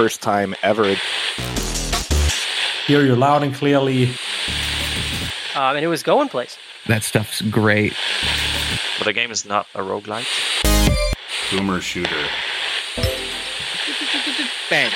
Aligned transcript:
first 0.00 0.22
time 0.22 0.54
ever. 0.62 0.96
Hear 2.86 3.04
you 3.04 3.14
loud 3.14 3.42
and 3.42 3.54
clearly. 3.54 4.04
Um, 5.54 5.76
and 5.76 5.84
it 5.84 5.88
was 5.88 6.02
going 6.02 6.30
place. 6.30 6.56
That 6.86 7.02
stuff's 7.02 7.42
great. 7.42 7.92
But 8.96 9.04
the 9.04 9.12
game 9.12 9.30
is 9.30 9.44
not 9.44 9.66
a 9.74 9.80
roguelike. 9.80 10.24
Boomer 11.50 11.82
shooter. 11.82 12.24
Bang. 14.70 14.90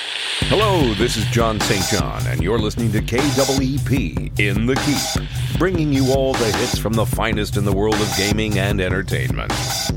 Hello, 0.49 0.93
this 0.93 1.17
is 1.17 1.25
John 1.29 1.59
St. 1.59 1.83
John, 1.87 2.21
and 2.27 2.43
you're 2.43 2.59
listening 2.59 2.93
to 2.93 3.01
KWEP 3.01 4.39
in 4.39 4.67
the 4.67 4.77
Keep, 4.77 5.59
bringing 5.59 5.91
you 5.91 6.13
all 6.13 6.35
the 6.35 6.53
hits 6.53 6.77
from 6.77 6.93
the 6.93 7.07
finest 7.07 7.57
in 7.57 7.65
the 7.65 7.73
world 7.73 7.95
of 7.95 8.15
gaming 8.19 8.59
and 8.59 8.79
entertainment. 8.79 9.51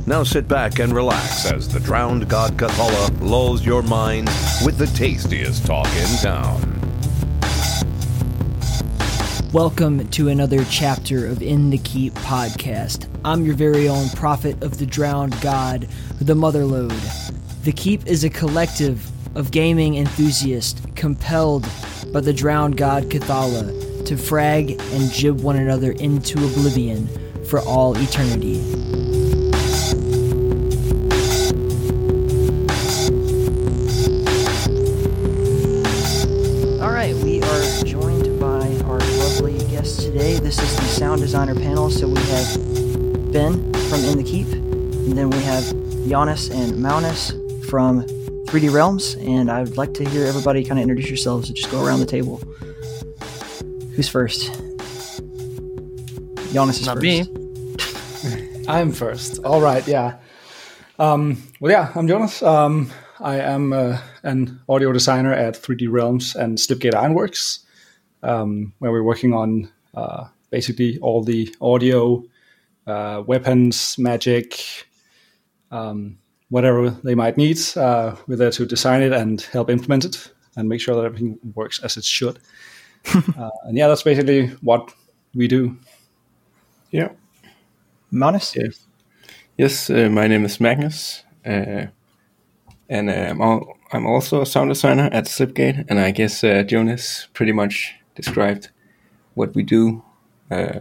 Now 0.08 0.24
sit 0.24 0.48
back 0.48 0.80
and 0.80 0.94
relax 0.94 1.52
as 1.52 1.68
the 1.68 1.82
drowned 1.82 2.30
god 2.30 2.54
Cathala 2.54 3.20
lulls 3.20 3.66
your 3.66 3.84
mind 3.84 4.30
with 4.64 4.78
the 4.78 4.88
tastiest 4.88 5.66
talk 5.66 5.86
in 5.98 6.18
town. 6.20 6.62
Welcome 9.52 10.08
to 10.12 10.30
another 10.30 10.64
chapter 10.72 11.28
of 11.28 11.42
In 11.42 11.72
the 11.72 11.78
Keep 11.80 12.14
podcast. 12.14 13.10
I'm 13.26 13.46
your 13.46 13.56
very 13.56 13.90
own 13.90 14.08
prophet 14.12 14.64
of 14.64 14.78
the 14.78 14.86
drowned 14.86 15.40
god, 15.42 15.90
the 16.22 16.36
Motherlode. 16.36 17.64
The 17.66 17.74
Keep 17.74 18.08
is 18.08 18.24
a 18.24 18.30
collective 18.30 19.12
of 19.38 19.52
gaming 19.52 19.98
enthusiasts 19.98 20.82
compelled 20.96 21.62
by 22.12 22.20
the 22.20 22.34
drowned 22.34 22.76
god 22.76 23.04
Cathala 23.04 24.04
to 24.06 24.18
frag 24.18 24.72
and 24.72 25.12
gib 25.14 25.42
one 25.42 25.58
another 25.58 25.92
into 25.92 26.44
oblivion 26.44 27.08
for 27.46 27.60
all 27.60 27.96
eternity. 27.96 28.58
All 36.82 36.92
right, 36.92 37.14
we 37.18 37.44
are 37.44 37.84
joined 37.84 38.40
by 38.40 38.66
our 38.86 38.98
lovely 38.98 39.60
guest 39.70 40.02
today. 40.02 40.40
This 40.40 40.58
is 40.58 40.76
the 40.78 40.82
sound 40.82 41.22
designer 41.22 41.54
panel. 41.54 41.92
So 41.92 42.08
we 42.08 42.20
have 42.22 43.32
Ben 43.32 43.72
from 43.90 44.04
In 44.04 44.18
the 44.18 44.24
Keep, 44.26 44.48
and 44.48 45.16
then 45.16 45.30
we 45.30 45.38
have 45.44 45.64
Jonas 46.10 46.50
and 46.50 46.74
Maunus 46.74 47.34
from 47.70 48.04
3D 48.48 48.72
Realms. 48.72 49.16
And 49.16 49.52
I 49.52 49.62
would 49.62 49.76
like 49.78 49.94
to 49.96 50.08
hear 50.08 50.26
everybody 50.26 50.64
kind 50.64 50.80
of 50.80 50.84
introduce 50.84 51.10
yourselves. 51.10 51.50
So 51.50 51.54
just 51.54 51.70
go 51.70 51.86
around 51.86 52.00
the 52.00 52.06
table. 52.06 52.38
Who's 53.96 54.08
first? 54.08 54.54
Jonas 56.54 56.80
is 56.80 56.86
Not 56.88 56.96
first. 57.02 57.04
me. 57.04 58.66
I'm 58.70 58.92
first. 58.94 59.44
All 59.44 59.60
right, 59.60 59.86
yeah. 59.88 60.18
Um, 60.98 61.44
well, 61.60 61.72
yeah, 61.72 61.92
I'm 61.94 62.08
Jonas. 62.08 62.42
Um, 62.42 62.90
I 63.20 63.36
am 63.40 63.74
uh, 63.74 63.98
an 64.24 64.60
audio 64.70 64.94
designer 64.94 65.34
at 65.34 65.56
3D 65.56 65.92
Realms 65.92 66.36
and 66.36 66.58
Slipgate 66.58 66.96
Ironworks, 66.96 67.60
um, 68.24 68.74
where 68.80 68.92
we're 68.92 69.04
working 69.04 69.34
on 69.34 69.70
uh, 69.94 70.26
basically 70.52 70.98
all 71.00 71.22
the 71.24 71.54
audio, 71.60 72.24
uh, 72.88 73.24
weapons, 73.28 73.98
magic, 73.98 74.86
um, 75.72 76.18
whatever 76.50 76.90
they 76.90 77.16
might 77.16 77.38
need. 77.38 77.60
Uh, 77.76 78.16
we're 78.28 78.38
there 78.38 78.52
to 78.52 78.66
design 78.66 79.02
it 79.02 79.12
and 79.12 79.42
help 79.42 79.70
implement 79.70 80.06
it 80.06 80.32
and 80.56 80.70
make 80.70 80.82
sure 80.82 80.96
that 80.96 81.06
everything 81.06 81.38
works 81.56 81.80
as 81.84 81.98
it 81.98 82.04
should. 82.04 82.40
uh, 83.38 83.50
and 83.64 83.78
yeah, 83.78 83.88
that's 83.88 84.04
basically 84.04 84.48
what 84.62 84.94
we 85.34 85.48
do. 85.48 85.78
Yeah. 86.92 87.10
Maunus? 88.12 88.56
Yes. 88.56 88.86
Yes. 89.58 89.90
Uh, 89.90 90.10
my 90.10 90.28
name 90.28 90.46
is 90.46 90.60
Magnus, 90.60 91.24
uh, 91.46 91.88
and 92.90 93.10
uh, 93.10 93.14
I'm, 93.14 93.42
al- 93.42 93.78
I'm 93.92 94.06
also 94.06 94.42
a 94.42 94.46
sound 94.46 94.70
designer 94.70 95.10
at 95.12 95.26
Slipgate. 95.26 95.86
And 95.90 96.00
I 96.00 96.12
guess 96.12 96.44
uh, 96.44 96.64
Jonas 96.64 97.28
pretty 97.34 97.52
much 97.52 97.96
described 98.16 98.70
what 99.34 99.54
we 99.54 99.64
do 99.64 100.04
uh, 100.50 100.80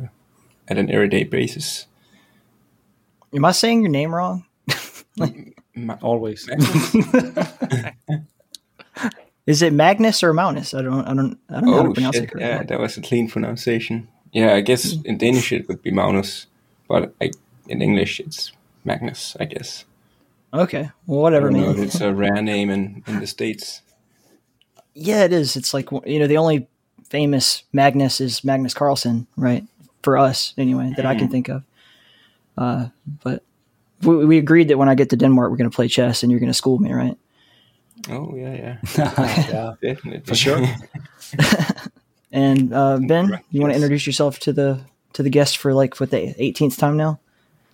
at 0.69 0.78
an 0.78 0.91
everyday 0.91 1.25
basis. 1.25 1.87
Am 3.34 3.44
I 3.44 3.53
saying 3.53 3.82
your 3.82 3.91
name 3.91 4.15
wrong? 4.15 4.44
Ma- 5.76 5.98
Always. 6.03 6.48
Is 9.47 9.62
it 9.62 9.72
Magnus 9.72 10.25
or 10.25 10.32
Maunus? 10.32 10.75
I 10.75 10.82
don't, 10.82 11.06
I 11.06 11.14
don't, 11.14 11.38
I 11.48 11.60
don't 11.60 11.70
know 11.70 11.76
how 11.76 11.82
to 11.84 11.88
oh 11.91 11.94
pronounce 11.94 12.16
shit! 12.16 12.25
it 12.25 12.31
correctly. 12.32 12.50
Yeah, 12.50 12.62
that 12.64 12.81
was 12.81 12.97
a 12.97 13.00
clean 13.00 13.31
pronunciation. 13.31 14.09
Yeah, 14.32 14.54
I 14.54 14.60
guess 14.60 14.97
in 15.04 15.19
Danish 15.19 15.53
it 15.53 15.69
would 15.69 15.82
be 15.82 15.92
Magnus, 15.92 16.47
but 16.88 17.14
I, 17.20 17.31
in 17.69 17.81
English 17.81 18.19
it's 18.19 18.50
Magnus. 18.84 19.37
I 19.38 19.44
guess. 19.44 19.84
Okay, 20.53 20.91
well, 21.06 21.20
I 21.20 21.22
whatever, 21.22 21.50
don't 21.50 21.60
know 21.60 21.70
if 21.70 21.78
it's 21.78 22.00
a 22.00 22.12
rare 22.12 22.43
name 22.43 22.70
in, 22.70 23.04
in 23.06 23.20
the 23.20 23.26
states. 23.26 23.82
Yeah, 24.94 25.25
it 25.25 25.32
is. 25.32 25.54
It's 25.56 25.72
like 25.72 25.91
you 26.04 26.19
know, 26.19 26.26
the 26.26 26.38
only 26.38 26.66
famous 27.08 27.62
Magnus 27.72 28.20
is 28.20 28.43
Magnus 28.43 28.75
Carlsen, 28.75 29.28
right? 29.37 29.64
For 30.03 30.19
us, 30.19 30.54
anyway, 30.58 30.93
that 30.97 31.06
I 31.06 31.14
can 31.14 31.28
think 31.28 31.48
of. 31.48 31.62
Uh, 32.56 32.88
but 33.22 33.43
we, 34.03 34.25
we 34.25 34.39
agreed 34.39 34.69
that 34.69 34.79
when 34.79 34.89
I 34.89 34.95
get 34.95 35.11
to 35.11 35.17
Denmark, 35.17 35.51
we're 35.51 35.57
going 35.57 35.71
to 35.71 35.75
play 35.75 35.89
chess, 35.89 36.23
and 36.23 36.31
you're 36.31 36.41
going 36.41 36.51
to 36.51 36.55
school 36.55 36.79
me, 36.79 36.93
right? 36.93 37.17
Oh 38.11 38.34
yeah, 38.37 38.53
yeah, 38.53 38.77
yeah. 38.99 39.75
definitely 39.81 40.21
For 40.21 40.34
sure. 40.34 40.65
And 42.37 42.73
uh, 42.75 42.99
Ben, 42.99 43.29
Correct, 43.29 43.47
you 43.51 43.61
want 43.62 43.71
to 43.71 43.79
yes. 43.79 43.83
introduce 43.83 44.06
yourself 44.06 44.39
to 44.41 44.53
the 44.53 44.81
to 45.15 45.23
the 45.23 45.31
guest 45.31 45.56
for 45.56 45.73
like 45.73 45.99
what 45.99 46.11
the 46.11 46.35
18th 46.35 46.77
time 46.77 46.97
now? 46.99 47.19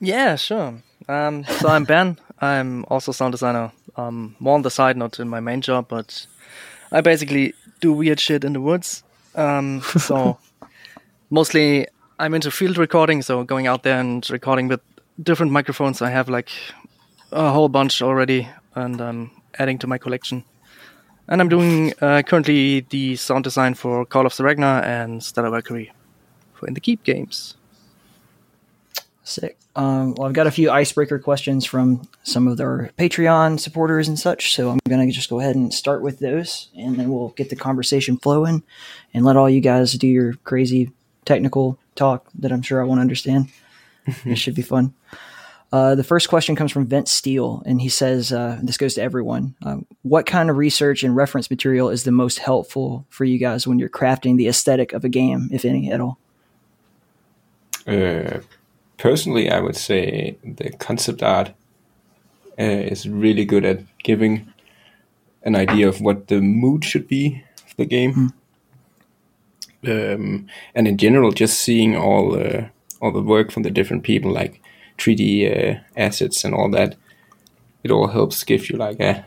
Yeah, 0.00 0.36
sure. 0.36 0.74
Um, 1.08 1.44
so 1.44 1.68
I'm 1.68 1.84
Ben. 1.84 2.16
I'm 2.40 2.84
also 2.88 3.12
sound 3.12 3.32
designer. 3.32 3.72
Um, 3.96 4.36
more 4.38 4.54
on 4.54 4.62
the 4.62 4.70
side, 4.70 4.96
not 4.96 5.18
in 5.18 5.28
my 5.28 5.40
main 5.40 5.60
job, 5.60 5.86
but 5.88 6.26
I 6.92 7.00
basically 7.00 7.54
do 7.80 7.92
weird 7.92 8.20
shit 8.20 8.44
in 8.44 8.52
the 8.52 8.60
woods. 8.60 9.02
Um, 9.34 9.82
so 9.98 10.38
mostly 11.30 11.88
I'm 12.18 12.34
into 12.34 12.50
field 12.50 12.78
recording, 12.78 13.22
so 13.22 13.42
going 13.44 13.66
out 13.66 13.82
there 13.82 13.98
and 13.98 14.28
recording 14.30 14.68
with 14.68 14.80
different 15.22 15.52
microphones. 15.52 16.02
I 16.02 16.10
have 16.10 16.28
like 16.28 16.50
a 17.30 17.50
whole 17.50 17.68
bunch 17.68 18.02
already, 18.02 18.48
and 18.74 19.00
I'm 19.00 19.30
adding 19.58 19.78
to 19.78 19.86
my 19.86 19.98
collection. 19.98 20.44
And 21.28 21.40
I'm 21.40 21.48
doing 21.48 21.92
uh, 22.00 22.22
currently 22.22 22.80
the 22.80 23.16
sound 23.16 23.44
design 23.44 23.74
for 23.74 24.04
Call 24.04 24.26
of 24.26 24.32
Saregnar 24.32 24.82
and 24.82 25.22
Stellar 25.22 25.50
Valkyrie 25.50 25.92
for 26.54 26.66
In 26.66 26.74
the 26.74 26.80
Keep 26.80 27.04
games. 27.04 27.56
Sick. 29.24 29.56
Um, 29.74 30.14
well, 30.14 30.28
I've 30.28 30.34
got 30.34 30.46
a 30.46 30.50
few 30.50 30.70
icebreaker 30.70 31.18
questions 31.18 31.64
from 31.64 32.06
some 32.24 32.46
of 32.46 32.56
their 32.58 32.90
Patreon 32.98 33.58
supporters 33.58 34.08
and 34.08 34.18
such, 34.18 34.54
so 34.54 34.70
I'm 34.70 34.80
gonna 34.86 35.10
just 35.10 35.30
go 35.30 35.40
ahead 35.40 35.54
and 35.54 35.72
start 35.72 36.02
with 36.02 36.18
those, 36.18 36.68
and 36.76 36.96
then 36.98 37.10
we'll 37.10 37.30
get 37.30 37.48
the 37.48 37.56
conversation 37.56 38.18
flowing, 38.18 38.62
and 39.14 39.24
let 39.24 39.36
all 39.36 39.48
you 39.48 39.60
guys 39.60 39.94
do 39.94 40.06
your 40.06 40.34
crazy 40.44 40.90
technical 41.24 41.78
talk 41.94 42.26
that 42.34 42.52
I'm 42.52 42.62
sure 42.62 42.82
I 42.82 42.84
won't 42.84 43.00
understand. 43.00 43.48
It 44.06 44.36
should 44.36 44.54
be 44.54 44.62
fun. 44.62 44.94
Uh, 45.72 45.94
the 45.94 46.04
first 46.04 46.28
question 46.28 46.54
comes 46.54 46.70
from 46.70 46.86
Vince 46.86 47.10
Steele, 47.10 47.62
and 47.64 47.80
he 47.80 47.88
says, 47.88 48.30
uh, 48.30 48.58
"This 48.62 48.76
goes 48.76 48.94
to 48.94 49.02
everyone. 49.02 49.54
Um, 49.62 49.86
what 50.02 50.26
kind 50.26 50.50
of 50.50 50.58
research 50.58 51.02
and 51.02 51.16
reference 51.16 51.50
material 51.50 51.88
is 51.88 52.04
the 52.04 52.12
most 52.12 52.38
helpful 52.38 53.06
for 53.08 53.24
you 53.24 53.38
guys 53.38 53.66
when 53.66 53.78
you're 53.78 53.88
crafting 53.88 54.36
the 54.36 54.48
aesthetic 54.48 54.92
of 54.92 55.02
a 55.02 55.08
game, 55.08 55.48
if 55.50 55.64
any 55.64 55.90
at 55.90 56.00
all?" 56.00 56.18
Uh, 57.86 58.40
personally, 58.98 59.50
I 59.50 59.60
would 59.60 59.76
say 59.76 60.36
the 60.44 60.70
concept 60.72 61.22
art 61.22 61.52
uh, 62.58 62.62
is 62.62 63.08
really 63.08 63.46
good 63.46 63.64
at 63.64 63.80
giving 64.02 64.52
an 65.42 65.56
idea 65.56 65.88
of 65.88 66.02
what 66.02 66.28
the 66.28 66.40
mood 66.40 66.84
should 66.84 67.08
be 67.08 67.42
of 67.66 67.76
the 67.76 67.86
game. 67.86 68.32
Um, 69.84 70.46
and 70.74 70.86
in 70.86 70.98
general, 70.98 71.32
just 71.32 71.60
seeing 71.60 71.96
all 71.96 72.38
uh, 72.38 72.66
all 73.02 73.12
the 73.12 73.20
work 73.20 73.50
from 73.50 73.64
the 73.64 73.70
different 73.70 74.04
people, 74.04 74.32
like 74.32 74.62
3D 74.96 75.76
uh, 75.76 75.80
assets 75.96 76.44
and 76.44 76.54
all 76.54 76.70
that, 76.70 76.96
it 77.82 77.90
all 77.90 78.06
helps 78.06 78.44
give 78.44 78.70
you 78.70 78.78
like 78.78 79.00
a 79.00 79.26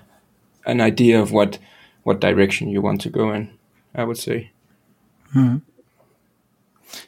an 0.65 0.81
idea 0.81 1.21
of 1.21 1.31
what 1.31 1.59
what 2.03 2.21
direction 2.21 2.69
you 2.69 2.81
want 2.81 3.01
to 3.01 3.09
go 3.09 3.31
in. 3.31 3.51
I 3.93 4.03
would 4.03 4.17
say. 4.17 4.51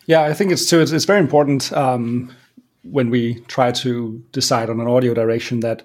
Yeah, 0.06 0.24
I 0.24 0.34
think 0.34 0.52
it's 0.52 0.70
too. 0.70 0.80
It's, 0.80 0.92
it's 0.92 1.06
very 1.06 1.20
important 1.20 1.72
um, 1.74 2.36
when 2.84 3.10
we 3.10 3.36
try 3.48 3.72
to 3.72 4.24
decide 4.32 4.70
on 4.70 4.80
an 4.80 4.88
audio 4.88 5.14
direction 5.14 5.62
that, 5.62 5.84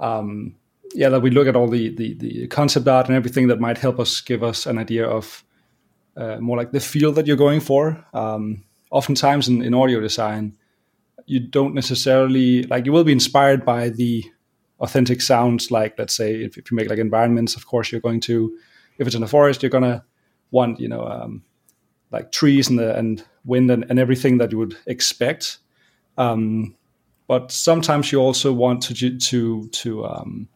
um, 0.00 0.54
yeah, 0.94 1.08
that 1.08 1.20
we 1.20 1.30
look 1.30 1.46
at 1.48 1.56
all 1.56 1.68
the, 1.68 1.94
the 1.94 2.14
the 2.14 2.46
concept 2.48 2.88
art 2.88 3.08
and 3.08 3.16
everything 3.16 3.48
that 3.48 3.60
might 3.60 3.78
help 3.78 3.98
us 3.98 4.20
give 4.20 4.42
us 4.42 4.66
an 4.66 4.78
idea 4.78 5.06
of 5.06 5.44
uh, 6.16 6.36
more 6.40 6.56
like 6.56 6.72
the 6.72 6.80
feel 6.80 7.12
that 7.12 7.26
you're 7.26 7.36
going 7.36 7.60
for. 7.60 8.04
Um, 8.12 8.64
oftentimes 8.92 9.48
in, 9.48 9.62
in 9.62 9.74
audio 9.74 10.00
design, 10.00 10.56
you 11.26 11.40
don't 11.40 11.74
necessarily 11.74 12.62
like 12.64 12.86
you 12.86 12.92
will 12.92 13.04
be 13.04 13.12
inspired 13.12 13.64
by 13.64 13.88
the 13.88 14.24
authentic 14.78 15.20
sounds. 15.20 15.70
Like 15.70 15.98
let's 15.98 16.14
say 16.14 16.34
if, 16.44 16.56
if 16.56 16.70
you 16.70 16.76
make 16.76 16.88
like 16.88 16.98
environments, 16.98 17.56
of 17.56 17.66
course 17.66 17.90
you're 17.90 18.00
going 18.00 18.20
to. 18.20 18.56
If 18.98 19.06
it's 19.06 19.16
in 19.16 19.22
a 19.22 19.28
forest, 19.28 19.62
you're 19.62 19.70
gonna 19.70 20.04
want 20.50 20.78
you 20.78 20.88
know 20.88 21.04
um, 21.04 21.42
like 22.10 22.30
trees 22.30 22.68
and 22.68 22.78
the 22.78 22.94
and 22.96 23.24
wind 23.44 23.70
and, 23.70 23.84
and 23.88 23.98
everything 23.98 24.38
that 24.38 24.52
you 24.52 24.58
would 24.58 24.76
expect. 24.86 25.58
Um, 26.18 26.76
but 27.26 27.50
sometimes 27.50 28.12
you 28.12 28.20
also 28.20 28.52
want 28.52 28.82
to 28.82 29.18
to 29.18 29.68
to 29.68 30.04
um, 30.04 30.48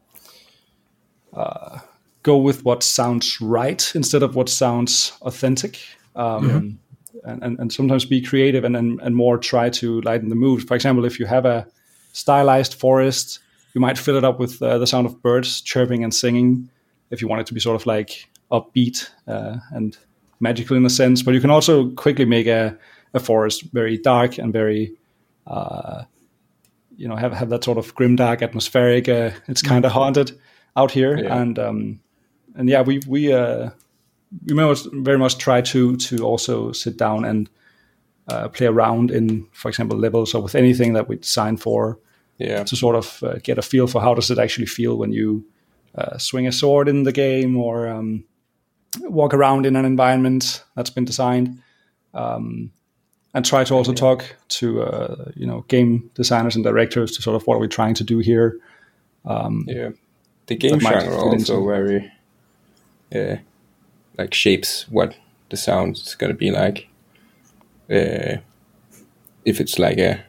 uh, 1.33 1.79
go 2.23 2.37
with 2.37 2.65
what 2.65 2.83
sounds 2.83 3.41
right 3.41 3.93
instead 3.95 4.23
of 4.23 4.35
what 4.37 4.49
sounds 4.49 5.13
authentic. 5.23 5.81
Um, 6.15 6.79
and, 7.27 7.43
and, 7.43 7.59
and 7.59 7.73
sometimes 7.73 8.05
be 8.05 8.21
creative 8.21 8.65
and, 8.65 8.77
and, 8.77 9.01
and 9.03 9.17
more 9.17 9.37
try 9.37 9.69
to 9.71 10.01
lighten 10.03 10.29
the 10.29 10.35
mood. 10.35 10.67
For 10.67 10.75
example, 10.75 11.05
if 11.05 11.19
you 11.21 11.27
have 11.27 11.45
a 11.45 11.67
stylized 12.13 12.75
forest, 12.75 13.41
you 13.75 13.81
might 13.81 13.99
fill 13.99 14.17
it 14.17 14.25
up 14.25 14.39
with 14.39 14.63
uh, 14.63 14.79
the 14.79 14.87
sound 14.87 15.07
of 15.07 15.21
birds 15.21 15.61
chirping 15.61 16.03
and 16.03 16.15
singing 16.15 16.71
if 17.11 17.21
you 17.21 17.29
want 17.29 17.41
it 17.41 17.47
to 17.47 17.55
be 17.55 17.61
sort 17.61 17.81
of 17.81 17.87
like 17.87 18.29
upbeat 18.51 19.11
uh, 19.29 19.57
and 19.73 19.99
magical 20.41 20.77
in 20.77 20.87
a 20.87 20.91
sense. 20.91 21.23
But 21.23 21.35
you 21.35 21.41
can 21.41 21.51
also 21.51 21.91
quickly 21.91 22.25
make 22.25 22.47
a, 22.47 22.79
a 23.13 23.21
forest 23.21 23.65
very 23.73 23.99
dark 23.99 24.39
and 24.39 24.53
very, 24.53 24.95
uh, 25.47 26.05
you 26.97 27.09
know, 27.09 27.17
have, 27.17 27.33
have 27.33 27.51
that 27.51 27.65
sort 27.65 27.79
of 27.79 27.95
grim, 27.95 28.17
dark, 28.17 28.43
atmospheric. 28.43 29.09
Uh, 29.09 29.31
it's 29.49 29.63
kind 29.63 29.85
of 29.85 29.93
haunted 29.93 30.39
out 30.77 30.91
here. 30.91 31.19
Yeah. 31.19 31.41
And, 31.41 31.59
um, 31.59 32.01
and 32.55 32.69
yeah, 32.69 32.83
we, 32.83 33.01
we, 33.07 33.33
uh, 33.33 33.71
we 34.47 34.55
must 34.55 34.89
very 34.93 35.19
much 35.19 35.39
try 35.39 35.61
to 35.63 35.97
to 35.97 36.17
also 36.25 36.73
sit 36.73 36.97
down 36.97 37.25
and 37.25 37.49
uh, 38.29 38.49
play 38.49 38.67
around 38.67 39.11
in, 39.11 39.47
for 39.53 39.69
example, 39.69 39.99
levels 39.99 40.35
or 40.35 40.43
with 40.43 40.55
anything 40.55 40.95
that 40.95 41.09
we 41.09 41.17
design 41.17 41.57
for 41.57 41.99
Yeah. 42.39 42.65
to 42.65 42.77
sort 42.77 42.97
of 42.97 43.23
uh, 43.23 43.39
get 43.43 43.59
a 43.59 43.63
feel 43.63 43.87
for 43.87 44.03
how 44.03 44.15
does 44.15 44.31
it 44.31 44.39
actually 44.39 44.67
feel 44.67 44.97
when 44.99 45.13
you 45.13 45.45
uh, 45.95 46.19
swing 46.19 46.47
a 46.47 46.53
sword 46.53 46.89
in 46.89 47.05
the 47.05 47.13
game 47.13 47.57
or 47.57 47.89
um, 47.89 48.25
walk 49.03 49.33
around 49.35 49.65
in 49.67 49.77
an 49.77 49.85
environment 49.85 50.65
that's 50.75 50.91
been 50.95 51.05
designed. 51.07 51.63
Um, 52.15 52.71
and 53.33 53.45
try 53.45 53.65
to 53.65 53.75
also 53.75 53.93
talk 53.93 54.25
to 54.49 54.83
uh, 54.83 55.31
you 55.37 55.47
know 55.47 55.65
game 55.69 56.11
designers 56.15 56.57
and 56.57 56.65
directors 56.65 57.13
to 57.17 57.23
sort 57.23 57.37
of 57.37 57.47
what 57.47 57.57
are 57.57 57.61
we 57.61 57.69
trying 57.69 57.95
to 57.95 58.05
do 58.05 58.19
here. 58.19 58.59
Yeah. 59.25 59.91
The 60.47 60.57
game 60.57 60.81
genre 60.81 61.17
also 61.17 61.67
very 61.67 62.11
uh, 63.15 63.37
like 64.19 64.35
shapes 64.35 64.87
what 64.89 65.17
the 65.51 65.57
sound's 65.57 66.15
gonna 66.15 66.35
be 66.35 66.51
like. 66.51 66.89
Uh, 67.91 68.39
if 69.45 69.61
it's 69.61 69.79
like 69.79 69.99
a 69.99 70.25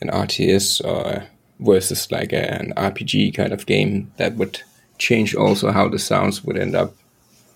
an 0.00 0.08
RTS 0.08 0.84
or 0.84 1.24
versus 1.60 2.10
like 2.10 2.32
a, 2.32 2.60
an 2.60 2.72
RPG 2.76 3.34
kind 3.34 3.52
of 3.52 3.66
game, 3.66 4.12
that 4.16 4.36
would 4.36 4.60
change 4.98 5.34
also 5.34 5.70
how 5.70 5.88
the 5.88 5.98
sounds 5.98 6.44
would 6.44 6.58
end 6.58 6.74
up, 6.74 6.94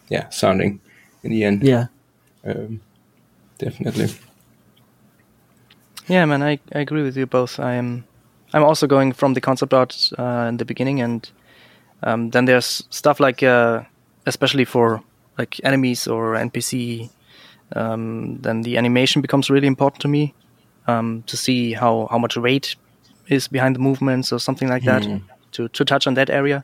yeah, 0.09 0.29
sounding 0.31 0.81
in 1.23 1.31
the 1.31 1.45
end. 1.45 1.63
Yeah. 1.63 1.87
Um, 2.45 2.81
definitely. 3.59 4.09
Yeah, 6.09 6.25
man, 6.25 6.43
I, 6.43 6.59
I 6.75 6.81
agree 6.81 7.03
with 7.03 7.17
you 7.17 7.27
both. 7.27 7.61
I'm 7.61 8.05
I'm 8.53 8.65
also 8.65 8.87
going 8.87 9.13
from 9.13 9.35
the 9.35 9.41
concept 9.41 9.73
art 9.73 10.11
uh, 10.19 10.47
in 10.49 10.57
the 10.57 10.65
beginning, 10.65 11.01
and 11.01 11.31
um, 12.03 12.31
then 12.31 12.47
there's 12.47 12.83
stuff 12.91 13.21
like, 13.21 13.43
uh, 13.43 13.83
especially 14.27 14.65
for 14.65 15.03
like 15.41 15.61
enemies 15.65 16.07
or 16.07 16.23
NPC, 16.49 17.11
um, 17.81 18.39
then 18.45 18.63
the 18.63 18.77
animation 18.77 19.23
becomes 19.23 19.51
really 19.51 19.67
important 19.67 20.01
to 20.03 20.09
me 20.09 20.35
um, 20.87 21.23
to 21.31 21.37
see 21.37 21.73
how 21.83 22.09
how 22.11 22.19
much 22.19 22.37
weight 22.37 22.77
is 23.29 23.49
behind 23.49 23.75
the 23.77 23.83
movements 23.89 24.33
or 24.33 24.39
something 24.39 24.69
like 24.75 24.85
that. 24.91 25.03
To 25.57 25.69
to 25.69 25.85
touch 25.85 26.07
on 26.07 26.15
that 26.15 26.31
area, 26.31 26.63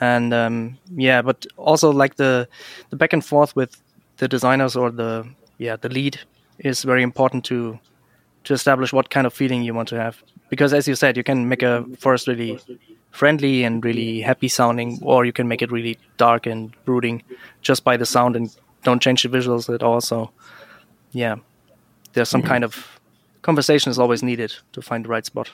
and 0.00 0.32
um, 0.32 0.78
yeah, 0.96 1.22
but 1.22 1.46
also 1.56 1.90
like 2.02 2.14
the 2.16 2.48
the 2.90 2.96
back 2.96 3.12
and 3.12 3.24
forth 3.24 3.54
with 3.56 3.72
the 4.16 4.28
designers 4.28 4.76
or 4.76 4.90
the 4.90 5.26
yeah 5.58 5.76
the 5.76 5.88
lead 5.88 6.18
is 6.58 6.84
very 6.84 7.02
important 7.02 7.44
to 7.44 7.78
to 8.44 8.54
establish 8.54 8.92
what 8.92 9.10
kind 9.10 9.26
of 9.26 9.34
feeling 9.34 9.62
you 9.62 9.74
want 9.74 9.88
to 9.88 9.96
have. 9.96 10.22
Because 10.48 10.72
as 10.72 10.88
you 10.88 10.94
said, 10.94 11.16
you 11.16 11.24
can 11.24 11.48
make 11.48 11.62
a 11.62 11.84
forest 11.98 12.28
really 12.28 12.58
friendly 13.14 13.62
and 13.62 13.84
really 13.84 14.20
happy 14.20 14.48
sounding, 14.48 14.98
or 15.00 15.24
you 15.24 15.32
can 15.32 15.46
make 15.46 15.62
it 15.62 15.70
really 15.70 15.96
dark 16.16 16.46
and 16.46 16.72
brooding 16.84 17.22
just 17.62 17.84
by 17.84 17.96
the 17.96 18.04
sound 18.04 18.34
and 18.34 18.54
don't 18.82 19.00
change 19.00 19.22
the 19.22 19.28
visuals 19.28 19.72
at 19.72 19.84
all. 19.84 20.00
So, 20.00 20.30
yeah, 21.12 21.36
there's 22.12 22.28
some 22.28 22.42
kind 22.42 22.64
of 22.64 23.00
conversation 23.42 23.90
is 23.90 24.00
always 24.00 24.24
needed 24.24 24.52
to 24.72 24.82
find 24.82 25.04
the 25.04 25.08
right 25.08 25.24
spot. 25.24 25.48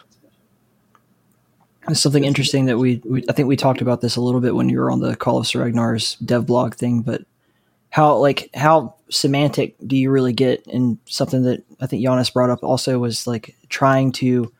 There's 1.86 2.00
something 2.00 2.24
interesting 2.24 2.64
that 2.64 2.78
we, 2.78 3.02
we 3.04 3.24
I 3.28 3.32
think 3.32 3.46
we 3.46 3.56
talked 3.56 3.82
about 3.82 4.00
this 4.00 4.16
a 4.16 4.22
little 4.22 4.40
bit 4.40 4.54
when 4.54 4.70
you 4.70 4.78
were 4.78 4.90
on 4.90 5.00
the 5.00 5.14
Call 5.14 5.36
of 5.36 5.46
Saregnar's 5.46 6.14
dev 6.16 6.46
blog 6.46 6.74
thing, 6.74 7.02
but 7.02 7.22
how 7.90 8.16
like 8.16 8.48
how 8.54 8.94
semantic 9.10 9.76
do 9.86 9.96
you 9.96 10.10
really 10.10 10.32
get 10.32 10.66
and 10.66 10.96
something 11.04 11.42
that 11.42 11.62
I 11.80 11.86
think 11.86 12.02
Jonas 12.02 12.30
brought 12.30 12.48
up 12.48 12.62
also 12.62 12.98
was 12.98 13.26
like 13.26 13.54
trying 13.68 14.12
to 14.12 14.50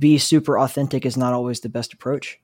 be 0.00 0.18
super 0.18 0.58
authentic 0.58 1.06
is 1.06 1.16
not 1.16 1.32
always 1.32 1.60
the 1.60 1.68
best 1.68 1.92
approach. 1.92 2.40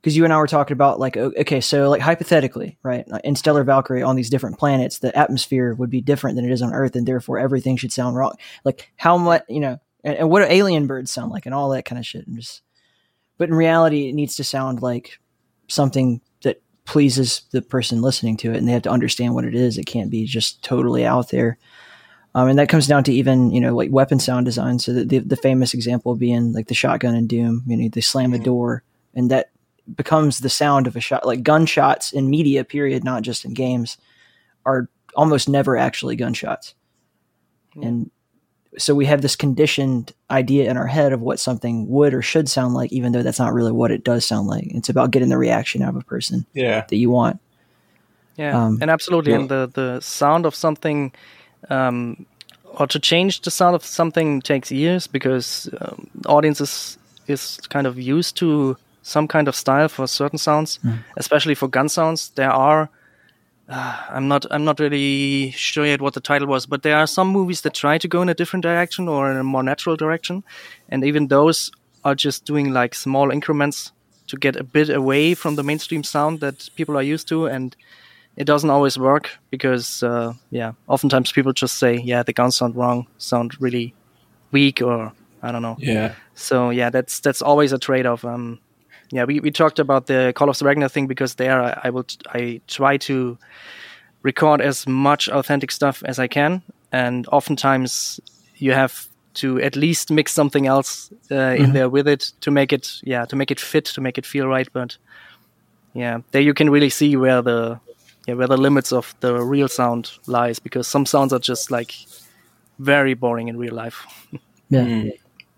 Because 0.00 0.16
you 0.16 0.24
and 0.24 0.32
I 0.32 0.38
were 0.38 0.48
talking 0.48 0.72
about 0.72 0.98
like 0.98 1.16
okay, 1.16 1.60
so 1.60 1.88
like 1.88 2.00
hypothetically, 2.00 2.76
right? 2.82 3.04
Uh, 3.12 3.20
in 3.22 3.36
Stellar 3.36 3.62
Valkyrie 3.62 4.02
on 4.02 4.16
these 4.16 4.30
different 4.30 4.58
planets, 4.58 4.98
the 4.98 5.16
atmosphere 5.16 5.74
would 5.74 5.90
be 5.90 6.00
different 6.00 6.34
than 6.34 6.44
it 6.44 6.50
is 6.50 6.62
on 6.62 6.72
Earth, 6.72 6.96
and 6.96 7.06
therefore 7.06 7.38
everything 7.38 7.76
should 7.76 7.92
sound 7.92 8.16
wrong. 8.16 8.34
Like 8.64 8.90
how 8.96 9.16
much 9.16 9.44
you 9.48 9.60
know, 9.60 9.78
and, 10.02 10.16
and 10.16 10.30
what 10.30 10.40
do 10.40 10.52
alien 10.52 10.88
birds 10.88 11.12
sound 11.12 11.30
like, 11.30 11.46
and 11.46 11.54
all 11.54 11.70
that 11.70 11.84
kind 11.84 12.00
of 12.00 12.06
shit. 12.06 12.26
And 12.26 12.36
just 12.36 12.62
but 13.38 13.48
in 13.48 13.54
reality 13.54 14.08
it 14.08 14.14
needs 14.14 14.36
to 14.36 14.44
sound 14.44 14.82
like 14.82 15.18
something 15.68 16.20
that 16.42 16.62
pleases 16.84 17.42
the 17.50 17.62
person 17.62 18.02
listening 18.02 18.36
to 18.36 18.52
it 18.52 18.56
and 18.56 18.68
they 18.68 18.72
have 18.72 18.82
to 18.82 18.90
understand 18.90 19.34
what 19.34 19.44
it 19.44 19.54
is 19.54 19.78
it 19.78 19.86
can't 19.86 20.10
be 20.10 20.24
just 20.24 20.62
totally 20.62 21.04
out 21.04 21.30
there 21.30 21.58
um, 22.34 22.48
and 22.48 22.58
that 22.58 22.68
comes 22.68 22.86
down 22.86 23.04
to 23.04 23.12
even 23.12 23.50
you 23.50 23.60
know 23.60 23.74
like 23.74 23.90
weapon 23.90 24.18
sound 24.18 24.46
design. 24.46 24.78
So 24.78 24.92
the, 24.92 25.04
the, 25.04 25.18
the 25.18 25.36
famous 25.36 25.74
example 25.74 26.14
being 26.16 26.52
like 26.52 26.68
the 26.68 26.74
shotgun 26.74 27.14
in 27.14 27.26
doom 27.26 27.62
you 27.66 27.76
know 27.76 27.88
they 27.88 28.00
slam 28.00 28.32
a 28.34 28.38
door 28.38 28.82
and 29.14 29.30
that 29.30 29.50
becomes 29.96 30.38
the 30.38 30.48
sound 30.48 30.86
of 30.86 30.96
a 30.96 31.00
shot. 31.00 31.26
Like 31.26 31.42
gunshots 31.42 32.12
in 32.12 32.30
media 32.30 32.64
period 32.64 33.04
not 33.04 33.22
just 33.22 33.44
in 33.44 33.52
games 33.54 33.98
are 34.64 34.88
almost 35.14 35.48
never 35.48 35.76
actually 35.76 36.16
gunshots. 36.16 36.74
And 37.82 38.10
so 38.78 38.94
we 38.94 39.06
have 39.06 39.22
this 39.22 39.34
conditioned 39.36 40.12
idea 40.30 40.70
in 40.70 40.76
our 40.76 40.86
head 40.86 41.12
of 41.12 41.20
what 41.20 41.40
something 41.40 41.88
would 41.88 42.14
or 42.14 42.22
should 42.22 42.48
sound 42.48 42.74
like, 42.74 42.92
even 42.92 43.12
though 43.12 43.22
that's 43.22 43.38
not 43.38 43.52
really 43.52 43.72
what 43.72 43.90
it 43.90 44.04
does 44.04 44.24
sound 44.26 44.46
like. 44.46 44.66
It's 44.68 44.88
about 44.88 45.10
getting 45.10 45.28
the 45.30 45.38
reaction 45.38 45.82
out 45.82 45.90
of 45.90 45.96
a 45.96 46.04
person 46.04 46.46
Yeah. 46.54 46.84
that 46.88 46.96
you 46.96 47.10
want. 47.10 47.40
Yeah, 48.36 48.58
Um, 48.62 48.78
and 48.80 48.90
absolutely, 48.90 49.32
well- 49.32 49.40
and 49.42 49.50
the 49.50 49.70
the 49.74 50.00
sound 50.00 50.46
of 50.46 50.54
something, 50.54 51.12
um, 51.70 52.26
or 52.64 52.86
to 52.86 52.98
change 52.98 53.40
the 53.42 53.50
sound 53.50 53.74
of 53.74 53.84
something 53.84 54.40
takes 54.40 54.70
years 54.70 55.06
because 55.06 55.68
um, 55.80 56.08
the 56.14 56.28
audience 56.28 56.60
is 56.60 56.98
is 57.28 57.58
kind 57.68 57.86
of 57.86 57.98
used 57.98 58.36
to 58.36 58.76
some 59.02 59.28
kind 59.28 59.48
of 59.48 59.54
style 59.54 59.88
for 59.88 60.06
certain 60.06 60.38
sounds, 60.38 60.78
especially 61.16 61.54
for 61.54 61.68
gun 61.68 61.88
sounds. 61.88 62.30
There 62.30 62.50
are. 62.50 62.88
Uh, 63.68 63.96
I'm 64.10 64.28
not. 64.28 64.46
I'm 64.50 64.64
not 64.64 64.80
really 64.80 65.50
sure 65.52 65.86
yet 65.86 66.00
what 66.00 66.14
the 66.14 66.20
title 66.20 66.48
was, 66.48 66.66
but 66.66 66.82
there 66.82 66.96
are 66.96 67.06
some 67.06 67.28
movies 67.28 67.60
that 67.62 67.74
try 67.74 67.98
to 67.98 68.08
go 68.08 68.22
in 68.22 68.28
a 68.28 68.34
different 68.34 68.62
direction 68.62 69.08
or 69.08 69.30
in 69.30 69.36
a 69.36 69.44
more 69.44 69.62
natural 69.62 69.96
direction, 69.96 70.42
and 70.88 71.04
even 71.04 71.28
those 71.28 71.70
are 72.04 72.14
just 72.14 72.44
doing 72.44 72.72
like 72.72 72.94
small 72.94 73.30
increments 73.30 73.92
to 74.26 74.36
get 74.36 74.56
a 74.56 74.64
bit 74.64 74.90
away 74.90 75.34
from 75.34 75.56
the 75.56 75.62
mainstream 75.62 76.02
sound 76.02 76.40
that 76.40 76.70
people 76.74 76.96
are 76.96 77.02
used 77.02 77.28
to, 77.28 77.46
and 77.46 77.76
it 78.36 78.44
doesn't 78.44 78.70
always 78.70 78.98
work 78.98 79.30
because 79.50 80.02
uh, 80.02 80.32
yeah 80.50 80.72
oftentimes 80.88 81.32
people 81.32 81.52
just 81.52 81.78
say 81.78 81.96
yeah 81.96 82.22
the 82.22 82.32
guns 82.32 82.56
sound 82.56 82.76
wrong 82.76 83.06
sound 83.18 83.60
really 83.60 83.94
weak 84.52 84.80
or 84.82 85.12
i 85.42 85.52
don't 85.52 85.62
know. 85.62 85.76
Yeah. 85.78 86.14
so 86.34 86.70
yeah 86.70 86.90
that's 86.90 87.20
that's 87.20 87.42
always 87.42 87.72
a 87.72 87.78
trade-off. 87.78 88.24
Um 88.24 88.58
yeah 89.10 89.24
we, 89.24 89.40
we 89.40 89.50
talked 89.50 89.78
about 89.78 90.06
the 90.06 90.32
call 90.34 90.48
of 90.48 90.56
Saregnar 90.56 90.90
thing 90.90 91.06
because 91.06 91.34
there 91.34 91.60
I, 91.62 91.80
I 91.84 91.90
will 91.90 92.04
t- 92.04 92.18
i 92.30 92.60
try 92.66 92.96
to 92.98 93.36
record 94.22 94.60
as 94.60 94.86
much 94.86 95.28
authentic 95.28 95.70
stuff 95.70 96.02
as 96.06 96.18
i 96.18 96.28
can. 96.28 96.62
And 96.92 97.26
oftentimes 97.28 98.20
you 98.56 98.72
have 98.72 99.08
to 99.34 99.58
at 99.60 99.76
least 99.76 100.10
mix 100.10 100.32
something 100.32 100.66
else 100.66 101.10
uh, 101.30 101.56
in 101.58 101.72
there 101.72 101.88
with 101.88 102.06
it 102.06 102.32
to 102.40 102.50
make 102.50 102.72
it 102.72 103.00
yeah 103.02 103.24
to 103.26 103.36
make 103.36 103.50
it 103.50 103.60
fit 103.60 103.84
to 103.94 104.00
make 104.00 104.18
it 104.18 104.26
feel 104.26 104.46
right. 104.46 104.68
But 104.72 104.96
yeah 105.94 106.20
there 106.30 106.42
you 106.42 106.54
can 106.54 106.70
really 106.70 106.90
see 106.90 107.16
where 107.16 107.42
the 107.42 107.80
yeah 108.26 108.34
where 108.34 108.48
the 108.48 108.56
limits 108.56 108.92
of 108.92 109.14
the 109.20 109.32
real 109.34 109.68
sound 109.68 110.10
lies 110.26 110.58
because 110.58 110.86
some 110.88 111.06
sounds 111.06 111.32
are 111.32 111.38
just 111.38 111.70
like 111.70 111.94
very 112.78 113.14
boring 113.14 113.48
in 113.48 113.56
real 113.56 113.74
life 113.74 114.06
Yeah. 114.68 115.10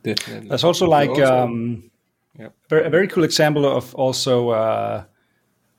Definitely. 0.02 0.48
There's 0.48 0.64
also 0.64 0.86
like 0.86 1.10
Also- 1.10 1.44
um, 1.44 1.90
Yep. 2.38 2.52
very, 2.68 2.86
a 2.86 2.90
very 2.90 3.08
cool 3.08 3.24
example 3.24 3.64
of 3.64 3.94
also 3.94 4.50
uh, 4.50 5.04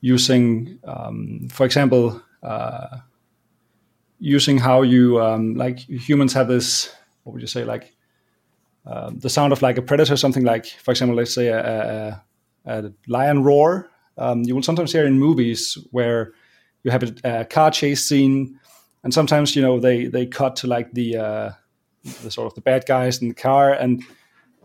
using, 0.00 0.78
um, 0.84 1.48
for 1.52 1.66
example, 1.66 2.20
uh, 2.42 2.98
using 4.18 4.58
how 4.58 4.82
you 4.82 5.20
um, 5.20 5.54
like 5.54 5.78
humans 5.78 6.32
have 6.32 6.48
this. 6.48 6.90
What 7.22 7.34
would 7.34 7.42
you 7.42 7.46
say? 7.46 7.64
Like 7.64 7.94
um, 8.86 9.18
the 9.18 9.28
sound 9.28 9.52
of 9.52 9.62
like 9.62 9.78
a 9.78 9.82
predator, 9.82 10.16
something 10.16 10.44
like, 10.44 10.66
for 10.66 10.90
example, 10.92 11.16
let's 11.16 11.34
say 11.34 11.48
a, 11.48 11.60
a, 11.60 12.22
a 12.64 12.92
lion 13.06 13.42
roar. 13.44 13.88
Um, 14.18 14.42
you 14.42 14.54
will 14.54 14.62
sometimes 14.62 14.92
hear 14.92 15.06
in 15.06 15.18
movies 15.18 15.76
where 15.90 16.32
you 16.86 16.92
have 16.92 17.02
a, 17.02 17.40
a 17.40 17.44
car 17.44 17.72
chase 17.72 18.06
scene, 18.06 18.60
and 19.02 19.12
sometimes 19.12 19.56
you 19.56 19.62
know 19.62 19.80
they 19.80 20.06
they 20.06 20.24
cut 20.24 20.54
to 20.56 20.68
like 20.68 20.92
the 20.92 21.16
uh, 21.16 21.50
the 22.22 22.30
sort 22.30 22.46
of 22.46 22.54
the 22.54 22.60
bad 22.60 22.86
guys 22.86 23.20
in 23.20 23.28
the 23.28 23.34
car 23.34 23.72
and 23.72 24.04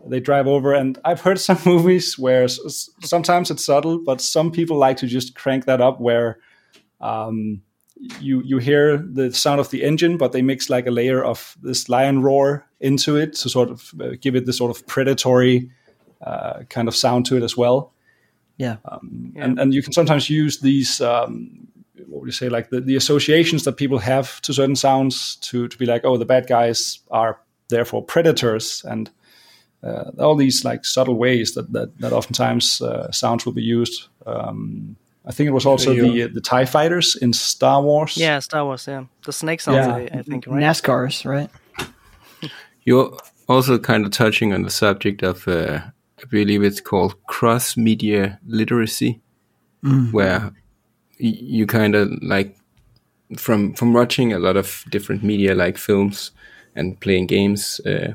they 0.06 0.20
drive 0.20 0.46
over, 0.46 0.72
and 0.72 0.98
I've 1.04 1.20
heard 1.20 1.40
some 1.40 1.58
movies 1.66 2.16
where 2.18 2.44
s- 2.44 2.90
sometimes 3.02 3.50
it's 3.50 3.64
subtle, 3.64 3.98
but 3.98 4.20
some 4.20 4.52
people 4.52 4.76
like 4.76 4.96
to 4.98 5.06
just 5.06 5.34
crank 5.34 5.64
that 5.64 5.80
up 5.80 6.00
where 6.00 6.38
um, 7.00 7.62
you 8.20 8.40
you 8.44 8.58
hear 8.58 8.98
the 8.98 9.32
sound 9.32 9.60
of 9.60 9.70
the 9.70 9.82
engine, 9.82 10.16
but 10.16 10.30
they 10.30 10.42
mix 10.42 10.70
like 10.70 10.86
a 10.86 10.92
layer 10.92 11.24
of 11.24 11.56
this 11.60 11.88
lion 11.88 12.22
roar 12.22 12.64
into 12.80 13.16
it 13.16 13.32
to 13.34 13.48
sort 13.48 13.68
of 13.68 13.92
uh, 14.00 14.10
give 14.20 14.36
it 14.36 14.46
this 14.46 14.58
sort 14.58 14.70
of 14.70 14.86
predatory 14.86 15.70
uh, 16.24 16.62
kind 16.68 16.86
of 16.86 16.94
sound 16.94 17.26
to 17.26 17.36
it 17.36 17.42
as 17.42 17.56
well. 17.56 17.92
Yeah. 18.58 18.76
And 19.36 19.58
and 19.58 19.74
you 19.74 19.82
can 19.82 19.92
sometimes 19.92 20.30
use 20.30 20.60
these 20.60 21.00
um, 21.00 21.68
what 22.08 22.20
would 22.20 22.28
you 22.28 22.32
say 22.32 22.48
like 22.48 22.70
the, 22.70 22.80
the 22.80 22.96
associations 22.96 23.64
that 23.64 23.76
people 23.76 23.98
have 23.98 24.40
to 24.42 24.52
certain 24.52 24.76
sounds 24.76 25.36
to 25.36 25.68
to 25.68 25.78
be 25.78 25.86
like 25.86 26.04
oh 26.04 26.16
the 26.16 26.24
bad 26.24 26.46
guys 26.46 27.00
are 27.10 27.40
therefore 27.68 28.02
predators 28.02 28.84
and 28.84 29.10
uh, 29.82 30.10
all 30.18 30.36
these 30.36 30.64
like 30.64 30.84
subtle 30.84 31.16
ways 31.16 31.54
that 31.54 31.72
that, 31.72 31.98
that 31.98 32.12
oftentimes 32.12 32.80
uh, 32.80 33.10
sounds 33.10 33.44
will 33.44 33.52
be 33.52 33.62
used. 33.62 34.06
Um, 34.26 34.96
I 35.24 35.32
think 35.32 35.48
it 35.48 35.52
was 35.52 35.66
also 35.66 35.94
the 35.94 36.26
the 36.26 36.40
Tie 36.40 36.64
Fighters 36.64 37.16
in 37.16 37.32
Star 37.32 37.82
Wars. 37.82 38.16
Yeah, 38.16 38.40
Star 38.40 38.64
Wars. 38.64 38.86
Yeah, 38.86 39.04
the 39.24 39.32
snake 39.32 39.60
sounds. 39.60 39.86
Yeah. 39.86 39.94
I, 39.94 40.18
I 40.18 40.22
think 40.22 40.46
right. 40.46 40.62
NASCARs, 40.62 41.24
right? 41.24 41.50
You're 42.84 43.16
also 43.48 43.78
kind 43.78 44.04
of 44.04 44.12
touching 44.12 44.52
on 44.52 44.62
the 44.62 44.70
subject 44.70 45.22
of, 45.22 45.46
uh, 45.46 45.80
I 46.18 46.24
believe 46.28 46.64
it's 46.64 46.80
called 46.80 47.14
cross 47.26 47.76
media 47.76 48.40
literacy, 48.44 49.20
where 50.10 50.40
y- 50.40 50.50
you 51.22 51.66
kind 51.66 51.94
of 51.94 52.10
like 52.22 52.56
from 53.36 53.74
from 53.74 53.92
watching 53.92 54.32
a 54.32 54.38
lot 54.38 54.56
of 54.56 54.84
different 54.90 55.22
media 55.22 55.54
like 55.54 55.78
films 55.78 56.32
and 56.74 56.98
playing 57.00 57.26
games, 57.26 57.80
uh, 57.86 58.14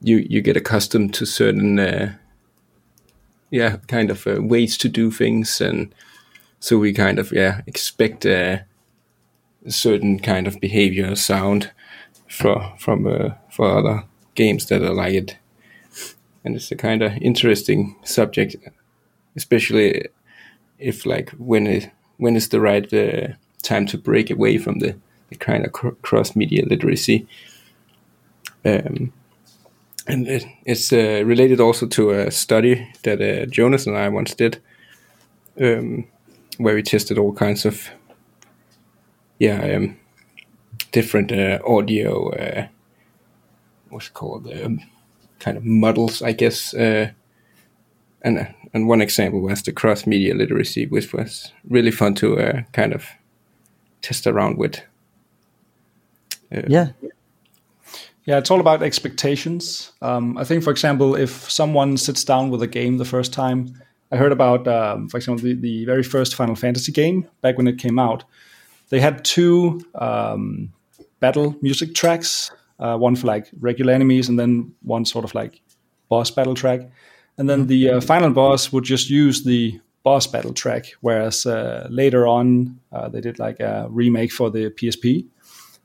you 0.00 0.18
you 0.28 0.42
get 0.42 0.56
accustomed 0.56 1.14
to 1.14 1.26
certain 1.26 1.78
uh, 1.78 2.14
yeah 3.50 3.76
kind 3.88 4.10
of 4.10 4.26
uh, 4.26 4.42
ways 4.42 4.76
to 4.78 4.88
do 4.88 5.10
things, 5.10 5.60
and 5.60 5.94
so 6.60 6.78
we 6.78 6.92
kind 6.92 7.18
of 7.18 7.32
yeah 7.32 7.60
expect 7.66 8.26
uh, 8.26 8.58
a 9.64 9.70
certain 9.70 10.18
kind 10.18 10.46
of 10.46 10.60
behavior 10.60 11.14
sound 11.14 11.70
for 12.28 12.74
from 12.78 13.06
uh, 13.06 13.30
for 13.50 13.70
other 13.70 14.04
games 14.34 14.66
that 14.66 14.82
are 14.82 14.94
like 14.94 15.14
it, 15.14 15.36
and 16.44 16.56
it's 16.56 16.72
a 16.72 16.76
kind 16.76 17.02
of 17.02 17.16
interesting 17.18 17.96
subject, 18.02 18.56
especially 19.36 20.08
if 20.78 21.06
like 21.06 21.30
when 21.38 21.66
it 21.66 21.90
when 22.18 22.36
is 22.36 22.48
the 22.48 22.60
right 22.60 22.92
uh, 22.92 23.34
time 23.62 23.86
to 23.86 23.98
break 23.98 24.30
away 24.30 24.58
from 24.58 24.78
the, 24.78 24.96
the 25.30 25.36
kind 25.36 25.64
of 25.64 25.72
cr- 25.72 25.88
cross 26.02 26.36
media 26.36 26.64
literacy. 26.66 27.26
Um, 28.64 29.12
and 30.06 30.28
it, 30.28 30.44
it's 30.64 30.92
uh, 30.92 31.22
related 31.24 31.60
also 31.60 31.86
to 31.86 32.10
a 32.10 32.30
study 32.30 32.86
that 33.02 33.20
uh, 33.20 33.46
Jonas 33.46 33.86
and 33.86 33.96
I 33.96 34.08
once 34.08 34.34
did, 34.34 34.60
um, 35.60 36.06
where 36.58 36.74
we 36.74 36.82
tested 36.82 37.18
all 37.18 37.32
kinds 37.32 37.64
of 37.64 37.88
yeah 39.38 39.76
um, 39.76 39.96
different 40.92 41.32
uh, 41.32 41.58
audio 41.66 42.30
uh, 42.30 42.68
what's 43.88 44.08
called 44.08 44.46
um, 44.52 44.80
kind 45.40 45.56
of 45.56 45.64
models 45.64 46.22
I 46.22 46.32
guess 46.32 46.72
uh, 46.74 47.10
and 48.22 48.54
and 48.74 48.88
one 48.88 49.00
example 49.00 49.40
was 49.40 49.62
the 49.62 49.72
cross 49.72 50.06
media 50.06 50.34
literacy 50.34 50.86
which 50.86 51.12
was 51.12 51.52
really 51.68 51.90
fun 51.90 52.14
to 52.14 52.38
uh, 52.38 52.62
kind 52.72 52.92
of 52.92 53.06
test 54.02 54.26
around 54.26 54.58
with 54.58 54.82
Yeah. 56.68 56.88
Yeah, 58.26 58.38
it's 58.38 58.50
all 58.50 58.60
about 58.60 58.82
expectations. 58.82 59.92
Um, 60.00 60.38
I 60.38 60.44
think, 60.44 60.64
for 60.64 60.70
example, 60.70 61.14
if 61.14 61.50
someone 61.50 61.98
sits 61.98 62.24
down 62.24 62.50
with 62.50 62.62
a 62.62 62.66
game 62.66 62.96
the 62.96 63.04
first 63.04 63.34
time, 63.34 63.74
I 64.10 64.16
heard 64.16 64.32
about, 64.32 64.66
um, 64.66 65.08
for 65.08 65.18
example, 65.18 65.44
the, 65.44 65.54
the 65.54 65.84
very 65.84 66.02
first 66.02 66.34
Final 66.34 66.54
Fantasy 66.54 66.90
game 66.90 67.28
back 67.42 67.58
when 67.58 67.66
it 67.66 67.78
came 67.78 67.98
out. 67.98 68.24
They 68.88 69.00
had 69.00 69.24
two 69.24 69.84
um, 69.94 70.72
battle 71.20 71.54
music 71.60 71.94
tracks, 71.94 72.50
uh, 72.78 72.96
one 72.96 73.14
for 73.16 73.26
like 73.26 73.48
regular 73.60 73.92
enemies, 73.92 74.28
and 74.28 74.38
then 74.38 74.74
one 74.82 75.04
sort 75.04 75.24
of 75.24 75.34
like 75.34 75.60
boss 76.08 76.30
battle 76.30 76.54
track. 76.54 76.80
And 77.36 77.50
then 77.50 77.66
the 77.66 77.90
uh, 77.90 78.00
final 78.00 78.30
boss 78.30 78.72
would 78.72 78.84
just 78.84 79.10
use 79.10 79.42
the 79.44 79.80
boss 80.04 80.26
battle 80.26 80.52
track, 80.52 80.92
whereas 81.00 81.46
uh, 81.46 81.88
later 81.90 82.26
on 82.26 82.78
uh, 82.92 83.08
they 83.08 83.20
did 83.20 83.38
like 83.38 83.58
a 83.60 83.86
remake 83.90 84.30
for 84.32 84.50
the 84.50 84.70
PSP 84.70 85.26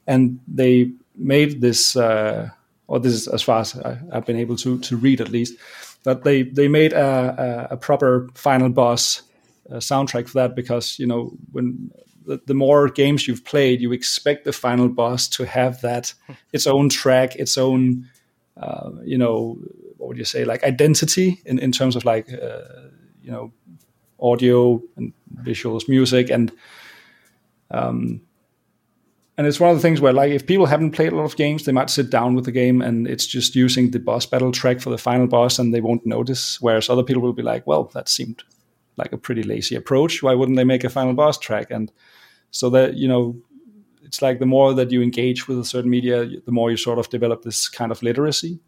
and 0.09 0.39
they 0.47 0.91
made 1.15 1.61
this, 1.61 1.95
uh, 1.95 2.49
or 2.87 2.99
this 2.99 3.13
is 3.13 3.27
as 3.27 3.41
far 3.43 3.61
as 3.61 3.77
I, 3.77 3.97
I've 4.11 4.25
been 4.25 4.39
able 4.39 4.57
to 4.57 4.79
to 4.79 4.97
read 4.97 5.21
at 5.21 5.29
least, 5.29 5.55
that 6.03 6.23
they 6.23 6.43
they 6.43 6.67
made 6.67 6.93
a, 6.93 7.67
a, 7.69 7.73
a 7.75 7.77
proper 7.77 8.27
final 8.33 8.69
boss 8.69 9.21
uh, 9.71 9.75
soundtrack 9.75 10.27
for 10.27 10.39
that 10.39 10.55
because 10.55 10.97
you 10.99 11.05
know 11.05 11.31
when 11.51 11.91
the, 12.25 12.41
the 12.47 12.53
more 12.53 12.89
games 12.89 13.27
you've 13.27 13.45
played, 13.45 13.81
you 13.81 13.91
expect 13.91 14.45
the 14.45 14.53
final 14.53 14.89
boss 14.89 15.27
to 15.29 15.45
have 15.45 15.81
that 15.81 16.13
its 16.53 16.67
own 16.67 16.89
track, 16.89 17.35
its 17.35 17.57
own 17.57 18.05
uh, 18.57 18.89
you 19.03 19.17
know 19.17 19.57
would 20.09 20.17
you 20.17 20.25
say 20.25 20.43
like 20.43 20.63
identity 20.63 21.41
in 21.45 21.59
in 21.59 21.71
terms 21.71 21.95
of 21.95 22.03
like 22.03 22.27
uh, 22.33 22.89
you 23.21 23.31
know 23.31 23.51
audio 24.19 24.81
and 24.97 25.13
visuals, 25.43 25.87
music, 25.87 26.29
and 26.29 26.51
um, 27.71 28.21
and 29.37 29.47
it's 29.47 29.59
one 29.59 29.69
of 29.69 29.77
the 29.77 29.81
things 29.81 30.01
where 30.01 30.11
like 30.11 30.31
if 30.31 30.45
people 30.45 30.65
haven't 30.65 30.91
played 30.91 31.13
a 31.13 31.15
lot 31.15 31.23
of 31.23 31.37
games 31.37 31.63
they 31.63 31.71
might 31.71 31.89
sit 31.89 32.09
down 32.09 32.35
with 32.35 32.43
the 32.43 32.51
game 32.51 32.81
and 32.81 33.07
it's 33.07 33.25
just 33.25 33.55
using 33.55 33.91
the 33.91 33.99
boss 33.99 34.25
battle 34.25 34.51
track 34.51 34.81
for 34.81 34.89
the 34.89 34.97
final 34.97 35.27
boss 35.27 35.59
and 35.59 35.73
they 35.73 35.79
won't 35.79 36.05
notice 36.05 36.59
whereas 36.59 36.89
other 36.89 37.03
people 37.03 37.21
will 37.21 37.31
be 37.31 37.41
like 37.41 37.65
well 37.65 37.85
that 37.93 38.09
seemed 38.09 38.43
like 38.97 39.13
a 39.13 39.17
pretty 39.17 39.43
lazy 39.43 39.75
approach. 39.75 40.21
Why 40.21 40.35
wouldn't 40.35 40.57
they 40.57 40.65
make 40.65 40.83
a 40.83 40.89
final 40.89 41.13
boss 41.13 41.39
track? 41.39 41.71
And 41.71 41.91
so 42.51 42.69
that 42.71 42.95
you 42.95 43.07
know 43.07 43.35
it's 44.03 44.21
like 44.21 44.39
the 44.39 44.45
more 44.45 44.73
that 44.73 44.91
you 44.91 45.01
engage 45.01 45.47
with 45.47 45.59
a 45.59 45.65
certain 45.65 45.89
media 45.89 46.25
the 46.45 46.51
more 46.51 46.71
you 46.71 46.77
sort 46.77 46.99
of 46.99 47.09
develop 47.09 47.43
this 47.43 47.69
kind 47.69 47.91
of 47.91 48.01
literacy 48.01 48.59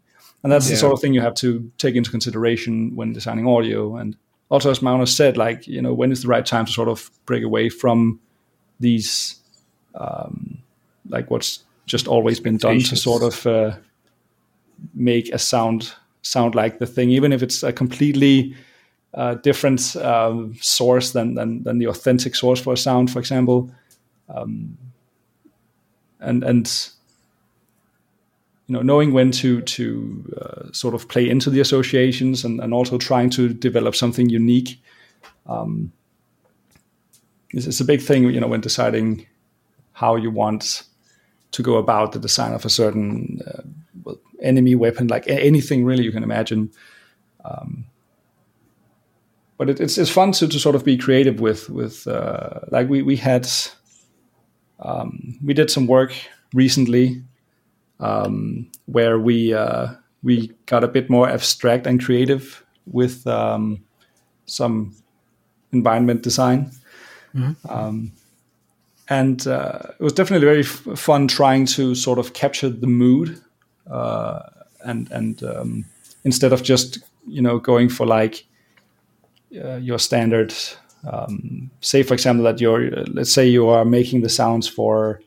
and 0.42 0.52
that's 0.52 0.68
the 0.68 0.76
sort 0.76 0.92
of 0.92 1.00
thing 1.00 1.14
you 1.14 1.20
have 1.20 1.34
to 1.34 1.70
take 1.78 1.94
into 1.94 2.10
consideration 2.10 2.96
when 2.96 3.12
designing 3.12 3.46
audio. 3.46 3.96
And 3.96 4.16
also 4.50 4.70
as 4.70 4.82
Magnus 4.82 5.16
said 5.16 5.36
like 5.36 5.66
you 5.66 5.80
know 5.80 5.94
when 5.94 6.12
is 6.12 6.22
the 6.22 6.28
right 6.28 6.44
time 6.44 6.66
to 6.66 6.72
sort 6.72 6.88
of 6.88 7.10
break 7.26 7.42
away 7.42 7.68
from 7.68 8.20
these 8.80 9.40
um, 9.94 10.58
like 11.08 11.30
what's 11.30 11.64
just 11.86 12.06
always 12.06 12.40
been 12.40 12.56
done 12.56 12.80
to 12.80 12.96
sort 12.96 13.22
of 13.22 13.46
uh, 13.46 13.76
make 14.94 15.28
a 15.30 15.38
sound 15.38 15.92
sound 16.22 16.54
like 16.54 16.78
the 16.78 16.86
thing, 16.86 17.10
even 17.10 17.32
if 17.32 17.42
it's 17.42 17.62
a 17.62 17.72
completely 17.72 18.54
uh, 19.14 19.34
different 19.34 19.96
um, 19.96 20.54
source 20.60 21.12
than, 21.12 21.34
than 21.34 21.62
than 21.64 21.78
the 21.78 21.86
authentic 21.86 22.34
source 22.34 22.60
for 22.60 22.72
a 22.72 22.76
sound, 22.76 23.10
for 23.10 23.18
example. 23.18 23.70
Um, 24.28 24.78
and 26.20 26.44
and 26.44 26.90
know 28.72 28.82
knowing 28.82 29.12
when 29.12 29.30
to 29.30 29.60
to 29.62 30.34
uh, 30.40 30.72
sort 30.72 30.94
of 30.94 31.08
play 31.08 31.28
into 31.28 31.50
the 31.50 31.60
associations 31.60 32.44
and, 32.44 32.60
and 32.60 32.74
also 32.74 32.98
trying 32.98 33.30
to 33.30 33.52
develop 33.52 33.94
something 33.94 34.28
unique 34.28 34.82
um, 35.46 35.92
is, 37.50 37.66
is 37.66 37.80
a 37.80 37.84
big 37.84 38.00
thing 38.00 38.24
you 38.24 38.40
know 38.40 38.48
when 38.48 38.60
deciding 38.60 39.26
how 39.92 40.16
you 40.16 40.30
want 40.30 40.84
to 41.52 41.62
go 41.62 41.76
about 41.76 42.12
the 42.12 42.18
design 42.18 42.54
of 42.54 42.64
a 42.64 42.70
certain 42.70 43.40
uh, 43.46 43.62
enemy 44.42 44.74
weapon, 44.74 45.06
like 45.06 45.28
anything 45.28 45.84
really 45.84 46.04
you 46.04 46.12
can 46.12 46.22
imagine. 46.22 46.70
Um, 47.44 47.86
but 49.56 49.70
it, 49.70 49.80
it's 49.80 49.98
it's 49.98 50.10
fun 50.10 50.32
to, 50.32 50.48
to 50.48 50.58
sort 50.58 50.74
of 50.74 50.84
be 50.84 50.96
creative 50.96 51.40
with 51.40 51.70
with 51.70 52.06
uh, 52.06 52.60
like 52.70 52.88
we 52.88 53.02
we 53.02 53.16
had 53.16 53.48
um, 54.80 55.38
we 55.44 55.54
did 55.54 55.70
some 55.70 55.86
work 55.86 56.12
recently 56.52 57.22
um, 58.02 58.66
where 58.86 59.18
we 59.18 59.54
uh, 59.54 59.88
we 60.22 60.52
got 60.66 60.84
a 60.84 60.88
bit 60.88 61.08
more 61.08 61.28
abstract 61.28 61.86
and 61.86 62.04
creative 62.04 62.64
with 62.86 63.26
um, 63.26 63.82
some 64.46 64.94
environment 65.72 66.22
design. 66.22 66.70
And 69.08 69.46
uh, 69.46 69.78
it 69.98 70.02
was 70.02 70.12
definitely 70.12 70.46
very 70.46 70.60
f- 70.60 70.98
fun 70.98 71.28
trying 71.28 71.66
to 71.66 71.94
sort 71.94 72.18
of 72.18 72.32
capture 72.32 72.68
the 72.68 72.86
mood 72.86 73.40
uh, 73.90 74.40
and 74.84 75.10
and 75.10 75.42
um, 75.42 75.84
instead 76.24 76.52
of 76.52 76.62
just 76.62 76.98
you 77.26 77.42
know 77.42 77.58
going 77.58 77.88
for 77.88 78.06
like 78.06 78.46
uh, 79.62 79.76
your 79.76 79.98
standard 79.98 80.54
um, 81.10 81.70
say 81.80 82.02
for 82.02 82.14
example 82.14 82.44
that 82.44 82.60
you're 82.60 82.90
let's 83.12 83.32
say 83.32 83.46
you 83.46 83.68
are 83.68 83.84
making 83.84 84.22
the 84.22 84.28
sounds 84.28 84.68
for 84.68 85.20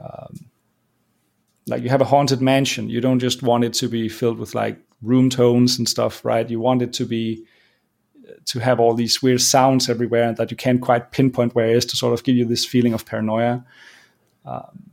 um, 0.00 0.49
like 1.70 1.82
you 1.82 1.88
have 1.88 2.00
a 2.00 2.04
haunted 2.06 2.40
mansion. 2.40 2.88
You 2.88 3.00
don't 3.00 3.20
just 3.20 3.42
want 3.42 3.64
it 3.64 3.72
to 3.74 3.88
be 3.88 4.08
filled 4.08 4.38
with 4.38 4.54
like 4.54 4.78
room 5.02 5.30
tones 5.30 5.78
and 5.78 5.88
stuff 5.88 6.24
right? 6.24 6.48
You 6.48 6.60
want 6.60 6.82
it 6.82 6.92
to 6.94 7.06
be 7.06 7.44
to 8.46 8.58
have 8.58 8.80
all 8.80 8.94
these 8.94 9.22
weird 9.22 9.40
sounds 9.40 9.88
everywhere 9.88 10.32
that 10.34 10.50
you 10.50 10.56
can't 10.56 10.80
quite 10.80 11.10
pinpoint 11.10 11.54
where 11.54 11.68
it 11.68 11.76
is 11.76 11.86
to 11.86 11.96
sort 11.96 12.12
of 12.12 12.22
give 12.22 12.36
you 12.36 12.44
this 12.44 12.64
feeling 12.64 12.92
of 12.92 13.04
paranoia. 13.04 13.64
Um, 14.44 14.90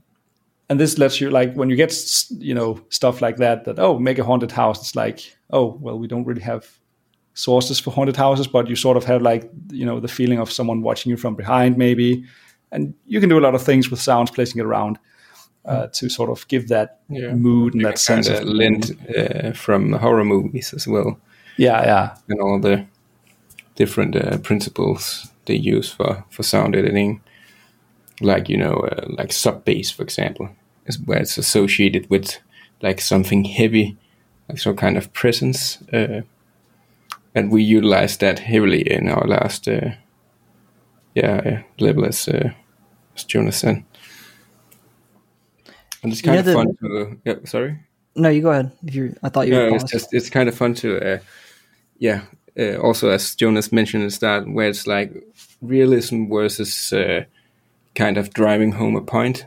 and 0.70 0.80
this 0.80 0.98
lets 0.98 1.22
you 1.22 1.30
like 1.30 1.54
when 1.54 1.70
you 1.70 1.76
get 1.76 1.94
you 2.40 2.54
know 2.54 2.82
stuff 2.90 3.22
like 3.22 3.38
that 3.38 3.64
that 3.66 3.80
oh 3.80 3.98
make 4.00 4.20
a 4.20 4.24
haunted 4.24 4.52
house 4.52 4.82
it's 4.82 4.96
like 4.96 5.38
oh 5.50 5.78
well, 5.82 5.98
we 5.98 6.08
don't 6.08 6.26
really 6.26 6.42
have 6.42 6.78
sources 7.34 7.80
for 7.80 7.92
haunted 7.92 8.16
houses, 8.16 8.48
but 8.48 8.68
you 8.68 8.76
sort 8.76 8.98
of 8.98 9.04
have 9.06 9.22
like 9.22 9.50
you 9.72 9.86
know 9.86 10.00
the 10.00 10.08
feeling 10.08 10.40
of 10.40 10.52
someone 10.52 10.82
watching 10.82 11.10
you 11.10 11.18
from 11.18 11.36
behind, 11.36 11.78
maybe, 11.78 12.26
and 12.72 12.94
you 13.06 13.20
can 13.20 13.30
do 13.30 13.38
a 13.38 13.42
lot 13.42 13.56
of 13.56 13.62
things 13.62 13.90
with 13.90 14.02
sounds, 14.02 14.32
placing 14.32 14.60
it 14.60 14.66
around 14.66 14.98
uh, 15.68 15.88
to 15.88 16.10
sort 16.10 16.30
of 16.30 16.48
give 16.48 16.68
that 16.68 17.00
Yeah. 17.10 17.36
mood 17.36 17.74
and 17.74 17.82
You 17.82 17.88
that 17.88 18.00
sense 18.00 18.30
of 18.30 18.44
lent 18.46 18.92
uh, 19.18 19.52
from 19.54 19.94
horror 19.94 20.26
movies 20.26 20.74
as 20.74 20.88
well, 20.88 21.18
yeah, 21.58 21.86
yeah, 21.86 22.16
and 22.30 22.40
all 22.42 22.60
the 22.62 22.86
different 23.76 24.16
uh, 24.16 24.38
principles 24.38 25.32
they 25.46 25.56
use 25.78 25.96
for 25.96 26.24
for 26.30 26.44
sound 26.44 26.76
editing, 26.76 27.22
like 28.22 28.50
you 28.54 28.58
know, 28.58 28.74
uh, 28.74 29.06
like 29.20 29.34
sub 29.34 29.64
bass, 29.66 29.92
for 29.92 30.04
example, 30.04 30.50
is 30.86 31.00
where 31.06 31.22
it's 31.22 31.38
associated 31.38 32.10
with 32.10 32.40
like 32.84 33.02
something 33.02 33.46
heavy, 33.46 33.98
like 34.50 34.60
some 34.60 34.76
kind 34.76 34.98
of 34.98 35.12
presence, 35.14 35.80
uh, 35.94 36.22
and 37.36 37.52
we 37.52 37.78
utilize 37.78 38.18
that 38.18 38.40
heavily 38.40 38.82
in 38.82 39.10
our 39.10 39.28
last, 39.28 39.68
uh, 39.68 39.92
yeah, 41.16 41.42
uh, 41.46 41.86
level 41.86 42.06
as 42.06 42.28
uh, 42.28 42.50
as 43.16 43.24
Jonas 43.26 43.58
said. 43.58 43.84
And 46.04 46.12
it's 46.12 46.22
You 46.22 46.32
kind 46.32 46.36
know 46.36 46.40
of 46.40 46.46
the- 46.46 46.54
fun 46.54 46.78
to. 46.82 47.22
Yeah, 47.26 47.36
sorry. 47.46 47.80
No, 48.16 48.30
you 48.30 48.42
go 48.42 48.50
ahead. 48.52 48.72
If 48.86 48.96
you, 48.96 49.16
I 49.22 49.30
thought 49.30 49.48
you 49.48 49.54
were 49.56 49.76
it's 49.76 49.84
just 49.84 50.14
it's 50.14 50.30
kind 50.30 50.50
of 50.50 50.56
fun 50.56 50.74
to, 50.76 51.00
uh, 51.16 51.20
yeah. 52.00 52.22
Uh, 52.60 52.78
also, 52.78 53.10
as 53.12 53.36
Jonas 53.36 53.72
mentioned 53.72 54.02
at 54.04 54.08
the 54.08 54.12
start, 54.12 54.50
where 54.52 54.68
it's 54.70 54.88
like 54.88 55.14
realism 55.62 56.28
versus 56.28 56.92
uh, 56.92 57.26
kind 57.94 58.18
of 58.18 58.34
driving 58.34 58.72
home 58.72 58.96
a 58.96 59.02
point, 59.02 59.46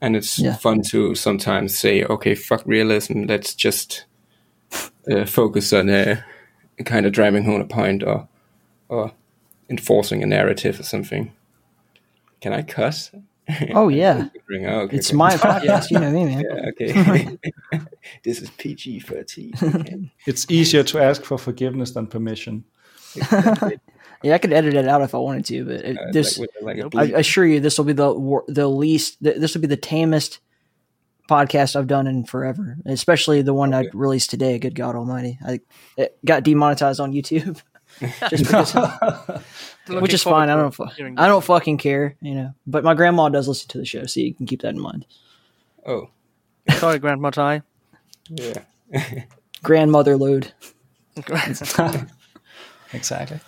and 0.00 0.14
it's 0.14 0.38
Yeah. 0.38 0.54
fun 0.56 0.82
to 0.90 1.16
sometimes 1.16 1.76
say, 1.76 2.04
okay, 2.04 2.36
fuck 2.36 2.62
realism, 2.64 3.24
let's 3.24 3.54
just 3.56 4.04
uh, 5.10 5.24
focus 5.24 5.72
on 5.72 5.90
uh, 5.90 6.20
kind 6.84 7.06
of 7.06 7.12
driving 7.12 7.44
home 7.44 7.60
a 7.60 7.64
point 7.66 8.04
or 8.04 8.28
or 8.88 9.10
enforcing 9.68 10.22
a 10.22 10.26
narrative 10.26 10.78
or 10.78 10.84
something. 10.84 11.32
Can 12.40 12.52
I 12.52 12.62
cuss? 12.62 13.10
Oh 13.74 13.88
yeah, 13.88 14.28
Ring 14.46 14.66
out. 14.66 14.84
Okay, 14.84 14.96
it's 14.96 15.10
okay. 15.10 15.16
my 15.16 15.34
podcast. 15.36 15.90
You 15.90 15.98
know 16.00 16.10
me, 16.10 16.24
man. 16.24 16.44
Yeah, 16.48 16.68
okay. 16.70 17.38
this 18.24 18.40
is 18.40 18.50
PG 18.50 19.00
thirteen. 19.00 19.52
Okay. 19.62 20.10
it's 20.26 20.50
easier 20.50 20.82
to 20.84 20.98
ask 20.98 21.22
for 21.24 21.36
forgiveness 21.38 21.90
than 21.92 22.06
permission. 22.06 22.64
Yeah, 24.24 24.34
I 24.34 24.38
could 24.38 24.54
edit 24.54 24.72
it 24.72 24.88
out 24.88 25.02
if 25.02 25.14
I 25.14 25.18
wanted 25.18 25.44
to, 25.46 25.64
but 25.66 25.74
it, 25.84 25.98
Uh, 25.98 26.10
this, 26.10 26.38
like, 26.38 26.50
with, 26.54 26.64
like 26.64 26.78
a 26.78 26.86
I 26.86 26.88
bleep. 26.88 27.14
I 27.14 27.18
assure 27.18 27.44
you, 27.44 27.60
this 27.60 27.76
will 27.76 27.84
be 27.84 27.92
the 27.92 28.42
the 28.48 28.66
least. 28.66 29.22
This 29.22 29.52
will 29.52 29.60
be 29.60 29.66
the 29.66 29.76
tamest 29.76 30.40
podcast 31.28 31.76
I've 31.76 31.86
done 31.86 32.06
in 32.06 32.24
forever. 32.24 32.78
Especially 32.86 33.42
the 33.42 33.52
one 33.52 33.74
I 33.74 33.84
released 33.92 34.30
today. 34.30 34.58
Good 34.58 34.74
God 34.74 34.96
Almighty! 34.96 35.38
I 35.46 35.60
it 35.98 36.16
got 36.24 36.42
demonetized 36.42 37.00
on 37.00 37.12
YouTube, 37.12 37.60
just 38.30 38.44
because, 38.44 38.72
which 39.88 40.14
is 40.14 40.22
fine. 40.22 40.48
I 40.50 40.56
don't. 40.56 40.72
fu- 40.74 40.86
I 41.16 41.26
don't 41.26 41.44
fucking 41.44 41.78
care, 41.78 42.16
you 42.20 42.34
know. 42.34 42.54
But 42.66 42.84
my 42.84 42.94
grandma 42.94 43.28
does 43.28 43.48
listen 43.48 43.68
to 43.70 43.78
the 43.78 43.84
show, 43.84 44.04
so 44.06 44.20
you 44.20 44.34
can 44.34 44.46
keep 44.46 44.62
that 44.62 44.74
in 44.74 44.80
mind. 44.80 45.06
oh, 45.86 46.08
Sorry, 46.78 46.98
Grandma 46.98 47.30
Ty. 47.30 47.62
yeah. 48.30 48.62
Grandmother 49.62 50.16
load. 50.16 50.52
Exactly. 52.92 53.40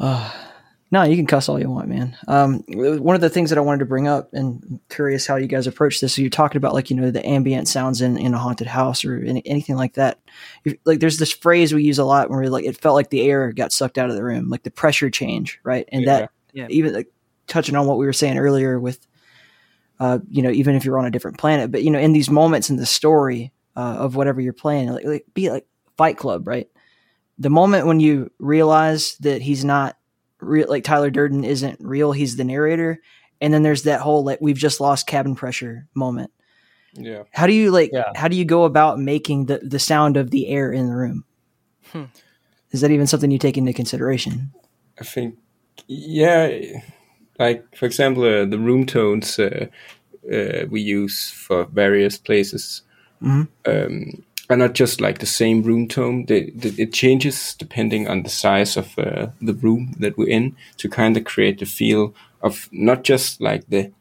Ah. 0.00 0.47
No, 0.90 1.02
you 1.02 1.16
can 1.16 1.26
cuss 1.26 1.50
all 1.50 1.60
you 1.60 1.68
want, 1.68 1.88
man. 1.88 2.16
Um, 2.28 2.60
one 2.68 3.14
of 3.14 3.20
the 3.20 3.28
things 3.28 3.50
that 3.50 3.58
I 3.58 3.62
wanted 3.62 3.80
to 3.80 3.84
bring 3.84 4.08
up, 4.08 4.32
and 4.32 4.62
I'm 4.70 4.80
curious 4.88 5.26
how 5.26 5.36
you 5.36 5.46
guys 5.46 5.66
approach 5.66 6.00
this. 6.00 6.14
So 6.14 6.22
you're 6.22 6.30
talking 6.30 6.56
about 6.56 6.72
like 6.72 6.88
you 6.88 6.96
know 6.96 7.10
the 7.10 7.26
ambient 7.26 7.68
sounds 7.68 8.00
in, 8.00 8.16
in 8.16 8.32
a 8.32 8.38
haunted 8.38 8.68
house 8.68 9.04
or 9.04 9.18
any, 9.22 9.42
anything 9.46 9.76
like 9.76 9.94
that. 9.94 10.18
You- 10.64 10.78
Like 10.86 11.00
there's 11.00 11.18
this 11.18 11.32
phrase 11.32 11.74
we 11.74 11.82
use 11.82 11.98
a 11.98 12.04
lot 12.04 12.30
where 12.30 12.48
like 12.48 12.64
it 12.64 12.80
felt 12.80 12.94
like 12.94 13.10
the 13.10 13.20
air 13.28 13.52
got 13.52 13.70
sucked 13.72 13.98
out 13.98 14.08
of 14.08 14.16
the 14.16 14.24
room, 14.24 14.48
like 14.48 14.62
the 14.62 14.70
pressure 14.70 15.10
change, 15.10 15.60
right? 15.62 15.86
And 15.92 16.06
that 16.06 16.30
Yeah. 16.54 16.66
even 16.70 16.94
like, 16.94 17.12
touching 17.48 17.76
on 17.76 17.86
what 17.86 17.98
we 17.98 18.06
were 18.06 18.12
saying 18.14 18.38
earlier 18.38 18.78
with, 18.80 19.06
uh, 20.00 20.18
you 20.30 20.42
know, 20.42 20.50
even 20.50 20.74
if 20.74 20.84
you're 20.84 20.98
on 20.98 21.06
a 21.06 21.10
different 21.10 21.38
planet, 21.38 21.70
but 21.70 21.82
you 21.82 21.90
know, 21.90 21.98
in 21.98 22.12
these 22.12 22.30
moments 22.30 22.70
in 22.70 22.76
the 22.76 22.86
story 22.86 23.52
uh, 23.76 23.96
of 23.98 24.16
whatever 24.16 24.40
you're 24.40 24.52
playing, 24.54 24.90
like, 24.90 25.04
like 25.04 25.26
be 25.34 25.50
like 25.50 25.66
Fight 25.98 26.16
Club, 26.16 26.46
right? 26.48 26.68
The 27.38 27.50
moment 27.50 27.86
when 27.86 28.00
you 28.00 28.30
realize 28.38 29.16
that 29.20 29.42
he's 29.42 29.64
not 29.64 29.96
real, 30.40 30.68
like 30.68 30.84
Tyler 30.84 31.10
Durden 31.10 31.44
isn't 31.44 31.78
real, 31.80 32.12
he's 32.12 32.36
the 32.36 32.44
narrator, 32.44 33.00
and 33.40 33.52
then 33.52 33.62
there's 33.62 33.82
that 33.84 34.00
whole 34.00 34.24
like 34.24 34.40
we've 34.40 34.56
just 34.56 34.80
lost 34.80 35.06
cabin 35.06 35.34
pressure 35.34 35.86
moment. 35.94 36.30
Yeah. 36.94 37.24
How 37.30 37.46
do 37.46 37.52
you 37.52 37.70
like? 37.70 37.90
Yeah. 37.92 38.12
How 38.14 38.28
do 38.28 38.36
you 38.36 38.44
go 38.44 38.64
about 38.64 38.98
making 38.98 39.46
the 39.46 39.58
the 39.58 39.78
sound 39.78 40.16
of 40.16 40.30
the 40.30 40.48
air 40.48 40.72
in 40.72 40.86
the 40.88 40.96
room? 40.96 41.24
Hmm. 41.92 42.04
Is 42.70 42.80
that 42.80 42.90
even 42.90 43.06
something 43.06 43.30
you 43.30 43.38
take 43.38 43.56
into 43.56 43.72
consideration? 43.72 44.50
I 45.00 45.04
think, 45.04 45.38
yeah, 45.86 46.50
like 47.38 47.64
for 47.76 47.86
example, 47.86 48.24
uh, 48.24 48.44
the 48.44 48.58
room 48.58 48.84
tones 48.86 49.38
uh, 49.38 49.66
uh, 50.32 50.66
we 50.68 50.80
use 50.80 51.30
for 51.30 51.64
various 51.66 52.18
places 52.18 52.82
Mhm. 53.22 53.48
um, 53.66 54.22
are 54.50 54.56
not 54.56 54.72
just 54.72 55.00
like 55.00 55.18
the 55.18 55.26
same 55.26 55.62
room 55.62 55.88
tone. 55.88 56.24
They, 56.26 56.50
they, 56.50 56.70
it 56.82 56.92
changes 56.92 57.54
depending 57.54 58.08
on 58.08 58.22
the 58.22 58.30
size 58.30 58.76
of 58.76 58.98
uh, 58.98 59.28
the 59.40 59.54
room 59.54 59.94
that 59.98 60.16
we're 60.16 60.28
in 60.28 60.56
to 60.78 60.88
kind 60.88 61.16
of 61.16 61.24
create 61.24 61.58
the 61.58 61.66
feel 61.66 62.14
of 62.42 62.68
not 62.72 63.04
just 63.04 63.40
like 63.40 63.68
the 63.68 63.92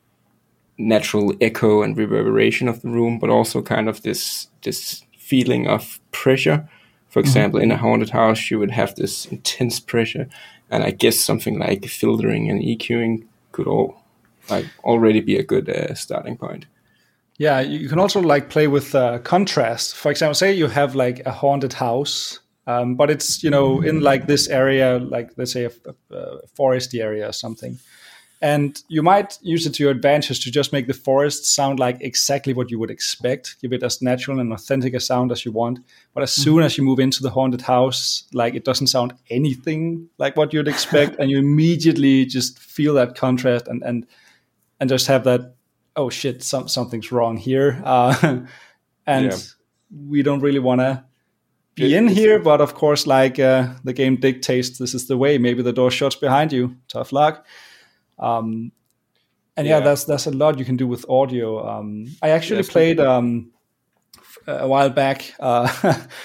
natural 0.78 1.34
echo 1.42 1.82
and 1.82 1.98
reverberation 1.98 2.68
of 2.68 2.82
the 2.82 2.90
room, 2.90 3.20
but 3.20 3.30
also 3.30 3.62
kind 3.62 3.90
of 3.90 4.02
this 4.04 4.48
this 4.64 5.04
feeling 5.18 5.68
of 5.68 6.00
pressure. 6.12 6.70
For 7.10 7.20
example, 7.20 7.60
in 7.60 7.72
a 7.72 7.78
haunted 7.78 8.12
house, 8.12 8.52
you 8.52 8.60
would 8.60 8.72
have 8.72 8.96
this 8.96 9.26
intense 9.26 9.80
pressure, 9.80 10.30
and 10.70 10.84
I 10.84 10.92
guess 10.92 11.20
something 11.20 11.60
like 11.60 11.86
filtering 11.86 12.50
and 12.50 12.62
EQing 12.62 13.26
could 13.52 13.68
all 13.68 14.02
like 14.50 14.66
already 14.84 15.20
be 15.20 15.36
a 15.38 15.44
good 15.44 15.70
uh, 15.70 15.94
starting 15.96 16.38
point. 16.38 16.66
Yeah, 17.38 17.60
you 17.60 17.88
can 17.88 18.00
also 18.00 18.20
like 18.20 18.50
play 18.50 18.68
with 18.68 18.96
uh, 18.96 19.20
contrast. 19.20 19.96
For 19.96 20.10
example, 20.10 20.34
say 20.34 20.54
you 20.54 20.68
have 20.68 20.96
like 20.96 21.22
a 21.26 21.32
haunted 21.32 21.74
house, 21.74 22.40
um, 22.66 22.96
but 22.96 23.12
it's 23.12 23.44
you 23.44 23.52
know 23.52 23.82
in 23.82 24.02
like 24.02 24.26
this 24.26 24.48
area, 24.48 24.98
like 25.00 25.30
let's 25.38 25.54
say 25.54 25.66
a, 25.66 25.72
a, 26.12 26.40
foresty 26.58 27.00
area 27.00 27.30
or 27.30 27.32
something, 27.32 27.78
and 28.42 28.82
you 28.88 29.04
might 29.04 29.38
use 29.44 29.68
it 29.68 29.76
to 29.76 29.84
your 29.84 29.92
advantage 29.92 30.44
to 30.46 30.52
just 30.52 30.74
make 30.74 30.88
the 30.88 30.96
forest 30.96 31.46
sound 31.46 31.80
like 31.80 31.98
exactly 32.02 32.54
what 32.54 32.72
you 32.72 32.80
would 32.80 32.90
expect, 32.90 33.56
give 33.62 33.72
it 33.72 33.84
as 33.84 34.02
natural 34.02 34.40
and 34.40 34.52
authentic 34.52 34.96
a 34.96 35.00
sound 35.00 35.32
as 35.32 35.46
you 35.46 35.52
want. 35.52 35.78
But 36.16 36.24
as 36.24 36.32
soon 36.32 36.64
as 36.64 36.76
you 36.76 36.84
move 36.84 37.00
into 37.00 37.22
the 37.22 37.30
haunted 37.30 37.62
house, 37.62 38.24
like 38.34 38.56
it 38.56 38.66
doesn't 38.66 38.88
sound 38.88 39.14
anything 39.30 40.10
like 40.18 40.36
what 40.36 40.54
you'd 40.54 40.68
expect, 40.68 41.16
and 41.20 41.30
you 41.30 41.38
immediately 41.38 42.26
just 42.26 42.58
feel 42.58 42.96
that 42.96 43.14
contrast 43.14 43.68
and 43.68 43.84
and 43.84 44.08
and 44.80 44.90
just 44.90 45.06
have 45.06 45.24
that 45.26 45.57
oh 45.98 46.10
shit, 46.10 46.44
some, 46.44 46.68
something's 46.68 47.12
wrong 47.12 47.38
here. 47.38 47.82
Uh, 47.84 48.16
and 49.06 49.26
Yeah. 49.32 49.38
we 50.10 50.22
don't 50.24 50.42
really 50.42 50.60
want 50.60 50.82
to 50.82 51.04
be 51.76 51.94
It- 51.94 51.98
in 51.98 52.08
here, 52.08 52.40
but 52.40 52.62
of 52.62 52.74
course, 52.74 53.06
like 53.08 53.40
uh, 53.40 53.74
the 53.84 53.94
game 53.94 54.16
dictates, 54.18 54.78
this 54.78 54.94
is 54.94 55.08
the 55.08 55.18
way. 55.18 55.38
Maybe 55.38 55.62
the 55.64 55.74
door 55.74 55.92
shuts 55.92 56.16
behind 56.16 56.54
you. 56.54 56.76
Tough 56.88 57.12
luck. 57.12 57.46
Um, 58.20 58.72
and 59.56 59.68
yeah, 59.68 59.80
Yeah. 59.80 59.86
that's 59.86 60.06
that's 60.06 60.28
a 60.28 60.32
lot 60.32 60.60
you 60.60 60.66
can 60.66 60.78
do 60.78 60.88
with 60.88 61.06
audio. 61.10 61.68
Um, 61.68 62.06
I 62.22 62.30
actually 62.30 62.58
Yes. 62.62 62.70
played 62.70 63.00
um, 63.00 63.52
f- 64.18 64.38
a 64.48 64.68
while 64.68 64.90
back. 64.90 65.34
Uh, 65.40 65.68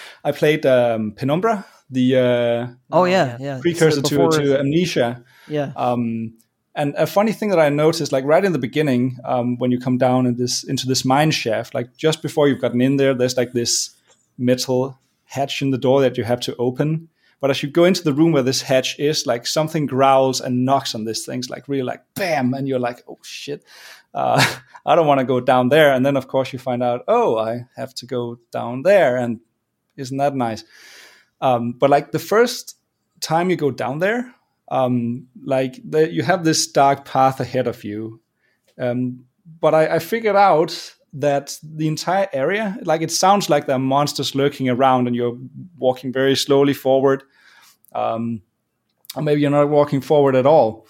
I 0.24 0.32
played 0.32 0.66
um, 0.66 1.12
Penumbra, 1.16 1.64
the 1.90 2.16
uh, 2.16 2.66
Oh 2.90 3.04
yeah, 3.06 3.36
yeah. 3.40 3.58
precursor 3.60 4.02
to, 4.02 4.28
to 4.30 4.58
Amnesia. 4.60 5.24
yeah. 5.48 5.72
Um, 5.76 6.34
and 6.74 6.94
a 6.96 7.06
funny 7.06 7.32
thing 7.32 7.50
that 7.50 7.58
I 7.58 7.68
noticed, 7.68 8.12
like 8.12 8.24
right 8.24 8.44
in 8.44 8.52
the 8.52 8.58
beginning, 8.58 9.18
um, 9.24 9.58
when 9.58 9.70
you 9.70 9.78
come 9.78 9.98
down 9.98 10.26
in 10.26 10.36
this 10.36 10.64
into 10.64 10.86
this 10.86 11.04
mine 11.04 11.30
shaft, 11.30 11.74
like 11.74 11.96
just 11.96 12.22
before 12.22 12.48
you've 12.48 12.60
gotten 12.60 12.80
in 12.80 12.96
there, 12.96 13.12
there's 13.12 13.36
like 13.36 13.52
this 13.52 13.90
metal 14.38 14.98
hatch 15.24 15.60
in 15.60 15.70
the 15.70 15.78
door 15.78 16.00
that 16.00 16.16
you 16.16 16.24
have 16.24 16.40
to 16.40 16.56
open. 16.56 17.08
But 17.40 17.50
as 17.50 17.62
you 17.62 17.68
go 17.68 17.84
into 17.84 18.04
the 18.04 18.14
room 18.14 18.32
where 18.32 18.42
this 18.42 18.62
hatch 18.62 18.98
is, 18.98 19.26
like 19.26 19.46
something 19.46 19.86
growls 19.86 20.40
and 20.40 20.64
knocks 20.64 20.94
on 20.94 21.04
this 21.04 21.26
thing's 21.26 21.50
like 21.50 21.68
really 21.68 21.82
like 21.82 22.02
bam, 22.14 22.54
and 22.54 22.66
you're 22.66 22.78
like, 22.78 23.02
oh 23.06 23.18
shit, 23.22 23.64
uh, 24.14 24.42
I 24.86 24.94
don't 24.94 25.06
want 25.06 25.20
to 25.20 25.26
go 25.26 25.40
down 25.40 25.68
there. 25.68 25.92
And 25.92 26.06
then 26.06 26.16
of 26.16 26.28
course 26.28 26.52
you 26.52 26.58
find 26.58 26.82
out, 26.82 27.04
oh, 27.06 27.36
I 27.36 27.66
have 27.76 27.94
to 27.96 28.06
go 28.06 28.38
down 28.50 28.82
there, 28.82 29.16
and 29.16 29.40
isn't 29.96 30.16
that 30.16 30.34
nice? 30.34 30.64
Um, 31.42 31.72
but 31.72 31.90
like 31.90 32.12
the 32.12 32.18
first 32.18 32.76
time 33.20 33.50
you 33.50 33.56
go 33.56 33.70
down 33.70 33.98
there, 33.98 34.34
um, 34.72 35.26
like 35.44 35.78
the, 35.84 36.10
you 36.10 36.22
have 36.22 36.44
this 36.44 36.66
dark 36.66 37.04
path 37.04 37.40
ahead 37.40 37.66
of 37.66 37.84
you. 37.84 38.20
Um, 38.80 39.26
but 39.60 39.74
I, 39.74 39.96
I 39.96 39.98
figured 39.98 40.34
out 40.34 40.94
that 41.12 41.58
the 41.62 41.86
entire 41.86 42.26
area, 42.32 42.78
like 42.82 43.02
it 43.02 43.10
sounds 43.10 43.50
like 43.50 43.66
there 43.66 43.76
are 43.76 43.78
monsters 43.78 44.34
lurking 44.34 44.70
around, 44.70 45.06
and 45.06 45.14
you're 45.14 45.36
walking 45.76 46.10
very 46.10 46.34
slowly 46.34 46.72
forward. 46.72 47.22
Um, 47.94 48.40
or 49.14 49.22
maybe 49.22 49.42
you're 49.42 49.50
not 49.50 49.68
walking 49.68 50.00
forward 50.00 50.34
at 50.34 50.46
all. 50.46 50.86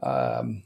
Um, 0.00 0.62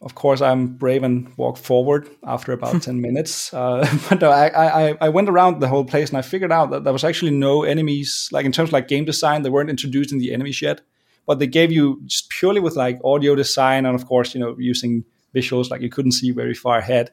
of 0.00 0.14
course, 0.14 0.40
I'm 0.40 0.68
brave 0.68 1.02
and 1.02 1.36
walk 1.36 1.56
forward 1.56 2.08
after 2.24 2.52
about 2.52 2.82
10 2.82 3.00
minutes. 3.00 3.52
Uh, 3.52 3.84
but 4.08 4.20
no, 4.20 4.30
I, 4.30 4.90
I, 4.90 4.98
I 5.00 5.08
went 5.08 5.28
around 5.28 5.60
the 5.60 5.68
whole 5.68 5.84
place 5.84 6.08
and 6.08 6.18
I 6.18 6.22
figured 6.22 6.52
out 6.52 6.70
that 6.70 6.84
there 6.84 6.92
was 6.92 7.02
actually 7.02 7.32
no 7.32 7.64
enemies, 7.64 8.28
like 8.30 8.46
in 8.46 8.52
terms 8.52 8.68
of 8.68 8.72
like 8.72 8.86
game 8.86 9.04
design, 9.04 9.42
they 9.42 9.50
weren't 9.50 9.70
introduced 9.70 10.12
in 10.12 10.18
the 10.18 10.32
enemies 10.32 10.62
yet. 10.62 10.82
But 11.26 11.40
they 11.40 11.48
gave 11.48 11.72
you 11.72 12.00
just 12.06 12.30
purely 12.30 12.60
with 12.60 12.76
like 12.76 13.00
audio 13.04 13.34
design 13.34 13.86
and 13.86 13.94
of 13.94 14.06
course, 14.06 14.34
you 14.34 14.40
know, 14.40 14.54
using 14.58 15.04
visuals, 15.34 15.68
like 15.68 15.80
you 15.80 15.90
couldn't 15.90 16.12
see 16.12 16.30
very 16.30 16.54
far 16.54 16.78
ahead. 16.78 17.10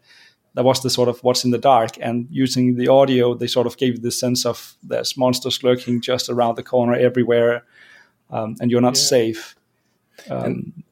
That 0.53 0.63
was 0.63 0.81
the 0.83 0.89
sort 0.89 1.09
of 1.09 1.21
what's 1.23 1.43
in 1.43 1.51
the 1.51 1.57
dark. 1.57 1.97
And 1.99 2.27
using 2.29 2.75
the 2.75 2.87
audio, 2.87 3.33
they 3.33 3.47
sort 3.47 3.67
of 3.67 3.77
gave 3.77 3.95
you 3.95 3.99
the 3.99 4.11
sense 4.11 4.45
of 4.45 4.75
there's 4.83 5.17
monsters 5.17 5.63
lurking 5.63 6.01
just 6.01 6.29
around 6.29 6.55
the 6.55 6.63
corner 6.63 6.93
everywhere. 6.93 7.65
Um, 8.29 8.55
and 8.61 8.69
you're 8.69 8.79
not 8.79 8.95
safe. 8.95 9.55
Um, 10.29 10.83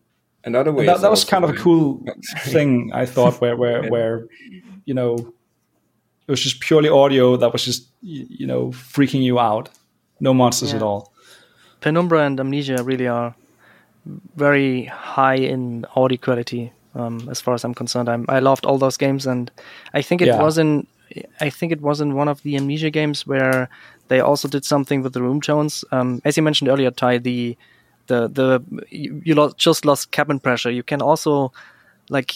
Another 0.46 0.72
way. 0.72 0.86
that, 0.86 0.96
is 0.98 1.02
that 1.02 1.12
was 1.12 1.24
kind 1.24 1.44
of 1.44 1.50
a 1.52 1.54
cool 1.54 2.04
thing 2.40 2.92
I 2.94 3.06
thought 3.06 3.40
where 3.42 3.56
where 3.56 3.90
where 3.94 4.28
you 4.86 4.94
know 4.94 5.16
it 6.28 6.32
was 6.32 6.42
just 6.42 6.60
purely 6.60 6.90
audio 6.90 7.38
that 7.38 7.52
was 7.54 7.64
just 7.64 7.88
you 8.02 8.48
know 8.48 8.68
freaking 8.70 9.22
you 9.24 9.40
out 9.40 9.70
no 10.20 10.34
monsters 10.34 10.74
at 10.74 10.82
all 10.82 11.12
Penumbra 11.82 12.26
and 12.26 12.40
Amnesia 12.40 12.82
really 12.84 13.08
are 13.08 13.36
very 14.36 14.86
high 14.86 15.36
in 15.36 15.86
audio 15.96 16.18
quality. 16.18 16.72
Um, 16.96 17.28
as 17.30 17.42
far 17.42 17.54
as 17.56 17.64
I'm 17.66 17.74
concerned, 17.74 18.08
I'm, 18.10 18.26
I 18.30 18.40
loved 18.40 18.66
all 18.66 18.78
those 18.78 18.98
games, 18.98 19.26
and 19.26 19.52
I 19.94 20.02
think 20.02 20.22
it 20.22 20.28
Yeah. 20.28 20.42
wasn't. 20.42 20.88
I 21.42 21.50
think 21.50 21.72
it 21.72 21.82
was 21.82 22.02
in 22.02 22.16
one 22.16 22.28
of 22.28 22.42
the 22.44 22.56
Amnesia 22.56 22.90
games 22.90 23.28
where 23.28 23.70
they 24.08 24.20
also 24.20 24.48
did 24.48 24.66
something 24.66 25.04
with 25.04 25.14
the 25.14 25.22
room 25.22 25.42
tones. 25.42 25.84
Um, 25.92 26.22
as 26.26 26.38
you 26.38 26.44
mentioned 26.44 26.70
earlier, 26.70 26.92
Ty, 26.92 27.18
the 27.20 27.58
the 28.08 28.28
the 28.30 28.64
you, 28.90 29.22
you 29.26 29.36
lost, 29.36 29.58
just 29.58 29.86
lost 29.86 30.12
cabin 30.12 30.40
pressure. 30.40 30.72
You 30.72 30.84
can 30.84 31.02
also 31.02 31.52
like 32.10 32.34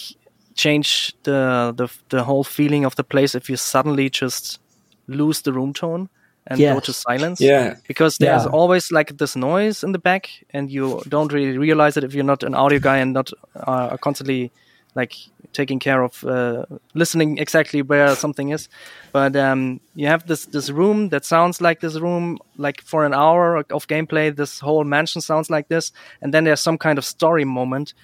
change 0.54 1.14
the 1.24 1.72
the 1.76 1.88
the 2.10 2.24
whole 2.24 2.44
feeling 2.44 2.84
of 2.84 2.94
the 2.96 3.04
place 3.04 3.34
if 3.34 3.48
you 3.48 3.56
suddenly 3.56 4.10
just 4.10 4.58
lose 5.06 5.42
the 5.42 5.52
room 5.52 5.72
tone 5.72 6.08
and 6.46 6.66
go 6.66 6.80
to 6.80 6.92
silence 6.92 7.40
Yeah, 7.40 7.76
because 7.86 8.18
there's 8.18 8.44
Yeah. 8.44 8.50
always 8.52 8.90
like 8.90 9.16
this 9.18 9.36
noise 9.36 9.82
in 9.84 9.92
the 9.92 9.98
back 9.98 10.28
and 10.50 10.70
you 10.70 11.02
don't 11.08 11.32
really 11.32 11.58
realize 11.58 11.96
it 11.96 12.04
if 12.04 12.14
you're 12.14 12.24
not 12.24 12.42
an 12.42 12.54
audio 12.54 12.78
guy 12.78 12.98
and 12.98 13.12
not 13.12 13.30
uh, 13.54 13.96
constantly 13.98 14.52
like 15.00 15.14
taking 15.52 15.80
care 15.80 16.02
of 16.04 16.24
uh, 16.24 16.64
listening 16.94 17.38
exactly 17.38 17.80
where 17.82 18.14
something 18.16 18.52
is. 18.52 18.68
But 19.12 19.32
um, 19.36 19.80
you 20.00 20.08
have 20.08 20.22
this 20.26 20.46
this 20.46 20.70
room 20.70 21.08
that 21.10 21.24
sounds 21.24 21.60
like 21.60 21.78
this 21.80 21.96
room 22.00 22.38
like 22.56 22.82
for 22.90 23.04
an 23.06 23.14
hour 23.14 23.56
of 23.70 23.86
gameplay 23.86 24.34
this 24.36 24.60
whole 24.60 24.84
mansion 24.84 25.22
sounds 25.22 25.48
like 25.50 25.66
this 25.68 25.92
and 26.22 26.32
then 26.34 26.44
there's 26.44 26.60
some 26.62 26.78
kind 26.78 26.98
of 26.98 27.04
story 27.04 27.44
moment 27.44 27.94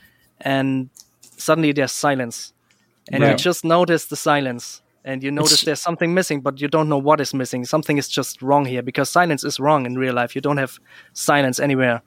and 0.40 0.88
suddenly 1.46 1.72
there's 1.72 1.92
silence. 1.92 2.52
And 3.12 3.22
you 3.30 3.37
just 3.37 3.64
notice 3.64 4.07
the 4.09 4.16
silence 4.16 4.83
and 5.04 5.22
you 5.24 5.30
notice 5.30 5.52
It's- 5.52 5.64
there's 5.66 5.83
something 5.88 6.14
missing 6.14 6.42
but 6.42 6.54
you 6.61 6.68
don't 6.68 6.88
know 6.88 7.02
what 7.09 7.20
is 7.20 7.33
missing. 7.35 7.66
Something 7.66 7.98
is 7.98 8.09
just 8.18 8.42
wrong 8.42 8.64
here 8.66 8.83
because 8.83 9.11
silence 9.12 9.44
is 9.46 9.59
wrong 9.61 9.87
in 9.87 9.98
real 9.98 10.14
life. 10.14 10.35
You 10.37 10.42
don't 10.42 10.59
have 10.64 10.72
silence 11.12 11.62
anywhere. 11.62 12.00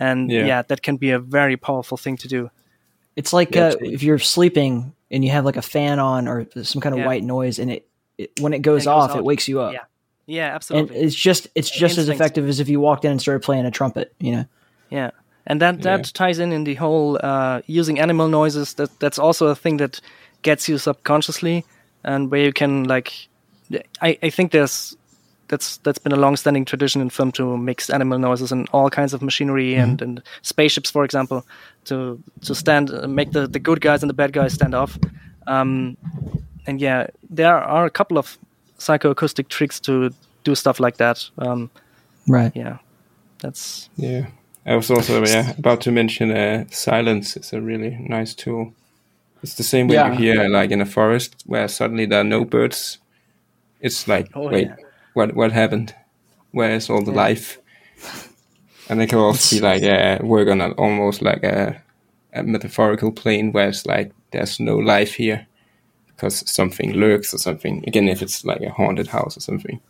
And 0.00 0.30
Yeah. 0.30 0.46
yeah, 0.46 0.62
that 0.68 0.80
can 0.82 0.96
be 0.98 1.10
a 1.14 1.18
very 1.18 1.56
powerful 1.56 1.96
thing 1.98 2.18
to 2.18 2.28
do 2.28 2.50
It's 3.18 3.32
like 3.32 3.54
Yeah, 3.54 3.66
uh, 3.66 3.70
totally. 3.72 3.94
if 3.94 4.02
you're 4.02 4.18
sleeping 4.20 4.94
and 5.10 5.24
you 5.24 5.30
have 5.32 5.44
like 5.44 5.56
a 5.58 5.62
fan 5.62 5.98
on 5.98 6.28
or 6.28 6.46
some 6.62 6.80
kind 6.80 6.94
of 6.94 7.00
Yeah. 7.00 7.06
white 7.06 7.24
noise, 7.24 7.58
and 7.58 7.70
it, 7.70 7.82
it 8.16 8.30
when 8.40 8.52
it 8.54 8.62
goes 8.62 8.82
it 8.82 8.86
goes 8.86 9.10
off, 9.10 9.16
it 9.16 9.24
wakes 9.24 9.48
you 9.48 9.60
up. 9.60 9.72
yeah 9.72 9.84
yeah 10.26 10.46
And 10.46 10.54
absolutely 10.54 10.96
it's 11.06 11.16
just 11.16 11.48
it's 11.54 11.70
just 11.70 11.98
as 11.98 12.08
effective 12.08 12.48
as 12.48 12.60
if 12.60 12.68
you 12.68 12.80
walked 12.80 13.04
in 13.04 13.10
and 13.10 13.20
started 13.20 13.42
playing 13.42 13.66
a 13.66 13.70
trumpet. 13.70 14.14
You 14.20 14.32
know. 14.32 14.44
Yeah, 14.90 15.10
and 15.46 15.60
that 15.60 15.82
that 15.82 16.00
Yeah. 16.00 16.26
ties 16.26 16.38
in 16.38 16.52
in 16.52 16.64
the 16.64 16.74
whole 16.76 17.18
uh, 17.22 17.60
using 17.66 17.98
animal 18.00 18.28
noises. 18.28 18.74
That 18.74 18.90
that's 19.00 19.18
also 19.18 19.46
a 19.48 19.54
thing 19.54 19.78
that 19.78 20.00
gets 20.42 20.68
you 20.68 20.78
subconsciously, 20.78 21.64
and 22.04 22.30
where 22.30 22.44
you 22.44 22.52
can 22.52 22.84
like, 22.84 23.28
I, 24.00 24.18
I 24.22 24.30
think 24.30 24.52
there's 24.52 24.96
that's 25.48 25.78
that's 25.78 25.98
been 25.98 26.12
a 26.12 26.16
long-standing 26.16 26.64
tradition 26.64 27.00
in 27.02 27.10
film 27.10 27.32
to 27.32 27.56
mix 27.56 27.90
animal 27.90 28.18
noises 28.18 28.52
and 28.52 28.68
all 28.72 28.90
kinds 28.90 29.14
of 29.14 29.22
machinery 29.22 29.74
and, 29.74 30.02
and 30.02 30.22
spaceships, 30.42 30.90
for 30.90 31.04
example, 31.04 31.42
to 31.84 32.18
to 32.42 32.54
stand 32.54 32.90
uh, 32.90 33.06
make 33.08 33.32
the 33.32 33.46
the 33.46 33.58
good 33.58 33.80
guys 33.80 34.02
and 34.02 34.10
the 34.10 34.14
bad 34.14 34.32
guys 34.32 34.52
stand 34.54 34.74
off. 34.74 34.98
Um, 35.46 35.96
and 36.66 36.80
yeah, 36.80 37.06
there 37.30 37.56
are 37.56 37.86
a 37.86 37.90
couple 37.90 38.18
of 38.18 38.38
psychoacoustic 38.78 39.48
tricks 39.48 39.80
to 39.80 40.10
do 40.44 40.54
stuff 40.54 40.80
like 40.80 40.96
that. 40.98 41.30
Um, 41.38 41.70
Right. 42.30 42.52
yeah, 42.54 42.78
that's 43.42 43.88
yeah. 43.96 44.26
I 44.66 44.76
was 44.76 44.90
also 44.90 45.24
yeah 45.24 45.52
about 45.58 45.80
to 45.82 45.90
mention 45.90 46.30
uh, 46.30 46.64
silence 46.70 47.36
is 47.40 47.52
a 47.54 47.60
really 47.60 47.96
nice 48.08 48.34
tool. 48.34 48.72
It's 49.42 49.54
the 49.54 49.62
same 49.62 49.88
way 49.88 49.94
Yeah. 49.94 50.12
you 50.12 50.18
hear 50.18 50.48
like 50.48 50.70
in 50.74 50.80
a 50.82 50.86
forest 50.86 51.42
where 51.46 51.68
suddenly 51.68 52.06
there 52.06 52.20
are 52.20 52.24
no 52.28 52.44
birds. 52.44 52.98
It's 53.80 54.06
like 54.08 54.28
Oh, 54.34 54.48
wait, 54.50 54.66
yeah. 54.66 54.76
What 55.18 55.34
what 55.34 55.52
happened? 55.52 55.94
Where 56.52 56.70
is 56.70 56.88
all 56.88 57.04
the 57.04 57.12
life? 57.12 57.58
And 58.88 59.02
it 59.02 59.08
can 59.08 59.18
also 59.18 59.56
be 59.56 59.60
like 59.70 59.82
uh, 59.82 60.24
work 60.24 60.48
on 60.48 60.60
a, 60.60 60.70
almost 60.72 61.20
like 61.20 61.42
a, 61.42 61.82
a 62.32 62.42
metaphorical 62.42 63.12
plane 63.12 63.52
where 63.52 63.68
it's 63.68 63.84
like 63.84 64.12
there's 64.30 64.60
no 64.60 64.76
life 64.76 65.14
here 65.14 65.46
because 66.06 66.48
something 66.50 66.92
lurks 66.94 67.34
or 67.34 67.38
something. 67.38 67.84
Again, 67.86 68.08
if 68.08 68.22
it's 68.22 68.44
like 68.44 68.62
a 68.62 68.70
haunted 68.70 69.08
house 69.08 69.36
or 69.36 69.40
something. 69.40 69.80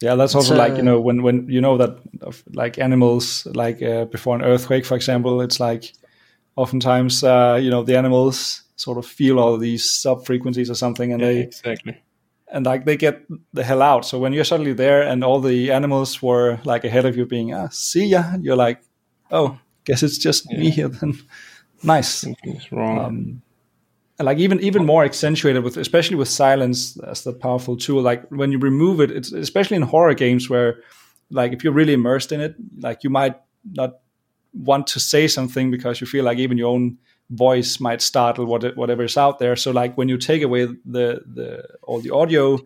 yeah 0.00 0.16
that's 0.16 0.34
also 0.34 0.54
It's, 0.54 0.58
like 0.58 0.76
you 0.76 0.82
know 0.82 1.00
when 1.00 1.22
when 1.22 1.48
you 1.48 1.60
know 1.60 1.76
that 1.78 1.98
of, 2.20 2.42
like 2.52 2.78
animals 2.78 3.46
like 3.54 3.82
uh, 3.82 4.04
before 4.06 4.34
an 4.36 4.42
earthquake 4.42 4.84
for 4.84 4.96
example 4.96 5.44
it's 5.44 5.60
like 5.60 5.92
oftentimes 6.56 7.22
uh, 7.22 7.58
you 7.62 7.70
know 7.70 7.84
the 7.84 7.96
animals 7.96 8.62
sort 8.76 8.98
of 8.98 9.06
feel 9.06 9.38
all 9.38 9.58
these 9.58 9.84
sub 10.02 10.26
frequencies 10.26 10.70
or 10.70 10.74
something 10.74 11.12
and 11.12 11.22
they 11.22 11.40
exactly. 11.40 11.94
And 12.52 12.66
like 12.66 12.84
they 12.84 12.96
get 12.96 13.26
the 13.52 13.64
hell 13.64 13.82
out. 13.82 14.04
So 14.04 14.18
when 14.18 14.32
you're 14.32 14.44
suddenly 14.44 14.74
there 14.74 15.02
and 15.02 15.24
all 15.24 15.40
the 15.40 15.72
animals 15.72 16.22
were 16.22 16.60
like 16.64 16.84
ahead 16.84 17.06
of 17.06 17.16
you 17.16 17.26
being, 17.26 17.54
ah, 17.54 17.68
see 17.70 18.06
ya, 18.06 18.36
you're 18.40 18.56
like, 18.56 18.82
oh, 19.30 19.58
guess 19.84 20.02
it's 20.02 20.18
just 20.18 20.48
me 20.50 20.70
here 20.70 20.88
then. 20.88 21.18
nice. 21.82 22.08
Something's 22.08 22.70
wrong. 22.70 22.98
Um, 22.98 23.42
and 24.18 24.26
like 24.26 24.38
even 24.38 24.60
even 24.60 24.84
more 24.84 25.04
accentuated 25.04 25.64
with 25.64 25.78
especially 25.78 26.16
with 26.16 26.28
silence 26.28 26.98
as 27.00 27.24
the 27.24 27.32
powerful 27.32 27.76
tool. 27.76 28.02
Like 28.02 28.28
when 28.28 28.52
you 28.52 28.58
remove 28.58 29.00
it, 29.00 29.10
it's 29.10 29.32
especially 29.32 29.78
in 29.78 29.82
horror 29.82 30.14
games 30.14 30.50
where 30.50 30.82
like 31.30 31.52
if 31.52 31.64
you're 31.64 31.72
really 31.72 31.94
immersed 31.94 32.30
in 32.30 32.40
it, 32.40 32.54
like 32.78 33.02
you 33.02 33.10
might 33.10 33.40
not 33.72 34.00
want 34.52 34.86
to 34.88 35.00
say 35.00 35.26
something 35.26 35.70
because 35.70 36.00
you 36.00 36.06
feel 36.06 36.24
like 36.24 36.38
even 36.38 36.58
your 36.58 36.68
own 36.68 36.98
voice 37.32 37.80
might 37.80 38.02
startle 38.02 38.44
what 38.46 38.76
whatever 38.76 39.04
is 39.04 39.16
out 39.16 39.38
there. 39.38 39.56
So 39.56 39.70
like 39.70 39.96
when 39.96 40.08
you 40.08 40.18
take 40.18 40.42
away 40.42 40.66
the 40.66 41.22
the 41.34 41.64
all 41.82 42.00
the 42.00 42.10
audio, 42.10 42.58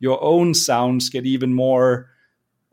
your 0.00 0.22
own 0.22 0.54
sounds 0.54 1.08
get 1.10 1.24
even 1.26 1.54
more 1.54 2.08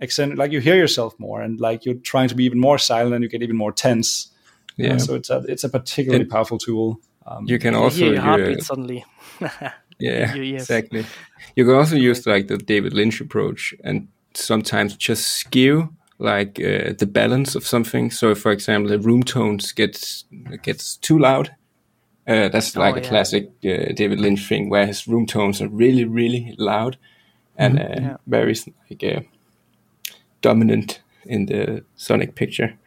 accentuated. 0.01 0.39
Like 0.39 0.51
you 0.51 0.59
hear 0.61 0.75
yourself 0.75 1.13
more, 1.19 1.41
and 1.41 1.59
like 1.59 1.85
you're 1.85 2.01
trying 2.01 2.29
to 2.29 2.35
be 2.35 2.43
even 2.45 2.59
more 2.59 2.77
silent, 2.79 3.13
and 3.15 3.23
you 3.23 3.29
get 3.29 3.43
even 3.43 3.57
more 3.57 3.71
tense. 3.73 4.31
yeah. 4.77 4.93
Uh, 4.95 4.99
so 4.99 5.15
it's 5.15 5.29
a 5.29 5.43
it's 5.47 5.63
a 5.63 5.69
particularly 5.69 6.23
And- 6.23 6.31
powerful 6.31 6.57
tool. 6.57 6.99
Um, 7.25 7.45
you 7.45 7.59
can 7.59 7.75
also 7.75 7.97
hear 7.97 8.05
your 8.13 8.21
hear- 8.21 8.21
heartbeat 8.23 8.63
suddenly. 8.63 9.05
Yeah, 9.99 10.35
your 10.35 10.43
ears. 10.43 10.61
exactly. 10.61 11.05
You 11.55 11.65
can 11.65 11.73
also 11.73 11.95
use 11.95 12.27
like 12.27 12.47
the 12.47 12.57
David 12.57 12.93
Lynch 12.93 13.19
approach 13.19 13.73
and 13.83 14.07
sometimes 14.35 14.95
just 14.95 15.25
skew 15.27 15.89
like 16.19 16.59
uh, 16.59 16.93
the 16.97 17.05
balance 17.11 17.55
of 17.55 17.65
something. 17.65 18.11
So, 18.11 18.35
for 18.35 18.51
example, 18.51 18.89
the 18.89 18.99
room 18.99 19.23
tones 19.23 19.71
gets 19.71 20.25
gets 20.63 20.97
too 20.97 21.19
loud. 21.19 21.49
Uh, 22.27 22.49
that's 22.49 22.75
like 22.75 22.95
Oh, 22.95 22.97
a 22.97 23.01
yeah. 23.01 23.07
classic 23.07 23.45
uh, 23.63 23.93
David 23.95 24.19
Lynch 24.19 24.47
thing, 24.47 24.69
where 24.69 24.85
his 24.85 25.07
room 25.07 25.25
tones 25.25 25.61
are 25.61 25.69
really, 25.69 26.05
really 26.05 26.55
loud 26.57 26.97
and 27.57 27.79
uh, 27.79 27.83
Yeah. 28.01 28.17
very 28.27 28.55
like 28.89 29.03
uh, 29.03 29.21
dominant 30.41 31.01
in 31.25 31.45
the 31.45 31.83
sonic 31.95 32.35
picture. 32.35 32.77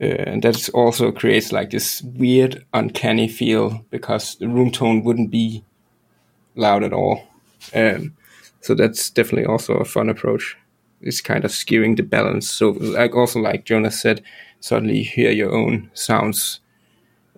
Uh, 0.00 0.06
and 0.32 0.42
that 0.42 0.68
also 0.74 1.10
creates 1.12 1.52
like 1.52 1.70
this 1.70 2.02
weird, 2.02 2.64
uncanny 2.72 3.28
feel 3.28 3.84
because 3.90 4.36
the 4.36 4.48
room 4.48 4.70
tone 4.70 5.02
wouldn't 5.04 5.30
be 5.30 5.64
loud 6.54 6.84
at 6.84 6.92
all. 6.92 7.24
Um, 7.74 8.14
so 8.60 8.74
that's 8.74 9.10
definitely 9.10 9.46
also 9.46 9.74
a 9.74 9.84
fun 9.84 10.08
approach. 10.08 10.56
It's 11.00 11.20
kind 11.20 11.44
of 11.44 11.50
skewing 11.50 11.96
the 11.96 12.02
balance. 12.02 12.50
So, 12.50 12.70
like 12.70 13.14
also 13.14 13.40
like 13.40 13.64
Jonas 13.64 14.00
said, 14.00 14.22
suddenly 14.60 14.98
you 14.98 15.04
hear 15.04 15.30
your 15.30 15.52
own 15.52 15.90
sounds 15.94 16.60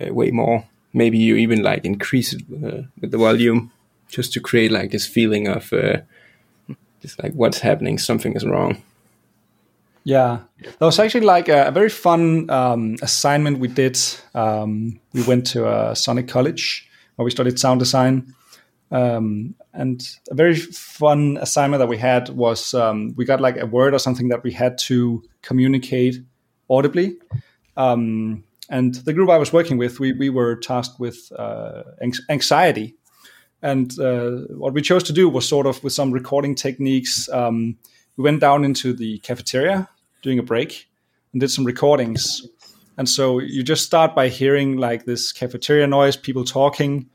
uh, 0.00 0.12
way 0.12 0.30
more. 0.30 0.66
Maybe 0.92 1.18
you 1.18 1.36
even 1.36 1.62
like 1.62 1.84
increase 1.84 2.32
it 2.32 2.42
uh, 2.52 2.82
with 3.00 3.10
the 3.10 3.18
volume 3.18 3.70
just 4.08 4.32
to 4.32 4.40
create 4.40 4.72
like 4.72 4.90
this 4.90 5.06
feeling 5.06 5.46
of 5.46 5.72
uh, 5.72 5.98
just 7.00 7.22
like 7.22 7.32
what's 7.32 7.60
happening, 7.60 7.98
something 7.98 8.34
is 8.34 8.44
wrong. 8.44 8.82
Yeah, 10.04 10.40
that 10.62 10.80
was 10.80 10.98
actually 10.98 11.26
like 11.26 11.48
a, 11.48 11.66
a 11.66 11.70
very 11.70 11.90
fun 11.90 12.48
um, 12.50 12.96
assignment 13.02 13.58
we 13.58 13.68
did. 13.68 13.98
Um, 14.34 14.98
we 15.12 15.22
went 15.22 15.46
to 15.48 15.68
a 15.68 15.94
Sonic 15.94 16.26
College 16.26 16.88
where 17.16 17.24
we 17.24 17.30
studied 17.30 17.58
sound 17.58 17.80
design, 17.80 18.34
um, 18.90 19.54
and 19.72 20.02
a 20.30 20.34
very 20.34 20.56
fun 20.56 21.38
assignment 21.40 21.80
that 21.80 21.88
we 21.88 21.98
had 21.98 22.28
was 22.30 22.74
um, 22.74 23.14
we 23.16 23.24
got 23.24 23.40
like 23.40 23.56
a 23.56 23.66
word 23.66 23.94
or 23.94 23.98
something 23.98 24.28
that 24.28 24.42
we 24.42 24.52
had 24.52 24.78
to 24.78 25.22
communicate 25.42 26.16
audibly. 26.68 27.16
Um, 27.76 28.44
and 28.68 28.94
the 28.94 29.12
group 29.12 29.30
I 29.30 29.38
was 29.38 29.52
working 29.52 29.78
with, 29.78 30.00
we 30.00 30.12
we 30.12 30.30
were 30.30 30.56
tasked 30.56 31.00
with 31.00 31.32
uh, 31.36 31.82
anxiety, 32.30 32.94
and 33.62 33.98
uh, 33.98 34.30
what 34.56 34.74
we 34.74 34.82
chose 34.82 35.02
to 35.04 35.12
do 35.12 35.28
was 35.28 35.48
sort 35.48 35.66
of 35.66 35.82
with 35.82 35.92
some 35.92 36.12
recording 36.12 36.54
techniques. 36.54 37.28
Um, 37.28 37.76
we 38.16 38.24
went 38.24 38.40
down 38.40 38.64
into 38.64 38.92
the 38.92 39.18
cafeteria 39.18 39.88
during 40.22 40.38
a 40.38 40.42
break 40.42 40.88
and 41.32 41.40
did 41.40 41.50
some 41.50 41.64
recordings. 41.64 42.46
And 42.96 43.08
so 43.08 43.38
you 43.38 43.62
just 43.62 43.86
start 43.86 44.14
by 44.14 44.28
hearing 44.28 44.76
like 44.76 45.06
this 45.06 45.32
cafeteria 45.32 45.86
noise, 45.86 46.16
people 46.16 46.44
talking, 46.44 47.08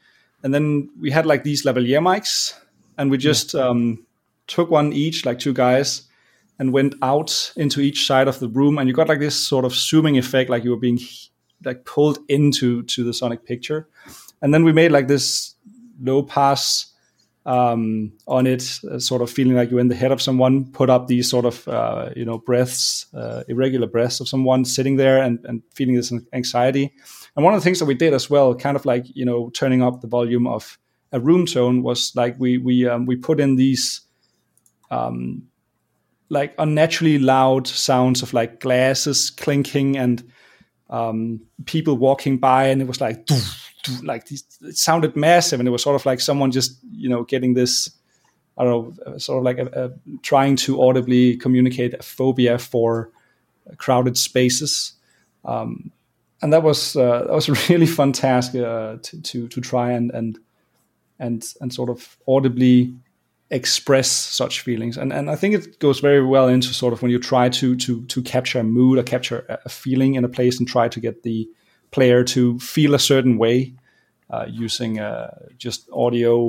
and 0.45 0.53
then 0.53 0.91
we 1.01 1.09
had 1.09 1.25
like 1.25 1.43
these 1.43 1.63
lavalier 1.65 1.99
mics, 1.99 2.53
and 2.99 3.09
we 3.09 3.17
just 3.17 3.55
yeah. 3.55 3.67
um, 3.67 4.05
took 4.45 4.69
one 4.69 4.93
each, 4.93 5.25
like 5.25 5.39
two 5.39 5.53
guys, 5.53 6.03
and 6.59 6.71
went 6.71 6.93
out 7.01 7.51
into 7.55 7.81
each 7.81 8.05
side 8.05 8.27
of 8.27 8.39
the 8.39 8.47
room, 8.47 8.77
and 8.77 8.87
you 8.87 8.93
got 8.93 9.09
like 9.09 9.19
this 9.19 9.35
sort 9.35 9.65
of 9.65 9.73
zooming 9.73 10.19
effect, 10.19 10.51
like 10.51 10.63
you 10.63 10.69
were 10.69 10.77
being 10.77 10.99
like 11.63 11.83
pulled 11.83 12.19
into 12.29 12.83
to 12.83 13.03
the 13.03 13.11
sonic 13.11 13.43
picture, 13.43 13.89
and 14.43 14.53
then 14.53 14.63
we 14.63 14.71
made 14.71 14.91
like 14.91 15.07
this 15.07 15.55
low 15.99 16.21
pass 16.21 16.93
um, 17.47 18.13
on 18.27 18.45
it, 18.45 18.79
uh, 18.91 18.99
sort 18.99 19.23
of 19.23 19.31
feeling 19.31 19.55
like 19.55 19.71
you're 19.71 19.79
in 19.79 19.87
the 19.87 19.95
head 19.95 20.11
of 20.11 20.21
someone, 20.21 20.65
put 20.71 20.91
up 20.91 21.07
these 21.07 21.27
sort 21.27 21.45
of 21.45 21.67
uh, 21.67 22.11
you 22.15 22.23
know 22.23 22.37
breaths, 22.37 23.07
uh, 23.15 23.41
irregular 23.47 23.87
breaths 23.87 24.19
of 24.19 24.27
someone 24.27 24.63
sitting 24.63 24.97
there 24.97 25.23
and, 25.23 25.39
and 25.45 25.63
feeling 25.73 25.95
this 25.95 26.13
anxiety. 26.33 26.93
And 27.35 27.43
one 27.43 27.53
of 27.53 27.59
the 27.59 27.63
things 27.63 27.79
that 27.79 27.85
we 27.85 27.95
did 27.95 28.13
as 28.13 28.29
well, 28.29 28.55
kind 28.55 28.75
of 28.75 28.85
like 28.85 29.05
you 29.15 29.25
know 29.25 29.49
turning 29.49 29.81
up 29.81 30.01
the 30.01 30.07
volume 30.07 30.47
of 30.47 30.77
a 31.11 31.19
room 31.19 31.45
tone, 31.45 31.83
was 31.83 32.15
like 32.15 32.35
we 32.39 32.57
we 32.57 32.87
um, 32.87 33.05
we 33.05 33.15
put 33.15 33.39
in 33.39 33.55
these 33.55 34.01
um, 34.91 35.47
like 36.29 36.55
unnaturally 36.57 37.19
loud 37.19 37.67
sounds 37.67 38.21
of 38.21 38.33
like 38.33 38.59
glasses 38.59 39.29
clinking 39.29 39.97
and 39.97 40.23
um, 40.89 41.41
people 41.65 41.97
walking 41.97 42.37
by, 42.37 42.67
and 42.67 42.81
it 42.81 42.87
was 42.87 43.01
like. 43.01 43.27
Like 44.01 44.25
these, 44.25 44.43
it 44.61 44.77
sounded 44.77 45.15
massive, 45.15 45.59
and 45.59 45.67
it 45.67 45.71
was 45.71 45.83
sort 45.83 45.95
of 45.95 46.07
like 46.07 46.19
someone 46.19 46.49
just 46.49 46.79
you 46.91 47.07
know 47.07 47.23
getting 47.23 47.53
this. 47.53 47.91
I 48.57 48.63
don't 48.63 48.97
know, 49.05 49.17
sort 49.19 49.37
of 49.37 49.43
like 49.43 49.59
a, 49.59 49.85
a, 49.85 50.17
trying 50.23 50.55
to 50.55 50.81
audibly 50.81 51.37
communicate 51.37 51.93
a 51.93 52.01
phobia 52.01 52.57
for 52.57 53.11
crowded 53.77 54.17
spaces, 54.17 54.93
um, 55.43 55.91
and 56.41 56.53
that 56.53 56.63
was 56.63 56.95
uh, 56.95 57.23
that 57.25 57.33
was 57.33 57.49
a 57.49 57.53
really 57.69 57.85
fun 57.85 58.11
task 58.11 58.55
uh, 58.55 58.97
to, 59.01 59.21
to 59.21 59.47
to 59.47 59.61
try 59.61 59.91
and 59.91 60.11
and 60.11 60.39
and 61.19 61.45
and 61.61 61.73
sort 61.73 61.89
of 61.89 62.17
audibly 62.27 62.93
express 63.51 64.09
such 64.09 64.61
feelings 64.61 64.97
and 64.97 65.13
and 65.13 65.29
I 65.29 65.35
think 65.35 65.53
it 65.53 65.79
goes 65.79 65.99
very 65.99 66.25
well 66.25 66.47
into 66.47 66.73
sort 66.73 66.93
of 66.93 67.01
when 67.01 67.11
you 67.11 67.19
try 67.19 67.47
to 67.49 67.75
to 67.75 68.03
to 68.05 68.21
capture 68.23 68.59
a 68.59 68.63
mood 68.63 68.97
or 68.97 69.03
capture 69.03 69.45
a 69.65 69.69
feeling 69.69 70.15
in 70.15 70.25
a 70.25 70.29
place 70.29 70.57
and 70.59 70.67
try 70.67 70.87
to 70.89 70.99
get 70.99 71.23
the 71.23 71.47
player 71.91 72.23
to 72.23 72.59
feel 72.59 72.93
a 72.93 72.99
certain 72.99 73.37
way 73.37 73.73
uh, 74.29 74.45
using 74.49 74.99
uh, 74.99 75.29
just 75.57 75.89
audio. 75.93 76.47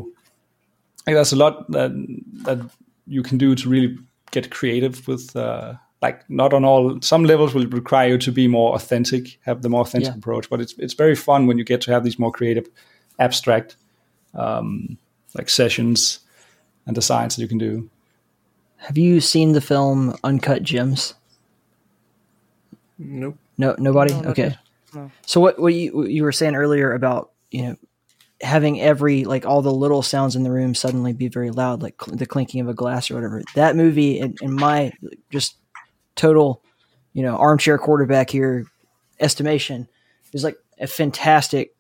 Like 1.07 1.15
there's 1.15 1.33
a 1.33 1.37
lot 1.37 1.71
that 1.71 1.93
that 2.45 2.59
you 3.07 3.23
can 3.23 3.39
do 3.39 3.55
to 3.55 3.69
really 3.69 3.97
get 4.31 4.51
creative 4.51 5.07
with. 5.07 5.37
Uh, 5.37 5.75
like 6.07 6.31
not 6.31 6.53
on 6.53 6.65
all 6.65 7.01
some 7.03 7.25
levels 7.25 7.55
will 7.55 7.67
require 7.67 8.11
you 8.11 8.19
to 8.19 8.33
be 8.33 8.49
more 8.49 8.75
authentic, 8.75 9.39
have 9.43 9.63
the 9.63 9.69
more 9.69 9.81
authentic 9.81 10.13
yeah. 10.13 10.19
approach. 10.19 10.49
But 10.49 10.61
it's 10.61 10.75
it's 10.79 10.95
very 10.95 11.17
fun 11.17 11.47
when 11.47 11.59
you 11.59 11.65
get 11.65 11.81
to 11.83 11.91
have 11.93 12.05
these 12.05 12.19
more 12.19 12.33
creative, 12.33 12.67
abstract, 13.19 13.77
um, 14.35 14.99
like 15.37 15.49
sessions 15.49 16.21
and 16.87 16.95
designs 16.95 17.35
that 17.35 17.43
you 17.43 17.49
can 17.49 17.59
do. 17.59 17.91
Have 18.77 18.97
you 18.97 19.21
seen 19.21 19.53
the 19.53 19.61
film 19.61 20.17
Uncut 20.23 20.63
Gems? 20.63 21.15
Nope. 22.99 23.37
No, 23.59 23.75
nobody. 23.79 24.15
No, 24.15 24.31
okay. 24.31 24.57
No. 24.95 25.11
So 25.27 25.41
what 25.41 25.59
what 25.59 25.75
you 25.75 25.97
what 25.97 26.11
you 26.11 26.23
were 26.23 26.33
saying 26.33 26.55
earlier 26.55 26.93
about 26.93 27.33
you 27.51 27.63
know 27.63 27.77
having 28.41 28.81
every 28.81 29.25
like 29.25 29.47
all 29.47 29.63
the 29.63 29.73
little 29.73 30.03
sounds 30.03 30.37
in 30.37 30.43
the 30.43 30.51
room 30.51 30.75
suddenly 30.75 31.13
be 31.13 31.29
very 31.29 31.51
loud, 31.51 31.83
like 31.83 31.95
cl- 32.03 32.17
the 32.17 32.27
clinking 32.27 32.61
of 32.61 32.69
a 32.69 32.75
glass 32.75 33.11
or 33.11 33.15
whatever. 33.15 33.43
That 33.55 33.77
movie, 33.77 34.19
in, 34.19 34.35
in 34.43 34.55
my 34.55 34.93
just 35.31 35.57
total, 36.17 36.63
you 37.13 37.23
know, 37.23 37.37
armchair 37.37 37.79
quarterback 37.79 38.31
here 38.31 38.67
estimation, 39.21 39.89
is 40.33 40.45
like 40.45 40.59
a 40.79 40.87
fantastic 40.87 41.75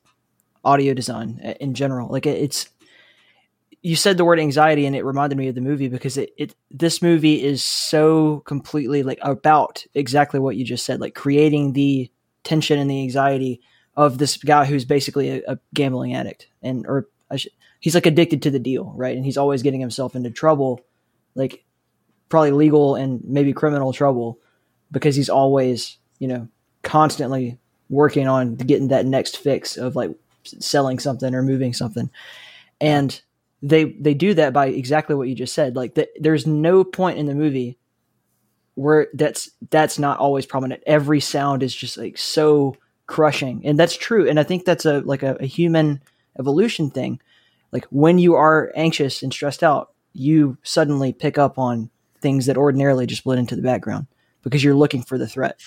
audio 0.64 0.94
design 0.94 1.40
uh, 1.44 1.54
in 1.60 1.74
general. 1.74 2.08
Like 2.08 2.26
it's 2.26 2.68
you 3.82 3.96
said 3.96 4.16
the 4.16 4.24
word 4.24 4.40
anxiety 4.40 4.86
and 4.86 4.96
it 4.96 5.04
reminded 5.04 5.38
me 5.38 5.48
of 5.48 5.54
the 5.54 5.60
movie 5.60 5.88
because 5.88 6.16
it, 6.16 6.30
it 6.36 6.54
this 6.70 7.02
movie 7.02 7.42
is 7.42 7.62
so 7.62 8.40
completely 8.40 9.02
like 9.02 9.18
about 9.22 9.84
exactly 9.94 10.40
what 10.40 10.56
you 10.56 10.64
just 10.64 10.84
said 10.84 11.00
like 11.00 11.14
creating 11.14 11.72
the 11.72 12.10
tension 12.42 12.78
and 12.78 12.90
the 12.90 13.02
anxiety 13.02 13.60
of 13.96 14.18
this 14.18 14.38
guy 14.38 14.64
who's 14.64 14.84
basically 14.84 15.30
a, 15.30 15.42
a 15.52 15.58
gambling 15.72 16.14
addict 16.14 16.48
and 16.62 16.86
or 16.86 17.08
he's 17.80 17.94
like 17.94 18.06
addicted 18.06 18.42
to 18.42 18.50
the 18.50 18.58
deal, 18.58 18.92
right? 18.96 19.16
And 19.16 19.24
he's 19.24 19.36
always 19.36 19.62
getting 19.62 19.80
himself 19.80 20.14
into 20.14 20.30
trouble, 20.30 20.80
like 21.34 21.64
probably 22.28 22.50
legal 22.50 22.94
and 22.94 23.22
maybe 23.24 23.52
criminal 23.52 23.92
trouble 23.92 24.38
because 24.90 25.16
he's 25.16 25.28
always, 25.28 25.98
you 26.18 26.28
know, 26.28 26.48
constantly 26.82 27.58
working 27.88 28.26
on 28.28 28.56
getting 28.56 28.88
that 28.88 29.06
next 29.06 29.36
fix 29.38 29.76
of 29.76 29.96
like 29.96 30.10
selling 30.44 30.98
something 30.98 31.34
or 31.34 31.42
moving 31.42 31.72
something. 31.72 32.10
And 32.80 33.20
they 33.62 33.84
they 33.84 34.14
do 34.14 34.34
that 34.34 34.52
by 34.52 34.66
exactly 34.66 35.16
what 35.16 35.28
you 35.28 35.34
just 35.34 35.54
said. 35.54 35.76
Like 35.76 35.94
the, 35.94 36.08
there's 36.18 36.46
no 36.46 36.84
point 36.84 37.18
in 37.18 37.26
the 37.26 37.34
movie 37.34 37.78
where 38.74 39.08
that's 39.14 39.50
that's 39.70 39.98
not 39.98 40.18
always 40.18 40.46
prominent. 40.46 40.82
Every 40.86 41.20
sound 41.20 41.62
is 41.62 41.74
just 41.74 41.96
like 41.96 42.18
so 42.18 42.76
crushing, 43.06 43.62
and 43.64 43.78
that's 43.78 43.96
true. 43.96 44.28
And 44.28 44.38
I 44.38 44.42
think 44.42 44.64
that's 44.64 44.84
a 44.84 45.00
like 45.00 45.22
a, 45.22 45.36
a 45.40 45.46
human 45.46 46.00
evolution 46.38 46.90
thing. 46.90 47.20
Like 47.72 47.86
when 47.86 48.18
you 48.18 48.34
are 48.34 48.72
anxious 48.76 49.22
and 49.22 49.32
stressed 49.32 49.62
out, 49.62 49.92
you 50.12 50.58
suddenly 50.62 51.12
pick 51.12 51.38
up 51.38 51.58
on 51.58 51.90
things 52.26 52.46
that 52.46 52.56
ordinarily 52.56 53.06
just 53.06 53.22
blend 53.22 53.38
into 53.38 53.54
the 53.54 53.62
background 53.62 54.08
because 54.42 54.64
you're 54.64 54.74
looking 54.74 55.00
for 55.00 55.16
the 55.16 55.28
threat. 55.28 55.60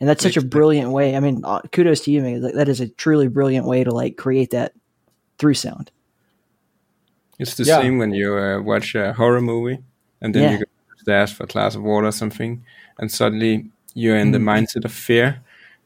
And 0.00 0.08
that's 0.08 0.22
such 0.22 0.38
a 0.38 0.42
brilliant 0.42 0.92
way. 0.92 1.14
I 1.14 1.20
mean, 1.20 1.42
uh, 1.44 1.60
kudos 1.72 2.00
to 2.04 2.10
you, 2.10 2.22
man. 2.22 2.40
That 2.40 2.70
is 2.70 2.80
a 2.80 2.88
truly 2.88 3.28
brilliant 3.28 3.66
way 3.66 3.84
to 3.84 3.90
like 3.90 4.16
create 4.16 4.50
that 4.52 4.72
through 5.36 5.52
sound. 5.52 5.90
It's 7.38 7.54
the 7.56 7.64
yeah. 7.64 7.82
same 7.82 7.98
when 7.98 8.14
you 8.14 8.34
uh, 8.34 8.62
watch 8.62 8.94
a 8.94 9.12
horror 9.12 9.42
movie 9.42 9.80
and 10.22 10.34
then 10.34 10.42
yeah. 10.42 10.52
you 10.52 10.58
go 10.58 10.64
upstairs 10.94 11.32
for 11.32 11.44
a 11.44 11.46
glass 11.46 11.74
of 11.74 11.82
water 11.82 12.06
or 12.06 12.12
something, 12.12 12.64
and 12.98 13.12
suddenly 13.12 13.66
you're 13.92 14.16
in 14.16 14.30
mm. 14.30 14.32
the 14.32 14.38
mindset 14.38 14.86
of 14.86 14.92
fear. 14.92 15.42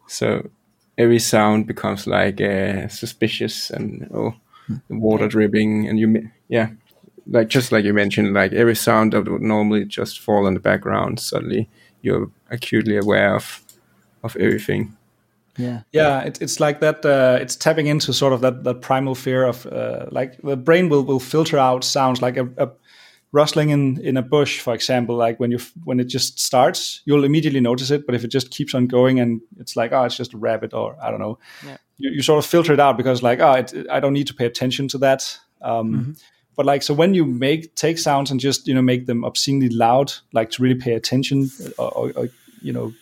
So 0.07 0.49
every 0.97 1.19
sound 1.19 1.67
becomes 1.67 2.07
like 2.07 2.41
uh, 2.41 2.87
suspicious 2.87 3.71
and 3.71 4.09
oh, 4.15 4.35
the 4.69 4.97
water 4.97 5.27
dripping, 5.27 5.89
and 5.89 5.99
you 5.99 6.31
yeah, 6.49 6.69
like 7.27 7.49
just 7.49 7.73
like 7.73 7.85
you 7.85 7.93
mentioned, 7.93 8.35
like 8.35 8.53
every 8.53 8.77
sound 8.77 9.13
that 9.13 9.29
would 9.29 9.43
normally 9.43 9.85
just 9.85 10.21
fall 10.21 10.47
in 10.47 10.55
the 10.55 10.61
background, 10.61 11.21
suddenly 11.21 11.69
you're 12.03 12.31
acutely 12.51 12.97
aware 12.97 13.35
of 13.35 13.63
of 14.23 14.37
everything. 14.37 14.97
Yeah, 15.57 15.83
yeah, 15.93 16.23
it, 16.23 16.43
it's 16.43 16.59
like 16.59 16.81
that. 16.81 17.05
Uh, 17.05 17.39
it's 17.41 17.57
tapping 17.57 17.87
into 17.87 18.13
sort 18.13 18.33
of 18.33 18.41
that 18.41 18.65
that 18.65 18.81
primal 18.81 19.15
fear 19.15 19.45
of 19.45 19.67
uh, 19.67 20.07
like 20.11 20.37
the 20.43 20.57
brain 20.57 20.89
will 20.89 21.05
will 21.05 21.21
filter 21.21 21.59
out 21.59 21.85
sounds 21.85 22.21
like 22.21 22.37
a, 22.37 22.49
a 22.57 22.69
rustling 23.35 23.71
in 23.71 24.01
in 24.01 24.17
a 24.17 24.23
bush, 24.23 24.61
for 24.61 24.75
example, 24.75 25.17
like 25.17 25.39
when 25.39 25.51
you 25.51 25.59
when 25.85 26.01
it 26.01 26.07
just 26.07 26.41
starts, 26.41 27.03
you'll 27.05 27.25
immediately 27.25 27.61
notice 27.61 27.91
it. 27.91 28.07
But 28.07 28.15
if 28.15 28.25
it 28.25 28.29
just 28.29 28.51
keeps 28.51 28.75
on 28.75 28.87
going 28.87 29.21
and 29.21 29.41
it's 29.59 29.77
like, 29.77 29.93
oh, 29.93 30.05
it's 30.05 30.17
just 30.17 30.35
a 30.35 30.39
rabbit, 30.39 30.75
or 30.75 30.97
I 31.03 31.11
don't 31.11 31.21
know, 31.21 31.39
yeah. 31.65 31.77
you, 31.99 32.11
you 32.11 32.23
sort 32.23 32.39
of 32.39 32.51
filter 32.51 32.73
it 32.73 32.81
out 32.81 32.97
because 32.97 33.23
like, 33.23 33.41
oh, 33.41 33.53
it, 33.53 33.87
I 33.91 34.01
don't 34.01 34.13
need 34.13 34.29
to 34.29 34.35
pay 34.35 34.47
attention 34.47 34.89
to 34.89 34.99
that. 34.99 35.39
Um, 35.63 35.93
mm-hmm. 35.93 36.13
But 36.57 36.67
like, 36.67 36.83
so 36.83 36.95
when 36.95 37.15
you 37.15 37.25
make 37.25 37.75
take 37.75 37.99
sounds 37.99 38.31
and 38.31 38.41
just 38.41 38.67
you 38.67 38.75
know 38.75 38.83
make 38.83 39.07
them 39.07 39.25
obscenely 39.25 39.69
loud, 39.69 40.13
like 40.33 40.51
to 40.51 40.63
really 40.63 40.79
pay 40.79 40.93
attention, 40.93 41.51
or, 41.79 41.91
or, 41.91 42.13
or 42.17 42.29
you 42.63 42.73
know 42.73 42.93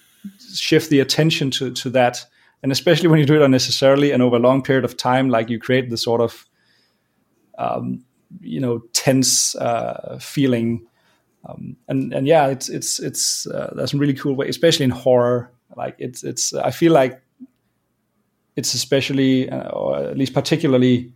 shift 0.54 0.90
the 0.90 1.00
attention 1.00 1.50
to 1.52 1.70
to 1.70 1.90
that, 1.90 2.24
and 2.62 2.72
especially 2.72 3.08
when 3.08 3.18
you 3.18 3.26
do 3.26 3.34
it 3.34 3.42
unnecessarily 3.42 4.12
and 4.12 4.22
over 4.22 4.36
a 4.36 4.40
long 4.40 4.62
period 4.62 4.84
of 4.84 4.96
time, 4.96 5.28
like 5.28 5.50
you 5.50 5.58
create 5.58 5.90
the 5.90 5.96
sort 5.96 6.20
of 6.20 6.46
um, 7.58 8.04
you 8.40 8.60
know 8.60 8.80
tense 8.92 9.54
uh, 9.56 10.18
feeling 10.20 10.86
um, 11.44 11.76
and 11.88 12.12
and 12.12 12.26
yeah 12.26 12.46
it's 12.46 12.68
it's 12.68 12.98
it's 13.00 13.46
uh, 13.46 13.72
that's 13.76 13.94
a 13.94 13.96
really 13.96 14.14
cool 14.14 14.34
way 14.34 14.48
especially 14.48 14.84
in 14.84 14.90
horror 14.90 15.50
like 15.76 15.96
it's 15.98 16.22
it's 16.22 16.54
i 16.54 16.70
feel 16.70 16.92
like 16.92 17.20
it's 18.56 18.74
especially 18.74 19.50
uh, 19.50 19.68
or 19.70 19.98
at 19.98 20.16
least 20.16 20.34
particularly 20.34 21.12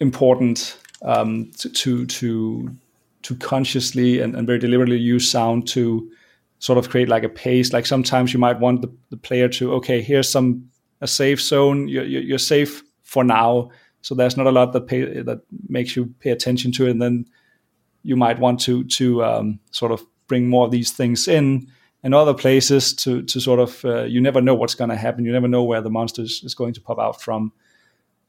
important 0.00 0.78
um, 1.06 1.50
to, 1.58 2.04
to 2.06 2.70
to 3.22 3.36
consciously 3.36 4.20
and, 4.20 4.36
and 4.36 4.46
very 4.46 4.58
deliberately 4.58 4.98
use 4.98 5.30
sound 5.30 5.66
to 5.68 6.08
sort 6.58 6.78
of 6.78 6.90
create 6.90 7.08
like 7.08 7.22
a 7.22 7.28
pace 7.28 7.72
like 7.72 7.86
sometimes 7.86 8.32
you 8.32 8.38
might 8.38 8.60
want 8.60 8.82
the, 8.82 8.92
the 9.10 9.16
player 9.16 9.48
to 9.48 9.72
okay 9.72 10.02
here's 10.02 10.30
some 10.30 10.68
a 11.00 11.06
safe 11.06 11.40
zone 11.40 11.88
you're, 11.88 12.04
you're 12.04 12.38
safe 12.38 12.82
for 13.02 13.24
now 13.24 13.70
so 14.06 14.14
there's 14.14 14.36
not 14.36 14.46
a 14.46 14.52
lot 14.52 14.72
that 14.72 14.86
pay, 14.86 15.20
that 15.22 15.40
makes 15.68 15.96
you 15.96 16.14
pay 16.20 16.30
attention 16.30 16.70
to 16.72 16.86
it. 16.86 16.92
And 16.92 17.02
then 17.02 17.26
you 18.04 18.14
might 18.14 18.38
want 18.38 18.60
to 18.60 18.84
to 18.84 19.24
um, 19.24 19.58
sort 19.72 19.90
of 19.90 20.00
bring 20.28 20.48
more 20.48 20.64
of 20.64 20.70
these 20.70 20.92
things 20.92 21.26
in, 21.26 21.66
and 22.04 22.14
other 22.14 22.32
places 22.32 22.94
to 23.02 23.22
to 23.22 23.40
sort 23.40 23.58
of 23.58 23.84
uh, 23.84 24.04
you 24.04 24.20
never 24.20 24.40
know 24.40 24.54
what's 24.54 24.76
going 24.76 24.90
to 24.90 24.96
happen. 24.96 25.24
You 25.24 25.32
never 25.32 25.48
know 25.48 25.64
where 25.64 25.80
the 25.80 25.90
monster 25.90 26.22
is 26.22 26.54
going 26.56 26.74
to 26.74 26.80
pop 26.80 27.00
out 27.00 27.20
from. 27.20 27.52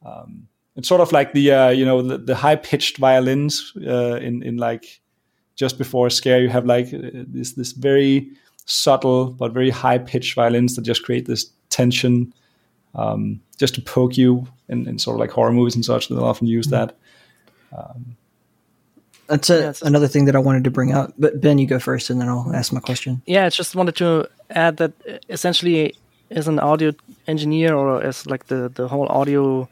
Um, 0.04 0.48
it's 0.78 0.88
sort 0.88 1.02
of 1.02 1.12
like 1.12 1.34
the 1.34 1.52
uh, 1.52 1.70
you 1.70 1.84
know 1.84 2.02
the, 2.02 2.18
the 2.18 2.36
high 2.36 2.56
pitched 2.56 2.98
violins 2.98 3.74
uh, 3.86 4.16
in 4.18 4.44
in 4.44 4.58
like 4.58 5.02
just 5.56 5.78
before 5.78 6.08
a 6.08 6.12
scare. 6.12 6.40
You 6.40 6.50
have 6.50 6.66
like 6.66 6.94
uh, 6.94 7.26
this 7.28 7.54
this 7.54 7.72
very 7.72 8.30
subtle 8.66 9.32
but 9.32 9.54
very 9.54 9.72
high 9.72 9.98
pitched 9.98 10.36
violins 10.36 10.76
that 10.76 10.84
just 10.84 11.04
create 11.04 11.26
this 11.26 11.50
tension, 11.70 12.34
um, 12.94 13.42
just 13.58 13.74
to 13.76 13.82
poke 13.82 14.18
you 14.18 14.48
in, 14.70 14.88
in 14.88 15.00
sort 15.00 15.16
of 15.16 15.20
like 15.20 15.32
horror 15.32 15.52
movies 15.52 15.76
and 15.76 15.84
such. 15.84 16.10
They'll 16.10 16.24
often 16.24 16.48
use 16.48 16.68
that. 16.68 16.96
Um, 17.76 18.16
That's 19.28 19.50
a, 19.50 19.74
another 19.82 20.08
thing 20.08 20.26
that 20.26 20.36
I 20.36 20.40
wanted 20.40 20.64
to 20.66 20.72
bring 20.72 20.94
up. 20.94 21.14
But 21.18 21.42
Ben, 21.42 21.58
you 21.58 21.66
go 21.66 21.80
first, 21.80 22.10
and 22.12 22.22
then 22.22 22.30
I'll 22.30 22.56
ask 22.56 22.72
my 22.72 22.80
question. 22.80 23.22
Yeah, 23.26 23.46
I 23.46 23.50
just 23.50 23.76
wanted 23.76 23.96
to 23.96 24.30
add 24.52 24.78
that 24.78 24.94
uh, 25.10 25.18
essentially, 25.28 25.96
as 26.30 26.48
an 26.48 26.60
audio 26.60 26.94
engineer 27.26 27.74
or 27.74 28.04
as 28.04 28.28
like 28.28 28.46
the 28.46 28.70
the 28.70 28.88
whole 28.88 29.08
audio 29.08 29.68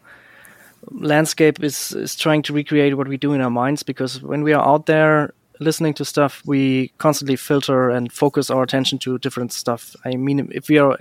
landscape 0.92 1.64
is 1.64 1.92
is 1.94 2.16
trying 2.16 2.42
to 2.44 2.54
recreate 2.54 2.98
what 2.98 3.08
we 3.08 3.18
do 3.18 3.34
in 3.34 3.42
our 3.42 3.50
minds 3.50 3.84
because 3.84 4.22
when 4.22 4.44
we 4.44 4.54
are 4.54 4.66
out 4.66 4.86
there 4.86 5.34
listening 5.60 5.94
to 5.94 6.06
stuff, 6.06 6.42
we 6.46 6.92
constantly 6.98 7.36
filter 7.36 7.90
and 7.90 8.12
focus 8.12 8.50
our 8.50 8.64
attention 8.64 9.00
to 9.00 9.18
different 9.20 9.54
stuff. 9.54 9.96
I 10.04 10.16
mean, 10.16 10.50
if 10.52 10.68
we 10.68 10.78
are 10.78 10.98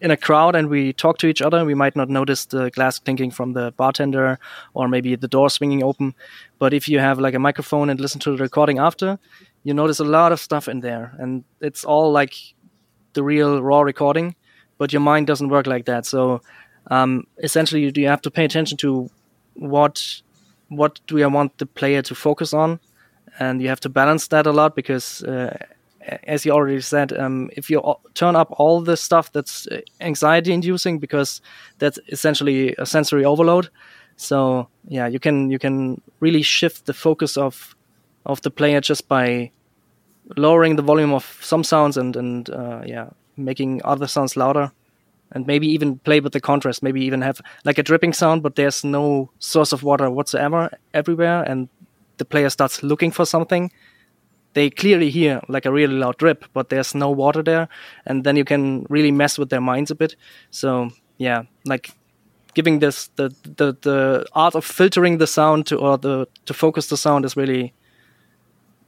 in 0.00 0.10
a 0.10 0.16
crowd 0.16 0.54
and 0.54 0.68
we 0.68 0.92
talk 0.92 1.18
to 1.18 1.26
each 1.26 1.42
other, 1.42 1.64
we 1.64 1.74
might 1.74 1.96
not 1.96 2.08
notice 2.08 2.46
the 2.46 2.70
glass 2.70 2.98
clinking 2.98 3.30
from 3.30 3.54
the 3.54 3.72
bartender 3.76 4.38
or 4.74 4.88
maybe 4.88 5.16
the 5.16 5.28
door 5.28 5.50
swinging 5.50 5.82
open. 5.82 6.14
But 6.58 6.74
if 6.74 6.88
you 6.88 6.98
have 6.98 7.18
like 7.18 7.34
a 7.34 7.38
microphone 7.38 7.90
and 7.90 8.00
listen 8.00 8.20
to 8.20 8.36
the 8.36 8.42
recording 8.42 8.78
after, 8.78 9.18
you 9.64 9.74
notice 9.74 9.98
a 9.98 10.04
lot 10.04 10.32
of 10.32 10.40
stuff 10.40 10.68
in 10.68 10.80
there, 10.80 11.12
and 11.18 11.42
it's 11.60 11.84
all 11.84 12.12
like 12.12 12.34
the 13.14 13.22
real 13.22 13.62
raw 13.62 13.80
recording. 13.80 14.36
But 14.78 14.92
your 14.92 15.00
mind 15.00 15.26
doesn't 15.26 15.48
work 15.48 15.66
like 15.66 15.86
that. 15.86 16.06
So 16.06 16.42
um, 16.88 17.26
essentially, 17.42 17.90
you 17.94 18.08
have 18.08 18.20
to 18.22 18.30
pay 18.30 18.44
attention 18.44 18.76
to 18.78 19.10
what 19.56 20.22
what 20.68 21.00
do 21.06 21.22
I 21.22 21.26
want 21.26 21.58
the 21.58 21.66
player 21.66 22.02
to 22.02 22.14
focus 22.14 22.52
on, 22.52 22.80
and 23.38 23.62
you 23.62 23.68
have 23.68 23.80
to 23.80 23.88
balance 23.88 24.28
that 24.28 24.46
a 24.46 24.52
lot 24.52 24.74
because. 24.74 25.22
Uh, 25.22 25.56
as 26.24 26.46
you 26.46 26.52
already 26.52 26.80
said, 26.80 27.12
um, 27.18 27.50
if 27.56 27.68
you 27.68 27.82
turn 28.14 28.36
up 28.36 28.48
all 28.60 28.80
the 28.80 28.96
stuff 28.96 29.32
that's 29.32 29.66
anxiety 30.00 30.52
inducing, 30.52 31.00
because 31.00 31.40
that's 31.78 31.98
essentially 32.08 32.76
a 32.78 32.86
sensory 32.86 33.24
overload. 33.24 33.68
So 34.16 34.68
yeah, 34.86 35.06
you 35.06 35.18
can 35.18 35.50
you 35.50 35.58
can 35.58 36.00
really 36.20 36.42
shift 36.42 36.86
the 36.86 36.94
focus 36.94 37.36
of 37.36 37.76
of 38.24 38.40
the 38.42 38.50
player 38.50 38.80
just 38.80 39.08
by 39.08 39.50
lowering 40.36 40.76
the 40.76 40.82
volume 40.82 41.12
of 41.12 41.38
some 41.40 41.64
sounds 41.64 41.96
and 41.96 42.16
and 42.16 42.50
uh, 42.50 42.82
yeah, 42.86 43.10
making 43.36 43.80
other 43.84 44.06
sounds 44.06 44.36
louder, 44.36 44.72
and 45.32 45.46
maybe 45.46 45.66
even 45.66 45.98
play 45.98 46.20
with 46.20 46.32
the 46.32 46.40
contrast. 46.40 46.82
Maybe 46.82 47.04
even 47.04 47.22
have 47.22 47.40
like 47.64 47.78
a 47.78 47.82
dripping 47.82 48.12
sound, 48.12 48.42
but 48.42 48.56
there's 48.56 48.84
no 48.84 49.30
source 49.38 49.72
of 49.72 49.82
water 49.82 50.10
whatsoever 50.10 50.70
everywhere, 50.94 51.42
and 51.42 51.68
the 52.18 52.24
player 52.24 52.50
starts 52.50 52.82
looking 52.82 53.10
for 53.10 53.26
something 53.26 53.70
they 54.56 54.70
clearly 54.70 55.10
hear 55.10 55.42
like 55.48 55.66
a 55.66 55.70
really 55.70 55.94
loud 55.94 56.16
drip, 56.16 56.46
but 56.54 56.70
there's 56.70 56.94
no 56.94 57.10
water 57.10 57.42
there, 57.42 57.68
and 58.06 58.24
then 58.24 58.36
you 58.36 58.44
can 58.44 58.86
really 58.88 59.12
mess 59.12 59.38
with 59.38 59.50
their 59.50 59.60
minds 59.60 59.90
a 59.90 59.94
bit. 59.94 60.16
So 60.50 60.88
yeah, 61.18 61.42
like 61.66 61.90
giving 62.54 62.78
this 62.78 63.08
the 63.16 63.28
the 63.42 63.76
the 63.82 64.26
art 64.32 64.54
of 64.54 64.64
filtering 64.64 65.18
the 65.18 65.26
sound 65.26 65.66
to 65.66 65.76
or 65.76 65.98
the 65.98 66.26
to 66.46 66.54
focus 66.54 66.88
the 66.88 66.96
sound 66.96 67.26
is 67.26 67.36
really 67.36 67.74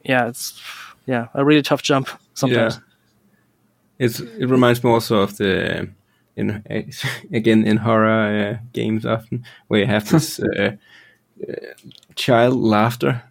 yeah 0.05 0.27
it's 0.29 0.59
yeah 1.05 1.27
a 1.35 1.45
really 1.45 1.63
tough 1.63 1.83
jump 1.83 2.09
sometimes. 2.33 2.77
Yeah. 2.77 4.07
It's 4.07 4.21
it 4.21 4.47
reminds 4.47 4.83
me 4.83 4.91
also 4.91 5.19
of 5.19 5.37
the 5.37 5.91
in 6.39 6.63
again 7.33 7.67
in 7.67 7.77
horror 7.79 8.59
uh, 8.59 8.65
games 8.73 9.05
often 9.05 9.45
where 9.69 9.81
you 9.81 9.87
have 9.87 10.09
this 10.09 10.41
uh, 10.41 10.77
uh, 11.43 11.53
child 12.15 12.57
laughter 12.57 13.23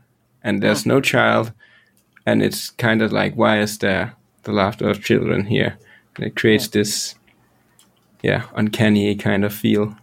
and 0.43 0.61
there's 0.61 0.85
no 0.85 1.01
child 1.01 1.51
and 2.27 2.43
it's 2.43 2.69
kind 2.71 3.01
of 3.01 3.11
like 3.11 3.35
why 3.35 3.59
is 3.59 3.77
there 3.79 4.13
the 4.43 4.51
laughter 4.51 4.89
of 4.89 5.03
children 5.03 5.45
here? 5.45 5.77
And 6.15 6.25
it 6.25 6.35
creates 6.35 6.67
this 6.67 7.15
yeah 8.23 8.43
uncanny 8.55 9.15
kind 9.15 9.45
of 9.45 9.53
feel. 9.53 9.95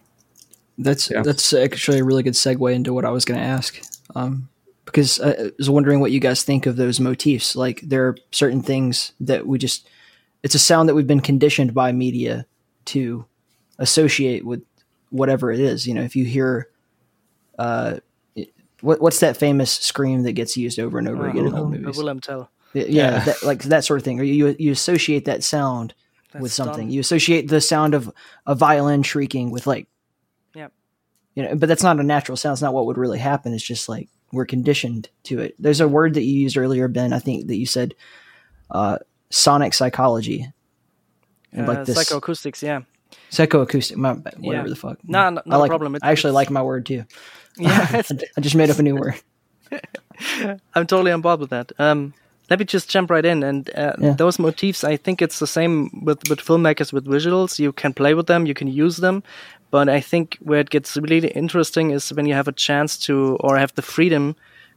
That's 0.79 1.11
yeah. 1.11 1.23
that's 1.23 1.53
actually 1.53 1.99
a 1.99 2.05
really 2.05 2.23
good 2.23 2.35
segue 2.35 2.75
into 2.75 2.93
what 2.93 3.05
i 3.05 3.11
was 3.11 3.25
going 3.25 3.39
to 3.39 3.47
ask 3.47 3.81
um, 4.17 4.49
because 4.85 5.21
i 5.21 5.51
was 5.57 5.71
wondering 5.71 6.01
what 6.01 6.11
you 6.11 6.19
guys 6.19 6.43
think 6.43 6.67
of 6.67 6.77
those 6.77 6.99
motifs. 6.99 7.55
Like 7.55 7.81
there 7.83 8.09
are 8.09 8.17
certain 8.31 8.63
things 8.63 9.13
that 9.21 9.47
we 9.47 9.59
just 9.59 9.89
it's 10.43 10.55
a 10.55 10.59
sound 10.59 10.89
that 10.89 10.95
we've 10.95 11.07
been 11.07 11.21
conditioned 11.21 11.75
by 11.75 11.93
media 11.93 12.47
to 12.87 13.25
associate 13.79 14.45
with 14.45 14.63
whatever 15.11 15.53
it 15.53 15.61
is 15.61 15.87
you 15.87 15.95
know 15.95 16.03
if 16.03 16.17
you 16.17 16.25
hear 16.25 16.69
uh, 17.59 17.99
what, 18.85 19.01
what's 19.01 19.21
that 19.21 19.37
famous 19.37 19.73
scream 19.73 20.23
that 20.25 20.33
gets 20.33 20.57
used 20.57 20.79
over 20.79 20.99
and 20.99 21.09
over 21.09 21.27
uh, 21.27 21.31
again 21.31 21.47
in 21.47 21.55
old 21.55 21.71
movies? 21.71 21.97
Wilhelm 21.97 22.21
Tell. 22.21 22.51
Yeah, 22.75 22.85
yeah. 22.89 23.25
That, 23.25 23.43
like 23.43 23.63
that 23.65 23.85
sort 23.85 23.99
of 23.99 24.05
thing. 24.05 24.21
Or 24.21 24.25
you 24.25 24.55
you 24.59 24.73
associate 24.73 25.25
that 25.25 25.43
sound 25.43 25.95
That's 26.33 26.43
with 26.43 26.53
something. 26.53 26.89
Dumb. 26.89 26.91
You 26.91 27.01
associate 27.01 27.49
the 27.49 27.61
sound 27.61 27.95
of 27.95 28.13
a 28.47 28.55
violin 28.55 29.03
shrieking 29.03 29.51
with 29.51 29.67
like, 29.67 29.89
yeah, 30.55 30.69
you 31.35 31.45
know. 31.45 31.55
But 31.55 31.69
that's 31.69 31.83
not 31.83 31.99
a 31.99 32.03
natural 32.03 32.37
sound. 32.37 32.55
It's 32.55 32.63
not 32.63 32.75
what 32.75 32.87
would 32.87 32.99
really 32.99 33.19
happen. 33.19 33.55
It's 33.55 33.65
just 33.65 33.89
like 33.89 34.09
we're 34.33 34.45
conditioned 34.45 35.09
to 35.25 35.41
it. 35.41 35.55
There's 35.59 35.81
a 35.81 35.89
word 35.89 36.15
that 36.15 36.25
you 36.25 36.39
used 36.39 36.59
earlier, 36.59 36.87
Ben. 36.89 37.13
I 37.15 37.21
think 37.21 37.47
that 37.47 37.57
you 37.57 37.67
said 37.67 37.95
uh, 38.71 38.99
sonic 39.31 39.73
psychology. 39.73 40.53
Uh, 41.57 41.65
like 41.67 41.85
this 41.85 41.99
psychoacoustics, 41.99 42.63
yeah. 42.63 42.83
Psychoacoustic, 43.31 43.97
my, 43.97 44.13
whatever 44.13 44.67
yeah. 44.67 44.71
the 44.71 44.77
fuck. 44.77 44.99
No, 45.05 45.31
no, 45.31 45.43
no 45.45 45.57
I 45.57 45.59
like, 45.59 45.69
problem. 45.69 45.97
I 46.03 46.11
actually 46.11 46.33
like 46.33 46.51
my 46.51 46.63
word 46.63 46.87
too. 46.87 47.05
Yeah, 47.57 48.03
I 48.37 48.41
just 48.41 48.55
made 48.55 48.71
up 48.71 48.79
a 48.79 48.83
new 48.83 48.97
word. 48.97 49.15
I'm 50.75 50.87
totally 50.87 51.13
on 51.13 51.21
board 51.21 51.41
with 51.41 51.51
that. 51.51 51.73
Um, 51.79 52.15
let 52.51 52.59
me 52.59 52.65
just 52.65 52.91
jump 52.91 53.11
right 53.11 53.25
in. 53.25 53.43
And 53.43 53.71
uh, 53.75 53.95
yeah. 53.99 54.13
those 54.13 54.39
motifs, 54.39 54.85
I 54.85 54.97
think 54.97 55.23
it's 55.23 55.39
the 55.39 55.47
same 55.47 56.05
with, 56.05 56.29
with 56.29 56.41
filmmakers 56.41 56.93
with 56.93 57.07
visuals. 57.07 57.59
You 57.59 57.73
can 57.73 57.95
play 57.95 58.15
with 58.15 58.27
them, 58.27 58.47
you 58.47 58.55
can 58.55 58.69
use 58.69 58.99
them. 58.99 59.23
But 59.71 59.89
I 59.89 60.01
think 60.01 60.39
where 60.41 60.61
it 60.61 60.71
gets 60.71 60.97
really 60.97 61.29
interesting 61.29 61.91
is 61.91 62.13
when 62.13 62.27
you 62.27 62.35
have 62.35 62.49
a 62.49 62.53
chance 62.53 62.99
to, 63.07 63.37
or 63.41 63.57
have 63.57 63.75
the 63.75 63.83
freedom 63.83 64.37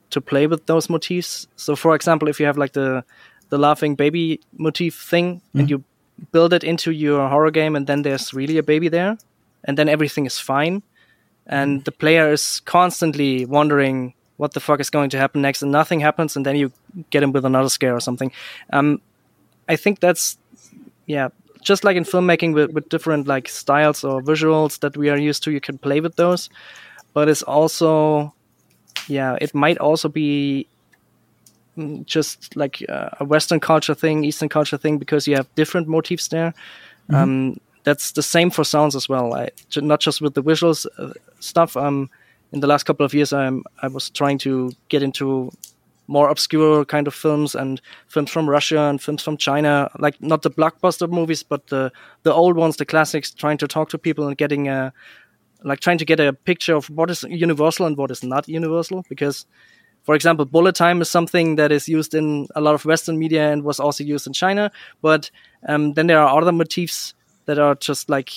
to 0.10 0.22
play 0.22 0.48
with 0.48 0.66
those 0.66 0.90
motifs. 0.90 1.48
So, 1.56 1.76
for 1.76 1.94
example, 1.94 2.28
if 2.30 2.40
you 2.40 2.46
have 2.46 2.58
like 2.58 2.74
the 2.74 3.04
the 3.50 3.58
laughing 3.58 3.96
baby 3.96 4.42
motif 4.58 5.00
thing, 5.00 5.36
mm-hmm. 5.36 5.60
and 5.60 5.70
you 5.70 5.84
build 6.32 6.54
it 6.54 6.64
into 6.64 6.92
your 6.92 7.28
horror 7.30 7.52
game, 7.52 7.76
and 7.76 7.88
then 7.88 8.02
there's 8.02 8.34
really 8.34 8.58
a 8.58 8.64
baby 8.64 8.90
there, 8.90 9.18
and 9.64 9.78
then 9.78 9.90
everything 9.90 10.26
is 10.26 10.40
fine 10.40 10.84
and 11.48 11.84
the 11.86 11.92
player 11.92 12.32
is 12.32 12.60
constantly 12.62 13.46
wondering 13.46 14.14
what 14.36 14.54
the 14.54 14.60
fuck 14.60 14.80
is 14.80 14.90
going 14.90 15.10
to 15.10 15.18
happen 15.18 15.42
next, 15.42 15.64
and 15.64 15.72
nothing 15.72 16.00
happens, 16.00 16.36
and 16.36 16.46
then 16.46 16.56
you 16.56 16.72
get 17.10 17.24
him 17.24 17.32
with 17.32 17.46
another 17.46 17.70
scare 17.70 17.96
or 17.96 18.00
something. 18.00 18.32
Um, 18.72 19.02
I 19.68 19.76
think 19.76 20.00
that's 20.00 20.38
yeah, 21.08 21.30
just 21.62 21.84
like 21.84 21.98
in 21.98 22.04
filmmaking 22.04 22.54
with, 22.54 22.72
with 22.72 22.90
different 22.90 23.28
like 23.28 23.48
styles 23.48 24.04
or 24.04 24.22
visuals 24.22 24.80
that 24.82 24.96
we 24.96 25.10
are 25.10 25.18
used 25.18 25.44
to, 25.44 25.52
you 25.52 25.62
can 25.62 25.78
play 25.78 26.02
with 26.02 26.18
those, 26.18 26.50
but 27.14 27.30
it's 27.30 27.42
also 27.42 28.34
yeah, 29.08 29.38
it 29.42 29.56
might 29.56 29.78
also 29.80 30.10
be 30.10 30.68
just 32.06 32.56
like 32.56 32.82
a 32.82 33.26
Western 33.26 33.60
culture 33.60 33.96
thing, 33.96 34.24
Eastern 34.24 34.50
culture 34.50 34.78
thing, 34.78 34.98
because 34.98 35.28
you 35.28 35.36
have 35.36 35.48
different 35.56 35.88
motifs 35.88 36.28
there. 36.28 36.54
Mm-hmm. 37.10 37.16
Um, 37.16 37.60
that's 37.84 38.12
the 38.12 38.24
same 38.24 38.50
for 38.50 38.64
sounds 38.64 38.96
as 38.96 39.08
well. 39.08 39.34
I, 39.34 39.50
not 39.78 40.02
just 40.02 40.22
with 40.22 40.34
the 40.34 40.44
visuals 40.44 40.86
uh, 40.98 41.14
stuff. 41.40 41.78
Um, 41.78 42.10
in 42.52 42.60
the 42.60 42.68
last 42.68 42.84
couple 42.84 43.06
of 43.06 43.14
years, 43.14 43.34
I'm 43.34 43.64
I 43.82 43.88
was 43.88 44.10
trying 44.10 44.38
to 44.40 44.72
get 44.90 45.04
into 45.04 45.52
more 46.08 46.30
obscure 46.30 46.86
kind 46.86 47.08
of 47.08 47.14
films 47.14 47.56
and 47.56 47.82
films 48.08 48.30
from 48.32 48.50
Russia 48.50 48.80
and 48.80 49.02
films 49.02 49.22
from 49.22 49.38
China, 49.38 49.90
like 50.00 50.22
not 50.22 50.42
the 50.42 50.52
blockbuster 50.52 51.10
movies, 51.10 51.44
but 51.44 51.68
the 51.68 51.92
the 52.24 52.34
old 52.34 52.56
ones, 52.56 52.78
the 52.78 52.86
classics. 52.86 53.32
Trying 53.32 53.58
to 53.60 53.68
talk 53.68 53.90
to 53.90 53.98
people 53.98 54.28
and 54.28 54.38
getting 54.38 54.68
a 54.68 54.94
like 55.64 55.80
trying 55.80 55.98
to 55.98 56.06
get 56.06 56.20
a 56.20 56.34
picture 56.34 56.76
of 56.76 56.90
what 56.90 57.10
is 57.10 57.24
universal 57.24 57.86
and 57.86 57.98
what 57.98 58.12
is 58.12 58.24
not 58.24 58.48
universal. 58.48 59.04
Because, 59.10 59.46
for 60.08 60.16
example, 60.16 60.46
bullet 60.46 60.74
time 60.74 61.02
is 61.02 61.10
something 61.10 61.58
that 61.58 61.70
is 61.70 61.90
used 61.90 62.16
in 62.16 62.48
a 62.56 62.62
lot 62.62 62.74
of 62.74 62.86
Western 62.86 63.20
media 63.20 63.52
and 63.52 63.66
was 63.66 63.78
also 63.78 64.06
used 64.06 64.26
in 64.26 64.32
China. 64.32 64.72
But 65.02 65.30
um, 65.68 65.96
then 65.96 66.08
there 66.08 66.22
are 66.22 66.42
other 66.42 66.54
motifs 66.54 67.14
that 67.46 67.60
are 67.60 67.76
just 67.76 68.10
like 68.10 68.32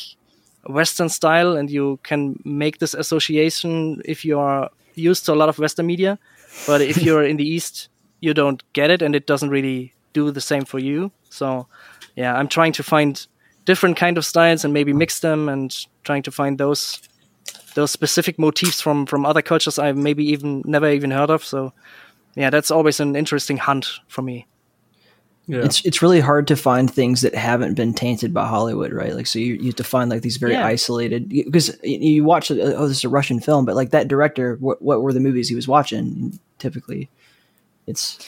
Western 0.66 1.09
style, 1.09 1.57
and 1.57 1.70
you 1.70 2.01
can 2.03 2.42
make 2.44 2.80
this 2.80 2.92
association 2.92 4.03
if 4.05 4.24
you 4.24 4.40
are 4.40 4.68
used 4.97 5.24
to 5.26 5.32
a 5.32 5.36
lot 5.36 5.49
of 5.49 5.61
Western 5.61 5.86
media. 5.86 6.18
But 6.66 6.80
if 6.80 7.01
you're 7.05 7.22
in 7.24 7.36
the 7.36 7.49
East, 7.49 7.88
you 8.18 8.34
don't 8.34 8.64
get 8.72 8.90
it, 8.90 9.01
and 9.01 9.14
it 9.14 9.28
doesn't 9.28 9.51
really 9.51 9.94
do 10.12 10.32
the 10.32 10.40
same 10.40 10.64
for 10.64 10.80
you. 10.80 11.12
So, 11.28 11.68
yeah, 12.16 12.34
I'm 12.34 12.49
trying 12.49 12.72
to 12.72 12.82
find 12.82 13.24
different 13.64 13.97
kind 13.97 14.18
of 14.18 14.24
styles 14.24 14.64
and 14.64 14.74
maybe 14.74 14.92
mix 14.92 15.20
them, 15.20 15.49
and 15.49 15.72
trying 16.03 16.24
to 16.24 16.32
find 16.32 16.59
those 16.59 17.01
those 17.74 17.90
specific 17.90 18.38
motifs 18.38 18.80
from 18.80 19.06
from 19.06 19.24
other 19.26 19.42
cultures 19.42 19.78
I've 19.78 19.96
maybe 19.96 20.24
even 20.32 20.62
never 20.64 20.90
even 20.90 21.10
heard 21.10 21.30
of. 21.30 21.44
So, 21.44 21.72
yeah, 22.36 22.50
that's 22.50 22.70
always 22.70 23.00
an 23.00 23.16
interesting 23.16 23.56
hunt 23.58 23.86
for 24.08 24.22
me. 24.22 24.46
Yeah. 25.46 25.64
it's 25.64 25.84
it's 25.84 26.00
really 26.00 26.20
hard 26.20 26.46
to 26.48 26.56
find 26.56 26.88
things 26.88 27.22
that 27.22 27.34
haven't 27.34 27.74
been 27.74 27.92
tainted 27.92 28.32
by 28.32 28.46
Hollywood, 28.46 28.92
right? 28.92 29.14
Like, 29.14 29.26
so 29.26 29.38
you, 29.40 29.54
you 29.54 29.66
have 29.66 29.74
to 29.76 29.84
find 29.84 30.08
like 30.08 30.22
these 30.22 30.36
very 30.36 30.52
Yeah. 30.52 30.66
isolated 30.66 31.28
because 31.28 31.76
you, 31.82 31.98
you 31.98 32.24
watch 32.24 32.50
uh, 32.52 32.54
oh, 32.54 32.86
this 32.86 32.98
is 32.98 33.04
a 33.04 33.08
Russian 33.08 33.40
film, 33.40 33.64
but 33.64 33.74
like 33.74 33.90
that 33.90 34.06
director, 34.06 34.56
what 34.60 34.80
what 34.80 35.02
were 35.02 35.12
the 35.12 35.18
movies 35.20 35.48
he 35.48 35.56
was 35.56 35.66
watching? 35.66 36.38
Typically, 36.58 37.10
it's 37.86 38.18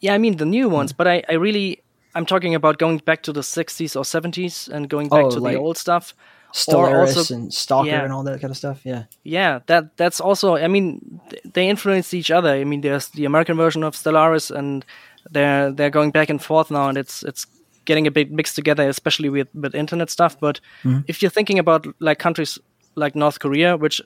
Yeah, 0.00 0.14
I 0.14 0.18
mean 0.18 0.38
the 0.38 0.46
new 0.46 0.68
ones, 0.68 0.92
but 0.92 1.06
I, 1.06 1.22
I 1.28 1.34
really 1.34 1.82
I'm 2.14 2.26
talking 2.26 2.54
about 2.54 2.78
going 2.78 2.98
back 2.98 3.22
to 3.24 3.32
the 3.32 3.42
60s 3.42 3.94
or 3.96 4.02
70s 4.04 4.68
and 4.68 4.88
going 4.88 5.08
back 5.08 5.24
Oh, 5.24 5.30
to 5.30 5.40
like 5.40 5.54
the 5.54 5.60
old 5.60 5.76
stuff. 5.78 6.14
Solaris 6.52 7.16
also- 7.16 7.34
and 7.34 7.52
Stalker 7.52 7.88
yeah. 7.88 8.04
and 8.04 8.12
all 8.12 8.22
that 8.24 8.40
kind 8.40 8.50
of 8.50 8.56
stuff. 8.56 8.80
Yeah, 8.84 9.04
Yeah, 9.24 9.60
that 9.66 9.96
that's 9.96 10.20
also. 10.20 10.56
I 10.56 10.68
mean, 10.68 11.20
they 11.44 11.68
influence 11.68 12.14
each 12.14 12.30
other. 12.30 12.50
I 12.50 12.64
mean, 12.64 12.82
there's 12.82 13.08
the 13.08 13.24
American 13.24 13.56
version 13.56 13.82
of 13.82 13.96
Solaris, 13.96 14.50
and 14.50 14.84
they're 15.30 15.72
they're 15.72 15.90
going 15.90 16.10
back 16.10 16.30
and 16.30 16.42
forth 16.42 16.70
now, 16.70 16.88
and 16.88 16.98
it's 16.98 17.22
it's 17.22 17.46
getting 17.84 18.06
a 18.06 18.10
bit 18.10 18.30
mixed 18.30 18.54
together, 18.54 18.88
especially 18.88 19.28
with 19.28 19.48
with 19.54 19.74
internet 19.74 20.10
stuff. 20.10 20.38
But 20.38 20.60
mm-hmm. 20.84 21.00
if 21.06 21.22
you're 21.22 21.30
thinking 21.30 21.58
about 21.58 21.86
like 22.00 22.18
countries 22.18 22.58
like 22.94 23.14
North 23.14 23.38
Korea, 23.38 23.76
which 23.76 24.00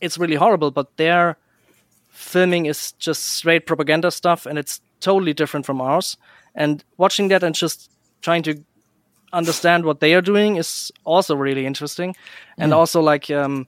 it's 0.00 0.18
really 0.18 0.36
horrible, 0.36 0.70
but 0.70 0.96
their 0.96 1.36
filming 2.10 2.66
is 2.66 2.92
just 2.92 3.24
straight 3.24 3.66
propaganda 3.66 4.10
stuff, 4.10 4.46
and 4.46 4.58
it's 4.58 4.80
totally 5.00 5.32
different 5.32 5.66
from 5.66 5.80
ours. 5.80 6.16
And 6.54 6.84
watching 6.96 7.28
that 7.28 7.42
and 7.42 7.54
just 7.54 7.90
trying 8.22 8.42
to 8.42 8.62
understand 9.32 9.84
what 9.84 10.00
they 10.00 10.14
are 10.14 10.22
doing 10.22 10.56
is 10.56 10.92
also 11.04 11.34
really 11.34 11.66
interesting. 11.66 12.16
And 12.58 12.72
also, 12.74 13.00
like, 13.00 13.30
um, 13.30 13.66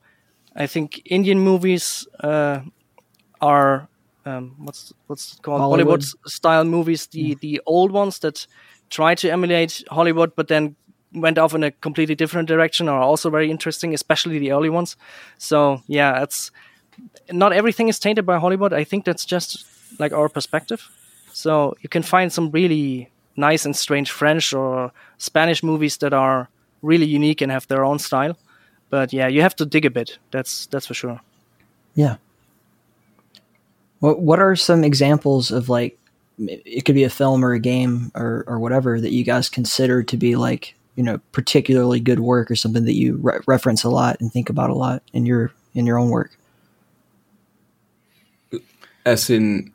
I 0.56 0.66
think 0.66 1.00
Indian 1.04 1.38
movies 1.40 2.06
uh, 2.20 2.60
are 3.40 3.88
um, 4.24 4.54
what's 4.58 4.92
what's 5.06 5.38
called 5.42 5.60
Bollywood. 5.60 6.04
Style 6.26 6.64
movies. 6.64 7.06
The 7.06 7.34
the 7.36 7.60
old 7.66 7.92
ones 7.92 8.18
that 8.20 8.46
try 8.90 9.14
to 9.14 9.30
emulate 9.30 9.82
Hollywood, 9.90 10.34
but 10.36 10.48
then 10.48 10.76
went 11.14 11.38
off 11.38 11.54
in 11.54 11.62
a 11.62 11.70
completely 11.70 12.14
different 12.14 12.48
direction 12.48 12.88
are 12.88 13.00
also 13.00 13.30
very 13.30 13.50
interesting, 13.50 13.94
especially 13.94 14.38
the 14.38 14.52
early 14.52 14.70
ones. 14.70 14.96
So 15.38 15.82
yeah, 15.86 16.22
it's 16.22 16.50
not 17.30 17.52
everything 17.52 17.88
is 17.88 17.98
tainted 17.98 18.26
by 18.26 18.38
Hollywood. 18.38 18.72
I 18.72 18.84
think 18.84 19.04
that's 19.04 19.24
just 19.24 19.66
like 19.98 20.12
our 20.12 20.28
perspective. 20.28 20.88
So 21.32 21.74
you 21.80 21.88
can 21.88 22.02
find 22.02 22.32
some 22.32 22.50
really 22.50 23.11
nice 23.36 23.64
and 23.64 23.74
strange 23.76 24.10
French 24.10 24.52
or 24.52 24.92
Spanish 25.18 25.62
movies 25.62 25.96
that 25.98 26.12
are 26.12 26.48
really 26.82 27.06
unique 27.06 27.40
and 27.40 27.52
have 27.52 27.66
their 27.68 27.84
own 27.84 27.98
style. 27.98 28.36
But 28.90 29.12
yeah, 29.12 29.28
you 29.28 29.40
have 29.42 29.56
to 29.56 29.66
dig 29.66 29.86
a 29.86 29.90
bit. 29.90 30.18
That's 30.30 30.66
that's 30.66 30.86
for 30.86 30.94
sure. 30.94 31.20
yeah. 31.94 32.16
What 34.00 34.20
what 34.20 34.40
are 34.40 34.56
some 34.56 34.84
examples 34.84 35.50
of 35.50 35.68
like 35.68 35.98
it 36.38 36.84
could 36.84 36.94
be 36.94 37.04
a 37.04 37.10
film 37.10 37.44
or 37.44 37.52
a 37.52 37.60
game 37.60 38.10
or 38.14 38.44
or 38.46 38.58
whatever 38.58 39.00
that 39.00 39.12
you 39.12 39.24
guys 39.24 39.48
consider 39.48 40.02
to 40.02 40.16
be 40.16 40.34
like 40.36 40.74
you 40.96 41.02
know 41.02 41.18
particularly 41.30 42.00
good 42.00 42.20
work 42.20 42.50
or 42.50 42.56
something 42.56 42.84
that 42.84 42.94
you 42.94 43.16
re- 43.16 43.38
reference 43.46 43.84
a 43.84 43.90
lot 43.90 44.20
and 44.20 44.32
think 44.32 44.50
about 44.50 44.70
a 44.70 44.74
lot 44.74 45.02
in 45.12 45.24
your 45.24 45.52
in 45.74 45.86
your 45.86 45.98
own 45.98 46.10
work. 46.10 46.36
As 49.06 49.30
in 49.30 49.72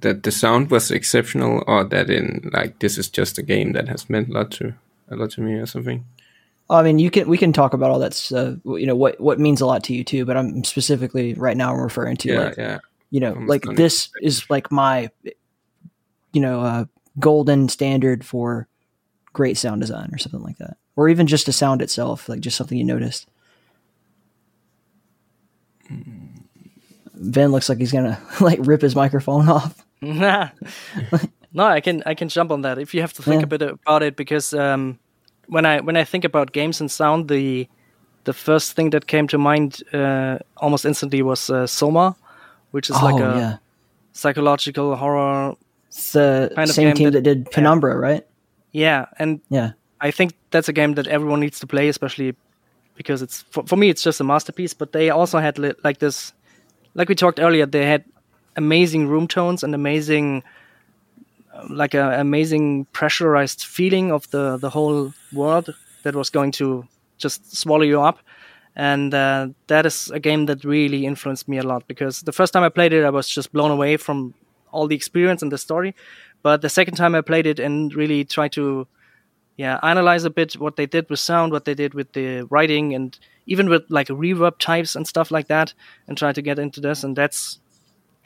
that 0.00 0.22
the 0.22 0.30
sound 0.30 0.70
was 0.70 0.90
exceptional, 0.90 1.62
or 1.66 1.84
that 1.84 2.10
in 2.10 2.50
like 2.52 2.78
this 2.78 2.98
is 2.98 3.08
just 3.08 3.38
a 3.38 3.42
game 3.42 3.72
that 3.72 3.88
has 3.88 4.08
meant 4.10 4.28
a 4.28 4.32
lot 4.32 4.50
to 4.52 4.74
a 5.10 5.16
lot 5.16 5.30
to 5.32 5.40
me, 5.40 5.54
or 5.54 5.66
something. 5.66 6.04
I 6.68 6.82
mean, 6.82 6.98
you 6.98 7.10
can 7.10 7.28
we 7.28 7.38
can 7.38 7.52
talk 7.52 7.74
about 7.74 7.90
all 7.90 8.00
that 8.00 8.14
stuff. 8.14 8.58
You 8.64 8.86
know 8.86 8.96
what 8.96 9.20
what 9.20 9.38
means 9.38 9.60
a 9.60 9.66
lot 9.66 9.84
to 9.84 9.94
you 9.94 10.02
too. 10.02 10.24
But 10.24 10.36
I'm 10.36 10.64
specifically 10.64 11.34
right 11.34 11.56
now 11.56 11.72
I'm 11.72 11.80
referring 11.80 12.16
to 12.18 12.32
Yeah, 12.32 12.40
like 12.40 12.56
yeah. 12.56 12.78
you 13.10 13.20
know 13.20 13.34
Almost 13.34 13.66
like 13.66 13.76
this 13.76 14.08
is 14.20 14.48
like 14.50 14.72
my 14.72 15.10
you 16.32 16.40
know 16.40 16.60
uh, 16.60 16.84
golden 17.20 17.68
standard 17.68 18.24
for 18.24 18.66
great 19.32 19.56
sound 19.56 19.80
design 19.80 20.10
or 20.12 20.18
something 20.18 20.42
like 20.42 20.58
that, 20.58 20.76
or 20.96 21.08
even 21.08 21.28
just 21.28 21.46
a 21.46 21.52
sound 21.52 21.82
itself, 21.82 22.28
like 22.28 22.40
just 22.40 22.56
something 22.56 22.76
you 22.76 22.84
noticed. 22.84 23.28
Ben 27.14 27.52
looks 27.52 27.68
like 27.68 27.78
he's 27.78 27.92
gonna 27.92 28.20
like 28.40 28.58
rip 28.62 28.82
his 28.82 28.96
microphone 28.96 29.48
off. 29.48 29.85
no, 31.52 31.64
I 31.64 31.80
can 31.80 32.02
I 32.06 32.14
can 32.14 32.28
jump 32.28 32.50
on 32.50 32.62
that 32.62 32.78
if 32.78 32.94
you 32.94 33.00
have 33.00 33.12
to 33.14 33.22
think 33.22 33.40
Yeah. 33.40 33.44
a 33.44 33.58
bit 33.58 33.62
about 33.62 34.02
it 34.02 34.16
because 34.16 34.52
um, 34.54 34.98
when 35.48 35.64
I 35.66 35.80
when 35.80 35.96
I 35.96 36.04
think 36.04 36.24
about 36.24 36.52
games 36.52 36.80
and 36.80 36.90
sound, 36.90 37.28
the 37.28 37.66
the 38.24 38.32
first 38.32 38.72
thing 38.76 38.90
that 38.90 39.06
came 39.06 39.26
to 39.28 39.38
mind 39.38 39.82
uh, 39.94 40.38
almost 40.56 40.84
instantly 40.84 41.22
was 41.22 41.50
uh, 41.50 41.66
Soma, 41.66 42.14
which 42.72 42.90
is 42.90 43.02
like 43.02 43.14
oh 43.22 43.24
a 43.24 43.36
yeah, 43.38 43.56
psychological 44.12 44.96
horror. 44.96 45.54
it's 45.88 46.12
the 46.12 46.50
kind 46.54 46.68
of 46.70 46.74
same 46.74 46.88
game 46.88 46.96
team 46.96 47.10
that- 47.12 47.24
that, 47.24 47.34
did 47.44 47.50
Penumbra, 47.50 47.96
right? 47.96 48.26
Yeah, 48.72 49.06
and 49.18 49.40
Yeah, 49.48 49.70
I 50.00 50.10
think 50.10 50.32
that's 50.50 50.68
a 50.68 50.72
game 50.72 50.94
that 50.94 51.06
everyone 51.06 51.40
needs 51.40 51.58
to 51.60 51.66
play, 51.66 51.88
especially 51.88 52.34
because 52.96 53.22
it's 53.24 53.42
for, 53.50 53.64
for 53.66 53.76
me 53.76 53.88
it's 53.88 54.02
just 54.02 54.20
a 54.20 54.24
masterpiece. 54.24 54.74
But 54.74 54.92
they 54.92 55.08
also 55.10 55.38
had 55.38 55.58
li- 55.58 55.72
like 55.84 55.98
this, 55.98 56.34
like 56.94 57.08
we 57.08 57.14
talked 57.14 57.40
earlier, 57.40 57.66
they 57.66 57.86
had 57.86 58.04
amazing 58.56 59.08
room 59.08 59.28
tones 59.28 59.62
and 59.62 59.74
amazing, 59.74 60.42
like 61.70 61.94
a 61.94 62.20
amazing 62.20 62.86
pressurized 62.86 63.64
feeling 63.64 64.12
of 64.12 64.30
the 64.30 64.56
the 64.56 64.70
whole 64.70 65.12
world 65.32 65.74
that 66.02 66.14
was 66.14 66.30
going 66.30 66.52
to 66.52 66.86
just 67.18 67.56
swallow 67.56 67.82
you 67.82 68.00
up. 68.00 68.18
And 68.78 69.14
uh, 69.14 69.48
that 69.68 69.86
is 69.86 70.10
a 70.10 70.20
game 70.20 70.46
that 70.46 70.62
really 70.62 71.06
influenced 71.06 71.48
me 71.48 71.56
a 71.56 71.62
lot 71.62 71.88
because 71.88 72.20
the 72.22 72.32
first 72.32 72.52
time 72.52 72.62
I 72.62 72.68
played 72.68 72.92
it, 72.92 73.04
I 73.04 73.10
was 73.10 73.26
just 73.26 73.52
blown 73.52 73.70
away 73.70 73.96
from 73.96 74.34
all 74.70 74.86
the 74.86 74.94
experience 74.94 75.40
and 75.40 75.50
the 75.50 75.56
story. 75.56 75.94
But 76.42 76.60
the 76.60 76.68
second 76.68 76.96
time 76.96 77.14
I 77.14 77.22
played 77.22 77.46
it 77.46 77.58
and 77.58 77.94
really 77.94 78.24
tried 78.24 78.52
to 78.52 78.86
yeah 79.56 79.78
analyze 79.82 80.24
a 80.24 80.30
bit 80.30 80.54
what 80.54 80.76
they 80.76 80.86
did 80.86 81.08
with 81.08 81.18
sound 81.18 81.52
what 81.52 81.64
they 81.64 81.74
did 81.74 81.94
with 81.94 82.12
the 82.12 82.42
writing 82.50 82.94
and 82.94 83.18
even 83.46 83.68
with 83.68 83.84
like 83.88 84.08
reverb 84.08 84.58
types 84.58 84.94
and 84.94 85.06
stuff 85.06 85.30
like 85.30 85.48
that 85.48 85.72
and 86.06 86.18
try 86.18 86.32
to 86.32 86.42
get 86.42 86.58
into 86.58 86.80
this 86.80 87.02
and 87.02 87.16
that's 87.16 87.58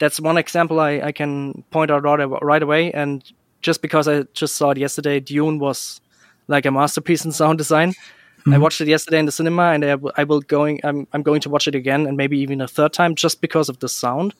that's 0.01 0.19
one 0.19 0.37
example 0.37 0.79
i, 0.79 0.99
I 1.09 1.11
can 1.11 1.63
point 1.69 1.91
out 1.91 2.03
right, 2.03 2.25
right 2.41 2.63
away. 2.63 2.91
And 2.91 3.23
just 3.61 3.81
because 3.81 4.07
i 4.07 4.23
just 4.33 4.55
saw 4.57 4.71
it 4.71 4.77
yesterday 4.77 5.19
dune 5.19 5.59
was 5.59 6.01
like 6.47 6.65
a 6.65 6.71
masterpiece 6.71 7.23
in 7.23 7.31
sound 7.31 7.57
design. 7.57 7.89
I 7.89 7.93
mm-hmm. 7.93 8.61
watched 8.63 8.81
it 8.81 8.87
yesterday 8.87 9.19
in 9.19 9.27
the 9.27 9.31
cinema 9.31 9.65
and 9.73 9.85
I 10.21 10.23
will 10.23 10.41
going 10.41 10.81
I'm, 10.83 11.07
I'm 11.13 11.21
going 11.21 11.41
to 11.41 11.49
watch 11.49 11.67
it 11.67 11.75
again 11.75 12.07
and 12.07 12.17
maybe 12.17 12.37
even 12.39 12.59
a 12.59 12.67
third 12.67 12.91
time 12.91 13.13
just 13.15 13.39
because 13.39 13.69
of 13.69 13.77
the 13.79 13.87
sound. 13.87 14.33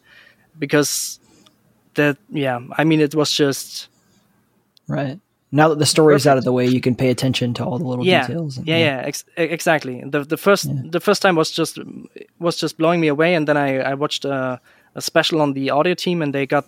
Because 0.57 1.19
that 1.93 2.17
yeah 2.29 2.59
i 2.77 2.83
mean 2.83 3.01
it 3.01 3.13
was 3.13 3.31
just 3.31 3.89
right. 4.87 5.19
Now 5.53 5.67
that 5.67 5.79
the 5.79 5.85
story 5.85 6.15
is 6.15 6.25
out 6.25 6.37
of 6.37 6.45
the 6.45 6.53
way, 6.53 6.65
you 6.65 6.79
can 6.79 6.95
pay 6.95 7.09
attention 7.09 7.53
to 7.55 7.65
all 7.65 7.77
the 7.77 7.83
little 7.83 8.05
yeah, 8.05 8.25
details. 8.25 8.57
and- 8.57 8.65
Yeah, 8.65 8.77
yeah, 8.77 9.01
ex- 9.05 9.25
e- 9.37 9.51
exactly. 9.57 10.01
The 10.05 10.23
the 10.23 10.37
first 10.37 10.69
the 10.91 11.01
first 11.01 11.21
time 11.21 11.35
was 11.35 11.51
just 11.51 11.77
was 12.39 12.55
just 12.55 12.77
blowing 12.77 13.01
me 13.01 13.09
away, 13.09 13.35
and 13.35 13.45
then 13.47 13.57
I 13.57 13.69
I 13.91 13.93
watched 13.95 14.23
a, 14.23 14.61
a 14.95 15.01
special 15.01 15.41
on 15.41 15.53
the 15.53 15.69
audio 15.69 15.93
team, 15.93 16.21
and 16.21 16.33
they 16.33 16.45
got 16.45 16.65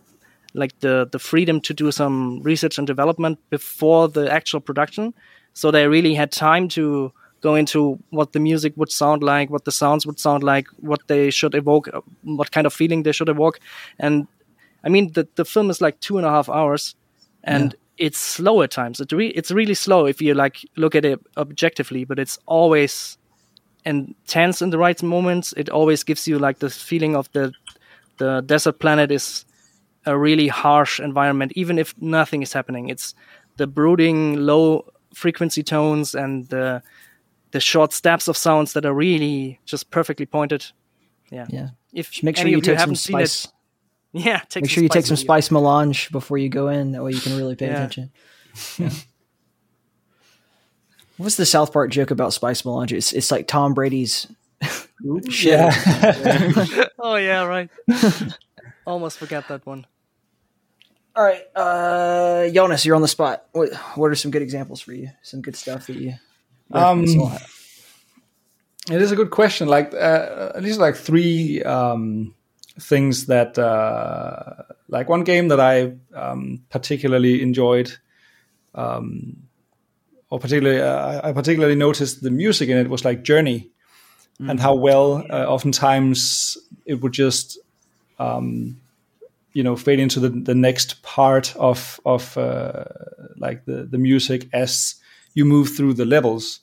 like 0.53 0.79
the 0.79 1.07
the 1.11 1.19
freedom 1.19 1.59
to 1.61 1.73
do 1.73 1.91
some 1.91 2.41
research 2.43 2.77
and 2.77 2.87
development 2.87 3.39
before 3.49 4.07
the 4.07 4.31
actual 4.31 4.59
production, 4.59 5.13
so 5.53 5.71
they 5.71 5.87
really 5.87 6.13
had 6.13 6.31
time 6.31 6.67
to 6.69 7.11
go 7.41 7.55
into 7.55 7.99
what 8.11 8.31
the 8.31 8.39
music 8.39 8.73
would 8.77 8.91
sound 8.91 9.21
like, 9.21 9.49
what 9.49 9.65
the 9.65 9.71
sounds 9.71 10.05
would 10.05 10.19
sound 10.19 10.43
like, 10.43 10.67
what 10.79 11.01
they 11.07 11.29
should 11.29 11.53
evoke, 11.55 11.89
what 12.23 12.51
kind 12.51 12.65
of 12.65 12.73
feeling 12.73 13.03
they 13.03 13.11
should 13.11 13.29
evoke, 13.29 13.59
and 13.99 14.27
I 14.83 14.89
mean 14.89 15.11
the 15.13 15.27
the 15.35 15.45
film 15.45 15.69
is 15.69 15.81
like 15.81 15.99
two 15.99 16.17
and 16.17 16.25
a 16.25 16.29
half 16.29 16.49
hours, 16.49 16.95
and 17.43 17.75
it's 17.97 18.17
slow 18.17 18.61
at 18.61 18.71
times. 18.71 18.99
It 18.99 19.11
re- 19.11 19.33
it's 19.35 19.51
really 19.51 19.73
slow 19.73 20.05
if 20.05 20.21
you 20.21 20.33
like 20.33 20.57
look 20.75 20.95
at 20.95 21.05
it 21.05 21.19
objectively, 21.37 22.05
but 22.05 22.19
it's 22.19 22.39
always 22.45 23.17
intense 23.85 24.61
in 24.61 24.69
the 24.69 24.77
right 24.77 25.01
moments. 25.03 25.53
It 25.57 25.69
always 25.69 26.03
gives 26.03 26.27
you 26.27 26.39
like 26.39 26.59
the 26.59 26.69
feeling 26.69 27.15
of 27.15 27.31
the 27.33 27.51
the 28.23 28.41
desert 28.41 28.79
planet 28.79 29.11
is 29.11 29.45
a 30.05 30.17
really 30.17 30.47
harsh 30.47 30.99
environment, 30.99 31.51
even 31.55 31.77
if 31.79 31.93
nothing 32.01 32.41
is 32.43 32.53
happening. 32.53 32.89
It's 32.89 33.15
the 33.57 33.67
brooding 33.67 34.35
low 34.45 34.85
frequency 35.13 35.63
tones 35.63 36.15
and 36.15 36.47
the 36.49 36.81
the 37.51 37.59
short 37.59 37.93
steps 37.93 38.27
of 38.27 38.35
sounds 38.37 38.73
that 38.73 38.83
are 38.85 38.93
really 38.95 39.59
just 39.65 39.91
perfectly 39.91 40.25
pointed. 40.25 40.65
Yeah. 41.31 41.45
Yeah. 41.49 41.69
If 41.93 42.23
Make 42.23 42.37
sure 42.37 42.47
you 42.47 42.61
take 42.61 42.79
some 42.79 42.79
haven't 42.79 42.95
seen 42.95 43.19
it- 43.19 43.27
spice. 43.29 43.53
yeah, 44.13 44.39
take 44.49 44.63
Make 44.63 44.71
some 44.71 44.73
sure 44.73 44.83
you 44.83 44.89
take 44.89 45.05
some 45.05 45.13
you. 45.17 45.23
spice 45.23 45.51
melange 45.51 46.11
before 46.11 46.37
you 46.39 46.49
go 46.49 46.67
in. 46.69 46.93
That 46.93 47.03
way 47.03 47.11
you 47.13 47.21
can 47.21 47.37
really 47.37 47.55
pay 47.55 47.67
Yeah. 47.67 47.73
attention. 47.77 48.11
Yeah. 48.79 48.89
What's 51.17 51.35
the 51.35 51.45
South 51.45 51.71
Park 51.71 51.91
joke 51.91 52.11
about 52.11 52.33
spice 52.33 52.65
melange? 52.65 52.91
It's, 52.91 53.13
it's 53.13 53.31
like 53.31 53.47
Tom 53.47 53.73
Brady's 53.73 54.27
shit. 55.29 55.53
Yeah. 55.53 56.85
Oh 56.99 57.15
yeah, 57.15 57.43
right. 57.43 57.69
Almost 58.85 59.17
forgot 59.17 59.47
that 59.49 59.65
one. 59.65 59.85
All 61.15 61.23
right, 61.23 61.43
uh, 61.55 62.49
Jonas, 62.49 62.85
you're 62.85 62.95
on 62.95 63.01
the 63.01 63.07
spot. 63.07 63.45
What 63.51 63.73
what 63.95 64.09
are 64.09 64.15
some 64.15 64.31
good 64.31 64.41
examples 64.41 64.79
for 64.81 64.93
you? 64.93 65.09
Some 65.21 65.41
good 65.41 65.55
stuff 65.55 65.87
that 65.87 65.97
you. 65.97 66.13
Um, 66.71 67.01
reference 67.01 67.15
a 67.15 67.19
lot? 67.19 67.41
It 68.89 69.01
is 69.01 69.11
a 69.11 69.15
good 69.15 69.31
question. 69.31 69.67
Like 69.67 69.93
uh, 69.93 70.53
at 70.55 70.63
least 70.63 70.79
like 70.79 70.95
three 70.95 71.61
um, 71.63 72.33
things 72.79 73.25
that 73.25 73.59
uh, 73.59 74.63
like 74.87 75.09
one 75.09 75.23
game 75.23 75.49
that 75.49 75.59
I 75.59 75.93
um, 76.15 76.63
particularly 76.69 77.41
enjoyed 77.41 77.91
um, 78.75 79.43
or 80.29 80.39
particularly, 80.39 80.81
uh, 80.81 81.21
I 81.23 81.31
particularly 81.31 81.75
noticed 81.75 82.23
the 82.23 82.31
music 82.31 82.69
in 82.69 82.77
it 82.77 82.89
was 82.89 83.05
like 83.05 83.23
Journey, 83.23 83.69
and 84.39 84.59
how 84.59 84.75
well 84.75 85.25
uh, 85.29 85.45
oftentimes 85.45 86.57
it 86.85 86.95
would 86.95 87.13
just, 87.13 87.57
um, 88.19 88.79
you 89.53 89.63
know, 89.63 89.75
fade 89.75 89.99
into 89.99 90.19
the, 90.19 90.29
the 90.29 90.55
next 90.55 91.01
part 91.03 91.55
of 91.55 91.99
of 92.05 92.37
uh, 92.37 92.85
like 93.37 93.65
the 93.65 93.83
the 93.83 93.97
music 93.97 94.47
as 94.53 94.95
you 95.33 95.45
move 95.45 95.69
through 95.75 95.93
the 95.93 96.05
levels. 96.05 96.59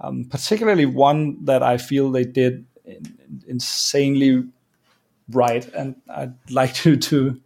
Um, 0.00 0.24
particularly 0.24 0.86
one 0.86 1.44
that 1.44 1.62
I 1.62 1.78
feel 1.78 2.10
they 2.10 2.24
did 2.24 2.66
insanely 3.46 4.44
right, 5.30 5.64
and 5.74 5.94
I'd 6.08 6.34
like 6.50 6.74
to 6.82 6.96
to 6.96 7.40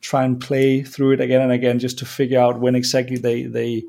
try 0.00 0.24
and 0.24 0.40
play 0.40 0.82
through 0.82 1.12
it 1.12 1.20
again 1.20 1.42
and 1.42 1.52
again 1.52 1.78
just 1.78 1.98
to 1.98 2.06
figure 2.06 2.40
out 2.40 2.60
when 2.60 2.74
exactly 2.74 3.18
they 3.18 3.42
they 3.42 3.84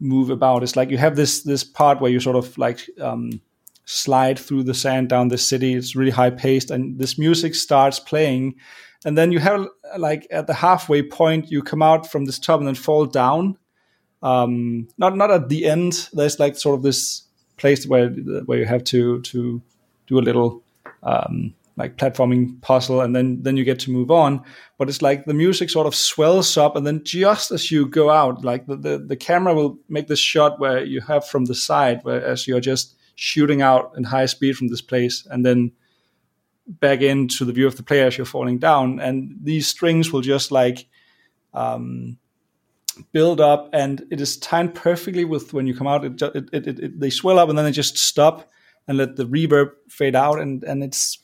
move 0.00 0.30
about. 0.30 0.62
It's 0.62 0.76
like 0.76 0.90
you 0.90 0.98
have 0.98 1.16
this 1.16 1.42
this 1.42 1.62
part 1.62 2.00
where 2.00 2.10
you 2.10 2.20
sort 2.20 2.36
of 2.36 2.56
like 2.58 2.80
um, 3.00 3.40
slide 3.90 4.38
through 4.38 4.64
the 4.64 4.74
sand 4.74 5.08
down 5.08 5.28
the 5.28 5.38
city. 5.38 5.74
It's 5.74 5.96
really 5.96 6.10
high 6.10 6.30
paced, 6.30 6.70
and 6.70 6.98
this 6.98 7.18
music 7.18 7.54
starts 7.54 7.98
playing, 7.98 8.54
and 9.04 9.16
then 9.16 9.32
you 9.32 9.38
have 9.38 9.66
like 9.98 10.26
at 10.30 10.46
the 10.46 10.54
halfway 10.54 11.02
point 11.02 11.50
you 11.50 11.62
come 11.62 11.82
out 11.82 12.10
from 12.10 12.24
this 12.24 12.38
top 12.38 12.60
and 12.60 12.66
then 12.66 12.74
fall 12.74 13.06
down. 13.06 13.56
Um, 14.22 14.88
not 14.98 15.16
not 15.16 15.30
at 15.30 15.48
the 15.48 15.66
end. 15.66 16.08
There's 16.12 16.38
like 16.38 16.56
sort 16.56 16.76
of 16.76 16.82
this 16.82 17.24
place 17.56 17.86
where 17.86 18.08
where 18.08 18.58
you 18.58 18.66
have 18.66 18.84
to 18.84 19.20
to 19.22 19.62
do 20.06 20.18
a 20.18 20.20
little 20.20 20.62
um, 21.02 21.54
like 21.76 21.96
platforming 21.96 22.60
puzzle 22.60 23.00
and 23.00 23.16
then 23.16 23.42
then 23.42 23.56
you 23.56 23.64
get 23.64 23.78
to 23.80 23.90
move 23.90 24.10
on 24.10 24.42
but 24.76 24.88
it's 24.88 25.00
like 25.00 25.24
the 25.24 25.34
music 25.34 25.70
sort 25.70 25.86
of 25.86 25.94
swells 25.94 26.56
up 26.58 26.76
and 26.76 26.86
then 26.86 27.02
just 27.04 27.50
as 27.50 27.70
you 27.70 27.86
go 27.86 28.10
out 28.10 28.44
like 28.44 28.66
the, 28.66 28.76
the, 28.76 28.98
the 28.98 29.16
camera 29.16 29.54
will 29.54 29.78
make 29.88 30.06
this 30.06 30.18
shot 30.18 30.60
where 30.60 30.84
you 30.84 31.00
have 31.00 31.26
from 31.26 31.46
the 31.46 31.54
side 31.54 32.00
where 32.02 32.22
as 32.22 32.46
you're 32.46 32.60
just 32.60 32.96
shooting 33.14 33.62
out 33.62 33.92
in 33.96 34.04
high 34.04 34.26
speed 34.26 34.56
from 34.56 34.68
this 34.68 34.80
place 34.80 35.26
and 35.30 35.44
then 35.44 35.72
back 36.66 37.00
into 37.00 37.44
the 37.44 37.52
view 37.52 37.66
of 37.66 37.76
the 37.76 37.82
player 37.82 38.06
as 38.06 38.16
you're 38.16 38.24
falling 38.24 38.58
down. 38.58 39.00
And 39.00 39.36
these 39.42 39.66
strings 39.66 40.12
will 40.12 40.20
just 40.20 40.52
like 40.52 40.86
um, 41.52 42.18
build 43.12 43.40
up 43.40 43.70
and 43.72 44.04
it 44.10 44.20
is 44.20 44.36
timed 44.36 44.74
perfectly 44.74 45.24
with 45.24 45.52
when 45.52 45.66
you 45.66 45.74
come 45.74 45.86
out 45.86 46.04
it, 46.04 46.22
it, 46.22 46.48
it, 46.52 46.66
it, 46.66 47.00
they 47.00 47.10
swell 47.10 47.38
up 47.38 47.48
and 47.48 47.58
then 47.58 47.64
they 47.64 47.72
just 47.72 47.98
stop 47.98 48.50
and 48.86 48.98
let 48.98 49.16
the 49.16 49.24
reverb 49.24 49.72
fade 49.88 50.14
out 50.16 50.40
and 50.40 50.64
and 50.64 50.82
it's 50.82 51.18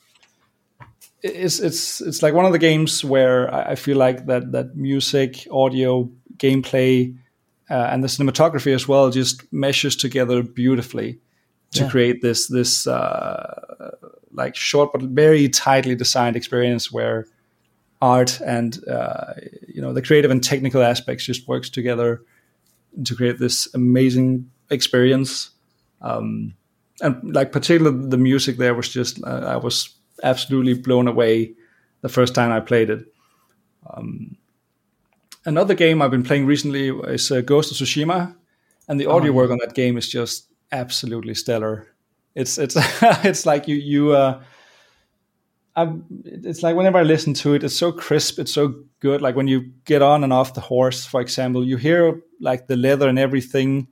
it's 1.21 1.59
it's 1.59 2.01
it's 2.01 2.21
like 2.21 2.33
one 2.33 2.45
of 2.45 2.51
the 2.51 2.59
games 2.59 3.03
where 3.03 3.53
I 3.53 3.75
feel 3.75 3.97
like 3.97 4.27
that 4.27 4.51
that 4.51 4.75
music, 4.75 5.47
audio, 5.51 6.09
gameplay, 6.37 7.17
uh, 7.69 7.89
and 7.91 8.03
the 8.03 8.07
cinematography 8.07 8.73
as 8.73 8.87
well 8.87 9.09
just 9.09 9.51
meshes 9.51 9.95
together 9.95 10.43
beautifully 10.43 11.19
to 11.71 11.83
yeah. 11.83 11.89
create 11.89 12.21
this 12.21 12.47
this 12.47 12.87
uh, 12.87 13.91
like 14.31 14.55
short 14.55 14.91
but 14.93 15.01
very 15.01 15.49
tightly 15.49 15.95
designed 15.95 16.35
experience 16.35 16.91
where 16.91 17.27
art 18.01 18.39
and 18.41 18.87
uh, 18.87 19.33
you 19.67 19.81
know 19.81 19.93
the 19.93 20.01
creative 20.01 20.31
and 20.31 20.43
technical 20.43 20.81
aspects 20.81 21.25
just 21.25 21.47
works 21.47 21.69
together 21.69 22.21
to 23.03 23.15
create 23.15 23.39
this 23.39 23.67
amazing 23.73 24.49
experience. 24.69 25.51
Um, 26.01 26.55
and 27.01 27.35
like 27.35 27.51
particularly 27.51 28.07
the 28.07 28.17
music 28.17 28.57
there 28.57 28.73
was 28.73 28.89
just 28.89 29.23
uh, 29.23 29.45
I 29.45 29.57
was 29.57 29.95
absolutely 30.23 30.73
blown 30.73 31.07
away 31.07 31.53
the 32.01 32.09
first 32.09 32.33
time 32.33 32.51
I 32.51 32.59
played 32.59 32.89
it. 32.89 33.05
Um, 33.89 34.37
another 35.45 35.73
game 35.73 36.01
I've 36.01 36.11
been 36.11 36.23
playing 36.23 36.45
recently 36.45 36.89
is 36.89 37.31
uh, 37.31 37.41
Ghost 37.41 37.71
of 37.71 37.77
Tsushima, 37.77 38.35
and 38.87 38.99
the 38.99 39.05
audio 39.07 39.31
oh, 39.31 39.35
work 39.35 39.51
on 39.51 39.59
that 39.59 39.75
game 39.75 39.97
is 39.97 40.07
just 40.07 40.46
absolutely 40.71 41.35
stellar. 41.35 41.87
It's 42.35 42.57
it's 42.57 42.75
it's 43.01 43.45
like 43.45 43.67
you 43.67 43.75
you. 43.75 44.11
Uh, 44.11 44.41
I'm, 45.75 46.05
it's 46.25 46.63
like 46.63 46.75
whenever 46.75 46.97
I 46.97 47.03
listen 47.03 47.35
to 47.35 47.53
it, 47.53 47.63
it's 47.63 47.75
so 47.75 47.91
crisp, 47.91 48.39
it's 48.39 48.51
so 48.51 48.73
good. 48.99 49.21
Like 49.21 49.35
when 49.35 49.47
you 49.47 49.71
get 49.85 50.01
on 50.01 50.23
and 50.23 50.33
off 50.33 50.55
the 50.55 50.61
horse, 50.61 51.05
for 51.05 51.21
example, 51.21 51.63
you 51.63 51.77
hear 51.77 52.19
like 52.41 52.65
the 52.65 52.75
leather 52.75 53.07
and 53.07 53.19
everything. 53.19 53.87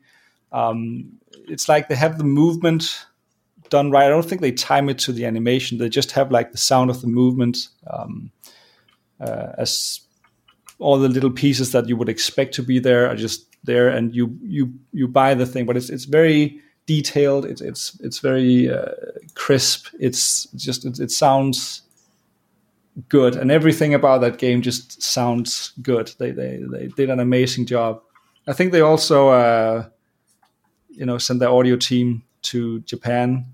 Um, 0.52 1.20
it's 1.48 1.70
like 1.70 1.88
they 1.88 1.96
have 1.96 2.18
the 2.18 2.24
movement 2.24 3.06
done 3.70 3.92
right. 3.92 4.06
I 4.06 4.10
don't 4.10 4.26
think 4.26 4.42
they 4.42 4.52
time 4.52 4.90
it 4.90 4.98
to 5.00 5.12
the 5.12 5.26
animation. 5.26 5.78
They 5.78 5.90
just 5.90 6.12
have 6.12 6.32
like 6.32 6.52
the 6.52 6.58
sound 6.58 6.90
of 6.90 7.02
the 7.02 7.08
movement 7.08 7.68
um, 7.86 8.32
uh, 9.20 9.52
as 9.60 10.02
all 10.80 10.98
the 10.98 11.10
little 11.10 11.32
pieces 11.32 11.72
that 11.72 11.88
you 11.88 11.96
would 11.98 12.10
expect 12.10 12.56
to 12.56 12.64
be 12.64 12.80
there 12.80 13.08
are 13.10 13.16
just 13.16 13.55
there, 13.66 13.90
and 13.90 14.16
you 14.16 14.38
you 14.42 14.74
you 14.94 15.08
buy 15.08 15.34
the 15.34 15.46
thing. 15.46 15.66
But 15.66 15.78
it's 15.78 15.90
it's 15.90 16.06
very 16.06 16.62
detailed. 16.86 17.46
It's 17.46 17.62
it's 17.62 18.00
it's 18.02 18.20
very 18.20 18.70
uh, 18.70 18.92
crisp. 19.34 19.88
It's 20.00 20.46
just 20.56 20.86
it, 20.86 21.00
it, 21.00 21.12
sounds 21.12 21.82
good, 23.10 23.36
and 23.36 23.52
everything 23.52 23.94
about 23.94 24.22
that 24.22 24.38
game 24.38 24.62
just 24.62 25.02
sounds 25.02 25.74
good. 25.82 26.14
They 26.18 26.32
they 26.32 26.64
they 26.72 26.88
did 26.88 27.10
an 27.10 27.20
amazing 27.20 27.66
job. 27.66 28.02
I 28.48 28.54
think 28.54 28.72
they 28.72 28.82
also. 28.82 29.30
Uh, 29.30 29.86
you 30.96 31.06
know, 31.06 31.18
sent 31.18 31.40
their 31.40 31.50
audio 31.50 31.76
team 31.76 32.24
to 32.44 32.80
Japan 32.82 33.46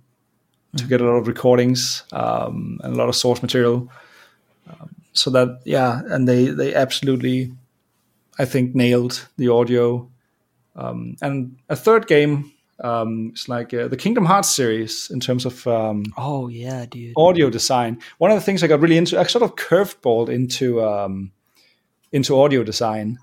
to 0.78 0.86
get 0.86 1.02
a 1.02 1.04
lot 1.04 1.16
of 1.18 1.28
recordings 1.28 2.04
um, 2.14 2.80
and 2.84 2.94
a 2.94 2.98
lot 2.98 3.10
of 3.10 3.16
source 3.16 3.42
material. 3.42 3.90
Um, 4.70 4.96
so 5.14 5.30
that 5.32 5.62
yeah, 5.66 6.02
and 6.06 6.28
they 6.28 6.46
they 6.46 6.74
absolutely, 6.74 7.52
I 8.40 8.46
think, 8.46 8.76
nailed 8.76 9.28
the 9.38 9.50
audio. 9.50 10.10
Um, 10.76 11.16
and 11.22 11.58
a 11.70 11.76
third 11.76 12.08
game 12.08 12.52
um, 12.84 13.32
is 13.34 13.48
like 13.48 13.74
uh, 13.74 13.88
the 13.88 13.98
Kingdom 13.98 14.26
Hearts 14.26 14.50
series 14.50 15.10
in 15.12 15.20
terms 15.20 15.46
of 15.46 15.66
um, 15.68 16.06
oh 16.18 16.48
yeah, 16.48 16.86
dude, 16.86 17.14
audio 17.16 17.50
design. 17.50 18.00
One 18.18 18.32
of 18.32 18.38
the 18.38 18.44
things 18.44 18.64
I 18.64 18.68
got 18.68 18.80
really 18.80 18.98
into, 18.98 19.20
I 19.20 19.24
sort 19.24 19.44
of 19.44 19.56
curveballed 19.56 20.30
into 20.30 20.84
um, 20.84 21.32
into 22.12 22.40
audio 22.40 22.64
design. 22.64 23.20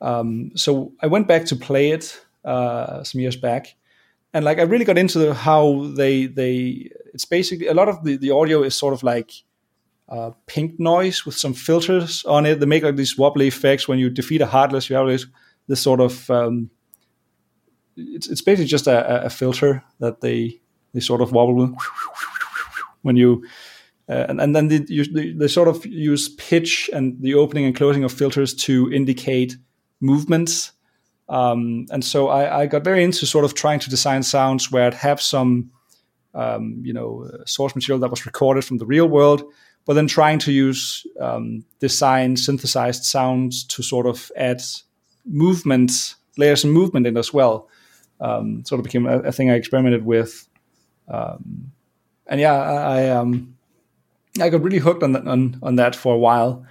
Um, 0.00 0.52
so 0.54 0.92
I 1.00 1.06
went 1.06 1.28
back 1.28 1.44
to 1.46 1.56
play 1.56 1.90
it 1.90 2.20
uh, 2.44 3.02
some 3.04 3.20
years 3.20 3.36
back, 3.36 3.74
and 4.32 4.44
like 4.44 4.58
I 4.58 4.62
really 4.62 4.84
got 4.84 4.98
into 4.98 5.18
the, 5.18 5.34
how 5.34 5.86
they 5.96 6.26
they 6.26 6.90
it's 7.14 7.24
basically 7.24 7.66
a 7.66 7.74
lot 7.74 7.88
of 7.88 8.04
the, 8.04 8.16
the 8.16 8.30
audio 8.30 8.62
is 8.62 8.74
sort 8.74 8.94
of 8.94 9.02
like 9.02 9.32
uh, 10.10 10.32
pink 10.46 10.78
noise 10.78 11.24
with 11.24 11.36
some 11.36 11.54
filters 11.54 12.24
on 12.24 12.46
it. 12.46 12.60
They 12.60 12.66
make 12.66 12.82
like 12.82 12.96
these 12.96 13.16
wobbly 13.16 13.48
effects 13.48 13.88
when 13.88 13.98
you 13.98 14.10
defeat 14.10 14.40
a 14.40 14.46
heartless. 14.46 14.90
You 14.90 14.96
have 14.96 15.06
this, 15.06 15.26
this 15.68 15.80
sort 15.80 16.00
of 16.00 16.30
um, 16.30 16.70
it's 17.96 18.28
it's 18.28 18.42
basically 18.42 18.66
just 18.66 18.86
a, 18.86 19.24
a, 19.24 19.30
filter 19.30 19.84
that 19.98 20.20
they 20.20 20.60
they 20.94 21.00
sort 21.00 21.20
of 21.20 21.32
wobble 21.32 21.76
when 23.02 23.16
you 23.16 23.44
uh, 24.08 24.26
and, 24.28 24.40
and 24.40 24.56
then 24.56 24.68
they, 24.68 24.78
they, 24.78 25.46
sort 25.46 25.68
of 25.68 25.86
use 25.86 26.28
pitch 26.30 26.90
and 26.92 27.22
the 27.22 27.34
opening 27.34 27.64
and 27.64 27.76
closing 27.76 28.02
of 28.02 28.12
filters 28.12 28.52
to 28.54 28.92
indicate 28.92 29.56
movements 30.00 30.72
um, 31.30 31.86
and 31.90 32.04
so 32.04 32.28
I, 32.28 32.62
I, 32.62 32.66
got 32.66 32.82
very 32.82 33.04
into 33.04 33.24
sort 33.24 33.44
of 33.44 33.54
trying 33.54 33.78
to 33.80 33.88
design 33.88 34.24
sounds 34.24 34.72
where 34.72 34.88
it 34.88 34.94
have 34.94 35.22
some, 35.22 35.70
um, 36.34 36.82
you 36.82 36.92
know, 36.92 37.24
uh, 37.32 37.44
source 37.46 37.76
material 37.76 38.00
that 38.00 38.10
was 38.10 38.26
recorded 38.26 38.64
from 38.64 38.78
the 38.78 38.84
real 38.84 39.06
world, 39.06 39.44
but 39.86 39.94
then 39.94 40.06
trying 40.06 40.38
to 40.40 40.52
use 40.52 41.06
um, 41.20 41.64
design 41.78 42.36
synthesized 42.36 43.04
sounds 43.04 43.64
to 43.64 43.82
sort 43.82 44.06
of 44.06 44.30
add 44.36 44.62
movement, 45.24 46.14
layers 46.36 46.64
of 46.64 46.70
movement 46.70 47.06
in 47.06 47.16
as 47.16 47.32
well. 47.32 47.68
Um, 48.20 48.64
sort 48.64 48.78
of 48.78 48.84
became 48.84 49.06
a, 49.06 49.20
a, 49.20 49.32
thing 49.32 49.50
I 49.50 49.54
experimented 49.54 50.04
with. 50.04 50.46
Um, 51.08 51.72
and 52.26 52.38
yeah, 52.38 52.52
I, 52.52 52.74
I, 52.74 53.08
um, 53.08 53.56
I 54.38 54.50
got 54.50 54.62
really 54.62 54.78
hooked 54.78 55.02
on 55.02 55.12
that, 55.12 55.26
on, 55.26 55.58
on 55.62 55.76
that 55.76 55.96
for 55.96 56.14
a 56.14 56.18
while. 56.18 56.66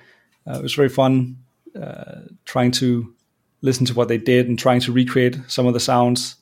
Uh, 0.48 0.60
it 0.60 0.64
was 0.64 0.76
very 0.76 0.90
fun 0.90 1.38
uh, 1.80 2.22
trying 2.46 2.72
to 2.72 3.14
listen 3.62 3.86
to 3.88 3.94
what 3.94 4.08
they 4.08 4.18
did 4.18 4.48
and 4.48 4.58
trying 4.58 4.80
to 4.82 4.92
recreate 4.92 5.38
some 5.48 5.66
of 5.66 5.74
the 5.74 5.80
sounds. 5.80 6.36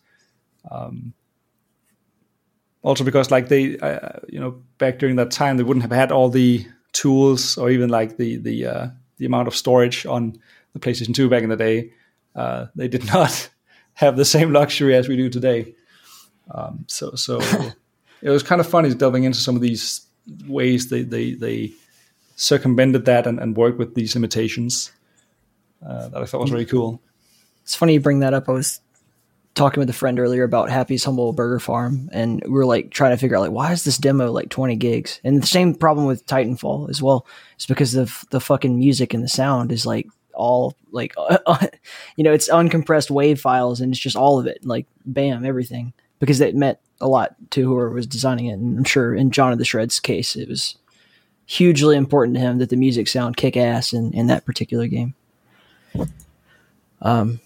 Um, 0.70 1.14
also 2.82 3.04
because 3.04 3.32
like 3.32 3.50
they, 3.50 3.78
uh, 3.80 4.20
you 4.30 4.40
know, 4.40 4.62
back 4.78 5.00
during 5.00 5.16
that 5.18 5.32
time, 5.32 5.58
they 5.58 5.64
wouldn't 5.64 5.84
have 5.84 5.92
had 5.92 6.12
all 6.12 6.30
the 6.30 6.66
tools 6.94 7.58
or 7.58 7.70
even 7.70 7.90
like 7.90 8.18
the 8.18 8.38
the 8.38 8.66
uh, 8.66 8.88
the 9.18 9.26
amount 9.26 9.48
of 9.48 9.56
storage 9.56 10.06
on 10.06 10.40
the 10.74 10.80
PlayStation 10.80 11.14
2 11.14 11.30
back 11.30 11.44
in 11.44 11.50
the 11.50 11.56
day. 11.56 11.92
Uh, 12.36 12.68
they 12.76 12.88
did 12.88 13.06
not 13.14 13.50
have 13.94 14.16
the 14.16 14.26
same 14.26 14.54
luxury 14.54 14.96
as 14.96 15.08
we 15.08 15.16
do 15.16 15.30
today. 15.30 15.74
Um, 16.52 16.86
so 16.88 17.16
so 17.16 17.40
it 18.22 18.30
was 18.30 18.44
kind 18.44 18.62
of 18.62 18.68
funny 18.68 18.94
delving 18.94 19.24
into 19.24 19.40
some 19.40 19.56
of 19.56 19.62
these 19.62 20.06
ways 20.48 20.90
they 20.90 21.04
they 21.04 21.34
they 21.34 21.72
circumvented 22.36 23.06
that 23.06 23.26
and, 23.26 23.40
and 23.40 23.58
worked 23.58 23.80
with 23.80 23.96
these 23.96 24.16
limitations. 24.16 24.92
Uh, 25.86 26.08
that 26.10 26.22
I 26.22 26.26
thought 26.26 26.42
was 26.42 26.52
really 26.52 26.66
cool. 26.66 27.02
It's 27.64 27.76
funny 27.76 27.94
you 27.94 28.00
bring 28.00 28.20
that 28.22 28.34
up. 28.34 28.50
I 28.50 28.54
was 28.54 28.80
talking 29.58 29.82
with 29.82 29.90
a 29.90 29.94
friend 29.94 30.20
earlier 30.20 30.44
about 30.44 30.70
Happy's 30.70 31.04
Humble 31.04 31.34
Burger 31.34 31.60
Farm, 31.60 32.10
and 32.14 32.42
we 32.48 32.60
are 32.60 32.66
like 32.66 32.92
trying 32.92 33.12
to 33.12 33.18
figure 33.18 33.36
out 33.36 33.42
like 33.42 33.52
why 33.52 33.72
is 33.72 33.84
this 33.84 33.98
demo 33.98 34.32
like 34.32 34.50
20 34.50 34.76
gigs? 34.76 35.20
And 35.24 35.42
the 35.42 35.48
same 35.48 35.76
problem 35.76 36.06
with 36.06 36.26
Titanfall 36.26 36.90
as 36.90 37.02
well. 37.02 37.26
It's 37.56 37.66
because 37.66 37.96
of 37.96 38.24
the 38.30 38.40
fucking 38.40 38.78
music 38.78 39.14
and 39.14 39.24
the 39.24 39.28
sound 39.28 39.72
is 39.72 39.86
like 39.86 40.08
all 40.34 40.76
like 40.92 41.16
you 42.16 42.24
know 42.24 42.32
it's 42.32 42.48
uncompressed 42.50 43.10
wave 43.10 43.42
files 43.42 43.82
and 43.82 43.92
it's 43.92 44.00
just 44.00 44.16
all 44.16 44.40
of 44.40 44.46
it 44.46 44.64
like 44.64 44.86
bam 45.06 45.44
everything 45.44 45.92
because 46.20 46.40
it 46.40 46.56
meant 46.56 46.78
a 47.02 47.08
lot 47.08 47.36
to 47.50 47.64
whoever 47.64 47.90
was 47.90 48.06
designing 48.06 48.46
it 48.46 48.54
and 48.54 48.78
i'm 48.78 48.84
sure 48.84 49.16
in 49.16 49.32
john 49.32 49.52
of 49.52 49.58
the 49.58 49.66
shreds 49.66 50.00
case 50.00 50.36
it 50.36 50.48
was 50.48 50.78
hugely 51.48 51.98
important 51.98 52.36
to 52.36 52.40
him 52.40 52.60
that 52.60 52.70
the 52.70 52.76
music 52.76 53.08
sound 53.08 53.36
kick 53.36 53.58
ass 53.58 53.94
in, 53.94 54.14
in 54.14 54.28
that 54.28 54.46
particular 54.46 54.86
game 54.86 55.16
um 57.02 57.40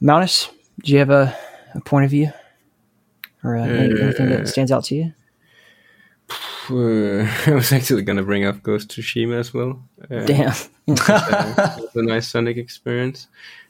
Maunus, 0.00 0.48
do 0.84 0.92
you 0.92 0.98
have 0.98 1.10
a, 1.10 1.36
a 1.74 1.80
point 1.80 2.04
of 2.04 2.10
view 2.10 2.30
or 3.44 3.56
uh, 3.56 3.64
anything 3.64 4.28
that 4.30 4.48
stands 4.48 4.72
out 4.72 4.84
to 4.84 4.94
you 4.94 5.12
Uh, 6.70 7.24
I 7.46 7.54
was 7.54 7.72
actually 7.72 8.02
gonna 8.02 8.22
bring 8.22 8.44
up 8.44 8.62
Ghost 8.62 8.96
of 8.98 9.04
Tsushima 9.04 9.38
as 9.38 9.54
well. 9.54 9.82
Uh, 10.10 10.24
damn 10.26 10.48
uh, 10.88 11.76
it 11.78 11.82
was 11.82 11.96
a 11.96 12.02
nice 12.02 12.28
Sonic 12.28 12.56
experience. 12.58 13.26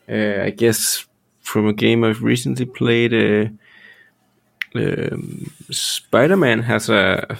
Uh, 0.08 0.42
I 0.42 0.50
guess 0.50 1.06
from 1.40 1.66
a 1.66 1.72
game 1.72 2.02
I've 2.04 2.22
recently 2.22 2.64
played, 2.66 3.14
uh, 3.14 3.48
um, 4.74 5.50
Spider-Man 5.70 6.62
has 6.62 6.88
a 6.90 7.38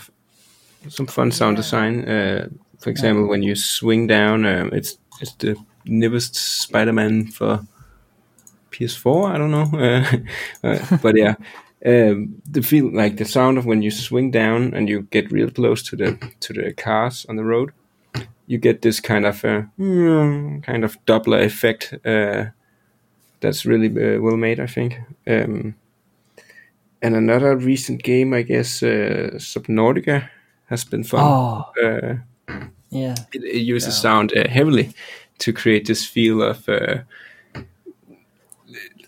some 0.89 1.07
fun 1.07 1.31
sound 1.33 1.57
design. 1.57 2.09
Uh, 2.09 2.49
for 2.79 2.91
example, 2.91 3.27
when 3.27 3.43
you 3.43 3.55
swing 3.57 4.07
down, 4.07 4.47
um, 4.47 4.71
it's 4.73 4.97
it's 5.21 5.33
the 5.35 5.57
newest 5.85 6.37
Spider-Man 6.37 7.27
for 7.29 7.61
PS4. 8.71 9.31
I 9.31 9.39
don't 9.39 9.51
know, 9.51 9.71
uh, 10.65 10.69
uh, 10.69 10.97
but 11.03 11.17
yeah. 11.17 11.35
Um, 11.87 12.43
the 12.51 12.61
feel 12.61 12.91
like 12.93 13.19
the 13.19 13.25
sound 13.25 13.57
of 13.57 13.65
when 13.65 13.83
you 13.83 13.93
swing 13.93 14.33
down 14.33 14.75
and 14.75 14.89
you 14.89 15.03
get 15.13 15.31
real 15.31 15.49
close 15.49 15.81
to 15.85 15.97
the 15.97 16.19
to 16.41 16.53
the 16.53 16.73
cars 16.73 17.25
on 17.29 17.37
the 17.37 17.45
road, 17.45 17.71
you 18.49 18.59
get 18.59 18.83
this 18.83 18.99
kind 19.01 19.25
of 19.25 19.45
uh, 19.45 19.63
kind 19.79 20.85
of 20.85 20.99
Doppler 21.07 21.45
effect 21.45 21.95
uh, 22.05 22.47
that's 23.41 23.65
really 23.65 23.89
uh, 23.89 24.21
well 24.21 24.37
made, 24.37 24.59
I 24.59 24.67
think. 24.67 24.99
Um, 25.27 25.77
and 27.01 27.15
another 27.15 27.57
recent 27.57 28.03
game, 28.03 28.35
I 28.35 28.43
guess, 28.43 28.83
uh, 28.83 29.31
Subnautica 29.39 30.29
has 30.67 30.85
been 30.85 31.05
fun. 31.05 31.21
oh 31.23 31.65
Uh, 31.81 32.17
yeah 32.91 33.15
it, 33.33 33.45
it 33.45 33.61
uses 33.61 33.97
sound 33.97 34.33
uh, 34.37 34.49
heavily 34.49 34.95
to 35.39 35.53
create 35.53 35.87
this 35.87 36.05
feel 36.05 36.43
of 36.43 36.69
uh, 36.69 36.99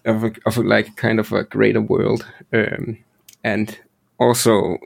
of, 0.05 0.25
a, 0.25 0.33
of 0.47 0.59
a, 0.59 0.63
like 0.63 0.97
kind 0.97 1.21
of 1.21 1.33
a 1.33 1.45
greater 1.45 1.81
world, 1.81 2.27
um, 2.53 2.99
and 3.45 3.79
also 4.19 4.79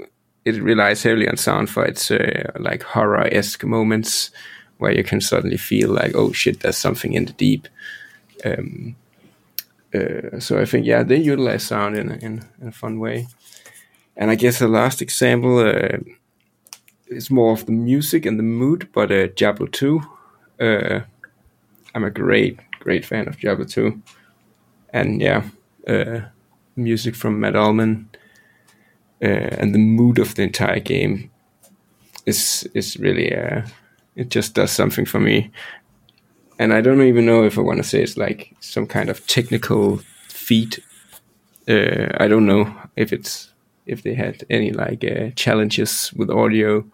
it 0.44 0.62
relies 0.62 1.02
heavily 1.02 1.28
on 1.28 1.36
sound 1.36 1.70
for 1.70 1.84
its 1.84 2.10
uh, 2.10 2.52
like 2.58 2.82
horror 2.82 3.26
esque 3.32 3.64
moments 3.64 4.30
where 4.78 4.92
you 4.92 5.04
can 5.04 5.20
suddenly 5.20 5.56
feel 5.56 5.90
like 5.90 6.14
oh 6.14 6.32
shit, 6.32 6.60
there's 6.60 6.76
something 6.76 7.12
in 7.14 7.24
the 7.24 7.32
deep. 7.32 7.68
Um, 8.44 8.96
uh, 9.94 10.40
so 10.40 10.60
I 10.60 10.64
think 10.64 10.86
yeah, 10.86 11.02
they 11.02 11.16
utilize 11.16 11.64
sound 11.64 11.96
in 11.96 12.10
in, 12.10 12.44
in 12.60 12.68
a 12.68 12.72
fun 12.72 12.98
way, 12.98 13.28
and 14.16 14.30
I 14.30 14.34
guess 14.34 14.58
the 14.58 14.68
last 14.68 15.00
example 15.00 15.58
uh, 15.58 15.98
is 17.06 17.30
more 17.30 17.52
of 17.52 17.66
the 17.66 17.72
music 17.72 18.26
and 18.26 18.38
the 18.38 18.42
mood, 18.42 18.88
but 18.92 19.10
uh, 19.12 19.28
Diablo 19.28 19.66
two. 19.66 20.02
Uh, 20.60 21.00
I'm 21.94 22.04
a 22.04 22.10
great 22.10 22.58
great 22.80 23.04
fan 23.04 23.28
of 23.28 23.38
Diablo 23.38 23.64
two, 23.64 24.02
and 24.94 25.20
yeah, 25.20 25.42
uh, 25.88 26.20
music 26.76 27.14
from 27.16 27.40
Matt 27.40 27.54
Uelmen, 27.54 28.06
uh, 29.22 29.56
and 29.58 29.74
the 29.74 29.78
mood 29.78 30.18
of 30.18 30.36
the 30.36 30.42
entire 30.42 30.80
game 30.80 31.30
is 32.24 32.66
is 32.74 32.96
really 32.96 33.36
uh, 33.36 33.62
it 34.14 34.30
just 34.30 34.54
does 34.54 34.70
something 34.70 35.04
for 35.04 35.20
me, 35.20 35.50
and 36.58 36.72
I 36.72 36.80
don't 36.80 37.02
even 37.02 37.26
know 37.26 37.44
if 37.44 37.58
I 37.58 37.62
want 37.62 37.78
to 37.78 37.88
say 37.88 38.02
it's 38.02 38.16
like 38.16 38.54
some 38.60 38.86
kind 38.86 39.10
of 39.10 39.26
technical 39.26 39.98
feat. 40.28 40.78
Uh, 41.68 42.06
I 42.20 42.28
don't 42.28 42.46
know 42.46 42.72
if 42.96 43.12
it's 43.12 43.52
if 43.86 44.02
they 44.02 44.14
had 44.14 44.44
any 44.48 44.70
like 44.70 45.04
uh, 45.04 45.30
challenges 45.34 46.12
with 46.14 46.30
audio, 46.30 46.84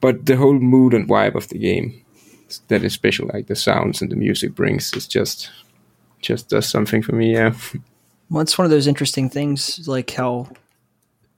but 0.00 0.26
the 0.26 0.36
whole 0.36 0.58
mood 0.58 0.94
and 0.94 1.08
vibe 1.08 1.36
of 1.36 1.48
the 1.48 1.58
game 1.58 2.04
that 2.68 2.82
is 2.82 2.92
special, 2.92 3.30
like 3.32 3.46
the 3.46 3.56
sounds 3.56 4.02
and 4.02 4.10
the 4.10 4.16
music 4.16 4.54
brings, 4.54 4.92
is 4.94 5.06
just 5.06 5.50
just 6.22 6.48
does 6.48 6.68
something 6.68 7.02
for 7.02 7.14
me. 7.14 7.34
Yeah, 7.34 7.54
Well, 8.30 8.40
it's 8.40 8.56
one 8.56 8.64
of 8.64 8.70
those 8.70 8.86
interesting 8.86 9.28
things, 9.28 9.86
like 9.86 10.10
how 10.10 10.48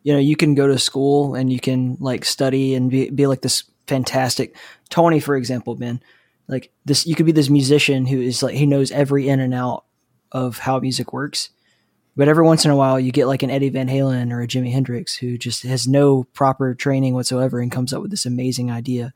you 0.04 0.12
know 0.12 0.18
you 0.20 0.36
can 0.36 0.54
go 0.54 0.68
to 0.68 0.78
school 0.78 1.34
and 1.34 1.52
you 1.52 1.58
can 1.58 1.96
like 1.98 2.24
study 2.24 2.74
and 2.74 2.90
be, 2.90 3.10
be 3.10 3.26
like 3.26 3.40
this 3.40 3.64
fantastic 3.86 4.56
Tony, 4.90 5.18
for 5.18 5.36
example, 5.36 5.74
Ben. 5.74 6.00
Like 6.46 6.70
this, 6.84 7.06
you 7.06 7.14
could 7.14 7.26
be 7.26 7.32
this 7.32 7.50
musician 7.50 8.06
who 8.06 8.20
is 8.20 8.42
like 8.42 8.54
he 8.54 8.66
knows 8.66 8.92
every 8.92 9.28
in 9.28 9.40
and 9.40 9.52
out 9.52 9.84
of 10.30 10.58
how 10.58 10.78
music 10.78 11.12
works. 11.12 11.50
But 12.16 12.28
every 12.28 12.44
once 12.44 12.64
in 12.64 12.70
a 12.70 12.76
while, 12.76 13.00
you 13.00 13.10
get 13.10 13.26
like 13.26 13.42
an 13.42 13.50
Eddie 13.50 13.70
Van 13.70 13.88
Halen 13.88 14.32
or 14.32 14.40
a 14.40 14.46
Jimi 14.46 14.70
Hendrix 14.70 15.16
who 15.16 15.36
just 15.36 15.64
has 15.64 15.88
no 15.88 16.24
proper 16.32 16.74
training 16.74 17.14
whatsoever 17.14 17.58
and 17.58 17.72
comes 17.72 17.92
up 17.92 18.02
with 18.02 18.12
this 18.12 18.24
amazing 18.24 18.70
idea. 18.70 19.12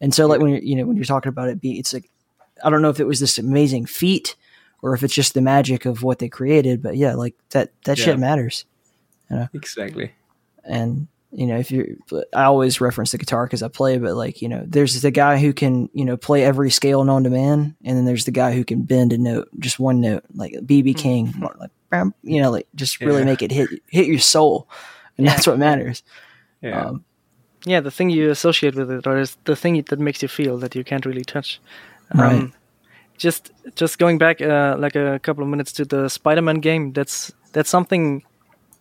And 0.00 0.12
so, 0.12 0.26
like 0.26 0.40
when 0.40 0.50
you're 0.50 0.62
you 0.62 0.74
know 0.74 0.86
when 0.86 0.96
you're 0.96 1.04
talking 1.04 1.28
about 1.28 1.48
it, 1.48 1.60
it's 1.62 1.92
like 1.92 2.10
I 2.64 2.70
don't 2.70 2.82
know 2.82 2.90
if 2.90 2.98
it 2.98 3.06
was 3.06 3.20
this 3.20 3.38
amazing 3.38 3.86
feat 3.86 4.34
or 4.82 4.94
if 4.94 5.02
it's 5.02 5.14
just 5.14 5.34
the 5.34 5.40
magic 5.40 5.84
of 5.86 6.02
what 6.02 6.18
they 6.18 6.28
created. 6.28 6.82
But 6.82 6.96
yeah, 6.96 7.14
like 7.14 7.34
that 7.50 7.72
that 7.84 7.98
Yeah. 7.98 8.04
shit 8.06 8.18
matters. 8.18 8.64
exactly. 9.54 10.12
And 10.64 11.06
you 11.32 11.46
know, 11.46 11.56
if 11.58 11.70
you, 11.70 11.96
I 12.34 12.42
always 12.44 12.80
reference 12.80 13.12
the 13.12 13.18
guitar 13.18 13.46
because 13.46 13.62
I 13.62 13.68
play, 13.68 13.98
but 13.98 14.14
like 14.16 14.42
you 14.42 14.48
know, 14.48 14.64
there's 14.66 15.00
the 15.00 15.12
guy 15.12 15.38
who 15.38 15.52
can 15.52 15.88
you 15.92 16.04
know 16.04 16.16
play 16.16 16.44
every 16.44 16.70
scale 16.70 17.04
known 17.04 17.22
to 17.24 17.30
man, 17.30 17.76
and 17.84 17.96
then 17.96 18.04
there's 18.04 18.24
the 18.24 18.32
guy 18.32 18.52
who 18.52 18.64
can 18.64 18.82
bend 18.82 19.12
a 19.12 19.18
note, 19.18 19.48
just 19.60 19.78
one 19.78 20.00
note, 20.00 20.24
like 20.34 20.52
BB 20.66 20.96
King, 20.96 21.32
like 21.58 21.70
bam, 21.90 22.12
you 22.24 22.42
know, 22.42 22.50
like 22.50 22.66
just 22.74 23.00
really 23.00 23.20
Yeah. 23.20 23.24
make 23.26 23.42
it 23.42 23.52
hit 23.52 23.70
hit 23.86 24.06
your 24.08 24.18
soul, 24.18 24.68
and 25.18 25.26
that's 25.26 25.46
what 25.46 25.58
matters. 25.58 26.02
Yeah, 26.62 26.86
Um, 26.86 27.04
yeah, 27.64 27.78
the 27.80 27.90
thing 27.92 28.10
you 28.10 28.30
associate 28.30 28.74
with 28.74 28.90
it, 28.90 29.06
or 29.06 29.18
is 29.18 29.36
the 29.44 29.54
thing 29.56 29.80
that 29.88 29.98
makes 30.00 30.22
you 30.22 30.28
feel 30.28 30.58
that 30.58 30.74
you 30.74 30.82
can't 30.82 31.06
really 31.06 31.24
touch. 31.24 31.60
Right. 32.12 32.50
Just 33.20 33.52
just 33.76 33.98
going 33.98 34.18
back 34.18 34.40
uh, 34.40 34.74
like 34.78 34.96
a 34.96 35.20
couple 35.20 35.44
of 35.44 35.50
minutes 35.50 35.72
to 35.72 35.84
the 35.84 36.08
Spider-Man 36.08 36.60
game. 36.60 36.92
That's 36.92 37.32
that's 37.52 37.70
something. 37.70 38.24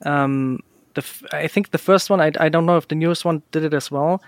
Um, 0.05 0.59
the 0.95 1.01
f- 1.01 1.23
I 1.31 1.47
think 1.47 1.71
the 1.71 1.77
first 1.77 2.09
one. 2.09 2.21
I 2.21 2.31
I 2.39 2.49
don't 2.49 2.65
know 2.65 2.77
if 2.77 2.87
the 2.87 2.95
newest 2.95 3.25
one 3.25 3.43
did 3.51 3.63
it 3.63 3.73
as 3.73 3.91
well. 3.91 4.21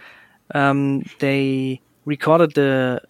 Um, 0.54 1.04
they 1.20 1.82
recorded 2.06 2.54
the 2.54 3.02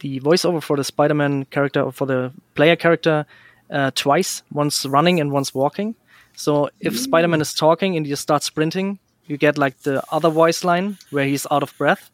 the 0.00 0.20
voiceover 0.20 0.62
for 0.62 0.76
the 0.76 0.84
Spider-Man 0.84 1.44
character 1.46 1.82
or 1.82 1.92
for 1.92 2.06
the 2.06 2.32
player 2.54 2.76
character 2.76 3.26
uh, 3.70 3.90
twice, 3.94 4.42
once 4.52 4.84
running 4.86 5.20
and 5.20 5.30
once 5.30 5.54
walking. 5.54 5.94
So 6.34 6.70
if 6.80 6.98
Spider-Man 6.98 7.40
is 7.40 7.54
talking 7.54 7.96
and 7.96 8.06
you 8.06 8.16
start 8.16 8.42
sprinting, 8.42 8.98
you 9.26 9.36
get 9.36 9.58
like 9.58 9.78
the 9.82 10.02
other 10.10 10.30
voice 10.30 10.64
line 10.64 10.98
where 11.10 11.26
he's 11.26 11.46
out 11.50 11.62
of 11.62 11.76
breath. 11.78 12.10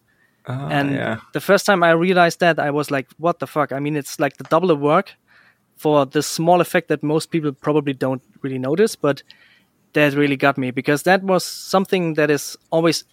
Ah, 0.48 0.68
And 0.70 0.90
yeah, 0.92 1.16
the 1.32 1.40
first 1.40 1.66
time 1.66 1.82
I 1.82 1.90
realized 1.90 2.40
that, 2.40 2.58
I 2.58 2.70
was 2.70 2.90
like, 2.90 3.08
"What 3.18 3.38
the 3.38 3.46
fuck?" 3.46 3.72
I 3.72 3.80
mean, 3.80 3.96
it's 3.96 4.20
like 4.20 4.36
the 4.36 4.44
double 4.44 4.68
the 4.68 4.76
work 4.76 5.14
for 5.76 6.06
the 6.06 6.22
small 6.22 6.60
effect 6.60 6.88
that 6.88 7.02
most 7.02 7.30
people 7.30 7.52
probably 7.52 7.92
don't 7.92 8.22
really 8.42 8.58
notice, 8.58 8.96
but 8.96 9.22
that 9.92 10.14
really 10.14 10.36
got 10.36 10.56
me 10.58 10.70
because 10.70 11.02
that 11.02 11.22
was 11.22 11.44
something 11.44 12.14
that 12.14 12.30
is 12.30 12.56
always 12.70 13.04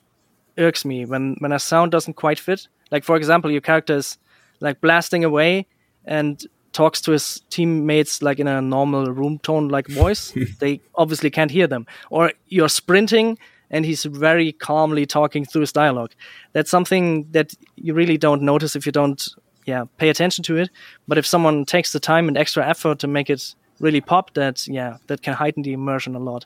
irks 0.58 0.86
me 0.86 1.06
when 1.06 1.36
when 1.40 1.52
a 1.52 1.60
sound 1.60 1.92
doesn't 1.92 2.16
quite 2.16 2.40
fit. 2.40 2.68
Like 2.92 3.04
for 3.04 3.16
example, 3.16 3.52
your 3.52 3.62
character 3.62 3.96
is 3.98 4.18
like 4.60 4.80
blasting 4.82 5.24
away 5.24 5.66
and 6.06 6.46
talks 6.72 7.02
to 7.02 7.12
his 7.12 7.42
teammates 7.50 8.22
like 8.22 8.40
in 8.40 8.48
a 8.48 8.62
normal 8.62 9.06
room 9.14 9.40
tone 9.40 9.70
like 9.70 9.88
voice. 9.88 10.34
they 10.60 10.82
obviously 10.96 11.30
can't 11.30 11.52
hear 11.52 11.68
them. 11.68 11.86
Or 12.10 12.32
you're 12.48 12.70
sprinting 12.70 13.38
and 13.74 13.86
he's 13.86 14.06
very 14.06 14.54
calmly 14.54 15.06
talking 15.06 15.44
through 15.44 15.62
his 15.62 15.74
dialogue. 15.74 16.12
That's 16.54 16.70
something 16.70 17.28
that 17.32 17.54
you 17.76 17.94
really 17.96 18.18
don't 18.18 18.44
notice 18.44 18.76
if 18.76 18.86
you 18.86 18.92
don't 18.92 19.28
yeah, 19.66 19.86
pay 19.98 20.10
attention 20.10 20.44
to 20.44 20.58
it. 20.58 20.70
But 21.08 21.18
if 21.18 21.26
someone 21.26 21.66
takes 21.66 21.92
the 21.92 22.00
time 22.00 22.28
and 22.28 22.38
extra 22.38 22.66
effort 22.66 23.00
to 23.00 23.08
make 23.08 23.30
it 23.30 23.56
really 23.80 24.02
pop, 24.02 24.34
that 24.36 24.68
yeah, 24.68 24.98
that 25.08 25.24
can 25.24 25.34
heighten 25.34 25.64
the 25.64 25.74
immersion 25.74 26.16
a 26.16 26.20
lot. 26.20 26.46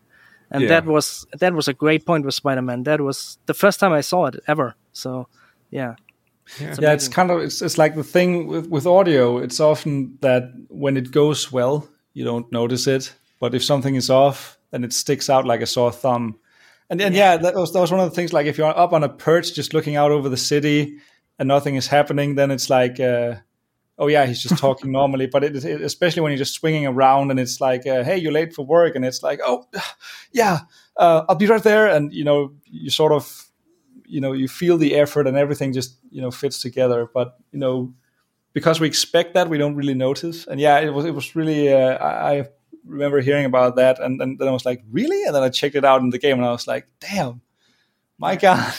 And 0.50 0.64
Yeah. 0.64 0.70
that 0.70 0.86
was 0.86 1.28
that 1.40 1.54
was 1.54 1.68
a 1.68 1.74
great 1.74 2.06
point 2.06 2.26
with 2.26 2.34
Spider-Man. 2.34 2.84
That 2.84 3.02
was 3.02 3.38
the 3.46 3.54
first 3.54 3.80
time 3.80 3.92
I 3.92 4.02
saw 4.02 4.28
it 4.28 4.36
ever. 4.48 4.76
So 4.94 5.28
yeah. 5.70 5.96
It's 6.60 6.80
yeah 6.80 6.94
it's 6.94 7.10
kind 7.10 7.30
of 7.30 7.42
it's, 7.42 7.62
it's 7.62 7.78
like 7.78 7.96
the 7.96 8.04
thing 8.06 8.48
with, 8.48 8.68
with 8.70 8.88
audio 8.88 9.38
it's 9.38 9.60
often 9.60 10.18
that 10.22 10.44
when 10.70 10.96
it 10.96 11.12
goes 11.12 11.52
well 11.52 11.90
you 12.14 12.24
don't 12.24 12.50
notice 12.54 12.88
it 12.88 13.14
but 13.42 13.54
if 13.54 13.62
something 13.62 13.96
is 13.96 14.10
off 14.10 14.58
then 14.72 14.86
it 14.86 14.94
sticks 14.94 15.30
out 15.30 15.46
like 15.46 15.62
a 15.62 15.66
sore 15.66 15.92
thumb 15.92 16.40
and 16.90 17.02
and 17.02 17.16
yeah, 17.16 17.38
that, 17.38 17.56
was, 17.56 17.74
that 17.74 17.80
was 17.80 17.92
one 17.92 18.00
of 18.00 18.10
the 18.10 18.16
things 18.16 18.34
like 18.34 18.46
if 18.46 18.58
you're 18.58 18.68
up 18.68 18.94
on 18.94 19.04
a 19.04 19.10
perch 19.10 19.54
just 19.54 19.74
looking 19.74 19.96
out 19.96 20.12
over 20.12 20.30
the 20.30 20.38
city 20.38 20.98
and 21.40 21.48
nothing 21.48 21.76
is 21.76 21.88
happening 21.88 22.36
then 22.36 22.52
it's 22.52 22.70
like 22.70 23.00
uh, 23.00 23.36
oh 23.98 24.08
yeah 24.08 24.26
he's 24.26 24.42
just 24.42 24.58
talking 24.60 24.92
normally 24.92 25.28
but 25.28 25.44
it, 25.44 25.64
it, 25.64 25.82
especially 25.82 26.22
when 26.22 26.32
you're 26.32 26.38
just 26.38 26.54
swinging 26.54 26.86
around 26.86 27.32
and 27.32 27.40
it's 27.40 27.62
like 27.62 27.86
uh, 27.86 28.04
hey 28.04 28.18
you're 28.18 28.32
late 28.32 28.54
for 28.54 28.66
work 28.66 28.96
and 28.96 29.06
it's 29.06 29.22
like 29.22 29.40
oh 29.44 29.66
yeah 30.32 30.60
uh, 30.98 31.24
i'll 31.30 31.36
be 31.36 31.46
right 31.46 31.64
there 31.64 31.88
and 31.88 32.14
you 32.14 32.24
know 32.24 32.54
you 32.66 32.90
sort 32.90 33.12
of 33.12 33.46
you 34.06 34.22
know 34.22 34.32
you 34.32 34.48
feel 34.48 34.78
the 34.78 34.96
effort 34.96 35.28
and 35.28 35.38
everything 35.38 35.74
just 35.74 35.98
you 36.10 36.22
know 36.22 36.32
fits 36.32 36.62
together 36.62 37.10
but 37.14 37.38
you 37.52 37.60
know 37.60 37.94
because 38.58 38.80
we 38.80 38.88
expect 38.88 39.36
that, 39.36 39.50
we 39.50 39.60
don't 39.60 39.76
really 39.76 39.94
notice. 39.94 40.48
And 40.48 40.60
yeah, 40.60 40.80
it 40.80 40.92
was 40.92 41.06
it 41.06 41.14
was 41.14 41.36
really. 41.36 41.72
Uh, 41.72 41.96
I, 41.98 42.40
I 42.40 42.48
remember 42.88 43.22
hearing 43.22 43.46
about 43.46 43.76
that, 43.76 44.00
and, 44.00 44.22
and 44.22 44.40
then 44.40 44.48
I 44.48 44.52
was 44.52 44.66
like, 44.66 44.84
really? 44.92 45.24
And 45.24 45.36
then 45.36 45.44
I 45.44 45.50
checked 45.50 45.76
it 45.76 45.86
out 45.86 46.02
in 46.02 46.10
the 46.10 46.20
game, 46.20 46.38
and 46.38 46.46
I 46.46 46.52
was 46.52 46.68
like, 46.68 46.88
damn, 47.00 47.42
my 48.18 48.36
god, 48.38 48.74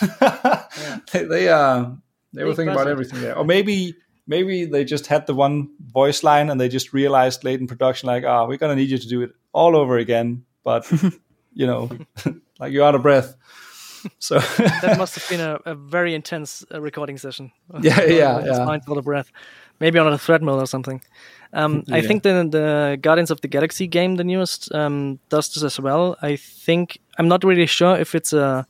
they 1.13 1.25
they, 1.25 1.49
uh, 1.49 1.91
they 2.33 2.45
were 2.45 2.55
thinking 2.55 2.75
about 2.75 2.89
everything 2.89 3.21
there. 3.21 3.37
Or 3.37 3.45
maybe 3.45 3.95
maybe 4.27 4.65
they 4.67 4.85
just 4.85 5.07
had 5.07 5.27
the 5.27 5.35
one 5.35 5.71
voice 5.81 6.23
line, 6.23 6.51
and 6.51 6.61
they 6.61 6.69
just 6.69 6.93
realized 6.93 7.45
late 7.45 7.61
in 7.61 7.67
production, 7.67 8.07
like, 8.07 8.25
ah, 8.25 8.47
we're 8.47 8.59
gonna 8.59 8.77
need 8.77 8.91
you 8.91 8.99
to 8.99 9.09
do 9.09 9.23
it 9.23 9.33
all 9.53 9.77
over 9.77 9.97
again, 9.99 10.45
but 10.65 10.91
you 11.53 11.67
know, 11.67 11.91
like 12.59 12.73
you're 12.73 12.85
out 12.85 12.95
of 12.95 13.03
breath. 13.03 13.37
So 14.21 14.39
that 14.39 14.95
must 14.97 15.17
have 15.17 15.29
been 15.29 15.41
a, 15.41 15.59
a 15.73 15.75
very 15.75 16.15
intense 16.15 16.65
uh, 16.73 16.81
recording 16.81 17.19
session. 17.19 17.51
Yeah, 17.81 18.05
yeah, 18.05 18.45
yeah. 18.45 18.65
mind 18.65 18.85
full 18.85 18.97
of 18.97 19.05
breath. 19.05 19.33
Maybe 19.81 19.99
on 19.99 20.13
a 20.13 20.19
treadmill 20.19 20.61
or 20.61 20.67
something. 20.67 21.03
Um, 21.53 21.85
I 21.91 22.03
think 22.03 22.23
the 22.23 22.47
the 22.51 22.99
Guardians 23.01 23.31
of 23.31 23.41
the 23.41 23.49
Galaxy 23.49 23.87
game, 23.87 24.17
the 24.17 24.25
newest, 24.25 24.73
um, 24.75 25.19
does 25.31 25.55
this 25.55 25.63
as 25.63 25.81
well. 25.81 26.17
I 26.21 26.37
think 26.37 26.99
I'm 27.19 27.29
not 27.29 27.45
really 27.45 27.67
sure 27.67 27.97
if 27.97 28.15
it's 28.15 28.33
a 28.33 28.67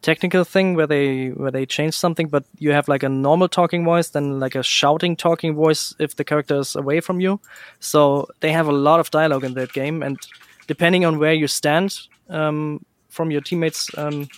technical 0.00 0.44
thing 0.44 0.74
where 0.74 0.86
they 0.86 1.28
where 1.28 1.50
they 1.50 1.66
change 1.66 1.94
something, 1.94 2.28
but 2.28 2.44
you 2.58 2.72
have 2.72 2.88
like 2.88 3.02
a 3.02 3.08
normal 3.08 3.48
talking 3.48 3.84
voice, 3.84 4.10
then 4.10 4.40
like 4.40 4.54
a 4.54 4.62
shouting 4.62 5.16
talking 5.16 5.54
voice 5.54 5.94
if 5.98 6.16
the 6.16 6.24
character 6.24 6.58
is 6.58 6.76
away 6.76 7.00
from 7.00 7.20
you. 7.20 7.40
So 7.80 8.28
they 8.40 8.52
have 8.52 8.68
a 8.68 8.72
lot 8.72 9.00
of 9.00 9.10
dialogue 9.10 9.44
in 9.44 9.54
that 9.54 9.72
game, 9.72 10.02
and 10.02 10.18
depending 10.66 11.04
on 11.04 11.18
where 11.18 11.34
you 11.34 11.46
stand 11.46 11.98
um, 12.30 12.84
from 13.08 13.30
your 13.30 13.40
teammates, 13.40 13.90
um, 13.98 14.28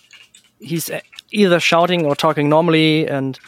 he's 0.60 0.90
either 1.30 1.60
shouting 1.60 2.06
or 2.06 2.14
talking 2.16 2.48
normally 2.48 3.06
and 3.08 3.38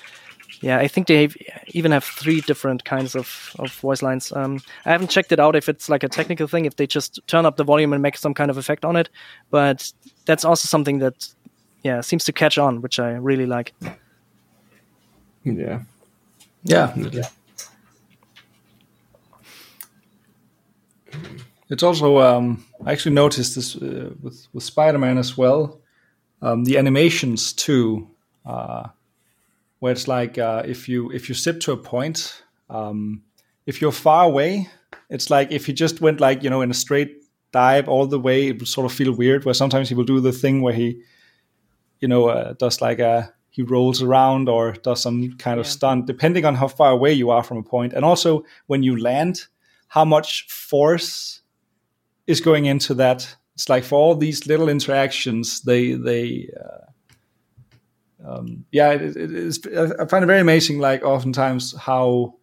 yeah 0.61 0.79
i 0.79 0.89
think 0.89 1.07
they 1.07 1.23
have, 1.23 1.37
even 1.69 1.93
have 1.93 2.05
three 2.05 2.41
different 2.41 2.85
kinds 2.85 3.15
of, 3.15 3.55
of 3.59 3.73
voice 3.73 4.03
lines. 4.03 4.33
Um, 4.33 4.61
i 4.85 4.91
haven't 4.91 5.11
checked 5.11 5.33
it 5.33 5.41
out 5.41 5.57
if 5.57 5.69
it's 5.69 5.89
like 5.89 6.03
a 6.03 6.09
technical 6.09 6.47
thing 6.47 6.65
if 6.65 6.77
they 6.77 6.87
just 6.87 7.21
turn 7.27 7.47
up 7.47 7.57
the 7.57 7.65
volume 7.65 7.93
and 7.93 8.03
make 8.03 8.17
some 8.17 8.35
kind 8.35 8.51
of 8.51 8.59
effect 8.59 8.85
on 8.85 8.97
it 8.97 9.09
but 9.51 9.93
that's 10.27 10.45
also 10.45 10.67
something 10.67 10.99
that 10.99 11.29
yeah 11.83 12.01
seems 12.01 12.25
to 12.25 12.33
catch 12.33 12.59
on 12.59 12.81
which 12.83 12.99
i 12.99 13.11
really 13.11 13.47
like. 13.47 13.73
Yeah. 16.65 16.93
yeah, 17.03 17.29
It's 21.71 21.83
also 21.83 22.19
um, 22.19 22.65
I 22.85 22.93
actually 22.93 23.15
noticed 23.15 23.55
this 23.55 23.77
uh, 23.77 24.11
with 24.23 24.49
with 24.53 24.65
Spider 24.65 24.99
Man 24.99 25.19
as 25.19 25.37
well. 25.37 25.81
Um, 26.41 26.65
the 26.65 26.79
animations 26.79 27.53
too, 27.53 28.09
uh, 28.47 28.89
where 29.81 29.93
it's 29.93 30.09
like 30.09 30.39
uh, 30.39 30.63
if 30.67 30.89
you 30.89 31.11
if 31.13 31.29
you 31.29 31.35
zip 31.35 31.61
to 31.61 31.73
a 31.73 31.77
point, 31.77 32.43
um, 32.71 33.23
if 33.67 33.81
you're 33.81 33.93
far 33.93 34.25
away, 34.25 34.69
it's 35.11 35.31
like 35.31 35.53
if 35.53 35.69
you 35.69 35.75
just 35.75 36.01
went 36.01 36.21
like 36.21 36.43
you 36.43 36.51
know 36.51 36.63
in 36.63 36.71
a 36.71 36.75
straight 36.75 37.23
dive 37.53 37.89
all 37.89 38.07
the 38.07 38.19
way, 38.21 38.49
it 38.49 38.59
would 38.59 38.69
sort 38.69 38.85
of 38.85 38.93
feel 38.93 39.13
weird. 39.13 39.45
Where 39.45 39.55
sometimes 39.55 39.89
he 39.89 39.95
will 39.95 40.05
do 40.05 40.21
the 40.21 40.33
thing 40.33 40.63
where 40.63 40.75
he, 40.75 41.03
you 42.01 42.09
know, 42.09 42.29
uh, 42.29 42.53
does 42.55 42.81
like 42.81 42.99
a 42.99 43.33
he 43.51 43.63
rolls 43.63 44.03
around 44.03 44.49
or 44.49 44.73
does 44.73 45.03
some 45.03 45.33
kind 45.39 45.59
of 45.59 45.67
Yeah. 45.67 45.73
stunt, 45.73 46.07
depending 46.07 46.45
on 46.45 46.55
how 46.55 46.69
far 46.69 46.93
away 46.93 47.13
you 47.13 47.31
are 47.31 47.43
from 47.43 47.57
a 47.59 47.63
point, 47.63 47.93
and 47.93 48.05
also 48.05 48.45
when 48.67 48.83
you 48.83 48.97
land, 49.01 49.47
how 49.89 50.05
much 50.05 50.47
force 50.49 51.43
is 52.27 52.41
going 52.41 52.67
into 52.67 52.95
that. 52.95 53.37
It's 53.55 53.69
like 53.69 53.85
for 53.85 53.99
all 53.99 54.15
these 54.15 54.47
little 54.47 54.69
interactions, 54.69 55.63
they 55.63 55.93
they. 55.95 56.49
Uh, 56.59 56.88
um, 58.27 58.65
yeah, 58.73 58.91
it, 58.93 59.17
it 59.17 59.33
is. 59.33 59.61
I 59.67 60.05
find 60.07 60.23
it 60.25 60.27
very 60.27 60.41
amazing. 60.41 60.79
Like 60.79 61.03
oftentimes 61.05 61.75
how 61.77 62.35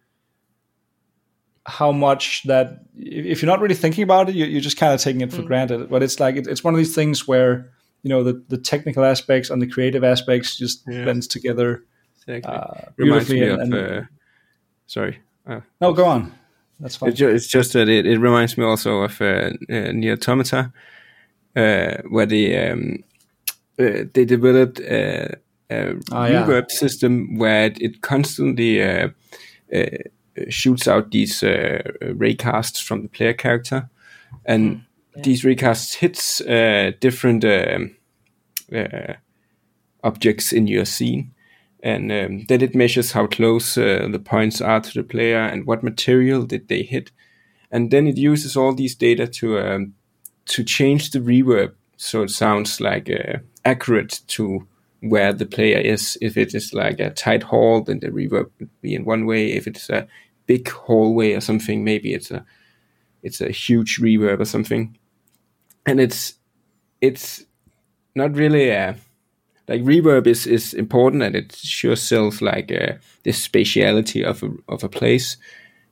how 1.66 1.90
much 1.92 2.44
that 2.44 2.84
if 2.96 3.42
you're 3.42 3.50
not 3.50 3.60
really 3.60 3.74
thinking 3.74 4.04
about 4.04 4.28
it, 4.28 4.34
you, 4.34 4.44
you're 4.46 4.60
just 4.60 4.76
kind 4.76 4.92
of 4.94 5.00
taking 5.00 5.20
it 5.20 5.32
for 5.32 5.42
granted. 5.42 5.90
But 5.90 6.02
it's 6.02 6.20
like 6.20 6.36
it, 6.36 6.46
it's 6.46 6.62
one 6.62 6.74
of 6.74 6.78
these 6.78 6.94
things 6.94 7.26
where 7.28 7.70
you 8.02 8.08
know 8.08 8.22
the 8.22 8.42
the 8.48 8.58
technical 8.58 9.04
aspects 9.04 9.50
and 9.50 9.60
the 9.60 9.66
creative 9.66 10.04
aspects 10.04 10.56
just 10.56 10.82
Yeah. 10.88 11.04
blends 11.04 11.26
together. 11.26 11.82
Exactly. 12.28 12.52
Uh, 12.54 12.90
Reminds 12.96 13.28
me 13.30 13.42
of. 13.48 13.58
and- 13.60 13.74
uh, 13.74 14.00
sorry. 14.86 15.18
Uh, 15.46 15.60
No, 15.80 15.92
go 15.92 16.06
on. 16.06 16.32
That's 16.80 16.96
fine. 16.96 17.10
It's, 17.10 17.18
ju- 17.18 17.28
it's 17.30 17.46
just 17.46 17.72
that 17.72 17.88
it, 17.88 18.04
it 18.06 18.18
reminds 18.18 18.58
me 18.58 18.64
also 18.64 19.02
of 19.02 19.20
uh, 19.20 19.50
uh, 19.70 19.92
Nier 19.92 20.12
Automata, 20.14 20.72
uh, 21.56 21.94
where 22.08 22.26
they 22.26 22.68
um, 22.70 23.02
uh, 23.78 24.04
they 24.12 24.24
developed 24.24 24.80
a, 25.70 25.92
a 25.92 26.00
Ah, 26.12 26.26
yeah. 26.26 26.46
reverb 26.46 26.70
system 26.70 27.36
where 27.38 27.66
it, 27.66 27.80
it 27.80 28.00
constantly 28.02 28.82
uh, 28.82 29.08
uh, 29.74 29.86
shoots 30.48 30.86
out 30.88 31.10
these 31.10 31.42
uh, 31.42 31.82
raycasts 32.00 32.82
from 32.82 33.02
the 33.02 33.08
player 33.08 33.34
character, 33.34 33.88
and 34.44 34.82
these 35.22 35.44
raycasts 35.44 35.94
hits 35.94 36.40
uh, 36.42 36.92
different 37.00 37.44
um, 37.44 37.96
uh, 38.74 39.14
objects 40.02 40.52
in 40.52 40.66
your 40.66 40.84
scene. 40.84 41.32
And 41.82 42.10
um, 42.10 42.44
then 42.48 42.62
it 42.62 42.74
measures 42.74 43.12
how 43.12 43.26
close 43.26 43.78
uh, 43.78 44.08
the 44.10 44.18
points 44.18 44.60
are 44.60 44.80
to 44.80 44.92
the 44.94 45.02
player 45.02 45.38
and 45.38 45.66
what 45.66 45.82
material 45.82 46.42
did 46.42 46.68
they 46.68 46.82
hit. 46.82 47.12
And 47.70 47.90
then 47.90 48.06
it 48.06 48.16
uses 48.16 48.56
all 48.56 48.74
these 48.74 48.94
data 48.96 49.26
to 49.26 49.58
um, 49.58 49.94
to 50.46 50.64
change 50.64 51.10
the 51.10 51.18
reverb 51.20 51.74
so 51.96 52.22
it 52.22 52.30
sounds 52.30 52.80
like 52.80 53.10
uh, 53.10 53.38
accurate 53.64 54.20
to 54.28 54.66
where 55.00 55.32
the 55.32 55.46
player 55.46 55.78
is. 55.78 56.18
If 56.20 56.36
it 56.36 56.54
is 56.54 56.72
like 56.72 57.00
a 57.00 57.10
tight 57.10 57.42
hall 57.42 57.82
then 57.82 58.00
the 58.00 58.08
reverb 58.08 58.50
would 58.58 58.70
be 58.80 58.94
in 58.94 59.04
one 59.04 59.26
way. 59.26 59.52
If 59.52 59.66
it's 59.66 59.90
a 59.90 60.06
big 60.46 60.68
hallway 60.68 61.32
or 61.32 61.40
something 61.40 61.84
maybe 61.84 62.14
it's 62.14 62.30
a 62.30 62.44
it's 63.22 63.40
a 63.40 63.50
huge 63.50 63.98
reverb 63.98 64.40
or 64.40 64.44
something. 64.44 64.96
And 65.84 66.00
it's 66.00 66.34
it's 67.00 67.44
not 68.14 68.36
really 68.36 68.70
a 68.70 68.96
like 69.68 69.82
reverb 69.82 70.26
is 70.26 70.46
is 70.46 70.74
important 70.74 71.22
and 71.22 71.34
it 71.34 71.54
sure 71.54 71.96
sells 71.96 72.40
like 72.40 72.70
uh, 72.72 72.94
this 73.24 73.46
spatiality 73.46 74.24
of 74.24 74.42
a 74.42 74.50
of 74.68 74.84
a 74.84 74.88
place 74.88 75.36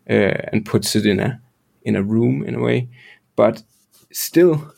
uh, 0.09 0.39
and 0.53 0.65
puts 0.65 0.95
it 0.97 1.07
in 1.07 1.21
a 1.21 1.41
in 1.83 1.97
a 1.97 2.03
room 2.03 2.43
in 2.45 2.55
a 2.55 2.61
way. 2.61 2.89
But 3.37 3.63
still 4.13 4.73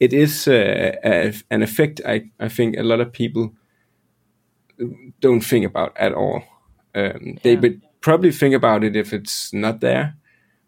it 0.00 0.12
is 0.12 0.48
uh, 0.48 0.96
a, 1.04 1.32
an 1.50 1.62
effect 1.62 2.00
I, 2.04 2.30
I 2.40 2.48
think 2.48 2.76
a 2.76 2.82
lot 2.82 3.00
of 3.00 3.12
people 3.12 3.52
don't 5.20 5.40
think 5.40 5.66
about 5.66 5.96
at 5.96 6.12
all. 6.12 6.42
Um, 6.94 7.38
they 7.42 7.56
would 7.56 7.80
probably 8.00 8.32
think 8.32 8.54
about 8.54 8.84
it 8.84 8.96
if 8.96 9.12
it's 9.12 9.52
not 9.52 9.80
there 9.80 10.16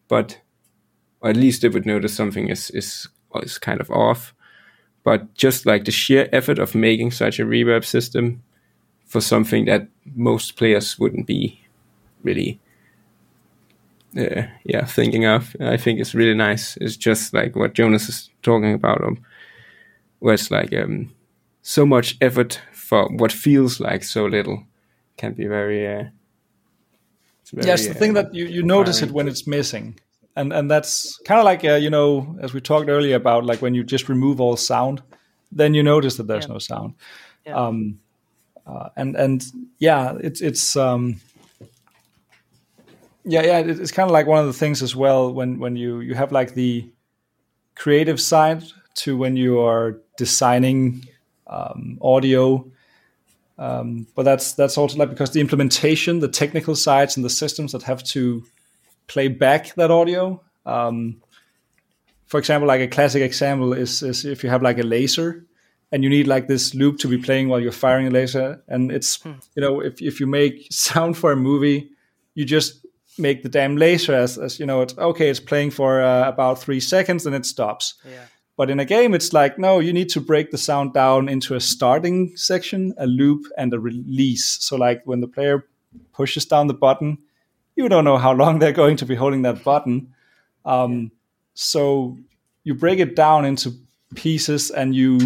but 0.09 0.41
at 1.25 1.37
least 1.37 1.63
they 1.63 1.69
would 1.69 1.87
notice 1.87 2.15
something 2.15 2.49
is 2.49 2.71
is 2.71 3.09
is 3.43 3.59
kind 3.59 3.81
of 3.81 3.91
off. 3.91 4.35
But 5.03 5.35
just 5.35 5.67
like 5.67 5.85
the 5.85 5.91
sheer 5.91 6.29
effort 6.33 6.59
of 6.59 6.75
making 6.75 7.11
such 7.11 7.39
a 7.39 7.45
reverb 7.45 7.85
system 7.85 8.43
for 9.07 9.21
something 9.21 9.67
that 9.67 9.89
most 10.15 10.57
players 10.57 10.99
wouldn't 10.99 11.27
be 11.27 11.61
really 12.23 12.59
uh, 14.17 14.47
yeah 14.65 14.85
thinking 14.87 15.27
of 15.27 15.55
i 15.61 15.77
think 15.77 16.01
it's 16.01 16.15
really 16.15 16.35
nice. 16.35 16.77
It's 16.81 16.97
just 16.97 17.35
like 17.35 17.57
what 17.57 17.75
jonas 17.75 18.09
is 18.09 18.31
talking 18.43 18.73
about 18.75 19.05
um, 19.05 19.19
where 20.21 20.35
it's 20.35 20.51
like 20.51 20.73
um, 20.73 21.13
so 21.63 21.85
much 21.85 22.17
effort 22.21 22.61
for 22.95 23.09
what 23.17 23.33
feels 23.33 23.81
like 23.81 24.05
so 24.05 24.25
little 24.27 24.65
can 25.17 25.33
be 25.35 25.47
very 25.47 25.87
uh, 25.87 26.05
it's 27.43 27.51
very, 27.51 27.67
yeah, 27.67 27.75
it's 27.75 27.87
the 27.87 27.91
uh, 27.91 27.99
thing 27.99 28.15
that 28.15 28.35
you, 28.35 28.47
you 28.47 28.63
notice 28.63 29.03
it 29.03 29.11
when 29.11 29.29
it's 29.29 29.47
missing, 29.47 29.99
and 30.37 30.53
and 30.53 30.71
that's 30.71 31.19
kind 31.27 31.39
of 31.39 31.45
like 31.45 31.65
uh, 31.65 31.75
you 31.75 31.91
know 31.91 32.37
as 32.41 32.55
we 32.55 32.61
talked 32.61 32.89
earlier 32.89 33.17
about 33.17 33.45
like 33.45 33.61
when 33.63 33.75
you 33.75 33.85
just 33.85 34.09
remove 34.09 34.41
all 34.41 34.57
sound, 34.57 35.03
then 35.53 35.75
you 35.75 35.83
notice 35.83 36.17
that 36.17 36.27
there's 36.27 36.47
Yeah. 36.47 36.53
no 36.53 36.59
sound. 36.59 36.95
Yeah. 37.47 37.57
Um, 37.57 37.99
uh, 38.67 38.89
and 38.97 39.17
and 39.17 39.45
yeah, 39.79 40.17
it's 40.21 40.41
it's 40.41 40.77
um, 40.77 41.21
yeah 43.25 43.43
yeah 43.43 43.59
it's 43.59 43.93
kind 43.93 44.09
of 44.09 44.13
like 44.13 44.27
one 44.29 44.41
of 44.41 44.47
the 44.47 44.59
things 44.59 44.83
as 44.83 44.95
well 44.97 45.35
when 45.35 45.59
when 45.59 45.77
you 45.77 46.01
you 46.01 46.15
have 46.15 46.33
like 46.33 46.55
the 46.55 46.91
creative 47.75 48.21
side 48.21 48.63
to 48.95 49.17
when 49.17 49.37
you 49.37 49.61
are 49.61 50.01
designing 50.17 51.05
um, 51.47 51.99
audio 52.01 52.65
um, 53.59 54.07
but 54.15 54.25
that's 54.25 54.53
that's 54.53 54.77
also 54.77 54.99
like 54.99 55.11
because 55.11 55.31
the 55.31 55.41
implementation, 55.41 56.21
the 56.21 56.29
technical 56.29 56.75
sides, 56.75 57.17
and 57.17 57.25
the 57.25 57.31
systems 57.31 57.73
that 57.73 57.83
have 57.83 58.03
to 58.05 58.45
play 59.07 59.29
back 59.29 59.75
that 59.75 59.91
audio. 59.91 60.41
Um, 60.67 61.23
for 62.27 62.39
example, 62.39 62.67
like 62.67 62.81
a 62.81 62.89
classic 62.89 63.23
example 63.23 63.73
is, 63.73 64.03
is 64.03 64.25
if 64.25 64.43
you 64.43 64.51
have 64.51 64.63
like 64.63 64.79
a 64.79 64.83
laser, 64.83 65.45
and 65.93 66.03
you 66.03 66.11
need 66.11 66.27
like 66.27 66.49
this 66.49 66.75
loop 66.75 66.99
to 66.99 67.09
be 67.09 67.19
playing 67.19 67.49
while 67.49 67.61
you're 67.61 67.71
firing 67.73 68.07
a 68.09 68.11
laser, 68.11 68.63
and 68.67 68.91
it's 68.91 69.25
you 69.25 69.63
know 69.63 69.81
if 69.81 70.03
if 70.03 70.21
you 70.21 70.27
make 70.27 70.67
sound 70.71 71.17
for 71.17 71.31
a 71.33 71.37
movie, 71.37 71.91
you 72.35 72.45
just 72.45 72.85
make 73.19 73.43
the 73.45 73.49
damn 73.49 73.77
laser 73.77 74.13
as, 74.13 74.39
as 74.39 74.59
you 74.59 74.67
know 74.67 74.83
it's 74.83 74.99
okay 74.99 75.29
it's 75.31 75.39
playing 75.39 75.71
for 75.71 76.03
uh, 76.03 76.29
about 76.29 76.61
three 76.61 76.81
seconds 76.81 77.27
and 77.27 77.35
it 77.37 77.47
stops 77.47 77.95
Yeah. 78.05 78.25
But 78.57 78.71
in 78.71 78.79
a 78.79 78.85
game, 78.85 79.15
it's 79.15 79.33
like, 79.33 79.59
no, 79.59 79.81
you 79.81 79.93
need 79.93 80.09
to 80.11 80.21
break 80.21 80.51
the 80.51 80.59
sound 80.59 80.93
down 80.93 81.29
into 81.29 81.57
a 81.57 81.61
starting 81.61 82.37
section, 82.37 82.95
a 82.99 83.07
loop, 83.07 83.47
and 83.59 83.75
a 83.75 83.81
release. 83.81 84.59
So, 84.61 84.77
like 84.77 85.03
when 85.05 85.21
the 85.21 85.27
player 85.27 85.67
pushes 86.13 86.45
down 86.45 86.69
the 86.69 86.75
button, 86.75 87.19
you 87.75 87.89
don't 87.89 88.05
know 88.05 88.19
how 88.19 88.33
long 88.33 88.59
they're 88.61 88.73
going 88.73 88.97
to 88.99 89.07
be 89.07 89.17
holding 89.17 89.43
that 89.43 89.65
button. 89.65 90.15
Um, 90.65 91.11
so 91.55 92.17
you 92.63 92.75
break 92.75 92.99
it 93.01 93.17
down 93.17 93.45
into 93.45 93.73
pieces, 94.15 94.71
and 94.71 94.95
you 94.95 95.19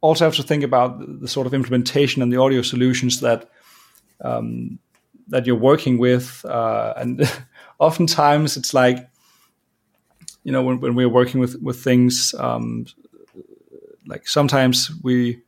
also 0.00 0.24
have 0.24 0.34
to 0.36 0.42
think 0.42 0.64
about 0.64 0.98
the, 0.98 1.06
the 1.06 1.28
sort 1.28 1.46
of 1.46 1.54
implementation 1.54 2.22
and 2.22 2.32
the 2.32 2.38
audio 2.38 2.62
solutions 2.62 3.20
that 3.20 3.48
um, 4.20 4.80
that 5.28 5.46
you're 5.46 5.56
working 5.56 5.98
with. 5.98 6.44
Uh, 6.44 6.92
and 6.96 7.30
oftentimes, 7.78 8.56
it's 8.56 8.74
like 8.74 9.08
you 10.44 10.52
know 10.52 10.62
when, 10.62 10.80
when 10.80 10.94
we're 10.94 11.08
working 11.08 11.40
with 11.40 11.60
with 11.62 11.82
things 11.82 12.34
um, 12.38 12.86
like 14.06 14.26
sometimes 14.26 14.90
we 15.02 15.42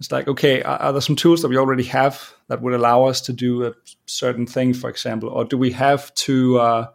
it's 0.00 0.12
like 0.12 0.28
okay 0.28 0.62
are, 0.62 0.76
are, 0.78 0.92
there 0.92 1.00
some 1.00 1.16
tools 1.16 1.42
that 1.42 1.48
we 1.48 1.56
already 1.56 1.84
have 1.84 2.34
that 2.48 2.60
would 2.62 2.74
allow 2.74 3.04
us 3.04 3.20
to 3.22 3.32
do 3.32 3.64
a 3.64 3.72
certain 4.06 4.46
thing 4.46 4.74
for 4.74 4.90
example? 4.90 5.28
Or 5.28 5.44
do 5.44 5.56
we 5.56 5.70
have 5.72 6.14
to 6.14 6.58
uh, 6.58 6.86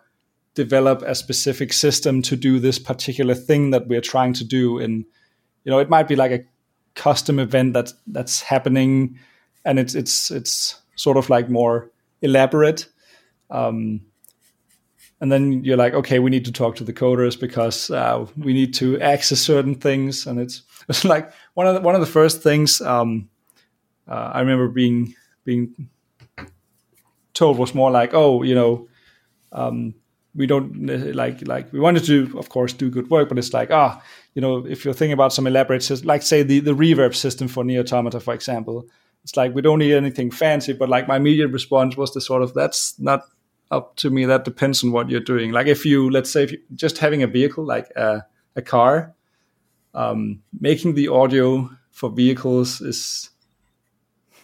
develop 0.53 1.01
a 1.01 1.15
specific 1.15 1.73
system 1.73 2.21
to 2.23 2.35
do 2.35 2.59
this 2.59 2.77
particular 2.77 3.33
thing 3.33 3.71
that 3.71 3.87
we're 3.87 4.01
trying 4.01 4.33
to 4.33 4.43
do? 4.43 4.79
And 4.79 5.05
you 5.63 5.71
know 5.71 5.79
it 5.79 5.89
might 5.89 6.07
be 6.07 6.15
like 6.15 6.31
a 6.31 6.45
custom 6.95 7.39
event 7.39 7.73
that 7.73 7.93
that's 8.07 8.41
happening 8.41 9.17
and 9.65 9.79
it's 9.79 9.95
it's 9.95 10.31
it's 10.31 10.81
sort 10.95 11.17
of 11.17 11.29
like 11.29 11.49
more 11.49 11.91
elaborate. 12.21 12.87
Um, 13.49 14.01
and 15.21 15.31
then 15.31 15.63
you're 15.63 15.77
like, 15.77 15.93
okay, 15.93 16.19
we 16.19 16.29
need 16.29 16.45
to 16.45 16.51
talk 16.51 16.75
to 16.77 16.83
the 16.83 16.93
coders 16.93 17.39
because 17.39 17.91
uh, 17.91 18.25
we 18.37 18.53
need 18.53 18.73
to 18.75 18.99
access 19.01 19.39
certain 19.39 19.75
things, 19.75 20.27
and 20.27 20.39
it's 20.39 20.63
it's 20.89 21.05
like 21.05 21.31
one 21.53 21.67
of 21.67 21.75
the, 21.75 21.81
one 21.81 21.95
of 21.95 22.01
the 22.01 22.07
first 22.07 22.41
things 22.41 22.81
um, 22.81 23.29
uh, 24.07 24.31
I 24.33 24.39
remember 24.39 24.67
being 24.67 25.13
being 25.45 25.89
told 27.33 27.57
was 27.57 27.75
more 27.75 27.91
like, 27.91 28.13
oh, 28.13 28.43
you 28.43 28.55
know, 28.55 28.87
um, 29.51 29.93
we 30.35 30.47
don't 30.47 30.87
like 31.15 31.47
like 31.47 31.71
we 31.71 31.79
wanted 31.79 32.05
to, 32.05 32.37
of 32.37 32.49
course, 32.49 32.73
do 32.73 32.89
good 32.89 33.09
work, 33.09 33.29
but 33.29 33.37
it's 33.37 33.53
like 33.53 33.71
ah, 33.71 34.01
you 34.33 34.41
know, 34.41 34.65
if 34.65 34.83
you're 34.83 34.93
thinking 34.93 35.13
about 35.13 35.33
some 35.33 35.47
elaborate 35.47 35.83
system, 35.83 36.07
like 36.07 36.23
say 36.23 36.43
the 36.43 36.59
the 36.59 36.75
reverb 36.75 37.15
system 37.15 37.47
for 37.47 37.63
NieR 37.63 37.81
Automata, 37.81 38.19
for 38.19 38.33
example, 38.33 38.87
it's 39.23 39.37
like 39.37 39.53
we 39.53 39.61
don't 39.61 39.79
need 39.79 39.93
anything 39.93 40.31
fancy, 40.31 40.73
but 40.73 40.89
like 40.89 41.07
my 41.07 41.17
immediate 41.17 41.49
response 41.49 41.97
was 41.97 42.13
the 42.13 42.21
sort 42.21 42.41
of 42.41 42.53
that's 42.53 42.97
not 42.99 43.23
up 43.71 43.95
to 43.97 44.09
me. 44.09 44.25
That 44.25 44.45
depends 44.45 44.83
on 44.83 44.91
what 44.91 45.09
you're 45.09 45.19
doing. 45.19 45.51
Like 45.51 45.67
if 45.67 45.85
you, 45.85 46.09
let's 46.09 46.31
say, 46.31 46.43
if 46.43 46.51
you 46.51 46.59
just 46.75 46.97
having 46.97 47.23
a 47.23 47.27
vehicle 47.27 47.65
like 47.65 47.89
a, 47.95 48.25
a 48.55 48.61
car, 48.61 49.13
um, 49.93 50.41
making 50.59 50.95
the 50.95 51.07
audio 51.07 51.69
for 51.91 52.09
vehicles 52.09 52.81
is 52.81 53.29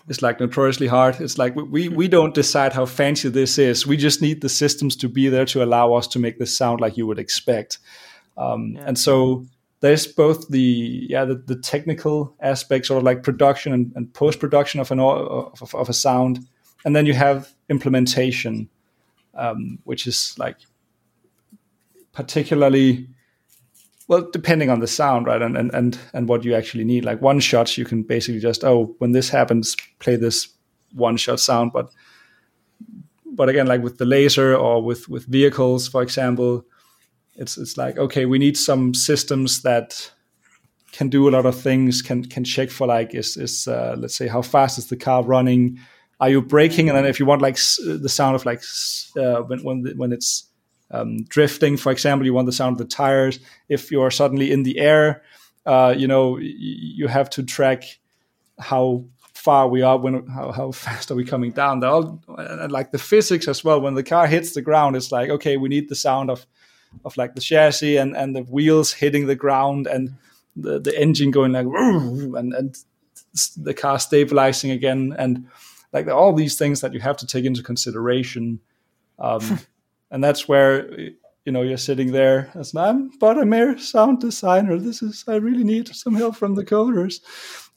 is 0.08 0.22
like 0.22 0.40
notoriously 0.40 0.88
hard. 0.88 1.20
It's 1.20 1.38
like 1.38 1.56
we 1.56 1.90
we 1.90 2.08
don't 2.08 2.34
decide 2.34 2.74
how 2.74 2.86
fancy 2.86 3.30
this 3.30 3.58
is. 3.58 3.88
We 3.88 3.98
just 3.98 4.22
need 4.22 4.42
the 4.42 4.50
systems 4.50 4.96
to 4.98 5.10
be 5.10 5.30
there 5.30 5.46
to 5.46 5.64
allow 5.64 5.94
us 5.94 6.08
to 6.10 6.20
make 6.20 6.38
this 6.38 6.56
sound 6.56 6.82
like 6.82 6.98
you 6.98 7.08
would 7.08 7.20
expect. 7.20 7.80
Um, 8.38 8.74
yeah. 8.76 8.84
And 8.88 9.00
so 9.00 9.46
there's 9.80 10.08
both 10.08 10.48
the 10.50 11.08
yeah 11.10 11.26
the, 11.26 11.36
the 11.36 11.56
technical 11.56 12.36
aspects, 12.40 12.88
sort 12.88 12.98
of 13.00 13.04
like 13.04 13.24
production 13.24 13.74
and, 13.74 13.92
and 13.96 14.14
post 14.14 14.40
production 14.40 14.80
of 14.80 14.92
an 14.92 15.00
of, 15.00 15.74
of, 15.74 15.90
a 15.90 15.94
sound, 15.94 16.40
and 16.84 16.96
then 16.96 17.06
you 17.06 17.14
have 17.14 17.54
implementation 17.70 18.70
um, 19.36 19.80
which 19.84 20.08
is 20.08 20.36
like 20.38 20.58
particularly 22.12 23.08
well 24.08 24.30
depending 24.32 24.70
on 24.70 24.80
the 24.80 24.88
sound 24.88 25.26
right 25.28 25.42
and, 25.42 25.58
and 25.58 25.74
and 25.74 25.98
and 26.14 26.28
what 26.28 26.44
you 26.44 26.56
actually 26.56 26.84
need. 26.84 27.06
Like 27.06 27.22
one 27.22 27.40
shots 27.40 27.78
you 27.78 27.86
can 27.86 28.04
basically 28.04 28.40
just 28.40 28.64
oh 28.64 28.96
when 29.00 29.12
this 29.12 29.30
happens 29.30 29.76
play 30.00 30.16
this 30.16 30.48
one 30.94 31.18
shot 31.18 31.40
sound. 31.40 31.72
But 31.74 31.90
but 33.26 33.50
again 33.50 33.68
like 33.68 33.84
with 33.84 33.98
the 33.98 34.06
laser 34.06 34.56
or 34.56 34.82
with 34.82 35.10
with 35.10 35.26
vehicles 35.26 35.88
for 35.88 36.02
example 36.02 36.66
it's 37.36 37.58
it's 37.58 37.78
like 37.78 37.98
okay 37.98 38.26
we 38.26 38.40
need 38.40 38.58
some 38.58 38.94
systems 38.94 39.62
that 39.62 40.12
can 40.94 41.10
do 41.10 41.28
a 41.28 41.32
lot 41.32 41.46
of 41.46 41.60
things 41.60 42.02
can 42.02 42.24
can 42.24 42.46
check 42.46 42.70
for 42.70 42.88
like 42.88 43.14
is 43.14 43.36
is 43.36 43.68
uh, 43.68 43.96
let's 44.00 44.16
say 44.16 44.28
how 44.28 44.42
fast 44.42 44.78
is 44.78 44.88
the 44.88 44.96
car 44.96 45.24
running 45.24 45.78
are 46.20 46.30
you 46.30 46.42
braking 46.42 46.90
and 46.90 46.98
then 46.98 47.06
if 47.06 47.20
you 47.20 47.26
want 47.26 47.42
like 47.42 47.56
the 47.56 48.10
sound 48.10 48.36
of 48.36 48.46
like 48.46 48.62
uh, 49.18 49.42
when 49.42 49.64
when 49.64 49.82
the, 49.82 49.94
when 49.96 50.12
it's 50.12 50.48
um, 50.92 51.24
drifting 51.24 51.78
for 51.78 51.92
example 51.92 52.26
you 52.26 52.34
want 52.34 52.46
the 52.46 52.52
sound 52.52 52.74
of 52.74 52.78
the 52.78 52.96
tires. 52.96 53.40
If 53.68 53.92
you're 53.92 54.12
suddenly 54.12 54.52
in 54.52 54.64
the 54.64 54.80
air 54.80 55.24
uh, 55.66 55.94
you 55.98 56.08
know 56.08 56.38
you 56.38 57.08
have 57.08 57.30
to 57.32 57.44
track 57.44 57.84
how 58.60 59.06
far 59.34 59.68
we 59.68 59.82
are 59.82 59.98
when 59.98 60.26
how, 60.28 60.52
how 60.52 60.72
fast 60.72 61.12
are 61.12 61.16
we 61.16 61.26
coming 61.26 61.52
down. 61.52 61.80
They're 61.80 61.90
all 61.90 62.22
like 62.70 62.92
the 62.92 62.98
physics 62.98 63.48
as 63.48 63.64
well 63.64 63.82
when 63.82 63.96
the 63.96 64.04
car 64.04 64.28
hits 64.28 64.54
the 64.54 64.62
ground 64.62 64.96
it's 64.96 65.12
like 65.12 65.30
okay 65.30 65.58
we 65.58 65.70
need 65.70 65.90
the 65.90 65.96
sound 65.96 66.30
of 66.30 66.46
of 67.04 67.18
like 67.18 67.36
the 67.36 67.42
chassis 67.42 67.98
and 67.98 68.16
and 68.16 68.36
the 68.36 68.44
wheels 68.44 68.94
hitting 68.94 69.28
the 69.28 69.36
ground 69.36 69.88
and 69.88 70.16
the 70.56 70.80
the 70.80 70.98
engine 71.00 71.32
going 71.32 71.52
like 71.52 71.66
and 71.76 72.54
and 72.54 72.78
the 73.58 73.74
car 73.74 74.00
stabilizing 74.00 74.72
again. 74.72 75.16
And 75.18 75.48
like 75.94 76.08
all 76.08 76.34
these 76.34 76.58
things 76.58 76.82
that 76.82 76.94
you 76.94 77.00
have 77.00 77.18
to 77.18 77.28
take 77.28 77.46
into 77.46 77.64
consideration 77.64 78.60
um, 79.20 79.60
and 80.12 80.24
that's 80.24 80.48
where 80.48 81.00
you 81.46 81.52
know 81.52 81.62
you're 81.62 81.78
sitting 81.78 82.12
there 82.12 82.50
as 82.56 82.76
I'm 82.76 83.12
but 83.20 83.38
a 83.38 83.46
mere 83.46 83.78
sound 83.78 84.20
designer. 84.20 84.78
This 84.78 85.02
is 85.02 85.24
I 85.28 85.36
really 85.36 85.64
need 85.64 85.88
some 85.90 86.16
help 86.16 86.36
from 86.36 86.56
the 86.56 86.66
coders. 86.66 87.22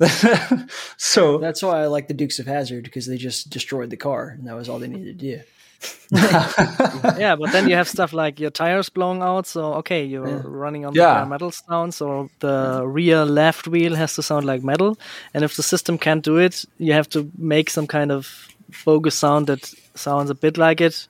so 0.96 1.38
that's 1.38 1.62
why 1.62 1.82
I 1.82 1.86
like 1.86 2.08
the 2.08 2.14
Dukes 2.14 2.38
of 2.38 2.46
Hazzard 2.46 2.84
because 2.84 3.06
they 3.06 3.16
just 3.16 3.50
destroyed 3.50 3.90
the 3.90 3.96
car 3.96 4.28
and 4.28 4.46
that 4.46 4.54
was 4.54 4.68
all 4.68 4.78
they 4.78 4.88
needed 4.88 5.18
to 5.18 5.36
do. 5.36 5.42
yeah, 6.10 7.36
but 7.36 7.52
then 7.52 7.68
you 7.68 7.76
have 7.76 7.88
stuff 7.88 8.12
like 8.12 8.40
your 8.40 8.50
tires 8.50 8.88
blowing 8.88 9.22
out. 9.22 9.46
So 9.46 9.74
okay, 9.74 10.04
you're 10.04 10.26
yeah. 10.26 10.40
running 10.44 10.84
on 10.86 10.94
yeah. 10.94 11.20
the 11.20 11.26
metal 11.26 11.50
sound, 11.50 11.94
so 11.94 12.30
the 12.40 12.82
rear 12.86 13.24
left 13.24 13.68
wheel 13.68 13.94
has 13.94 14.14
to 14.14 14.22
sound 14.22 14.46
like 14.46 14.64
metal. 14.64 14.98
And 15.34 15.44
if 15.44 15.56
the 15.56 15.62
system 15.62 15.98
can't 15.98 16.24
do 16.24 16.38
it, 16.38 16.64
you 16.78 16.92
have 16.92 17.08
to 17.10 17.30
make 17.36 17.70
some 17.70 17.86
kind 17.86 18.10
of 18.10 18.48
bogus 18.84 19.14
sound 19.14 19.46
that 19.46 19.72
sounds 19.94 20.30
a 20.30 20.34
bit 20.34 20.58
like 20.58 20.80
it, 20.80 21.06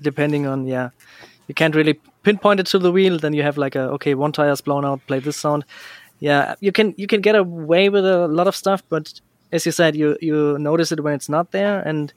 depending 0.00 0.46
on 0.46 0.66
yeah. 0.66 0.90
You 1.48 1.54
can't 1.54 1.74
really 1.74 1.98
pinpoint 2.22 2.60
it 2.60 2.66
to 2.66 2.78
the 2.78 2.92
wheel. 2.92 3.18
Then 3.18 3.32
you 3.32 3.42
have 3.42 3.58
like 3.58 3.74
a 3.74 3.90
okay, 3.92 4.14
one 4.14 4.32
tire's 4.32 4.60
blown 4.60 4.84
out, 4.84 5.00
play 5.06 5.18
this 5.18 5.36
sound. 5.36 5.64
Yeah, 6.20 6.54
you 6.60 6.70
can 6.70 6.94
you 6.96 7.06
can 7.06 7.20
get 7.20 7.34
away 7.34 7.88
with 7.88 8.06
a 8.06 8.28
lot 8.28 8.46
of 8.46 8.54
stuff, 8.54 8.82
but 8.88 9.20
as 9.50 9.66
you 9.66 9.72
said, 9.72 9.96
you 9.96 10.16
you 10.20 10.58
notice 10.58 10.92
it 10.92 11.02
when 11.02 11.14
it's 11.14 11.28
not 11.28 11.50
there 11.50 11.80
and 11.80 12.12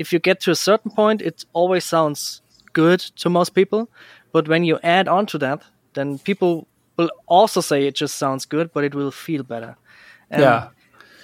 if 0.00 0.12
you 0.12 0.18
get 0.18 0.40
to 0.40 0.50
a 0.50 0.56
certain 0.56 0.90
point, 0.90 1.20
it 1.20 1.44
always 1.52 1.84
sounds 1.84 2.40
good 2.72 3.00
to 3.16 3.28
most 3.28 3.50
people. 3.54 3.88
But 4.32 4.48
when 4.48 4.64
you 4.64 4.78
add 4.82 5.08
on 5.08 5.26
to 5.26 5.38
that, 5.38 5.62
then 5.92 6.18
people 6.18 6.66
will 6.96 7.10
also 7.26 7.60
say 7.60 7.86
it 7.86 7.94
just 7.94 8.14
sounds 8.16 8.46
good, 8.46 8.72
but 8.72 8.82
it 8.82 8.94
will 8.94 9.10
feel 9.10 9.42
better. 9.42 9.76
And 10.30 10.42
yeah. 10.42 10.68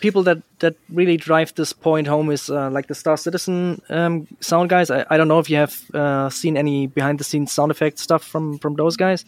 People 0.01 0.23
that, 0.25 0.43
that 0.59 0.75
really 0.91 1.17
drive 1.17 1.55
this 1.55 1.73
point 1.73 2.07
home 2.07 2.31
is 2.31 2.51
uh, 2.51 2.71
like 2.71 2.87
the 2.87 2.95
Star 2.95 3.17
Citizen 3.17 3.81
um, 3.89 4.27
sound 4.41 4.69
guys. 4.69 4.91
I, 4.91 5.07
I 5.09 5.17
don't 5.17 5.27
know 5.27 5.39
if 5.39 5.49
you 5.49 5.57
have 5.57 5.75
uh, 5.95 6.29
seen 6.29 6.57
any 6.57 6.87
behind 6.87 7.19
the 7.19 7.25
scenes 7.25 7.53
sound 7.53 7.71
effect 7.71 7.99
stuff 7.99 8.23
from, 8.23 8.59
from 8.59 8.75
those 8.75 8.97
guys, 8.97 9.25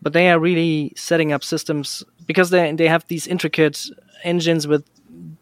but 0.00 0.14
they 0.14 0.30
are 0.30 0.40
really 0.40 0.92
setting 0.96 1.32
up 1.34 1.44
systems 1.44 2.02
because 2.26 2.48
they, 2.48 2.72
they 2.72 2.88
have 2.88 3.04
these 3.08 3.26
intricate 3.26 3.78
engines 4.24 4.66
with 4.66 4.84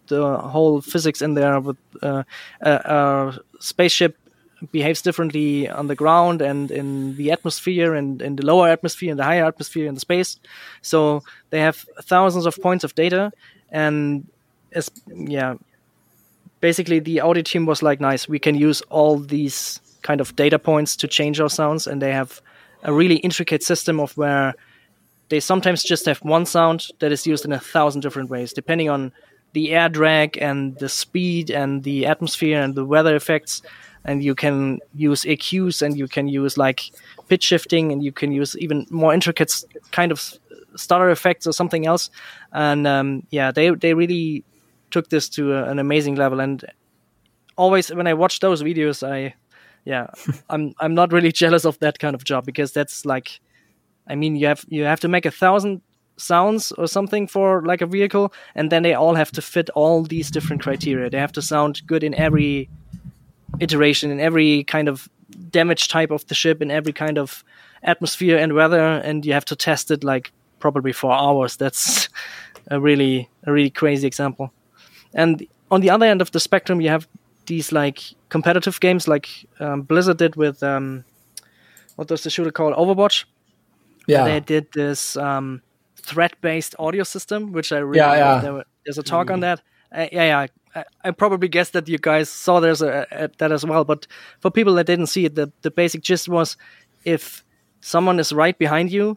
the 0.09 0.37
whole 0.39 0.81
physics 0.81 1.23
in 1.23 1.35
there 1.35 1.61
with 1.61 1.77
uh, 2.03 2.23
a, 2.61 2.71
a, 2.71 3.39
spaceship 3.61 4.17
behaves 4.73 5.03
differently 5.03 5.69
on 5.69 5.89
the 5.89 5.95
ground 5.95 6.41
and 6.41 6.71
in 6.71 7.17
the 7.17 7.31
atmosphere 7.31 7.95
and 7.95 8.23
in 8.23 8.37
the 8.37 8.47
lower 8.47 8.69
atmosphere 8.69 9.11
and 9.11 9.19
the 9.19 9.25
higher 9.25 9.45
atmosphere 9.45 9.87
in 9.87 9.95
the 9.95 10.01
space. 10.01 10.39
So 10.81 11.23
they 11.51 11.61
have 11.61 11.85
thousands 12.03 12.47
of 12.47 12.57
points 12.63 12.85
of 12.85 12.95
data 12.95 13.33
and 13.71 14.27
as 14.73 14.91
yeah 15.07 15.55
basically 16.61 16.99
the 16.99 17.21
audio 17.21 17.43
team 17.43 17.67
was 17.67 17.83
like 17.83 18.01
nice 18.01 18.29
we 18.29 18.39
can 18.39 18.55
use 18.55 18.81
all 18.83 19.19
these 19.19 19.81
kind 20.05 20.21
of 20.21 20.37
data 20.37 20.59
points 20.59 20.95
to 20.97 21.09
change 21.09 21.41
our 21.41 21.51
sounds. 21.51 21.89
And 21.89 22.01
they 22.01 22.13
have 22.13 22.41
a 22.85 22.93
really 22.93 23.17
intricate 23.17 23.65
system 23.65 23.99
of 23.99 24.17
where 24.17 24.55
they 25.31 25.41
sometimes 25.41 25.83
just 25.83 26.07
have 26.07 26.19
one 26.19 26.47
sound 26.47 26.87
that 27.01 27.11
is 27.11 27.27
used 27.27 27.45
in 27.45 27.53
a 27.53 27.59
thousand 27.59 28.03
different 28.03 28.31
ways 28.31 28.53
depending 28.53 28.89
on 28.89 29.11
the 29.55 29.73
air 29.73 29.89
drag 29.89 30.37
and 30.39 30.77
the 30.79 30.89
speed 30.89 31.51
and 31.51 31.85
the 31.85 32.07
atmosphere 32.07 32.61
and 32.61 32.75
the 32.75 32.85
weather 32.85 33.17
effects. 33.17 33.63
And 34.05 34.23
you 34.23 34.35
can 34.35 34.81
use 34.95 35.23
EQs 35.23 35.81
and 35.81 35.97
you 35.97 36.07
can 36.07 36.29
use 36.29 36.59
like 36.59 36.91
pitch 37.29 37.45
shifting 37.45 37.91
and 37.91 38.05
you 38.05 38.13
can 38.13 38.33
use 38.33 38.55
even 38.59 38.87
more 38.91 39.15
intricate 39.15 39.65
kind 39.93 40.13
of 40.13 40.35
stutter 40.77 41.09
effects 41.09 41.47
or 41.47 41.53
something 41.53 41.87
else. 41.87 42.11
And 42.53 42.87
um, 42.87 43.27
yeah 43.31 43.51
they 43.51 43.71
they 43.71 43.95
really 43.95 44.45
took 44.91 45.09
this 45.09 45.29
to 45.31 45.55
a, 45.55 45.65
an 45.71 45.79
amazing 45.79 46.17
level. 46.17 46.41
And 46.41 46.65
always 47.57 47.89
when 47.89 48.07
I 48.07 48.15
watch 48.15 48.41
those 48.41 48.63
videos 48.63 49.07
I 49.07 49.35
yeah 49.85 50.09
I'm 50.51 50.75
I'm 50.81 50.95
not 50.95 51.13
really 51.13 51.33
jealous 51.33 51.65
of 51.65 51.79
that 51.79 51.99
kind 51.99 52.15
of 52.15 52.25
job 52.25 52.45
because 52.45 52.73
that's 52.73 53.07
like 53.07 53.41
I 54.07 54.17
mean 54.17 54.37
you 54.37 54.49
have 54.49 54.65
you 54.69 54.85
have 54.85 55.01
to 55.01 55.09
make 55.09 55.25
a 55.25 55.31
thousand 55.31 55.81
sounds 56.17 56.73
or 56.73 56.87
something 56.87 57.27
for 57.27 57.63
like 57.63 57.81
a 57.81 57.87
vehicle 57.87 58.33
and 58.55 58.71
then 58.71 58.83
they 58.83 58.95
all 58.95 59.15
have 59.15 59.33
to 59.33 59.43
fit 59.43 59.69
all 59.71 60.03
these 60.03 60.31
different 60.31 60.63
criteria 60.63 61.11
they 61.11 61.19
have 61.19 61.33
to 61.33 61.43
sound 61.43 61.83
good 61.87 62.05
in 62.05 62.15
every 62.15 62.69
iteration 63.61 64.11
in 64.11 64.21
every 64.21 64.65
kind 64.65 64.89
of 64.89 65.09
damage 65.51 65.89
type 65.89 66.11
of 66.11 66.27
the 66.27 66.35
ship 66.35 66.63
in 66.63 66.71
every 66.71 66.93
kind 66.93 67.19
of 67.19 67.45
atmosphere 67.85 68.39
and 68.39 68.53
weather, 68.55 68.81
and 68.81 69.25
you 69.25 69.33
have 69.33 69.45
to 69.47 69.57
test 69.57 69.91
it 69.91 70.03
like 70.03 70.33
probably 70.59 70.93
for 70.93 71.13
hours. 71.13 71.57
That's 71.57 72.09
a 72.71 72.81
really 72.81 73.29
a 73.45 73.53
really 73.53 73.71
crazy 73.71 74.07
example. 74.07 74.53
And 75.15 75.47
on 75.71 75.81
the 75.81 75.91
other 75.91 76.07
end 76.07 76.21
of 76.21 76.31
the 76.33 76.41
spectrum, 76.41 76.81
you 76.81 76.89
have 76.89 77.07
these 77.47 77.73
like 77.73 78.01
competitive 78.29 78.81
games 78.81 79.07
like 79.07 79.29
um, 79.61 79.83
Blizzard 79.83 80.17
did 80.17 80.37
with 80.37 80.63
um, 80.63 81.05
what 81.97 82.09
does 82.09 82.23
the 82.23 82.31
shooter 82.31 82.51
call 82.51 82.73
Overwatch. 82.73 83.25
Yeah. 84.07 84.25
They 84.25 84.41
did 84.41 84.73
this 84.73 85.17
um, 85.17 85.63
threat-based 86.05 86.75
audio 86.79 87.05
system, 87.05 87.53
which 87.53 87.73
I 87.73 87.79
really 87.79 87.99
Yeah, 87.99 88.15
yeah. 88.17 88.41
There 88.41 88.53
were- 88.55 88.67
there's 88.85 88.99
a 88.99 89.03
talk 89.03 89.31
on 89.31 89.41
that. 89.41 89.61
Uh, 89.97 90.07
yeah, 90.13 90.25
yeah. 90.27 90.47
I, 90.75 90.85
I 91.05 91.11
probably 91.13 91.49
guess 91.49 91.71
that 91.71 91.89
you 91.89 91.99
guys 91.99 92.29
saw 92.29 92.61
there's 92.61 92.83
a, 92.83 93.07
a, 93.13 93.29
that 93.39 93.53
as 93.53 93.65
well. 93.65 93.85
But 93.85 94.07
for 94.41 94.51
people 94.51 94.75
that 94.75 94.87
didn't 94.87 95.07
see 95.07 95.25
it, 95.25 95.35
the, 95.37 95.51
the 95.63 95.71
basic 95.71 96.03
gist 96.03 96.29
was 96.29 96.57
if 97.05 97.45
someone 97.81 98.19
is 98.21 98.33
right 98.33 98.59
behind 98.59 98.91
you, 98.93 99.17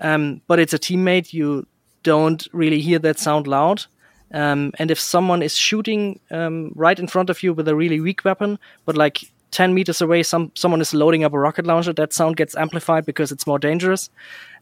um, 0.00 0.40
but 0.48 0.58
it's 0.58 0.74
a 0.74 0.78
teammate, 0.78 1.32
you 1.32 1.66
don't 2.02 2.46
really 2.52 2.80
hear 2.80 2.98
that 2.98 3.18
sound 3.18 3.46
loud. 3.46 3.84
Um, 4.32 4.72
and 4.78 4.90
if 4.90 4.98
someone 4.98 5.42
is 5.42 5.56
shooting 5.56 6.18
um, 6.30 6.72
right 6.74 6.98
in 6.98 7.06
front 7.06 7.30
of 7.30 7.42
you 7.42 7.54
with 7.54 7.68
a 7.68 7.74
really 7.76 8.00
weak 8.00 8.24
weapon, 8.24 8.58
but 8.84 8.96
like 8.96 9.30
10 9.50 9.74
meters 9.74 10.00
away, 10.00 10.22
some 10.22 10.50
someone 10.54 10.80
is 10.80 10.92
loading 10.92 11.24
up 11.24 11.32
a 11.32 11.38
rocket 11.38 11.66
launcher, 11.66 11.92
that 11.92 12.12
sound 12.12 12.36
gets 12.36 12.56
amplified 12.56 13.06
because 13.06 13.32
it's 13.32 13.46
more 13.46 13.58
dangerous. 13.58 14.10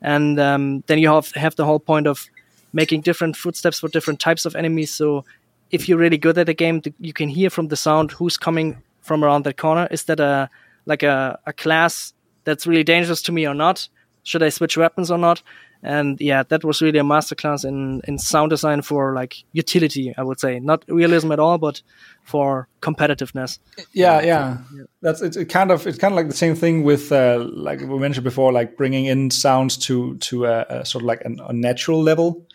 And 0.02 0.38
um, 0.38 0.84
then 0.86 0.98
you 0.98 1.08
have, 1.08 1.32
have 1.32 1.56
the 1.56 1.64
whole 1.64 1.80
point 1.80 2.06
of 2.06 2.28
making 2.72 3.00
different 3.00 3.36
footsteps 3.36 3.80
for 3.80 3.88
different 3.88 4.20
types 4.20 4.44
of 4.44 4.54
enemies. 4.54 4.92
So 4.92 5.24
if 5.70 5.88
you're 5.88 5.98
really 5.98 6.18
good 6.18 6.38
at 6.38 6.48
a 6.48 6.54
game, 6.54 6.82
you 7.00 7.12
can 7.12 7.28
hear 7.28 7.50
from 7.50 7.68
the 7.68 7.76
sound 7.76 8.12
who's 8.12 8.36
coming 8.36 8.82
from 9.00 9.24
around 9.24 9.44
that 9.44 9.56
corner. 9.56 9.88
Is 9.90 10.04
that 10.04 10.20
a 10.20 10.50
like 10.86 11.02
a, 11.02 11.38
a 11.46 11.52
class 11.52 12.12
that's 12.44 12.66
really 12.66 12.84
dangerous 12.84 13.22
to 13.22 13.32
me 13.32 13.46
or 13.46 13.54
not? 13.54 13.88
Should 14.22 14.42
I 14.42 14.48
switch 14.48 14.76
weapons 14.76 15.10
or 15.10 15.18
not? 15.18 15.42
And 15.86 16.18
yeah, 16.20 16.42
that 16.48 16.64
was 16.64 16.80
really 16.80 16.98
a 16.98 17.02
masterclass 17.02 17.64
in, 17.64 18.00
in 18.08 18.18
sound 18.18 18.50
design 18.50 18.82
for 18.82 19.12
like 19.14 19.44
utility, 19.52 20.14
I 20.16 20.22
would 20.22 20.40
say. 20.40 20.58
Not 20.58 20.82
realism 20.88 21.30
at 21.32 21.38
all, 21.38 21.58
but 21.58 21.82
for 22.22 22.68
competitiveness. 22.80 23.58
yeah 23.92 24.22
yeah 24.22 24.56
that's 25.02 25.20
it's 25.20 25.36
it 25.36 25.50
kind 25.50 25.70
of 25.70 25.86
it's 25.86 25.98
kind 25.98 26.12
of 26.12 26.16
like 26.16 26.28
the 26.28 26.36
same 26.36 26.54
thing 26.54 26.82
with 26.82 27.12
uh, 27.12 27.46
like 27.52 27.80
we 27.80 27.98
mentioned 27.98 28.24
before 28.24 28.50
like 28.50 28.76
bringing 28.78 29.04
in 29.04 29.30
sounds 29.30 29.76
to 29.76 30.16
to 30.18 30.46
a, 30.46 30.64
a 30.70 30.84
sort 30.86 31.02
of 31.02 31.06
like 31.06 31.22
an, 31.26 31.38
a 31.48 31.52
natural 31.52 32.02
level 32.02 32.46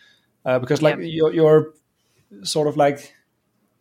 uh, 0.44 0.58
because 0.58 0.82
like 0.82 0.96
Yeah. 0.98 1.04
you're, 1.04 1.32
you're 1.32 1.74
sort 2.42 2.66
of 2.66 2.76
like 2.76 3.14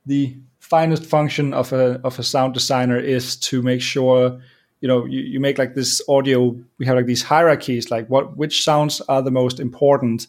the 0.06 0.36
finest 0.60 1.06
function 1.06 1.54
of 1.54 1.74
a 1.74 2.00
of 2.04 2.20
a 2.20 2.24
sound 2.24 2.54
designer 2.54 3.00
is 3.00 3.36
to 3.38 3.62
make 3.64 3.82
sure 3.82 4.40
you 4.82 4.88
know 4.88 5.06
you, 5.06 5.22
you 5.22 5.40
make 5.40 5.58
like 5.58 5.76
this 5.76 6.02
audio 6.08 6.56
we 6.78 6.86
have 6.86 6.96
like 6.96 7.06
these 7.06 7.24
hierarchies 7.24 7.92
like 7.92 8.08
what 8.08 8.38
which 8.38 8.64
sounds 8.64 9.02
are 9.02 9.22
the 9.22 9.32
most 9.32 9.60
important 9.60 10.28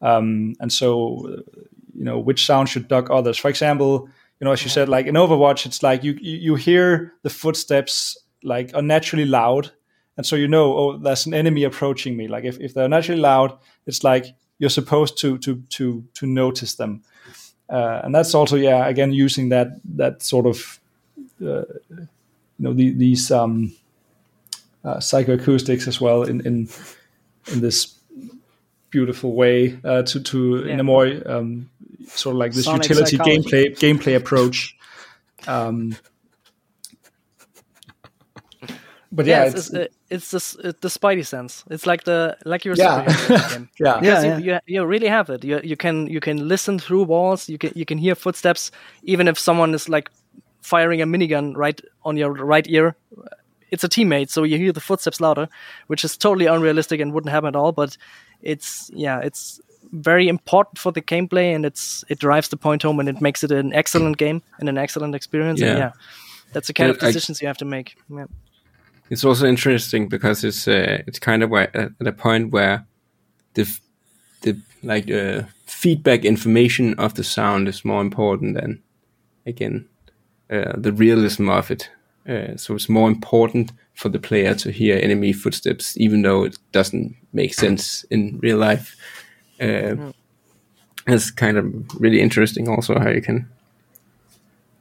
um, 0.00 0.54
and 0.60 0.72
so 0.72 1.42
you 1.94 2.04
know 2.04 2.18
which 2.18 2.46
sound 2.46 2.68
should 2.68 2.86
duck 2.86 3.10
others. 3.10 3.38
For 3.38 3.48
example 3.48 4.08
you 4.40 4.44
know 4.44 4.52
as 4.52 4.62
you 4.62 4.70
said 4.70 4.88
like 4.88 5.06
in 5.06 5.14
overwatch 5.14 5.66
it's 5.66 5.82
like 5.82 6.04
you 6.04 6.12
you, 6.20 6.36
you 6.36 6.54
hear 6.54 7.14
the 7.22 7.30
footsteps 7.30 8.16
like 8.42 8.70
unnaturally 8.74 9.24
loud 9.24 9.72
and 10.16 10.24
so 10.24 10.36
you 10.36 10.46
know 10.48 10.76
oh 10.76 10.96
there's 10.98 11.26
an 11.26 11.34
enemy 11.34 11.64
approaching 11.64 12.16
me. 12.16 12.28
Like 12.28 12.44
if, 12.44 12.60
if 12.60 12.74
they're 12.74 12.88
naturally 12.88 13.20
loud 13.20 13.58
it's 13.86 14.04
like 14.04 14.26
you're 14.58 14.70
supposed 14.70 15.18
to 15.18 15.38
to 15.38 15.62
to 15.70 16.04
to 16.14 16.26
notice 16.26 16.74
them. 16.74 17.02
Uh, 17.70 18.00
and 18.02 18.14
that's 18.14 18.34
also 18.34 18.56
yeah 18.56 18.86
again 18.86 19.12
using 19.12 19.48
that 19.50 19.68
that 19.84 20.22
sort 20.22 20.46
of 20.46 20.80
uh, 21.44 21.62
you 22.58 22.64
know 22.64 22.72
the, 22.74 22.92
these 22.92 23.30
um 23.30 23.72
uh, 24.84 24.96
psychoacoustics 24.96 25.86
as 25.88 26.00
well 26.00 26.22
in 26.22 26.40
in 26.46 26.68
in 27.52 27.60
this 27.60 27.98
beautiful 28.90 29.34
way 29.34 29.78
uh, 29.84 30.02
to 30.02 30.20
to 30.20 30.56
in 30.64 30.80
a 30.80 30.84
more 30.84 31.06
um, 31.26 31.70
sort 32.08 32.34
of 32.34 32.38
like 32.38 32.52
this 32.52 32.64
Sonic 32.64 32.90
utility 32.90 33.16
psychology. 33.16 33.50
gameplay 33.50 33.78
gameplay 33.78 34.16
approach. 34.16 34.76
Um, 35.46 35.96
but 39.10 39.26
yeah, 39.26 39.40
Yeah, 39.40 39.44
it's, 39.44 39.54
it's, 39.54 39.70
it's, 39.70 39.94
it's, 40.10 40.30
this, 40.30 40.54
it, 40.56 40.80
the 40.80 40.88
Spidey 40.88 41.26
sense. 41.26 41.64
It's 41.70 41.86
like 41.86 42.04
the 42.04 42.36
like 42.44 42.64
your 42.64 42.74
Yeah. 42.76 43.00
superhero 43.02 43.48
game. 43.50 43.68
yeah, 43.80 44.00
Yeah, 44.00 44.00
Because 44.00 44.24
you, 44.24 44.52
you, 44.52 44.58
you 44.66 44.84
really 44.84 45.08
have 45.08 45.30
it. 45.30 45.44
You, 45.44 45.60
you 45.64 45.76
can 45.76 46.06
you 46.06 46.20
can 46.20 46.48
listen 46.48 46.78
through 46.78 47.04
walls. 47.04 47.48
You 47.48 47.58
can 47.58 47.72
you 47.74 47.84
can 47.84 47.98
hear 47.98 48.14
footsteps, 48.14 48.70
even 49.02 49.28
if 49.28 49.38
someone 49.38 49.74
is 49.74 49.88
like 49.88 50.10
firing 50.68 51.00
a 51.02 51.06
minigun 51.06 51.56
right 51.56 51.80
on 52.02 52.16
your 52.16 52.32
right 52.32 52.66
ear. 52.68 52.94
It's 53.70 53.84
a 53.84 53.88
teammate, 53.88 54.30
so 54.30 54.44
you 54.44 54.56
hear 54.58 54.72
the 54.72 54.80
footsteps 54.80 55.20
louder, 55.20 55.48
which 55.88 56.04
is 56.04 56.16
totally 56.16 56.46
unrealistic 56.46 57.00
and 57.00 57.12
wouldn't 57.12 57.32
happen 57.32 57.48
at 57.48 57.56
all. 57.56 57.72
But 57.72 57.96
it's 58.42 58.90
yeah, 58.94 59.20
it's 59.26 59.60
very 59.92 60.28
important 60.28 60.78
for 60.78 60.92
the 60.92 61.02
gameplay, 61.02 61.54
and 61.54 61.64
it's 61.66 62.04
it 62.08 62.18
drives 62.20 62.48
the 62.48 62.56
point 62.56 62.82
home, 62.82 63.00
and 63.00 63.08
it 63.08 63.20
makes 63.20 63.42
it 63.44 63.50
an 63.52 63.72
excellent 63.72 64.16
game 64.24 64.40
and 64.60 64.68
an 64.68 64.78
excellent 64.78 65.14
experience. 65.14 65.60
And 65.62 65.70
Yeah. 65.70 65.78
yeah, 65.78 65.92
that's 66.52 66.66
the 66.66 66.72
kind 66.74 66.90
of 66.90 66.96
I- 67.02 67.06
decisions 67.06 67.40
you 67.42 67.48
have 67.48 67.58
to 67.58 67.64
make. 67.66 67.96
Yeah. 68.08 68.26
It's 69.10 69.24
also 69.24 69.46
interesting 69.46 70.08
because 70.08 70.48
it's 70.48 70.68
uh, 70.68 71.02
it's 71.06 71.18
kind 71.18 71.42
of 71.42 71.50
where, 71.50 71.70
at 72.00 72.06
a 72.06 72.12
point 72.12 72.52
where 72.52 72.86
the 73.54 73.64
the 74.42 74.54
like 74.82 75.10
uh, 75.10 75.42
feedback 75.66 76.24
information 76.24 76.94
of 76.98 77.12
the 77.14 77.24
sound 77.24 77.68
is 77.68 77.84
more 77.84 78.02
important 78.02 78.54
than 78.60 78.82
again 79.46 79.86
uh, 80.50 80.72
the 80.76 80.92
realism 80.92 81.48
of 81.48 81.70
it. 81.70 81.90
Uh, 82.28 82.56
so 82.56 82.74
it's 82.74 82.88
more 82.88 83.08
important 83.08 83.72
for 83.94 84.10
the 84.10 84.18
player 84.18 84.54
to 84.54 84.70
hear 84.70 84.98
enemy 85.02 85.32
footsteps, 85.32 85.96
even 85.96 86.22
though 86.22 86.44
it 86.44 86.58
doesn't 86.72 87.16
make 87.32 87.54
sense 87.54 88.04
in 88.10 88.38
real 88.42 88.58
life. 88.58 88.96
Uh, 89.60 90.12
It's 91.06 91.30
kind 91.30 91.56
of 91.56 91.64
really 92.00 92.20
interesting, 92.20 92.68
also 92.68 92.98
how 92.98 93.08
you 93.10 93.22
can 93.22 93.48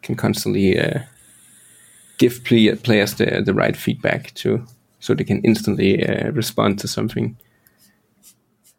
can 0.01 0.15
constantly 0.15 0.78
uh, 0.78 0.99
give 2.18 2.43
play- 2.43 2.76
players 2.76 3.13
the, 3.15 3.41
the 3.45 3.53
right 3.53 3.78
feedback 3.78 4.34
to 4.34 4.65
so 4.99 5.13
they 5.13 5.24
can 5.24 5.41
instantly 5.43 6.03
uh, 6.05 6.32
respond 6.32 6.80
to 6.80 6.88
something. 6.88 7.38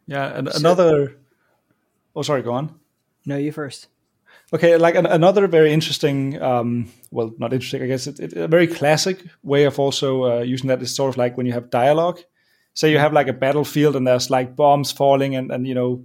yeah. 0.06 0.38
And 0.38 0.48
another. 0.48 1.16
Oh, 2.14 2.22
sorry. 2.22 2.42
Go 2.42 2.52
on. 2.52 2.70
No, 3.24 3.36
you 3.36 3.52
first. 3.52 3.88
Okay, 4.52 4.78
like 4.78 4.94
an, 4.94 5.04
another 5.04 5.46
very 5.46 5.72
interesting, 5.72 6.40
um, 6.40 6.90
well, 7.10 7.34
not 7.38 7.52
interesting, 7.52 7.82
I 7.82 7.86
guess, 7.86 8.06
it, 8.06 8.18
it, 8.18 8.32
a 8.32 8.48
very 8.48 8.66
classic 8.66 9.22
way 9.42 9.64
of 9.64 9.78
also 9.78 10.24
uh, 10.24 10.40
using 10.40 10.68
that 10.68 10.80
is 10.80 10.94
sort 10.94 11.10
of 11.10 11.18
like 11.18 11.36
when 11.36 11.44
you 11.44 11.52
have 11.52 11.68
dialogue. 11.68 12.20
Say 12.72 12.90
you 12.90 12.98
have 12.98 13.12
like 13.12 13.28
a 13.28 13.34
battlefield 13.34 13.94
and 13.94 14.06
there's 14.06 14.30
like 14.30 14.56
bombs 14.56 14.90
falling 14.90 15.34
and, 15.36 15.50
and 15.50 15.66
you 15.66 15.74
know, 15.74 16.04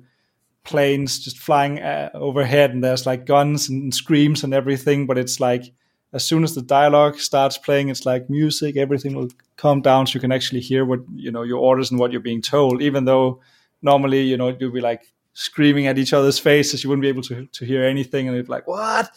planes 0.66 1.20
just 1.20 1.38
flying 1.38 1.80
uh, 1.80 2.10
overhead 2.14 2.72
and 2.72 2.84
there's 2.84 3.06
like 3.06 3.26
guns 3.26 3.70
and 3.70 3.94
screams 3.94 4.44
and 4.44 4.54
everything, 4.54 5.06
but 5.06 5.18
it's 5.18 5.39
like 5.39 5.64
as 6.12 6.26
soon 6.26 6.44
as 6.44 6.54
the 6.54 6.62
dialogue 6.62 7.20
starts 7.20 7.58
playing, 7.58 7.89
it's 7.89 8.06
like 8.06 8.30
music, 8.30 8.76
everything 8.76 9.16
will 9.16 9.30
calm 9.56 9.82
down 9.82 10.06
so 10.06 10.16
you 10.16 10.20
can 10.20 10.32
actually 10.34 10.62
hear 10.62 10.84
what, 10.84 11.00
you 11.16 11.32
know, 11.32 11.44
your 11.44 11.60
orders 11.60 11.91
and 11.91 12.00
what 12.00 12.12
you're 12.12 12.22
being 12.22 12.41
told, 12.41 12.82
even 12.82 13.06
though 13.06 13.39
normally, 13.82 14.22
you 14.22 14.36
know, 14.36 14.56
you'll 14.60 14.72
be 14.72 14.82
like, 14.82 15.12
screaming 15.34 15.88
at 15.88 15.98
each 15.98 16.14
other's 16.14 16.40
faces. 16.40 16.84
You 16.84 16.90
wouldn't 16.90 17.02
be 17.04 17.10
able 17.10 17.24
to 17.24 17.46
to 17.46 17.66
hear 17.66 17.84
anything, 17.84 18.28
and 18.28 18.36
it'd 18.36 18.48
be 18.48 18.52
like, 18.52 18.68
"What?" 18.68 19.10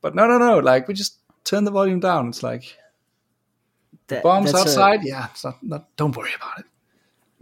But 0.00 0.14
no, 0.14 0.26
no, 0.26 0.38
no. 0.38 0.58
Like 0.58 0.88
we 0.88 0.94
just 0.94 1.18
turn 1.44 1.64
the 1.64 1.70
volume 1.70 2.00
down. 2.00 2.28
It's 2.28 2.42
like 2.42 2.76
That, 4.08 4.22
bombs 4.22 4.52
that's 4.52 4.64
a 4.76 4.80
outside. 4.80 5.00
yeah, 5.04 5.28
it's 5.30 5.44
not, 5.44 5.62
not, 5.62 5.96
don't 5.96 6.14
worry 6.16 6.32
about 6.36 6.58
it. 6.60 6.66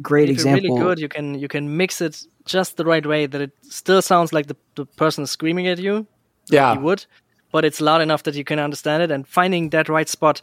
great 0.00 0.28
if 0.28 0.34
example. 0.36 0.62
you're 0.64 0.74
really 0.74 0.84
good, 0.84 0.98
you 1.00 1.08
can 1.08 1.38
you 1.38 1.48
can 1.48 1.76
mix 1.76 2.00
it 2.00 2.24
just 2.44 2.76
the 2.76 2.84
right 2.84 3.04
way 3.06 3.26
that 3.26 3.40
it 3.40 3.52
still 3.62 4.02
sounds 4.02 4.32
like 4.32 4.46
the, 4.48 4.56
the 4.74 4.84
person 4.86 5.24
is 5.24 5.30
screaming 5.30 5.66
at 5.68 5.78
you. 5.78 6.06
Yeah, 6.50 6.74
You 6.74 6.80
would, 6.80 7.06
but 7.52 7.64
it's 7.64 7.80
loud 7.80 8.00
enough 8.00 8.22
that 8.24 8.34
you 8.34 8.44
can 8.44 8.58
understand 8.58 9.02
it. 9.02 9.10
And 9.12 9.26
finding 9.26 9.70
that 9.70 9.88
right 9.88 10.08
spot. 10.08 10.42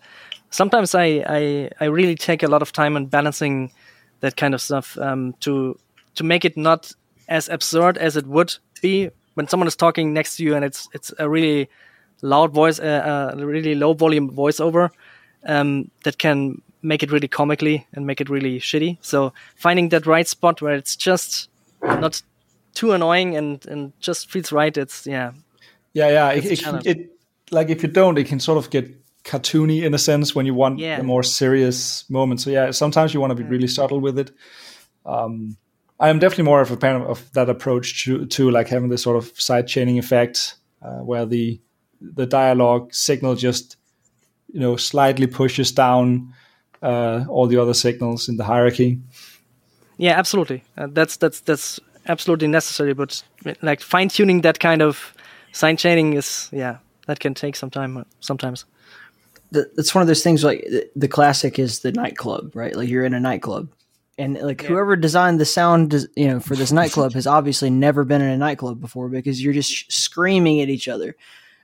Sometimes 0.49 0.95
I 0.95 1.23
I, 1.27 1.69
I 1.79 1.85
really 1.85 2.15
take 2.15 2.43
a 2.43 2.47
lot 2.47 2.61
of 2.61 2.71
time 2.71 2.95
on 2.95 3.05
balancing 3.07 3.71
that 4.21 4.35
kind 4.35 4.53
of 4.53 4.61
stuff 4.61 4.97
um, 4.97 5.33
to 5.41 5.77
to 6.15 6.23
make 6.23 6.43
it 6.45 6.57
not 6.57 6.91
as 7.29 7.47
absurd 7.47 7.97
as 7.97 8.17
it 8.17 8.27
would 8.27 8.55
be 8.81 9.09
when 9.35 9.47
someone 9.47 9.67
is 9.67 9.75
talking 9.75 10.13
next 10.13 10.35
to 10.37 10.43
you 10.43 10.55
and 10.55 10.65
it's 10.65 10.89
it's 10.93 11.13
a 11.17 11.29
really 11.29 11.69
loud 12.21 12.51
voice, 12.51 12.79
uh, 12.79 13.31
uh, 13.33 13.45
really 13.45 13.75
low 13.75 13.93
volume 13.93 14.29
voiceover 14.29 14.89
um, 15.45 15.89
that 16.03 16.17
can 16.17 16.61
make 16.81 17.03
it 17.03 17.11
really 17.11 17.27
comically 17.27 17.87
and 17.93 18.05
make 18.05 18.19
it 18.19 18.29
really 18.29 18.59
shitty. 18.59 18.97
So 19.01 19.31
finding 19.55 19.89
that 19.89 20.05
right 20.05 20.27
spot 20.27 20.61
where 20.61 20.73
it's 20.73 20.95
just 20.97 21.49
not 21.81 22.21
too 22.73 22.91
annoying 22.91 23.37
and 23.37 23.65
and 23.67 23.93
just 24.01 24.29
feels 24.29 24.51
right. 24.51 24.75
It's 24.77 25.07
yeah, 25.07 25.31
yeah, 25.93 26.09
yeah. 26.09 26.31
It, 26.31 26.45
it, 26.45 26.85
it 26.85 27.09
like 27.51 27.69
if 27.69 27.83
you 27.83 27.89
don't, 27.89 28.17
it 28.17 28.27
can 28.27 28.39
sort 28.39 28.57
of 28.57 28.69
get 28.69 28.85
cartoony 29.23 29.83
in 29.83 29.93
a 29.93 29.97
sense 29.97 30.35
when 30.35 30.45
you 30.45 30.53
want 30.53 30.79
Yeah. 30.79 30.99
a 30.99 31.03
more 31.03 31.23
serious 31.23 32.09
moment. 32.09 32.41
So 32.41 32.49
yeah, 32.49 32.71
sometimes 32.71 33.13
you 33.13 33.21
want 33.21 33.31
to 33.31 33.35
be 33.35 33.43
really 33.43 33.67
subtle 33.67 33.99
with 33.99 34.17
it. 34.19 34.31
Um, 35.05 35.57
I 35.99 36.09
am 36.09 36.19
definitely 36.19 36.45
more 36.45 36.61
of 36.61 36.71
a 36.71 36.77
fan 36.77 36.95
of, 36.95 37.07
of 37.07 37.31
that 37.33 37.49
approach 37.49 38.03
to 38.05 38.25
to 38.25 38.51
like 38.51 38.67
having 38.67 38.89
this 38.89 39.03
sort 39.03 39.17
of 39.17 39.39
side 39.39 39.67
chaining 39.67 39.99
effect 39.99 40.55
uh, 40.81 40.99
where 40.99 41.25
the 41.25 41.59
the 42.01 42.25
dialogue 42.25 42.93
signal 42.93 43.35
just 43.35 43.77
you 44.53 44.59
know 44.59 44.77
slightly 44.77 45.27
pushes 45.27 45.71
down 45.71 46.33
uh, 46.81 47.25
all 47.27 47.47
the 47.47 47.57
other 47.57 47.73
signals 47.73 48.29
in 48.29 48.37
the 48.37 48.43
hierarchy. 48.43 48.99
Yeah, 49.97 50.17
absolutely. 50.17 50.63
Uh, 50.77 50.87
that's 50.89 51.17
that's 51.17 51.41
that's 51.41 51.79
absolutely 52.07 52.47
necessary. 52.47 52.93
But 52.93 53.21
like 53.61 53.81
fine 53.81 54.09
tuning 54.09 54.41
that 54.41 54.59
kind 54.59 54.81
of 54.81 55.13
side 55.51 55.77
chaining 55.79 56.13
is 56.13 56.49
yeah 56.51 56.77
that 57.07 57.19
can 57.19 57.33
take 57.33 57.55
some 57.55 57.69
time 57.69 57.97
uh, 57.97 58.03
sometimes. 58.19 58.65
The, 59.51 59.69
it's 59.77 59.95
one 59.95 60.03
of 60.03 60.07
those 60.07 60.23
things 60.23 60.43
like 60.43 60.61
the, 60.61 60.89
the 60.95 61.07
classic 61.07 61.57
is 61.57 61.79
the 61.79 61.91
nightclub, 61.91 62.55
right? 62.55 62.75
Like 62.75 62.87
you're 62.87 63.03
in 63.03 63.15
a 63.15 63.19
nightclub, 63.19 63.67
and 64.19 64.39
like 64.41 64.61
whoever 64.61 64.95
designed 64.95 65.39
the 65.39 65.45
sound, 65.45 65.93
you 66.15 66.27
know, 66.27 66.39
for 66.39 66.55
this 66.55 66.71
nightclub 66.73 67.13
has 67.13 67.25
obviously 67.25 67.69
never 67.69 68.03
been 68.03 68.21
in 68.21 68.29
a 68.29 68.37
nightclub 68.37 68.81
before 68.81 69.07
because 69.07 69.41
you're 69.41 69.53
just 69.53 69.71
sh- 69.71 69.85
screaming 69.87 70.61
at 70.61 70.69
each 70.69 70.89
other. 70.89 71.15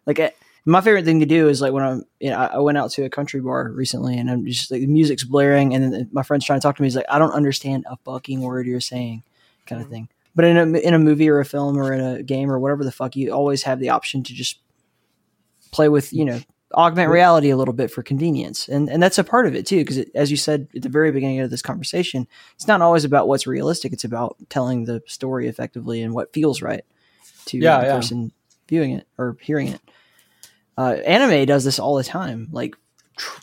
Like 0.05 0.19
uh, 0.19 0.29
my 0.63 0.79
favorite 0.79 1.03
thing 1.03 1.19
to 1.19 1.25
do 1.25 1.49
is 1.49 1.61
like 1.61 1.73
when 1.73 1.83
I'm, 1.83 2.05
you 2.19 2.29
know, 2.29 2.37
I, 2.37 2.45
I 2.45 2.57
went 2.59 2.77
out 2.77 2.91
to 2.91 3.03
a 3.03 3.09
country 3.09 3.41
bar 3.41 3.69
recently 3.69 4.17
and 4.17 4.31
I'm 4.31 4.45
just 4.45 4.71
like 4.71 4.81
the 4.81 4.87
music's 4.87 5.25
blaring 5.25 5.75
and 5.75 5.93
then 5.93 6.09
my 6.13 6.23
friend's 6.23 6.45
trying 6.45 6.59
to 6.59 6.63
talk 6.63 6.77
to 6.77 6.81
me. 6.81 6.87
He's 6.87 6.95
like, 6.95 7.05
I 7.09 7.19
don't 7.19 7.33
understand 7.33 7.85
a 7.89 7.97
fucking 7.97 8.39
word 8.39 8.67
you're 8.67 8.79
saying, 8.79 9.23
kind 9.67 9.81
of 9.81 9.89
thing. 9.89 10.07
But 10.33 10.45
in 10.45 10.57
a 10.57 10.79
in 10.79 10.93
a 10.93 10.99
movie 10.99 11.29
or 11.29 11.39
a 11.39 11.45
film 11.45 11.77
or 11.77 11.93
in 11.93 12.01
a 12.01 12.23
game 12.23 12.49
or 12.49 12.57
whatever 12.57 12.83
the 12.83 12.91
fuck, 12.91 13.15
you 13.15 13.31
always 13.31 13.63
have 13.63 13.79
the 13.79 13.89
option 13.89 14.23
to 14.23 14.33
just 14.33 14.59
play 15.71 15.89
with, 15.89 16.13
you 16.13 16.23
know, 16.23 16.39
augment 16.73 17.09
reality 17.09 17.49
a 17.49 17.57
little 17.57 17.73
bit 17.73 17.91
for 17.91 18.03
convenience, 18.03 18.67
and 18.67 18.89
and 18.89 19.01
that's 19.01 19.17
a 19.17 19.23
part 19.23 19.45
of 19.47 19.55
it 19.55 19.65
too. 19.65 19.77
Because 19.79 19.99
as 20.15 20.31
you 20.31 20.37
said 20.37 20.67
at 20.75 20.81
the 20.81 20.89
very 20.89 21.11
beginning 21.11 21.39
of 21.39 21.49
this 21.49 21.61
conversation, 21.61 22.27
it's 22.55 22.67
not 22.67 22.81
always 22.81 23.05
about 23.05 23.27
what's 23.27 23.47
realistic; 23.47 23.93
it's 23.93 24.03
about 24.03 24.35
telling 24.49 24.85
the 24.85 25.01
story 25.05 25.47
effectively 25.47 26.01
and 26.01 26.13
what 26.13 26.33
feels 26.33 26.61
right 26.61 26.83
to 27.45 27.57
Yeah, 27.57 27.79
the 27.81 27.87
yeah. 27.87 27.95
person 27.95 28.31
viewing 28.67 28.91
it 28.93 29.07
or 29.17 29.37
hearing 29.41 29.67
it. 29.69 29.81
Uh, 30.77 30.97
anime 31.05 31.45
does 31.45 31.63
this 31.63 31.79
all 31.79 31.95
the 31.95 32.03
time, 32.03 32.49
like 32.51 32.75
tr- 33.15 33.37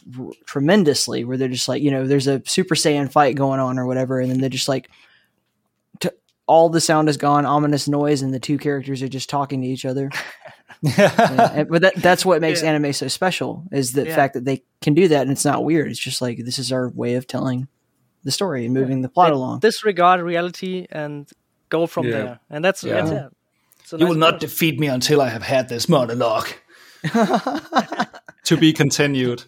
tremendously, 0.44 1.24
where 1.24 1.36
they're 1.38 1.48
just 1.48 1.68
like, 1.68 1.80
you 1.82 1.90
know, 1.90 2.06
there's 2.06 2.26
a 2.26 2.42
Super 2.44 2.74
Saiyan 2.74 3.10
fight 3.10 3.36
going 3.36 3.60
on 3.60 3.78
or 3.78 3.86
whatever, 3.86 4.20
and 4.20 4.30
then 4.30 4.40
they're 4.40 4.50
just 4.50 4.68
like, 4.68 4.90
t- 6.00 6.10
all 6.46 6.68
the 6.68 6.80
sound 6.80 7.08
is 7.08 7.16
gone, 7.16 7.46
ominous 7.46 7.88
noise, 7.88 8.20
and 8.20 8.34
the 8.34 8.40
two 8.40 8.58
characters 8.58 9.00
are 9.00 9.08
just 9.08 9.30
talking 9.30 9.62
to 9.62 9.66
each 9.68 9.84
other. 9.86 10.10
Yeah, 10.82 11.52
and- 11.54 11.68
but 11.68 11.82
that, 11.82 11.94
that's 11.96 12.24
what 12.26 12.40
makes 12.40 12.62
anime 12.62 12.92
so 12.92 13.06
special 13.08 13.64
is 13.70 13.92
the 13.92 14.04
Yeah. 14.06 14.14
fact 14.16 14.34
that 14.34 14.44
they 14.44 14.64
can 14.80 14.94
do 14.94 15.08
that 15.08 15.22
and 15.22 15.30
it's 15.30 15.44
not 15.44 15.64
weird. 15.64 15.90
It's 15.90 16.00
just 16.00 16.20
like 16.20 16.44
this 16.44 16.58
is 16.58 16.72
our 16.72 16.88
way 16.88 17.14
of 17.14 17.26
telling 17.26 17.68
the 18.24 18.30
story 18.32 18.64
and 18.64 18.74
moving 18.74 19.00
the 19.02 19.08
plot 19.08 19.28
They 19.30 19.34
along. 19.34 19.60
Disregard 19.60 20.20
reality 20.22 20.86
and 20.90 21.28
go 21.68 21.86
from 21.86 22.06
Yeah. 22.06 22.12
there, 22.12 22.40
and 22.50 22.64
that's 22.64 22.82
Yeah. 22.84 22.94
that's 22.94 23.10
yeah. 23.12 23.28
It's 23.80 23.92
a 23.92 23.98
You 23.98 24.06
will 24.06 24.14
not 24.14 24.30
approach. 24.30 24.40
defeat 24.42 24.78
me 24.80 24.86
until 24.88 25.20
I 25.20 25.28
have 25.28 25.42
had 25.42 25.68
this 25.68 25.88
monologue. 25.88 26.48
to 28.44 28.56
be 28.58 28.72
continued. 28.72 29.44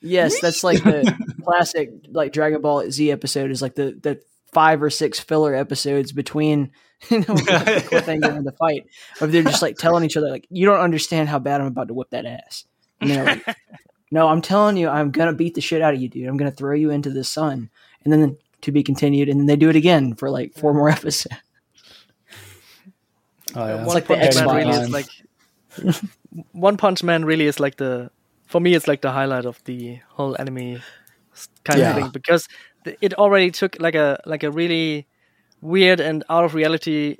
yes, 0.00 0.40
that's 0.40 0.62
like 0.64 0.82
the 0.82 1.14
classic 1.44 1.90
like 2.10 2.32
Dragon 2.32 2.60
Ball 2.60 2.90
Z 2.90 3.10
episode 3.10 3.50
is 3.50 3.62
like 3.62 3.74
the 3.74 3.98
the 4.02 4.20
five 4.52 4.82
or 4.82 4.90
six 4.90 5.18
filler 5.20 5.54
episodes 5.54 6.12
between 6.12 6.70
you 7.10 7.18
know 7.18 7.24
the 7.34 7.84
cliffhanger 7.90 8.36
and 8.36 8.46
the 8.46 8.52
fight 8.52 8.86
of 9.20 9.30
they're 9.30 9.42
just 9.42 9.62
like 9.62 9.76
telling 9.76 10.04
each 10.04 10.16
other 10.16 10.30
like 10.30 10.46
you 10.50 10.64
don't 10.64 10.80
understand 10.80 11.28
how 11.28 11.38
bad 11.38 11.60
I'm 11.60 11.66
about 11.66 11.88
to 11.88 11.94
whip 11.94 12.10
that 12.10 12.24
ass. 12.26 12.64
And 13.00 13.10
they're 13.10 13.24
like, 13.24 13.44
no, 14.10 14.28
I'm 14.28 14.40
telling 14.40 14.76
you, 14.78 14.88
I'm 14.88 15.10
gonna 15.10 15.34
beat 15.34 15.54
the 15.54 15.60
shit 15.60 15.82
out 15.82 15.94
of 15.94 16.00
you, 16.00 16.08
dude. 16.08 16.26
I'm 16.26 16.36
gonna 16.38 16.50
throw 16.50 16.74
you 16.74 16.90
into 16.90 17.10
the 17.10 17.24
sun, 17.24 17.70
and 18.04 18.12
then 18.12 18.38
to 18.62 18.72
be 18.72 18.82
continued, 18.82 19.28
and 19.28 19.38
then 19.38 19.46
they 19.46 19.56
do 19.56 19.68
it 19.68 19.76
again 19.76 20.14
for 20.14 20.30
like 20.30 20.54
four 20.54 20.72
more 20.72 20.88
episodes. 20.90 21.36
Oh, 23.54 23.66
yeah. 23.66 23.84
One 23.84 23.94
like 23.94 24.06
the 24.06 24.16
Punch 24.16 24.34
Man 24.34 24.46
Xbox 24.46 24.54
really 24.56 24.82
is 24.82 24.90
like 24.90 25.06
One 26.52 26.76
Punch 26.76 27.02
Man 27.02 27.24
really 27.24 27.46
is 27.46 27.60
like 27.60 27.76
the 27.76 28.10
for 28.46 28.60
me 28.60 28.74
it's 28.74 28.88
like 28.88 29.00
the 29.02 29.10
highlight 29.12 29.44
of 29.44 29.62
the 29.64 30.00
whole 30.10 30.36
anime 30.38 30.80
kind 31.64 31.80
Yeah. 31.80 31.90
of 31.90 31.96
thing 31.96 32.10
because 32.10 32.48
it 33.00 33.14
already 33.14 33.50
took 33.50 33.76
like 33.80 33.94
a 33.94 34.20
like 34.26 34.42
a 34.42 34.50
really 34.50 35.06
weird 35.60 36.00
and 36.00 36.24
out 36.28 36.44
of 36.44 36.54
reality 36.54 37.16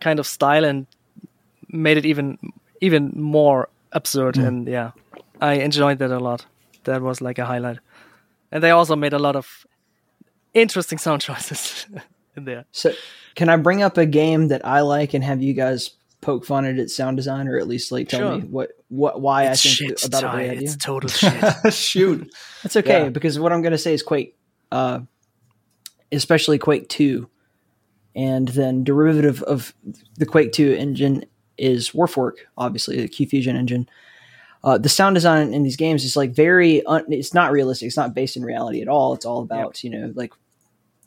kind 0.00 0.18
of 0.18 0.26
style 0.26 0.64
and 0.64 0.86
made 1.68 1.96
it 1.96 2.06
even 2.06 2.38
even 2.80 3.12
more 3.14 3.68
absurd 3.92 4.34
Mm. 4.36 4.46
and 4.46 4.68
yeah 4.68 4.90
I 5.40 5.54
enjoyed 5.54 5.98
that 5.98 6.10
a 6.10 6.18
lot 6.18 6.46
that 6.84 7.02
was 7.02 7.20
like 7.20 7.38
a 7.38 7.44
highlight 7.46 7.78
and 8.52 8.62
they 8.62 8.70
also 8.70 8.96
made 8.96 9.12
a 9.12 9.18
lot 9.18 9.36
of 9.36 9.66
interesting 10.54 10.98
sound 10.98 11.22
choices 11.28 11.86
in 12.36 12.44
there 12.44 12.64
So, 12.72 12.92
can 13.34 13.48
I 13.48 13.56
bring 13.56 13.82
up 13.82 13.96
a 13.98 14.06
game 14.06 14.48
that 14.48 14.64
I 14.64 14.80
like 14.80 15.14
and 15.14 15.24
have 15.24 15.42
you 15.42 15.54
guys 15.54 15.90
poke 16.20 16.44
fun 16.44 16.64
at 16.64 16.78
its 16.78 16.96
sound 16.96 17.16
design, 17.16 17.46
or 17.48 17.58
at 17.58 17.68
least 17.68 17.92
like 17.92 18.08
tell 18.08 18.20
Sure. 18.20 18.38
me 18.38 18.44
what 18.50 18.70
what 18.88 19.20
why 19.20 19.44
it's 19.50 19.64
I 19.66 19.86
think 19.86 20.04
about 20.04 20.22
a 20.22 20.26
Ty, 20.26 20.32
great 20.34 20.50
idea? 20.50 20.62
it's 20.64 20.76
total 20.76 21.08
shit 21.20 21.72
Shoot. 21.72 22.34
It's 22.64 22.76
okay 22.76 23.04
Yeah. 23.04 23.08
because 23.10 23.38
what 23.38 23.52
I'm 23.52 23.62
going 23.62 23.72
to 23.72 23.78
say 23.78 23.94
is 23.94 24.02
Quake, 24.02 24.34
uh, 24.72 25.00
especially 26.12 26.58
Quake 26.58 26.88
Two, 26.88 27.28
and 28.18 28.48
then 28.48 28.82
derivative 28.82 29.42
of 29.44 29.72
the 30.16 30.26
Quake 30.26 30.52
Two 30.52 30.72
engine 30.72 31.24
is 31.56 31.90
Warfork, 31.92 32.34
obviously 32.56 33.00
the 33.00 33.08
Qfusion 33.08 33.54
engine. 33.54 33.88
Uh, 34.64 34.76
the 34.76 34.88
sound 34.88 35.14
design 35.14 35.54
in 35.54 35.62
these 35.62 35.76
games 35.76 36.04
is 36.04 36.16
like 36.16 36.32
very 36.32 36.84
un- 36.86 37.04
it's 37.12 37.32
not 37.32 37.52
realistic 37.52 37.86
it's 37.86 37.96
not 37.96 38.12
based 38.12 38.36
in 38.36 38.44
reality 38.44 38.82
at 38.82 38.88
all 38.88 39.14
it's 39.14 39.24
all 39.24 39.40
about 39.40 39.84
you 39.84 39.88
know 39.90 40.12
like 40.16 40.32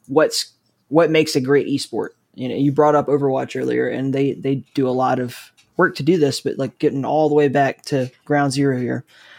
what's 0.08 0.54
what 0.88 1.12
makes 1.12 1.36
a 1.36 1.42
great 1.42 1.68
esport 1.68 2.10
you 2.34 2.48
know 2.48 2.56
you 2.56 2.72
brought 2.72 2.96
up 2.96 3.08
overwatch 3.08 3.60
earlier 3.60 3.90
and 3.90 4.14
they 4.14 4.32
they 4.36 4.56
do 4.74 4.88
a 4.88 4.92
lot 4.92 5.20
of 5.20 5.52
work 5.76 5.96
to 5.98 6.02
do 6.04 6.18
this 6.18 6.40
but 6.40 6.58
like 6.58 6.80
getting 6.80 7.04
all 7.04 7.28
the 7.28 7.36
way 7.36 7.50
back 7.50 7.82
to 7.82 8.10
ground 8.24 8.54
zero 8.54 8.80
here 8.80 9.04
Yep. 9.04 9.31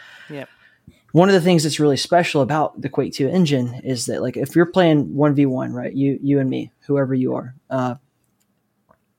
One 1.13 1.29
of 1.29 1.33
the 1.33 1.41
things 1.41 1.61
that's 1.61 1.79
really 1.79 1.95
special 1.95 2.41
about 2.41 2.81
the 2.81 2.89
quake 2.89 3.13
2 3.13 3.29
engine 3.29 3.75
is 3.83 4.07
that 4.07 4.21
like 4.21 4.35
if 4.35 4.55
you're 4.55 4.65
playing 4.65 5.07
1v1 5.09 5.71
right 5.71 5.93
you 5.93 6.19
you 6.21 6.39
and 6.39 6.49
me 6.49 6.71
whoever 6.87 7.13
you 7.13 7.33
are 7.33 7.55
uh, 7.69 7.95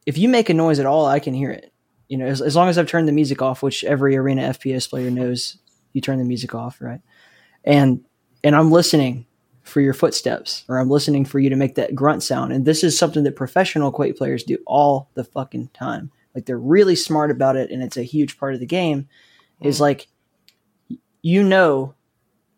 if 0.05 0.19
you 0.19 0.29
make 0.29 0.51
a 0.51 0.55
noise 0.55 0.79
at 0.79 0.87
all 0.87 1.07
i 1.07 1.19
can 1.19 1.33
hear 1.33 1.51
it. 1.51 1.73
You 2.09 2.19
know 2.19 2.27
as, 2.27 2.43
as 2.43 2.55
long 2.55 2.69
as 2.69 2.77
i've 2.77 2.89
turned 2.89 3.09
the 3.09 3.13
music 3.13 3.41
off 3.41 3.63
which 3.63 3.83
every 3.85 4.15
arena 4.17 4.51
fps 4.51 4.91
player 4.91 5.11
knows 5.11 5.57
you 5.95 6.03
turn 6.03 6.19
the 6.19 6.25
music 6.25 6.55
off 6.55 6.81
right? 6.81 7.01
And 7.65 8.05
and 8.43 8.55
i'm 8.55 8.71
listening 8.71 9.27
for 9.63 9.81
your 9.81 9.95
footsteps 9.95 10.65
or 10.69 10.79
i'm 10.79 10.91
listening 10.91 11.25
for 11.25 11.39
you 11.39 11.49
to 11.49 11.57
make 11.57 11.77
that 11.77 11.95
grunt 11.95 12.23
sound. 12.23 12.53
And 12.53 12.67
this 12.67 12.85
is 12.85 12.99
something 12.99 13.23
that 13.23 13.37
professional 13.37 13.91
quake 13.91 14.19
players 14.19 14.45
do 14.45 14.59
all 14.67 15.09
the 15.15 15.25
fucking 15.25 15.71
time. 15.73 16.11
Like 16.35 16.45
they're 16.45 16.59
really 16.59 16.97
smart 16.97 17.31
about 17.31 17.57
it 17.57 17.71
and 17.71 17.83
it's 17.83 17.97
a 17.97 18.03
huge 18.03 18.37
part 18.37 18.53
of 18.53 18.61
the 18.61 18.67
game. 18.67 19.09
Is 19.61 19.81
like 19.81 20.09
you 21.27 21.43
know 21.43 21.95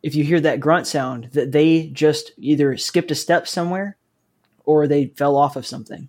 if 0.02 0.14
you 0.16 0.24
hear 0.24 0.40
that 0.40 0.58
grunt 0.60 0.86
sound 0.88 1.28
that 1.34 1.52
they 1.52 1.86
just 1.88 2.32
either 2.36 2.76
skipped 2.76 3.10
a 3.12 3.14
step 3.14 3.46
somewhere 3.46 3.96
or 4.64 4.86
they 4.88 5.06
fell 5.06 5.36
off 5.36 5.54
of 5.56 5.64
something 5.64 6.08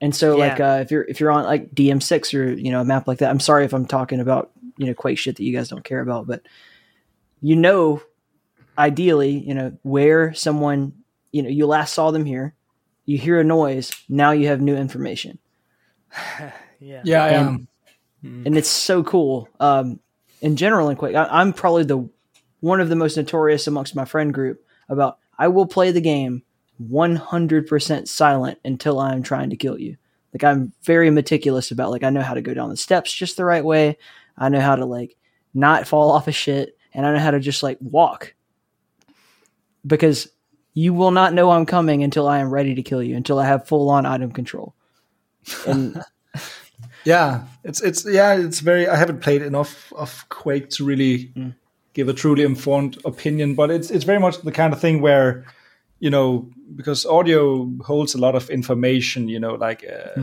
and 0.00 0.14
so 0.14 0.36
like 0.36 0.58
uh, 0.60 0.78
if 0.82 0.90
you're 0.90 1.04
if 1.04 1.20
you're 1.20 1.30
on 1.30 1.44
like 1.44 1.70
dm6 1.74 2.34
or 2.38 2.52
you 2.52 2.70
know 2.72 2.80
a 2.80 2.84
map 2.84 3.06
like 3.06 3.18
that 3.18 3.30
i'm 3.30 3.38
sorry 3.40 3.64
if 3.64 3.72
i'm 3.72 3.86
talking 3.86 4.18
about 4.20 4.50
you 4.76 4.86
know 4.86 4.94
quake 4.94 5.16
shit 5.18 5.36
that 5.36 5.44
you 5.44 5.54
guys 5.56 5.68
don't 5.68 5.84
care 5.84 6.00
about 6.00 6.26
but 6.26 6.42
you 7.40 7.54
know 7.56 8.02
ideally 8.76 9.30
you 9.38 9.54
know 9.54 9.72
where 9.82 10.34
someone 10.34 10.92
you 11.32 11.42
know 11.42 11.48
you 11.48 11.66
last 11.66 11.94
saw 11.94 12.10
them 12.10 12.24
here 12.24 12.52
you 13.04 13.16
hear 13.16 13.38
a 13.38 13.44
noise 13.44 13.92
now 14.08 14.32
you 14.32 14.48
have 14.48 14.60
new 14.60 14.74
information 14.76 15.38
yeah 16.80 17.00
Yeah, 17.04 17.24
I 17.24 17.28
And- 17.28 17.68
am. 18.24 18.42
and 18.46 18.56
it's 18.58 18.68
so 18.68 19.02
cool. 19.04 19.48
Um, 19.60 20.00
in 20.40 20.56
general, 20.56 20.88
in 20.88 20.96
Quake, 20.96 21.16
I, 21.16 21.24
I'm 21.24 21.52
probably 21.52 21.84
the 21.84 22.08
one 22.60 22.80
of 22.80 22.88
the 22.88 22.96
most 22.96 23.16
notorious 23.16 23.66
amongst 23.66 23.94
my 23.94 24.04
friend 24.04 24.32
group 24.32 24.64
about 24.88 25.18
I 25.38 25.48
will 25.48 25.66
play 25.66 25.90
the 25.90 26.00
game 26.00 26.42
100% 26.82 28.08
silent 28.08 28.58
until 28.64 28.98
I'm 28.98 29.22
trying 29.22 29.50
to 29.50 29.56
kill 29.56 29.78
you. 29.78 29.96
Like 30.32 30.44
I'm 30.44 30.72
very 30.82 31.10
meticulous 31.10 31.70
about 31.70 31.90
like 31.90 32.02
I 32.02 32.10
know 32.10 32.22
how 32.22 32.34
to 32.34 32.42
go 32.42 32.54
down 32.54 32.68
the 32.68 32.76
steps 32.76 33.12
just 33.12 33.36
the 33.36 33.44
right 33.44 33.64
way. 33.64 33.98
I 34.36 34.48
know 34.48 34.60
how 34.60 34.76
to 34.76 34.84
like 34.84 35.16
not 35.54 35.86
fall 35.86 36.10
off 36.10 36.28
of 36.28 36.34
shit, 36.34 36.76
and 36.92 37.06
I 37.06 37.12
know 37.12 37.20
how 37.20 37.30
to 37.30 37.40
just 37.40 37.62
like 37.62 37.78
walk 37.80 38.34
because 39.86 40.28
you 40.74 40.92
will 40.92 41.10
not 41.10 41.32
know 41.32 41.50
I'm 41.50 41.64
coming 41.64 42.02
until 42.02 42.28
I 42.28 42.38
am 42.38 42.50
ready 42.50 42.74
to 42.74 42.82
kill 42.82 43.02
you 43.02 43.16
until 43.16 43.38
I 43.38 43.46
have 43.46 43.66
full 43.66 43.88
on 43.88 44.04
item 44.04 44.30
control. 44.30 44.74
And 45.66 46.02
Yeah, 47.06 47.44
it's 47.62 47.80
it's 47.80 48.04
yeah, 48.04 48.34
it's 48.34 48.58
very. 48.58 48.88
I 48.88 48.96
haven't 48.96 49.20
played 49.20 49.40
enough 49.40 49.92
of 49.92 50.28
Quake 50.28 50.70
to 50.70 50.84
really 50.84 51.30
give 51.94 52.08
a 52.08 52.12
truly 52.12 52.42
informed 52.42 52.98
opinion, 53.04 53.54
but 53.54 53.70
it's 53.70 53.92
it's 53.92 54.02
very 54.02 54.18
much 54.18 54.42
the 54.42 54.50
kind 54.50 54.72
of 54.72 54.80
thing 54.80 55.00
where, 55.00 55.44
you 56.00 56.10
know, 56.10 56.50
because 56.74 57.06
audio 57.06 57.70
holds 57.84 58.16
a 58.16 58.18
lot 58.18 58.34
of 58.34 58.50
information. 58.50 59.28
You 59.28 59.38
know, 59.38 59.54
like 59.54 59.84
uh, 59.84 60.20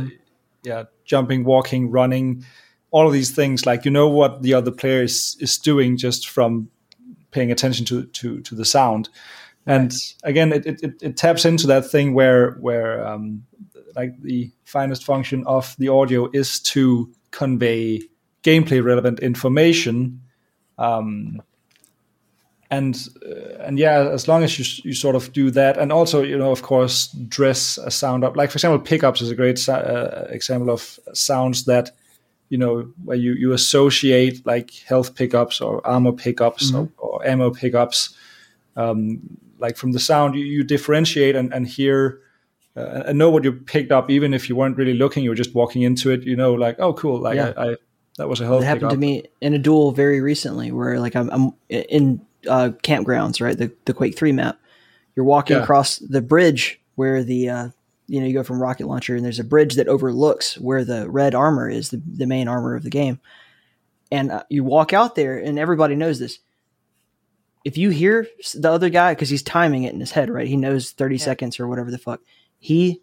yeah, 0.63 0.83
jumping, 1.05 1.45
walking, 1.45 1.89
running, 1.89 2.43
all 2.91 3.07
of 3.07 3.13
these 3.13 3.31
things. 3.31 3.65
Like 3.65 3.85
you 3.85 3.91
know 3.91 4.09
what 4.09 4.41
the 4.41 4.53
other 4.53 4.71
player 4.71 5.03
is 5.03 5.37
is 5.39 5.57
doing 5.57 5.95
just 5.95 6.29
from 6.29 6.69
paying 7.31 7.49
attention 7.49 7.85
to 7.85 8.07
to 8.07 8.41
to 8.41 8.55
the 8.55 8.65
sound. 8.65 9.07
And 9.65 9.93
again, 10.25 10.51
it, 10.51 10.65
it, 10.65 10.83
it, 10.83 10.93
it 11.01 11.15
taps 11.15 11.45
into 11.45 11.67
that 11.67 11.89
thing 11.89 12.13
where 12.13 12.51
where 12.59 13.07
um, 13.07 13.45
like 13.95 14.21
the 14.21 14.51
finest 14.63 15.03
function 15.03 15.43
of 15.45 15.75
the 15.77 15.89
audio 15.89 16.29
is 16.33 16.59
to 16.59 17.11
convey 17.31 18.01
gameplay 18.43 18.83
relevant 18.83 19.19
information 19.19 20.21
um, 20.77 21.41
and 22.73 23.07
uh, 23.25 23.63
and 23.63 23.77
yeah, 23.77 24.09
as 24.09 24.27
long 24.27 24.43
as 24.43 24.57
you 24.57 24.65
you 24.83 24.95
sort 24.95 25.15
of 25.15 25.31
do 25.31 25.51
that, 25.51 25.77
and 25.77 25.91
also 25.91 26.23
you 26.23 26.37
know 26.37 26.51
of 26.51 26.63
course 26.63 27.07
dress 27.27 27.77
a 27.77 27.91
sound 27.91 28.23
up. 28.23 28.35
Like 28.35 28.49
for 28.49 28.55
example, 28.55 28.79
pickups 28.79 29.21
is 29.21 29.29
a 29.29 29.35
great 29.35 29.69
uh, 29.69 30.25
example 30.29 30.71
of 30.71 30.99
sounds 31.13 31.65
that 31.65 31.91
you 32.49 32.57
know 32.57 32.91
where 33.05 33.17
you 33.17 33.33
you 33.33 33.53
associate 33.53 34.45
like 34.45 34.71
health 34.87 35.13
pickups 35.13 35.61
or 35.61 35.85
armor 35.85 36.13
pickups 36.13 36.71
mm-hmm. 36.71 36.91
or, 36.97 37.19
or, 37.19 37.27
ammo 37.27 37.51
pickups. 37.51 38.15
Um, 38.75 39.19
like 39.59 39.77
from 39.77 39.91
the 39.91 39.99
sound, 39.99 40.35
you, 40.35 40.43
you 40.43 40.63
differentiate 40.63 41.35
and, 41.35 41.53
and 41.53 41.67
hear 41.67 42.19
uh, 42.75 43.03
and 43.07 43.17
know 43.17 43.29
what 43.29 43.43
you 43.43 43.53
picked 43.53 43.91
up, 43.91 44.09
even 44.09 44.33
if 44.33 44.49
you 44.49 44.55
weren't 44.55 44.77
really 44.77 44.95
looking. 44.95 45.23
You 45.23 45.29
were 45.29 45.35
just 45.35 45.53
walking 45.53 45.83
into 45.83 46.09
it. 46.11 46.23
You 46.23 46.35
know, 46.35 46.53
like 46.53 46.79
oh 46.79 46.93
cool, 46.93 47.19
like 47.19 47.35
yeah. 47.35 47.53
I, 47.55 47.71
I 47.71 47.75
that 48.17 48.29
was 48.29 48.41
a 48.41 48.45
health. 48.45 48.63
It 48.63 48.65
happened 48.65 48.91
to 48.91 48.97
me 48.97 49.23
in 49.41 49.53
a 49.53 49.59
duel 49.59 49.91
very 49.91 50.21
recently, 50.21 50.71
where 50.71 50.99
like 50.99 51.15
I'm, 51.15 51.29
I'm 51.31 51.51
in 51.69 52.21
uh, 52.47 52.71
campgrounds, 52.83 53.41
right? 53.41 53.57
The 53.57 53.71
the 53.85 53.93
Quake 53.93 54.17
Three 54.17 54.31
map. 54.31 54.59
You're 55.15 55.25
walking 55.25 55.57
yeah. 55.57 55.63
across 55.63 55.97
the 55.97 56.21
bridge 56.21 56.81
where 56.95 57.23
the 57.23 57.49
uh, 57.49 57.69
you 58.07 58.19
know 58.19 58.27
you 58.27 58.33
go 58.33 58.43
from 58.43 58.61
rocket 58.61 58.87
launcher, 58.87 59.15
and 59.15 59.23
there's 59.23 59.39
a 59.39 59.43
bridge 59.43 59.75
that 59.75 59.87
overlooks 59.87 60.57
where 60.59 60.83
the 60.83 61.09
red 61.09 61.35
armor 61.35 61.69
is, 61.69 61.89
the 61.89 62.01
the 62.05 62.27
main 62.27 62.47
armor 62.47 62.75
of 62.75 62.83
the 62.83 62.89
game. 62.89 63.19
And 64.11 64.31
uh, 64.31 64.43
you 64.49 64.63
walk 64.63 64.93
out 64.93 65.15
there, 65.15 65.37
and 65.37 65.57
everybody 65.57 65.95
knows 65.95 66.19
this. 66.19 66.39
If 67.65 67.77
you 67.77 67.91
hear 67.91 68.27
the 68.53 68.71
other 68.71 68.89
guy, 68.89 69.13
because 69.13 69.29
he's 69.29 69.41
timing 69.41 69.83
it 69.83 69.93
in 69.93 69.99
his 69.99 70.11
head, 70.11 70.29
right? 70.29 70.47
He 70.47 70.57
knows 70.57 70.91
30 70.91 71.15
yeah. 71.15 71.23
seconds 71.23 71.59
or 71.59 71.67
whatever 71.67 71.89
the 71.89 71.97
fuck. 71.97 72.19
He 72.63 73.01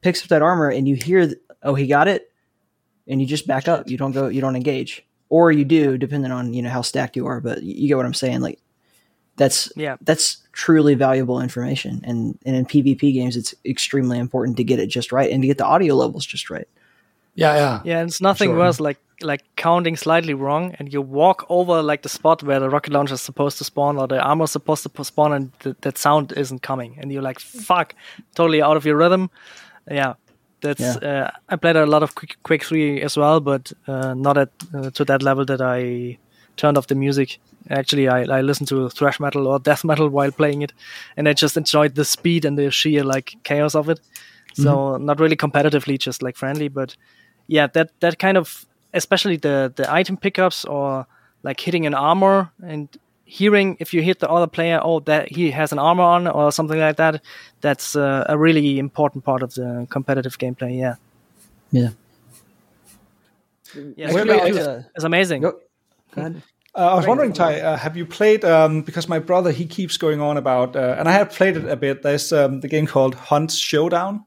picks 0.00 0.22
up 0.22 0.28
that 0.28 0.42
armor, 0.42 0.68
and 0.68 0.86
you 0.86 0.94
hear, 0.94 1.34
oh, 1.64 1.74
he 1.74 1.88
got 1.88 2.06
it, 2.06 2.30
and 3.08 3.20
you 3.20 3.26
just 3.26 3.48
back 3.48 3.66
up. 3.66 3.90
You 3.90 3.96
don't 3.96 4.12
go. 4.12 4.28
You 4.28 4.40
don't 4.40 4.54
engage. 4.54 5.04
Or 5.28 5.50
you 5.50 5.64
do 5.64 5.98
depending 5.98 6.30
on 6.30 6.54
you 6.54 6.62
know 6.62 6.70
how 6.70 6.82
stacked 6.82 7.16
you 7.16 7.26
are 7.26 7.40
but 7.40 7.60
you 7.64 7.88
get 7.88 7.96
what 7.96 8.06
i'm 8.06 8.14
saying? 8.14 8.40
Like 8.40 8.60
that's 9.36 9.72
yeah. 9.74 9.96
that's 10.02 10.46
truly 10.52 10.94
valuable 10.94 11.40
information. 11.40 12.00
And 12.04 12.38
and 12.46 12.54
in 12.54 12.64
pvp 12.64 13.00
games 13.12 13.36
it's 13.36 13.54
extremely 13.64 14.18
important 14.18 14.56
to 14.58 14.64
get 14.64 14.78
it 14.78 14.86
just 14.86 15.10
right 15.10 15.32
and 15.32 15.42
to 15.42 15.48
get 15.48 15.58
the 15.58 15.66
audio 15.66 15.96
levels 15.96 16.24
just 16.24 16.48
right 16.48 16.68
yeah 17.34 17.54
yeah 17.54 17.80
yeah 17.84 17.98
and 18.00 18.08
it's 18.08 18.20
nothing 18.20 18.50
sure. 18.50 18.58
worse 18.58 18.80
like 18.80 18.98
like 19.20 19.42
counting 19.56 19.96
slightly 19.96 20.34
wrong 20.34 20.74
and 20.78 20.92
you 20.92 21.00
walk 21.00 21.46
over 21.48 21.82
like 21.82 22.02
the 22.02 22.08
spot 22.08 22.42
where 22.42 22.60
the 22.60 22.68
rocket 22.68 22.92
launcher 22.92 23.14
is 23.14 23.20
supposed 23.20 23.58
to 23.58 23.64
spawn 23.64 23.96
or 23.96 24.06
the 24.08 24.20
armor 24.20 24.44
is 24.44 24.50
supposed 24.50 24.82
to 24.82 25.04
spawn 25.04 25.32
and 25.32 25.60
th- 25.60 25.76
that 25.82 25.96
sound 25.96 26.32
isn't 26.36 26.62
coming 26.62 26.96
and 26.98 27.12
you're 27.12 27.22
like 27.22 27.38
fuck 27.38 27.94
totally 28.34 28.60
out 28.60 28.76
of 28.76 28.84
your 28.84 28.96
rhythm 28.96 29.30
yeah 29.90 30.14
that's 30.64 30.80
yeah. 30.80 31.26
uh, 31.26 31.30
I 31.50 31.56
played 31.56 31.76
a 31.76 31.86
lot 31.86 32.02
of 32.02 32.14
Quake, 32.14 32.36
Quake 32.42 32.64
Three 32.64 33.02
as 33.02 33.18
well, 33.18 33.38
but 33.38 33.70
uh, 33.86 34.14
not 34.14 34.38
at 34.38 34.48
uh, 34.72 34.90
to 34.90 35.04
that 35.04 35.22
level 35.22 35.44
that 35.44 35.60
I 35.60 36.18
turned 36.56 36.78
off 36.78 36.86
the 36.86 36.94
music. 36.94 37.38
Actually, 37.68 38.08
I, 38.08 38.22
I 38.22 38.40
listened 38.40 38.68
to 38.68 38.88
thrash 38.88 39.20
metal 39.20 39.46
or 39.46 39.58
death 39.58 39.84
metal 39.84 40.08
while 40.08 40.32
playing 40.32 40.62
it, 40.62 40.72
and 41.18 41.28
I 41.28 41.34
just 41.34 41.58
enjoyed 41.58 41.94
the 41.94 42.04
speed 42.04 42.46
and 42.46 42.58
the 42.58 42.70
sheer 42.70 43.04
like 43.04 43.36
chaos 43.44 43.74
of 43.74 43.90
it. 43.90 44.00
So 44.54 44.64
mm-hmm. 44.64 45.04
not 45.04 45.20
really 45.20 45.36
competitively, 45.36 45.98
just 45.98 46.22
like 46.22 46.36
friendly, 46.36 46.68
but 46.68 46.96
yeah, 47.46 47.66
that 47.68 47.90
that 48.00 48.18
kind 48.18 48.36
of 48.36 48.66
especially 48.92 49.36
the 49.36 49.72
the 49.76 49.92
item 49.92 50.16
pickups 50.16 50.64
or 50.64 51.06
like 51.42 51.60
hitting 51.60 51.86
an 51.86 51.94
armor 51.94 52.50
and 52.62 52.88
hearing 53.24 53.76
if 53.80 53.92
you 53.94 54.02
hit 54.02 54.20
the 54.20 54.30
other 54.30 54.46
player, 54.46 54.80
oh, 54.82 55.00
that 55.00 55.28
he 55.28 55.50
has 55.50 55.72
an 55.72 55.78
armor 55.78 56.02
on 56.04 56.26
or 56.26 56.52
something 56.52 56.78
like 56.78 56.96
that. 56.96 57.22
That's 57.60 57.96
uh, 57.96 58.24
a 58.28 58.38
really 58.38 58.78
important 58.78 59.24
part 59.24 59.42
of 59.42 59.54
the 59.54 59.86
competitive 59.90 60.38
gameplay. 60.38 60.78
Yeah. 60.78 60.96
Yeah. 61.70 61.90
Yeah, 63.96 64.10
it's, 64.12 64.58
uh, 64.58 64.82
it's 64.94 65.04
amazing. 65.04 65.42
Go, 65.42 65.58
go 66.14 66.20
ahead. 66.20 66.42
Uh, 66.76 66.92
I 66.92 66.94
was 66.94 67.06
wondering, 67.06 67.32
Ty, 67.32 67.60
uh, 67.60 67.76
have 67.76 67.96
you 67.96 68.06
played? 68.06 68.44
Um, 68.44 68.82
because 68.82 69.08
my 69.08 69.18
brother 69.18 69.52
he 69.52 69.66
keeps 69.66 69.96
going 69.96 70.20
on 70.20 70.36
about, 70.36 70.76
uh, 70.76 70.96
and 70.98 71.08
I 71.08 71.12
have 71.12 71.30
played 71.30 71.56
it 71.56 71.68
a 71.68 71.76
bit. 71.76 72.02
There's 72.02 72.32
um, 72.32 72.60
the 72.60 72.68
game 72.68 72.86
called 72.86 73.14
Hunt 73.14 73.52
Showdown. 73.52 74.24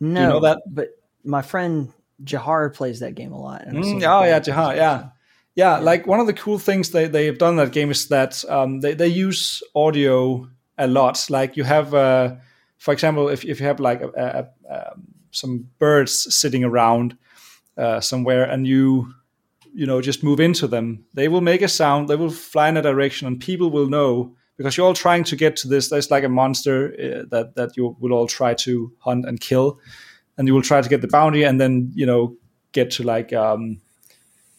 No, 0.00 0.20
you 0.20 0.26
know 0.28 0.40
that, 0.40 0.62
but 0.66 0.97
my 1.28 1.42
friend 1.42 1.92
Jahar 2.24 2.74
plays 2.74 3.00
that 3.00 3.14
game 3.14 3.32
a 3.32 3.40
lot. 3.40 3.66
Mm, 3.66 4.02
oh 4.02 4.24
yeah, 4.24 4.40
Jahar, 4.40 4.74
yeah. 4.74 5.10
Yeah, 5.54 5.78
like 5.78 6.06
one 6.06 6.20
of 6.20 6.28
the 6.28 6.34
cool 6.34 6.58
things 6.58 6.90
they, 6.90 7.08
they've 7.08 7.36
done 7.36 7.50
in 7.50 7.56
that 7.56 7.72
game 7.72 7.90
is 7.90 8.08
that 8.08 8.44
um, 8.48 8.80
they, 8.80 8.94
they 8.94 9.08
use 9.08 9.60
audio 9.74 10.48
a 10.78 10.86
lot. 10.86 11.26
Like 11.28 11.56
you 11.56 11.64
have, 11.64 11.94
uh, 11.94 12.36
for 12.78 12.92
example, 12.92 13.28
if, 13.28 13.44
if 13.44 13.58
you 13.58 13.66
have 13.66 13.80
like 13.80 14.00
a, 14.00 14.08
a, 14.08 14.72
a, 14.72 14.90
um, 14.92 15.08
some 15.32 15.68
birds 15.78 16.32
sitting 16.34 16.62
around 16.62 17.16
uh, 17.76 18.00
somewhere 18.00 18.44
and 18.44 18.66
you 18.66 19.12
you 19.74 19.86
know 19.86 20.00
just 20.00 20.22
move 20.22 20.40
into 20.40 20.66
them, 20.66 21.04
they 21.14 21.28
will 21.28 21.40
make 21.40 21.62
a 21.62 21.68
sound. 21.68 22.08
They 22.08 22.16
will 22.16 22.30
fly 22.30 22.68
in 22.68 22.76
a 22.76 22.82
direction, 22.82 23.26
and 23.26 23.40
people 23.40 23.70
will 23.70 23.88
know 23.88 24.34
because 24.56 24.76
you're 24.76 24.86
all 24.86 24.94
trying 24.94 25.24
to 25.24 25.36
get 25.36 25.56
to 25.56 25.68
this. 25.68 25.88
There's 25.88 26.10
like 26.10 26.24
a 26.24 26.28
monster 26.28 26.94
uh, 26.94 27.24
that 27.30 27.54
that 27.56 27.76
you 27.76 27.96
will 28.00 28.12
all 28.12 28.26
try 28.26 28.54
to 28.54 28.92
hunt 28.98 29.26
and 29.26 29.40
kill, 29.40 29.80
and 30.38 30.48
you 30.48 30.54
will 30.54 30.62
try 30.62 30.80
to 30.80 30.88
get 30.88 31.02
the 31.02 31.08
bounty, 31.08 31.42
and 31.42 31.60
then 31.60 31.92
you 31.94 32.06
know 32.06 32.36
get 32.72 32.92
to 32.92 33.02
like 33.02 33.32
um, 33.32 33.80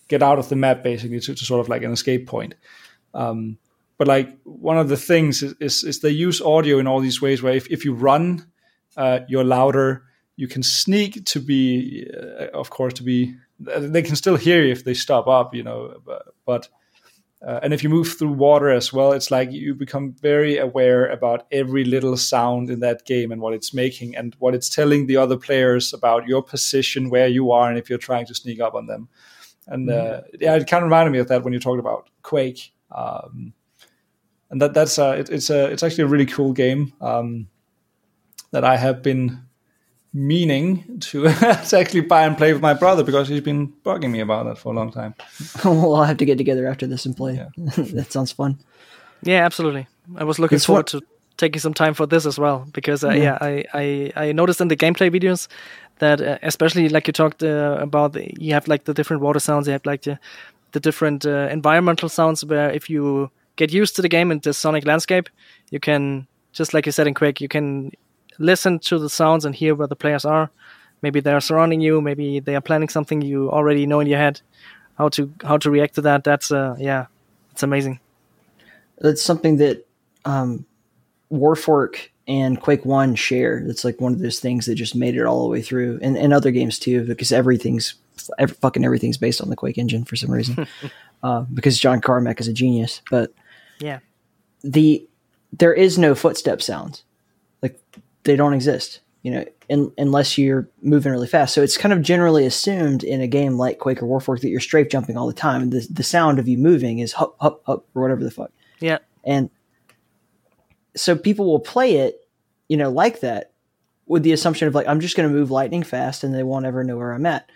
get 0.10 0.22
out 0.22 0.38
of 0.38 0.50
the 0.50 0.56
map 0.56 0.84
basically 0.84 1.20
to, 1.22 1.34
to 1.34 1.46
sort 1.46 1.62
of 1.62 1.70
like 1.70 1.84
an 1.84 1.92
escape 1.92 2.28
point. 2.28 2.54
Um, 3.14 3.58
but 3.98 4.08
like 4.08 4.40
one 4.44 4.78
of 4.78 4.90
the 4.90 4.98
things 4.98 5.44
is, 5.44 5.56
is, 5.60 5.84
is, 5.84 6.00
they 6.00 6.10
use 6.10 6.42
audio 6.42 6.80
in 6.80 6.88
all 6.88 7.02
these 7.02 7.22
ways 7.22 7.42
where 7.42 7.54
if, 7.54 7.68
if 7.70 7.84
you 7.84 7.94
run, 7.94 8.46
uh, 8.96 9.20
you're 9.28 9.44
louder. 9.44 10.04
You 10.38 10.48
can 10.48 10.64
sneak 10.64 11.26
to 11.26 11.40
be, 11.42 12.10
uh, 12.14 12.48
of 12.54 12.70
course, 12.70 12.94
to 12.94 13.04
be. 13.04 13.36
They 13.60 14.02
can 14.02 14.16
still 14.16 14.38
hear 14.38 14.64
you 14.64 14.72
if 14.72 14.86
they 14.86 14.94
stop 14.94 15.28
up, 15.28 15.54
you 15.54 15.64
know. 15.64 16.00
But, 16.06 16.28
but 16.46 16.70
uh, 17.46 17.60
and 17.64 17.74
if 17.74 17.84
you 17.84 17.90
move 17.90 18.18
through 18.18 18.34
water 18.34 18.70
as 18.70 18.92
well, 18.92 19.14
it's 19.14 19.32
like 19.32 19.52
you 19.52 19.74
become 19.74 20.14
very 20.22 20.58
aware 20.58 21.08
about 21.08 21.48
every 21.52 21.86
little 21.86 22.18
sound 22.18 22.70
in 22.70 22.82
that 22.82 23.06
game 23.06 23.32
and 23.32 23.42
what 23.42 23.54
it's 23.54 23.74
making 23.74 24.16
and 24.16 24.36
what 24.40 24.54
it's 24.54 24.68
telling 24.68 25.08
the 25.08 25.16
other 25.16 25.38
players 25.38 25.94
about 25.94 26.28
your 26.28 26.44
position, 26.44 27.10
where 27.10 27.28
you 27.28 27.52
are, 27.52 27.70
and 27.70 27.78
if 27.78 27.90
you're 27.90 27.98
trying 27.98 28.26
to 28.26 28.36
sneak 28.36 28.60
up 28.60 28.74
on 28.74 28.88
them. 28.88 29.08
And 29.68 29.88
mm-hmm. 29.88 30.18
uh, 30.18 30.22
yeah, 30.40 30.56
it 30.56 30.68
kind 30.68 30.84
of 30.84 30.88
reminded 30.88 31.12
me 31.12 31.20
of 31.20 31.30
that 31.30 31.44
when 31.44 31.54
you 31.54 31.60
talked 31.60 31.80
about 31.80 32.10
Quake. 32.24 32.74
Um, 32.92 33.54
and 34.50 34.62
that 34.62 34.74
that's 34.74 35.00
uh, 35.00 35.16
it, 35.20 35.30
it's 35.30 35.50
a 35.50 35.66
it's 35.72 35.84
actually 35.84 36.06
a 36.06 36.08
really 36.08 36.26
cool 36.26 36.52
game 36.52 36.92
um, 37.00 37.48
that 38.52 38.66
I 38.66 38.76
have 38.76 39.02
been 39.02 39.44
meaning 40.14 41.00
to, 41.00 41.24
to 41.30 41.78
actually 41.78 42.02
buy 42.02 42.26
and 42.26 42.38
play 42.38 42.54
with 42.54 42.62
my 42.62 42.74
brother 42.74 43.04
because 43.04 43.28
he's 43.28 43.42
been 43.42 43.72
bugging 43.86 44.12
me 44.12 44.20
about 44.20 44.46
that 44.46 44.58
for 44.58 44.74
a 44.74 44.76
long 44.76 44.92
time. 44.92 45.14
well, 45.66 45.96
I'll 45.96 46.04
have 46.04 46.18
to 46.18 46.26
get 46.26 46.38
together 46.38 46.68
after 46.68 46.88
this 46.88 47.06
and 47.06 47.16
play. 47.16 47.36
Yeah. 47.36 47.50
that 47.94 48.12
sounds 48.12 48.32
fun. 48.32 48.60
Yeah, 49.24 49.46
absolutely. 49.46 49.88
I 50.16 50.24
was 50.24 50.40
looking 50.40 50.56
it's 50.56 50.66
forward 50.66 50.92
what... 50.94 51.02
to 51.02 51.08
taking 51.38 51.60
some 51.60 51.74
time 51.74 51.94
for 51.94 52.06
this 52.06 52.26
as 52.26 52.38
well 52.38 52.68
because 52.74 53.04
uh, 53.04 53.10
yeah, 53.10 53.24
yeah 53.24 53.38
I, 53.42 53.64
I, 53.74 54.12
I 54.28 54.32
noticed 54.34 54.60
in 54.60 54.68
the 54.68 54.76
gameplay 54.76 55.10
videos 55.10 55.48
that 56.00 56.22
uh, 56.22 56.38
especially 56.44 56.90
like 56.90 57.08
you 57.08 57.14
talked 57.14 57.42
uh, 57.44 57.78
about 57.80 58.14
the, 58.14 58.34
you 58.38 58.54
have 58.54 58.68
like 58.68 58.84
the 58.84 58.94
different 58.94 59.22
water 59.22 59.40
sounds 59.40 59.66
you 59.66 59.72
have 59.72 59.86
like 59.86 60.02
the, 60.02 60.20
the 60.74 60.80
different 60.82 61.26
uh, 61.26 61.48
environmental 61.50 62.10
sounds 62.10 62.44
where 62.44 62.70
if 62.70 62.90
you 62.90 63.32
get 63.56 63.72
used 63.72 63.96
to 63.96 64.02
the 64.02 64.10
game 64.10 64.32
and 64.32 64.42
the 64.42 64.54
sonic 64.54 64.86
landscape 64.86 65.30
you 65.72 65.80
can 65.80 66.28
just 66.52 66.74
like 66.74 66.86
you 66.86 66.92
said 66.92 67.08
in 67.08 67.14
quake 67.14 67.40
you 67.40 67.48
can 67.48 67.92
listen 68.40 68.80
to 68.80 68.98
the 68.98 69.10
sounds 69.10 69.46
and 69.46 69.54
hear 69.54 69.76
where 69.76 69.88
the 69.88 69.96
players 69.96 70.26
are. 70.26 70.50
Maybe 71.02 71.20
they're 71.20 71.40
surrounding 71.40 71.82
you. 71.82 72.02
Maybe 72.02 72.40
they 72.40 72.56
are 72.56 72.62
planning 72.62 72.90
something 72.90 73.22
you 73.22 73.50
already 73.52 73.86
know 73.86 74.00
in 74.00 74.08
your 74.08 74.18
head. 74.18 74.42
How 74.98 75.10
to 75.10 75.32
how 75.44 75.58
to 75.58 75.72
react 75.72 75.96
to 75.96 76.02
that. 76.02 76.24
That's 76.24 76.52
uh 76.52 76.76
yeah 76.80 77.06
it's 77.52 77.64
amazing. 77.64 78.00
That's 78.98 79.22
something 79.22 79.58
that 79.58 79.88
um 80.26 80.66
warfork 81.32 82.10
and 82.30 82.62
Quake 82.62 82.86
One 82.86 83.16
share. 83.16 83.58
It's 83.58 83.84
like 83.84 84.00
one 84.00 84.14
of 84.14 84.20
those 84.20 84.40
things 84.40 84.68
that 84.68 84.76
just 84.76 84.96
made 84.96 85.18
it 85.18 85.26
all 85.26 85.44
the 85.44 85.50
way 85.50 85.62
through, 85.62 86.00
and, 86.02 86.16
and 86.16 86.32
other 86.32 86.52
games 86.52 86.78
too, 86.78 87.04
because 87.06 87.32
everything's 87.32 87.96
every, 88.38 88.56
fucking 88.56 88.86
everything's 88.86 89.18
based 89.18 89.42
on 89.42 89.50
the 89.50 89.56
Quake 89.56 89.78
engine 89.78 90.06
for 90.06 90.16
some 90.16 90.32
reason. 90.32 90.68
uh, 91.24 91.42
because 91.54 91.80
John 91.80 92.02
Carmack 92.02 92.40
is 92.40 92.48
a 92.48 92.54
genius, 92.54 93.02
but 93.10 93.34
yeah, 93.80 94.00
the 94.64 95.08
there 95.52 95.74
is 95.74 95.98
no 95.98 96.14
footstep 96.14 96.62
sounds, 96.62 97.04
like 97.64 97.82
they 98.24 98.36
don't 98.36 98.54
exist. 98.54 99.02
You 99.22 99.32
know, 99.32 99.46
in, 99.68 99.92
unless 99.98 100.38
you're 100.38 100.70
moving 100.82 101.12
really 101.12 101.28
fast. 101.28 101.54
So 101.54 101.62
it's 101.62 101.78
kind 101.78 101.92
of 101.92 102.02
generally 102.02 102.46
assumed 102.46 103.04
in 103.04 103.20
a 103.20 103.28
game 103.28 103.58
like 103.58 103.78
Quake 103.78 104.02
or 104.02 104.06
Warfork 104.06 104.40
that 104.42 104.50
you're 104.50 104.62
strafe 104.62 104.90
jumping 104.90 105.18
all 105.18 105.28
the 105.28 105.34
time, 105.34 105.62
and 105.62 105.72
the 105.72 105.86
the 105.90 106.04
sound 106.04 106.40
of 106.40 106.48
you 106.48 106.58
moving 106.58 107.00
is 107.00 107.14
hup 107.14 107.36
hup 107.40 107.62
hup 107.66 107.86
or 107.94 108.02
whatever 108.02 108.24
the 108.24 108.32
fuck. 108.32 108.52
Yeah, 108.80 109.00
and 109.26 109.50
so 110.96 111.16
people 111.16 111.46
will 111.46 111.60
play 111.60 111.98
it, 111.98 112.28
you 112.68 112.78
know, 112.78 112.90
like 112.90 113.22
that 113.22 113.52
with 114.08 114.24
the 114.24 114.32
assumption 114.32 114.68
of 114.68 114.76
like, 114.76 114.88
I'm 114.88 115.00
just 115.00 115.16
going 115.16 115.30
to 115.30 115.36
move 115.36 115.52
lightning 115.52 115.84
fast 115.84 116.24
and 116.24 116.34
they 116.34 116.44
won't 116.44 116.66
ever 116.66 116.84
know 116.84 116.98
where 116.98 117.14
I'm 117.14 117.26
at. 117.26 117.50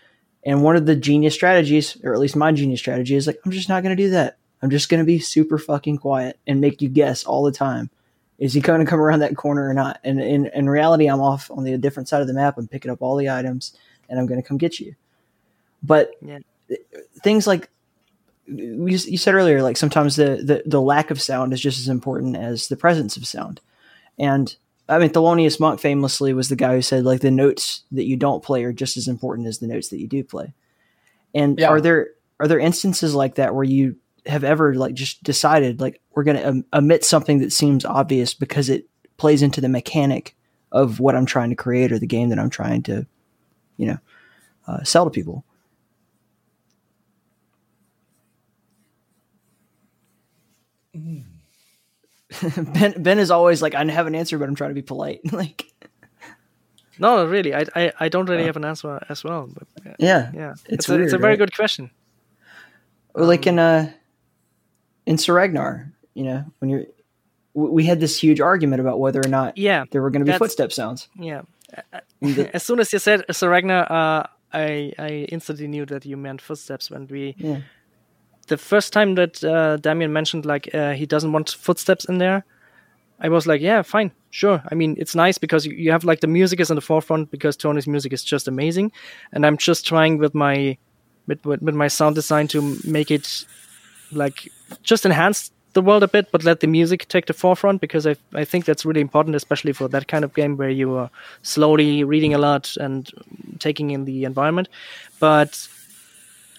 And 0.46 0.64
one 0.64 0.76
of 0.76 0.86
the 0.86 0.96
genius 0.96 1.34
strategies, 1.34 1.98
or 2.04 2.14
at 2.14 2.20
least 2.20 2.36
my 2.36 2.52
genius 2.52 2.80
strategy, 2.80 3.16
is 3.16 3.28
like, 3.28 3.40
I'm 3.44 3.52
just 3.52 3.70
not 3.70 3.82
going 3.82 3.96
to 3.96 4.04
do 4.04 4.12
that. 4.12 4.38
I'm 4.62 4.70
just 4.70 4.88
going 4.88 5.00
to 5.00 5.06
be 5.06 5.20
super 5.20 5.58
fucking 5.58 5.98
quiet 5.98 6.40
and 6.46 6.62
make 6.62 6.82
you 6.82 6.90
guess 6.90 7.24
all 7.24 7.44
the 7.44 7.52
time. 7.52 7.90
Is 8.40 8.54
he 8.54 8.62
going 8.62 8.80
to 8.80 8.86
come 8.86 9.00
around 9.00 9.20
that 9.20 9.36
corner 9.36 9.68
or 9.68 9.74
not? 9.74 10.00
And 10.04 10.20
in, 10.20 10.48
in 10.48 10.70
reality, 10.70 11.08
I'm 11.08 11.22
off 11.22 11.50
on 11.52 11.64
the 11.64 11.78
different 11.78 12.10
side 12.10 12.22
of 12.22 12.28
the 12.28 12.34
map. 12.34 12.58
I'm 12.58 12.68
picking 12.68 12.92
up 12.92 13.02
all 13.02 13.16
the 13.16 13.30
items 13.30 13.78
and 14.10 14.20
I'm 14.20 14.26
going 14.26 14.42
to 14.42 14.48
come 14.48 14.58
get 14.58 14.80
you. 14.80 14.96
But 15.82 16.12
yeah. 16.22 16.40
things 17.24 17.46
like 17.46 17.70
you, 18.46 18.88
you 18.88 19.18
said 19.18 19.34
earlier, 19.36 19.62
like 19.62 19.78
sometimes 19.78 20.16
the, 20.16 20.42
the 20.44 20.64
the 20.66 20.82
lack 20.82 21.12
of 21.12 21.22
sound 21.22 21.54
is 21.54 21.62
just 21.62 21.80
as 21.80 21.88
important 21.88 22.36
as 22.36 22.68
the 22.68 22.78
presence 22.78 23.18
of 23.18 23.28
sound, 23.28 23.62
and 24.18 24.56
I 24.90 24.98
mean 25.00 25.10
Thelonious 25.10 25.60
Monk 25.60 25.80
famously 25.80 26.34
was 26.34 26.50
the 26.50 26.56
guy 26.56 26.76
who 26.76 26.82
said 26.82 27.04
like 27.06 27.22
the 27.22 27.32
notes 27.32 27.84
that 27.92 28.06
you 28.06 28.18
don't 28.18 28.44
play 28.44 28.64
are 28.64 28.74
just 28.74 28.98
as 28.98 29.08
important 29.08 29.48
as 29.48 29.60
the 29.60 29.68
notes 29.68 29.90
that 29.90 30.00
you 30.00 30.08
do 30.08 30.24
play. 30.24 30.54
And 31.34 31.60
Yeah. 31.60 31.70
are 31.70 31.82
there 31.82 32.10
are 32.40 32.48
there 32.48 32.60
instances 32.60 33.16
like 33.16 33.36
that 33.36 33.56
where 33.56 33.64
you 33.64 33.96
have 34.26 34.44
ever 34.44 34.76
like 34.76 34.94
just 34.94 35.24
decided 35.24 35.82
like 35.82 36.02
we're 36.16 36.24
going 36.24 36.38
to 36.38 36.48
um, 36.48 36.66
omit 36.74 37.04
something 37.04 37.40
that 37.40 37.52
seems 37.52 37.86
obvious 37.86 38.34
because 38.34 38.70
it 38.70 38.86
plays 39.18 39.42
into 39.42 39.62
the 39.62 39.70
mechanic 39.70 40.36
of 40.72 41.00
what 41.00 41.16
I'm 41.16 41.26
trying 41.26 41.50
to 41.50 41.56
create 41.56 41.92
or 41.92 42.00
the 42.00 42.08
game 42.08 42.30
that 42.30 42.40
I'm 42.40 42.50
trying 42.50 42.84
to, 42.84 43.06
you 43.78 43.88
know, 43.88 43.98
uh, 44.68 44.84
sell 44.84 45.06
to 45.06 45.12
people. 45.12 45.44
ben 52.58 52.94
Ben 52.98 53.20
is 53.20 53.32
always 53.32 53.62
like 53.62 53.76
I 53.76 53.84
have 53.92 54.08
an 54.08 54.16
answer, 54.16 54.38
but 54.38 54.48
I'm 54.48 54.56
trying 54.56 54.72
to 54.72 54.76
be 54.76 54.82
polite. 54.82 55.22
like, 55.34 55.66
No, 57.00 57.26
really, 57.26 57.54
I, 57.54 57.66
I, 57.76 57.94
I 58.00 58.10
don't 58.10 58.28
really 58.30 58.46
have 58.46 58.58
an 58.58 58.66
answer 58.66 59.04
as 59.10 59.24
well. 59.24 59.50
But 59.54 59.68
uh, 59.92 59.96
yeah, 60.00 60.32
yeah, 60.34 60.52
It's 60.66 60.88
it's, 60.88 60.90
a, 60.90 61.02
it's 61.02 61.14
a 61.14 61.18
very 61.18 61.34
right? 61.34 61.40
good 61.40 61.56
question. 61.56 61.92
or 63.14 63.26
like 63.26 63.46
in 63.48 63.60
uh 63.60 63.92
in 65.06 65.18
Saregnar, 65.18 65.92
you 66.14 66.24
know, 66.24 66.46
when 66.60 66.70
you're 66.70 66.86
we 67.56 67.86
had 67.86 68.00
this 68.00 68.18
huge 68.20 68.40
argument 68.42 68.82
about 68.82 69.00
whether 69.00 69.22
or 69.24 69.28
not 69.30 69.58
Yeah, 69.58 69.86
there 69.92 70.02
were 70.02 70.10
going 70.10 70.26
to 70.26 70.32
be 70.32 70.38
footstep 70.38 70.72
sounds. 70.72 71.08
yeah. 71.20 71.42
As 72.54 72.64
soon 72.64 72.80
as 72.80 72.94
you 72.94 73.00
said 73.00 73.26
Saregnar, 73.30 73.90
uh, 73.90 74.24
I 74.52 74.94
I 75.00 75.28
instantly 75.32 75.68
knew 75.68 75.86
that 75.86 76.06
you 76.06 76.18
meant 76.18 76.42
footsteps 76.42 76.90
when 76.92 77.08
we. 77.08 77.36
Yeah. 77.38 77.62
The 78.48 78.58
first 78.58 78.92
time 78.94 79.16
that 79.16 79.44
uh, 79.44 79.78
Damien 79.78 80.12
mentioned 80.12 80.46
like 80.46 80.70
uh, 80.76 80.92
he 80.94 81.06
doesn't 81.06 81.32
want 81.32 81.50
footsteps 81.50 82.06
in 82.06 82.18
there, 82.18 82.44
I 83.20 83.30
was 83.30 83.48
like, 83.48 83.62
yeah, 83.62 83.82
fine, 83.84 84.12
sure. 84.32 84.62
I 84.70 84.76
mean, 84.76 84.96
it's 85.00 85.16
nice 85.16 85.38
because 85.38 85.66
you, 85.66 85.74
you 85.74 85.92
have 85.92 86.04
like 86.04 86.20
the 86.20 86.28
music 86.28 86.60
is 86.60 86.70
in 86.70 86.76
the 86.76 86.82
forefront 86.82 87.32
because 87.32 87.56
Tony's 87.56 87.88
music 87.88 88.12
is 88.14 88.24
just 88.24 88.48
amazing, 88.48 88.92
and 89.32 89.46
I'm 89.46 89.58
just 89.58 89.86
trying 89.88 90.18
with 90.20 90.36
my 90.36 90.78
with, 91.28 91.46
with, 91.46 91.62
with 91.62 91.76
my 91.76 91.88
sound 91.88 92.16
design 92.16 92.48
to 92.50 92.78
make 92.84 93.10
it 93.12 93.46
like 94.12 94.52
just 94.84 95.06
enhance 95.06 95.52
the 95.74 95.82
world 95.82 96.04
a 96.04 96.08
bit, 96.08 96.32
but 96.32 96.44
let 96.44 96.60
the 96.60 96.68
music 96.68 97.08
take 97.08 97.26
the 97.26 97.34
forefront 97.34 97.82
because 97.82 98.08
I 98.08 98.16
I 98.34 98.46
think 98.46 98.66
that's 98.66 98.86
really 98.86 99.02
important, 99.02 99.36
especially 99.36 99.74
for 99.74 99.88
that 99.90 100.08
kind 100.08 100.24
of 100.24 100.34
game 100.34 100.56
where 100.58 100.70
you 100.70 100.96
are 100.98 101.10
slowly 101.42 102.04
reading 102.04 102.34
a 102.34 102.38
lot 102.38 102.78
and 102.78 103.10
taking 103.60 103.92
in 103.92 104.06
the 104.06 104.24
environment. 104.26 104.70
But 105.20 105.68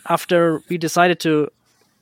after 0.09 0.63
we 0.69 0.79
decided 0.79 1.21
to 1.21 1.49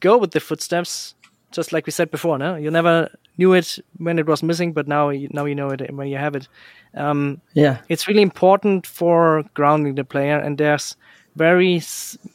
go 0.01 0.19
with 0.19 0.31
the 0.33 0.41
footsteps, 0.41 1.15
just 1.53 1.73
like 1.73 1.87
we 1.87 1.93
said 1.93 2.11
before, 2.11 2.39
no, 2.39 2.57
you 2.57 2.71
never 2.71 3.09
knew 3.39 3.53
it 3.55 3.79
when 3.99 4.19
it 4.19 4.27
was 4.27 4.43
missing, 4.43 4.73
but 4.73 4.89
now 4.89 5.11
you, 5.11 5.29
now 5.33 5.45
you 5.45 5.55
know 5.55 5.71
it 5.71 5.95
when 5.95 6.09
you 6.09 6.19
have 6.19 6.35
it. 6.37 6.49
Um, 6.95 7.41
Yeah. 7.55 7.79
it's 7.89 8.07
really 8.09 8.23
important 8.23 8.87
for 8.87 9.45
grounding 9.55 9.95
the 9.95 10.05
player 10.05 10.39
and 10.39 10.59
there's 10.59 10.97
very 11.37 11.81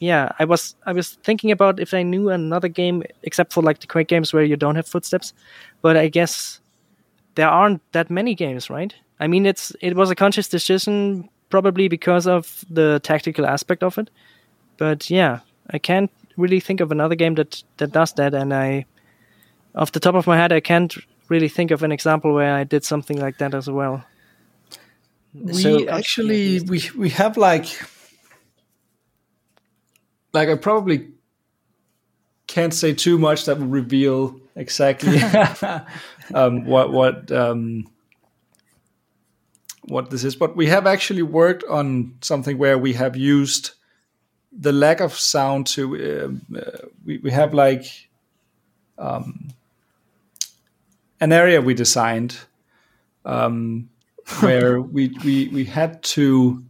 yeah 0.00 0.32
i 0.40 0.44
was 0.44 0.74
i 0.86 0.92
was 0.92 1.10
thinking 1.22 1.52
about 1.52 1.78
if 1.78 1.94
i 1.94 2.02
knew 2.02 2.30
another 2.30 2.66
game 2.68 3.02
except 3.22 3.52
for 3.52 3.62
like 3.62 3.78
the 3.80 3.86
quake 3.86 4.08
games 4.08 4.32
where 4.32 4.42
you 4.42 4.56
don't 4.56 4.74
have 4.76 4.86
footsteps. 4.88 5.32
But 5.82 5.96
i 5.96 6.08
guess 6.08 6.60
there 7.36 7.48
aren't 7.48 7.80
that 7.92 8.10
many 8.10 8.34
games 8.34 8.68
right? 8.70 8.94
I 9.20 9.26
mean 9.28 9.46
it's 9.46 9.72
it 9.80 9.94
was 9.94 10.10
a 10.10 10.14
conscious 10.14 10.48
decision 10.48 11.28
probably 11.50 11.88
because 11.88 12.26
of 12.26 12.64
the 12.70 13.00
tactical 13.02 13.46
aspect 13.46 13.82
of 13.82 13.98
it. 13.98 14.10
But 14.78 15.08
yeah 15.10 15.40
i 15.70 15.78
can't 15.78 16.10
really 16.36 16.60
think 16.60 16.80
of 16.80 16.90
another 16.90 17.14
game 17.14 17.34
that 17.36 17.62
that 17.76 17.92
does 17.92 18.12
that. 18.14 18.34
And 18.34 18.52
i 18.52 18.84
off 19.74 19.92
the 19.92 20.00
top 20.00 20.14
of 20.16 20.26
my 20.26 20.36
head 20.36 20.52
i 20.52 20.60
can't 20.60 20.96
really 21.28 21.48
think 21.48 21.70
of 21.70 21.82
an 21.82 21.92
example 21.92 22.32
where 22.34 22.54
i 22.56 22.64
did 22.64 22.84
something 22.84 23.20
like 23.20 23.38
that 23.38 23.54
as 23.54 23.68
well. 23.70 24.02
We 25.34 25.52
So- 25.62 25.88
actually 25.88 26.60
we 26.62 26.82
we 26.96 27.10
have 27.10 27.36
like 27.36 27.68
like 30.38 30.48
I 30.48 30.56
probably 30.56 31.08
can't 32.46 32.72
say 32.72 32.94
too 32.94 33.18
much 33.18 33.44
that 33.44 33.58
will 33.58 33.66
reveal 33.66 34.40
exactly 34.54 35.20
um, 36.34 36.64
what 36.64 36.92
what 36.92 37.30
um, 37.32 37.88
what 39.82 40.10
this 40.10 40.24
is. 40.24 40.36
But 40.36 40.56
we 40.56 40.66
have 40.66 40.86
actually 40.86 41.22
worked 41.22 41.64
on 41.64 42.14
something 42.20 42.56
where 42.58 42.78
we 42.78 42.92
have 42.94 43.16
used 43.16 43.72
the 44.52 44.72
lack 44.72 45.00
of 45.00 45.12
sound 45.14 45.66
to 45.66 46.24
um, 46.24 46.42
uh, 46.56 46.86
we 47.04 47.18
we 47.18 47.30
have 47.30 47.52
like 47.52 48.08
um, 48.96 49.48
an 51.20 51.32
area 51.32 51.60
we 51.60 51.74
designed 51.74 52.38
um, 53.24 53.88
where 54.40 54.80
we, 54.80 55.08
we 55.24 55.48
we 55.48 55.64
had 55.64 56.02
to 56.02 56.62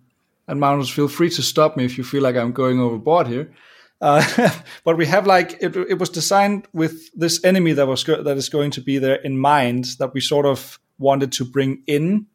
and 0.49 0.59
Magnus, 0.59 0.89
feel 0.89 1.09
free 1.09 1.31
to 1.31 1.43
stop 1.43 1.77
me 1.77 1.85
if 1.85 1.99
you 1.99 2.05
feel 2.05 2.23
like 2.23 2.35
I'm 2.35 2.53
going 2.53 2.81
overboard 2.81 3.27
here. 3.27 3.53
Uh, 4.01 4.51
but 4.85 4.97
we 4.97 5.07
have 5.07 5.27
like 5.27 5.59
it, 5.61 5.77
it 5.77 5.99
was 5.99 6.09
designed 6.09 6.67
with 6.73 7.11
this 7.15 7.45
enemy 7.45 7.73
that 7.73 7.87
was 7.87 8.03
go- 8.03 8.23
that 8.23 8.37
is 8.37 8.49
going 8.49 8.71
to 8.73 8.81
be 8.81 8.99
there 8.99 9.17
in 9.17 9.39
mind 9.39 9.85
that 9.99 10.15
we 10.15 10.21
sort 10.21 10.47
of 10.47 10.81
wanted 10.99 11.33
to 11.33 11.45
bring 11.45 11.83
in 11.87 12.27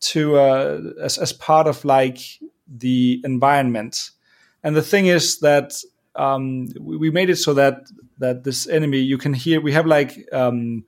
to 0.00 0.36
uh, 0.36 0.80
as 1.00 1.16
as 1.16 1.32
part 1.32 1.66
of 1.66 1.84
like 1.84 2.18
the 2.66 3.22
environment. 3.24 4.10
And 4.62 4.74
the 4.74 4.82
thing 4.82 5.06
is 5.06 5.38
that 5.40 5.74
um, 6.16 6.68
we, 6.80 6.96
we 6.96 7.10
made 7.10 7.30
it 7.30 7.36
so 7.36 7.54
that 7.54 7.86
that 8.18 8.44
this 8.44 8.66
enemy 8.66 8.98
you 8.98 9.18
can 9.18 9.34
hear. 9.34 9.60
We 9.60 9.72
have 9.72 9.86
like 9.86 10.26
um, 10.32 10.84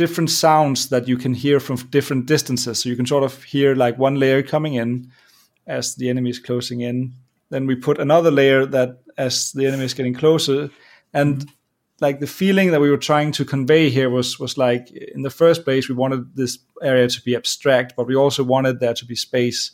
different 0.00 0.30
sounds 0.30 0.88
that 0.88 1.06
you 1.06 1.18
can 1.18 1.34
hear 1.34 1.60
from 1.60 1.76
different 1.90 2.24
distances. 2.24 2.78
So 2.78 2.88
you 2.88 2.96
can 2.96 3.04
sort 3.04 3.22
of 3.22 3.42
hear 3.42 3.74
like 3.74 3.98
one 3.98 4.14
layer 4.18 4.42
coming 4.42 4.72
in 4.72 5.12
as 5.66 5.94
the 5.96 6.08
enemy 6.08 6.30
is 6.30 6.38
closing 6.38 6.80
in. 6.80 7.12
Then 7.50 7.66
we 7.66 7.76
put 7.76 8.00
another 8.00 8.30
layer 8.30 8.64
that 8.64 9.02
as 9.18 9.52
the 9.52 9.66
enemy 9.66 9.84
is 9.84 9.92
getting 9.92 10.14
closer. 10.14 10.70
And 11.12 11.46
like 12.00 12.18
the 12.18 12.26
feeling 12.26 12.70
that 12.70 12.80
we 12.80 12.88
were 12.88 13.04
trying 13.10 13.30
to 13.32 13.44
convey 13.44 13.90
here 13.90 14.08
was 14.08 14.38
was 14.40 14.56
like 14.56 14.90
in 14.90 15.22
the 15.22 15.36
first 15.42 15.64
place 15.64 15.86
we 15.86 15.94
wanted 15.94 16.34
this 16.34 16.58
area 16.82 17.06
to 17.08 17.20
be 17.22 17.36
abstract, 17.36 17.94
but 17.94 18.06
we 18.06 18.16
also 18.16 18.42
wanted 18.42 18.80
there 18.80 18.94
to 18.94 19.04
be 19.04 19.14
space 19.14 19.72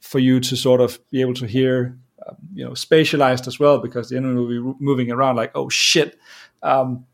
for 0.00 0.18
you 0.18 0.38
to 0.40 0.54
sort 0.54 0.82
of 0.82 0.98
be 1.10 1.22
able 1.22 1.34
to 1.34 1.46
hear, 1.46 1.98
um, 2.28 2.36
you 2.52 2.64
know, 2.64 2.74
spatialized 2.74 3.46
as 3.46 3.58
well 3.58 3.78
because 3.78 4.10
the 4.10 4.18
enemy 4.18 4.34
will 4.34 4.74
be 4.74 4.84
moving 4.84 5.10
around 5.10 5.36
like, 5.36 5.52
oh 5.54 5.70
shit. 5.70 6.18
Um, 6.62 7.06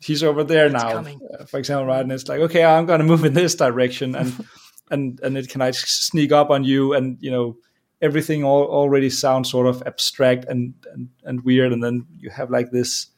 he's 0.00 0.22
over 0.22 0.44
there 0.44 0.68
now, 0.68 0.92
coming. 0.92 1.20
uh, 1.38 1.44
for 1.44 1.58
example, 1.58 1.86
right? 1.86 2.00
And 2.00 2.12
it's 2.12 2.28
like, 2.28 2.40
okay, 2.40 2.64
I'm 2.64 2.86
going 2.86 3.00
to 3.00 3.06
move 3.06 3.24
in 3.24 3.34
this 3.34 3.54
direction, 3.54 4.14
and 4.14 4.32
and 4.90 5.20
and 5.20 5.36
it 5.36 5.48
can 5.48 5.60
i 5.60 5.70
sneak 5.70 6.32
up 6.32 6.50
on 6.50 6.64
you, 6.64 6.94
and 6.94 7.18
you 7.20 7.30
know, 7.30 7.56
everything 8.00 8.44
all, 8.44 8.64
already 8.64 9.10
sounds 9.10 9.50
sort 9.50 9.66
of 9.66 9.82
abstract 9.86 10.44
and, 10.46 10.74
and 10.92 11.08
and 11.24 11.44
weird, 11.44 11.72
and 11.72 11.82
then 11.82 12.06
you 12.18 12.30
have 12.30 12.50
like 12.50 12.70
this 12.70 13.08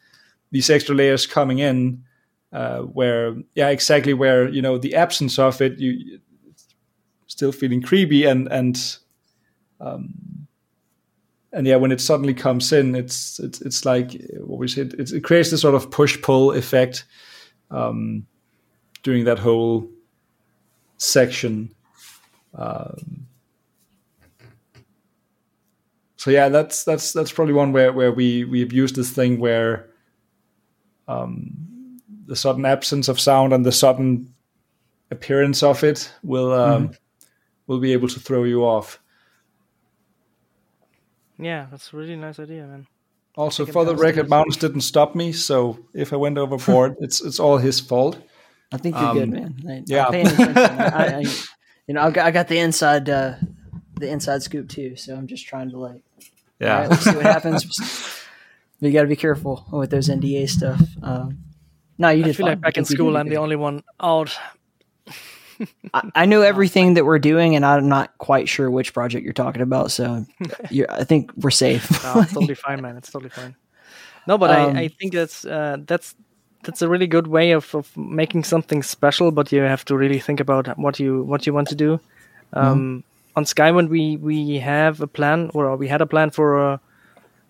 these 0.51 0.71
extra 0.71 0.95
layers 0.95 1.27
coming 1.27 1.59
in, 1.59 2.03
uh, 2.53 2.81
where 2.81 3.37
yeah, 3.55 3.69
exactly 3.69 4.15
where 4.15 4.49
you 4.49 4.63
know 4.63 4.79
the 4.79 4.95
absence 4.95 5.39
of 5.39 5.61
it, 5.61 5.79
you 5.79 6.19
still 7.27 7.53
feeling 7.53 7.83
creepy 7.83 8.25
and 8.25 8.49
and 8.51 8.99
um, 9.81 10.40
and 11.53 11.67
yeah, 11.67 11.77
when 11.77 11.93
it 11.93 12.01
suddenly 12.01 12.35
comes 12.35 12.73
in, 12.73 12.95
it's 12.95 13.41
it's 13.41 13.61
it's 13.61 13.85
like 13.85 14.13
what 14.39 14.59
we 14.59 14.69
said. 14.69 14.95
It, 14.99 15.13
it 15.13 15.25
creates 15.25 15.51
this 15.51 15.63
sort 15.63 15.75
of 15.75 15.91
push 15.91 16.21
pull 16.23 16.53
effect 16.53 17.05
um, 17.71 18.27
during 19.03 19.25
that 19.25 19.39
whole 19.39 19.89
section. 20.99 21.75
Um, 22.55 23.27
so 26.17 26.31
yeah, 26.31 26.49
that's 26.51 26.85
that's 26.85 27.13
that's 27.13 27.33
probably 27.33 27.55
one 27.55 27.73
where 27.73 27.93
where 27.93 28.13
we 28.13 28.45
we've 28.45 28.73
used 28.73 28.95
this 28.95 29.11
thing 29.11 29.41
where 29.41 29.89
um, 31.09 32.01
the 32.27 32.37
sudden 32.37 32.65
absence 32.65 33.09
of 33.09 33.19
sound 33.19 33.53
and 33.53 33.67
the 33.67 33.73
sudden 33.73 34.33
appearance 35.11 35.65
of 35.65 35.83
it 35.83 36.13
will 36.23 36.53
um, 36.53 36.93
will 37.67 37.81
be 37.81 37.93
able 37.93 38.09
to 38.09 38.21
throw 38.21 38.45
you 38.45 38.65
off. 38.65 39.00
Yeah, 41.41 41.67
that's 41.71 41.93
a 41.93 41.97
really 41.97 42.17
nice 42.17 42.39
idea, 42.39 42.67
man. 42.67 42.87
Also, 43.37 43.65
for 43.65 43.85
the 43.85 43.95
record, 43.95 44.23
things. 44.23 44.31
Magnus 44.31 44.57
didn't 44.57 44.81
stop 44.83 45.15
me, 45.15 45.33
so 45.33 45.79
if 45.95 46.13
I 46.13 46.17
went 46.17 46.37
overboard, 46.39 46.97
it's 47.01 47.21
it's 47.23 47.39
all 47.41 47.59
his 47.59 47.81
fault. 47.81 48.19
I 48.73 48.77
think 48.77 48.97
you're 48.97 49.15
good, 49.15 49.23
Um, 49.25 49.31
man. 49.31 49.55
I, 49.69 49.83
yeah. 49.87 50.05
I'm 50.07 50.13
paying 50.13 50.27
attention. 50.27 50.57
I, 50.59 51.19
I, 51.19 51.21
you 51.87 51.95
know, 51.95 52.03
I 52.03 52.11
got, 52.11 52.27
I 52.27 52.31
got 52.31 52.49
the 52.49 52.59
inside, 52.59 53.09
uh, 53.09 53.35
the 53.99 54.09
inside 54.09 54.43
scoop 54.43 54.69
too. 54.69 54.95
So 54.97 55.17
I'm 55.17 55.27
just 55.27 55.47
trying 55.47 55.71
to 55.71 55.79
like, 55.79 56.03
all 56.61 56.69
right, 56.69 56.89
let's 56.91 57.03
see 57.05 57.15
what 57.17 57.25
happens. 57.25 57.65
But 58.81 58.87
you 58.87 58.93
got 58.93 59.03
to 59.03 59.09
be 59.09 59.17
careful 59.17 59.67
with 59.73 59.91
those 59.91 60.09
NDA 60.09 60.49
stuff. 60.49 60.81
Um, 61.03 61.39
no, 61.99 62.11
you 62.11 62.23
I 62.23 62.27
did. 62.29 62.37
feel 62.37 62.47
fine. 62.47 62.53
like 62.53 62.61
back 62.61 62.79
in 62.79 62.85
school, 62.85 63.17
I'm 63.17 63.29
the 63.29 63.37
only 63.39 63.57
one 63.57 63.83
out. 64.01 64.37
I, 65.95 66.11
I 66.15 66.27
know 66.27 66.43
everything 66.43 66.95
that 66.95 67.05
we're 67.05 67.19
doing, 67.19 67.57
and 67.57 67.65
I'm 67.65 67.89
not 67.89 68.17
quite 68.19 68.49
sure 68.49 68.71
which 68.71 68.93
project 68.95 69.25
you're 69.25 69.33
talking 69.33 69.63
about. 69.63 69.91
So, 69.91 70.25
you're, 70.71 70.91
I 70.91 71.05
think 71.05 71.31
we're 71.37 71.51
safe. 71.51 71.91
No, 72.03 72.21
it's 72.21 72.33
totally 72.35 72.55
fine, 72.55 72.81
man. 72.83 72.97
It's 72.97 73.11
totally 73.11 73.31
fine. 73.31 73.55
No, 74.27 74.39
but 74.39 74.51
Um, 74.51 74.77
I, 74.77 74.83
I 74.83 74.89
think 74.89 75.13
that's 75.13 75.45
uh, 75.45 75.79
that's 75.87 76.15
that's 76.63 76.83
a 76.83 76.89
really 76.89 77.07
good 77.07 77.27
way 77.27 77.53
of, 77.53 77.75
of 77.75 77.97
making 77.97 78.45
something 78.45 78.83
special. 78.83 79.31
But 79.31 79.53
you 79.53 79.63
have 79.63 79.85
to 79.87 79.97
really 79.97 80.19
think 80.19 80.41
about 80.41 80.79
what 80.79 81.01
you 81.01 81.23
what 81.23 81.47
you 81.47 81.55
want 81.55 81.69
to 81.69 81.75
do. 81.75 82.01
Um, 82.53 83.05
On 83.37 83.45
Skywind, 83.45 83.89
we 83.89 84.17
we 84.17 84.59
have 84.59 85.01
a 85.01 85.07
plan, 85.07 85.51
or 85.55 85.77
we 85.77 85.89
had 85.89 86.01
a 86.01 86.07
plan 86.07 86.31
for 86.31 86.59
a 86.59 86.81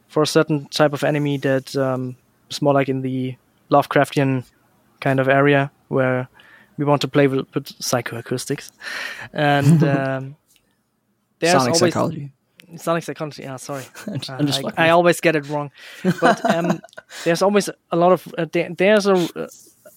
for 0.08 0.22
a 0.22 0.26
certain 0.26 0.66
type 0.68 0.92
of 0.92 1.04
enemy 1.04 1.38
that 1.38 1.74
um, 1.76 2.16
is 2.50 2.60
more 2.60 2.74
like 2.74 2.88
in 2.88 3.02
the 3.02 3.36
Lovecraftian 3.70 4.44
kind 5.00 5.20
of 5.20 5.28
area 5.28 5.70
where 5.88 6.28
we 6.80 6.86
want 6.86 7.02
to 7.02 7.08
play 7.08 7.28
with, 7.28 7.46
with 7.54 7.66
psychoacoustics, 7.78 8.72
and 9.34 9.84
um, 9.96 10.36
there's 11.38 11.52
Sonic 11.52 11.66
always 11.66 11.78
psychology. 11.78 12.32
Sonic 12.76 13.04
psychology. 13.04 13.42
Yeah, 13.42 13.56
sorry, 13.56 13.84
Uh, 14.28 14.72
I, 14.76 14.86
I 14.86 14.90
always 14.90 15.20
get 15.20 15.36
it 15.36 15.46
wrong. 15.48 15.70
But 16.20 16.42
um, 16.54 16.80
there's 17.24 17.42
always 17.42 17.68
a 17.90 17.96
lot 17.96 18.12
of 18.12 18.34
uh, 18.38 18.46
there, 18.50 18.70
there's 18.70 19.06
a 19.06 19.14
uh, 19.36 19.48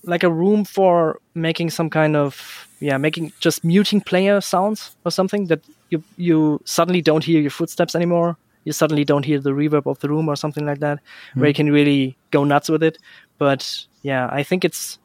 like 0.03 0.23
a 0.23 0.29
room 0.29 0.65
for 0.65 1.19
making 1.35 1.69
some 1.69 1.89
kind 1.89 2.17
of 2.17 2.67
yeah 2.81 2.97
making 2.97 3.31
just 3.39 3.63
muting 3.63 4.01
player 4.01 4.41
sounds 4.41 4.97
or 5.05 5.11
something 5.11 5.47
that 5.47 5.61
you 5.89 6.03
you 6.17 6.59
suddenly 6.65 7.01
don't 7.01 7.23
hear 7.23 7.39
your 7.39 7.51
footsteps 7.51 7.95
anymore. 7.95 8.35
You 8.65 8.73
suddenly 8.73 9.05
don't 9.05 9.25
hear 9.25 9.39
the 9.39 9.51
reverb 9.51 9.85
of 9.85 9.99
the 9.99 10.09
room 10.09 10.27
or 10.27 10.35
something 10.35 10.65
like 10.65 10.79
that, 10.79 10.99
where 11.35 11.47
you 11.47 11.53
can 11.53 11.71
really 11.71 12.17
go 12.31 12.43
nuts 12.43 12.69
with 12.69 12.83
it. 12.83 12.97
But 13.37 13.87
yeah, 14.01 14.29
I 14.31 14.43
think 14.43 14.65
it's. 14.65 14.99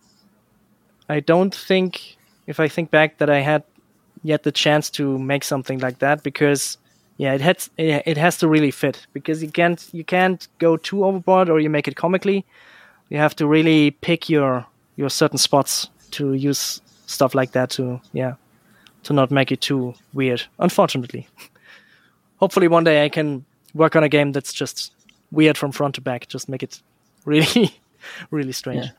I 1.08 1.20
don't 1.20 1.54
think 1.54 2.16
if 2.46 2.60
I 2.60 2.68
think 2.68 2.90
back 2.90 3.18
that 3.18 3.30
I 3.30 3.40
had 3.40 3.62
yet 4.22 4.42
the 4.42 4.52
chance 4.52 4.90
to 4.90 5.18
make 5.18 5.44
something 5.44 5.78
like 5.78 6.00
that 6.00 6.22
because 6.22 6.76
yeah 7.16 7.34
it 7.34 7.40
has 7.40 7.70
it 7.76 8.16
has 8.16 8.38
to 8.38 8.48
really 8.48 8.70
fit 8.70 9.06
because 9.12 9.42
you 9.42 9.50
can't 9.50 9.88
you 9.92 10.04
can't 10.04 10.48
go 10.58 10.76
too 10.76 11.04
overboard 11.04 11.48
or 11.48 11.60
you 11.60 11.70
make 11.70 11.88
it 11.88 11.96
comically. 11.96 12.44
You 13.10 13.18
have 13.18 13.34
to 13.36 13.46
really 13.46 13.90
pick 13.90 14.28
your 14.28 14.66
your 14.96 15.10
certain 15.10 15.38
spots 15.38 15.88
to 16.12 16.34
use 16.34 16.80
stuff 17.06 17.34
like 17.34 17.52
that 17.52 17.70
to 17.70 18.00
yeah 18.12 18.34
to 19.04 19.12
not 19.12 19.30
make 19.30 19.52
it 19.52 19.60
too 19.60 19.94
weird 20.12 20.42
unfortunately. 20.58 21.28
Hopefully 22.36 22.68
one 22.68 22.84
day 22.84 23.04
i 23.04 23.08
can 23.08 23.44
work 23.74 23.96
on 23.96 24.04
a 24.04 24.08
game 24.08 24.32
that's 24.32 24.52
just 24.52 24.92
weird 25.30 25.58
from 25.58 25.72
front 25.72 25.94
to 25.94 26.00
back 26.00 26.28
just 26.28 26.48
make 26.48 26.62
it 26.62 26.80
really 27.24 27.74
really 28.30 28.52
strange. 28.52 28.84
Yeah. 28.84 28.92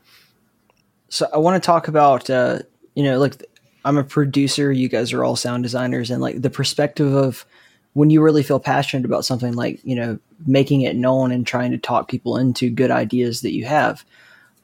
So 1.10 1.28
I 1.32 1.38
want 1.38 1.62
to 1.62 1.66
talk 1.66 1.88
about 1.88 2.30
uh, 2.30 2.60
you 2.94 3.04
know 3.04 3.18
like 3.18 3.44
I'm 3.84 3.98
a 3.98 4.04
producer, 4.04 4.72
you 4.72 4.88
guys 4.88 5.12
are 5.12 5.22
all 5.22 5.36
sound 5.36 5.62
designers, 5.62 6.10
and 6.10 6.22
like 6.22 6.40
the 6.40 6.50
perspective 6.50 7.14
of 7.14 7.44
when 7.92 8.10
you 8.10 8.22
really 8.22 8.42
feel 8.42 8.60
passionate 8.60 9.04
about 9.04 9.24
something, 9.24 9.52
like 9.54 9.80
you 9.84 9.96
know 9.96 10.18
making 10.46 10.82
it 10.82 10.96
known 10.96 11.32
and 11.32 11.46
trying 11.46 11.72
to 11.72 11.78
talk 11.78 12.08
people 12.08 12.36
into 12.36 12.70
good 12.70 12.90
ideas 12.90 13.42
that 13.42 13.52
you 13.52 13.66
have. 13.66 14.04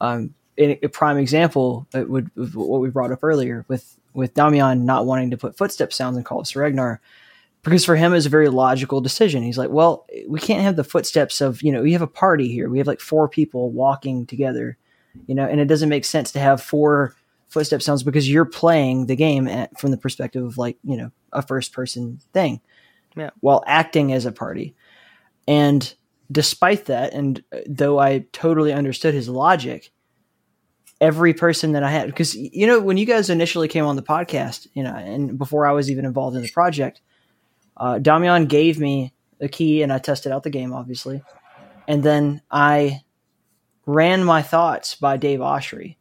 Um, 0.01 0.33
a, 0.57 0.87
prime 0.87 1.17
example 1.17 1.87
uh, 1.93 2.03
would 2.07 2.31
what 2.35 2.81
we 2.81 2.89
brought 2.89 3.11
up 3.11 3.23
earlier 3.23 3.65
with 3.67 3.97
with 4.13 4.33
Damian 4.33 4.85
not 4.85 5.05
wanting 5.05 5.29
to 5.31 5.37
put 5.37 5.57
footstep 5.57 5.93
sounds 5.93 6.17
in 6.17 6.23
Call 6.23 6.39
of 6.39 6.47
Saregnar 6.47 6.97
because 7.63 7.85
for 7.85 7.95
him 7.95 8.13
it's 8.13 8.25
a 8.25 8.29
very 8.29 8.49
logical 8.49 9.01
decision. 9.01 9.43
He's 9.43 9.57
like, 9.57 9.69
well, 9.69 10.05
we 10.27 10.39
can't 10.39 10.63
have 10.63 10.75
the 10.75 10.83
footsteps 10.83 11.41
of 11.41 11.61
you 11.61 11.71
know 11.71 11.81
we 11.83 11.93
have 11.93 12.01
a 12.01 12.07
party 12.07 12.51
here. 12.51 12.69
We 12.69 12.77
have 12.79 12.87
like 12.87 13.01
four 13.01 13.27
people 13.27 13.71
walking 13.71 14.25
together, 14.25 14.77
you 15.25 15.35
know, 15.35 15.45
and 15.45 15.59
it 15.59 15.65
doesn't 15.65 15.89
make 15.89 16.05
sense 16.05 16.31
to 16.33 16.39
have 16.39 16.61
four 16.61 17.15
footstep 17.49 17.81
sounds 17.81 18.03
because 18.03 18.29
you're 18.29 18.45
playing 18.45 19.05
the 19.05 19.15
game 19.15 19.47
at, 19.47 19.79
from 19.79 19.91
the 19.91 19.97
perspective 19.97 20.43
of 20.43 20.57
like 20.57 20.77
you 20.83 20.97
know 20.97 21.11
a 21.33 21.41
first 21.41 21.73
person 21.73 22.19
thing, 22.33 22.61
Yeah. 23.15 23.31
while 23.39 23.63
acting 23.67 24.13
as 24.13 24.25
a 24.25 24.31
party. 24.31 24.75
And 25.47 25.93
despite 26.31 26.85
that, 26.85 27.13
and 27.13 27.43
uh, 27.53 27.59
though 27.67 27.99
I 27.99 28.25
totally 28.33 28.73
understood 28.73 29.13
his 29.13 29.29
logic, 29.29 29.91
every 30.99 31.33
person 31.33 31.71
that 31.73 31.83
I 31.83 31.89
had, 31.91 32.07
because 32.07 32.35
you 32.35 32.67
know, 32.67 32.79
when 32.79 32.97
you 32.97 33.05
guys 33.05 33.29
initially 33.29 33.67
came 33.67 33.85
on 33.85 33.95
the 33.95 34.01
podcast, 34.03 34.67
you 34.73 34.83
know, 34.83 34.93
and 34.93 35.37
before 35.37 35.65
I 35.65 35.71
was 35.71 35.89
even 35.89 36.05
involved 36.05 36.35
in 36.35 36.41
the 36.41 36.49
project, 36.51 37.01
uh, 37.77 37.99
Damian 37.99 38.45
gave 38.47 38.79
me 38.79 39.13
the 39.39 39.47
key 39.47 39.83
and 39.83 39.93
I 39.93 39.99
tested 39.99 40.31
out 40.31 40.43
the 40.43 40.49
game, 40.49 40.73
obviously. 40.73 41.21
And 41.87 42.03
then 42.03 42.41
I 42.51 43.03
ran 43.87 44.23
my 44.23 44.43
thoughts 44.43 44.93
by 44.93 45.17
Dave 45.17 45.39
Oshry, 45.39 45.95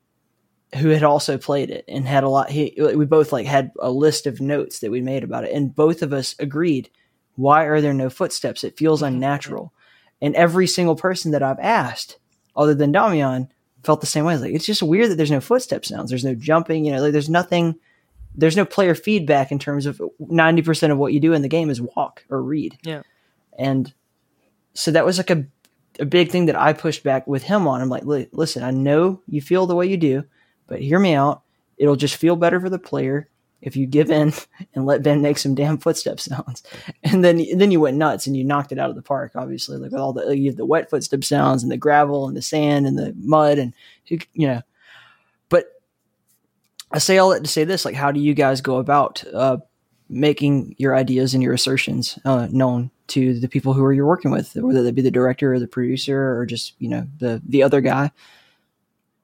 who 0.74 0.88
had 0.88 1.04
also 1.04 1.38
played 1.38 1.70
it 1.70 1.84
and 1.88 2.06
had 2.06 2.24
a 2.24 2.28
lot. 2.28 2.50
He, 2.50 2.74
we 2.76 3.06
both 3.06 3.32
like 3.32 3.46
had 3.46 3.70
a 3.80 3.90
list 3.90 4.26
of 4.26 4.40
notes 4.40 4.80
that 4.80 4.90
we 4.90 5.00
made 5.00 5.24
about 5.24 5.44
it, 5.44 5.54
and 5.54 5.74
both 5.74 6.02
of 6.02 6.12
us 6.12 6.34
agreed. 6.38 6.90
Why 7.36 7.64
are 7.64 7.80
there 7.80 7.94
no 7.94 8.10
footsteps? 8.10 8.64
It 8.64 8.76
feels 8.76 9.00
mm-hmm. 9.00 9.14
unnatural. 9.14 9.72
And 10.20 10.34
every 10.34 10.66
single 10.66 10.96
person 10.96 11.30
that 11.30 11.42
I've 11.42 11.60
asked, 11.60 12.18
other 12.56 12.74
than 12.74 12.92
Damian, 12.92 13.52
felt 13.84 14.00
the 14.00 14.06
same 14.06 14.24
way. 14.24 14.36
Like 14.36 14.52
it's 14.52 14.66
just 14.66 14.82
weird 14.82 15.10
that 15.10 15.16
there's 15.16 15.30
no 15.30 15.40
footstep 15.40 15.84
sounds. 15.84 16.10
There's 16.10 16.24
no 16.24 16.34
jumping. 16.34 16.84
You 16.84 16.92
know, 16.92 17.02
like, 17.02 17.12
there's 17.12 17.30
nothing. 17.30 17.76
There's 18.34 18.56
no 18.56 18.64
player 18.64 18.94
feedback 18.94 19.52
in 19.52 19.58
terms 19.58 19.86
of 19.86 20.00
ninety 20.18 20.62
percent 20.62 20.92
of 20.92 20.98
what 20.98 21.12
you 21.12 21.20
do 21.20 21.34
in 21.34 21.42
the 21.42 21.48
game 21.48 21.70
is 21.70 21.80
walk 21.80 22.24
or 22.28 22.42
read. 22.42 22.76
Yeah. 22.82 23.02
And 23.58 23.94
so 24.74 24.90
that 24.90 25.06
was 25.06 25.18
like 25.18 25.30
a 25.30 25.46
a 26.00 26.04
big 26.04 26.30
thing 26.30 26.46
that 26.46 26.56
I 26.56 26.72
pushed 26.72 27.02
back 27.02 27.26
with 27.26 27.42
him 27.42 27.66
on. 27.66 27.80
I'm 27.80 27.88
like, 27.88 28.04
listen, 28.04 28.62
I 28.62 28.70
know 28.70 29.22
you 29.26 29.40
feel 29.40 29.66
the 29.66 29.74
way 29.74 29.86
you 29.86 29.96
do, 29.96 30.24
but 30.66 30.80
hear 30.80 30.98
me 30.98 31.14
out. 31.14 31.42
It'll 31.76 31.96
just 31.96 32.16
feel 32.16 32.36
better 32.36 32.60
for 32.60 32.70
the 32.70 32.78
player 32.78 33.28
if 33.60 33.76
you 33.76 33.86
give 33.86 34.10
in 34.10 34.32
and 34.74 34.86
let 34.86 35.02
Ben 35.02 35.22
make 35.22 35.38
some 35.38 35.54
damn 35.54 35.78
footstep 35.78 36.20
sounds. 36.20 36.62
And 37.02 37.24
then 37.24 37.44
then 37.56 37.70
you 37.70 37.80
went 37.80 37.96
nuts 37.96 38.26
and 38.26 38.36
you 38.36 38.44
knocked 38.44 38.72
it 38.72 38.78
out 38.78 38.90
of 38.90 38.96
the 38.96 39.02
park. 39.02 39.32
Obviously, 39.34 39.76
like 39.76 39.92
with 39.92 40.00
all 40.00 40.12
the 40.12 40.36
you 40.36 40.50
have 40.50 40.56
the 40.56 40.66
wet 40.66 40.90
footstep 40.90 41.22
sounds 41.22 41.62
and 41.62 41.70
the 41.70 41.76
gravel 41.76 42.26
and 42.26 42.36
the 42.36 42.42
sand 42.42 42.86
and 42.86 42.98
the 42.98 43.14
mud 43.16 43.58
and 43.58 43.72
you, 44.06 44.18
know. 44.34 44.62
But 45.48 45.66
I 46.90 46.98
say 46.98 47.18
all 47.18 47.30
that 47.30 47.44
to 47.44 47.50
say 47.50 47.64
this: 47.64 47.84
like, 47.84 47.94
how 47.94 48.10
do 48.10 48.20
you 48.20 48.34
guys 48.34 48.60
go 48.60 48.78
about 48.78 49.24
uh, 49.32 49.58
making 50.08 50.74
your 50.78 50.96
ideas 50.96 51.32
and 51.32 51.42
your 51.42 51.52
assertions 51.52 52.18
uh, 52.24 52.48
known 52.50 52.90
to 53.08 53.38
the 53.38 53.48
people 53.48 53.72
who 53.72 53.84
are 53.84 53.92
you're 53.92 54.06
working 54.06 54.30
with, 54.30 54.54
whether 54.56 54.82
that 54.82 54.94
be 54.94 55.02
the 55.02 55.10
director 55.10 55.52
or 55.52 55.58
the 55.58 55.66
producer 55.66 56.38
or 56.38 56.46
just 56.46 56.74
you 56.78 56.88
know 56.88 57.06
the 57.18 57.42
the 57.46 57.62
other 57.62 57.80
guy? 57.80 58.10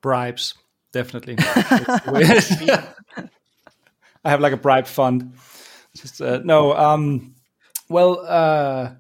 bribes 0.03 0.55
definitely 0.93 1.37
I 1.41 2.85
have 4.25 4.41
like 4.41 4.53
a 4.53 4.59
bribe 4.59 4.87
fund 4.87 5.33
just 5.97 6.21
uh, 6.21 6.41
no 6.45 6.77
um 6.77 7.35
well 7.89 8.23
uh 8.27 8.91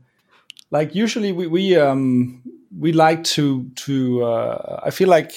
like 0.70 0.94
usually 0.94 1.32
we 1.32 1.48
we 1.48 1.76
um 1.76 2.42
we 2.78 2.92
like 2.92 3.24
to 3.24 3.68
to 3.76 4.24
uh 4.24 4.80
i 4.84 4.90
feel 4.90 5.08
like 5.08 5.32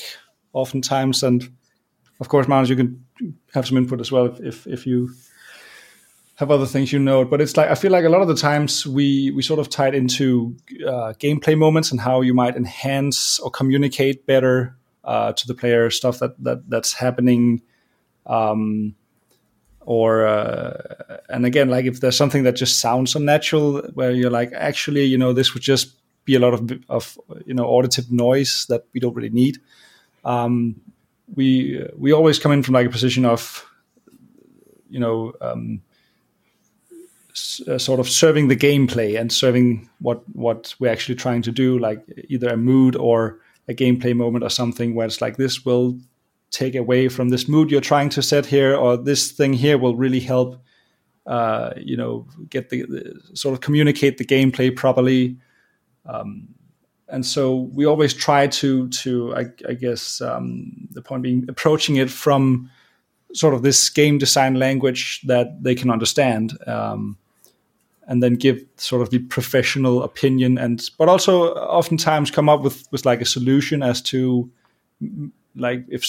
oftentimes 0.53 1.23
and 1.23 1.51
of 2.21 2.29
course 2.29 2.47
Magnus, 2.47 2.69
you 2.69 2.77
can 2.77 3.05
have 3.53 3.67
some 3.67 3.77
input 3.77 3.99
as 3.99 4.11
well 4.11 4.27
if 4.27 4.39
if, 4.39 4.67
if 4.67 4.87
you 4.87 5.09
have 6.35 6.51
other 6.51 6.65
things 6.65 6.91
you 6.91 6.99
note, 6.99 7.29
but 7.29 7.39
it's 7.39 7.55
like 7.55 7.69
i 7.69 7.75
feel 7.75 7.91
like 7.91 8.05
a 8.05 8.09
lot 8.09 8.21
of 8.21 8.27
the 8.27 8.35
times 8.35 8.85
we 8.85 9.31
we 9.31 9.41
sort 9.41 9.59
of 9.59 9.69
tie 9.69 9.87
it 9.87 9.95
into 9.95 10.55
uh, 10.85 11.13
gameplay 11.19 11.57
moments 11.57 11.91
and 11.91 12.01
how 12.01 12.21
you 12.21 12.33
might 12.33 12.55
enhance 12.55 13.39
or 13.39 13.49
communicate 13.49 14.25
better 14.25 14.75
uh, 15.05 15.31
to 15.33 15.47
the 15.47 15.53
player 15.53 15.89
stuff 15.89 16.19
that 16.19 16.41
that 16.43 16.69
that's 16.69 16.93
happening 16.93 17.61
um, 18.25 18.95
or 19.81 20.25
uh, 20.25 21.17
and 21.29 21.45
again 21.45 21.69
like 21.69 21.85
if 21.85 22.01
there's 22.01 22.17
something 22.17 22.43
that 22.43 22.55
just 22.55 22.79
sounds 22.79 23.15
unnatural 23.15 23.81
where 23.93 24.11
you're 24.11 24.31
like 24.31 24.51
actually 24.53 25.05
you 25.05 25.17
know 25.17 25.31
this 25.31 25.53
would 25.53 25.63
just 25.63 25.95
be 26.25 26.35
a 26.35 26.39
lot 26.39 26.53
of 26.53 26.71
of 26.89 27.17
you 27.45 27.53
know 27.53 27.65
auditive 27.65 28.11
noise 28.11 28.65
that 28.67 28.85
we 28.93 28.99
don't 28.99 29.13
really 29.13 29.29
need. 29.29 29.59
Um, 30.25 30.81
we 31.33 31.87
we 31.97 32.11
always 32.11 32.39
come 32.39 32.51
in 32.51 32.63
from 32.63 32.73
like 32.73 32.87
a 32.87 32.91
position 32.91 33.25
of 33.25 33.65
you 34.89 34.99
know 34.99 35.33
um, 35.39 35.81
uh, 37.67 37.77
sort 37.77 37.99
of 37.99 38.09
serving 38.09 38.47
the 38.47 38.55
gameplay 38.55 39.19
and 39.19 39.31
serving 39.31 39.89
what 39.99 40.23
what 40.33 40.73
we're 40.79 40.91
actually 40.91 41.15
trying 41.15 41.41
to 41.41 41.51
do 41.51 41.77
like 41.79 42.03
either 42.29 42.49
a 42.49 42.57
mood 42.57 42.95
or 42.95 43.39
a 43.67 43.73
gameplay 43.73 44.15
moment 44.15 44.43
or 44.43 44.49
something 44.49 44.95
where 44.95 45.07
it's 45.07 45.21
like 45.21 45.37
this 45.37 45.65
will 45.65 45.97
take 46.51 46.75
away 46.75 47.09
from 47.09 47.29
this 47.29 47.47
mood 47.47 47.69
you're 47.69 47.81
trying 47.81 48.09
to 48.09 48.21
set 48.21 48.45
here 48.45 48.75
or 48.75 48.95
this 48.95 49.31
thing 49.31 49.53
here 49.53 49.77
will 49.77 49.95
really 49.95 50.19
help 50.19 50.57
uh, 51.25 51.73
you 51.77 51.97
know 51.97 52.27
get 52.49 52.69
the, 52.69 52.83
the 52.83 53.19
sort 53.33 53.53
of 53.53 53.61
communicate 53.61 54.17
the 54.17 54.25
gameplay 54.25 54.75
properly. 54.75 55.37
Um, 56.05 56.49
and 57.07 57.25
so 57.25 57.69
we 57.73 57.85
always 57.85 58.13
try 58.13 58.47
to 58.47 58.89
to 58.89 59.35
I, 59.35 59.45
I 59.67 59.73
guess 59.73 60.21
um, 60.21 60.87
the 60.91 61.01
point 61.01 61.23
being 61.23 61.45
approaching 61.49 61.95
it 61.97 62.09
from 62.09 62.69
sort 63.33 63.53
of 63.53 63.63
this 63.63 63.89
game 63.89 64.17
design 64.17 64.55
language 64.55 65.21
that 65.25 65.63
they 65.63 65.75
can 65.75 65.89
understand. 65.89 66.57
Um, 66.67 67.17
and 68.07 68.21
then 68.21 68.35
give 68.35 68.63
sort 68.77 69.01
of 69.01 69.09
the 69.09 69.19
professional 69.19 70.03
opinion 70.03 70.57
and 70.57 70.89
but 70.97 71.09
also 71.09 71.53
oftentimes 71.53 72.31
come 72.31 72.49
up 72.49 72.61
with 72.61 72.87
with 72.91 73.05
like 73.05 73.21
a 73.21 73.25
solution 73.25 73.83
as 73.83 74.01
to 74.01 74.49
like 75.55 75.85
if 75.87 76.03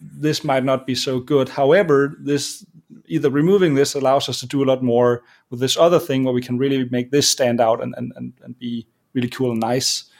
this 0.00 0.44
might 0.44 0.64
not 0.64 0.86
be 0.86 0.94
so 0.94 1.20
good 1.20 1.48
however 1.48 2.16
this 2.18 2.64
either 3.06 3.30
removing 3.30 3.74
this 3.74 3.94
allows 3.94 4.28
us 4.28 4.40
to 4.40 4.46
do 4.46 4.62
a 4.62 4.66
lot 4.66 4.82
more 4.82 5.22
with 5.50 5.60
this 5.60 5.76
other 5.76 5.98
thing 5.98 6.24
where 6.24 6.34
we 6.34 6.42
can 6.42 6.58
really 6.58 6.88
make 6.90 7.10
this 7.10 7.28
stand 7.28 7.60
out 7.60 7.82
and 7.82 7.94
and, 7.96 8.12
and, 8.16 8.32
and 8.42 8.58
be 8.58 8.86
really 9.14 9.28
cool 9.28 9.50
and 9.50 9.60
nice 9.60 10.10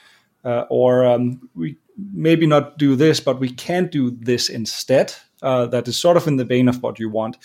uh, 0.43 0.65
or 0.69 1.05
um, 1.05 1.49
we 1.55 1.75
maybe 2.13 2.47
not 2.47 2.77
do 2.77 2.95
this, 2.95 3.19
but 3.19 3.39
we 3.39 3.51
can 3.51 3.87
do 3.87 4.11
this 4.11 4.49
instead. 4.49 5.13
Uh, 5.41 5.65
that 5.67 5.87
is 5.87 5.97
sort 5.97 6.17
of 6.17 6.27
in 6.27 6.37
the 6.37 6.45
vein 6.45 6.67
of 6.67 6.81
what 6.81 6.99
you 6.99 7.09
want. 7.09 7.37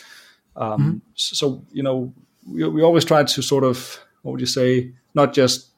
Um, 0.57 1.03
So 1.15 1.65
you 1.73 1.83
know, 1.83 2.13
we, 2.47 2.66
we 2.69 2.83
always 2.83 3.05
try 3.05 3.25
to 3.25 3.43
sort 3.43 3.65
of 3.65 3.99
what 4.23 4.33
would 4.33 4.41
you 4.41 4.47
say, 4.47 4.93
not 5.15 5.35
just 5.35 5.71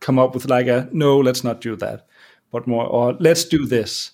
come 0.00 0.18
up 0.18 0.34
with 0.34 0.48
like 0.48 0.66
a 0.66 0.88
no, 0.92 1.18
let's 1.18 1.44
not 1.44 1.60
do 1.60 1.76
that, 1.76 2.06
but 2.50 2.66
more 2.66 2.86
or 2.86 3.16
let's 3.20 3.44
do 3.44 3.66
this, 3.66 4.12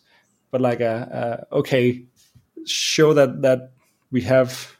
but 0.51 0.61
like 0.61 0.81
a, 0.81 1.47
a 1.51 1.57
okay, 1.57 2.05
show 2.67 3.15
that 3.15 3.43
that 3.43 3.73
we 4.11 4.21
have 4.23 4.77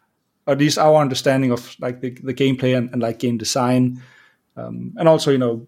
at 0.47 0.59
least 0.59 0.79
our 0.79 1.01
understanding 1.01 1.51
of 1.51 1.77
like 1.81 2.01
the, 2.01 2.11
the 2.11 2.35
gameplay 2.35 2.77
and, 2.77 2.91
and 2.93 3.03
like 3.03 3.19
game 3.19 3.39
design, 3.39 4.03
um, 4.57 4.93
and 4.97 5.09
also 5.09 5.31
you 5.31 5.39
know 5.39 5.67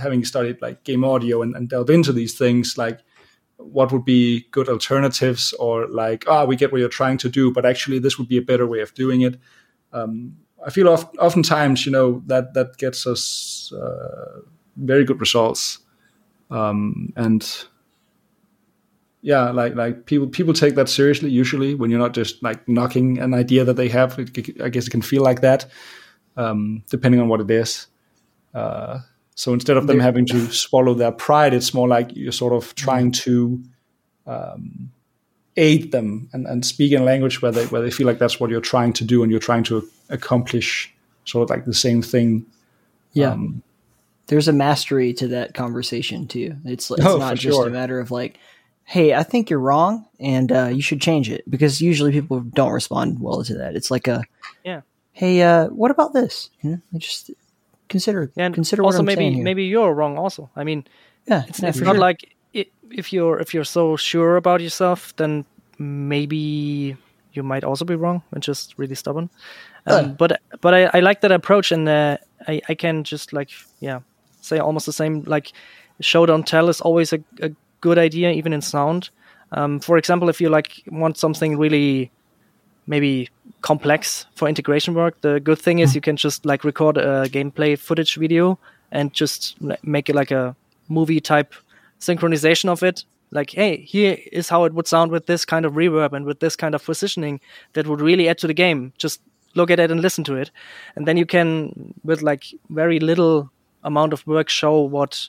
having 0.00 0.24
studied 0.24 0.60
like 0.60 0.84
game 0.84 1.04
audio 1.04 1.42
and, 1.42 1.56
and 1.56 1.68
delve 1.68 1.90
into 1.90 2.12
these 2.12 2.36
things 2.36 2.76
like 2.76 3.00
what 3.56 3.90
would 3.90 4.04
be 4.04 4.46
good 4.50 4.68
alternatives 4.68 5.54
or 5.54 5.86
like 5.88 6.24
ah 6.28 6.44
we 6.44 6.56
get 6.56 6.70
what 6.70 6.78
you're 6.78 6.88
trying 6.90 7.16
to 7.16 7.28
do 7.28 7.50
but 7.50 7.64
actually 7.64 7.98
this 7.98 8.18
would 8.18 8.28
be 8.28 8.36
a 8.36 8.42
better 8.42 8.66
way 8.66 8.80
of 8.80 8.92
doing 8.92 9.22
it 9.22 9.40
um, 9.96 10.36
i 10.66 10.70
feel 10.70 10.88
oft, 10.88 11.16
oftentimes 11.18 11.86
you 11.86 11.92
know 11.92 12.22
that 12.26 12.54
that 12.54 12.76
gets 12.78 13.06
us 13.06 13.72
uh, 13.72 14.40
very 14.76 15.04
good 15.04 15.20
results. 15.20 15.78
Um, 16.50 17.12
and 17.16 17.64
yeah 19.22 19.50
like 19.50 19.74
like 19.74 20.06
people 20.06 20.28
people 20.28 20.52
take 20.52 20.76
that 20.76 20.88
seriously 20.88 21.28
usually 21.28 21.74
when 21.74 21.90
you're 21.90 21.98
not 21.98 22.14
just 22.14 22.40
like 22.40 22.68
knocking 22.68 23.18
an 23.18 23.34
idea 23.34 23.64
that 23.64 23.74
they 23.74 23.88
have. 23.88 24.18
It, 24.18 24.60
i 24.62 24.68
guess 24.68 24.86
it 24.86 24.90
can 24.90 25.02
feel 25.02 25.22
like 25.22 25.40
that 25.40 25.66
um, 26.36 26.84
depending 26.90 27.20
on 27.20 27.28
what 27.28 27.40
it 27.40 27.50
is. 27.50 27.86
Uh, 28.54 29.00
so 29.34 29.52
instead 29.52 29.76
of 29.76 29.86
them 29.86 30.00
having 30.00 30.24
to 30.26 30.50
swallow 30.50 30.94
their 30.94 31.12
pride, 31.12 31.52
it's 31.52 31.74
more 31.74 31.88
like 31.88 32.10
you're 32.14 32.32
sort 32.32 32.52
of 32.52 32.74
trying 32.74 33.12
to 33.12 33.62
um, 34.26 34.92
aid 35.56 35.90
them 35.92 36.28
and, 36.32 36.46
and 36.46 36.64
speak 36.66 36.92
in 36.92 37.00
a 37.02 37.04
language 37.04 37.40
where 37.42 37.52
they 37.52 37.66
where 37.66 37.82
they 37.82 37.90
feel 37.90 38.06
like 38.06 38.18
that's 38.18 38.38
what 38.40 38.50
you're 38.50 38.60
trying 38.60 38.92
to 38.94 39.04
do 39.04 39.22
and 39.22 39.30
you're 39.30 39.40
trying 39.40 39.64
to 39.64 39.88
accomplish 40.10 40.92
sort 41.24 41.44
of 41.44 41.50
like 41.50 41.64
the 41.64 41.74
same 41.74 42.02
thing. 42.02 42.44
Yeah. 43.12 43.30
Um, 43.32 43.62
There's 44.26 44.48
a 44.48 44.52
mastery 44.52 45.12
to 45.14 45.28
that 45.28 45.54
conversation 45.54 46.26
too. 46.26 46.56
It's 46.64 46.90
it's 46.90 47.04
Oh, 47.04 47.18
not 47.18 47.36
just 47.36 47.56
sure. 47.56 47.66
a 47.66 47.70
matter 47.70 47.98
of 48.00 48.10
like, 48.10 48.38
hey, 48.84 49.14
I 49.14 49.22
think 49.22 49.48
you're 49.50 49.58
wrong 49.60 50.06
and 50.20 50.52
uh, 50.52 50.66
you 50.66 50.82
should 50.82 51.00
change 51.00 51.30
it 51.30 51.48
because 51.50 51.80
usually 51.80 52.12
people 52.12 52.40
don't 52.40 52.72
respond 52.72 53.20
well 53.20 53.42
to 53.44 53.54
that. 53.58 53.74
It's 53.76 53.90
like 53.90 54.06
a 54.08 54.22
Yeah. 54.64 54.82
hey, 55.12 55.42
uh, 55.42 55.68
what 55.68 55.90
about 55.90 56.12
this? 56.12 56.50
You 56.62 56.70
know, 56.70 56.80
they 56.92 56.98
just 56.98 57.30
consider 57.88 58.30
And 58.36 58.54
consider 58.54 58.82
also 58.82 58.96
what 58.98 59.00
I'm 59.00 59.06
maybe 59.06 59.20
saying 59.20 59.34
here. 59.34 59.44
maybe 59.44 59.64
you're 59.64 59.94
wrong. 59.94 60.18
Also, 60.18 60.50
I 60.54 60.64
mean, 60.64 60.84
yeah, 61.26 61.44
it's, 61.48 61.60
yeah, 61.62 61.68
it's 61.70 61.80
not 61.80 61.92
sure. 61.94 62.00
like 62.00 62.20
i 62.24 62.28
if 62.90 63.12
you're 63.12 63.38
if 63.40 63.54
you're 63.54 63.64
so 63.64 63.96
sure 63.96 64.36
about 64.36 64.60
yourself, 64.60 65.14
then 65.16 65.44
maybe 65.78 66.96
you 67.32 67.42
might 67.42 67.64
also 67.64 67.84
be 67.84 67.94
wrong 67.94 68.22
and 68.32 68.42
just 68.42 68.74
really 68.78 68.94
stubborn. 68.94 69.28
Um, 69.86 70.04
Uh. 70.04 70.08
but 70.08 70.40
but 70.60 70.74
I, 70.74 70.98
I 70.98 71.00
like 71.00 71.20
that 71.20 71.32
approach, 71.32 71.72
and 71.72 71.88
uh, 71.88 72.16
I 72.48 72.60
I 72.68 72.74
can 72.74 73.04
just 73.04 73.32
like 73.32 73.50
yeah 73.80 74.00
say 74.40 74.58
almost 74.58 74.86
the 74.86 74.92
same. 74.92 75.22
Like 75.26 75.52
show 76.00 76.26
don't 76.26 76.46
tell 76.46 76.68
is 76.68 76.80
always 76.80 77.12
a, 77.12 77.18
a 77.40 77.50
good 77.80 77.98
idea, 77.98 78.30
even 78.30 78.52
in 78.52 78.62
sound. 78.62 79.10
Um, 79.52 79.80
for 79.80 79.96
example, 79.98 80.28
if 80.28 80.40
you 80.40 80.48
like 80.48 80.82
want 80.90 81.16
something 81.18 81.58
really 81.58 82.10
maybe 82.86 83.28
complex 83.62 84.26
for 84.34 84.48
integration 84.48 84.94
work. 84.94 85.20
The 85.20 85.40
good 85.40 85.58
thing 85.58 85.80
is 85.80 85.94
you 85.94 86.00
can 86.00 86.16
just 86.16 86.46
like 86.46 86.64
record 86.64 86.96
a 86.96 87.28
gameplay 87.28 87.76
footage 87.78 88.14
video 88.16 88.58
and 88.92 89.12
just 89.12 89.56
make 89.82 90.08
it 90.08 90.14
like 90.14 90.30
a 90.30 90.54
movie 90.88 91.20
type 91.20 91.52
synchronization 92.00 92.68
of 92.68 92.82
it. 92.82 93.04
Like, 93.30 93.50
hey, 93.50 93.78
here 93.78 94.18
is 94.32 94.48
how 94.48 94.64
it 94.64 94.74
would 94.74 94.86
sound 94.86 95.10
with 95.10 95.26
this 95.26 95.44
kind 95.44 95.64
of 95.64 95.72
reverb 95.74 96.12
and 96.12 96.24
with 96.24 96.40
this 96.40 96.56
kind 96.56 96.74
of 96.74 96.84
positioning 96.84 97.40
that 97.72 97.86
would 97.86 98.00
really 98.00 98.28
add 98.28 98.38
to 98.38 98.46
the 98.46 98.54
game. 98.54 98.92
Just 98.98 99.20
look 99.54 99.70
at 99.70 99.80
it 99.80 99.90
and 99.90 100.00
listen 100.00 100.24
to 100.24 100.36
it. 100.36 100.50
And 100.94 101.08
then 101.08 101.16
you 101.16 101.26
can, 101.26 101.94
with 102.04 102.22
like 102.22 102.44
very 102.70 103.00
little 103.00 103.50
amount 103.82 104.12
of 104.12 104.26
work, 104.26 104.48
show 104.48 104.80
what 104.80 105.28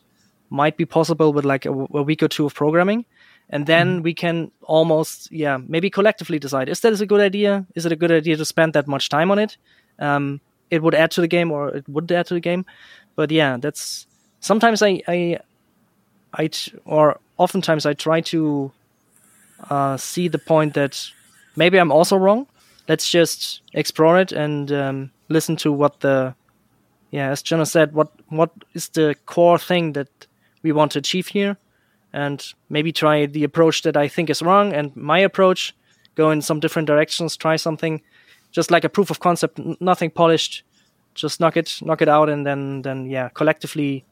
might 0.49 0.77
be 0.77 0.85
possible 0.85 1.34
with 1.34 1.45
like 1.45 1.65
a, 1.65 1.72
a 1.72 2.03
week 2.03 2.22
or 2.22 2.27
two 2.27 2.45
of 2.45 2.53
programming 2.53 3.06
and 3.49 3.65
then 3.65 4.03
we 4.03 4.14
can 4.14 4.52
almost 4.64 5.31
yeah 5.31 5.57
maybe 5.68 5.89
collectively 5.89 6.39
decide 6.39 6.69
is 6.69 6.81
that 6.81 6.99
a 6.99 7.06
good 7.06 7.22
idea 7.22 7.65
is 7.76 7.85
it 7.85 7.91
a 7.91 7.95
good 7.95 8.11
idea 8.11 8.35
to 8.35 8.45
spend 8.45 8.73
that 8.73 8.88
much 8.88 9.10
time 9.10 9.31
on 9.31 9.39
it 9.39 9.57
um, 9.99 10.39
it 10.69 10.81
would 10.84 10.95
add 10.95 11.11
to 11.11 11.22
the 11.22 11.27
game 11.27 11.52
or 11.52 11.69
it 11.69 11.88
would 11.88 12.11
add 12.11 12.26
to 12.26 12.34
the 12.34 12.39
game 12.39 12.65
but 13.15 13.31
yeah 13.31 13.57
that's 13.57 14.07
sometimes 14.39 14.81
i 14.81 15.02
i 15.07 15.38
i 16.34 16.48
t- 16.48 16.74
or 16.86 17.20
oftentimes 17.38 17.86
i 17.86 17.94
try 17.94 18.22
to 18.22 18.72
uh, 19.70 19.98
see 19.98 20.28
the 20.28 20.38
point 20.38 20.74
that 20.74 21.12
maybe 21.56 21.78
i'm 21.80 21.91
also 21.91 22.18
wrong. 22.18 22.48
Let's 22.88 23.10
just 23.10 23.62
explore 23.74 24.18
it 24.18 24.32
and 24.32 24.72
um, 24.72 25.12
listen 25.28 25.56
to 25.58 25.72
what 25.74 25.99
the 25.99 26.36
yeah 27.12 27.32
as 27.32 27.41
Jonas 27.41 27.72
said 27.72 27.94
what 27.94 28.12
what 28.30 28.52
is 28.74 28.90
the 28.90 29.16
core 29.26 29.58
thing 29.58 29.94
that 29.94 30.08
we 30.64 30.72
want 30.72 30.91
to 30.94 30.99
achieve 30.99 31.28
here? 31.28 31.58
And 32.14 32.41
maybe 32.70 32.91
try 32.91 33.26
the 33.26 33.44
approach 33.44 33.82
that 33.82 33.98
I 33.98 34.08
think 34.08 34.30
is 34.30 34.41
wrong 34.41 34.74
and 34.74 34.95
my 34.95 35.20
approach, 35.20 35.76
go 36.16 36.32
in 36.32 36.41
some 36.41 36.60
different 36.60 36.88
directions, 36.88 37.36
try 37.36 37.58
something, 37.58 38.02
just 38.52 38.72
like 38.72 38.86
a 38.86 38.90
proof 38.90 39.12
of 39.12 39.20
concept, 39.20 39.60
nothing 39.82 40.10
polished, 40.10 40.64
just 41.14 41.40
knock 41.40 41.58
it, 41.58 41.80
knock 41.82 42.02
it 42.02 42.08
out, 42.08 42.30
and 42.30 42.45
then 42.45 42.82
then 42.84 43.06
yeah, 43.10 43.30
collectively 43.30 44.06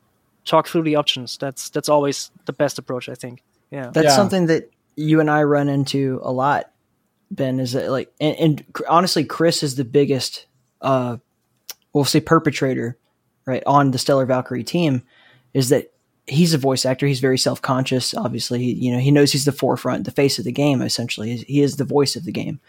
talk 0.46 0.68
through 0.68 0.84
the 0.84 0.96
options. 0.96 1.38
That's 1.38 1.70
that's 1.70 1.90
always 1.90 2.32
the 2.46 2.54
best 2.54 2.78
approach, 2.80 3.10
I 3.10 3.16
think. 3.16 3.44
Yeah, 3.72 3.90
That's 3.94 4.06
Yeah. 4.06 4.16
something 4.16 4.46
that 4.48 4.70
you 4.96 5.20
and 5.20 5.30
I 5.30 5.44
run 5.44 5.68
into 5.68 6.20
a 6.24 6.32
lot, 6.32 6.72
Ben. 7.32 7.60
Is 7.60 7.74
that 7.74 7.90
like, 7.92 8.14
and, 8.22 8.36
and 8.38 8.64
honestly, 8.88 9.26
Chris 9.26 9.64
is 9.64 9.76
the 9.76 9.84
biggest, 9.84 10.46
uh, 10.82 11.18
we'll 11.94 12.06
say 12.06 12.22
perpetrator, 12.22 12.98
right, 13.46 13.64
on 13.66 13.92
the 13.92 13.98
Stellar 13.98 14.26
Valkyrie 14.26 14.64
team. 14.64 15.02
Is 15.54 15.70
that 15.70 15.92
he's 16.28 16.54
a 16.54 16.58
voice 16.58 16.86
actor. 16.86 17.08
He's 17.08 17.20
very 17.20 17.38
self 17.38 17.62
conscious. 17.62 18.14
Obviously, 18.14 18.60
He- 18.60 18.74
you 18.86 18.92
know, 18.94 19.00
he 19.00 19.12
knows 19.12 19.32
he's 19.32 19.46
the 19.46 19.52
forefront, 19.52 20.06
the 20.06 20.12
face 20.12 20.38
of 20.40 20.46
the 20.46 20.52
game. 20.52 20.82
Essentially, 20.82 21.38
he 21.38 21.62
is 21.62 21.76
the 21.78 21.84
voice 21.86 22.16
of 22.16 22.24
the 22.26 22.32
game, 22.32 22.60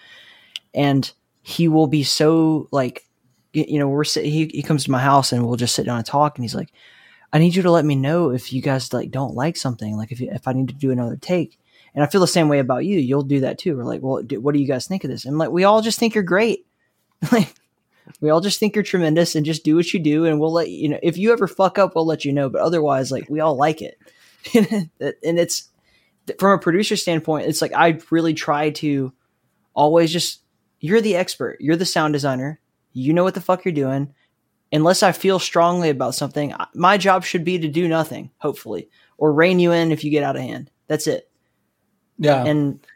and 0.74 1.12
he 1.42 1.68
will 1.68 1.86
be 1.86 2.02
so 2.02 2.68
like, 2.72 3.04
you 3.52 3.78
know, 3.78 3.88
we're 3.88 4.04
sit- 4.04 4.24
he 4.24 4.46
he 4.52 4.62
comes 4.62 4.84
to 4.84 4.90
my 4.90 5.00
house 5.00 5.32
and 5.32 5.46
we'll 5.46 5.56
just 5.56 5.74
sit 5.74 5.86
down 5.86 5.98
and 5.98 6.06
talk, 6.06 6.36
and 6.38 6.44
he's 6.44 6.54
like. 6.54 6.70
I 7.36 7.38
need 7.38 7.54
you 7.54 7.64
to 7.64 7.70
let 7.70 7.84
me 7.84 7.96
know 7.96 8.30
if 8.30 8.50
you 8.50 8.62
guys 8.62 8.94
like 8.94 9.10
don't 9.10 9.34
like 9.34 9.58
something, 9.58 9.94
like 9.94 10.10
if 10.10 10.22
if 10.22 10.48
I 10.48 10.54
need 10.54 10.68
to 10.68 10.74
do 10.74 10.90
another 10.90 11.16
take. 11.16 11.58
And 11.94 12.02
I 12.02 12.06
feel 12.06 12.22
the 12.22 12.26
same 12.26 12.48
way 12.48 12.60
about 12.60 12.86
you. 12.86 12.98
You'll 12.98 13.20
do 13.20 13.40
that 13.40 13.58
too. 13.58 13.76
We're 13.76 13.84
like, 13.84 14.00
well, 14.00 14.22
do, 14.22 14.40
what 14.40 14.54
do 14.54 14.58
you 14.58 14.66
guys 14.66 14.86
think 14.86 15.04
of 15.04 15.10
this? 15.10 15.26
And 15.26 15.36
like, 15.36 15.50
we 15.50 15.64
all 15.64 15.82
just 15.82 15.98
think 15.98 16.14
you're 16.14 16.24
great. 16.24 16.66
like, 17.32 17.54
we 18.22 18.30
all 18.30 18.40
just 18.40 18.58
think 18.58 18.74
you're 18.74 18.82
tremendous, 18.82 19.34
and 19.34 19.44
just 19.44 19.64
do 19.64 19.76
what 19.76 19.92
you 19.92 20.00
do, 20.00 20.24
and 20.24 20.40
we'll 20.40 20.50
let 20.50 20.70
you 20.70 20.88
know. 20.88 20.98
If 21.02 21.18
you 21.18 21.30
ever 21.30 21.46
fuck 21.46 21.78
up, 21.78 21.94
we'll 21.94 22.06
let 22.06 22.24
you 22.24 22.32
know. 22.32 22.48
But 22.48 22.62
otherwise, 22.62 23.12
like, 23.12 23.28
we 23.28 23.40
all 23.40 23.54
like 23.54 23.82
it, 23.82 23.98
and 24.54 25.38
it's 25.38 25.68
from 26.38 26.52
a 26.52 26.58
producer 26.58 26.96
standpoint. 26.96 27.48
It's 27.48 27.60
like 27.60 27.74
I 27.74 27.98
really 28.10 28.32
try 28.32 28.70
to 28.70 29.12
always 29.74 30.10
just 30.10 30.40
you're 30.80 31.02
the 31.02 31.16
expert, 31.16 31.58
you're 31.60 31.76
the 31.76 31.84
sound 31.84 32.14
designer, 32.14 32.60
you 32.94 33.12
know 33.12 33.24
what 33.24 33.34
the 33.34 33.42
fuck 33.42 33.66
you're 33.66 33.74
doing 33.74 34.14
unless 34.76 35.02
I 35.02 35.12
feel 35.12 35.38
strongly 35.38 35.90
about 35.90 36.14
something, 36.14 36.54
my 36.74 36.98
job 36.98 37.24
should 37.24 37.44
be 37.44 37.58
to 37.58 37.68
do 37.68 37.88
nothing, 37.88 38.30
hopefully, 38.38 38.88
or 39.18 39.32
rein 39.32 39.58
you 39.58 39.72
in 39.72 39.90
if 39.90 40.04
you 40.04 40.10
get 40.10 40.22
out 40.22 40.36
of 40.36 40.42
hand. 40.42 40.70
That's 40.86 41.06
it. 41.06 41.28
yeah. 42.18 42.44
And 42.44 42.86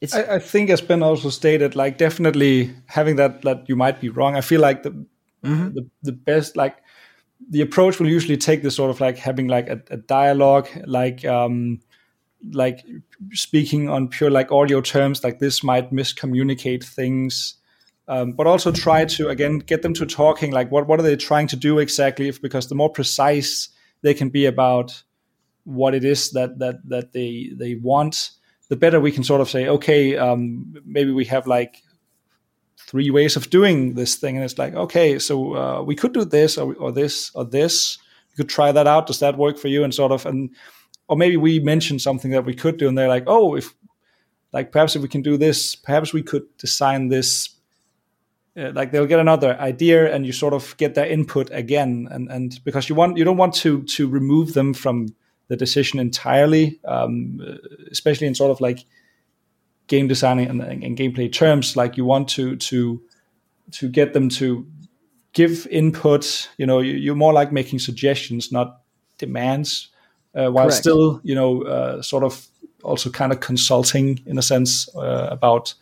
it's 0.00 0.14
I, 0.14 0.36
I 0.36 0.38
think 0.38 0.70
as 0.70 0.80
Ben 0.80 1.02
also 1.02 1.28
stated, 1.28 1.76
like 1.76 1.98
definitely 1.98 2.72
having 2.86 3.16
that 3.16 3.42
that 3.42 3.68
you 3.68 3.76
might 3.76 4.00
be 4.00 4.08
wrong. 4.08 4.34
I 4.36 4.40
feel 4.40 4.60
like 4.60 4.82
the 4.82 5.04
the, 5.42 5.90
the 6.02 6.12
best 6.12 6.56
like 6.56 6.78
the 7.48 7.60
approach 7.60 7.98
will 7.98 8.08
usually 8.08 8.36
take 8.36 8.62
this 8.62 8.76
sort 8.76 8.90
of 8.90 9.00
like 9.00 9.18
having 9.18 9.48
like 9.48 9.68
a, 9.68 9.82
a 9.90 9.96
dialogue, 9.96 10.68
like 10.86 11.24
um 11.24 11.80
like 12.52 12.84
speaking 13.32 13.88
on 13.88 14.08
pure 14.08 14.30
like 14.30 14.50
audio 14.50 14.80
terms, 14.80 15.22
like 15.22 15.38
this 15.38 15.62
might 15.62 15.92
miscommunicate 15.92 16.84
things. 16.84 17.56
Um, 18.10 18.32
but 18.32 18.48
also 18.48 18.72
try 18.72 19.04
to 19.04 19.28
again 19.28 19.60
get 19.60 19.82
them 19.82 19.94
to 19.94 20.04
talking 20.04 20.50
like 20.50 20.72
what 20.72 20.88
what 20.88 20.98
are 20.98 21.04
they 21.04 21.14
trying 21.14 21.46
to 21.46 21.56
do 21.56 21.78
exactly 21.78 22.26
if 22.26 22.42
because 22.42 22.66
the 22.68 22.74
more 22.74 22.90
precise 22.90 23.68
they 24.02 24.14
can 24.14 24.30
be 24.30 24.46
about 24.46 25.04
what 25.62 25.94
it 25.94 26.04
is 26.04 26.32
that 26.32 26.58
that 26.58 26.76
that 26.88 27.12
they 27.12 27.52
they 27.54 27.76
want 27.76 28.32
the 28.70 28.76
better 28.76 29.00
we 29.00 29.12
can 29.12 29.24
sort 29.24 29.40
of 29.40 29.50
say, 29.50 29.68
okay, 29.68 30.16
um, 30.16 30.74
maybe 30.86 31.10
we 31.10 31.24
have 31.26 31.46
like 31.46 31.82
three 32.78 33.10
ways 33.10 33.36
of 33.36 33.50
doing 33.50 33.94
this 33.94 34.14
thing, 34.14 34.36
and 34.36 34.44
it's 34.44 34.58
like, 34.58 34.74
okay, 34.74 35.18
so 35.18 35.56
uh, 35.56 35.82
we 35.82 35.96
could 35.96 36.14
do 36.14 36.24
this 36.24 36.56
or, 36.56 36.74
or 36.76 36.92
this 36.92 37.32
or 37.34 37.44
this. 37.44 37.98
You 38.30 38.36
could 38.36 38.48
try 38.48 38.70
that 38.70 38.86
out. 38.86 39.08
Does 39.08 39.18
that 39.18 39.36
work 39.36 39.58
for 39.58 39.66
you? 39.66 39.82
And 39.82 39.92
sort 39.92 40.12
of, 40.12 40.24
and 40.24 40.50
or 41.08 41.16
maybe 41.16 41.36
we 41.36 41.58
mentioned 41.58 42.00
something 42.00 42.30
that 42.30 42.44
we 42.44 42.54
could 42.54 42.76
do, 42.78 42.88
and 42.88 42.96
they're 42.96 43.08
like, 43.08 43.24
oh, 43.26 43.56
if 43.56 43.74
like 44.52 44.70
perhaps 44.70 44.94
if 44.94 45.02
we 45.02 45.08
can 45.08 45.22
do 45.22 45.36
this, 45.36 45.74
perhaps 45.74 46.12
we 46.12 46.22
could 46.22 46.44
design 46.56 47.08
this 47.08 47.50
uh, 48.60 48.72
like 48.74 48.92
they'll 48.92 49.06
get 49.06 49.18
another 49.18 49.58
idea 49.58 50.14
and 50.14 50.26
you 50.26 50.32
sort 50.32 50.52
of 50.52 50.76
get 50.76 50.94
their 50.94 51.06
input 51.06 51.48
again 51.52 52.08
and 52.10 52.30
and 52.30 52.60
because 52.64 52.88
you 52.88 52.94
want 52.94 53.16
you 53.16 53.24
don't 53.24 53.36
want 53.36 53.54
to 53.54 53.82
to 53.84 54.08
remove 54.08 54.52
them 54.52 54.74
from 54.74 55.08
the 55.48 55.56
decision 55.56 55.98
entirely 55.98 56.78
um, 56.84 57.40
especially 57.90 58.26
in 58.26 58.34
sort 58.34 58.50
of 58.50 58.60
like 58.60 58.84
game 59.86 60.06
designing 60.06 60.48
and, 60.48 60.60
and 60.62 60.96
gameplay 60.96 61.32
terms 61.32 61.76
like 61.76 61.96
you 61.96 62.04
want 62.04 62.28
to 62.28 62.56
to 62.56 63.02
to 63.70 63.88
get 63.88 64.12
them 64.12 64.28
to 64.28 64.66
give 65.32 65.66
input 65.68 66.48
you 66.58 66.66
know 66.66 66.80
you, 66.80 67.12
are 67.12 67.16
more 67.16 67.32
like 67.32 67.52
making 67.52 67.78
suggestions 67.78 68.52
not 68.52 68.80
demands 69.18 69.88
uh, 70.34 70.50
while 70.50 70.66
Correct. 70.66 70.74
still 70.74 71.20
you 71.24 71.34
know 71.34 71.62
uh, 71.62 72.02
sort 72.02 72.24
of 72.24 72.46
also 72.82 73.10
kind 73.10 73.32
of 73.32 73.40
consulting 73.40 74.20
in 74.26 74.38
a 74.38 74.42
sense 74.42 74.88
uh, 74.96 75.28
about 75.30 75.74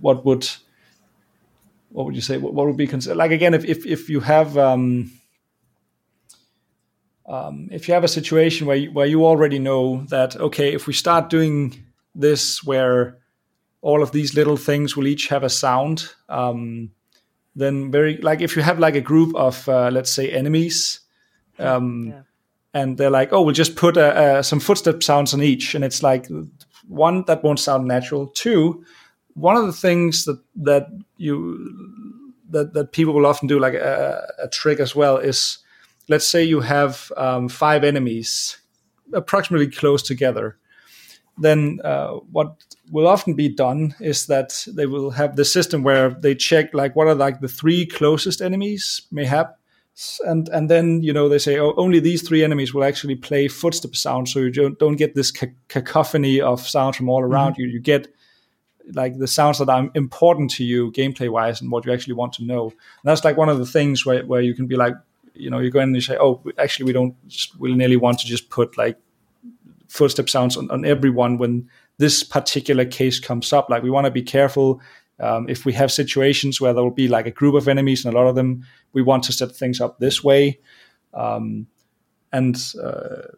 what 0.00 0.24
would 0.24 0.48
what 1.92 2.06
would 2.06 2.14
you 2.14 2.20
say 2.22 2.38
what, 2.38 2.54
what 2.54 2.66
would 2.66 2.76
be 2.76 2.86
considered 2.86 3.16
like 3.16 3.30
again 3.30 3.54
if 3.54 3.64
if, 3.64 3.86
if 3.86 4.08
you 4.08 4.20
have 4.20 4.56
um, 4.58 5.10
um, 7.26 7.68
if 7.70 7.86
you 7.86 7.94
have 7.94 8.04
a 8.04 8.08
situation 8.08 8.66
where 8.66 8.76
you, 8.76 8.90
where 8.92 9.06
you 9.06 9.24
already 9.24 9.58
know 9.58 10.04
that 10.08 10.36
okay 10.36 10.72
if 10.72 10.86
we 10.86 10.92
start 10.92 11.30
doing 11.30 11.74
this 12.14 12.62
where 12.64 13.18
all 13.80 14.02
of 14.02 14.12
these 14.12 14.34
little 14.34 14.56
things 14.56 14.96
will 14.96 15.06
each 15.06 15.28
have 15.28 15.44
a 15.44 15.48
sound 15.50 16.14
um, 16.28 16.90
then 17.54 17.90
very 17.90 18.16
like 18.18 18.40
if 18.40 18.56
you 18.56 18.62
have 18.62 18.78
like 18.78 18.96
a 18.96 19.00
group 19.00 19.34
of 19.36 19.68
uh, 19.68 19.90
let's 19.92 20.10
say 20.10 20.30
enemies 20.30 21.00
um, 21.58 22.06
Yeah. 22.08 22.22
and 22.74 22.96
they're 22.98 23.10
like 23.10 23.32
oh 23.32 23.42
we'll 23.42 23.54
just 23.54 23.76
put 23.76 23.96
uh, 23.96 24.00
uh, 24.00 24.42
some 24.42 24.60
footstep 24.60 25.02
sounds 25.02 25.34
on 25.34 25.42
each 25.42 25.74
and 25.74 25.84
it's 25.84 26.02
like 26.02 26.26
one 26.88 27.24
that 27.26 27.44
won't 27.44 27.60
sound 27.60 27.86
natural 27.86 28.26
two 28.26 28.84
one 29.34 29.56
of 29.56 29.66
the 29.66 29.72
things 29.72 30.24
that 30.24 30.40
that 30.56 30.88
you 31.16 32.24
that, 32.50 32.74
that 32.74 32.92
people 32.92 33.14
will 33.14 33.26
often 33.26 33.48
do 33.48 33.58
like 33.58 33.74
a, 33.74 34.26
a 34.42 34.48
trick 34.48 34.78
as 34.78 34.94
well 34.94 35.16
is 35.16 35.58
let's 36.08 36.26
say 36.26 36.42
you 36.42 36.60
have 36.60 37.10
um, 37.16 37.48
five 37.48 37.84
enemies 37.84 38.58
approximately 39.12 39.68
close 39.68 40.02
together 40.02 40.56
then 41.38 41.80
uh, 41.82 42.12
what 42.30 42.56
will 42.90 43.06
often 43.06 43.34
be 43.34 43.48
done 43.48 43.94
is 44.00 44.26
that 44.26 44.66
they 44.68 44.84
will 44.84 45.10
have 45.10 45.36
the 45.36 45.44
system 45.44 45.82
where 45.82 46.10
they 46.10 46.34
check 46.34 46.72
like 46.74 46.94
what 46.94 47.08
are 47.08 47.14
like 47.14 47.40
the 47.40 47.48
three 47.48 47.86
closest 47.86 48.42
enemies 48.42 49.02
mayhap 49.10 49.58
and 50.26 50.48
and 50.50 50.70
then 50.70 51.02
you 51.02 51.12
know 51.12 51.28
they 51.28 51.38
say 51.38 51.58
oh 51.58 51.74
only 51.76 52.00
these 52.00 52.26
three 52.26 52.42
enemies 52.42 52.72
will 52.72 52.84
actually 52.84 53.14
play 53.14 53.48
footstep 53.48 53.94
sound 53.94 54.28
so 54.28 54.38
you 54.40 54.50
don't, 54.50 54.78
don't 54.78 54.96
get 54.96 55.14
this 55.14 55.30
ca- 55.30 55.46
cacophony 55.68 56.40
of 56.40 56.66
sound 56.66 56.96
from 56.96 57.08
all 57.08 57.22
around 57.22 57.56
you. 57.58 57.66
You 57.66 57.80
get 57.80 58.08
like 58.92 59.18
the 59.18 59.26
sounds 59.26 59.58
that 59.58 59.68
are 59.68 59.90
important 59.94 60.50
to 60.52 60.64
you 60.64 60.90
gameplay 60.92 61.28
wise 61.28 61.60
and 61.60 61.70
what 61.70 61.84
you 61.86 61.92
actually 61.92 62.14
want 62.14 62.32
to 62.34 62.44
know. 62.44 62.64
And 62.64 63.04
that's 63.04 63.24
like 63.24 63.36
one 63.36 63.48
of 63.48 63.58
the 63.58 63.66
things 63.66 64.04
where, 64.04 64.24
where 64.26 64.40
you 64.40 64.54
can 64.54 64.66
be 64.66 64.76
like 64.76 64.94
you 65.34 65.50
know 65.50 65.58
you 65.58 65.70
go 65.70 65.80
in 65.80 65.88
and 65.88 65.94
you 65.94 66.00
say 66.00 66.16
oh 66.20 66.42
actually 66.58 66.84
we 66.84 66.92
don't 66.92 67.14
just 67.26 67.58
willy-nilly 67.58 67.96
want 67.96 68.18
to 68.18 68.26
just 68.26 68.50
put 68.50 68.76
like 68.76 68.98
footstep 69.88 70.28
sounds 70.28 70.56
on, 70.56 70.70
on 70.70 70.84
everyone 70.84 71.38
when 71.38 71.68
this 71.98 72.22
particular 72.22 72.84
case 72.84 73.20
comes 73.20 73.52
up. 73.52 73.68
Like 73.68 73.82
we 73.82 73.90
want 73.90 74.06
to 74.06 74.10
be 74.10 74.22
careful 74.22 74.80
um, 75.20 75.48
if 75.48 75.64
we 75.64 75.72
have 75.74 75.92
situations 75.92 76.60
where 76.60 76.72
there 76.72 76.82
will 76.82 76.90
be 76.90 77.08
like 77.08 77.26
a 77.26 77.30
group 77.30 77.54
of 77.54 77.68
enemies 77.68 78.04
and 78.04 78.14
a 78.14 78.18
lot 78.18 78.26
of 78.26 78.34
them 78.34 78.64
we 78.92 79.02
want 79.02 79.22
to 79.24 79.32
set 79.32 79.52
things 79.52 79.80
up 79.80 79.98
this 79.98 80.24
way. 80.24 80.58
Um, 81.14 81.66
and 82.32 82.56
uh, 82.82 83.28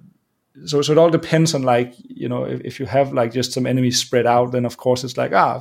so 0.65 0.83
so 0.83 0.93
it 0.93 0.99
all 0.99 1.11
depends 1.11 1.55
on 1.55 1.63
like 1.63 1.95
you 1.99 2.29
know 2.29 2.45
if, 2.45 2.61
if 2.61 2.81
you 2.81 2.87
have 2.87 3.13
like 3.13 3.33
just 3.33 3.53
some 3.53 3.67
enemies 3.67 3.99
spread 3.99 4.27
out 4.27 4.53
then 4.53 4.65
of 4.65 4.77
course 4.77 5.03
it's 5.03 5.17
like 5.17 5.33
ah 5.33 5.61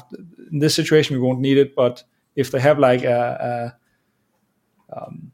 in 0.54 0.60
this 0.60 0.76
situation 0.76 1.16
we 1.16 1.22
won't 1.22 1.40
need 1.40 1.58
it. 1.58 1.76
But 1.76 2.04
if 2.36 2.52
they 2.52 2.60
have 2.60 2.80
like 2.80 3.04
a, 3.04 3.74
a 4.90 4.96
um, 4.96 5.32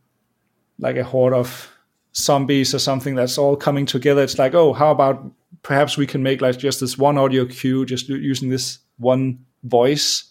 like 0.79 0.95
a 0.95 1.03
horde 1.03 1.33
of 1.33 1.69
zombies 2.15 2.73
or 2.73 2.79
something 2.79 3.15
that's 3.15 3.37
all 3.37 3.55
coming 3.55 3.85
together 3.85 4.23
it's 4.23 4.39
like 4.39 4.55
oh 4.55 4.73
how 4.73 4.89
about 4.89 5.23
perhaps 5.61 5.95
we 5.95 6.07
can 6.07 6.23
make 6.23 6.41
like 6.41 6.57
just 6.57 6.79
this 6.79 6.97
one 6.97 7.17
audio 7.17 7.45
cue 7.45 7.85
just 7.85 8.09
using 8.09 8.49
this 8.49 8.79
one 8.97 9.37
voice 9.63 10.23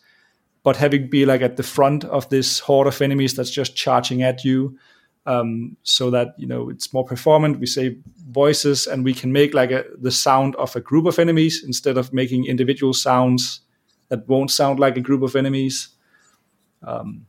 but 0.65 0.77
having 0.77 1.09
be 1.09 1.25
like 1.25 1.41
at 1.41 1.57
the 1.57 1.63
front 1.63 2.05
of 2.05 2.29
this 2.31 2.59
horde 2.59 2.89
of 2.89 3.01
enemies 3.01 3.35
that's 3.35 3.51
just 3.51 3.77
charging 3.77 4.23
at 4.23 4.45
you 4.45 4.77
um, 5.29 5.77
so 5.83 6.11
that 6.11 6.35
you 6.39 6.47
know 6.47 6.71
it's 6.71 6.93
more 6.93 7.05
performant. 7.05 7.61
We 7.61 7.67
say 7.67 7.99
voices 8.31 8.87
and 8.87 9.05
we 9.05 9.15
can 9.15 9.31
make 9.33 9.53
like 9.55 9.71
a, 9.71 9.85
the 10.01 10.11
sound 10.11 10.57
of 10.57 10.75
a 10.75 10.81
group 10.81 11.07
of 11.07 11.19
enemies 11.19 11.63
instead 11.65 11.99
of 11.99 12.13
making 12.13 12.47
individual 12.47 12.95
sounds 12.95 13.61
that 14.09 14.27
won't 14.27 14.51
sound 14.51 14.81
like 14.81 14.97
a 14.97 15.03
group 15.03 15.23
of 15.23 15.37
enemies. 15.37 15.89
Um, 16.83 17.27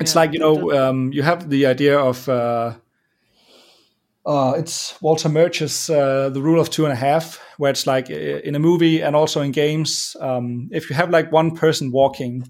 it's 0.00 0.14
Yeah, 0.14 0.16
like 0.16 0.32
you 0.32 0.40
know 0.40 0.72
um, 0.72 1.12
you 1.12 1.22
have 1.22 1.48
the 1.48 1.66
idea 1.66 1.98
of 1.98 2.28
uh, 2.28 2.74
uh, 4.26 4.54
it's 4.56 5.00
Walter 5.00 5.28
Murch's 5.28 5.88
uh, 5.88 6.28
The 6.30 6.42
Rule 6.42 6.60
of 6.60 6.70
Two 6.70 6.84
and 6.84 6.92
a 6.92 6.96
Half, 6.96 7.40
where 7.56 7.70
it's 7.70 7.86
like 7.86 8.10
uh, 8.10 8.14
in 8.14 8.54
a 8.54 8.58
movie 8.58 9.00
and 9.00 9.16
also 9.16 9.40
in 9.42 9.52
games, 9.52 10.16
um, 10.20 10.68
if 10.72 10.90
you 10.90 10.96
have 10.96 11.10
like 11.10 11.32
one 11.32 11.56
person 11.56 11.92
walking 11.92 12.46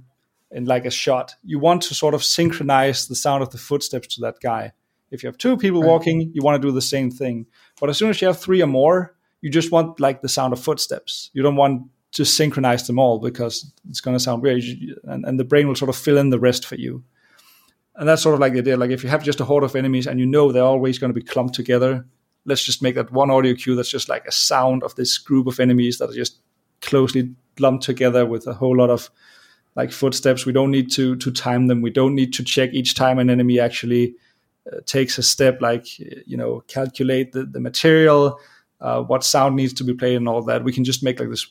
in 0.51 0.65
like 0.65 0.85
a 0.85 0.91
shot, 0.91 1.35
you 1.43 1.59
want 1.59 1.83
to 1.83 1.95
sort 1.95 2.15
of 2.15 2.25
synchronize 2.25 3.07
the 3.07 3.15
sound 3.15 3.43
of 3.43 3.51
the 3.51 3.59
footsteps 3.59 4.15
to 4.15 4.21
that 4.23 4.37
guy. 4.43 4.73
If 5.11 5.23
you 5.23 5.29
have 5.29 5.39
two 5.39 5.57
people 5.57 5.83
walking, 5.83 6.31
you 6.35 6.43
want 6.43 6.61
to 6.61 6.69
do 6.69 6.73
the 6.73 6.83
same 6.83 7.11
thing. 7.11 7.47
But 7.81 7.91
as 7.91 7.97
soon 7.97 8.11
as 8.11 8.21
you 8.21 8.27
have 8.27 8.39
three 8.39 8.63
or 8.63 8.67
more, 8.67 9.15
you 9.41 9.51
just 9.51 9.73
want 9.73 10.01
like 10.01 10.21
the 10.21 10.29
sound 10.29 10.53
of 10.53 10.61
footsteps. 10.61 11.31
You 11.33 11.43
don't 11.43 11.57
want 11.57 11.83
to 12.13 12.25
synchronize 12.25 12.87
them 12.87 12.99
all 12.99 13.19
because 13.19 13.73
it's 13.89 14.01
going 14.01 14.17
to 14.17 14.23
sound 14.23 14.43
weird, 14.43 14.63
and, 15.05 15.25
and 15.25 15.39
the 15.39 15.45
brain 15.45 15.69
will 15.69 15.75
sort 15.75 15.89
of 15.89 15.97
fill 15.97 16.19
in 16.19 16.31
the 16.31 16.39
rest 16.39 16.67
for 16.67 16.75
you 16.75 17.05
and 17.99 18.09
that's 18.09 18.23
sort 18.23 18.35
of 18.35 18.41
like 18.41 18.53
the 18.53 18.61
idea. 18.61 18.77
Like 18.77 18.91
if 18.91 19.03
you 19.03 19.11
have 19.11 19.25
just 19.25 19.41
a 19.41 19.45
horde 19.45 19.65
of 19.65 19.75
enemies 19.75 20.07
and 20.07 20.19
you 20.21 20.27
know 20.27 20.53
they're 20.53 20.63
always 20.63 20.99
going 20.99 21.11
to 21.11 21.21
be 21.21 21.23
clumped 21.23 21.55
together, 21.55 22.07
let's 22.45 22.63
just 22.63 22.81
make 22.81 22.95
that 22.95 23.11
one 23.11 23.31
audio 23.31 23.55
cue 23.55 23.75
that's 23.75 23.91
just 23.91 24.09
like 24.09 24.25
a 24.25 24.33
sound 24.33 24.85
of 24.85 24.95
this 24.95 25.19
group 25.19 25.49
of 25.49 25.59
enemies 25.59 25.99
that 25.99 26.09
are 26.09 26.15
just 26.15 26.39
closely 26.81 27.35
lumped 27.59 27.85
together 27.85 28.25
with 28.25 28.47
a 28.47 28.55
whole 28.55 28.77
lot 28.77 28.89
of 28.89 29.11
like 29.79 29.93
footsteps. 29.93 30.45
We 30.45 30.53
don't 30.53 30.73
need 30.73 30.91
to 30.93 31.15
to 31.17 31.31
time 31.31 31.69
them. 31.69 31.83
We 31.83 31.91
don't 31.91 32.15
need 32.17 32.33
to 32.35 32.43
check 32.43 32.71
each 32.73 32.95
time 32.95 33.21
an 33.21 33.31
enemy 33.31 33.61
actually 33.61 34.15
uh, 34.67 34.81
takes 34.85 35.19
a 35.19 35.23
step. 35.23 35.63
Like 35.63 35.87
you 36.01 36.37
know, 36.37 36.65
calculate 36.67 37.33
the 37.33 37.45
the 37.45 37.61
material, 37.61 38.41
uh, 38.81 39.03
what 39.03 39.23
sound 39.23 39.55
needs 39.55 39.73
to 39.75 39.85
be 39.85 39.95
played, 39.95 40.17
and 40.17 40.29
all 40.29 40.43
that. 40.43 40.65
We 40.65 40.73
can 40.73 40.85
just 40.85 41.03
make 41.03 41.21
like 41.21 41.31
this 41.31 41.47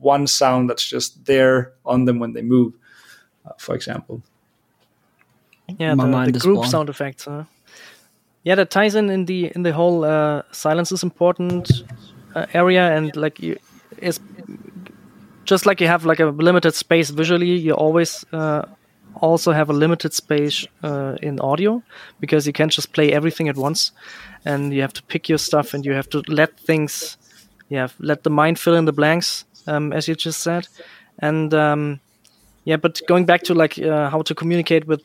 one 0.00 0.26
sound 0.26 0.68
that's 0.68 0.90
just 0.90 1.24
there 1.24 1.72
on 1.84 2.04
them 2.04 2.18
when 2.18 2.32
they 2.32 2.42
move, 2.42 2.72
uh, 3.46 3.52
for 3.58 3.76
example. 3.76 4.22
Yeah, 5.78 5.94
My 5.94 6.26
the, 6.26 6.32
the 6.32 6.38
group 6.40 6.56
blown. 6.56 6.70
sound 6.70 6.88
effects. 6.88 7.26
Huh? 7.26 7.44
Yeah, 8.42 8.56
that 8.56 8.70
ties 8.70 8.96
in 8.96 9.10
in 9.10 9.26
the 9.26 9.52
in 9.54 9.62
the 9.62 9.72
whole 9.72 10.04
uh, 10.04 10.42
silence 10.50 10.90
is 10.90 11.02
important 11.04 11.70
uh, 12.34 12.46
area, 12.54 12.96
and 12.96 13.14
like 13.14 13.38
you, 13.40 13.56
is 13.98 14.20
just 15.48 15.64
like 15.64 15.80
you 15.80 15.86
have 15.86 16.04
like 16.04 16.20
a 16.20 16.26
limited 16.26 16.74
space 16.74 17.08
visually, 17.08 17.52
you 17.52 17.72
always 17.72 18.22
uh, 18.32 18.62
also 19.14 19.52
have 19.52 19.70
a 19.70 19.72
limited 19.72 20.12
space 20.12 20.66
uh, 20.82 21.16
in 21.22 21.40
audio 21.40 21.82
because 22.20 22.46
you 22.46 22.52
can't 22.52 22.70
just 22.70 22.92
play 22.92 23.12
everything 23.12 23.48
at 23.48 23.56
once, 23.56 23.92
and 24.44 24.74
you 24.74 24.82
have 24.82 24.92
to 24.92 25.02
pick 25.04 25.26
your 25.28 25.38
stuff 25.38 25.72
and 25.72 25.86
you 25.86 25.92
have 25.94 26.08
to 26.10 26.22
let 26.28 26.60
things, 26.60 27.16
yeah, 27.70 27.88
let 27.98 28.24
the 28.24 28.30
mind 28.30 28.58
fill 28.58 28.74
in 28.74 28.84
the 28.84 28.92
blanks, 28.92 29.46
um, 29.66 29.90
as 29.92 30.06
you 30.06 30.14
just 30.14 30.40
said, 30.40 30.68
and 31.18 31.54
um, 31.54 31.98
yeah, 32.64 32.76
but 32.76 33.00
going 33.08 33.24
back 33.24 33.42
to 33.44 33.54
like 33.54 33.78
uh, 33.78 34.10
how 34.10 34.20
to 34.20 34.34
communicate 34.34 34.86
with 34.86 35.00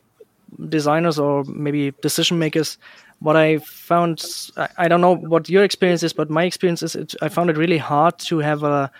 designers 0.70 1.18
or 1.18 1.46
maybe 1.46 1.92
decision 2.02 2.38
makers 2.38 2.78
what 3.20 3.36
i 3.36 3.58
found 3.58 4.24
I, 4.78 4.88
don't 4.88 5.02
know 5.02 5.16
what 5.16 5.50
your 5.50 5.64
experience 5.64 6.04
is 6.04 6.14
but 6.14 6.30
my 6.30 6.44
experience 6.44 6.84
is 6.84 6.96
it, 6.96 7.16
i 7.24 7.28
found 7.30 7.50
it 7.50 7.58
really 7.58 7.80
hard 7.80 8.20
to 8.20 8.38
have 8.38 8.62
a 8.62 8.92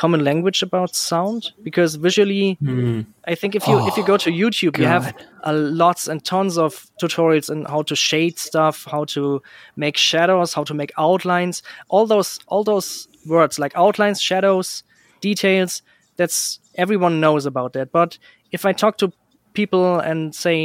common 0.00 0.24
language 0.24 0.62
about 0.62 0.94
sound? 0.94 1.52
Because 1.62 1.96
visually 1.96 2.54
hmm. 2.54 3.00
i 3.32 3.34
think 3.34 3.54
if 3.54 3.66
you 3.68 3.76
if 3.88 3.96
you 3.98 4.04
go 4.12 4.16
to 4.16 4.30
oh, 4.30 4.40
youtube 4.42 4.78
you 4.78 4.86
have 4.86 5.06
God. 5.12 5.26
a 5.50 5.52
lots 5.52 6.08
and 6.08 6.24
tons 6.24 6.56
of 6.66 6.86
tutorials 7.02 7.50
on 7.54 7.64
how 7.72 7.82
to 7.90 7.94
shade 7.94 8.38
stuff 8.38 8.86
how 8.94 9.04
to 9.14 9.42
make 9.76 9.96
shadows 10.10 10.54
how 10.54 10.64
to 10.64 10.74
make 10.74 10.92
outlines. 10.96 11.62
All 11.88 12.06
those 12.06 12.30
all 12.46 12.64
those 12.64 12.88
words 13.26 13.58
like 13.58 13.74
outlines 13.84 14.22
shadows 14.30 14.82
details 15.20 15.82
that's 16.16 16.60
everyone 16.84 17.20
knows 17.20 17.44
about 17.46 17.72
that. 17.74 17.92
But 17.92 18.18
if 18.52 18.64
i 18.64 18.72
talk 18.72 18.96
to 18.98 19.12
people 19.52 20.00
and 20.10 20.34
say 20.34 20.58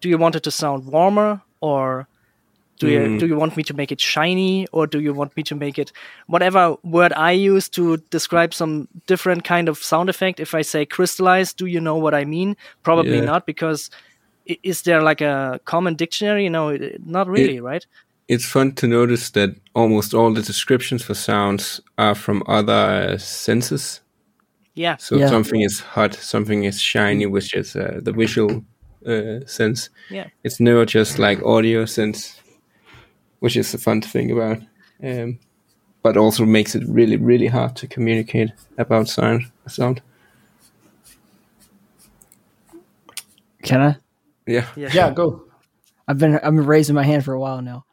do 0.00 0.08
you 0.08 0.18
want 0.18 0.36
it 0.36 0.44
to 0.48 0.52
sound 0.62 0.86
warmer 0.86 1.30
or 1.60 2.06
do 2.78 2.88
you 2.88 3.18
do 3.18 3.26
you 3.26 3.36
want 3.36 3.56
me 3.56 3.62
to 3.62 3.74
make 3.74 3.92
it 3.92 4.00
shiny 4.00 4.66
or 4.72 4.86
do 4.86 5.00
you 5.00 5.12
want 5.12 5.36
me 5.36 5.42
to 5.42 5.54
make 5.54 5.78
it 5.78 5.92
whatever 6.26 6.76
word 6.82 7.12
i 7.12 7.32
use 7.32 7.68
to 7.68 7.96
describe 8.10 8.52
some 8.54 8.86
different 9.06 9.44
kind 9.44 9.68
of 9.68 9.78
sound 9.78 10.08
effect 10.08 10.40
if 10.40 10.54
i 10.54 10.62
say 10.62 10.86
crystallized, 10.86 11.56
do 11.58 11.66
you 11.66 11.80
know 11.80 11.96
what 11.96 12.14
i 12.14 12.24
mean 12.24 12.56
probably 12.82 13.18
Yeah. 13.18 13.24
not 13.32 13.46
because 13.46 13.90
is 14.62 14.82
there 14.82 15.02
like 15.02 15.20
a 15.20 15.60
common 15.64 15.94
dictionary 15.96 16.48
no 16.48 16.76
not 17.04 17.28
really 17.28 17.60
right 17.60 17.86
It's 18.28 18.44
fun 18.44 18.72
to 18.74 18.86
notice 18.86 19.30
that 19.32 19.50
almost 19.74 20.14
all 20.14 20.34
the 20.34 20.42
descriptions 20.42 21.02
for 21.02 21.14
sounds 21.14 21.80
are 21.96 22.14
from 22.14 22.42
other 22.46 23.12
uh, 23.14 23.18
senses. 23.18 24.02
Yeah. 24.74 24.96
So 24.98 25.16
Yeah. 25.16 25.30
something 25.30 25.62
is 25.64 25.80
hot, 25.80 26.14
something 26.14 26.64
is 26.64 26.78
shiny, 26.80 27.26
which 27.26 27.54
is 27.54 27.74
uh, 27.74 28.00
the 28.04 28.12
visual 28.12 28.50
uh, 29.06 29.46
sense. 29.46 29.88
Yeah. 30.10 30.26
It's 30.44 30.60
never 30.60 30.84
just 30.84 31.18
like 31.18 31.42
audio 31.42 31.86
sense, 31.86 32.36
which 33.40 33.56
is 33.56 33.72
the 33.72 33.78
fun 33.78 34.00
thing 34.00 34.30
about. 34.30 34.58
Um, 35.02 35.38
but 36.02 36.16
also 36.16 36.44
makes 36.44 36.74
it 36.74 36.84
really, 36.88 37.16
really 37.16 37.48
hard 37.48 37.76
to 37.76 37.86
communicate 37.86 38.50
about 38.76 39.08
sound. 39.08 39.50
Sound. 39.66 40.00
Can 43.62 43.80
I? 43.80 43.96
Yeah. 44.46 44.66
Yeah. 44.76 44.90
Yeah, 44.92 45.10
go. 45.10 45.44
I've 46.06 46.18
been 46.18 46.36
I've 46.36 46.54
been 46.54 46.66
raising 46.66 46.94
my 46.94 47.02
hand 47.02 47.24
for 47.24 47.34
a 47.34 47.40
while 47.40 47.60
now. 47.60 47.84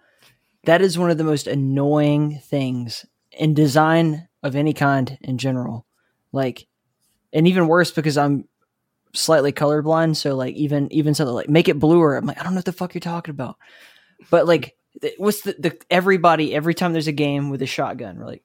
That 0.63 0.81
is 0.81 0.97
one 0.97 1.11
of 1.11 1.17
the 1.17 1.23
most 1.23 1.47
annoying 1.47 2.39
things 2.39 3.05
in 3.31 3.53
design 3.53 4.27
of 4.41 4.55
any 4.55 4.73
kind 4.73 5.17
in 5.21 5.37
general. 5.37 5.85
Like, 6.31 6.67
and 7.33 7.47
even 7.47 7.67
worse 7.67 7.91
because 7.91 8.17
I'm 8.17 8.47
slightly 9.13 9.51
colorblind. 9.51 10.15
So 10.15 10.35
like 10.35 10.55
even 10.55 10.91
even 10.93 11.13
something 11.13 11.33
like 11.33 11.49
make 11.49 11.67
it 11.67 11.79
bluer. 11.79 12.15
I'm 12.15 12.25
like 12.25 12.39
I 12.39 12.43
don't 12.43 12.53
know 12.53 12.59
what 12.59 12.65
the 12.65 12.71
fuck 12.71 12.93
you're 12.93 13.01
talking 13.01 13.31
about. 13.31 13.57
But 14.29 14.47
like, 14.47 14.61
th- 14.61 14.75
what's 15.17 15.41
the, 15.41 15.55
the 15.57 15.77
everybody 15.89 16.53
every 16.53 16.73
time 16.73 16.93
there's 16.93 17.07
a 17.07 17.13
game 17.13 17.49
with 17.49 17.61
a 17.61 17.67
shotgun, 17.67 18.19
we're 18.19 18.25
like 18.25 18.43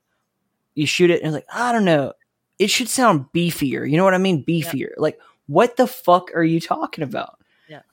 you 0.74 0.86
shoot 0.86 1.10
it 1.10 1.22
and 1.22 1.32
like 1.32 1.46
I 1.52 1.72
don't 1.72 1.84
know. 1.84 2.12
It 2.58 2.70
should 2.70 2.88
sound 2.88 3.26
beefier. 3.34 3.90
You 3.90 3.96
know 3.96 4.04
what 4.04 4.14
I 4.14 4.18
mean? 4.18 4.44
Beefier. 4.44 4.90
Like 4.96 5.18
what 5.46 5.76
the 5.76 5.86
fuck 5.86 6.30
are 6.34 6.44
you 6.44 6.60
talking 6.60 7.04
about? 7.04 7.40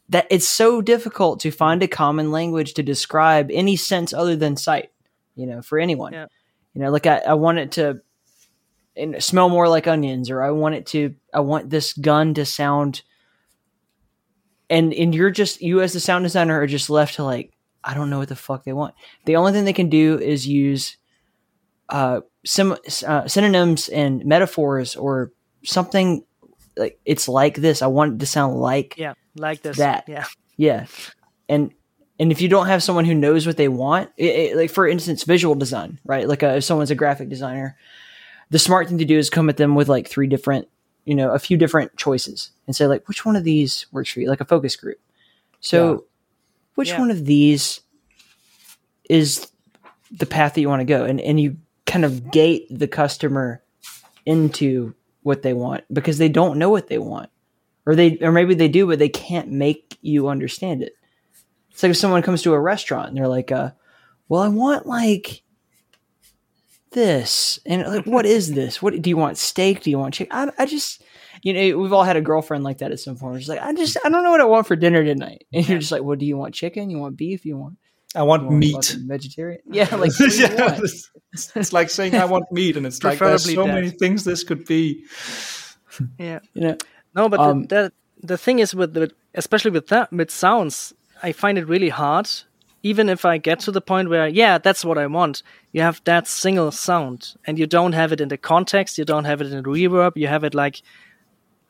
that 0.09 0.27
it's 0.29 0.47
so 0.47 0.81
difficult 0.81 1.39
to 1.41 1.51
find 1.51 1.84
a 1.84 1.88
common 1.88 2.31
language 2.31 2.73
to 2.75 2.84
describe 2.84 3.49
any 3.51 3.75
sense 3.75 4.13
other 4.13 4.35
than 4.35 4.55
sight, 4.55 4.89
you 5.35 5.45
know, 5.45 5.61
for 5.61 5.79
anyone. 5.79 6.13
Yeah. 6.13 6.27
You 6.73 6.81
know, 6.81 6.91
like 6.91 7.05
I, 7.05 7.17
I 7.19 7.34
want 7.34 7.57
it 7.57 7.71
to 7.73 8.01
and 8.95 9.21
smell 9.23 9.49
more 9.49 9.69
like 9.69 9.88
onions, 9.88 10.29
or 10.29 10.41
I 10.41 10.51
want 10.51 10.75
it 10.75 10.85
to, 10.88 11.15
I 11.34 11.41
want 11.41 11.69
this 11.69 11.93
gun 11.93 12.34
to 12.35 12.45
sound, 12.45 13.03
and 14.69 14.93
and 14.93 15.13
you're 15.13 15.29
just 15.29 15.61
you 15.61 15.81
as 15.81 15.93
the 15.93 15.99
sound 15.99 16.23
designer 16.23 16.59
are 16.59 16.67
just 16.67 16.89
left 16.89 17.15
to 17.15 17.23
like, 17.23 17.53
I 17.88 17.93
don't 17.93 18.09
know 18.09 18.19
what 18.19 18.27
the 18.30 18.35
fuck 18.35 18.65
they 18.65 18.73
want. 18.73 18.93
The 19.26 19.38
only 19.38 19.53
thing 19.53 19.64
they 19.65 19.72
can 19.73 19.89
do 19.89 20.19
is 20.19 20.45
use 20.45 20.97
uh, 21.89 22.19
sim, 22.45 22.76
uh 23.05 23.27
synonyms 23.27 23.88
and 23.88 24.26
metaphors 24.26 24.95
or 24.97 25.31
something 25.64 26.23
like 26.76 26.99
it's 27.05 27.27
like 27.30 27.55
this. 27.55 27.81
I 27.81 27.88
want 27.88 28.15
it 28.15 28.19
to 28.19 28.26
sound 28.26 28.55
like 28.59 28.95
Yeah. 28.97 29.14
Like 29.35 29.61
this. 29.61 29.77
That. 29.77 30.03
Yeah. 30.07 30.26
yeah, 30.57 30.85
and 31.47 31.72
and 32.19 32.31
if 32.31 32.41
you 32.41 32.49
don't 32.49 32.68
have 32.68 32.81
someone 32.84 33.05
who 33.05 33.14
knows 33.14 33.45
what 33.47 33.55
they 33.57 33.68
want, 33.69 34.09
it, 34.18 34.26
it- 34.51 34.57
like 34.57 34.69
for 34.72 34.85
instance, 34.88 35.23
visual 35.23 35.55
design, 35.55 35.99
right? 36.05 36.27
Like 36.27 36.43
uh 36.43 36.57
if 36.57 36.64
someone's 36.65 36.91
a 36.91 36.95
graphic 36.95 37.30
designer, 37.30 37.77
the 38.49 38.59
smart 38.59 38.89
thing 38.89 38.97
to 38.97 39.05
do 39.05 39.18
is 39.18 39.30
come 39.30 39.47
at 39.49 39.57
them 39.57 39.76
with 39.76 39.88
like 39.88 40.07
three 40.09 40.27
different, 40.27 40.68
you 41.05 41.15
know, 41.15 41.31
a 41.31 41.39
few 41.39 41.55
different 41.55 41.95
choices, 41.95 42.51
and 42.65 42.76
say 42.76 42.85
like, 42.88 43.07
which 43.07 43.26
one 43.26 43.35
of 43.38 43.43
these 43.45 43.85
works 43.93 44.09
for 44.11 44.19
you, 44.19 44.27
like 44.30 44.41
a 44.41 44.45
focus 44.45 44.76
group. 44.76 44.99
So. 45.61 46.05
Which 46.77 46.89
Yeah. 46.89 46.99
one 46.99 47.09
of 47.09 47.25
these 47.25 47.81
is 49.09 49.47
the 50.11 50.27
path 50.27 50.53
that 50.53 50.61
you 50.61 50.69
want 50.69 50.81
to 50.81 50.85
go, 50.85 51.05
and 51.05 51.19
and 51.19 51.39
you 51.39 51.57
kind 51.87 52.05
of 52.05 52.29
gate 52.31 52.67
the 52.69 52.87
customer 52.87 53.63
into 54.25 54.93
what 55.23 55.41
they 55.41 55.53
want 55.53 55.83
because 55.91 56.17
they 56.19 56.29
don't 56.29 56.59
know 56.59 56.69
what 56.69 56.87
they 56.87 56.99
want. 56.99 57.29
Or 57.85 57.95
they 57.95 58.17
or 58.19 58.31
maybe 58.31 58.53
they 58.53 58.67
do 58.67 58.85
but 58.85 58.99
they 58.99 59.09
can't 59.09 59.49
make 59.49 59.97
you 60.01 60.27
understand 60.27 60.83
it. 60.83 60.93
It's 61.71 61.81
like 61.81 61.89
if 61.91 61.97
someone 61.97 62.21
comes 62.21 62.43
to 62.43 62.53
a 62.53 62.59
restaurant 62.59 63.07
and 63.09 63.17
they're 63.17 63.27
like 63.27 63.51
uh 63.51 63.71
well 64.29 64.41
i 64.41 64.47
want 64.49 64.85
like 64.85 65.41
this. 66.91 67.59
And 67.65 67.83
like 67.87 68.05
what 68.05 68.25
is 68.25 68.53
this? 68.53 68.81
What 68.81 69.01
do 69.01 69.09
you 69.09 69.17
want 69.17 69.37
steak? 69.37 69.81
Do 69.81 69.89
you 69.89 69.97
want 69.99 70.13
chicken 70.13 70.35
I, 70.35 70.51
I 70.61 70.65
just 70.65 71.01
you 71.43 71.53
know 71.53 71.77
we've 71.77 71.93
all 71.93 72.03
had 72.03 72.18
a 72.18 72.22
girlfriend 72.22 72.64
like 72.64 72.80
that 72.80 72.91
at 72.91 72.99
some 72.99 73.18
point 73.18 73.39
she's 73.39 73.49
like 73.49 73.61
i 73.61 73.73
just 73.73 73.97
i 74.05 74.09
don't 74.09 74.23
know 74.23 74.31
what 74.31 74.41
i 74.41 74.45
want 74.45 74.65
for 74.68 74.76
dinner 74.76 75.03
tonight 75.03 75.45
and 75.53 75.68
you're 75.68 75.80
just 75.80 75.91
like 75.91 76.03
well 76.03 76.15
do 76.15 76.26
you 76.26 76.38
want 76.38 76.53
chicken 76.53 76.89
you 76.89 76.97
want 76.99 77.18
beef 77.18 77.45
you 77.45 77.57
want, 77.57 77.77
I 78.15 78.23
want 78.23 78.43
you 78.43 78.47
want 78.47 78.57
meat. 78.59 78.97
vegetarian 79.07 79.61
yeah 79.72 79.93
like 79.95 80.11
what 80.19 80.38
you 80.38 80.47
Yeah, 80.47 80.65
want? 80.72 80.80
it's, 80.84 81.11
it's 81.55 81.73
like 81.73 81.89
saying 81.89 82.15
I 82.15 82.26
want 82.26 82.45
meat, 82.51 82.77
and 82.77 82.85
it's 82.85 83.03
like 83.03 83.19
there's 83.19 83.43
so 83.53 83.65
dead. 83.65 83.76
many 83.76 83.89
things 83.89 84.23
this 84.23 84.43
could 84.43 84.65
be. 84.65 85.05
Yeah. 86.18 86.39
you 86.53 86.61
know 86.61 86.77
No, 87.15 87.30
but 87.30 87.39
Um, 87.39 87.64
the, 87.64 87.68
the 87.68 87.91
the 88.27 88.38
thing 88.38 88.59
is 88.59 88.73
with 88.73 88.93
the 88.93 89.11
especially 89.35 89.72
with 89.72 89.88
that 89.88 90.11
with 90.11 90.31
sounds, 90.31 90.93
I 91.22 91.31
find 91.31 91.57
it 91.57 91.68
really 91.68 91.89
hard. 91.89 92.30
Even 92.84 93.09
if 93.09 93.26
I 93.26 93.38
get 93.38 93.59
to 93.61 93.72
the 93.72 93.81
point 93.81 94.09
where 94.09 94.27
yeah, 94.27 94.57
that's 94.59 94.85
what 94.85 94.97
I 94.97 95.07
want, 95.07 95.43
you 95.73 95.81
have 95.81 96.01
that 96.05 96.27
single 96.27 96.72
sound, 96.72 97.35
and 97.45 97.59
you 97.59 97.68
don't 97.68 97.93
have 97.93 98.11
it 98.14 98.22
in 98.22 98.30
the 98.30 98.38
context, 98.38 98.97
you 98.97 99.05
don't 99.05 99.26
have 99.26 99.41
it 99.41 99.47
in 99.51 99.57
the 99.64 99.69
reverb, 99.69 100.14
you 100.15 100.27
have 100.27 100.43
it 100.43 100.53
like, 100.55 100.81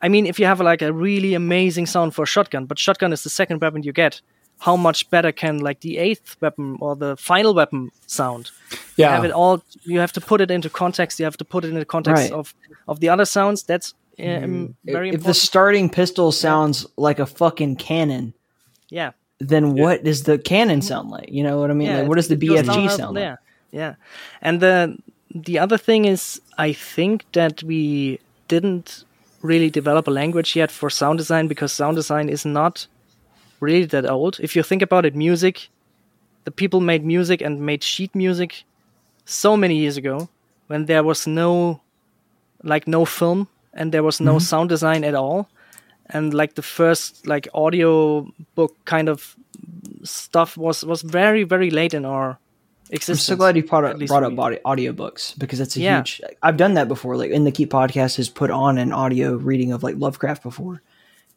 I 0.00 0.08
mean, 0.08 0.26
if 0.26 0.38
you 0.38 0.46
have 0.46 0.60
like 0.60 0.82
a 0.82 0.92
really 0.92 1.34
amazing 1.34 1.86
sound 1.86 2.14
for 2.14 2.22
a 2.22 2.26
shotgun, 2.26 2.66
but 2.66 2.78
shotgun 2.78 3.12
is 3.12 3.22
the 3.22 3.30
second 3.30 3.60
weapon 3.60 3.82
you 3.82 3.92
get, 3.92 4.20
how 4.60 4.76
much 4.76 5.08
better 5.10 5.32
can 5.32 5.58
like 5.58 5.80
the 5.80 5.98
eighth 5.98 6.36
weapon 6.40 6.76
or 6.80 6.96
the 6.96 7.16
final 7.16 7.54
weapon 7.54 7.90
sound? 8.06 8.50
You 8.70 8.78
Yeah, 8.96 9.14
have 9.14 9.24
it 9.24 9.32
all. 9.32 9.62
You 9.84 10.00
have 10.00 10.12
to 10.12 10.20
put 10.20 10.40
it 10.40 10.50
into 10.50 10.68
context. 10.70 11.18
You 11.18 11.24
have 11.24 11.36
to 11.36 11.44
put 11.44 11.64
it 11.64 11.68
in 11.68 11.74
the 11.74 11.84
context 11.84 12.22
Right. 12.22 12.32
of 12.32 12.54
of 12.86 13.00
the 13.00 13.08
other 13.08 13.24
sounds. 13.24 13.62
That's 13.62 13.94
um, 14.18 14.74
very 14.84 15.10
if 15.10 15.22
the 15.22 15.34
starting 15.34 15.88
pistol 15.88 16.32
sounds 16.32 16.86
like 16.96 17.20
a 17.20 17.26
fucking 17.26 17.76
cannon 17.76 18.34
yeah. 18.90 19.12
then 19.38 19.74
what 19.74 20.02
does 20.02 20.24
the 20.24 20.38
cannon 20.38 20.82
sound 20.82 21.10
like? 21.10 21.28
You 21.30 21.44
know 21.44 21.60
what 21.60 21.70
I 21.70 21.74
mean? 21.74 21.92
like, 21.92 22.08
what 22.08 22.16
does 22.16 22.26
the 22.28 22.34
it 22.34 22.46
goes 22.46 22.66
down 22.66 22.76
BFG 22.76 22.90
sound 22.96 23.14
like? 23.14 23.38
Yeah, 23.70 23.94
and 24.42 24.60
the 24.60 24.96
the 25.34 25.58
other 25.58 25.78
thing 25.78 26.04
is, 26.04 26.40
I 26.56 26.72
think 26.72 27.24
that 27.32 27.62
we 27.62 28.18
didn't 28.48 29.04
really 29.48 29.70
develop 29.70 30.06
a 30.06 30.10
language 30.10 30.54
yet 30.54 30.70
for 30.70 30.90
sound 30.90 31.18
design 31.18 31.48
because 31.48 31.72
sound 31.72 31.96
design 31.96 32.28
is 32.28 32.44
not 32.44 32.86
really 33.60 33.86
that 33.86 34.08
old. 34.08 34.38
If 34.40 34.54
you 34.54 34.62
think 34.62 34.82
about 34.82 35.04
it, 35.06 35.14
music, 35.16 35.68
the 36.44 36.50
people 36.50 36.80
made 36.80 37.04
music 37.04 37.40
and 37.40 37.60
made 37.60 37.82
sheet 37.82 38.14
music 38.14 38.64
so 39.24 39.56
many 39.56 39.76
years 39.76 39.96
ago 39.96 40.28
when 40.68 40.86
there 40.86 41.02
was 41.02 41.26
no 41.26 41.80
like 42.62 42.86
no 42.86 43.04
film 43.04 43.48
and 43.74 43.92
there 43.92 44.02
was 44.02 44.20
no 44.20 44.32
mm-hmm. 44.32 44.50
sound 44.50 44.68
design 44.68 45.04
at 45.04 45.14
all 45.14 45.48
and 46.06 46.34
like 46.34 46.54
the 46.54 46.62
first 46.62 47.26
like 47.26 47.48
audio 47.54 48.26
book 48.54 48.74
kind 48.84 49.08
of 49.08 49.36
stuff 50.02 50.56
was 50.56 50.84
was 50.84 51.02
very 51.02 51.44
very 51.44 51.70
late 51.70 51.94
in 51.94 52.04
our 52.04 52.38
I'm 52.92 53.00
so 53.16 53.36
glad 53.36 53.56
you 53.56 53.62
brought 53.64 53.84
up, 53.84 53.98
brought 54.06 54.22
up 54.24 54.32
audiobooks 54.34 55.38
because 55.38 55.58
that's 55.58 55.76
a 55.76 55.80
Yeah. 55.80 55.98
huge. 55.98 56.22
I've 56.42 56.56
done 56.56 56.74
that 56.74 56.88
before. 56.88 57.16
Like 57.16 57.30
in 57.30 57.44
the 57.44 57.52
Keep 57.52 57.70
podcast 57.70 58.16
has 58.16 58.28
put 58.28 58.50
on 58.50 58.78
an 58.78 58.92
audio 58.92 59.34
reading 59.36 59.72
of 59.72 59.82
like 59.82 59.96
Lovecraft 59.98 60.42
before, 60.42 60.82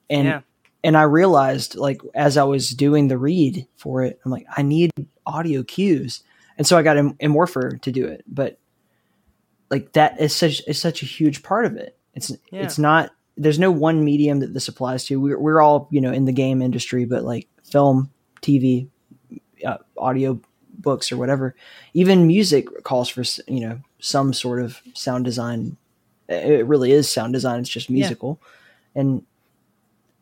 and 0.09 0.25
Yeah. 0.27 0.41
and 0.83 0.95
I 0.97 1.03
realized 1.03 1.75
like 1.75 2.01
as 2.15 2.37
I 2.37 2.43
was 2.43 2.69
doing 2.69 3.07
the 3.09 3.17
read 3.17 3.67
for 3.75 4.03
it, 4.03 4.19
I'm 4.23 4.31
like 4.31 4.45
I 4.55 4.61
need 4.61 4.91
audio 5.25 5.63
cues, 5.63 6.23
and 6.57 6.65
so 6.65 6.77
I 6.77 6.83
got 6.83 6.97
Im- 6.97 7.17
to 7.19 7.91
do 7.91 8.05
it. 8.07 8.23
But 8.27 8.57
like 9.69 9.93
that 9.93 10.19
is 10.21 10.35
such 10.35 10.61
is 10.67 10.79
such 10.79 11.01
a 11.01 11.05
huge 11.05 11.43
part 11.43 11.65
of 11.65 11.75
it. 11.75 11.97
It's 12.13 12.31
Yeah. 12.51 12.61
it's 12.63 12.77
not. 12.79 13.11
There's 13.37 13.59
no 13.59 13.71
one 13.71 14.03
medium 14.03 14.39
that 14.39 14.53
this 14.53 14.67
applies 14.67 15.05
to. 15.05 15.19
We're 15.19 15.39
we're 15.39 15.61
all 15.61 15.87
you 15.91 16.01
know 16.01 16.11
in 16.11 16.25
the 16.25 16.31
game 16.33 16.61
industry, 16.61 17.05
but 17.05 17.23
like 17.23 17.47
film, 17.63 18.09
TV, 18.41 18.87
uh, 19.65 19.77
audio 19.97 20.39
books 20.81 21.11
or 21.11 21.17
whatever. 21.17 21.55
Even 21.93 22.27
music 22.27 22.83
calls 22.83 23.09
for 23.09 23.23
you 23.51 23.59
know 23.61 23.79
some 23.99 24.33
sort 24.33 24.61
of 24.61 24.81
sound 24.93 25.25
design. 25.25 25.77
It 26.27 26.65
really 26.65 26.91
is 26.91 27.09
sound 27.09 27.33
design. 27.33 27.59
It's 27.59 27.69
just 27.69 27.89
musical. 27.89 28.39
And 28.95 29.23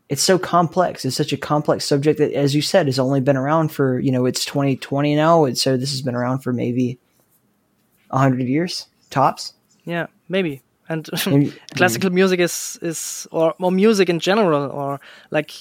it's 0.09 0.23
so 0.23 0.39
complex. 0.39 1.05
It's 1.05 1.15
such 1.15 1.33
a 1.33 1.37
complex 1.37 1.85
subject 1.85 2.17
that 2.17 2.33
as 2.33 2.55
you 2.55 2.61
said 2.61 2.87
has 2.87 2.97
only 2.99 3.21
been 3.21 3.37
around 3.37 3.69
for 3.71 3.99
you 3.99 4.11
know 4.11 4.25
it's 4.25 4.43
2020 4.45 5.15
now 5.15 5.45
and 5.45 5.57
so 5.57 5.77
this 5.77 5.91
has 5.91 6.01
been 6.01 6.15
around 6.15 6.39
for 6.39 6.51
maybe 6.51 6.97
100 8.09 8.41
years 8.47 8.87
tops. 9.09 9.53
Yeah, 9.85 10.07
maybe. 10.27 10.61
And 10.87 11.07
Maybe- 11.27 11.53
classical 11.75 12.09
music 12.09 12.39
is 12.39 12.79
is 12.81 13.27
or 13.31 13.53
or 13.59 13.71
music 13.71 14.09
in 14.09 14.19
general 14.19 14.71
or 14.71 14.99
like 15.29 15.51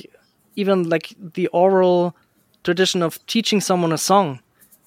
even 0.57 0.89
like 0.89 1.15
the 1.35 1.49
oral 1.49 2.17
tradition 2.65 3.03
of 3.03 3.25
teaching 3.27 3.61
someone 3.61 3.93
a 3.93 3.99
song 3.99 4.41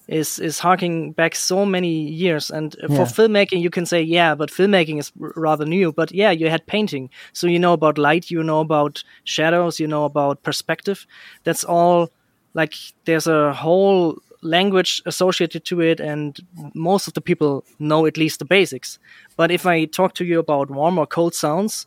is 0.08 0.38
is 0.38 0.58
harking 0.58 1.12
back 1.12 1.34
so 1.34 1.64
many 1.64 2.08
years. 2.08 2.50
And 2.50 2.74
for 2.88 3.04
filmmaking 3.04 3.60
you 3.60 3.70
can 3.70 3.86
say 3.86 4.02
yeah 4.02 4.34
but 4.34 4.50
filmmaking 4.50 4.98
is 4.98 5.12
r- 5.20 5.32
rather 5.36 5.64
new. 5.64 5.92
But 5.92 6.12
yeah 6.12 6.30
you 6.30 6.50
had 6.50 6.66
painting. 6.66 7.10
So 7.32 7.46
you 7.46 7.58
know 7.58 7.72
about 7.72 7.98
light 7.98 8.30
you 8.30 8.42
know 8.42 8.60
about 8.60 9.04
shadows 9.24 9.78
you 9.80 9.86
know 9.86 10.04
about 10.04 10.42
perspective. 10.42 11.06
That's 11.44 11.64
all 11.64 12.10
like 12.54 12.74
there's 13.04 13.26
a 13.26 13.52
whole 13.52 14.18
language 14.42 15.00
associated 15.06 15.64
to 15.64 15.80
it 15.80 16.00
and 16.00 16.40
most 16.74 17.06
of 17.06 17.14
the 17.14 17.20
people 17.20 17.64
know 17.78 18.06
at 18.06 18.16
least 18.16 18.40
the 18.40 18.44
basics. 18.44 18.98
But 19.36 19.50
if 19.50 19.66
i 19.66 19.84
talk 19.84 20.14
to 20.14 20.24
you 20.24 20.40
about 20.40 20.70
warm 20.70 20.98
or 20.98 21.06
cold 21.06 21.34
sounds 21.34 21.86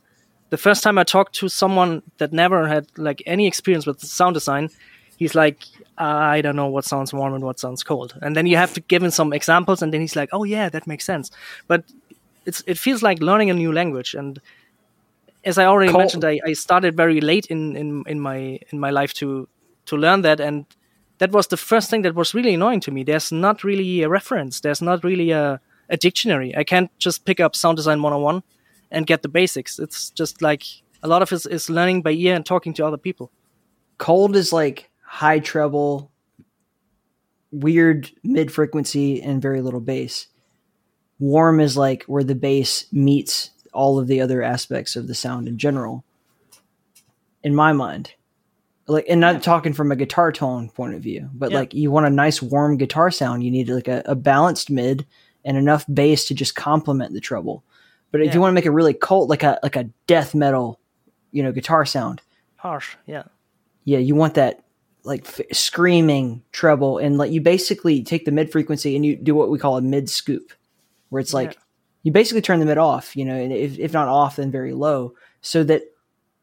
the 0.52 0.58
first 0.58 0.84
time 0.84 0.98
i 0.98 1.04
talked 1.04 1.34
to 1.36 1.50
someone 1.50 2.02
that 2.18 2.32
never 2.32 2.68
had 2.68 2.88
like 2.98 3.22
any 3.26 3.46
experience 3.48 3.86
with 3.86 4.00
sound 4.00 4.34
design 4.36 4.70
he's 5.18 5.36
like 5.36 5.64
i 5.98 6.42
don't 6.42 6.56
know 6.56 6.68
what 6.68 6.86
sounds 6.86 7.14
warm 7.14 7.34
and 7.34 7.44
what 7.44 7.60
sounds 7.60 7.84
cold 7.84 8.18
and 8.22 8.36
then 8.36 8.46
you 8.46 8.58
have 8.58 8.74
to 8.74 8.82
give 8.82 9.02
him 9.02 9.12
some 9.12 9.34
examples 9.34 9.82
and 9.82 9.94
then 9.94 10.02
he's 10.02 10.16
like 10.16 10.30
oh 10.32 10.44
yeah 10.44 10.70
that 10.70 10.88
makes 10.88 11.06
sense 11.06 11.32
but 11.68 11.84
it's 12.46 12.64
it 12.68 12.78
feels 12.78 13.02
like 13.02 13.20
learning 13.20 13.50
a 13.50 13.54
new 13.54 13.72
language 13.72 14.14
and 14.14 14.42
as 15.46 15.58
I 15.60 15.66
already 15.66 15.92
Col- 15.92 16.00
mentioned, 16.00 16.26
I, 16.26 16.40
I 16.44 16.54
started 16.54 16.98
very 16.98 17.22
late 17.22 17.46
in, 17.46 17.76
in, 17.78 18.04
in 18.08 18.20
my 18.20 18.60
in 18.70 18.80
my 18.80 18.90
life 18.90 19.14
to 19.16 19.48
to 19.86 19.96
learn 19.96 20.24
that, 20.24 20.40
and 20.40 20.66
that 21.20 21.32
was 21.32 21.48
the 21.48 21.58
first 21.58 21.90
thing 21.90 22.02
that 22.02 22.16
was 22.16 22.34
really 22.34 22.56
annoying 22.56 22.80
to 22.82 22.92
me. 22.92 23.04
There's 23.04 23.32
not 23.32 23.64
really 23.64 24.02
a 24.02 24.10
reference. 24.10 24.60
There's 24.60 24.82
not 24.82 25.04
really 25.04 25.32
a, 25.32 25.62
a 25.90 25.98
dictionary. 25.98 26.56
I 26.58 26.64
can't 26.64 26.90
just 26.98 27.26
pick 27.26 27.40
up 27.40 27.56
sound 27.56 27.78
design 27.78 28.02
101 28.02 28.44
and 28.92 29.06
get 29.06 29.22
the 29.22 29.30
basics. 29.30 29.78
It's 29.78 30.10
just 30.10 30.42
like 30.42 30.64
a 31.04 31.08
lot 31.08 31.22
of 31.22 31.32
it 31.32 31.46
is 31.46 31.70
learning 31.70 32.02
by 32.02 32.12
ear 32.12 32.36
and 32.36 32.46
talking 32.46 32.74
to 32.74 32.86
other 32.86 32.98
people. 32.98 33.32
Cold 34.00 34.36
is 34.36 34.52
like 34.52 34.90
high 35.16 35.40
treble, 35.40 36.12
weird 37.50 38.12
mid 38.22 38.52
frequency, 38.52 39.22
and 39.22 39.42
very 39.42 39.62
little 39.62 39.80
bass. 39.80 40.28
Warm 41.20 41.62
is 41.62 41.78
like 41.78 42.04
where 42.04 42.24
the 42.24 42.36
bass 42.36 42.86
meets 42.92 43.52
all 43.72 43.98
of 43.98 44.08
the 44.08 44.20
other 44.20 44.44
aspects 44.44 44.98
of 44.98 45.08
the 45.08 45.16
sound 45.16 45.48
in 45.48 45.58
general. 45.58 46.04
In 47.44 47.56
my 47.56 47.72
mind, 47.72 48.12
like, 48.88 49.06
and 49.08 49.22
not 49.22 49.42
talking 49.42 49.72
from 49.72 49.90
a 49.92 49.96
guitar 49.96 50.34
tone 50.34 50.70
point 50.70 50.96
of 50.96 51.02
view, 51.02 51.30
but 51.34 51.52
Yeah. 51.52 51.60
like 51.60 51.74
you 51.74 51.92
want 51.92 52.08
a 52.08 52.10
nice 52.10 52.42
warm 52.42 52.76
guitar 52.76 53.10
sound, 53.10 53.42
you 53.42 53.52
need 53.52 53.70
like 53.70 53.88
a, 53.88 54.02
a 54.06 54.16
balanced 54.16 54.70
mid 54.70 55.06
and 55.46 55.56
enough 55.56 55.86
bass 55.94 56.26
to 56.26 56.34
just 56.34 56.56
complement 56.56 57.14
the 57.14 57.22
treble. 57.22 57.64
But 58.12 58.22
if 58.22 58.34
you 58.34 58.42
want 58.42 58.52
to 58.52 58.56
make 58.56 58.66
a 58.66 58.72
really 58.72 58.94
cult, 58.94 59.30
like 59.30 59.44
a 59.44 59.60
like 59.64 59.78
a 59.78 59.86
death 60.08 60.36
metal, 60.36 60.80
you 61.32 61.42
know, 61.42 61.54
guitar 61.54 61.86
sound, 61.86 62.22
Harsh, 62.58 62.96
yeah. 63.06 63.24
yeah, 63.86 64.00
you 64.00 64.16
want 64.16 64.34
that 64.34 64.65
like 65.06 65.26
f- 65.28 65.42
screaming 65.56 66.42
treble, 66.52 66.98
and 66.98 67.18
like 67.18 67.32
you 67.32 67.40
basically 67.42 68.04
take 68.04 68.26
the 68.26 68.32
mid 68.32 68.52
frequency 68.52 68.96
and 68.96 69.06
you 69.06 69.16
do 69.16 69.36
what 69.36 69.50
we 69.50 69.60
call 69.60 69.78
a 69.78 69.82
mid 69.82 70.10
scoop, 70.10 70.52
where 71.10 71.20
it's 71.20 71.34
like 71.34 71.54
Yeah. 71.54 71.60
you 72.04 72.12
basically 72.12 72.42
turn 72.42 72.60
the 72.60 72.66
mid 72.66 72.78
off, 72.78 73.16
you 73.16 73.24
know, 73.26 73.36
and 73.36 73.54
if, 73.54 73.78
if 73.80 73.94
not 73.94 74.08
off, 74.08 74.36
then 74.38 74.52
very 74.52 74.74
low, 74.74 75.14
so 75.42 75.64
that 75.64 75.84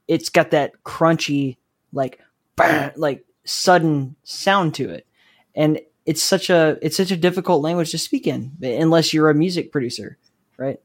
it's 0.09 0.29
got 0.29 0.51
that 0.53 0.73
crunchy, 0.85 1.57
like, 1.93 2.21
bang, 2.57 2.91
like 2.97 3.25
sudden 3.45 4.15
sound 4.25 4.75
to 4.77 4.89
it, 4.91 5.07
and 5.55 5.81
it's 6.07 6.23
such 6.23 6.51
a 6.51 6.79
it's 6.83 6.97
such 6.97 7.11
a 7.11 7.17
difficult 7.17 7.63
language 7.63 7.91
to 7.93 7.99
speak 7.99 8.27
in 8.27 8.53
unless 8.63 9.13
you're 9.13 9.31
a 9.31 9.35
music 9.35 9.71
producer, 9.73 10.19
right? 10.57 10.81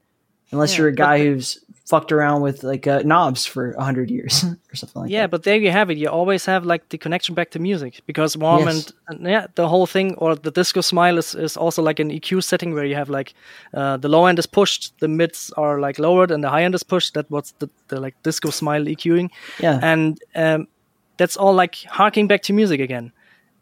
Unless 0.51 0.73
Yeah, 0.73 0.77
you're 0.79 0.87
a 0.89 0.95
guy 0.95 1.19
who's 1.19 1.63
fucked 1.87 2.11
around 2.11 2.41
with 2.41 2.63
like 2.63 2.85
uh, 2.85 3.01
knobs 3.05 3.45
for 3.45 3.71
a 3.71 3.83
hundred 3.83 4.11
years 4.11 4.43
or 4.71 4.75
something 4.75 5.03
like 5.03 5.09
yeah, 5.11 5.19
that. 5.19 5.21
Yeah, 5.21 5.27
but 5.27 5.43
there 5.43 5.55
you 5.55 5.71
have 5.71 5.89
it. 5.89 5.97
You 5.97 6.09
always 6.09 6.45
have 6.45 6.65
like 6.65 6.89
the 6.89 6.97
connection 6.97 7.33
back 7.33 7.51
to 7.51 7.59
music 7.59 8.01
because 8.05 8.35
warm 8.35 8.65
Yes. 8.65 8.91
and, 9.07 9.19
and 9.19 9.27
yeah, 9.27 9.47
the 9.55 9.69
whole 9.69 9.85
thing 9.85 10.15
or 10.15 10.35
the 10.35 10.51
disco 10.51 10.81
smile 10.81 11.17
is, 11.17 11.33
is 11.33 11.55
also 11.55 11.81
like 11.81 11.99
an 11.99 12.11
EQ 12.11 12.43
setting 12.43 12.73
where 12.73 12.83
you 12.83 12.95
have 12.95 13.09
like 13.09 13.33
uh, 13.73 13.95
the 13.95 14.09
low 14.09 14.25
end 14.25 14.37
is 14.37 14.45
pushed, 14.45 14.99
the 14.99 15.07
mids 15.07 15.51
are 15.55 15.79
like 15.79 15.97
lowered, 15.97 16.29
and 16.29 16.43
the 16.43 16.49
high 16.49 16.63
end 16.63 16.75
is 16.75 16.83
pushed. 16.83 17.13
That 17.13 17.31
what's 17.31 17.53
the, 17.59 17.69
the 17.87 18.01
like 18.01 18.15
disco 18.21 18.49
smile 18.49 18.83
EQing, 18.83 19.29
yeah, 19.59 19.79
and 19.81 20.19
um, 20.35 20.67
that's 21.15 21.37
all 21.37 21.53
like 21.53 21.75
harking 21.89 22.27
back 22.27 22.41
to 22.43 22.53
music 22.53 22.81
again. 22.81 23.13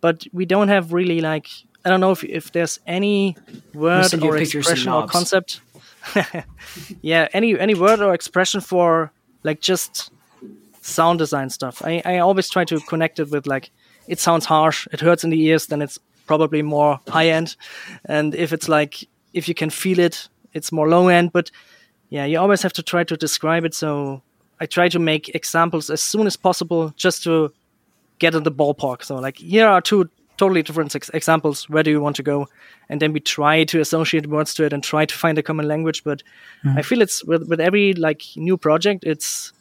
But 0.02 0.26
we 0.34 0.46
don't 0.46 0.70
have 0.70 0.94
really 0.94 1.22
like 1.22 1.48
I 1.86 1.90
don't 1.90 2.00
know 2.00 2.12
if 2.12 2.24
if 2.24 2.52
there's 2.52 2.80
any 2.88 3.38
word 3.76 4.06
send 4.06 4.24
you 4.24 4.32
a 4.32 4.34
or 4.34 4.38
picture 4.40 4.60
of 4.60 4.66
some 4.66 4.74
expression 4.74 4.94
or 4.94 5.08
concept. 5.08 5.62
yeah, 7.02 7.28
any 7.34 7.58
any 7.60 7.76
word 7.76 8.02
or 8.02 8.14
expression 8.14 8.62
for 8.62 9.12
like 9.44 9.62
just 9.62 10.12
sound 10.82 11.20
design 11.20 11.50
stuff. 11.50 11.82
I, 11.84 12.02
I 12.06 12.18
always 12.20 12.50
try 12.50 12.66
to 12.66 12.80
connect 12.82 13.20
it 13.20 13.32
with 13.32 13.48
like 13.48 13.72
it 14.08 14.20
sounds 14.20 14.46
harsh, 14.46 14.88
it 14.92 15.02
hurts 15.02 15.24
in 15.24 15.30
the 15.30 15.42
ears, 15.42 15.68
then 15.68 15.82
it's 15.82 16.00
probably 16.28 16.62
more 16.62 17.00
high 17.08 17.30
end. 17.30 17.56
And 18.06 18.36
if 18.36 18.54
it's 18.54 18.68
like 18.70 19.08
if 19.34 19.48
you 19.48 19.54
can 19.54 19.70
feel 19.70 20.00
it, 20.00 20.30
it's 20.54 20.72
more 20.72 20.88
low 20.88 21.08
end. 21.08 21.32
But 21.32 21.52
yeah, 22.10 22.26
you 22.26 22.40
always 22.40 22.62
have 22.62 22.74
to 22.74 22.84
try 22.84 23.04
to 23.04 23.18
describe 23.18 23.66
it. 23.66 23.74
So 23.74 24.22
I 24.60 24.66
try 24.66 24.90
to 24.90 25.00
make 25.00 25.30
examples 25.36 25.90
as 25.90 26.02
soon 26.02 26.28
as 26.28 26.38
possible 26.38 26.94
just 26.96 27.24
to 27.24 27.52
get 28.20 28.36
in 28.36 28.44
the 28.44 28.52
ballpark. 28.52 29.04
So 29.04 29.16
like 29.16 29.38
here 29.38 29.68
are 29.68 29.82
two 29.82 30.10
totally 30.38 30.64
different 30.64 30.96
ex- 30.96 31.10
examples. 31.14 31.70
Where 31.70 31.84
do 31.84 31.92
you 31.92 32.02
want 32.02 32.16
to 32.18 32.24
go? 32.24 32.48
And 32.90 33.02
then 33.02 33.14
we 33.14 33.20
try 33.20 33.64
to 33.66 33.80
associate 33.80 34.28
words 34.28 34.54
to 34.56 34.66
it 34.66 34.74
and 34.74 34.84
try 34.84 35.06
to 35.06 35.16
find 35.16 35.38
a 35.38 35.44
common 35.44 35.68
language. 35.68 36.04
But 36.04 36.24
I 36.76 36.82
feel 36.82 37.02
it's 37.02 37.24
with 37.24 37.48
with 37.48 37.60
every 37.60 37.94
like 37.94 38.24
new 38.36 38.58
project, 38.58 39.04
it's 39.04 39.54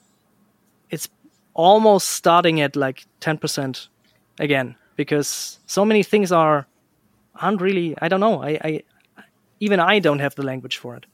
it's 0.90 1.08
almost 1.54 2.08
starting 2.08 2.60
at 2.60 2.76
like 2.76 3.06
ten 3.20 3.38
percent 3.38 3.88
again 4.38 4.76
because 4.96 5.58
so 5.66 5.84
many 5.84 6.02
things 6.02 6.32
are 6.32 6.66
aren't 7.40 7.60
really. 7.60 7.94
I 8.00 8.08
don't 8.08 8.20
know. 8.20 8.42
I, 8.42 8.58
I 8.62 8.82
even 9.60 9.80
I 9.80 9.98
don't 10.00 10.20
have 10.20 10.34
the 10.34 10.42
language 10.44 10.76
for 10.76 10.96
it. 10.96 11.06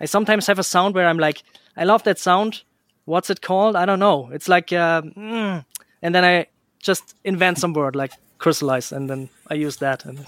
I 0.00 0.06
sometimes 0.06 0.46
have 0.46 0.58
a 0.58 0.64
sound 0.64 0.94
where 0.94 1.06
I'm 1.06 1.18
like, 1.18 1.42
I 1.76 1.84
love 1.84 2.04
that 2.04 2.18
sound. 2.18 2.62
What's 3.04 3.30
it 3.30 3.40
called? 3.42 3.76
I 3.76 3.84
don't 3.86 3.98
know. 3.98 4.30
It's 4.32 4.48
like, 4.48 4.72
uh, 4.72 5.02
mm, 5.02 5.64
and 6.02 6.14
then 6.14 6.24
I 6.24 6.46
just 6.78 7.14
invent 7.24 7.58
some 7.58 7.72
word 7.72 7.94
like 7.96 8.12
crystallize, 8.40 8.90
and 8.90 9.08
then 9.08 9.28
I 9.48 9.54
use 9.54 9.76
that 9.76 10.04
and 10.04 10.18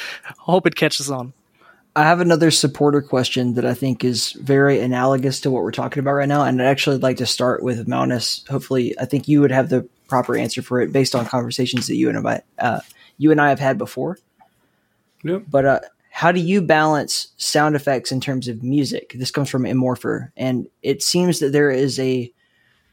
hope 0.38 0.66
it 0.66 0.76
catches 0.76 1.10
on. 1.10 1.32
I 1.94 2.04
have 2.04 2.20
another 2.20 2.50
supporter 2.50 3.02
question 3.02 3.54
that 3.54 3.66
I 3.66 3.74
think 3.74 4.02
is 4.02 4.32
very 4.32 4.80
analogous 4.80 5.40
to 5.40 5.50
what 5.50 5.62
we're 5.62 5.72
talking 5.72 6.00
about 6.00 6.12
right 6.14 6.28
now, 6.28 6.44
and 6.44 6.62
I'd 6.62 6.68
actually 6.68 6.98
like 6.98 7.18
to 7.18 7.26
start 7.26 7.62
with 7.62 7.86
Magnus. 7.86 8.44
Hopefully, 8.48 8.98
I 8.98 9.04
think 9.04 9.28
you 9.28 9.40
would 9.40 9.50
have 9.50 9.68
the 9.68 9.86
proper 10.08 10.36
answer 10.36 10.62
for 10.62 10.80
it 10.80 10.92
based 10.92 11.14
on 11.14 11.26
conversations 11.26 11.88
that 11.88 11.96
you 11.96 12.08
and 12.08 12.26
I, 12.26 12.42
uh, 12.58 12.80
you 13.18 13.30
and 13.30 13.40
I 13.40 13.50
have 13.50 13.58
had 13.58 13.76
before. 13.76 14.18
Yep. 15.24 15.44
But 15.50 15.64
uh, 15.66 15.80
how 16.10 16.32
do 16.32 16.40
you 16.40 16.62
balance 16.62 17.28
sound 17.36 17.76
effects 17.76 18.10
in 18.10 18.20
terms 18.20 18.48
of 18.48 18.62
music? 18.62 19.12
This 19.14 19.30
comes 19.30 19.50
from 19.50 19.66
Immorpher, 19.66 20.32
and 20.36 20.68
it 20.82 21.02
seems 21.02 21.40
that 21.40 21.52
there 21.52 21.70
is 21.70 21.98
a 21.98 22.32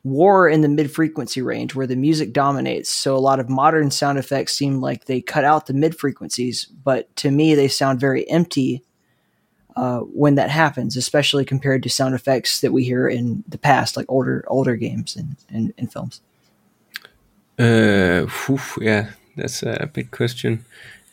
war 0.04 0.48
in 0.48 0.62
the 0.62 0.70
mid 0.70 0.92
frequency 0.92 1.42
range 1.42 1.76
where 1.76 1.88
the 1.88 1.96
music 1.96 2.34
dominates. 2.34 2.90
So 2.90 3.16
a 3.16 3.20
lot 3.20 3.40
of 3.40 3.50
modern 3.50 3.92
sound 3.92 4.18
effects 4.18 4.54
seem 4.54 4.82
like 4.82 5.06
they 5.06 5.22
cut 5.22 5.44
out 5.44 5.66
the 5.66 5.74
mid 5.74 5.96
frequencies, 5.98 6.66
but 6.66 7.14
to 7.18 7.32
me, 7.32 7.56
they 7.56 7.68
sound 7.68 8.00
very 8.00 8.30
empty 8.30 8.84
uh, 9.76 10.00
when 10.00 10.36
that 10.36 10.50
happens, 10.50 10.98
especially 10.98 11.46
compared 11.46 11.84
to 11.84 11.90
sound 11.90 12.16
effects 12.16 12.62
that 12.62 12.72
we 12.72 12.84
hear 12.84 13.08
in 13.08 13.44
the 13.48 13.58
past, 13.58 13.98
like 13.98 14.06
older 14.10 14.44
older 14.48 14.76
games 14.76 15.16
and, 15.16 15.36
and, 15.50 15.74
and 15.78 15.92
films. 15.92 16.22
Uh, 17.58 18.26
whew, 18.26 18.60
yeah, 18.82 19.12
that's 19.36 19.64
a 19.64 19.90
big 19.92 20.12
question. 20.12 20.66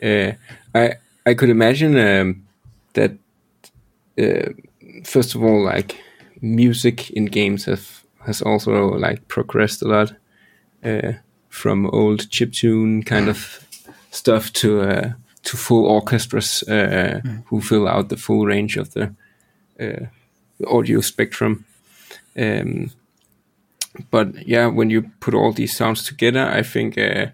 Uh, 0.03 0.33
I 0.75 0.95
I 1.25 1.35
could 1.35 1.51
imagine 1.51 1.99
um, 1.99 2.47
that 2.95 3.13
uh, 4.19 4.53
first 5.05 5.35
of 5.35 5.43
all, 5.43 5.63
like 5.63 6.01
music 6.41 7.11
in 7.11 7.27
games 7.27 7.65
have 7.65 8.06
has 8.27 8.43
also 8.43 8.99
like 8.99 9.29
progressed 9.29 9.83
a 9.83 9.89
lot 9.89 10.13
uh, 10.85 11.13
from 11.49 11.87
old 11.87 12.29
chiptune 12.31 13.05
kind 13.07 13.29
of 13.29 13.67
stuff 14.11 14.53
to 14.53 14.81
uh, 14.81 15.13
to 15.43 15.57
full 15.57 15.87
orchestras 15.87 16.63
uh, 16.65 17.21
who 17.47 17.61
fill 17.61 17.87
out 17.89 18.09
the 18.09 18.17
full 18.17 18.45
range 18.47 18.77
of 18.77 18.93
the 18.93 19.15
uh, 19.81 20.07
audio 20.67 21.01
spectrum. 21.01 21.65
Um, 22.37 22.91
but 24.11 24.47
yeah, 24.47 24.67
when 24.67 24.91
you 24.91 25.03
put 25.21 25.35
all 25.35 25.53
these 25.53 25.77
sounds 25.77 26.05
together, 26.05 26.47
I 26.59 26.63
think 26.63 26.99
uh, 26.99 27.27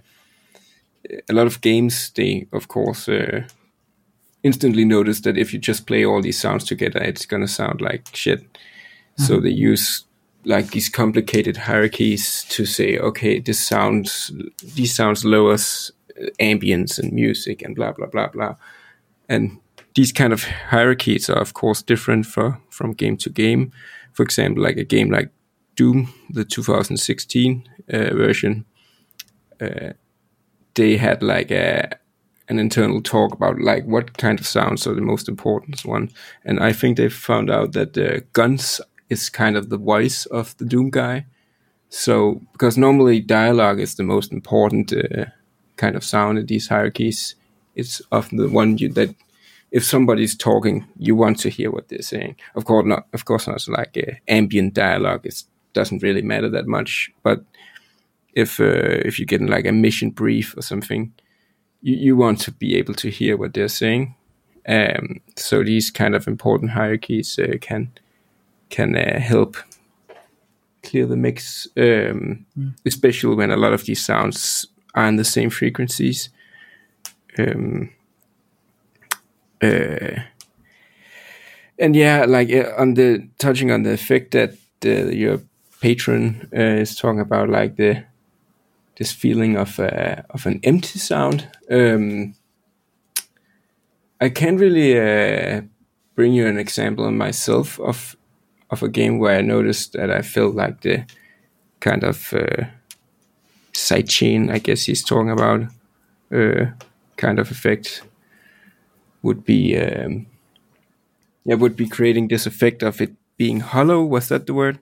a 1.29 1.33
lot 1.33 1.47
of 1.47 1.61
games 1.61 2.11
they, 2.11 2.47
of 2.53 2.69
course, 2.69 3.09
uh, 3.09 3.43
instantly 4.43 4.85
notice 4.85 5.21
that 5.23 5.39
if 5.39 5.53
you 5.53 5.59
just 5.59 5.87
play 5.87 6.05
all 6.05 6.23
these 6.23 6.41
sounds 6.41 6.65
together, 6.65 7.03
it's 7.03 7.27
gonna 7.27 7.49
sound 7.49 7.81
like 7.81 8.15
shit. 8.15 8.59
So 9.17 9.41
they 9.41 9.51
use 9.51 10.05
like 10.45 10.71
these 10.71 10.89
complicated 10.89 11.57
hierarchies 11.57 12.45
to 12.51 12.67
say, 12.67 12.99
okay, 12.99 13.39
this 13.39 13.65
sounds, 13.65 14.33
these 14.75 14.95
sounds 14.95 15.25
lowers 15.25 15.93
ambience 16.41 16.99
and 16.99 17.13
music 17.13 17.63
and 17.63 17.75
blah 17.75 17.93
blah 17.93 18.07
blah 18.07 18.29
blah, 18.29 18.55
and 19.29 19.59
these 19.95 20.13
kind 20.13 20.33
of 20.33 20.45
hierarchies 20.45 21.29
are 21.29 21.41
of 21.41 21.55
course 21.55 21.83
different 21.83 22.27
for 22.27 22.59
from 22.71 22.93
game 22.93 23.17
to 23.19 23.31
game. 23.31 23.73
For 24.13 24.23
example, 24.23 24.63
like 24.63 24.77
a 24.77 24.85
game 24.85 25.11
like 25.11 25.31
Doom, 25.75 26.13
the 26.31 26.45
2016 26.45 27.69
uh, 27.93 27.97
version, 28.15 28.67
uh, 29.61 29.93
they 30.75 30.97
had 30.97 31.23
like 31.23 31.51
a 31.51 31.91
an 32.49 32.59
internal 32.59 33.01
talk 33.01 33.33
about 33.33 33.61
like 33.61 33.85
what 33.87 34.19
kind 34.19 34.39
of 34.39 34.47
sounds 34.47 34.87
are 34.87 34.95
the 34.95 35.01
most 35.01 35.29
important 35.29 35.85
one, 35.85 36.11
and 36.45 36.61
I 36.61 36.73
think 36.73 36.97
they 36.97 37.09
found 37.09 37.51
out 37.51 37.73
that 37.73 37.95
the 37.95 38.25
guns 38.33 38.81
is 39.13 39.31
kind 39.31 39.57
of 39.57 39.69
the 39.69 39.77
voice 39.77 40.27
of 40.27 40.57
the 40.57 40.65
Doom 40.65 40.91
guy. 40.91 41.27
So 41.89 42.41
because 42.53 42.79
normally 42.79 43.21
dialogue 43.21 43.81
is 43.81 43.95
the 43.95 44.03
most 44.03 44.33
important 44.33 44.93
uh, 44.93 45.27
kind 45.77 45.95
of 45.97 46.05
sound 46.05 46.39
in 46.39 46.47
these 46.47 46.69
hierarchies, 46.69 47.37
it's 47.75 48.03
often 48.11 48.39
the 48.39 48.49
one 48.49 48.79
you 48.79 48.89
that 48.95 49.15
if 49.71 49.85
somebody's 49.85 50.37
talking, 50.37 50.87
you 50.99 51.17
want 51.17 51.39
to 51.41 51.49
hear 51.49 51.71
what 51.71 51.89
they're 51.89 52.03
saying. 52.03 52.37
Of 52.55 52.65
course 52.65 52.87
not. 52.87 53.07
Of 53.13 53.25
course 53.25 53.47
not. 53.47 53.67
Like 53.69 53.97
uh, 53.97 54.13
ambient 54.29 54.75
dialogue, 54.75 55.27
it 55.27 55.45
doesn't 55.73 56.03
really 56.03 56.23
matter 56.23 56.51
that 56.51 56.67
much. 56.67 57.11
But 57.23 57.45
if 58.35 58.61
uh, 58.61 59.01
if 59.09 59.19
you're 59.19 59.33
getting 59.33 59.55
like 59.57 59.69
a 59.69 59.73
mission 59.73 60.11
brief 60.11 60.57
or 60.57 60.63
something, 60.63 61.13
you, 61.83 61.97
you 61.97 62.17
want 62.17 62.41
to 62.41 62.53
be 62.53 62.77
able 62.79 62.95
to 62.95 63.11
hear 63.11 63.37
what 63.37 63.53
they're 63.53 63.69
saying. 63.69 64.15
Um, 64.69 65.21
so 65.37 65.65
these 65.65 65.91
kind 65.91 66.15
of 66.15 66.27
important 66.27 66.71
hierarchies 66.71 67.39
uh, 67.39 67.59
can 67.61 67.91
can 68.73 68.97
uh, 68.97 69.21
help 69.21 69.57
clear 70.83 71.07
the 71.07 71.17
mix, 71.17 71.69
um, 71.77 72.47
especially 72.85 73.37
when 73.37 73.51
a 73.51 73.57
lot 73.57 73.73
of 73.73 73.85
these 73.85 74.05
sounds 74.05 74.67
are 74.95 75.07
in 75.07 75.17
the 75.17 75.25
same 75.25 75.51
frequencies. 75.51 76.31
Um, 77.39 77.91
uh, 79.63 80.23
and 81.79 81.95
yeah, 81.95 82.25
like 82.25 82.53
uh, 82.53 82.73
on 82.79 82.95
the 82.95 83.29
touching 83.39 83.71
on 83.71 83.83
the 83.85 83.93
effect 83.93 84.33
that 84.33 84.55
uh, 84.85 85.11
your 85.11 85.41
patron 85.81 86.49
uh, 86.57 86.81
is 86.81 86.97
talking 86.97 87.21
about, 87.21 87.49
like 87.49 87.77
the 87.77 88.05
this 88.97 89.13
feeling 89.13 89.57
of 89.57 89.79
uh, 89.79 90.23
of 90.31 90.47
an 90.47 90.61
empty 90.63 90.99
sound. 90.99 91.49
Um, 91.71 92.35
I 94.21 94.29
can't 94.29 94.61
really 94.61 94.99
uh, 94.99 95.63
bring 96.15 96.33
you 96.33 96.47
an 96.47 96.59
example 96.59 97.11
myself 97.11 97.81
of 97.81 98.17
of 98.73 98.83
a 98.83 98.89
game 98.89 99.19
where 99.19 99.39
I 99.39 99.43
noticed 99.43 99.93
that 99.93 100.11
I 100.11 100.23
felt 100.23 100.55
like 100.55 100.81
the 100.81 101.05
kind 101.81 102.05
of 102.05 102.33
uh, 102.33 102.65
sidechain, 103.73 104.51
I 104.51 104.59
guess 104.59 104.85
he's 104.87 105.05
talking 105.05 105.31
about, 105.31 105.63
uh, 106.33 106.67
kind 107.17 107.39
of 107.39 107.51
effect 107.51 108.03
would 109.23 109.45
be 109.45 109.77
um, 109.79 110.27
yeah 111.45 111.55
would 111.57 111.77
be 111.77 111.87
creating 111.89 112.29
this 112.29 112.47
effect 112.47 112.83
of 112.83 113.01
it 113.01 113.13
being 113.37 113.61
hollow. 113.61 114.03
Was 114.05 114.29
that 114.29 114.47
the 114.47 114.55
word? 114.55 114.79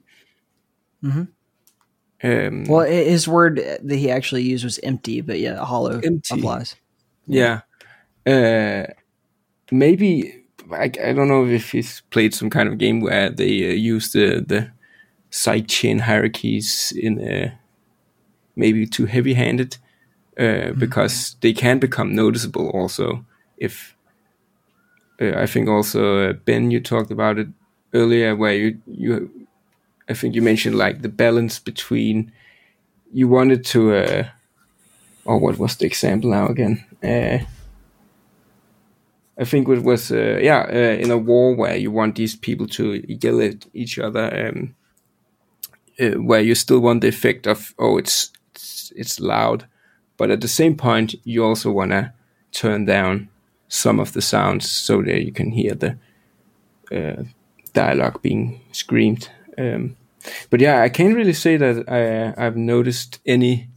Mhm. 1.03 1.27
Um, 2.23 2.63
Well, 2.65 2.85
his 2.87 3.27
word 3.27 3.57
that 3.57 3.97
he 3.97 4.09
actually 4.11 4.43
used 4.43 4.63
was 4.63 4.79
empty, 4.83 5.21
but 5.21 5.39
yeah, 5.39 5.63
hollow 5.65 5.99
Empty. 6.03 6.39
applies. 6.39 6.75
Yeah. 7.27 7.61
Uh, 8.25 8.85
maybe 9.71 10.40
I, 10.73 10.91
I 11.03 11.13
don't 11.13 11.27
know 11.27 11.45
if 11.45 11.71
he's 11.71 12.01
played 12.09 12.33
some 12.33 12.49
kind 12.49 12.69
of 12.69 12.77
game 12.77 13.01
where 13.01 13.29
they 13.29 13.69
uh, 13.69 13.73
use 13.73 14.11
the 14.11 14.43
the 14.45 14.71
sidechain 15.31 16.01
hierarchies 16.01 16.93
in 16.95 17.19
uh, 17.19 17.51
maybe 18.55 18.85
too 18.85 19.05
heavy-handed 19.05 19.77
uh, 20.37 20.71
because 20.71 21.35
they 21.41 21.53
can 21.53 21.79
become 21.79 22.13
noticeable 22.13 22.69
also 22.69 23.25
if 23.57 23.95
uh, 25.21 25.33
I 25.37 25.45
think 25.45 25.69
also 25.69 26.29
uh, 26.29 26.33
Ben 26.33 26.71
you 26.71 26.81
talked 26.81 27.11
about 27.11 27.37
it 27.39 27.47
earlier 27.93 28.35
where 28.35 28.53
you 28.53 28.81
you 28.87 29.47
I 30.09 30.13
think 30.13 30.35
you 30.35 30.41
mentioned 30.41 30.77
like 30.77 31.01
the 31.01 31.09
balance 31.09 31.59
between 31.59 32.31
you 33.13 33.27
wanted 33.27 33.65
to 33.65 33.93
uh, 33.95 34.27
or 35.25 35.37
what 35.37 35.57
was 35.57 35.75
the 35.77 35.85
example 35.85 36.31
now 36.31 36.47
again? 36.47 36.85
Uh, 37.03 37.45
I 39.41 39.45
think 39.45 39.67
it 39.67 39.83
was 39.83 40.11
uh, 40.11 40.39
yeah 40.39 40.67
uh, 40.69 41.01
in 41.01 41.09
a 41.09 41.17
war 41.17 41.55
where 41.55 41.75
you 41.75 41.91
want 41.91 42.15
these 42.15 42.35
people 42.35 42.67
to 42.67 43.03
yell 43.07 43.41
at 43.41 43.65
each 43.73 43.97
other, 43.97 44.47
um, 44.47 44.75
uh, 45.99 46.21
where 46.21 46.41
you 46.41 46.53
still 46.53 46.79
want 46.79 47.01
the 47.01 47.07
effect 47.07 47.47
of 47.47 47.73
oh 47.79 47.97
it's 47.97 48.31
it's, 48.51 48.93
it's 48.95 49.19
loud, 49.19 49.65
but 50.17 50.29
at 50.29 50.41
the 50.41 50.47
same 50.47 50.75
point 50.75 51.15
you 51.23 51.43
also 51.43 51.71
want 51.71 51.91
to 51.91 52.13
turn 52.51 52.85
down 52.85 53.29
some 53.67 53.99
of 53.99 54.13
the 54.13 54.21
sounds 54.21 54.69
so 54.69 55.01
that 55.01 55.25
you 55.25 55.31
can 55.31 55.51
hear 55.51 55.73
the 55.73 55.97
uh, 56.91 57.23
dialogue 57.73 58.21
being 58.21 58.61
screamed. 58.71 59.29
Um, 59.57 59.95
but 60.51 60.59
yeah, 60.59 60.83
I 60.83 60.89
can't 60.89 61.15
really 61.15 61.33
say 61.33 61.57
that 61.57 61.89
I, 61.89 62.45
I've 62.45 62.57
noticed 62.57 63.19
any 63.25 63.69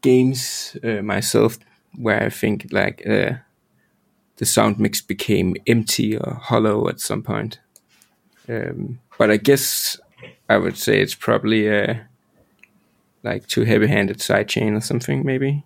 games 0.00 0.76
uh, 0.82 1.02
myself 1.02 1.58
where 1.96 2.24
I 2.24 2.30
think 2.30 2.66
like 2.72 3.06
uh, 3.06 3.34
the 4.40 4.46
sound 4.46 4.80
mix 4.80 5.02
became 5.02 5.54
empty 5.66 6.16
or 6.16 6.32
hollow 6.32 6.88
at 6.88 6.98
some 6.98 7.22
point. 7.22 7.60
Um, 8.48 8.98
but 9.18 9.30
I 9.30 9.36
guess 9.36 10.00
I 10.48 10.56
would 10.56 10.78
say 10.78 10.98
it's 10.98 11.14
probably 11.14 11.68
a 11.68 12.08
like 13.22 13.46
too 13.46 13.64
heavy-handed 13.64 14.16
sidechain 14.16 14.74
or 14.74 14.80
something, 14.80 15.26
maybe. 15.26 15.62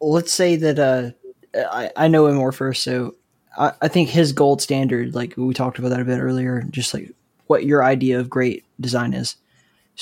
let's 0.00 0.32
say 0.32 0.56
that 0.56 0.78
uh 0.78 1.10
I, 1.54 1.90
I 1.94 2.08
know 2.08 2.50
first, 2.52 2.82
so 2.82 3.16
I, 3.56 3.72
I 3.82 3.88
think 3.88 4.08
his 4.08 4.32
gold 4.32 4.62
standard, 4.62 5.14
like 5.14 5.34
we 5.36 5.52
talked 5.52 5.78
about 5.78 5.90
that 5.90 6.00
a 6.00 6.04
bit 6.06 6.20
earlier, 6.20 6.64
just 6.70 6.94
like 6.94 7.12
what 7.48 7.66
your 7.66 7.84
idea 7.84 8.18
of 8.18 8.30
great 8.30 8.64
design 8.80 9.12
is. 9.12 9.36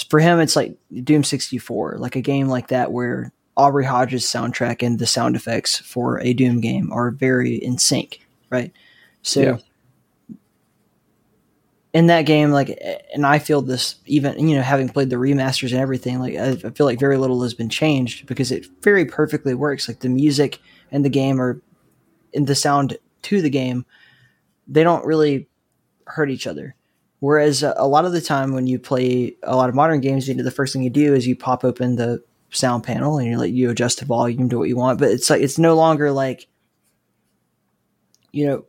For 0.09 0.21
him, 0.21 0.39
it's 0.39 0.57
like 0.57 0.77
Doom 1.03 1.25
64, 1.25 1.97
like 1.99 2.15
a 2.15 2.21
game 2.21 2.49
like 2.49 2.69
that 2.69 2.93
where 2.93 3.33
Aubrey 3.57 3.85
Hodges' 3.85 4.25
soundtrack 4.25 4.85
and 4.85 4.99
the 4.99 5.07
sound 5.07 5.37
effects 5.37 5.79
for 5.79 6.21
a 6.21 6.33
Doom 6.33 6.61
game 6.61 6.93
are 6.93 7.11
very 7.11 7.55
in 7.55 7.79
sync, 7.79 8.21
right? 8.51 8.73
So 9.23 9.41
Yeah. 9.41 9.57
in 11.93 12.09
that 12.09 12.23
game, 12.23 12.51
like, 12.51 12.77
and 13.15 13.25
I 13.25 13.39
feel 13.39 13.63
this 13.63 13.97
even, 14.07 14.49
you 14.49 14.57
know, 14.57 14.63
having 14.63 14.89
played 14.89 15.11
the 15.11 15.17
remasters 15.17 15.71
and 15.71 15.81
everything, 15.81 16.19
like, 16.19 16.35
I, 16.35 16.51
I 16.67 16.71
feel 16.71 16.87
like 16.87 16.99
very 16.99 17.17
little 17.17 17.43
has 17.43 17.55
been 17.55 17.69
changed 17.69 18.27
because 18.27 18.51
it 18.51 18.67
very 18.83 19.05
perfectly 19.05 19.55
works. 19.55 19.87
Like, 19.87 20.01
the 20.01 20.09
music 20.09 20.59
and 20.91 21.05
the 21.05 21.11
game 21.11 21.41
are 21.41 21.63
in 22.33 22.47
the 22.47 22.57
sound 22.57 22.99
to 23.23 23.41
the 23.41 23.51
game, 23.51 23.87
they 24.67 24.83
don't 24.83 25.07
really 25.07 25.49
hurt 26.07 26.31
each 26.31 26.47
other. 26.49 26.75
Whereas 27.21 27.63
a 27.63 27.87
lot 27.87 28.05
of 28.05 28.13
the 28.13 28.21
time 28.21 28.53
when 28.53 28.67
you 28.67 28.79
play 28.79 29.37
a 29.45 29.57
lot 29.57 29.69
of 29.69 29.75
modern 29.75 30.01
games, 30.01 30.29
you 30.29 30.35
know, 30.35 30.43
the 30.43 30.51
first 30.51 30.73
thing 30.73 30.83
you 30.83 30.91
do 30.91 31.15
is 31.15 31.27
you 31.27 31.37
pop 31.37 31.65
open 31.65 31.97
the 31.97 32.23
sound 32.55 32.85
panel 32.85 33.19
and 33.19 33.29
you 33.29 33.39
like 33.39 33.53
you 33.53 33.71
adjust 33.71 34.01
the 34.01 34.07
volume 34.07 34.49
to 34.49 34.59
what 34.59 34.69
you 34.69 34.77
want. 34.77 34.99
But 34.99 35.11
it's 35.11 35.31
like 35.31 35.43
it's 35.43 35.59
no 35.59 35.75
longer 35.75 36.11
like 36.11 36.47
you 38.33 38.47
know 38.47 38.65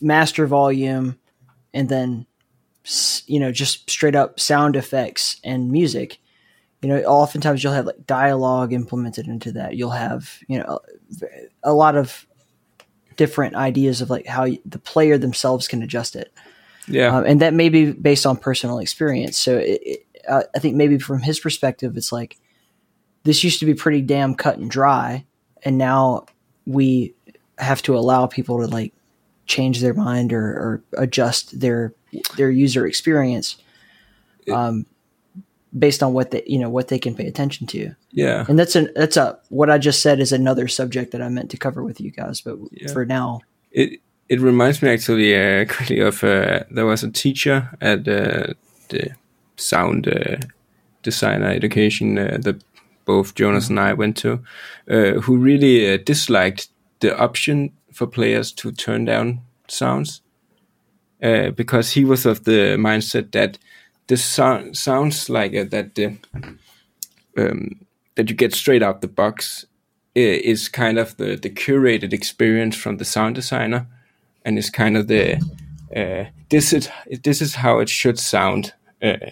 master 0.00 0.46
volume 0.46 1.18
and 1.74 1.88
then 1.88 2.26
you 3.26 3.40
know 3.40 3.52
just 3.52 3.88
straight 3.88 4.14
up 4.14 4.40
sound 4.40 4.76
effects 4.76 5.40
and 5.44 5.70
music. 5.70 6.18
You 6.82 6.88
know, 6.88 7.00
oftentimes 7.04 7.62
you'll 7.62 7.74
have 7.74 7.86
like 7.86 8.06
dialogue 8.06 8.72
implemented 8.72 9.28
into 9.28 9.52
that. 9.52 9.76
You'll 9.76 9.90
have 9.90 10.38
you 10.48 10.58
know 10.58 10.80
a, 11.22 11.70
a 11.70 11.72
lot 11.72 11.96
of 11.96 12.26
different 13.16 13.54
ideas 13.54 14.00
of 14.00 14.10
like 14.10 14.26
how 14.26 14.46
the 14.64 14.78
player 14.78 15.18
themselves 15.18 15.68
can 15.68 15.82
adjust 15.82 16.16
it 16.16 16.32
Yeah, 16.88 17.16
um, 17.16 17.24
and 17.24 17.40
that 17.40 17.54
may 17.54 17.68
be 17.68 17.92
based 17.92 18.26
on 18.26 18.36
personal 18.36 18.78
experience. 18.78 19.38
So 19.38 19.56
it, 19.58 19.80
it, 19.84 20.06
uh, 20.28 20.42
I 20.54 20.58
think 20.58 20.76
maybe 20.76 20.98
from 20.98 21.20
his 21.20 21.40
perspective, 21.40 21.96
it's 21.96 22.12
like 22.12 22.38
this 23.24 23.44
used 23.44 23.60
to 23.60 23.66
be 23.66 23.74
pretty 23.74 24.00
damn 24.02 24.34
cut 24.34 24.58
and 24.58 24.70
dry, 24.70 25.24
and 25.64 25.78
now 25.78 26.26
we 26.66 27.14
have 27.58 27.82
to 27.82 27.96
allow 27.96 28.26
people 28.26 28.58
to 28.60 28.66
like 28.66 28.92
change 29.46 29.80
their 29.80 29.94
mind 29.94 30.32
or, 30.32 30.44
or 30.44 30.82
adjust 30.98 31.58
their 31.60 31.92
their 32.36 32.50
user 32.50 32.86
experience 32.86 33.56
um, 34.52 34.86
based 35.78 36.02
on 36.02 36.12
what 36.12 36.30
they 36.30 36.42
you 36.46 36.58
know 36.58 36.70
what 36.70 36.88
they 36.88 36.98
can 36.98 37.14
pay 37.14 37.26
attention 37.26 37.66
to. 37.66 37.94
yeah, 38.10 38.44
And 38.48 38.58
that's 38.58 38.76
an 38.76 38.90
that's 38.94 39.16
a 39.16 39.38
what 39.48 39.70
I 39.70 39.78
just 39.78 40.02
said 40.02 40.20
is 40.20 40.32
another 40.32 40.68
subject 40.68 41.12
that 41.12 41.22
I 41.22 41.28
meant 41.28 41.50
to 41.50 41.56
cover 41.56 41.82
with 41.82 42.00
you 42.00 42.10
guys, 42.10 42.40
but 42.40 42.56
Yeah. 42.70 42.92
for 42.92 43.04
now, 43.04 43.40
it 43.70 44.00
it 44.28 44.40
reminds 44.40 44.82
me 44.82 44.90
actually 44.90 45.34
uh, 45.34 45.64
quickly 45.66 46.00
of 46.00 46.22
uh, 46.24 46.64
there 46.70 46.86
was 46.86 47.02
a 47.02 47.10
teacher 47.10 47.70
at 47.80 48.08
uh, 48.08 48.54
the 48.88 49.10
sound 49.56 50.08
uh, 50.08 50.36
designer 51.02 51.48
education 51.50 52.18
uh, 52.18 52.38
that 52.42 52.62
both 53.04 53.34
Jonas 53.34 53.68
and 53.68 53.80
I 53.80 53.92
went 53.92 54.16
to, 54.18 54.42
uh, 54.88 55.20
who 55.20 55.36
really 55.36 55.92
uh, 55.92 55.98
disliked 56.04 56.68
the 57.00 57.18
option 57.18 57.72
for 57.92 58.06
players 58.06 58.52
to 58.52 58.72
turn 58.72 59.04
down 59.04 59.40
sounds, 59.68 60.22
uh, 61.22 61.50
because 61.50 61.92
he 61.92 62.04
was 62.04 62.26
of 62.26 62.44
the 62.44 62.76
mindset 62.78 63.32
that 63.32 63.58
this 64.06 64.24
sound 64.24 64.76
sounds 64.76 65.28
like 65.28 65.54
uh, 65.54 65.64
that 65.70 65.94
the 65.94 66.18
um, 67.38 67.86
that 68.14 68.28
you 68.28 68.36
get 68.36 68.54
straight 68.54 68.82
out 68.82 69.00
the 69.00 69.08
box 69.08 69.66
is 70.14 70.68
kind 70.68 70.98
of 70.98 71.16
the, 71.16 71.36
the 71.36 71.48
curated 71.48 72.12
experience 72.12 72.76
from 72.76 72.98
the 72.98 73.04
sound 73.04 73.34
designer 73.34 73.86
and 74.44 74.58
is 74.58 74.68
kind 74.68 74.96
of 74.96 75.08
the 75.08 75.36
uh, 75.96 76.24
this 76.50 76.72
is 76.72 76.88
this 77.24 77.40
is 77.40 77.54
how 77.54 77.78
it 77.78 77.88
should 77.88 78.18
sound 78.18 78.74
uh, 79.02 79.30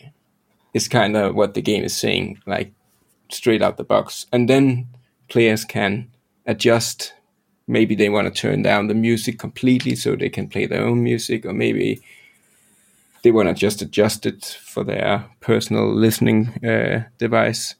is 0.74 0.88
kind 0.88 1.16
of 1.16 1.34
what 1.34 1.54
the 1.54 1.62
game 1.62 1.84
is 1.84 1.96
saying 1.96 2.40
like 2.46 2.72
straight 3.30 3.62
out 3.62 3.76
the 3.76 3.84
box. 3.84 4.26
And 4.32 4.48
then 4.48 4.88
players 5.28 5.64
can 5.64 6.10
adjust. 6.46 7.14
Maybe 7.66 7.94
they 7.94 8.08
want 8.08 8.32
to 8.32 8.40
turn 8.40 8.62
down 8.62 8.88
the 8.88 8.94
music 8.94 9.38
completely 9.38 9.94
so 9.94 10.16
they 10.16 10.28
can 10.28 10.48
play 10.48 10.66
their 10.66 10.82
own 10.82 11.02
music 11.02 11.46
or 11.46 11.52
maybe 11.52 12.00
they 13.22 13.30
want 13.30 13.48
to 13.48 13.54
just 13.54 13.82
adjust 13.82 14.26
it 14.26 14.44
for 14.62 14.82
their 14.82 15.26
personal 15.40 15.92
listening 15.94 16.48
uh, 16.64 17.04
device. 17.18 17.74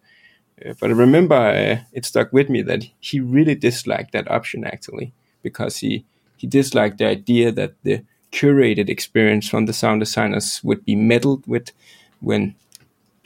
Uh, 0.64 0.74
but 0.80 0.90
I 0.90 0.92
remember 0.92 1.34
uh, 1.34 1.84
it 1.92 2.04
stuck 2.04 2.32
with 2.32 2.48
me 2.48 2.62
that 2.62 2.84
he 3.00 3.20
really 3.20 3.54
disliked 3.54 4.12
that 4.12 4.30
option 4.30 4.64
actually 4.64 5.12
because 5.42 5.78
he 5.78 6.04
he 6.36 6.46
disliked 6.46 6.98
the 6.98 7.06
idea 7.06 7.52
that 7.52 7.74
the 7.82 8.02
curated 8.32 8.88
experience 8.88 9.48
from 9.48 9.66
the 9.66 9.72
sound 9.72 10.00
designers 10.00 10.62
would 10.64 10.84
be 10.84 10.96
meddled 10.96 11.46
with 11.46 11.72
when 12.20 12.54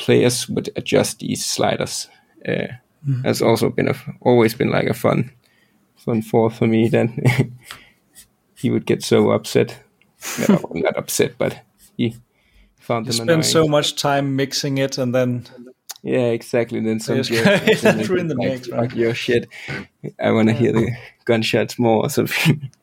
players 0.04 0.48
would 0.48 0.70
adjust 0.76 1.18
these 1.18 1.44
sliders. 1.44 2.08
Uh, 2.48 2.66
Has 3.22 3.42
also 3.42 3.70
been 3.70 3.88
a 3.88 3.94
always 4.20 4.54
been 4.54 4.70
like 4.70 4.90
a 4.90 4.94
fun 4.94 5.30
fun 5.96 6.22
thought 6.22 6.52
for 6.54 6.66
me. 6.66 6.88
Then 6.88 7.08
he 8.56 8.70
would 8.70 8.86
get 8.86 9.02
so 9.02 9.30
upset, 9.30 9.78
no, 10.38 10.60
not 10.74 10.96
upset, 11.02 11.38
but 11.38 11.60
he 11.96 12.16
found 12.80 13.06
You 13.06 13.12
them 13.12 13.26
spend 13.26 13.44
so 13.46 13.66
much 13.66 13.96
time 13.96 14.36
mixing 14.36 14.78
it, 14.78 14.98
and 14.98 15.14
then 15.14 15.46
Yeah, 16.02 16.32
exactly. 16.32 16.80
Then 16.80 17.00
some 17.00 17.16
Yes, 17.16 17.28
jerk 17.28 17.44
that 17.44 18.10
in 18.10 18.28
the 18.28 18.34
like, 18.34 18.48
mix, 18.48 18.68
right? 18.68 18.90
Fuck 18.90 18.96
your 18.96 19.14
shit. 19.14 19.48
I 20.18 20.30
want 20.32 20.48
to 20.48 20.54
hear 20.54 20.72
the 20.72 20.92
gunshots 21.24 21.78
more 21.78 22.04
or 22.04 22.10
something. 22.10 22.70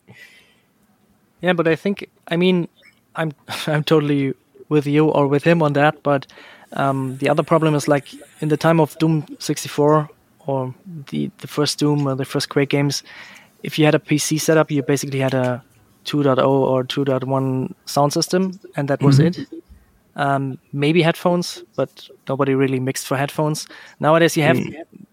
Yeah, 1.44 1.54
but 1.54 1.68
I 1.68 1.76
think 1.76 2.08
I 2.28 2.38
mean 2.38 2.68
I'm 3.16 3.32
I'm 3.68 3.84
totally 3.84 4.36
with 4.70 4.86
you 4.86 5.10
or 5.10 5.28
with 5.28 5.44
him 5.44 5.64
on 5.64 5.74
that. 5.74 6.04
But 6.04 6.28
um, 6.74 7.18
the 7.18 7.30
other 7.30 7.44
problem 7.44 7.76
is 7.76 7.88
like 7.88 8.08
in 8.42 8.50
the 8.50 8.58
time 8.58 8.80
of 8.80 8.98
Doom 9.00 9.26
64 9.40 10.10
or 10.48 10.74
the 11.12 11.30
the 11.40 11.48
first 11.48 11.80
Doom 11.80 12.08
or 12.08 12.16
the 12.16 12.26
first 12.26 12.50
Quake 12.50 12.70
games, 12.70 13.04
if 13.64 13.78
you 13.78 13.86
had 13.86 13.96
a 13.96 14.00
PC 14.00 14.40
setup, 14.40 14.72
you 14.72 14.82
basically 14.84 15.20
had 15.20 15.34
a 15.34 15.64
2.0 16.06 16.44
or 16.48 16.84
2.1 16.84 17.74
sound 17.86 18.12
system, 18.14 18.60
and 18.76 18.88
that 18.88 19.02
was 19.02 19.20
it. 19.20 19.38
Um, 20.16 20.58
maybe 20.74 21.02
headphones, 21.04 21.64
but 21.78 22.10
nobody 22.28 22.54
really 22.54 22.80
mixed 22.82 23.08
for 23.08 23.16
headphones. 23.18 23.68
Nowadays, 24.00 24.36
you 24.36 24.44
have 24.44 24.58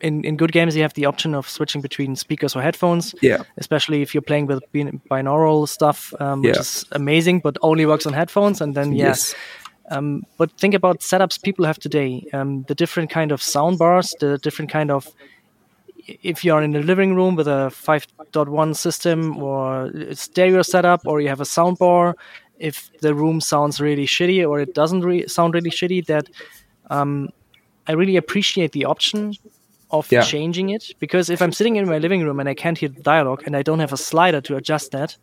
in, 0.00 0.24
in 0.24 0.36
good 0.36 0.50
games 0.50 0.74
you 0.74 0.82
have 0.82 0.94
the 0.94 1.06
option 1.06 1.34
of 1.36 1.48
switching 1.48 1.80
between 1.82 2.16
speakers 2.16 2.56
or 2.56 2.62
headphones 2.62 3.14
Yeah. 3.22 3.42
especially 3.58 4.02
if 4.02 4.12
you're 4.14 4.22
playing 4.26 4.46
with 4.46 4.60
binaural 4.72 5.68
stuff, 5.68 6.12
um, 6.20 6.42
which 6.42 6.54
Yeah. 6.56 6.60
is 6.62 6.84
amazing, 6.92 7.40
but 7.40 7.56
only 7.62 7.86
works 7.86 8.06
on 8.06 8.12
headphones. 8.12 8.60
And 8.60 8.74
then, 8.74 8.92
yeah. 8.92 9.08
Yes. 9.08 9.34
Um, 9.90 10.24
but 10.36 10.50
think 10.52 10.74
about 10.74 11.00
setups 11.00 11.42
people 11.42 11.64
have 11.64 11.78
today. 11.78 12.26
Um, 12.32 12.64
the 12.68 12.74
different 12.74 13.10
kind 13.10 13.32
of 13.32 13.42
sound 13.42 13.78
bars, 13.78 14.14
the 14.20 14.38
different 14.38 14.70
kind 14.70 14.90
of. 14.90 15.08
If 16.22 16.44
you're 16.44 16.62
in 16.62 16.74
a 16.74 16.80
living 16.80 17.14
room 17.14 17.36
with 17.36 17.48
a 17.48 17.70
5.1 17.70 18.74
system 18.76 19.42
or 19.42 19.86
a 19.86 20.14
stereo 20.14 20.62
setup, 20.62 21.06
or 21.06 21.20
you 21.20 21.28
have 21.28 21.40
a 21.40 21.44
sound 21.44 21.78
bar, 21.78 22.16
if 22.58 22.90
the 23.00 23.14
room 23.14 23.40
sounds 23.40 23.80
really 23.80 24.06
shitty 24.06 24.48
or 24.48 24.60
it 24.60 24.74
doesn't 24.74 25.02
re- 25.02 25.26
sound 25.26 25.54
really 25.54 25.70
shitty, 25.70 26.06
that 26.06 26.28
um, 26.90 27.28
I 27.86 27.92
really 27.92 28.16
appreciate 28.16 28.72
the 28.72 28.86
option 28.86 29.34
of 29.90 30.10
Yeah. 30.10 30.22
changing 30.22 30.70
it 30.70 30.94
because 30.98 31.30
if 31.30 31.40
I'm 31.40 31.52
sitting 31.52 31.76
in 31.76 31.86
my 31.86 31.98
living 31.98 32.22
room 32.22 32.40
and 32.40 32.48
I 32.48 32.54
can't 32.54 32.76
hear 32.76 32.88
the 32.90 33.02
dialogue 33.02 33.42
and 33.46 33.56
I 33.56 33.62
don't 33.62 33.80
have 33.80 33.92
a 33.92 33.96
slider 33.96 34.40
to 34.42 34.56
adjust 34.56 34.90
that, 34.92 35.16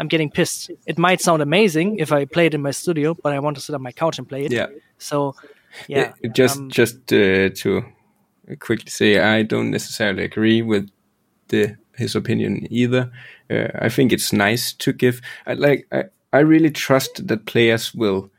I'm 0.00 0.08
getting 0.08 0.30
pissed. 0.30 0.70
It 0.86 0.98
might 0.98 1.20
sound 1.20 1.42
amazing 1.42 1.98
if 1.98 2.10
I 2.10 2.24
play 2.24 2.46
it 2.46 2.54
in 2.54 2.62
my 2.62 2.72
studio, 2.72 3.14
but 3.22 3.32
I 3.34 3.38
want 3.38 3.56
to 3.56 3.62
sit 3.62 3.74
on 3.74 3.82
my 3.82 3.92
couch 3.92 4.18
and 4.18 4.26
play 4.26 4.46
it. 4.46 4.52
Yeah. 4.52 4.68
So, 4.98 5.34
yeah. 5.88 6.14
Just 6.32 6.58
um, 6.58 6.70
just 6.70 7.12
uh, 7.12 7.50
to 7.50 7.84
quickly 8.58 8.90
say, 8.90 9.18
I 9.18 9.42
don't 9.42 9.70
necessarily 9.70 10.24
agree 10.24 10.62
with 10.62 10.88
the 11.48 11.76
his 11.96 12.16
opinion 12.16 12.66
either. 12.70 13.12
Uh, 13.50 13.68
I 13.78 13.90
think 13.90 14.12
it's 14.12 14.32
nice 14.32 14.72
to 14.72 14.92
give. 14.92 15.20
I 15.46 15.52
like. 15.52 15.86
I, 15.92 16.04
I 16.32 16.38
really 16.38 16.70
trust 16.70 17.26
that 17.28 17.44
players 17.44 17.92
will 17.94 18.30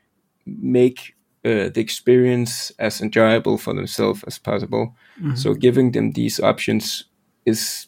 make 0.45 1.15
uh, 1.45 1.69
the 1.69 1.79
experience 1.79 2.71
as 2.79 3.01
enjoyable 3.01 3.57
for 3.57 3.73
themselves 3.75 4.23
as 4.23 4.39
possible. 4.39 4.95
So 5.35 5.53
giving 5.53 5.91
them 5.91 6.13
these 6.13 6.39
options 6.39 7.05
is 7.45 7.87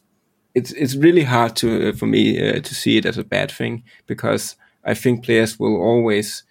it's 0.56 0.72
it's 0.72 0.96
really 0.96 1.24
hard 1.24 1.56
to 1.58 1.90
uh, 1.90 1.94
for 1.94 2.06
me 2.06 2.38
uh, 2.38 2.60
to 2.60 2.76
see 2.76 2.98
it 2.98 3.06
as 3.06 3.18
a 3.18 3.24
bad 3.24 3.52
thing 3.52 3.84
because 4.08 4.56
I 4.84 4.94
think 4.94 5.26
players 5.26 5.60
will 5.60 5.82
always 5.82 6.44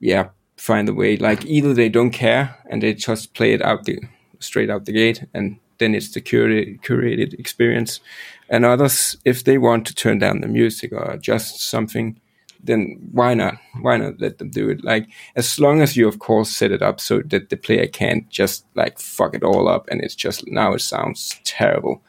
yeah 0.00 0.28
find 0.56 0.88
a 0.88 0.94
way. 0.94 1.16
Like 1.16 1.44
either 1.44 1.74
they 1.74 1.88
don't 1.88 2.10
care 2.10 2.56
and 2.70 2.82
they 2.82 2.94
just 2.94 3.34
play 3.34 3.52
it 3.52 3.62
out 3.62 3.84
the 3.84 3.98
straight 4.40 4.70
out 4.70 4.84
the 4.84 4.92
gate 4.92 5.24
and 5.34 5.58
then 5.78 5.94
it's 5.94 6.12
the 6.12 6.20
curated, 6.20 6.80
curated 6.82 7.34
experience. 7.34 8.00
And 8.48 8.64
others 8.64 9.16
if 9.24 9.44
they 9.44 9.58
want 9.58 9.86
to 9.86 9.94
turn 9.94 10.18
down 10.18 10.40
the 10.40 10.48
music 10.48 10.92
or 10.92 11.10
adjust 11.10 11.60
something 11.60 12.20
then 12.64 12.98
why 13.12 13.32
not? 13.34 13.54
Why 13.80 13.96
not 13.96 14.20
let 14.20 14.38
them 14.38 14.50
do 14.50 14.68
it? 14.68 14.82
Like 14.82 15.08
as 15.36 15.60
long 15.60 15.82
as 15.82 15.96
you 15.96 16.08
of 16.08 16.18
course 16.18 16.50
set 16.50 16.72
it 16.72 16.82
up 16.82 17.00
so 17.00 17.20
that 17.26 17.48
the 17.48 17.56
player 17.56 17.86
can't 17.86 18.28
just 18.28 18.64
like 18.74 18.98
fuck 18.98 19.34
it 19.34 19.44
all 19.44 19.68
up 19.68 19.88
and 19.88 20.00
it's 20.02 20.16
just 20.16 20.46
now 20.48 20.74
it 20.74 20.80
sounds 20.80 21.38
terrible 21.44 22.02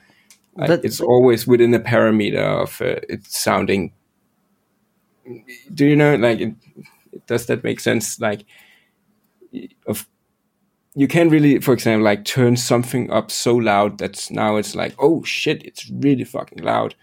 But- 0.57 0.85
it's 0.85 0.99
always 1.01 1.45
within 1.47 1.71
the 1.71 1.79
parameter 1.79 2.43
of 2.63 2.81
uh, 2.81 2.99
it 3.09 3.25
sounding 3.27 3.93
do 5.73 5.85
you 5.85 5.95
know 5.95 6.15
like 6.15 6.39
it, 6.39 6.53
does 7.25 7.45
that 7.47 7.63
make 7.63 7.79
sense? 7.79 8.19
Like 8.19 8.45
of 9.85 10.07
you 10.95 11.07
can't 11.07 11.31
really 11.31 11.59
for 11.59 11.73
example 11.73 12.03
like 12.03 12.25
turn 12.25 12.57
something 12.57 13.11
up 13.11 13.29
so 13.29 13.55
loud 13.55 13.97
that 13.99 14.27
now 14.31 14.55
it's 14.55 14.75
like 14.75 14.95
oh 14.99 15.23
shit 15.23 15.63
it's 15.65 15.89
really 15.89 16.23
fucking 16.23 16.63
loud. 16.63 16.95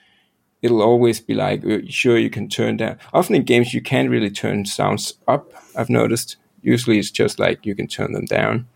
It'll 0.63 0.83
always 0.83 1.21
be 1.21 1.35
like 1.35 1.65
uh, 1.65 1.81
sure 1.89 2.19
you 2.19 2.31
can 2.31 2.49
turn 2.49 2.79
down. 2.79 2.99
Often 3.13 3.37
in 3.37 3.43
games 3.45 3.75
you 3.75 3.83
can't 3.83 4.11
really 4.11 4.31
turn 4.31 4.65
sounds 4.65 5.15
up 5.29 5.53
i've 5.77 5.91
noticed. 5.91 6.37
Usually 6.63 6.99
it's 6.99 7.11
just 7.11 7.39
like 7.39 7.67
you 7.67 7.75
can 7.75 7.87
turn 7.87 8.13
them 8.13 8.25
down 8.25 8.67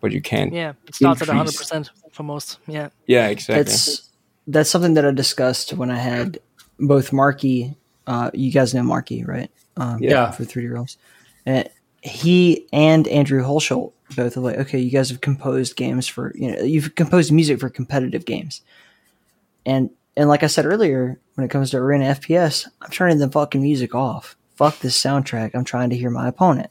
but 0.00 0.12
you 0.12 0.20
can't 0.20 0.52
yeah, 0.52 0.72
it 0.86 0.94
starts 0.94 1.22
at 1.22 1.28
increase. 1.28 1.70
100% 1.70 1.90
for 2.12 2.22
most. 2.22 2.58
Yeah. 2.66 2.88
yeah 3.06 3.28
exactly 3.28 3.64
That's 3.64 4.10
that's 4.46 4.70
something 4.70 4.94
that 4.94 5.04
I 5.04 5.10
discussed 5.10 5.72
when 5.74 5.90
I 5.90 5.98
had 5.98 6.38
both 6.78 7.12
Marky. 7.12 7.76
Uh, 8.06 8.30
you 8.32 8.50
guys 8.50 8.72
know 8.74 8.82
Marky, 8.82 9.24
right? 9.24 9.50
Um, 9.76 10.02
Yeah. 10.02 10.30
For 10.30 10.44
3D 10.44 10.72
Realms, 10.72 10.96
and 11.44 11.68
he 12.02 12.66
and 12.72 13.06
Andrew 13.08 13.42
Hulshult 13.42 13.92
both 14.16 14.36
are 14.36 14.40
like, 14.40 14.56
okay, 14.56 14.78
you 14.78 14.90
guys 14.90 15.10
have 15.10 15.20
composed 15.20 15.76
games 15.76 16.06
for 16.06 16.32
you 16.34 16.50
know 16.50 16.62
you've 16.62 16.94
composed 16.94 17.32
music 17.32 17.60
for 17.60 17.68
competitive 17.68 18.24
games, 18.24 18.62
and 19.66 19.90
and 20.16 20.28
like 20.28 20.42
I 20.42 20.46
said 20.46 20.66
earlier, 20.66 21.20
when 21.34 21.44
it 21.44 21.50
comes 21.50 21.70
to 21.70 21.76
arena 21.78 22.06
FPS, 22.06 22.66
I'm 22.80 22.90
turning 22.90 23.18
the 23.18 23.30
fucking 23.30 23.62
music 23.62 23.94
off. 23.94 24.36
Fuck 24.56 24.80
this 24.80 25.00
soundtrack. 25.00 25.52
I'm 25.54 25.64
trying 25.64 25.90
to 25.90 25.96
hear 25.96 26.10
my 26.10 26.26
opponent. 26.28 26.70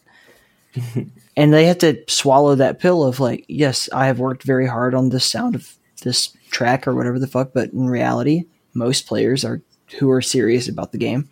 and 1.38 1.54
they 1.54 1.68
have 1.68 1.78
to 1.78 2.04
swallow 2.08 2.56
that 2.56 2.80
pill 2.80 3.04
of 3.04 3.20
like, 3.20 3.46
yes, 3.48 3.88
I 3.94 4.08
have 4.08 4.20
worked 4.20 4.42
very 4.42 4.66
hard 4.66 4.96
on 4.96 5.10
this 5.10 5.24
sound 5.24 5.54
of 5.54 5.78
this 6.02 6.36
track 6.50 6.88
or 6.88 6.96
whatever 6.96 7.20
the 7.20 7.28
fuck, 7.28 7.52
but 7.54 7.72
in 7.72 7.88
reality, 7.88 8.46
most 8.74 9.06
players 9.06 9.46
are 9.46 9.62
who 10.00 10.10
are 10.10 10.22
serious 10.22 10.68
about 10.68 10.92
the 10.92 10.98
game. 10.98 11.30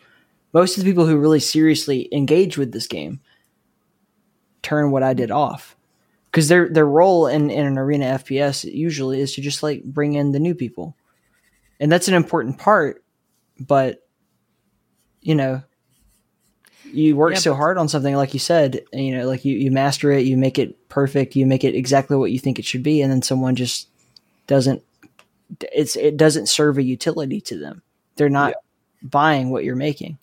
Most 0.54 0.78
of 0.78 0.84
the 0.84 0.90
people 0.90 1.08
who 1.08 1.18
really 1.18 1.40
seriously 1.40 2.08
engage 2.14 2.56
with 2.56 2.72
this 2.72 2.86
game 2.86 3.20
turn 4.62 4.92
what 4.92 5.04
I 5.04 5.14
did 5.16 5.32
off. 5.32 5.76
Because 6.30 6.50
their 6.50 6.70
their 6.70 6.86
role 6.86 7.26
in, 7.26 7.50
in 7.50 7.66
an 7.66 7.78
arena 7.80 8.06
FPS 8.06 8.64
usually 8.64 9.22
is 9.22 9.34
to 9.34 9.42
just 9.42 9.64
like 9.64 9.84
bring 9.84 10.14
in 10.14 10.32
the 10.32 10.40
new 10.40 10.54
people. 10.54 10.96
And 11.80 11.92
that's 11.92 12.08
an 12.08 12.14
important 12.14 12.60
part, 12.60 13.04
but 13.60 14.08
you 15.22 15.34
know, 15.34 15.64
you 16.96 17.16
work 17.16 17.34
Yeah, 17.34 17.40
so 17.40 17.54
hard 17.54 17.78
on 17.78 17.88
something 17.88 18.16
like 18.16 18.34
you 18.34 18.40
said 18.40 18.82
you 18.94 19.16
know 19.18 19.28
like 19.28 19.46
you, 19.46 19.56
you 19.56 19.72
master 19.72 20.12
it 20.12 20.26
you 20.26 20.38
make 20.38 20.58
it 20.58 20.90
perfect 20.90 21.36
you 21.36 21.46
make 21.46 21.64
it 21.64 21.76
exactly 21.76 22.18
what 22.18 22.32
you 22.32 22.40
think 22.40 22.60
it 22.60 22.66
should 22.66 22.84
be 22.84 23.02
and 23.02 23.12
then 23.12 23.22
someone 23.22 23.56
just 23.56 23.88
doesn't 24.48 24.82
it's 25.72 25.96
it 25.96 26.18
doesn't 26.18 26.48
serve 26.48 26.78
a 26.78 26.84
utility 26.84 27.42
to 27.42 27.58
them. 27.58 27.82
They're 28.16 28.30
not 28.30 28.54
buying 29.02 29.50
what 29.50 29.64
you're 29.64 29.76
making. 29.76 30.18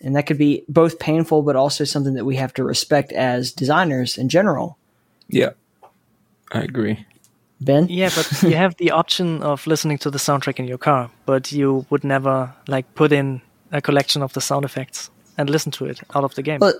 And 0.00 0.16
that 0.16 0.26
could 0.26 0.38
be 0.38 0.64
both 0.68 0.98
painful 0.98 1.42
but 1.42 1.56
also 1.56 1.84
something 1.84 2.14
that 2.14 2.24
we 2.24 2.36
have 2.36 2.52
to 2.54 2.64
respect 2.64 3.12
as 3.12 3.52
designers 3.52 4.18
in 4.18 4.28
general. 4.28 4.76
Yeah. 5.28 5.50
I 6.52 6.60
agree. 6.60 7.06
Ben? 7.60 7.86
Yeah, 7.88 8.10
but 8.14 8.42
you 8.42 8.56
have 8.56 8.76
the 8.76 8.90
option 8.90 9.42
of 9.42 9.66
listening 9.66 9.98
to 9.98 10.10
the 10.10 10.18
soundtrack 10.18 10.58
in 10.58 10.66
your 10.66 10.78
car, 10.78 11.10
but 11.24 11.52
you 11.52 11.86
would 11.88 12.04
never 12.04 12.52
like 12.68 12.94
put 12.94 13.12
in 13.12 13.40
a 13.72 13.80
collection 13.80 14.22
of 14.22 14.32
the 14.34 14.40
sound 14.40 14.64
effects 14.64 15.10
and 15.38 15.48
listen 15.50 15.72
to 15.72 15.86
it 15.86 16.00
out 16.14 16.24
of 16.24 16.34
the 16.34 16.42
game. 16.42 16.58
But 16.60 16.74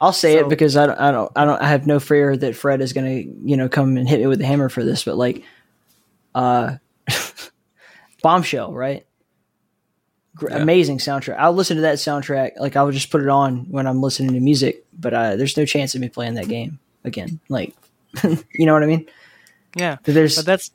I'll 0.00 0.12
say 0.12 0.34
So- 0.34 0.40
it 0.40 0.48
because 0.48 0.76
I 0.76 0.86
don't, 0.86 0.98
I 1.00 1.10
don't, 1.10 1.32
I 1.36 1.44
don't, 1.44 1.60
I 1.62 1.68
have 1.68 1.86
no 1.86 1.98
fear 2.00 2.36
that 2.36 2.54
Fred 2.56 2.80
is 2.80 2.92
going 2.92 3.06
to, 3.06 3.48
you 3.48 3.56
know, 3.56 3.68
come 3.68 3.96
and 3.96 4.08
hit 4.08 4.20
me 4.20 4.26
with 4.26 4.38
the 4.38 4.46
hammer 4.46 4.68
for 4.68 4.84
this. 4.84 5.04
But 5.04 5.16
like, 5.16 5.42
uh, 6.34 6.76
Bombshell, 8.22 8.72
right? 8.72 9.06
Gr- 10.34 10.48
Amazing 10.48 10.98
soundtrack. 10.98 11.36
I'll 11.38 11.52
listen 11.54 11.76
to 11.76 11.82
that 11.82 11.96
soundtrack. 11.96 12.58
Like 12.58 12.76
I'll 12.76 12.90
just 12.90 13.10
put 13.10 13.22
it 13.22 13.28
on 13.28 13.70
when 13.70 13.86
I'm 13.86 14.02
listening 14.02 14.34
to 14.34 14.40
music. 14.40 14.84
But 14.98 15.14
uh, 15.14 15.36
there's 15.36 15.56
no 15.56 15.64
chance 15.64 15.94
of 15.94 16.00
me 16.00 16.08
playing 16.08 16.34
that 16.34 16.48
game 16.48 16.78
again. 17.04 17.40
Like, 17.48 17.74
you 18.52 18.66
know 18.66 18.74
what 18.74 18.82
I 18.82 18.86
mean? 18.86 19.06
yeah, 19.76 19.96
But 20.04 20.14
there's 20.14 20.36
but 20.36 20.46
that's 20.46 20.70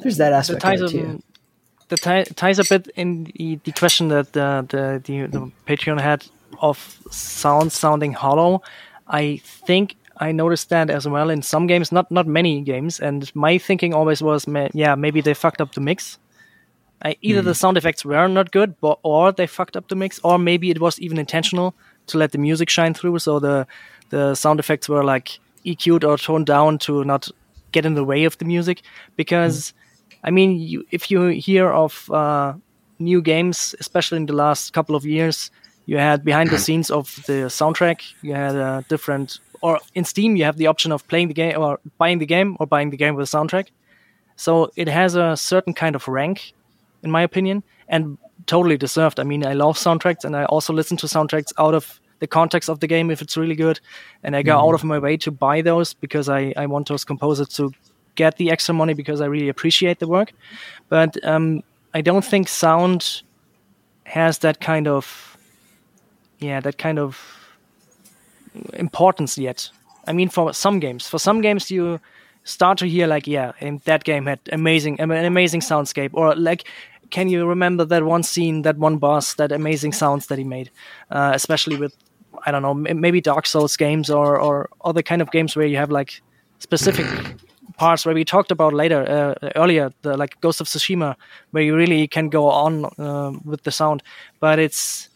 there's 0.00 0.16
that 0.18 0.30
that 0.30 0.38
aspect 0.38 0.60
ties 0.62 0.80
of 0.80 0.94
it 0.94 0.98
a, 0.98 1.02
too. 1.02 1.22
that 1.88 2.26
ti- 2.26 2.34
ties 2.34 2.58
a 2.58 2.64
bit 2.64 2.88
in 2.96 3.24
the, 3.36 3.58
the 3.64 3.72
question 3.72 4.08
that 4.08 4.32
the, 4.32 4.64
the 4.68 5.02
the 5.04 5.26
the 5.26 5.52
Patreon 5.66 6.00
had 6.00 6.26
of 6.60 6.98
sound 7.10 7.72
sounding 7.72 8.12
hollow. 8.12 8.62
I 9.06 9.40
think 9.44 9.96
I 10.16 10.32
noticed 10.32 10.68
that 10.70 10.90
as 10.90 11.06
well 11.06 11.30
in 11.30 11.42
some 11.42 11.66
games, 11.66 11.92
not 11.92 12.10
not 12.10 12.26
many 12.26 12.60
games. 12.60 13.00
And 13.00 13.34
my 13.34 13.58
thinking 13.58 13.94
always 13.94 14.22
was, 14.22 14.46
yeah, 14.74 14.94
maybe 14.94 15.20
they 15.20 15.34
fucked 15.34 15.60
up 15.60 15.72
the 15.72 15.80
mix. 15.80 16.18
I, 17.00 17.16
either 17.22 17.42
the 17.42 17.54
sound 17.54 17.76
effects 17.76 18.04
were 18.04 18.28
not 18.28 18.50
good, 18.50 18.74
but 18.80 18.98
or 19.02 19.30
they 19.30 19.46
fucked 19.46 19.76
up 19.76 19.88
the 19.88 19.94
mix, 19.94 20.18
or 20.24 20.38
maybe 20.38 20.70
it 20.70 20.80
was 20.80 20.98
even 20.98 21.18
intentional 21.18 21.74
to 22.08 22.18
let 22.18 22.32
the 22.32 22.38
music 22.38 22.68
shine 22.68 22.94
through. 22.94 23.20
So 23.20 23.38
the 23.38 23.66
the 24.10 24.34
sound 24.34 24.58
effects 24.58 24.88
were 24.88 25.04
like 25.04 25.38
EQ'd 25.64 26.04
or 26.04 26.18
toned 26.18 26.46
down 26.46 26.78
to 26.78 27.04
not 27.04 27.28
get 27.72 27.86
in 27.86 27.94
the 27.94 28.04
way 28.04 28.24
of 28.24 28.36
the 28.38 28.44
music. 28.44 28.82
Because 29.16 29.72
I 30.24 30.30
mean, 30.30 30.58
you, 30.58 30.84
if 30.90 31.10
you 31.10 31.26
hear 31.28 31.70
of 31.70 32.10
uh, 32.10 32.54
new 32.98 33.22
games, 33.22 33.74
especially 33.78 34.16
in 34.16 34.26
the 34.26 34.34
last 34.34 34.72
couple 34.72 34.96
of 34.96 35.04
years, 35.04 35.50
you 35.88 35.96
had 35.96 36.22
behind 36.22 36.50
the 36.50 36.56
mm-hmm. 36.56 36.62
scenes 36.64 36.90
of 36.90 37.16
the 37.26 37.48
soundtrack. 37.48 38.12
You 38.20 38.34
had 38.34 38.54
a 38.54 38.84
different, 38.90 39.38
or 39.62 39.80
in 39.94 40.04
Steam, 40.04 40.36
you 40.36 40.44
have 40.44 40.58
the 40.58 40.66
option 40.66 40.92
of 40.92 41.08
playing 41.08 41.28
the 41.28 41.34
game 41.34 41.58
or 41.58 41.80
buying 41.96 42.18
the 42.18 42.26
game 42.26 42.58
or 42.60 42.66
buying 42.66 42.90
the 42.90 42.98
game 42.98 43.14
with 43.14 43.26
a 43.32 43.36
soundtrack. 43.36 43.68
So 44.36 44.70
it 44.76 44.86
has 44.86 45.14
a 45.14 45.34
certain 45.34 45.72
kind 45.72 45.96
of 45.96 46.06
rank, 46.06 46.52
in 47.02 47.10
my 47.10 47.22
opinion, 47.22 47.62
and 47.88 48.18
totally 48.44 48.76
deserved. 48.76 49.18
I 49.18 49.24
mean, 49.24 49.46
I 49.46 49.54
love 49.54 49.78
soundtracks, 49.78 50.24
and 50.26 50.36
I 50.36 50.44
also 50.44 50.74
listen 50.74 50.98
to 50.98 51.06
soundtracks 51.06 51.54
out 51.56 51.72
of 51.72 51.98
the 52.18 52.26
context 52.26 52.68
of 52.68 52.80
the 52.80 52.86
game 52.86 53.10
if 53.10 53.22
it's 53.22 53.38
really 53.38 53.56
good, 53.56 53.80
and 54.22 54.36
I 54.36 54.42
go 54.42 54.52
mm-hmm. 54.52 54.68
out 54.68 54.74
of 54.74 54.84
my 54.84 54.98
way 54.98 55.16
to 55.16 55.30
buy 55.30 55.62
those 55.62 55.94
because 55.94 56.28
I 56.28 56.52
I 56.54 56.66
want 56.66 56.88
those 56.88 57.04
composers 57.06 57.48
to 57.56 57.72
get 58.14 58.36
the 58.36 58.50
extra 58.50 58.74
money 58.74 58.92
because 58.92 59.22
I 59.22 59.26
really 59.26 59.48
appreciate 59.48 60.00
the 60.00 60.06
work. 60.06 60.32
But 60.90 61.16
um, 61.24 61.62
I 61.94 62.02
don't 62.02 62.24
think 62.24 62.48
sound 62.48 63.22
has 64.04 64.38
that 64.40 64.60
kind 64.60 64.86
of 64.86 65.27
yeah 66.40 66.60
that 66.60 66.78
kind 66.78 66.98
of 66.98 67.38
importance 68.74 69.38
yet. 69.38 69.70
I 70.06 70.12
mean, 70.12 70.28
for 70.28 70.52
some 70.52 70.80
games, 70.80 71.06
for 71.06 71.18
some 71.18 71.40
games 71.40 71.70
you 71.70 72.00
start 72.44 72.78
to 72.78 72.86
hear 72.86 73.06
like, 73.06 73.26
yeah, 73.26 73.52
that 73.84 74.04
game 74.04 74.26
had 74.26 74.40
amazing, 74.52 75.00
an 75.00 75.10
amazing 75.10 75.60
soundscape, 75.60 76.10
or 76.12 76.34
like, 76.34 76.64
can 77.10 77.28
you 77.28 77.46
remember 77.46 77.84
that 77.84 78.04
one 78.04 78.22
scene, 78.22 78.62
that 78.62 78.78
one 78.78 78.98
boss, 78.98 79.34
that 79.34 79.52
amazing 79.52 79.92
sounds 79.92 80.26
that 80.26 80.38
he 80.38 80.44
made, 80.44 80.70
uh, 81.10 81.32
especially 81.34 81.76
with, 81.76 81.94
I 82.46 82.50
don't 82.50 82.62
know, 82.62 82.74
maybe 82.74 83.20
Dark 83.20 83.46
Souls 83.46 83.76
games 83.76 84.10
or 84.10 84.38
or 84.38 84.68
other 84.84 85.02
kind 85.02 85.22
of 85.22 85.30
games 85.30 85.56
where 85.56 85.66
you 85.66 85.76
have 85.76 85.90
like 85.90 86.22
specific 86.58 87.06
parts 87.76 88.04
where 88.04 88.14
we 88.14 88.24
talked 88.24 88.50
about 88.50 88.74
later 88.74 89.02
uh, 89.42 89.48
earlier, 89.56 89.90
the 90.02 90.16
like 90.16 90.40
Ghost 90.40 90.60
of 90.60 90.66
Tsushima, 90.66 91.16
where 91.50 91.62
you 91.62 91.74
really 91.74 92.06
can 92.06 92.28
go 92.28 92.50
on 92.50 92.84
uh, 92.98 93.32
with 93.44 93.62
the 93.62 93.70
sound, 93.70 94.02
but 94.40 94.58
it's 94.58 95.07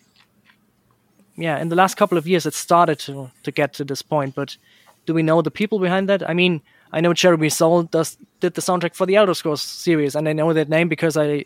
yeah, 1.36 1.58
in 1.58 1.68
the 1.68 1.76
last 1.76 1.96
couple 1.96 2.18
of 2.18 2.26
years, 2.26 2.46
it 2.46 2.54
started 2.54 2.98
to 3.00 3.30
to 3.42 3.50
get 3.50 3.72
to 3.74 3.84
this 3.84 4.02
point. 4.02 4.34
But 4.34 4.56
do 5.06 5.14
we 5.14 5.22
know 5.22 5.42
the 5.42 5.50
people 5.50 5.78
behind 5.78 6.08
that? 6.08 6.28
I 6.28 6.34
mean, 6.34 6.60
I 6.92 7.00
know 7.00 7.14
Jeremy 7.14 7.48
Soule 7.48 7.84
does 7.84 8.16
did 8.40 8.54
the 8.54 8.60
soundtrack 8.60 8.94
for 8.94 9.06
the 9.06 9.16
Elder 9.16 9.34
Scrolls 9.34 9.62
series, 9.62 10.14
and 10.14 10.28
I 10.28 10.32
know 10.32 10.52
that 10.52 10.68
name 10.68 10.88
because 10.88 11.16
I 11.16 11.44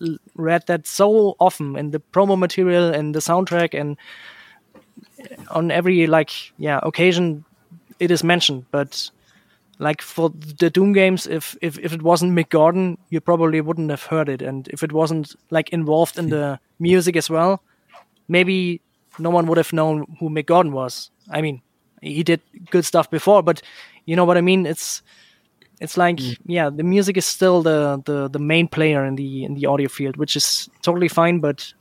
l- 0.00 0.18
read 0.34 0.66
that 0.66 0.86
so 0.86 1.36
often 1.38 1.76
in 1.76 1.90
the 1.90 2.00
promo 2.12 2.36
material 2.36 2.92
and 2.92 3.14
the 3.14 3.20
soundtrack, 3.20 3.78
and 3.78 3.96
on 5.50 5.70
every 5.70 6.06
like 6.06 6.30
yeah 6.58 6.80
occasion 6.82 7.44
it 8.00 8.10
is 8.10 8.24
mentioned. 8.24 8.64
But 8.70 9.10
like 9.78 10.02
for 10.02 10.30
the 10.30 10.70
Doom 10.70 10.92
games, 10.92 11.26
if 11.26 11.56
if 11.62 11.78
if 11.78 11.92
it 11.92 12.02
wasn't 12.02 12.32
Mick 12.32 12.50
Gordon, 12.50 12.98
you 13.10 13.20
probably 13.20 13.60
wouldn't 13.60 13.90
have 13.90 14.02
heard 14.02 14.28
it, 14.28 14.42
and 14.42 14.66
if 14.68 14.82
it 14.82 14.92
wasn't 14.92 15.36
like 15.50 15.68
involved 15.70 16.18
in 16.18 16.24
hmm. 16.24 16.30
the 16.30 16.60
music 16.80 17.16
as 17.16 17.30
well, 17.30 17.62
maybe 18.26 18.80
no 19.18 19.30
one 19.30 19.46
would 19.46 19.58
have 19.58 19.72
known 19.72 20.04
who 20.18 20.28
Mick 20.30 20.46
Gordon 20.46 20.72
was. 20.72 21.10
I 21.30 21.42
mean, 21.42 21.60
he 22.02 22.22
did 22.22 22.40
good 22.70 22.84
stuff 22.84 23.10
before, 23.10 23.42
but 23.42 23.62
you 24.06 24.16
know 24.16 24.24
what 24.24 24.36
I 24.38 24.40
mean. 24.40 24.66
It's 24.66 25.02
it's 25.80 25.96
like 25.96 26.20
yeah, 26.46 26.70
the 26.70 26.82
music 26.82 27.16
is 27.16 27.26
still 27.26 27.62
the, 27.62 28.02
the 28.04 28.28
the 28.28 28.38
main 28.38 28.68
player 28.68 29.04
in 29.04 29.16
the 29.16 29.44
in 29.44 29.54
the 29.54 29.66
audio 29.66 29.88
field, 29.88 30.16
which 30.16 30.36
is 30.36 30.68
totally 30.82 31.08
fine. 31.08 31.40
But 31.40 31.72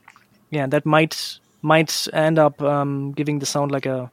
yeah, 0.52 0.68
that 0.68 0.86
might 0.86 1.40
might 1.62 2.08
end 2.14 2.40
up 2.40 2.62
um, 2.62 3.12
giving 3.14 3.40
the 3.40 3.46
sound 3.46 3.72
like 3.72 3.86
a 3.86 4.12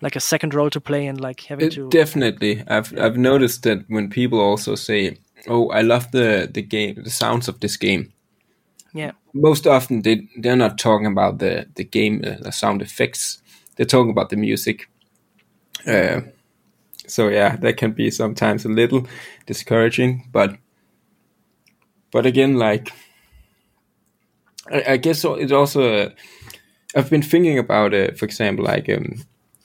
like 0.00 0.16
a 0.16 0.20
second 0.20 0.54
role 0.54 0.70
to 0.70 0.80
play 0.80 1.06
and 1.06 1.20
like 1.20 1.40
having 1.40 1.66
It- 1.66 1.72
to 1.74 1.88
definitely, 1.90 2.62
I've 2.68 2.92
I've 2.98 3.16
noticed 3.18 3.62
that 3.62 3.78
when 3.88 4.08
people 4.10 4.38
also 4.40 4.74
say, 4.76 5.18
"Oh, 5.48 5.70
I 5.70 5.82
love 5.82 6.10
the 6.12 6.48
the 6.52 6.62
game, 6.62 7.02
the 7.04 7.10
sounds 7.10 7.48
of 7.48 7.58
this 7.60 7.76
game," 7.76 8.12
yeah 8.94 9.12
most 9.40 9.66
often 9.66 10.02
they 10.02 10.28
they're 10.36 10.56
not 10.56 10.78
talking 10.78 11.06
about 11.06 11.38
the 11.38 11.66
the 11.74 11.84
game, 11.84 12.22
uh, 12.26 12.42
the 12.42 12.52
sound 12.52 12.82
effects. 12.82 13.42
They're 13.76 13.86
talking 13.86 14.10
about 14.10 14.30
the 14.30 14.36
music. 14.36 14.88
Uh, 15.86 16.20
so 17.06 17.28
yeah, 17.28 17.56
that 17.56 17.76
can 17.76 17.92
be 17.92 18.10
sometimes 18.10 18.64
a 18.64 18.68
little 18.68 19.06
discouraging, 19.46 20.28
but 20.32 20.56
but 22.12 22.26
again, 22.26 22.56
like 22.56 22.92
I, 24.70 24.92
I 24.92 24.96
guess 24.96 25.24
it 25.24 25.52
also. 25.52 25.94
Uh, 25.94 26.10
I've 26.96 27.10
been 27.10 27.22
thinking 27.22 27.58
about, 27.58 27.92
uh, 27.92 28.12
for 28.12 28.24
example, 28.24 28.64
like 28.64 28.88
um, 28.88 29.22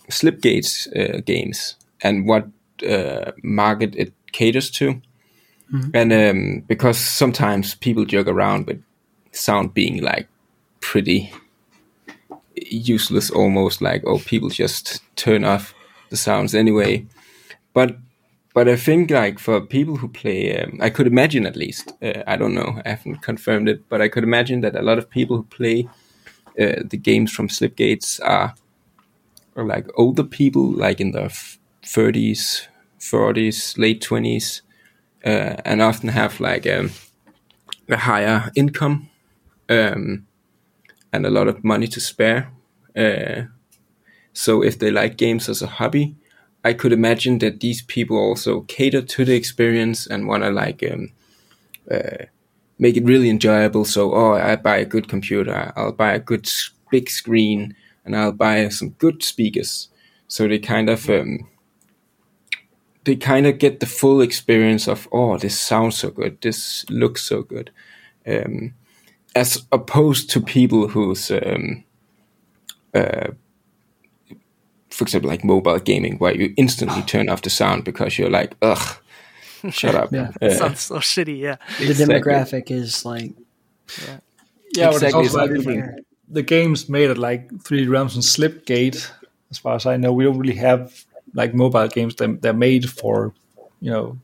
Slipgate's 0.09 0.87
uh, 0.87 1.21
games 1.25 1.77
and 2.01 2.27
what 2.27 2.47
uh, 2.87 3.31
market 3.43 3.95
it 3.95 4.13
caters 4.33 4.69
to, 4.71 5.01
and 5.93 6.11
um, 6.13 6.63
because 6.67 6.97
sometimes 6.97 7.75
people 7.75 8.05
joke 8.05 8.27
around 8.27 8.67
with 8.67 8.83
sound 9.33 9.73
being 9.73 10.01
like 10.01 10.27
pretty 10.79 11.31
useless, 12.55 13.29
almost 13.29 13.81
like 13.81 14.03
oh 14.05 14.19
people 14.19 14.49
just 14.49 15.01
turn 15.15 15.43
off 15.43 15.73
the 16.09 16.17
sounds 16.17 16.55
anyway, 16.55 17.05
but 17.73 17.97
but 18.53 18.69
I 18.69 18.75
think 18.75 19.09
like 19.09 19.39
for 19.39 19.59
people 19.61 19.95
who 19.97 20.07
play, 20.07 20.55
um, 20.59 20.77
I 20.79 20.91
could 20.91 21.07
imagine 21.07 21.47
at 21.47 21.55
least. 21.55 21.93
Uh, 22.01 22.21
I 22.27 22.35
don't 22.35 22.53
know. 22.53 22.79
I 22.85 22.89
haven't 22.89 23.23
confirmed 23.23 23.67
it, 23.67 23.89
but 23.89 23.99
I 23.99 24.07
could 24.07 24.23
imagine 24.23 24.61
that 24.61 24.75
a 24.75 24.83
lot 24.83 24.99
of 24.99 25.09
people 25.09 25.37
who 25.37 25.43
play 25.43 25.89
uh, 26.59 26.83
the 26.85 26.97
games 26.97 27.31
from 27.31 27.47
Slipgates 27.47 28.19
are, 28.23 28.53
are 29.55 29.65
like 29.65 29.87
older 29.95 30.23
people, 30.23 30.71
like 30.71 31.01
in 31.01 31.11
their 31.11 31.31
thirties, 31.83 32.67
forties, 32.99 33.75
late 33.77 34.01
twenties, 34.01 34.61
uh, 35.25 35.55
and 35.65 35.81
often 35.81 36.09
have 36.09 36.39
like 36.39 36.67
um, 36.67 36.91
a 37.89 37.97
higher 37.97 38.51
income 38.55 39.09
um, 39.73 40.27
and 41.11 41.25
a 41.25 41.31
lot 41.31 41.47
of 41.47 41.63
money 41.63 41.87
to 41.87 41.99
spare. 41.99 42.51
Uh, 42.95 43.43
so 44.33 44.63
if 44.63 44.79
they 44.79 44.91
like 44.91 45.17
games 45.17 45.49
as 45.49 45.61
a 45.61 45.67
hobby, 45.67 46.15
I 46.63 46.73
could 46.73 46.93
imagine 46.93 47.39
that 47.39 47.59
these 47.59 47.81
people 47.81 48.17
also 48.17 48.61
cater 48.61 49.01
to 49.01 49.25
the 49.25 49.35
experience 49.35 50.07
and 50.07 50.27
want 50.27 50.43
to 50.43 50.49
like 50.49 50.83
um, 50.91 51.11
uh, 51.91 52.25
make 52.79 52.97
it 52.97 53.05
really 53.05 53.29
enjoyable. 53.29 53.85
So, 53.85 54.13
oh, 54.13 54.33
I 54.33 54.55
buy 54.55 54.77
a 54.77 54.85
good 54.85 55.07
computer, 55.07 55.73
I'll 55.75 55.91
buy 55.91 56.13
a 56.13 56.19
good 56.19 56.49
big 56.89 57.09
screen, 57.09 57.75
and 58.05 58.15
I'll 58.15 58.31
buy 58.31 58.69
some 58.69 58.89
good 58.91 59.23
speakers. 59.23 59.89
So 60.27 60.47
they 60.47 60.59
kind 60.59 60.89
of 60.89 61.09
um, 61.09 61.49
they 63.03 63.15
kind 63.15 63.45
of 63.45 63.59
get 63.59 63.79
the 63.79 63.85
full 63.85 64.21
experience 64.21 64.87
of 64.87 65.07
oh, 65.11 65.37
this 65.37 65.59
sounds 65.59 65.97
so 65.97 66.11
good, 66.11 66.41
this 66.41 66.89
looks 66.89 67.23
so 67.23 67.43
good, 67.43 67.71
um, 68.25 68.73
as 69.35 69.65
opposed 69.71 70.29
to 70.31 70.41
people 70.41 70.87
whose 70.89 71.31
um, 71.31 71.83
uh, 72.93 73.27
for 74.89 75.03
example, 75.03 75.29
like 75.29 75.43
mobile 75.43 75.79
gaming, 75.79 76.17
where 76.19 76.35
you 76.35 76.53
instantly 76.57 77.01
turn 77.07 77.29
off 77.29 77.41
the 77.41 77.49
sound 77.49 77.83
because 77.83 78.17
you're 78.19 78.29
like, 78.29 78.55
ugh, 78.61 78.97
shut 79.71 79.95
up. 79.95 80.11
Yeah. 80.13 80.31
Uh, 80.41 80.49
sounds 80.51 80.81
so 80.81 80.95
shitty. 80.97 81.39
Yeah, 81.39 81.57
The 81.79 81.85
Exactly. 81.89 82.15
demographic 82.15 82.71
is 82.71 83.03
like 83.05 83.31
Yeah, 84.75 84.87
but 84.91 85.03
it's 85.03 85.13
Exactly, 85.13 85.19
also 85.23 85.37
like 85.37 85.49
the, 85.51 85.57
different. 85.57 86.05
the 86.29 86.43
games 86.43 86.89
made 86.89 87.09
at 87.09 87.17
like 87.17 87.49
3D 87.51 87.89
Realms 87.89 88.15
and 88.15 88.23
Slipgate, 88.23 89.09
as 89.49 89.57
far 89.57 89.75
as 89.75 89.85
I 89.85 89.97
know, 89.97 90.13
we 90.13 90.23
don't 90.25 90.37
really 90.39 90.55
have 90.55 91.05
like 91.33 91.53
mobile 91.55 91.87
games. 91.87 92.15
They're, 92.15 92.33
they're 92.33 92.53
made 92.53 92.89
for, 92.89 93.33
you 93.81 93.89
know, 93.91 94.17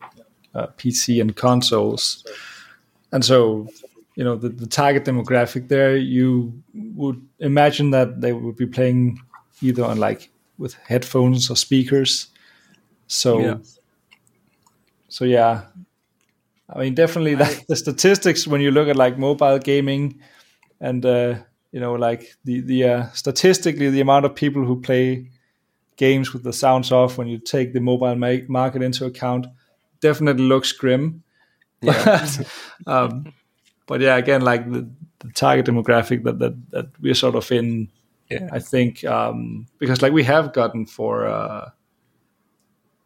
uh, 0.53 0.67
PC 0.77 1.19
and 1.21 1.35
consoles. 1.35 2.23
And 3.11 3.25
so, 3.25 3.67
you 4.19 4.25
know, 4.25 4.35
the, 4.35 4.49
the 4.49 4.67
target 4.67 5.05
demographic 5.05 5.69
there, 5.69 5.95
you 5.95 6.61
would 6.73 7.25
imagine 7.39 7.91
that 7.91 8.19
they 8.19 8.33
would 8.33 8.57
be 8.57 8.67
playing 8.67 9.17
either 9.61 9.85
on 9.85 9.97
like 9.97 10.29
with 10.57 10.73
headphones 10.73 11.49
or 11.49 11.55
speakers. 11.55 12.27
So, 13.07 13.39
Yeah. 13.39 13.57
so 15.07 15.23
yeah, 15.23 15.67
I 16.69 16.79
mean, 16.79 16.95
definitely 16.95 17.37
like 17.37 17.65
the 17.67 17.77
statistics 17.77 18.45
when 18.45 18.59
you 18.59 18.71
look 18.71 18.89
at 18.89 18.97
like 18.97 19.17
mobile 19.17 19.57
gaming 19.57 20.19
and 20.81 21.05
uh, 21.05 21.35
you 21.71 21.79
know 21.79 21.93
like 21.93 22.35
the 22.43 22.59
the 22.59 22.83
uh, 22.83 23.05
statistically 23.13 23.89
the 23.89 24.01
amount 24.01 24.25
of 24.25 24.35
people 24.35 24.65
who 24.65 24.81
play 24.81 25.31
games 25.95 26.33
with 26.33 26.43
the 26.43 26.51
sounds 26.51 26.91
off 26.91 27.17
when 27.17 27.29
you 27.29 27.39
take 27.39 27.71
the 27.71 27.79
mobile 27.79 28.15
ma- 28.15 28.45
market 28.49 28.81
into 28.81 29.05
account 29.05 29.47
definitely 30.01 30.43
looks 30.43 30.73
grim. 30.73 31.23
But, 31.81 32.45
um, 32.85 33.33
but 33.89 34.01
yeah, 34.01 34.15
again, 34.17 34.41
like 34.41 34.69
the, 34.71 34.87
the 35.19 35.31
target 35.33 35.65
demographic 35.65 36.23
that, 36.23 36.37
that 36.39 36.53
that 36.71 36.85
we're 37.01 37.15
sort 37.15 37.35
of 37.35 37.51
in, 37.51 37.89
Yeah. 38.29 38.47
I 38.53 38.59
think 38.61 39.03
um, 39.03 39.65
because 39.79 40.01
like 40.05 40.13
we 40.13 40.23
have 40.25 40.53
gotten 40.53 40.85
for 40.85 41.25
uh, 41.25 41.71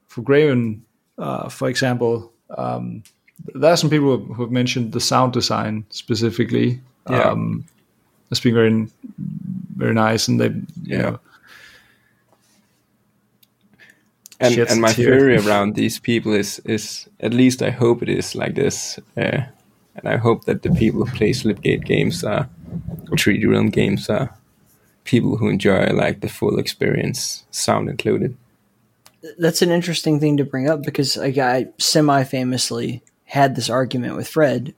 for 0.08 0.22
Graven, 0.24 0.84
uh, 1.18 1.48
for 1.50 1.70
example, 1.70 2.32
um, 2.58 3.04
there 3.56 3.72
are 3.72 3.78
some 3.78 3.90
people 3.90 4.18
who 4.36 4.44
have 4.44 4.52
mentioned 4.52 4.92
the 4.92 5.00
sound 5.00 5.34
design 5.34 5.86
specifically. 5.90 6.82
Yeah. 7.10 7.32
Um, 7.32 7.64
as 8.32 8.42
being 8.42 8.56
very, 8.56 8.88
very 9.78 9.94
nice, 9.94 10.28
and 10.32 10.40
they, 10.40 10.50
you 10.84 10.98
Yeah. 10.98 11.02
know, 11.02 11.20
and 14.40 14.58
and 14.58 14.82
my 14.82 14.94
theory 14.94 15.38
around 15.48 15.76
these 15.76 16.00
people 16.00 16.34
is 16.40 16.60
is 16.66 17.08
at 17.20 17.34
least 17.34 17.62
I 17.62 17.70
hope 17.72 18.02
it 18.04 18.10
is 18.10 18.36
like 18.36 18.56
this, 18.56 19.00
uh, 19.18 19.42
and 19.96 20.08
I 20.08 20.18
hope 20.18 20.46
that 20.46 20.64
the 20.64 20.72
people 20.72 21.06
who 21.06 21.18
play 21.18 21.32
Slipgate 21.32 21.86
games 21.86 22.24
are 22.24 22.50
or 23.12 23.18
3D 23.18 23.48
Realm 23.50 23.70
games 23.70 24.10
are 24.10 24.36
people 25.04 25.38
who 25.38 25.50
enjoy 25.50 25.88
like 25.88 26.22
the 26.22 26.30
full 26.30 26.58
experience, 26.58 27.46
sound 27.52 27.90
included. 27.90 28.36
That's 29.38 29.62
an 29.62 29.72
interesting 29.72 30.20
thing 30.20 30.38
to 30.38 30.46
bring 30.46 30.70
up 30.70 30.84
because 30.84 31.16
a 31.16 31.32
guy 31.32 31.68
semi 31.78 32.24
famously 32.24 33.04
had 33.26 33.56
this 33.56 33.70
argument 33.70 34.16
with 34.16 34.28
Fred 34.28 34.74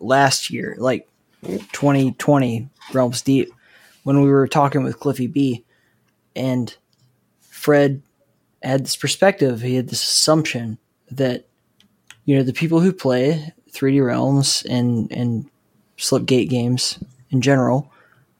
last 0.00 0.50
year, 0.50 0.76
like 0.78 1.08
2020 1.42 2.68
Realms 2.92 3.22
Deep, 3.22 3.52
when 4.04 4.22
we 4.22 4.30
were 4.30 4.48
talking 4.48 4.82
with 4.82 5.00
Cliffy 5.00 5.26
B. 5.26 5.64
And 6.34 6.74
Fred 7.40 8.02
had 8.62 8.84
this 8.84 8.96
perspective, 8.96 9.60
he 9.62 9.76
had 9.76 9.88
this 9.88 10.02
assumption 10.02 10.78
that, 11.10 11.46
you 12.24 12.36
know, 12.36 12.42
the 12.42 12.52
people 12.52 12.80
who 12.80 12.92
play 12.92 13.52
3D 13.76 14.04
Realms 14.04 14.64
and, 14.68 15.10
and 15.12 15.50
Slipgate 15.98 16.48
games 16.48 16.98
in 17.30 17.40
general 17.40 17.92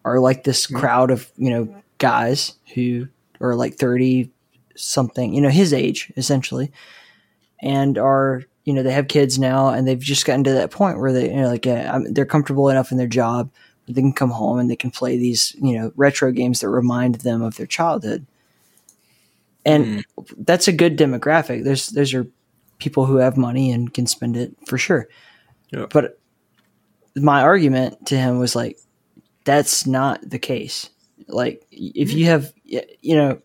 are 0.05 0.21
like 0.21 0.45
this 0.45 0.67
crowd 0.67 1.11
of, 1.11 1.31
you 1.37 1.51
know, 1.51 1.83
guys 1.99 2.55
who 2.75 3.09
are 3.41 3.55
like 3.55 3.75
30 3.75 4.31
something, 4.77 5.35
you 5.35 5.41
know, 5.41 5.49
his 5.49 5.73
age 5.73 6.13
essentially, 6.17 6.71
and 7.61 7.99
are 7.99 8.43
you 8.65 8.73
know 8.73 8.83
they 8.83 8.93
have 8.93 9.09
kids 9.09 9.39
now 9.39 9.69
and 9.69 9.87
they've 9.87 9.99
just 9.99 10.27
gotten 10.27 10.45
to 10.45 10.53
that 10.53 10.71
point 10.71 10.99
where 10.99 11.13
they 11.13 11.31
you 11.31 11.37
know 11.37 11.49
like 11.49 11.65
yeah, 11.65 11.99
they're 12.11 12.27
comfortable 12.27 12.69
enough 12.69 12.91
in 12.91 12.99
their 12.99 13.07
job 13.07 13.51
that 13.87 13.95
they 13.95 14.01
can 14.01 14.13
come 14.13 14.31
home 14.31 14.59
and 14.59 14.71
they 14.71 14.77
can 14.77 14.91
play 14.91 15.17
these 15.17 15.55
you 15.61 15.79
know 15.79 15.93
retro 15.97 16.33
games 16.33 16.61
that 16.61 16.69
remind 16.69 17.17
them 17.17 17.43
of 17.43 17.57
their 17.57 17.67
childhood. 17.67 18.27
And 19.65 20.05
mm. 20.19 20.35
that's 20.39 20.69
a 20.69 20.73
good 20.73 20.97
demographic. 20.97 21.65
There's 21.65 21.89
those 21.89 22.15
are 22.15 22.27
people 22.79 23.07
who 23.07 23.17
have 23.17 23.37
money 23.37 23.71
and 23.71 23.93
can 23.93 24.07
spend 24.07 24.37
it 24.37 24.55
for 24.67 24.79
sure. 24.79 25.09
Yeah. 25.73 25.87
but 25.91 26.19
my 27.17 27.43
argument 27.43 28.07
to 28.07 28.17
him 28.17 28.39
was 28.39 28.55
like 28.55 28.79
that's 29.45 29.87
not 29.87 30.21
the 30.29 30.39
case. 30.39 30.91
Like 31.29 31.67
if 31.71 32.13
you 32.13 32.27
have 32.27 32.53
you 32.65 33.17
know 33.17 33.41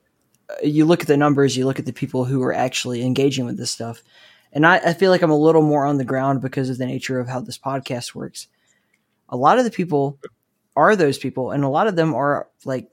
you 0.62 0.86
look 0.86 1.02
at 1.02 1.08
the 1.08 1.18
numbers 1.18 1.56
you 1.56 1.66
look 1.66 1.80
at 1.80 1.86
the 1.86 1.94
people 1.94 2.26
who 2.26 2.44
are 2.44 2.53
actually 2.53 3.03
engaging 3.03 3.45
with 3.45 3.58
this 3.58 3.72
stuff. 3.72 4.02
And 4.53 4.66
I, 4.66 4.78
I 4.78 4.94
feel 4.94 5.12
like 5.12 5.22
I'm 5.22 5.32
a 5.32 5.38
little 5.38 5.62
more 5.62 5.86
on 5.86 5.98
the 5.98 6.03
ground 6.03 6.41
because 6.41 6.70
of 6.70 6.78
the 6.78 6.86
nature 6.86 7.20
of 7.20 7.30
how 7.30 7.40
this 7.40 7.58
podcast 7.58 8.14
works. 8.14 8.48
A 9.30 9.38
lot 9.38 9.58
of 9.58 9.64
the 9.64 9.72
people 9.72 10.20
are 10.76 10.95
those 10.95 11.18
people, 11.18 11.52
and 11.52 11.64
a 11.64 11.70
lot 11.70 11.88
of 11.88 11.95
them 11.95 12.14
are 12.14 12.49
like 12.66 12.90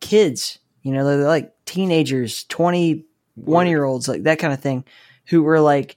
kids, 0.00 0.58
you 0.82 0.92
know, 0.92 1.04
they're 1.04 1.26
like 1.26 1.52
teenagers, 1.64 2.44
21 2.44 3.66
year 3.66 3.84
olds, 3.84 4.08
like 4.08 4.24
that 4.24 4.38
kind 4.38 4.52
of 4.52 4.60
thing, 4.60 4.84
who 5.26 5.42
were 5.42 5.60
like 5.60 5.96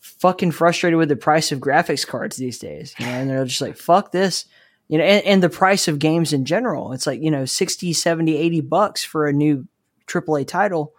fucking 0.00 0.52
frustrated 0.52 0.98
with 0.98 1.08
the 1.08 1.16
price 1.16 1.52
of 1.52 1.60
graphics 1.60 2.06
cards 2.06 2.36
these 2.36 2.58
days, 2.58 2.94
you 2.98 3.06
know, 3.06 3.12
and 3.12 3.30
they're 3.30 3.44
just 3.44 3.60
like, 3.60 3.76
fuck 3.76 4.12
this, 4.12 4.46
you 4.88 4.98
know, 4.98 5.04
and, 5.04 5.24
and 5.24 5.42
the 5.42 5.48
price 5.48 5.88
of 5.88 5.98
games 5.98 6.32
in 6.32 6.44
general. 6.44 6.92
It's 6.92 7.06
like, 7.06 7.20
you 7.20 7.30
know, 7.30 7.44
60, 7.44 7.92
70, 7.92 8.36
80 8.36 8.60
bucks 8.62 9.04
for 9.04 9.26
a 9.26 9.32
new 9.32 9.66
AAA 10.06 10.46
title 10.46 10.94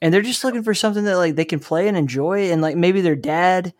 and 0.00 0.12
they're 0.12 0.22
just 0.22 0.44
looking 0.44 0.62
for 0.62 0.74
something 0.74 1.04
that 1.04 1.16
like 1.16 1.36
they 1.36 1.44
can 1.44 1.60
play 1.60 1.86
and 1.86 1.96
enjoy 1.96 2.50
and 2.50 2.62
like 2.62 2.76
maybe 2.76 3.00
their 3.00 3.16
dad 3.16 3.74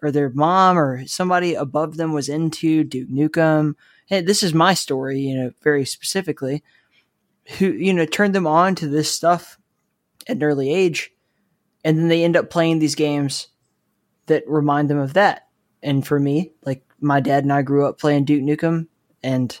or 0.00 0.10
their 0.10 0.30
mom 0.30 0.78
or 0.78 1.06
somebody 1.06 1.54
above 1.54 1.96
them 1.96 2.12
was 2.12 2.28
into 2.28 2.84
Duke 2.84 3.10
Nukem. 3.10 3.74
Hey, 4.06 4.20
this 4.20 4.42
is 4.42 4.54
my 4.54 4.74
story, 4.74 5.20
you 5.20 5.36
know, 5.36 5.52
very 5.62 5.84
specifically, 5.84 6.62
who, 7.58 7.66
you 7.66 7.92
know, 7.92 8.06
turned 8.06 8.34
them 8.34 8.46
on 8.46 8.74
to 8.76 8.88
this 8.88 9.14
stuff 9.14 9.58
at 10.26 10.36
an 10.36 10.42
early 10.42 10.72
age. 10.72 11.12
And 11.88 11.98
then 11.98 12.08
they 12.08 12.22
end 12.22 12.36
up 12.36 12.50
playing 12.50 12.78
these 12.78 12.94
games 12.94 13.48
that 14.26 14.44
remind 14.46 14.90
them 14.90 14.98
of 14.98 15.14
that. 15.14 15.48
And 15.82 16.06
for 16.06 16.20
me, 16.20 16.52
like 16.64 16.84
my 17.00 17.20
dad 17.20 17.44
and 17.44 17.52
I 17.52 17.62
grew 17.62 17.86
up 17.86 17.98
playing 17.98 18.26
Duke 18.26 18.42
Nukem 18.42 18.88
and 19.22 19.58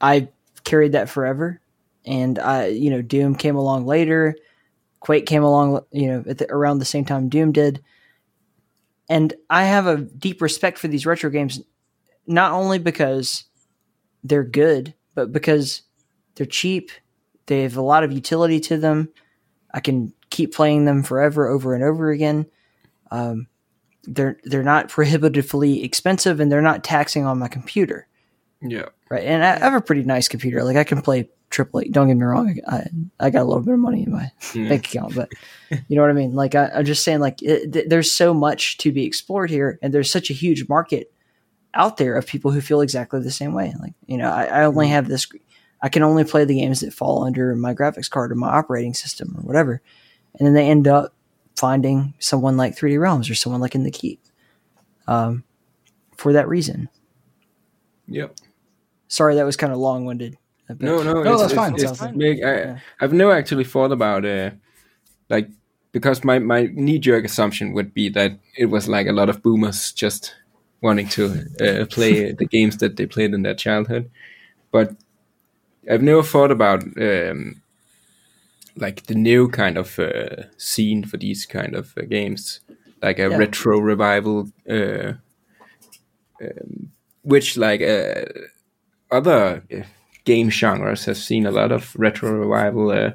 I 0.00 0.28
carried 0.62 0.92
that 0.92 1.08
forever. 1.08 1.60
And 2.04 2.38
I, 2.38 2.66
you 2.66 2.90
know, 2.90 3.02
Doom 3.02 3.34
came 3.34 3.56
along 3.56 3.86
later 3.86 4.36
Quake 5.04 5.26
came 5.26 5.42
along, 5.42 5.84
you 5.92 6.06
know, 6.06 6.22
the, 6.22 6.50
around 6.50 6.78
the 6.78 6.86
same 6.86 7.04
time 7.04 7.28
Doom 7.28 7.52
did. 7.52 7.84
And 9.06 9.34
I 9.50 9.64
have 9.64 9.86
a 9.86 9.98
deep 9.98 10.40
respect 10.40 10.78
for 10.78 10.88
these 10.88 11.04
retro 11.04 11.28
games, 11.28 11.60
not 12.26 12.52
only 12.52 12.78
because 12.78 13.44
they're 14.24 14.42
good, 14.42 14.94
but 15.14 15.30
because 15.30 15.82
they're 16.34 16.46
cheap. 16.46 16.90
They 17.44 17.64
have 17.64 17.76
a 17.76 17.82
lot 17.82 18.02
of 18.02 18.12
utility 18.12 18.58
to 18.60 18.78
them. 18.78 19.10
I 19.74 19.80
can 19.80 20.14
keep 20.30 20.54
playing 20.54 20.84
them 20.84 21.02
forever, 21.02 21.48
over 21.48 21.74
and 21.74 21.82
over 21.82 22.10
again. 22.10 22.46
Um, 23.10 23.48
they're 24.04 24.38
they're 24.44 24.62
not 24.62 24.88
prohibitively 24.88 25.82
expensive, 25.82 26.40
and 26.40 26.50
they're 26.50 26.62
not 26.62 26.84
taxing 26.84 27.26
on 27.26 27.38
my 27.38 27.48
computer. 27.48 28.06
Yeah, 28.62 28.86
right. 29.10 29.24
And 29.24 29.44
I 29.44 29.58
have 29.58 29.74
a 29.74 29.80
pretty 29.80 30.04
nice 30.04 30.28
computer. 30.28 30.62
Like 30.62 30.76
I 30.76 30.84
can 30.84 31.02
play 31.02 31.28
triple 31.50 31.80
A. 31.80 31.84
Don't 31.84 32.08
get 32.08 32.16
me 32.16 32.24
wrong, 32.24 32.58
I, 32.68 32.86
I 33.18 33.30
got 33.30 33.42
a 33.42 33.44
little 33.44 33.62
bit 33.62 33.74
of 33.74 33.80
money 33.80 34.04
in 34.04 34.12
my 34.12 34.30
yeah. 34.54 34.68
bank 34.70 34.86
account, 34.86 35.14
but 35.14 35.30
you 35.88 35.96
know 35.96 36.02
what 36.02 36.10
I 36.10 36.14
mean. 36.14 36.34
Like 36.34 36.54
I, 36.54 36.70
am 36.72 36.84
just 36.84 37.02
saying, 37.02 37.20
like 37.20 37.42
it, 37.42 37.72
th- 37.72 37.88
there's 37.88 38.12
so 38.12 38.32
much 38.32 38.78
to 38.78 38.92
be 38.92 39.04
explored 39.04 39.50
here, 39.50 39.78
and 39.82 39.92
there's 39.92 40.10
such 40.10 40.30
a 40.30 40.34
huge 40.34 40.68
market 40.68 41.12
out 41.72 41.96
there 41.96 42.16
of 42.16 42.26
people 42.26 42.52
who 42.52 42.60
feel 42.60 42.80
exactly 42.80 43.20
the 43.20 43.30
same 43.30 43.54
way. 43.54 43.74
Like 43.80 43.94
you 44.06 44.18
know, 44.18 44.30
I, 44.30 44.44
I 44.44 44.64
only 44.64 44.88
have 44.88 45.08
this. 45.08 45.26
I 45.82 45.88
can 45.88 46.02
only 46.02 46.24
play 46.24 46.44
the 46.44 46.58
games 46.58 46.80
that 46.80 46.94
fall 46.94 47.24
under 47.24 47.54
my 47.54 47.74
graphics 47.74 48.10
card 48.10 48.32
or 48.32 48.36
my 48.36 48.48
operating 48.48 48.94
system 48.94 49.34
or 49.36 49.42
whatever, 49.42 49.82
and 50.38 50.46
then 50.46 50.54
they 50.54 50.68
end 50.68 50.88
up 50.88 51.14
finding 51.56 52.14
someone 52.18 52.56
like 52.56 52.76
3D 52.76 53.00
Realms 53.00 53.30
or 53.30 53.34
someone 53.34 53.60
like 53.60 53.74
in 53.74 53.84
the 53.84 53.90
Keep, 53.90 54.20
um, 55.06 55.44
for 56.16 56.32
that 56.32 56.48
reason. 56.48 56.88
Yep. 58.08 58.36
Sorry, 59.08 59.34
that 59.36 59.44
was 59.44 59.56
kind 59.56 59.72
of 59.72 59.78
long 59.78 60.04
winded. 60.04 60.36
No, 60.80 61.02
no, 61.02 61.22
no, 61.22 61.32
it's, 61.32 61.40
that's 61.40 61.42
it's, 61.42 61.54
fine. 61.54 61.74
It's, 61.74 61.82
it's 61.84 62.16
big. 62.16 62.42
I, 62.42 62.56
yeah. 62.56 62.78
I've 63.00 63.12
never 63.12 63.32
actually 63.32 63.64
thought 63.64 63.92
about 63.92 64.24
uh, 64.24 64.50
like 65.28 65.50
because 65.92 66.24
my 66.24 66.38
my 66.38 66.70
knee 66.72 66.98
jerk 66.98 67.24
assumption 67.24 67.74
would 67.74 67.92
be 67.92 68.08
that 68.10 68.38
it 68.56 68.66
was 68.66 68.88
like 68.88 69.06
a 69.06 69.12
lot 69.12 69.28
of 69.28 69.42
boomers 69.42 69.92
just 69.92 70.34
wanting 70.80 71.08
to 71.08 71.44
uh, 71.60 71.86
play 71.86 72.32
the 72.32 72.46
games 72.46 72.78
that 72.78 72.96
they 72.96 73.06
played 73.06 73.34
in 73.34 73.42
their 73.42 73.54
childhood, 73.54 74.10
but 74.70 74.96
I've 75.90 76.02
never 76.02 76.22
thought 76.22 76.50
about 76.50 76.82
um, 77.00 77.62
like 78.76 79.06
the 79.06 79.14
new 79.14 79.48
kind 79.48 79.76
of 79.76 79.98
uh, 79.98 80.44
scene 80.56 81.04
for 81.04 81.16
these 81.16 81.46
kind 81.46 81.74
of 81.74 81.96
uh, 81.96 82.02
games, 82.02 82.60
like 83.02 83.18
a 83.18 83.28
yeah. 83.28 83.36
retro 83.36 83.78
revival, 83.78 84.50
uh, 84.68 85.12
um, 86.40 86.90
which 87.22 87.56
like 87.56 87.82
uh, 87.82 88.24
other 89.10 89.62
game 90.24 90.50
genres 90.50 91.04
have 91.04 91.16
seen 91.18 91.46
a 91.46 91.50
lot 91.50 91.72
of 91.72 91.94
retro 91.96 92.32
revival. 92.32 92.90
Uh, 92.90 93.10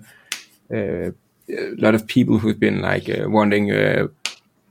uh, 0.74 1.12
a 1.50 1.76
lot 1.78 1.96
of 1.96 2.08
people 2.08 2.38
who've 2.38 2.60
been 2.60 2.82
like 2.82 3.10
uh, 3.10 3.28
wanting 3.28 3.72
uh, 3.72 4.08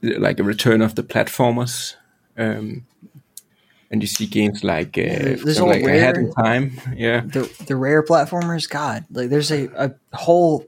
like 0.02 0.38
a 0.38 0.44
return 0.44 0.80
of 0.80 0.94
the 0.94 1.02
platformers. 1.02 1.94
Um, 2.36 2.86
and 3.90 4.02
you 4.02 4.06
see 4.06 4.26
games 4.26 4.62
like 4.64 4.98
uh, 4.98 5.02
yeah, 5.02 5.36
there's 5.42 5.60
like 5.60 5.84
rare, 5.84 5.94
A 5.94 6.00
Hat 6.00 6.16
in 6.16 6.32
Time, 6.32 6.72
yeah. 6.94 7.20
The 7.20 7.50
the 7.66 7.76
rare 7.76 8.02
platformers, 8.02 8.68
God, 8.68 9.04
like 9.10 9.30
there's 9.30 9.50
a, 9.50 9.68
a 9.76 9.94
whole 10.16 10.66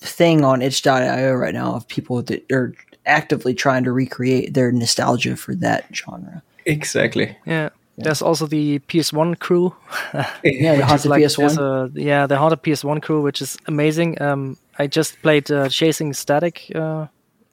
thing 0.00 0.44
on 0.44 0.62
itch.io 0.62 1.32
right 1.34 1.54
now 1.54 1.74
of 1.74 1.86
people 1.86 2.22
that 2.22 2.50
are 2.50 2.74
actively 3.06 3.54
trying 3.54 3.84
to 3.84 3.92
recreate 3.92 4.54
their 4.54 4.72
nostalgia 4.72 5.36
for 5.36 5.54
that 5.56 5.84
genre. 5.94 6.42
Exactly. 6.64 7.36
Yeah. 7.44 7.70
There's 8.02 8.22
also 8.22 8.46
the 8.46 8.78
PS1 8.78 9.38
crew. 9.40 9.74
yeah, 10.42 10.76
the 10.76 10.86
haunted 10.86 11.10
like, 11.10 11.22
PS1. 11.22 11.58
A, 11.58 12.00
yeah, 12.00 12.26
the 12.26 12.38
haunted 12.38 12.62
PS1 12.62 13.02
crew, 13.02 13.20
which 13.20 13.42
is 13.42 13.58
amazing. 13.66 14.20
Um, 14.22 14.56
I 14.78 14.86
just 14.86 15.20
played 15.20 15.50
uh, 15.50 15.68
Chasing 15.68 16.14
Static. 16.14 16.72
Uh, 16.74 17.08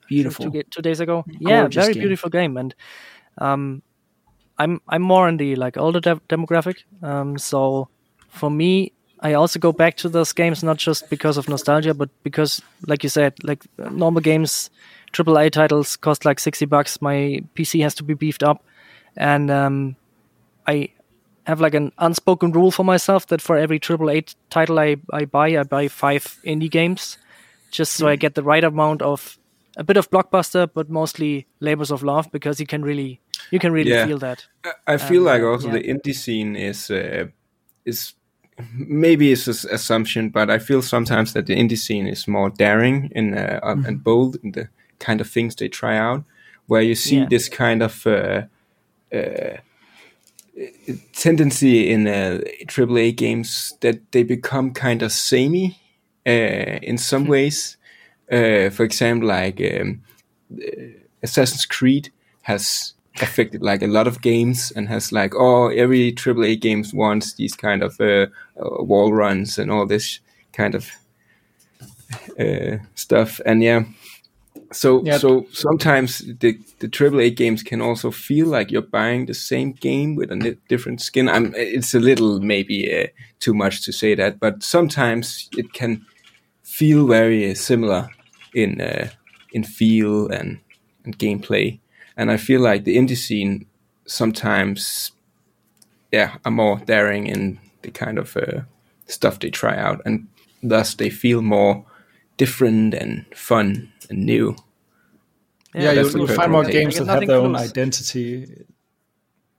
beautiful. 0.07 0.49
Two, 0.49 0.63
two, 0.63 0.81
days 0.81 1.01
ago. 1.01 1.25
Gorgeous 1.27 1.41
yeah, 1.41 1.67
very 1.67 1.93
game. 1.93 2.01
beautiful 2.01 2.29
game, 2.29 2.55
and 2.55 2.73
um, 3.39 3.81
I'm 4.59 4.81
I'm 4.89 5.01
more 5.01 5.27
in 5.29 5.37
the 5.37 5.55
like 5.55 5.77
older 5.77 5.99
de- 5.99 6.21
demographic. 6.29 6.83
Um, 7.01 7.37
so 7.37 7.89
for 8.29 8.49
me, 8.49 8.91
I 9.19 9.33
also 9.33 9.59
go 9.59 9.71
back 9.71 9.97
to 9.97 10.09
those 10.09 10.33
games 10.33 10.63
not 10.63 10.77
just 10.77 11.09
because 11.09 11.37
of 11.37 11.49
nostalgia, 11.49 11.93
but 11.93 12.09
because, 12.23 12.61
like 12.85 13.03
you 13.03 13.09
said, 13.09 13.33
like 13.43 13.65
normal 13.77 14.21
games, 14.21 14.69
AAA 15.13 15.51
titles 15.51 15.95
cost 15.95 16.25
like 16.25 16.39
sixty 16.39 16.65
bucks. 16.65 17.01
My 17.01 17.43
PC 17.55 17.81
has 17.83 17.95
to 17.95 18.03
be 18.03 18.13
beefed 18.13 18.43
up, 18.43 18.63
and 19.15 19.49
um, 19.51 19.95
I 20.67 20.89
have 21.45 21.61
like 21.61 21.73
an 21.73 21.91
unspoken 21.97 22.51
rule 22.51 22.71
for 22.71 22.83
myself 22.83 23.27
that 23.27 23.41
for 23.41 23.57
every 23.57 23.79
AAA 23.79 24.35
title 24.49 24.79
I, 24.79 24.97
I 25.13 25.25
buy, 25.25 25.57
I 25.57 25.63
buy 25.63 25.87
five 25.87 26.37
indie 26.45 26.69
games, 26.69 27.17
just 27.71 27.93
so. 27.93 28.07
I 28.07 28.17
get 28.17 28.35
the 28.35 28.43
right 28.43 28.63
amount 28.63 29.01
of 29.01 29.39
a 29.77 29.83
bit 29.83 29.97
of 29.97 30.09
blockbuster, 30.09 30.67
but 30.73 30.89
mostly 30.89 31.47
labors 31.59 31.91
of 31.91 32.03
love 32.03 32.29
because 32.31 32.59
you 32.59 32.65
can 32.65 32.83
really 32.83 33.21
you 33.51 33.59
can 33.59 33.71
really 33.71 33.91
yeah. 33.91 34.05
feel 34.05 34.17
that. 34.17 34.47
I 34.87 34.97
feel 34.97 35.21
um, 35.21 35.33
like 35.33 35.43
also 35.43 35.67
yeah. 35.67 35.73
the 35.73 35.83
indie 35.83 36.15
scene 36.15 36.55
is 36.55 36.91
uh, 36.91 37.27
is 37.85 38.13
maybe 38.75 39.31
it's 39.31 39.47
an 39.47 39.69
assumption, 39.71 40.29
but 40.29 40.49
I 40.49 40.59
feel 40.59 40.81
sometimes 40.81 41.33
that 41.33 41.45
the 41.45 41.55
indie 41.55 41.77
scene 41.77 42.07
is 42.07 42.27
more 42.27 42.49
daring 42.49 43.11
and 43.15 43.37
uh, 43.37 43.59
mm-hmm. 43.61 43.85
and 43.85 44.03
bold 44.03 44.37
in 44.43 44.51
the 44.51 44.69
kind 44.99 45.21
of 45.21 45.29
things 45.29 45.55
they 45.55 45.69
try 45.69 45.97
out, 45.97 46.23
where 46.65 46.81
you 46.81 46.95
see 46.95 47.19
yeah. 47.19 47.27
this 47.29 47.49
kind 47.49 47.83
of 47.83 48.05
uh, 48.07 48.43
uh 49.13 49.57
tendency 51.13 51.91
in 51.91 52.07
uh, 52.07 52.39
AAA 52.65 53.15
games 53.15 53.75
that 53.81 54.11
they 54.11 54.23
become 54.23 54.73
kind 54.73 55.03
of 55.03 55.11
samey 55.11 55.79
uh, 56.25 56.79
in 56.81 56.97
some 56.97 57.25
ways. 57.25 57.77
Uh, 58.31 58.69
for 58.69 58.83
example, 58.83 59.27
like 59.27 59.61
um, 59.61 60.01
Assassin's 61.23 61.65
Creed 61.65 62.11
has 62.43 62.93
affected 63.21 63.61
like 63.61 63.81
a 63.81 63.87
lot 63.87 64.07
of 64.07 64.21
games 64.21 64.71
and 64.75 64.87
has 64.87 65.11
like 65.11 65.33
oh 65.35 65.69
every 65.69 66.11
AAA 66.11 66.59
games 66.59 66.93
wants 66.93 67.33
these 67.33 67.55
kind 67.55 67.81
of 67.83 67.99
uh, 67.99 68.27
uh, 68.61 68.83
wall 68.83 69.11
runs 69.11 69.57
and 69.57 69.71
all 69.71 69.87
this 69.87 70.19
kind 70.53 70.75
of 70.75 70.91
uh, 72.39 72.77
stuff 72.95 73.41
and 73.45 73.63
yeah 73.63 73.83
so 74.71 75.01
Yeah. 75.03 75.17
so 75.17 75.45
sometimes 75.51 76.19
the 76.19 76.59
the 76.79 76.87
AAA 76.87 77.35
games 77.35 77.63
can 77.63 77.81
also 77.81 78.11
feel 78.11 78.47
like 78.47 78.71
you're 78.71 78.81
buying 78.81 79.25
the 79.25 79.33
same 79.33 79.71
game 79.71 80.15
with 80.15 80.31
a 80.31 80.57
different 80.67 81.01
skin. 81.01 81.29
I'm 81.29 81.53
it's 81.55 81.93
a 81.93 81.99
little 81.99 82.39
maybe 82.41 82.93
uh, 82.93 83.07
too 83.39 83.53
much 83.53 83.85
to 83.85 83.91
say 83.91 84.15
that, 84.15 84.39
but 84.39 84.63
sometimes 84.63 85.49
it 85.57 85.73
can 85.73 86.05
feel 86.63 87.07
very 87.07 87.55
similar 87.55 88.09
in 88.57 88.81
uh, 88.81 89.09
in 89.51 89.63
feel 89.63 90.27
and 90.31 90.59
and 91.05 91.17
gameplay. 91.17 91.79
And 92.17 92.31
I 92.31 92.37
feel 92.37 92.61
like 92.61 92.83
the 92.83 92.97
indie 92.97 93.15
scene 93.17 93.67
sometimes, 94.05 95.11
yeah, 96.11 96.37
are 96.43 96.51
more 96.51 96.79
daring 96.85 97.27
in 97.27 97.59
the 97.83 97.91
kind 97.91 98.17
of 98.17 98.35
uh, 98.35 98.61
stuff 99.05 99.39
they 99.39 99.49
try 99.51 99.77
out, 99.77 100.01
and 100.05 100.27
thus 100.63 100.95
they 100.95 101.09
feel 101.09 101.41
more 101.41 101.85
different 102.37 102.93
and 102.93 103.25
fun 103.35 103.91
and 104.09 104.25
new. 104.25 104.55
Yeah, 105.73 105.93
that's 105.93 106.13
you'll, 106.13 106.27
you'll 106.27 106.35
find 106.35 106.51
more 106.51 106.63
games 106.63 106.97
that 106.97 107.05
have 107.05 107.15
nothing 107.15 107.27
their 107.27 107.37
own 107.37 107.55
identity 107.55 108.65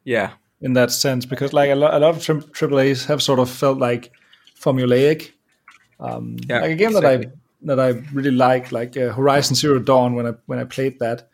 Yeah, 0.05 0.33
in 0.61 0.73
that 0.73 0.91
sense 0.91 1.27
because 1.27 1.53
like 1.53 1.71
a 1.71 1.77
lot, 1.77 1.95
a 1.95 1.99
lot 1.99 2.17
of 2.17 2.23
tri- 2.25 2.69
AAA's 2.69 3.07
have 3.07 3.23
sort 3.23 3.39
of 3.39 3.49
felt 3.49 3.79
like 3.79 4.13
formulaic. 4.61 5.31
Um, 6.01 6.37
Yeah, 6.49 6.61
like 6.61 6.73
a 6.73 6.77
game 6.77 6.97
exactly. 6.97 7.27
that 7.27 7.27
I 7.27 7.31
that 7.63 7.81
I 7.81 7.89
really 8.13 8.31
like, 8.31 8.73
like 8.73 8.97
uh, 8.97 9.13
Horizon 9.13 9.57
Zero 9.57 9.79
Dawn. 9.79 10.15
When 10.15 10.27
I 10.27 10.33
when 10.47 10.59
I 10.59 10.65
played 10.65 10.99
that, 11.01 11.29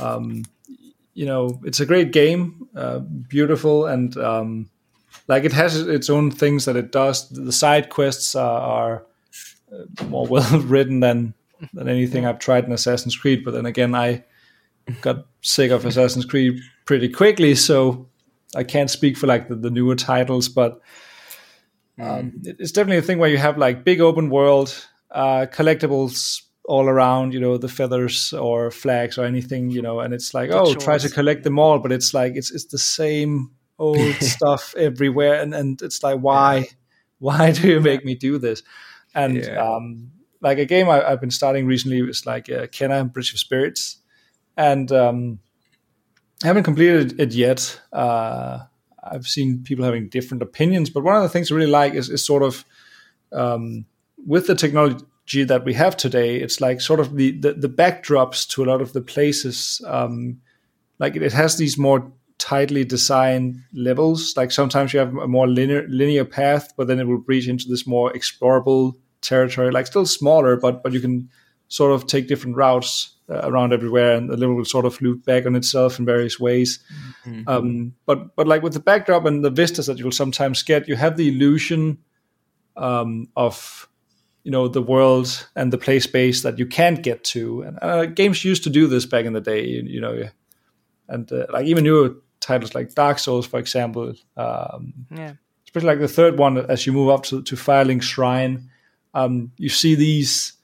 um, 0.00 0.44
you 1.14 1.26
know, 1.26 1.60
it's 1.64 1.80
a 1.80 1.86
great 1.86 2.12
game, 2.12 2.68
uh, 2.74 2.98
beautiful, 2.98 3.86
and 3.86 4.16
um, 4.16 4.70
like 5.28 5.44
it 5.44 5.52
has 5.52 5.80
its 5.80 6.10
own 6.10 6.30
things 6.30 6.64
that 6.64 6.76
it 6.76 6.92
does. 6.92 7.28
The 7.28 7.52
side 7.52 7.90
quests 7.90 8.34
are, 8.34 8.60
are 8.60 9.06
uh, 9.72 10.04
more 10.04 10.26
well 10.28 10.60
written 10.60 11.00
than 11.00 11.34
than 11.72 11.88
anything 11.88 12.26
I've 12.26 12.38
tried 12.38 12.64
in 12.64 12.72
Assassin's 12.72 13.16
Creed. 13.16 13.44
But 13.44 13.52
then 13.52 13.66
again, 13.66 13.94
I 13.94 14.24
got 15.00 15.26
sick 15.42 15.70
of 15.70 15.84
Assassin's 15.84 16.24
Creed 16.24 16.60
pretty 16.86 17.08
quickly, 17.08 17.54
so 17.54 18.08
I 18.56 18.64
can't 18.64 18.90
speak 18.90 19.16
for 19.16 19.26
like 19.26 19.48
the, 19.48 19.54
the 19.54 19.70
newer 19.70 19.94
titles, 19.94 20.48
but 20.48 20.80
um, 21.98 22.32
it's 22.42 22.72
definitely 22.72 22.98
a 22.98 23.02
thing 23.02 23.18
where 23.18 23.28
you 23.28 23.38
have 23.38 23.58
like 23.58 23.84
big 23.84 24.00
open 24.00 24.30
world 24.30 24.88
uh, 25.12 25.46
collectibles 25.52 26.42
all 26.64 26.88
around, 26.88 27.34
you 27.34 27.40
know, 27.40 27.58
the 27.58 27.68
feathers 27.68 28.32
or 28.32 28.70
flags 28.70 29.18
or 29.18 29.24
anything, 29.24 29.70
you 29.70 29.82
know, 29.82 30.00
and 30.00 30.14
it's 30.14 30.32
like, 30.32 30.50
oh, 30.50 30.74
try 30.74 30.96
to 30.98 31.08
collect 31.10 31.44
them 31.44 31.58
all, 31.58 31.78
but 31.78 31.92
it's 31.92 32.14
like 32.14 32.34
it's 32.36 32.50
it's 32.52 32.66
the 32.66 32.78
same 32.78 33.50
old 33.78 34.22
stuff 34.22 34.74
everywhere, 34.76 35.40
and 35.42 35.54
and 35.54 35.82
it's 35.82 36.02
like, 36.02 36.20
why, 36.20 36.66
why 37.18 37.50
do 37.52 37.68
you 37.68 37.80
make 37.80 38.04
me 38.04 38.14
do 38.14 38.38
this? 38.38 38.62
And 39.14 39.44
Yeah. 39.44 39.60
um, 39.62 40.12
like 40.40 40.58
a 40.58 40.64
game 40.64 40.88
I, 40.88 41.02
I've 41.04 41.20
been 41.20 41.30
starting 41.30 41.66
recently 41.66 42.00
is 42.00 42.26
like 42.26 42.48
uh, 42.50 42.66
Kena 42.66 43.12
Bridge 43.12 43.32
of 43.32 43.38
Spirits, 43.38 43.98
and 44.56 44.90
um, 44.92 45.40
I 46.42 46.46
haven't 46.46 46.64
completed 46.64 47.20
it 47.20 47.32
yet. 47.34 47.80
Uh, 47.92 48.60
I've 49.02 49.26
seen 49.26 49.62
people 49.64 49.84
having 49.84 50.08
different 50.08 50.42
opinions, 50.42 50.90
but 50.90 51.02
one 51.04 51.16
of 51.16 51.22
the 51.22 51.28
things 51.28 51.50
I 51.50 51.54
really 51.56 51.70
like 51.70 51.94
is, 51.94 52.08
is 52.08 52.24
sort 52.24 52.42
of 52.42 52.64
um, 53.32 53.84
with 54.26 54.46
the 54.46 54.54
technology 54.54 55.44
that 55.44 55.64
we 55.64 55.74
have 55.74 55.96
today, 55.96 56.36
it's 56.36 56.60
like 56.60 56.80
sort 56.80 57.00
of 57.00 57.16
the, 57.16 57.32
the, 57.38 57.54
the 57.54 57.68
backdrops 57.68 58.48
to 58.50 58.64
a 58.64 58.66
lot 58.66 58.80
of 58.80 58.92
the 58.92 59.00
places. 59.00 59.80
Um, 59.86 60.40
like 60.98 61.16
it, 61.16 61.32
has 61.32 61.56
these 61.56 61.78
more 61.78 62.12
tightly 62.38 62.84
designed 62.84 63.62
levels. 63.72 64.34
Like 64.36 64.50
sometimes 64.50 64.92
you 64.92 65.00
have 65.00 65.16
a 65.16 65.28
more 65.28 65.48
linear 65.48 65.86
linear 65.88 66.24
path, 66.24 66.72
but 66.76 66.86
then 66.86 67.00
it 67.00 67.06
will 67.06 67.18
breach 67.18 67.48
into 67.48 67.68
this 67.68 67.86
more 67.86 68.12
explorable 68.12 68.94
territory. 69.20 69.70
Like 69.70 69.86
still 69.86 70.06
smaller, 70.06 70.56
but 70.56 70.82
but 70.82 70.92
you 70.92 71.00
can 71.00 71.28
sort 71.68 71.92
of 71.92 72.06
take 72.06 72.28
different 72.28 72.56
routes 72.56 73.16
uh, 73.28 73.40
around 73.44 73.72
everywhere, 73.72 74.16
and 74.16 74.28
the 74.28 74.36
level 74.36 74.54
will 74.54 74.64
sort 74.64 74.84
of 74.84 75.00
loop 75.00 75.24
back 75.24 75.46
on 75.46 75.56
itself 75.56 75.98
in 75.98 76.04
various 76.04 76.38
ways. 76.38 76.78
Um, 77.46 77.94
but 78.06 78.36
but 78.36 78.46
like 78.46 78.62
with 78.62 78.74
the 78.74 78.80
backdrop 78.80 79.24
and 79.24 79.44
the 79.44 79.50
vistas 79.50 79.86
that 79.86 79.98
you'll 79.98 80.12
sometimes 80.12 80.62
get, 80.62 80.88
you 80.88 80.96
have 80.96 81.16
the 81.16 81.28
illusion 81.28 81.98
um, 82.76 83.28
of 83.36 83.88
you 84.44 84.50
know 84.50 84.68
the 84.68 84.82
world 84.82 85.46
and 85.54 85.72
the 85.72 85.78
play 85.78 86.00
space 86.00 86.42
that 86.42 86.58
you 86.58 86.66
can't 86.66 87.02
get 87.02 87.24
to. 87.24 87.62
And 87.62 87.78
uh, 87.82 88.06
games 88.06 88.44
used 88.44 88.64
to 88.64 88.70
do 88.70 88.86
this 88.86 89.06
back 89.06 89.24
in 89.24 89.32
the 89.32 89.40
day, 89.40 89.64
you, 89.66 89.82
you 89.82 90.00
know, 90.00 90.28
and 91.08 91.30
uh, 91.32 91.46
like 91.52 91.66
even 91.66 91.84
newer 91.84 92.16
titles 92.40 92.74
like 92.74 92.94
Dark 92.94 93.18
Souls, 93.18 93.46
for 93.46 93.58
example. 93.58 94.14
Um, 94.36 94.92
Yeah. 95.10 95.34
especially 95.64 95.88
like 95.88 96.00
the 96.00 96.08
third 96.08 96.38
one, 96.38 96.58
as 96.58 96.86
you 96.86 96.92
move 96.92 97.10
up 97.10 97.22
to, 97.24 97.42
to 97.42 97.56
Firelink 97.56 98.02
Shrine, 98.02 98.68
um, 99.14 99.52
you 99.58 99.68
see 99.68 99.94
these 99.94 100.54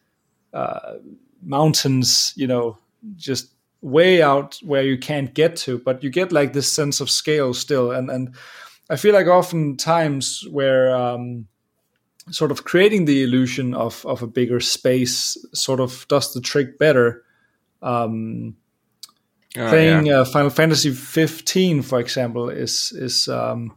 uh, 0.53 0.95
mountains, 1.43 2.33
you 2.37 2.47
know, 2.47 2.79
just 3.17 3.53
way 3.81 4.23
out 4.23 4.59
where 4.65 4.83
you 4.83 4.99
can't 4.99 5.35
get 5.35 5.55
to, 5.57 5.79
but 5.79 6.03
you 6.03 6.11
get 6.11 6.33
like 6.33 6.53
this 6.53 6.71
sense 6.71 7.01
of 7.01 7.09
scale 7.11 7.55
still. 7.55 7.93
And 7.93 8.11
and 8.11 8.35
I 8.91 8.97
feel 8.97 9.15
like 9.15 9.27
often 9.27 9.77
times 9.77 10.47
where 10.51 10.95
um, 10.97 11.47
sort 12.31 12.51
of 12.51 12.65
creating 12.65 13.05
the 13.05 13.23
illusion 13.23 13.75
of 13.75 14.05
of 14.07 14.23
a 14.23 14.27
bigger 14.27 14.61
space 14.61 15.37
sort 15.53 15.81
of 15.81 16.07
does 16.09 16.35
the 16.35 16.41
trick 16.41 16.79
better. 16.79 17.25
Um, 17.83 18.57
Oh, 19.57 19.69
playing 19.71 20.07
yeah. 20.07 20.21
uh, 20.21 20.25
Final 20.27 20.51
Fantasy 20.51 20.93
15, 20.93 21.81
for 21.83 21.99
example, 21.99 22.51
is 22.51 22.93
is 22.93 23.29
um, 23.29 23.77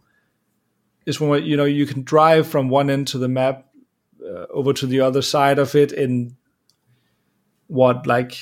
is 1.05 1.19
when 1.19 1.43
you 1.43 1.55
know 1.55 1.63
you 1.65 1.85
can 1.85 2.03
drive 2.03 2.45
from 2.45 2.67
one 2.67 2.89
end 2.89 3.07
to 3.07 3.17
the 3.17 3.29
map 3.29 3.67
uh, 4.21 4.47
over 4.49 4.73
to 4.73 4.85
the 4.85 4.99
other 4.99 5.21
side 5.21 5.59
of 5.59 5.73
it 5.73 5.93
in 5.93 6.35
what 7.67 8.05
like 8.05 8.37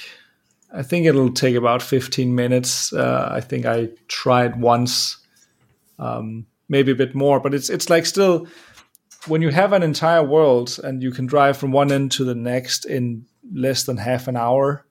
I 0.74 0.82
think 0.82 1.06
it'll 1.06 1.32
take 1.32 1.56
about 1.56 1.84
15 1.84 2.34
minutes. 2.34 2.92
Uh, 2.94 3.30
I 3.32 3.42
think 3.42 3.66
I 3.66 3.90
tried 4.08 4.60
once, 4.60 5.18
um, 6.00 6.48
maybe 6.68 6.92
a 6.92 6.96
bit 6.96 7.14
more, 7.14 7.40
but 7.40 7.54
it's 7.54 7.70
it's 7.70 7.92
like 7.92 8.08
still 8.08 8.48
when 9.30 9.42
you 9.42 9.50
have 9.50 9.74
an 9.74 9.84
entire 9.84 10.24
world 10.24 10.80
and 10.84 11.02
you 11.02 11.12
can 11.12 11.26
drive 11.26 11.58
from 11.58 11.72
one 11.72 11.92
end 11.92 12.12
to 12.14 12.24
the 12.24 12.36
next 12.36 12.86
in 12.86 13.26
less 13.54 13.84
than 13.84 13.98
half 13.98 14.28
an 14.28 14.36
hour, 14.36 14.86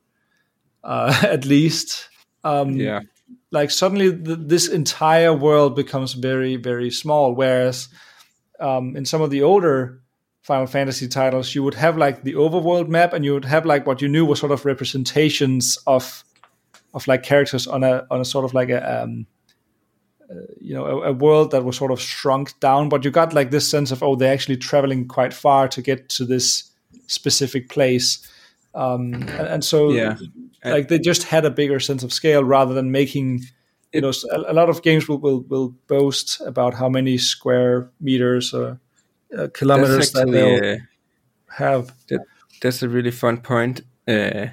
uh, 0.85 1.20
at 1.23 1.44
least. 1.44 2.09
Um, 2.44 2.73
yeah. 2.77 3.01
like 3.51 3.70
suddenly 3.70 4.10
th- 4.12 4.39
this 4.43 4.69
entire 4.69 5.35
world 5.35 5.74
becomes 5.74 6.12
very 6.12 6.55
very 6.55 6.89
small 6.89 7.35
whereas 7.35 7.89
um, 8.60 8.97
in 8.97 9.05
some 9.05 9.20
of 9.20 9.31
the 9.31 9.43
older 9.43 10.01
final 10.43 10.66
fantasy 10.66 11.09
titles 11.09 11.52
you 11.52 11.65
would 11.65 11.74
have 11.74 11.98
like 11.98 12.23
the 12.23 12.35
overworld 12.35 12.89
map 12.89 13.12
and 13.12 13.24
you 13.24 13.35
would 13.35 13.44
have 13.44 13.66
like 13.66 13.86
what 13.86 14.01
you 14.01 14.09
knew 14.09 14.24
was 14.24 14.39
sort 14.39 14.52
of 14.52 14.65
representations 14.65 15.77
of 15.86 16.24
of 16.94 17.06
like 17.09 17.24
characters 17.24 17.66
on 17.66 17.82
a 17.82 18.06
on 18.09 18.20
a 18.20 18.24
sort 18.24 18.44
of 18.44 18.55
like 18.55 18.70
a 18.70 19.02
um, 19.02 19.27
you 20.60 20.74
know 20.74 20.86
a, 20.86 21.10
a 21.10 21.12
world 21.12 21.50
that 21.50 21.64
was 21.64 21.76
sort 21.76 21.90
of 21.90 22.00
shrunk 22.00 22.59
down 22.60 22.88
but 22.88 23.05
you 23.05 23.10
got 23.10 23.32
like 23.32 23.50
this 23.50 23.70
sense 23.70 23.90
of 23.90 24.02
oh 24.02 24.14
they're 24.14 24.32
actually 24.32 24.56
traveling 24.56 25.09
quite 25.09 25.32
far 25.32 25.68
to 25.68 25.80
get 25.82 26.09
to 26.09 26.24
this 26.24 26.70
specific 27.06 27.68
place 27.68 28.28
um, 28.74 29.14
and, 29.38 29.48
and 29.48 29.64
so 29.64 29.90
Yeah. 29.90 30.16
like 30.64 30.88
they 30.88 30.98
just 30.98 31.24
had 31.24 31.44
a 31.44 31.50
bigger 31.50 31.80
sense 31.80 32.02
of 32.02 32.12
scale 32.12 32.44
rather 32.44 32.74
than 32.74 32.90
making 32.90 33.40
you 33.92 34.02
know 34.02 34.12
a 34.32 34.52
lot 34.52 34.68
of 34.68 34.82
games 34.82 35.09
will, 35.09 35.18
will 35.18 35.40
will 35.48 35.74
boast 35.86 36.40
about 36.46 36.74
how 36.74 36.88
many 36.88 37.16
square 37.18 37.90
meters 38.00 38.52
or 38.52 38.78
uh, 39.36 39.48
kilometers 39.55 40.12
That's 40.12 40.26
that 40.26 40.32
they'll 40.32 40.74
uh, 40.74 40.76
have 41.56 41.92
that, 42.09 42.20
that's 42.60 42.82
a 42.82 42.88
really 42.88 43.10
fun 43.10 43.38
point. 43.38 43.80
Uh, 44.06 44.48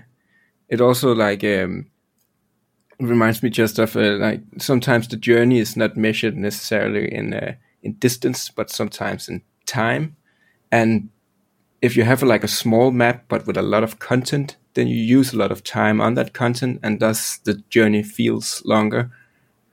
it 0.70 0.82
also 0.82 1.14
like 1.14 1.44
um, 1.44 1.88
reminds 3.00 3.44
me 3.44 3.50
just 3.50 3.80
of 3.80 3.96
uh, 3.96 4.18
like 4.18 4.42
sometimes 4.58 5.08
the 5.08 5.18
journey 5.18 5.60
is 5.60 5.76
not 5.76 5.98
measured 5.98 6.36
necessarily 6.36 7.14
in 7.14 7.34
uh, 7.34 7.54
in 7.84 7.94
distance, 7.94 8.50
but 8.50 8.70
sometimes 8.70 9.30
in 9.30 9.42
time. 9.66 10.16
And 10.72 11.10
if 11.82 11.96
you 11.96 12.04
have 12.04 12.24
like 12.24 12.44
a 12.44 12.48
small 12.48 12.92
map 12.92 13.26
but 13.28 13.46
with 13.46 13.58
a 13.58 13.62
lot 13.62 13.84
of 13.84 14.00
content, 14.00 14.58
then 14.74 14.88
you 14.88 14.98
use 14.98 15.34
a 15.34 15.38
lot 15.38 15.52
of 15.52 15.64
time 15.64 16.02
on 16.02 16.16
that 16.16 16.34
content, 16.34 16.80
and 16.84 17.00
thus 17.00 17.38
the 17.38 17.56
journey 17.70 18.04
feels 18.04 18.64
longer. 18.66 19.12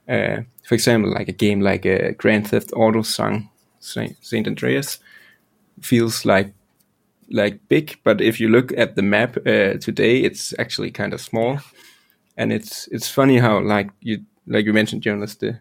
Uh, 0.07 0.41
for 0.65 0.75
example, 0.75 1.11
like 1.11 1.27
a 1.27 1.33
game 1.33 1.61
like 1.61 1.85
a 1.85 2.13
Grand 2.13 2.47
Theft 2.47 2.71
Auto 2.75 3.01
song, 3.01 3.49
San 3.79 4.15
Andreas, 4.33 4.99
feels 5.81 6.25
like 6.25 6.53
like 7.29 7.67
big, 7.67 7.97
but 8.03 8.21
if 8.21 8.39
you 8.39 8.47
look 8.47 8.71
at 8.77 8.95
the 8.95 9.01
map 9.01 9.37
uh, 9.37 9.73
today, 9.79 10.17
it's 10.19 10.53
actually 10.59 10.91
kind 10.91 11.13
of 11.13 11.21
small. 11.21 11.59
And 12.37 12.51
it's 12.51 12.87
it's 12.87 13.07
funny 13.07 13.37
how 13.37 13.59
like 13.59 13.89
you 14.01 14.23
like 14.47 14.65
you 14.65 14.73
mentioned, 14.73 15.03
Jonas, 15.03 15.35
the 15.35 15.59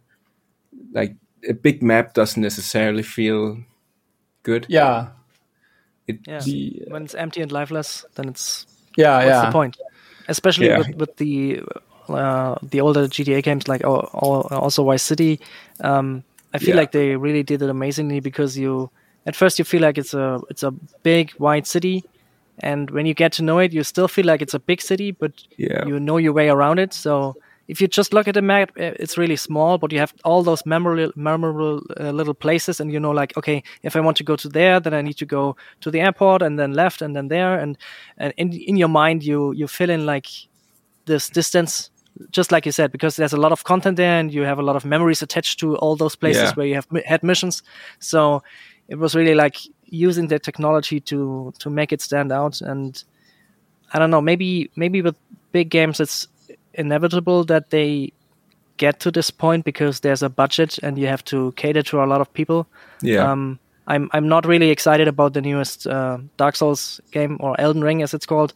like 0.93 1.15
a 1.49 1.53
big 1.55 1.83
map 1.83 2.15
doesn't 2.15 2.41
necessarily 2.43 3.03
feel 3.03 3.59
good. 4.43 4.67
Yeah, 4.69 5.09
It, 6.07 6.19
Yeah. 6.27 6.41
the, 6.41 6.83
When 6.89 7.05
it's 7.05 7.15
empty 7.15 7.43
and 7.43 7.53
lifeless, 7.53 8.05
then 8.15 8.29
it's 8.29 8.67
yeah, 8.97 9.17
what's 9.17 9.27
yeah. 9.29 9.47
the 9.47 9.53
point? 9.53 9.77
Especially 10.29 10.69
Yeah. 10.69 10.79
with, 10.79 10.97
with 10.97 11.17
the 11.17 11.61
uh, 12.09 12.57
the 12.63 12.81
older 12.81 13.07
GTA 13.09 13.43
games 13.43 13.69
like 13.69 13.85
oh, 13.85 14.09
oh, 14.15 14.43
also 14.51 14.85
Vice 14.85 15.03
City. 15.03 15.41
Um, 15.81 16.25
I 16.55 16.59
feel 16.59 16.71
Yeah. 16.71 16.77
like 16.77 16.93
they 16.93 17.17
really 17.17 17.43
did 17.43 17.63
it 17.63 17.71
amazingly 17.71 18.21
because 18.21 18.57
you 18.59 18.91
at 19.27 19.37
first 19.37 19.59
you 19.59 19.65
feel 19.65 19.83
like 19.83 19.99
it's 19.99 20.15
a 20.15 20.41
it's 20.51 20.63
a 20.63 20.71
big 21.03 21.33
wide 21.39 21.67
city, 21.67 22.05
and 22.63 22.91
when 22.91 23.07
you 23.07 23.15
get 23.15 23.33
to 23.33 23.43
know 23.43 23.59
it, 23.59 23.73
you 23.73 23.83
still 23.85 24.09
feel 24.09 24.27
like 24.27 24.43
it's 24.43 24.55
a 24.55 24.59
big 24.61 24.81
city, 24.81 25.11
but 25.13 25.33
Yeah. 25.59 25.85
you 25.87 25.99
know 25.99 26.17
your 26.19 26.33
way 26.33 26.49
around 26.49 26.79
it. 26.79 26.95
So 26.95 27.35
if 27.69 27.81
you 27.81 27.89
just 27.89 28.13
look 28.13 28.29
at 28.29 28.35
the 28.35 28.43
map, 28.43 28.71
eh, 28.77 28.93
it's 28.99 29.17
really 29.19 29.37
small, 29.37 29.79
but 29.79 29.93
you 29.93 29.99
have 30.01 30.13
all 30.25 30.43
those 30.43 30.65
memorable, 30.67 31.13
memorable 31.17 31.81
uh, 32.01 32.11
little 32.11 32.35
places, 32.35 32.81
and 32.81 32.93
you 32.93 33.01
know, 33.01 33.11
like, 33.21 33.37
okay, 33.37 33.63
if 33.83 33.97
I 33.97 34.01
want 34.01 34.17
to 34.19 34.25
go 34.25 34.37
to 34.37 34.49
there, 34.49 34.81
then 34.81 34.95
I 34.95 35.03
need 35.03 35.17
to 35.19 35.27
go 35.27 35.57
to 35.81 35.91
the 35.91 36.01
airport, 36.01 36.43
and 36.43 36.59
then 36.59 36.73
left, 36.73 37.03
and 37.03 37.15
then 37.15 37.29
there, 37.29 37.59
and 37.63 37.77
and 38.19 38.33
in 38.37 38.53
in 38.53 38.77
your 38.77 38.89
mind, 38.91 39.23
you 39.25 39.53
you 39.53 39.69
fill 39.69 39.91
in 39.91 40.07
like 40.07 40.27
this 41.07 41.31
distance, 41.31 41.91
just 42.31 42.53
like 42.53 42.67
you 42.67 42.73
said, 42.73 42.93
because 42.93 43.17
there's 43.17 43.33
a 43.35 43.41
lot 43.41 43.53
of 43.53 43.63
content 43.65 43.97
there, 43.97 44.19
and 44.21 44.33
you 44.35 44.45
have 44.45 44.59
a 44.59 44.63
lot 44.63 44.77
of 44.77 44.85
memories 44.85 45.23
attached 45.23 45.59
to 45.61 45.77
all 45.77 45.97
those 45.97 46.17
places 46.17 46.43
Yeah. 46.51 46.55
where 46.55 46.67
you 46.67 46.75
have 46.75 46.87
had 47.07 47.23
missions. 47.23 47.63
So 47.99 48.43
it 48.89 48.99
was 48.99 49.15
really 49.15 49.35
like 49.35 49.57
using 49.93 50.29
the 50.29 50.39
technology 50.39 50.99
to 51.01 51.53
to 51.59 51.71
make 51.71 51.93
it 51.93 52.01
stand 52.01 52.33
out, 52.33 52.61
and 52.61 53.05
I 53.93 53.99
don't 53.99 54.11
know, 54.11 54.21
maybe 54.21 54.71
maybe 54.75 55.03
with 55.03 55.17
big 55.53 55.71
games, 55.71 56.01
it's 56.01 56.27
inevitable 56.75 57.45
that 57.45 57.71
they 57.71 58.13
get 58.79 58.99
to 59.01 59.11
this 59.11 59.31
point 59.31 59.65
because 59.65 60.01
there's 60.01 60.23
a 60.23 60.29
budget 60.29 60.79
and 60.83 60.99
you 60.99 61.07
have 61.07 61.23
to 61.25 61.53
cater 61.53 61.83
to 61.83 62.03
a 62.03 62.07
lot 62.07 62.21
of 62.21 62.33
people. 62.33 62.67
yeah. 63.03 63.31
Um, 63.31 63.59
I'm 63.87 64.09
I'm 64.13 64.29
not 64.29 64.47
really 64.47 64.71
excited 64.71 65.09
about 65.09 65.35
the 65.35 65.41
newest 65.41 65.87
uh, 65.87 66.19
Dark 66.37 66.57
Souls 66.57 67.01
game 67.11 67.37
or 67.41 67.61
Elden 67.61 67.83
Ring 67.83 68.03
as 68.03 68.15
it's 68.15 68.27
called 68.27 68.55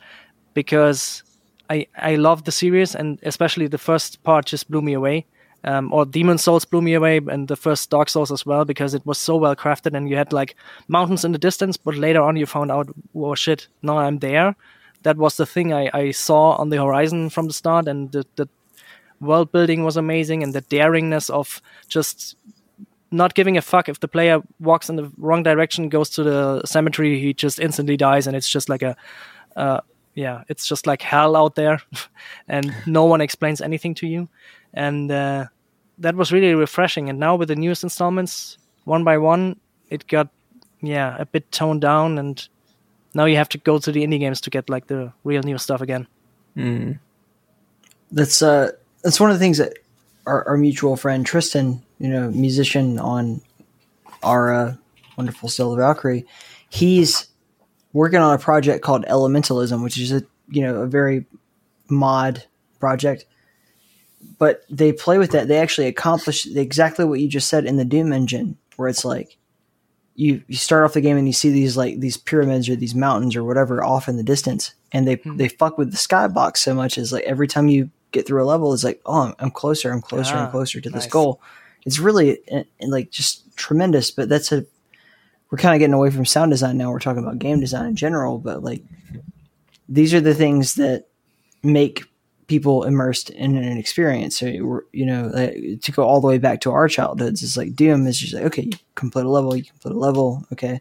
because 0.55 1.23
I 1.69 1.87
I 1.97 2.15
love 2.17 2.45
the 2.45 2.53
series 2.53 2.95
and 2.95 3.19
especially 3.23 3.67
the 3.67 3.79
first 3.79 4.23
part 4.23 4.47
just 4.47 4.71
blew 4.71 4.83
me 4.83 4.95
away. 4.95 5.27
Um, 5.67 5.93
or 5.93 6.07
Demon 6.07 6.39
Souls 6.39 6.65
blew 6.65 6.81
me 6.81 6.95
away, 6.95 7.21
and 7.29 7.49
the 7.49 7.57
first 7.57 7.91
Dark 7.91 8.09
Souls 8.09 8.31
as 8.31 8.47
well 8.47 8.65
because 8.65 8.95
it 8.95 9.05
was 9.05 9.19
so 9.19 9.37
well 9.37 9.57
crafted, 9.57 9.97
and 9.97 10.09
you 10.09 10.17
had 10.17 10.33
like 10.33 10.55
mountains 10.87 11.25
in 11.25 11.33
the 11.33 11.39
distance, 11.39 11.77
but 11.77 11.97
later 11.97 12.23
on 12.23 12.37
you 12.37 12.47
found 12.47 12.71
out, 12.71 12.89
oh 13.17 13.35
shit, 13.35 13.67
now 13.83 13.99
I'm 13.99 14.21
there. 14.21 14.55
That 15.03 15.17
was 15.17 15.37
the 15.37 15.47
thing 15.47 15.73
I, 15.73 15.91
I 15.93 16.11
saw 16.13 16.53
on 16.53 16.69
the 16.69 16.77
horizon 16.77 17.31
from 17.31 17.49
the 17.49 17.53
start, 17.53 17.89
and 17.89 18.13
the, 18.13 18.25
the 18.37 18.49
world 19.21 19.51
building 19.51 19.83
was 19.83 19.97
amazing, 19.97 20.45
and 20.45 20.55
the 20.55 20.63
daringness 20.63 21.29
of 21.31 21.61
just 21.89 22.37
not 23.11 23.35
giving 23.35 23.57
a 23.57 23.63
fuck 23.63 23.89
if 23.89 23.99
the 23.99 24.09
player 24.09 24.43
walks 24.61 24.89
in 24.89 24.95
the 24.95 25.11
wrong 25.19 25.43
direction, 25.43 25.89
goes 25.89 26.11
to 26.11 26.23
the 26.23 26.63
cemetery, 26.65 27.19
he 27.19 27.35
just 27.35 27.59
instantly 27.59 27.97
dies, 27.97 28.29
and 28.29 28.37
it's 28.37 28.49
just 28.49 28.69
like 28.69 28.83
a, 28.83 28.97
uh, 29.57 29.81
yeah, 30.15 30.45
it's 30.49 30.67
just 30.67 30.87
like 30.87 31.03
hell 31.03 31.35
out 31.35 31.57
there, 31.57 31.83
and 32.49 32.73
no 32.87 33.05
one 33.05 33.21
explains 33.21 33.61
anything 33.61 33.97
to 33.97 34.07
you, 34.07 34.29
and 34.73 35.11
uh, 35.11 35.47
that 35.99 36.15
was 36.15 36.33
really 36.33 36.55
refreshing. 36.55 37.09
And 37.09 37.19
now 37.19 37.37
with 37.37 37.49
the 37.49 37.57
newest 37.57 37.83
installments, 37.83 38.59
one 38.85 39.05
by 39.05 39.19
one, 39.19 39.59
it 39.91 40.07
got 40.07 40.29
yeah 40.81 41.17
a 41.19 41.27
bit 41.27 41.51
toned 41.53 41.81
down, 41.81 42.19
and 42.19 42.49
now 43.15 43.25
you 43.25 43.37
have 43.37 43.49
to 43.51 43.59
go 43.59 43.79
to 43.79 43.93
the 43.93 44.05
indie 44.05 44.19
games 44.19 44.41
to 44.43 44.51
get 44.51 44.69
like 44.69 44.87
the 44.87 45.13
real 45.25 45.43
new 45.43 45.59
stuff 45.59 45.81
again. 45.81 46.07
that's 48.13 48.43
uh 48.43 48.71
that's 49.03 49.21
one 49.21 49.31
of 49.31 49.37
the 49.37 49.41
things 49.41 49.59
that 49.59 49.75
our, 50.27 50.47
our 50.49 50.57
mutual 50.57 50.97
friend 50.97 51.25
Tristan, 51.25 51.83
you 51.99 52.09
know, 52.09 52.31
musician 52.31 52.99
on 52.99 53.41
our 54.23 54.53
uh, 54.53 54.75
wonderful 55.17 55.49
Stellar 55.49 55.77
Valkyrie, 55.77 56.27
he's 56.69 57.29
working 57.93 58.19
on 58.19 58.35
a 58.35 58.39
project 58.39 58.83
called 58.83 59.05
Elementalism, 59.07 59.83
which 59.83 59.99
is 59.99 60.13
a 60.13 60.23
you 60.49 60.63
know 60.63 60.83
a 60.83 60.87
very 60.87 61.25
mod 61.89 62.45
project. 62.81 63.25
But 64.39 64.65
they 64.69 64.93
play 64.93 65.19
with 65.19 65.31
that. 65.33 65.49
They 65.49 65.59
actually 65.59 65.87
accomplish 65.87 66.47
exactly 66.47 67.05
what 67.05 67.21
you 67.21 67.29
just 67.29 67.49
said 67.49 67.65
in 67.65 67.77
the 67.77 67.85
Doom 67.85 68.13
engine, 68.13 68.57
where 68.77 68.89
it's 68.89 69.05
like 69.05 69.37
you 70.15 70.43
you 70.47 70.57
start 70.57 70.85
off 70.85 70.95
the 70.95 71.01
game 71.01 71.17
and 71.17 71.27
you 71.27 71.33
see 71.33 71.51
these 71.51 71.77
like 71.77 72.01
these 72.01 72.17
pyramids 72.17 72.69
or 72.69 72.77
these 72.77 72.95
mountains 72.95 73.37
or 73.37 73.45
whatever 73.45 73.85
off 73.85 74.09
in 74.09 74.17
the 74.17 74.23
distance, 74.23 74.75
and 74.93 75.07
they 75.07 75.17
they 75.25 75.49
fuck 75.49 75.79
with 75.79 75.91
the 75.91 75.97
skybox 75.97 76.59
so 76.59 76.75
much 76.75 76.99
as 76.99 77.13
like 77.13 77.25
every 77.25 77.47
time 77.49 77.69
you 77.69 77.91
get 78.13 78.27
through 78.27 78.43
a 78.43 78.47
level, 78.47 78.73
it's 78.73 78.85
like 78.85 79.01
oh 79.07 79.23
I'm, 79.23 79.35
I'm 79.39 79.51
closer, 79.51 79.93
I'm 79.93 80.01
closer, 80.03 80.35
Ah, 80.35 80.45
I'm 80.45 80.51
closer 80.51 80.81
to 80.81 80.91
this 80.91 81.07
goal. 81.11 81.41
It's 81.85 81.99
really 81.99 82.39
uh, 82.51 82.65
like 82.81 83.11
just 83.11 83.57
tremendous. 83.57 84.11
But 84.11 84.29
that's 84.29 84.53
a 84.53 84.65
we're 85.51 85.59
kind 85.59 85.75
of 85.75 85.79
getting 85.79 85.95
away 85.95 86.11
from 86.11 86.25
sound 86.27 86.51
design 86.51 86.77
now. 86.77 86.91
We're 86.91 86.99
talking 86.99 87.23
about 87.23 87.39
game 87.39 87.61
design 87.61 87.87
in 87.87 87.97
general, 87.97 88.39
but 88.39 88.63
like 88.63 88.83
these 89.89 90.13
are 90.13 90.21
the 90.21 90.35
things 90.35 90.75
that 90.75 91.07
make 91.63 92.05
people 92.47 92.85
immersed 92.85 93.31
in 93.31 93.57
an 93.57 93.79
experience. 93.79 94.39
So 94.39 94.47
you 94.47 95.07
know, 95.07 95.31
like, 95.33 95.81
to 95.83 95.93
go 95.93 96.05
all 96.05 96.21
the 96.21 96.29
way 96.29 96.39
back 96.39 96.61
to 96.63 96.73
our 96.73 96.89
childhoods, 96.89 97.43
it's 97.43 97.57
like 97.57 97.75
Doom 97.75 98.07
is 98.07 98.19
just 98.19 98.35
like 98.35 98.45
okay, 98.45 98.63
you 98.63 98.73
complete 98.95 99.27
a 99.27 99.31
level, 99.31 99.57
you 99.57 99.65
complete 99.65 99.95
a 99.95 99.99
level, 99.99 100.45
okay, 100.53 100.81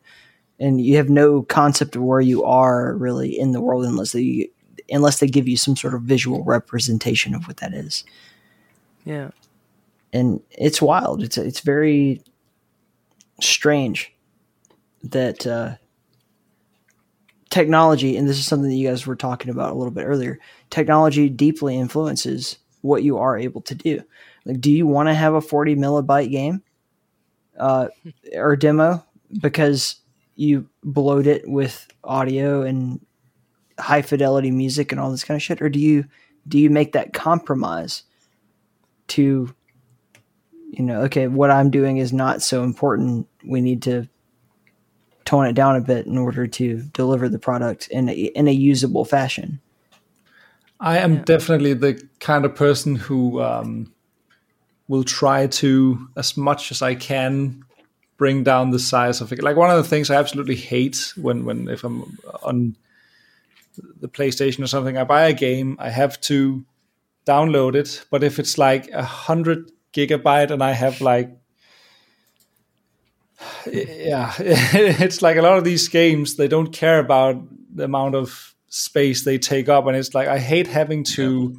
and 0.60 0.82
you 0.82 0.98
have 0.98 1.10
no 1.10 1.44
concept 1.44 1.96
of 1.96 2.04
where 2.04 2.22
you 2.22 2.44
are 2.44 2.96
really 2.96 3.38
in 3.38 3.52
the 3.52 3.62
world 3.62 3.86
unless 3.86 4.12
they 4.12 4.50
unless 4.90 5.20
they 5.20 5.28
give 5.28 5.48
you 5.48 5.58
some 5.58 5.76
sort 5.76 5.94
of 5.94 6.04
visual 6.04 6.44
representation 6.44 7.34
of 7.34 7.48
what 7.48 7.58
that 7.58 7.74
is 7.74 8.04
Yeah, 9.04 9.32
and 10.14 10.42
it's 10.52 10.82
wild. 10.82 11.24
It's 11.24 11.38
it's 11.38 11.62
very 11.62 12.22
strange 13.42 14.14
that 15.04 15.46
uh, 15.46 15.76
technology, 17.56 18.18
and 18.18 18.28
this 18.28 18.38
is 18.38 18.46
something 18.46 18.70
that 18.70 18.76
you 18.76 18.90
guys 18.90 19.08
were 19.08 19.16
talking 19.16 19.50
about 19.50 19.72
a 19.72 19.76
little 19.76 19.90
bit 19.90 20.04
earlier. 20.04 20.38
Technology 20.72 21.30
deeply 21.30 21.78
influences 21.78 22.60
what 22.82 23.02
you 23.02 23.18
are 23.18 23.38
able 23.38 23.62
to 23.62 23.74
do. 23.74 24.02
Like, 24.44 24.60
do 24.60 24.70
you 24.70 24.86
want 24.86 25.08
to 25.08 25.14
have 25.14 25.36
a 25.36 25.40
forty 25.40 25.74
millibyte 25.74 26.30
game 26.30 26.62
uh, 27.58 27.88
or 28.34 28.58
demo 28.58 29.06
because 29.42 29.96
you 30.36 30.68
bloat 30.84 31.28
it 31.28 31.50
with 31.50 31.88
audio 32.04 32.64
and 32.64 33.00
high 33.80 34.02
fidelity 34.02 34.52
music 34.52 34.92
and 34.92 35.00
all 35.00 35.10
this 35.10 35.24
kind 35.24 35.38
of 35.38 35.42
shit, 35.42 35.62
or 35.62 35.70
do 35.70 35.80
you 35.80 36.04
do 36.50 36.60
you 36.60 36.70
make 36.70 36.92
that 36.92 37.14
compromise 37.14 38.04
to 39.08 39.56
you 40.72 40.84
know, 40.84 41.04
okay, 41.04 41.30
what 41.30 41.52
I'm 41.52 41.70
doing 41.70 41.98
is 41.98 42.12
not 42.12 42.42
so 42.42 42.66
important. 42.66 43.30
We 43.46 43.62
need 43.62 43.82
to 43.84 44.10
tone 45.26 45.48
it 45.48 45.54
down 45.54 45.76
a 45.76 45.82
bit 45.82 46.06
in 46.06 46.18
order 46.18 46.48
to 46.48 46.82
deliver 46.94 47.28
the 47.28 47.40
product 47.40 47.88
in 47.90 48.10
a, 48.10 48.14
in 48.14 48.48
a 48.48 48.52
usable 48.52 49.06
fashion. 49.06 49.60
I 50.80 51.00
am 51.00 51.24
definitely 51.24 51.74
the 51.74 52.08
kind 52.20 52.46
of 52.46 52.56
person 52.56 52.96
who 52.96 53.42
um, 53.42 53.94
will 54.88 55.04
try 55.04 55.48
to, 55.48 56.10
as 56.16 56.38
much 56.38 56.72
as 56.72 56.82
I 56.82 56.96
can, 56.96 57.64
bring 58.18 58.44
down 58.44 58.72
the 58.72 58.80
size 58.80 59.20
of 59.22 59.32
it. 59.32 59.44
Like 59.44 59.58
one 59.58 59.70
of 59.70 59.78
the 59.78 59.90
things 59.90 60.10
I 60.10 60.16
absolutely 60.16 60.56
hate 60.56 61.14
when, 61.18 61.46
when 61.46 61.68
if 61.68 61.84
I'm 61.84 62.18
on 62.44 62.76
the 64.00 64.08
PlayStation 64.08 64.64
or 64.64 64.68
something, 64.68 64.98
I 64.98 65.04
buy 65.04 65.28
a 65.28 65.34
game, 65.34 65.76
I 65.80 65.90
have 65.90 66.20
to 66.22 66.64
download 67.26 67.76
it. 67.76 68.06
But 68.12 68.24
if 68.24 68.40
it's 68.40 68.58
like 68.58 68.90
a 68.92 69.04
hundred 69.04 69.72
gigabyte 69.94 70.52
and 70.52 70.64
I 70.64 70.72
have 70.72 71.02
like 71.02 71.36
yeah, 73.66 74.34
it's 74.40 75.22
like 75.22 75.38
a 75.38 75.42
lot 75.42 75.58
of 75.58 75.64
these 75.64 75.88
games 75.88 76.36
they 76.36 76.48
don't 76.48 76.72
care 76.72 77.00
about 77.00 77.42
the 77.74 77.84
amount 77.84 78.16
of 78.16 78.56
space 78.70 79.24
they 79.24 79.38
take 79.38 79.70
up, 79.70 79.88
and 79.88 79.96
it's 79.96 80.14
like 80.14 80.28
I 80.28 80.40
hate 80.40 80.68
having 80.68 81.04
to 81.16 81.56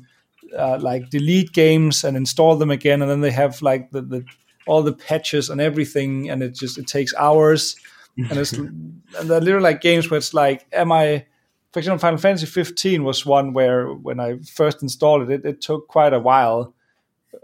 uh, 0.56 0.78
like 0.80 1.10
delete 1.10 1.52
games 1.52 2.04
and 2.04 2.16
install 2.16 2.56
them 2.56 2.70
again, 2.70 3.02
and 3.02 3.10
then 3.10 3.20
they 3.20 3.30
have 3.30 3.62
like 3.62 3.90
the, 3.90 4.02
the 4.02 4.24
all 4.66 4.82
the 4.82 4.92
patches 4.92 5.50
and 5.50 5.60
everything, 5.60 6.30
and 6.30 6.42
it 6.42 6.54
just 6.54 6.78
it 6.78 6.86
takes 6.86 7.14
hours, 7.14 7.76
and 8.16 8.38
it's 8.38 8.52
and 8.52 9.02
they're 9.22 9.40
literally 9.40 9.62
like 9.62 9.80
games 9.80 10.10
where 10.10 10.18
it's 10.18 10.34
like, 10.34 10.66
am 10.72 10.92
I? 10.92 11.26
For 11.72 11.80
example, 11.80 11.98
Final 11.98 12.18
Fantasy 12.18 12.46
15 12.46 13.04
was 13.04 13.26
one 13.26 13.52
where 13.52 13.88
when 13.88 14.18
I 14.18 14.38
first 14.38 14.82
installed 14.82 15.28
it, 15.28 15.30
it, 15.30 15.44
it 15.44 15.60
took 15.60 15.88
quite 15.88 16.14
a 16.14 16.18
while 16.18 16.74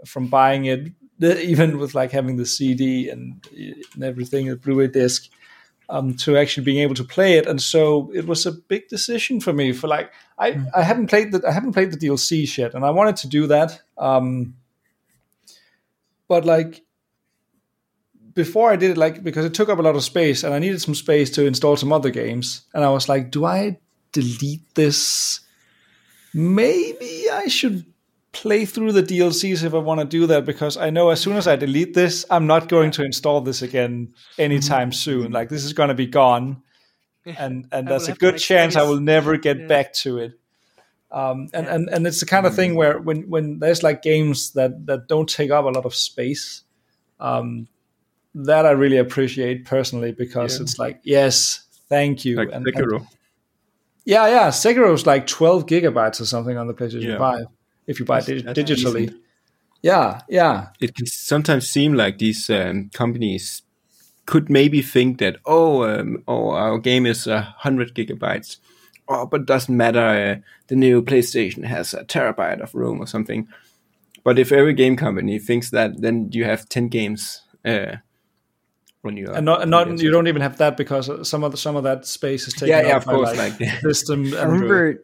from 0.07 0.25
buying 0.25 0.65
it, 0.65 0.87
even 1.23 1.77
with 1.77 1.95
like 1.95 2.11
having 2.11 2.37
the 2.37 2.45
CD 2.45 3.09
and, 3.09 3.45
and 3.93 4.03
everything, 4.03 4.47
the 4.47 4.55
Blu-ray 4.55 4.87
disc, 4.87 5.29
um, 5.89 6.15
to 6.15 6.37
actually 6.37 6.63
being 6.63 6.79
able 6.79 6.95
to 6.95 7.03
play 7.03 7.37
it. 7.37 7.45
And 7.45 7.61
so 7.61 8.11
it 8.13 8.25
was 8.25 8.45
a 8.45 8.51
big 8.51 8.87
decision 8.87 9.39
for 9.39 9.53
me. 9.53 9.73
For 9.73 9.87
like, 9.87 10.11
I, 10.37 10.59
I 10.75 10.83
haven't 10.83 11.07
played 11.07 11.31
the 11.31 11.47
I 11.47 11.51
haven't 11.51 11.73
played 11.73 11.91
the 11.91 11.97
DLC 11.97 12.57
yet, 12.57 12.73
and 12.73 12.85
I 12.85 12.91
wanted 12.91 13.17
to 13.17 13.27
do 13.27 13.47
that. 13.47 13.81
Um, 13.97 14.55
but 16.27 16.45
like 16.45 16.83
before 18.33 18.71
I 18.71 18.75
did 18.75 18.91
it, 18.91 18.97
like 18.97 19.23
because 19.23 19.45
it 19.45 19.53
took 19.53 19.69
up 19.69 19.79
a 19.79 19.83
lot 19.83 19.95
of 19.95 20.03
space, 20.03 20.43
and 20.43 20.53
I 20.53 20.59
needed 20.59 20.81
some 20.81 20.95
space 20.95 21.29
to 21.31 21.45
install 21.45 21.77
some 21.77 21.93
other 21.93 22.09
games, 22.09 22.63
and 22.73 22.83
I 22.83 22.89
was 22.89 23.07
like, 23.07 23.31
do 23.31 23.45
I 23.45 23.79
delete 24.11 24.73
this? 24.75 25.41
Maybe 26.33 27.29
I 27.31 27.47
should 27.47 27.85
play 28.33 28.65
through 28.65 28.91
the 28.91 29.03
DLCs 29.03 29.63
if 29.63 29.73
I 29.73 29.77
want 29.77 30.01
to 30.01 30.05
do 30.05 30.27
that 30.27 30.43
because 30.45 30.75
I 30.75 30.89
know 30.89 31.09
as 31.11 31.21
soon 31.21 31.37
as 31.37 31.47
I 31.47 31.55
delete 31.55 31.93
this, 31.93 32.25
I'm 32.29 32.47
not 32.47 32.67
going 32.67 32.91
to 32.91 33.03
install 33.03 33.39
this 33.41 33.61
again 33.61 34.13
anytime 34.37 34.91
soon. 34.91 35.31
Like 35.31 35.49
this 35.49 35.63
is 35.63 35.71
going 35.73 35.89
to 35.89 35.95
be 35.95 36.07
gone, 36.07 36.61
and 37.25 37.67
and 37.71 37.87
I 37.87 37.91
there's 37.91 38.07
will 38.07 38.15
a 38.15 38.17
good 38.17 38.33
make 38.35 38.41
chance 38.41 38.75
I 38.75 38.83
will 38.83 38.99
never 38.99 39.37
get 39.37 39.59
Yeah. 39.59 39.67
back 39.67 39.93
to 40.03 40.17
it. 40.17 40.33
Um, 41.11 41.47
and, 41.53 41.67
Yeah. 41.67 41.75
and 41.75 41.89
and 41.89 42.07
it's 42.07 42.19
the 42.19 42.25
kind 42.25 42.45
of 42.47 42.55
thing 42.55 42.73
where 42.75 42.99
when 42.99 43.29
when 43.29 43.59
there's 43.59 43.83
like 43.83 44.01
games 44.01 44.51
that 44.53 44.85
that 44.87 45.07
don't 45.07 45.29
take 45.29 45.51
up 45.51 45.65
a 45.65 45.69
lot 45.69 45.85
of 45.85 45.93
space, 45.93 46.63
um, 47.19 47.67
that 48.33 48.65
I 48.65 48.71
really 48.71 48.97
appreciate 48.97 49.65
personally 49.65 50.11
because 50.11 50.57
Yeah. 50.57 50.63
it's 50.63 50.79
like 50.79 50.99
yes, 51.03 51.61
thank 51.87 52.25
you. 52.25 52.37
Like 52.37 52.49
and, 52.51 52.65
and- 52.65 52.75
Sekiro. 52.75 53.07
yeah, 54.05 54.25
yeah. 54.27 54.47
Sekiro's 54.49 55.05
like 55.05 55.27
12 55.27 55.67
gigabytes 55.67 56.19
or 56.19 56.25
something 56.25 56.57
on 56.57 56.65
the 56.65 56.73
PlayStation 56.73 57.03
Yeah. 57.03 57.19
5 57.19 57.45
if 57.87 57.99
you 57.99 58.05
buy 58.05 58.19
it 58.19 58.25
dig- 58.25 58.45
digitally. 58.45 58.97
decent. 59.07 59.21
Yeah, 59.81 60.21
yeah. 60.29 60.67
it 60.79 60.95
can 60.95 61.05
sometimes 61.05 61.69
seem 61.69 61.93
like 61.93 62.17
these 62.17 62.49
um, 62.49 62.89
companies 62.93 63.63
could 64.25 64.49
maybe 64.49 64.81
think 64.81 65.17
that 65.19 65.37
oh, 65.45 65.83
um, 65.83 66.23
oh 66.27 66.51
our 66.51 66.77
game 66.77 67.05
is 67.05 67.27
a 67.27 67.41
hundred 67.41 67.93
gigabytes, 67.93 68.57
oh, 69.09 69.25
but 69.25 69.41
it 69.41 69.47
doesn't 69.47 69.75
matter. 69.75 69.99
Uh, 69.99 70.35
the 70.67 70.75
new 70.77 71.01
PlayStation 71.01 71.65
has 71.65 71.93
a 71.93 72.05
terabyte 72.05 72.61
of 72.61 72.73
room 72.73 73.01
or 73.01 73.07
something. 73.07 73.47
But 74.23 74.39
if 74.39 74.53
every 74.53 74.73
game 74.73 74.95
company 74.95 75.37
thinks 75.37 75.69
that, 75.71 76.01
then 76.01 76.29
you 76.31 76.45
have 76.45 76.69
ten 76.69 76.87
games 76.87 77.41
uh, 77.65 77.97
when 79.01 79.17
you 79.17 79.27
are 79.27 79.33
And 79.35 79.45
not, 79.45 79.63
and 79.63 79.71
not 79.71 79.99
you 79.99 80.11
don't 80.11 80.27
even 80.29 80.41
have 80.41 80.59
that 80.59 80.77
because 80.77 81.27
some 81.27 81.43
of 81.43 81.51
the, 81.51 81.57
some 81.57 81.75
of 81.75 81.83
that 81.83 82.05
space 82.05 82.47
is 82.47 82.53
taken 82.53 82.69
Yeah, 82.69 82.95
up 82.95 83.01
of 83.01 83.05
by 83.07 83.11
course, 83.15 83.35
like, 83.37 83.59
like- 83.59 83.69
system. 83.81 84.33
I 84.33 84.43
and- 84.43 84.51
remember 84.53 85.03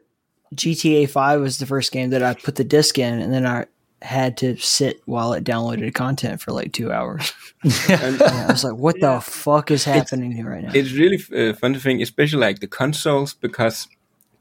GTA 0.56 1.10
5 1.10 1.42
was 1.42 1.58
the 1.58 1.66
first 1.66 1.92
game 1.92 2.10
that 2.12 2.24
I 2.24 2.34
put 2.34 2.56
the 2.56 2.64
disc 2.64 2.98
in, 2.98 3.20
and 3.20 3.34
then 3.34 3.46
I 3.46 3.66
had 4.02 4.38
to 4.38 4.56
sit 4.58 5.02
while 5.06 5.34
it 5.34 5.44
downloaded 5.44 5.94
content 5.94 6.42
for 6.42 6.52
like 6.52 6.72
two 6.72 6.92
hours. 6.92 7.34
And- 7.90 8.22
And 8.22 8.22
I 8.22 8.48
was 8.48 8.64
like, 8.64 8.76
what 8.76 8.96
the 9.02 9.20
fuck 9.20 9.70
is 9.72 9.84
happening 9.84 10.32
here 10.32 10.50
right 10.50 10.64
now? 10.64 10.72
it's 10.74 10.94
really 10.94 11.20
uh, 11.36 11.54
fun 11.54 11.74
to 11.74 11.80
think, 11.80 12.02
especially 12.02 12.40
like 12.40 12.60
the 12.62 12.68
consoles, 12.68 13.34
because 13.34 13.88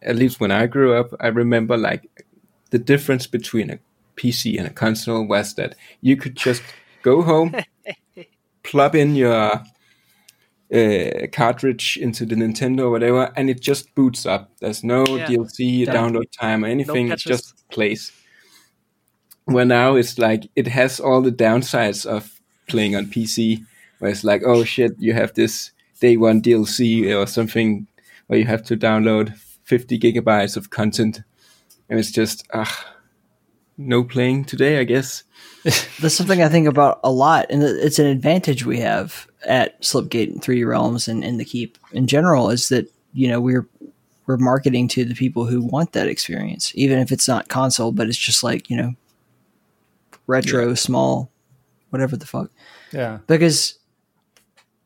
at 0.02 0.14
least 0.16 0.38
when 0.38 0.52
I 0.52 0.66
grew 0.66 0.94
up, 0.94 1.12
I 1.18 1.26
remember 1.28 1.76
like 1.76 2.08
the 2.70 2.78
difference 2.78 3.26
between 3.26 3.70
a 3.70 3.78
PC 4.16 4.56
and 4.58 4.66
a 4.68 4.70
console 4.70 5.26
was 5.26 5.54
that 5.54 5.74
you 6.00 6.16
could 6.16 6.36
just 6.36 6.62
go 7.02 7.22
home, 7.22 7.56
plug 8.62 8.94
in 8.94 9.16
your 9.16 9.60
uh, 10.74 11.26
cartridge 11.32 11.96
into 12.00 12.26
the 12.26 12.34
Nintendo 12.34 12.80
or 12.82 12.90
whatever, 12.90 13.32
and 13.36 13.48
it 13.50 13.60
just 13.60 13.94
boots 13.94 14.26
up. 14.26 14.50
There's 14.60 14.84
no 14.84 15.04
Yeah. 15.06 15.26
DLC, 15.26 15.86
download 15.86 16.30
time, 16.38 16.64
or 16.64 16.68
anything. 16.68 17.10
it 17.10 17.18
just 17.18 17.68
plays. 17.70 18.12
Where 19.46 19.64
now 19.64 19.94
it's 19.96 20.18
like 20.18 20.50
it 20.56 20.66
has 20.66 21.00
all 21.00 21.22
the 21.22 21.32
downsides 21.32 22.04
of 22.04 22.38
playing 22.66 22.94
on 22.94 23.06
PC, 23.06 23.64
where 23.98 24.10
it's 24.10 24.24
like, 24.24 24.42
oh 24.44 24.62
shit, 24.64 24.92
you 24.98 25.14
have 25.14 25.32
this 25.34 25.70
day 26.00 26.16
one 26.18 26.42
DLC 26.42 27.14
or 27.18 27.26
something 27.26 27.86
where 28.26 28.38
you 28.38 28.44
have 28.44 28.62
to 28.64 28.76
download 28.76 29.36
50 29.64 29.98
gigabytes 29.98 30.56
of 30.56 30.68
content, 30.68 31.22
and 31.88 31.98
it's 31.98 32.10
just 32.10 32.46
ah, 32.52 32.94
no 33.78 34.04
playing 34.04 34.44
today, 34.44 34.78
I 34.80 34.84
guess. 34.84 35.24
That's 35.64 36.14
something 36.14 36.42
I 36.42 36.48
think 36.48 36.68
about 36.68 37.00
a 37.02 37.10
lot, 37.10 37.46
and 37.50 37.62
it's 37.62 37.98
an 37.98 38.06
advantage 38.06 38.64
we 38.64 38.78
have 38.80 39.26
at 39.46 39.80
Slipgate 39.82 40.32
and 40.32 40.42
3D 40.42 40.66
Realms 40.66 41.08
and, 41.08 41.24
in 41.24 41.36
the 41.36 41.44
Keep 41.44 41.78
in 41.92 42.06
general 42.06 42.50
is 42.50 42.68
that 42.68 42.90
you 43.12 43.28
know 43.28 43.40
we're 43.40 43.66
we're 44.26 44.36
marketing 44.36 44.88
to 44.88 45.04
the 45.04 45.14
people 45.14 45.46
who 45.46 45.62
want 45.62 45.92
that 45.92 46.06
experience, 46.06 46.72
even 46.74 46.98
if 46.98 47.10
it's 47.10 47.26
not 47.26 47.48
console, 47.48 47.92
but 47.92 48.08
it's 48.08 48.18
just 48.18 48.44
like 48.44 48.70
you 48.70 48.76
know 48.76 48.94
retro, 50.26 50.74
small, 50.74 51.30
whatever 51.90 52.16
the 52.16 52.26
fuck. 52.26 52.50
yeah. 52.92 53.18
Because 53.26 53.78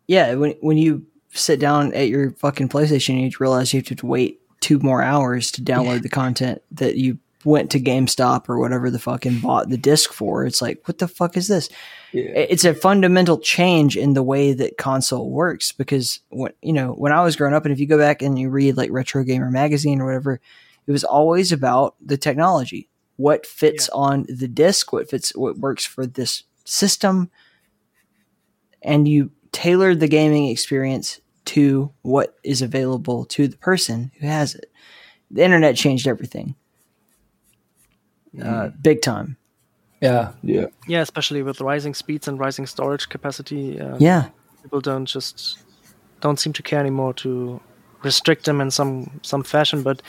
yeah, 0.06 0.34
when 0.34 0.52
when 0.60 0.78
you 0.78 1.06
sit 1.30 1.60
down 1.60 1.92
at 1.94 2.08
your 2.08 2.30
fucking 2.32 2.68
PlayStation, 2.68 3.20
you 3.20 3.30
realize 3.38 3.72
you 3.72 3.80
have 3.80 3.96
to 3.96 4.06
wait 4.06 4.40
two 4.60 4.78
more 4.78 5.02
hours 5.02 5.50
to 5.50 5.62
download 5.62 6.02
the 6.02 6.08
content 6.08 6.62
that 6.70 6.96
you 6.96 7.18
went 7.44 7.70
to 7.72 7.80
GameStop 7.80 8.48
or 8.48 8.58
whatever 8.58 8.90
the 8.90 8.98
fuck 8.98 9.24
and 9.26 9.42
bought 9.42 9.68
the 9.68 9.76
disc 9.76 10.12
for. 10.12 10.44
It's 10.44 10.62
like, 10.62 10.86
what 10.86 10.98
the 10.98 11.08
fuck 11.08 11.36
is 11.36 11.48
this? 11.48 11.68
Yeah. 12.12 12.30
It's 12.34 12.64
a 12.64 12.74
fundamental 12.74 13.38
change 13.38 13.96
in 13.96 14.14
the 14.14 14.22
way 14.22 14.52
that 14.52 14.78
console 14.78 15.30
works 15.30 15.72
because 15.72 16.20
when 16.28 16.52
you 16.62 16.72
know 16.72 16.92
when 16.92 17.12
I 17.12 17.22
was 17.22 17.36
growing 17.36 17.54
up, 17.54 17.64
and 17.64 17.72
if 17.72 17.80
you 17.80 17.86
go 17.86 17.98
back 17.98 18.22
and 18.22 18.38
you 18.38 18.50
read 18.50 18.76
like 18.76 18.90
Retro 18.90 19.24
Gamer 19.24 19.50
magazine 19.50 20.00
or 20.00 20.06
whatever, 20.06 20.40
it 20.86 20.92
was 20.92 21.04
always 21.04 21.52
about 21.52 21.94
the 22.04 22.16
technology, 22.16 22.88
what 23.16 23.46
fits 23.46 23.88
on 23.90 24.26
the 24.28 24.48
disc, 24.48 24.92
what 24.92 25.08
fits, 25.08 25.34
what 25.34 25.58
works 25.58 25.84
for 25.84 26.06
this 26.06 26.44
system, 26.64 27.30
and 28.82 29.08
you 29.08 29.30
tailored 29.52 30.00
the 30.00 30.08
gaming 30.08 30.48
experience 30.48 31.20
to 31.44 31.92
what 32.02 32.36
is 32.42 32.62
available 32.62 33.24
to 33.26 33.48
the 33.48 33.56
person 33.56 34.12
who 34.18 34.26
has 34.26 34.54
it. 34.54 34.70
The 35.30 35.44
internet 35.44 35.76
changed 35.76 36.06
everything, 36.06 36.54
uh, 38.40 38.68
big 38.82 39.00
time. 39.02 39.36
Yeah. 40.02 40.32
Yeah. 40.42 40.66
Yeah, 40.88 41.02
especially 41.02 41.42
with 41.42 41.60
rising 41.60 41.94
speeds 41.94 42.28
and 42.28 42.38
rising 42.40 42.66
storage 42.66 43.08
capacity. 43.08 43.80
Um, 43.80 43.96
Yeah, 44.00 44.24
people 44.62 44.80
don't 44.80 45.06
just 45.14 45.58
don't 46.20 46.38
seem 46.40 46.52
to 46.52 46.62
care 46.62 46.80
anymore 46.80 47.14
to 47.14 47.60
restrict 48.04 48.44
them 48.44 48.60
in 48.60 48.70
some 48.70 49.06
some 49.22 49.44
fashion. 49.44 49.82
But 49.82 50.02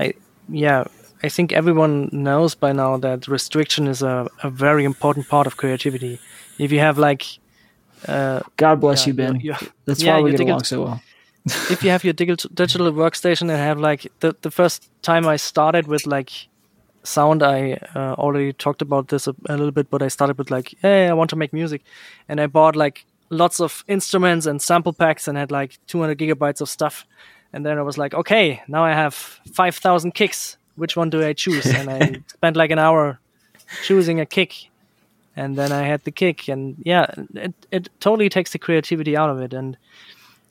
I, 0.00 0.14
yeah, 0.48 0.84
I 1.24 1.28
think 1.30 1.52
everyone 1.52 2.08
knows 2.12 2.54
by 2.54 2.72
now 2.72 2.98
that 3.00 3.26
restriction 3.28 3.88
is 3.88 4.02
a, 4.02 4.26
a 4.42 4.50
very 4.50 4.84
important 4.84 5.28
part 5.28 5.46
of 5.46 5.56
creativity. 5.56 6.18
If 6.58 6.70
you 6.72 6.80
have 6.80 6.98
like, 7.08 7.24
uh, 8.08 8.40
God 8.56 8.80
bless 8.80 9.00
Yeah, 9.06 9.08
you, 9.08 9.14
Ben. 9.16 9.40
you- 9.40 9.54
you- 9.60 9.72
That's 9.86 10.02
yeah, 10.02 10.16
why 10.16 10.22
we 10.24 10.30
get 10.30 10.38
think 10.38 10.50
along 10.50 10.64
so 10.64 10.82
well. 10.82 11.00
if 11.70 11.82
you 11.82 11.90
have 11.90 12.04
your 12.04 12.14
digital 12.14 12.50
digital 12.54 12.92
workstation 12.92 13.42
and 13.50 13.58
have 13.58 13.80
like 13.80 14.10
the 14.20 14.34
the 14.42 14.50
first 14.50 14.90
time 15.02 15.26
I 15.34 15.38
started 15.38 15.86
with 15.86 16.06
like 16.06 16.30
sound, 17.04 17.42
I 17.42 17.78
uh, 17.94 18.14
already 18.14 18.52
talked 18.52 18.82
about 18.82 19.08
this 19.08 19.26
a, 19.26 19.34
a 19.48 19.56
little 19.56 19.70
bit, 19.70 19.90
but 19.90 20.02
I 20.02 20.08
started 20.08 20.38
with 20.38 20.50
like, 20.50 20.74
hey, 20.80 21.08
I 21.08 21.12
want 21.12 21.30
to 21.30 21.36
make 21.36 21.52
music, 21.52 21.82
and 22.28 22.40
I 22.40 22.46
bought 22.46 22.76
like 22.76 23.04
lots 23.30 23.60
of 23.60 23.84
instruments 23.88 24.46
and 24.46 24.60
sample 24.60 24.92
packs 24.92 25.28
and 25.28 25.38
had 25.38 25.50
like 25.50 25.78
200 25.86 26.18
gigabytes 26.18 26.60
of 26.60 26.68
stuff, 26.68 27.06
and 27.52 27.64
then 27.64 27.78
I 27.78 27.82
was 27.82 27.96
like, 27.96 28.14
okay, 28.14 28.62
now 28.66 28.84
I 28.84 28.92
have 28.92 29.14
5,000 29.14 30.12
kicks. 30.12 30.56
Which 30.76 30.96
one 30.96 31.08
do 31.08 31.24
I 31.24 31.34
choose? 31.34 31.66
and 31.66 31.88
I 31.88 32.22
spent 32.26 32.56
like 32.56 32.72
an 32.72 32.80
hour 32.80 33.20
choosing 33.84 34.18
a 34.18 34.26
kick. 34.26 34.70
And 35.36 35.56
then 35.56 35.72
I 35.72 35.82
had 35.82 36.04
the 36.04 36.12
kick, 36.12 36.48
and 36.48 36.76
yeah, 36.84 37.06
it 37.34 37.54
it 37.72 37.88
totally 37.98 38.28
takes 38.28 38.52
the 38.52 38.58
creativity 38.58 39.16
out 39.16 39.30
of 39.30 39.40
it, 39.40 39.52
and 39.52 39.76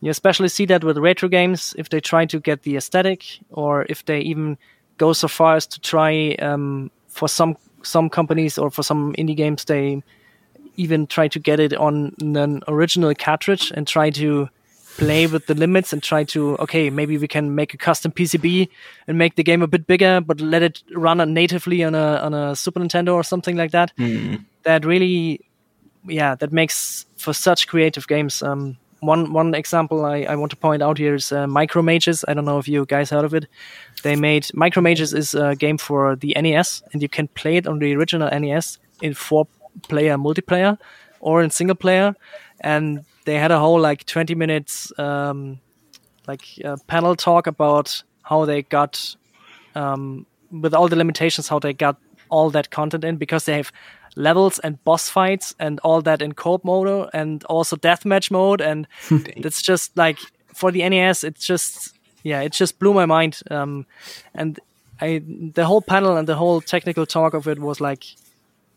you 0.02 0.12
especially 0.12 0.50
see 0.50 0.66
that 0.66 0.84
with 0.84 0.98
retro 0.98 1.30
games. 1.30 1.74
If 1.78 1.88
they 1.88 2.02
try 2.02 2.26
to 2.26 2.40
get 2.42 2.64
the 2.64 2.76
aesthetic, 2.76 3.24
or 3.50 3.86
if 3.88 4.04
they 4.04 4.20
even 4.20 4.58
go 4.98 5.14
so 5.14 5.28
far 5.28 5.56
as 5.56 5.68
to 5.68 5.80
try 5.80 6.36
um, 6.36 6.92
for 7.08 7.28
some 7.28 7.58
some 7.84 8.10
companies 8.10 8.58
or 8.58 8.70
for 8.72 8.84
some 8.84 9.14
indie 9.14 9.36
games 9.36 9.66
they 9.66 10.02
even 10.76 11.06
try 11.06 11.28
to 11.28 11.40
get 11.40 11.60
it 11.60 11.74
on 11.74 12.16
an 12.22 12.62
original 12.68 13.14
cartridge 13.14 13.72
and 13.76 13.88
try 13.88 14.10
to 14.10 14.50
play 14.98 15.26
with 15.28 15.48
the 15.48 15.56
limits 15.56 15.92
and 15.92 16.04
try 16.04 16.24
to 16.24 16.56
okay 16.58 16.90
maybe 16.90 17.18
we 17.18 17.28
can 17.28 17.56
make 17.56 17.74
a 17.74 17.78
custom 17.78 18.12
PCB 18.12 18.70
and 19.08 19.18
make 19.18 19.36
the 19.36 19.44
game 19.44 19.62
a 19.62 19.68
bit 19.68 19.88
bigger 19.88 20.22
but 20.22 20.40
let 20.40 20.62
it 20.62 20.84
run 20.96 21.34
natively 21.34 21.84
on 21.84 21.96
a 21.96 22.18
on 22.18 22.34
a 22.34 22.56
Super 22.56 22.80
Nintendo 22.80 23.14
or 23.14 23.24
something 23.24 23.58
like 23.58 23.72
that. 23.72 23.92
That 24.64 24.86
really 24.86 25.42
yeah 26.08 26.36
that 26.36 26.52
makes 26.52 27.06
for 27.18 27.34
such 27.34 27.68
creative 27.68 28.08
games 28.08 28.44
um 28.44 28.78
one 29.06 29.34
one 29.34 29.54
example 29.54 30.06
I, 30.06 30.22
I 30.22 30.36
want 30.36 30.50
to 30.52 30.58
point 30.58 30.82
out 30.82 30.98
here 30.98 31.16
is 31.16 31.32
uh, 31.32 31.48
Micro 31.48 31.82
Mages. 31.82 32.26
I 32.28 32.34
don't 32.34 32.46
know 32.46 32.60
if 32.60 32.68
you 32.68 32.86
guys 32.86 33.10
heard 33.10 33.26
of 33.26 33.34
it. 33.34 33.48
They 34.04 34.16
made 34.16 34.50
Micro 34.54 34.82
Mages 34.82 35.14
is 35.14 35.36
a 35.36 35.56
game 35.56 35.78
for 35.78 36.16
the 36.16 36.36
NES, 36.40 36.84
and 36.92 37.02
you 37.02 37.10
can 37.10 37.28
play 37.28 37.58
it 37.58 37.68
on 37.68 37.80
the 37.80 37.96
original 37.96 38.30
NES 38.40 38.80
in 39.02 39.14
four 39.14 39.48
player 39.88 40.18
multiplayer 40.18 40.78
or 41.20 41.44
in 41.44 41.50
single 41.50 41.76
player. 41.76 42.16
And 42.62 43.06
they 43.26 43.38
had 43.38 43.52
a 43.52 43.60
whole 43.60 43.80
like 43.80 44.06
twenty 44.06 44.36
minutes 44.36 44.92
um, 44.98 45.60
like 46.28 46.46
uh, 46.64 46.78
panel 46.88 47.16
talk 47.16 47.48
about 47.48 48.04
how 48.24 48.46
they 48.46 48.62
got 48.64 49.16
um, 49.76 50.26
with 50.52 50.74
all 50.74 50.88
the 50.88 50.96
limitations 50.96 51.48
how 51.48 51.60
they 51.60 51.74
got 51.74 51.98
all 52.34 52.50
that 52.50 52.72
content 52.72 53.04
in 53.04 53.18
because 53.18 53.46
they 53.46 53.56
have 53.56 53.72
levels 54.16 54.60
and 54.60 54.84
boss 54.84 55.10
fights 55.10 55.56
and 55.60 55.80
all 55.84 56.02
that 56.02 56.22
in 56.22 56.34
co-op 56.34 56.64
mode 56.64 57.10
and 57.14 57.44
also 57.46 57.76
deathmatch 57.76 58.32
mode. 58.32 58.62
And 58.62 58.88
it's 59.46 59.62
just 59.62 59.96
like 59.96 60.18
for 60.54 60.72
the 60.72 60.88
NES 60.88 61.24
it's 61.24 61.48
just 61.48 61.98
yeah 62.24 62.42
it 62.42 62.52
just 62.52 62.80
blew 62.80 62.94
my 62.94 63.06
mind. 63.06 63.42
Um, 63.52 63.86
and 64.34 64.60
I 65.00 65.22
the 65.54 65.66
whole 65.66 65.82
panel 65.82 66.18
and 66.18 66.28
the 66.28 66.36
whole 66.36 66.62
technical 66.62 67.06
talk 67.06 67.34
of 67.34 67.48
it 67.48 67.60
was 67.60 67.80
like 67.80 68.06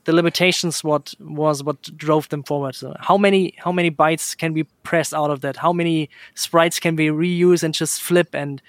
the 0.05 0.13
limitations 0.13 0.85
what 0.85 1.15
was 1.21 1.63
what 1.63 1.83
drove 1.97 2.29
them 2.29 2.43
forward. 2.43 2.75
So 2.75 2.95
how 3.01 3.19
many 3.19 3.55
how 3.65 3.73
many 3.73 3.91
bytes 3.91 4.37
can 4.37 4.53
we 4.53 4.65
press 4.83 5.13
out 5.13 5.31
of 5.31 5.41
that? 5.41 5.57
How 5.57 5.73
many 5.73 6.09
sprites 6.35 6.79
can 6.81 6.97
we 6.97 7.09
reuse 7.09 7.63
and 7.63 7.75
just 7.75 8.01
flip 8.01 8.35
and 8.35 8.63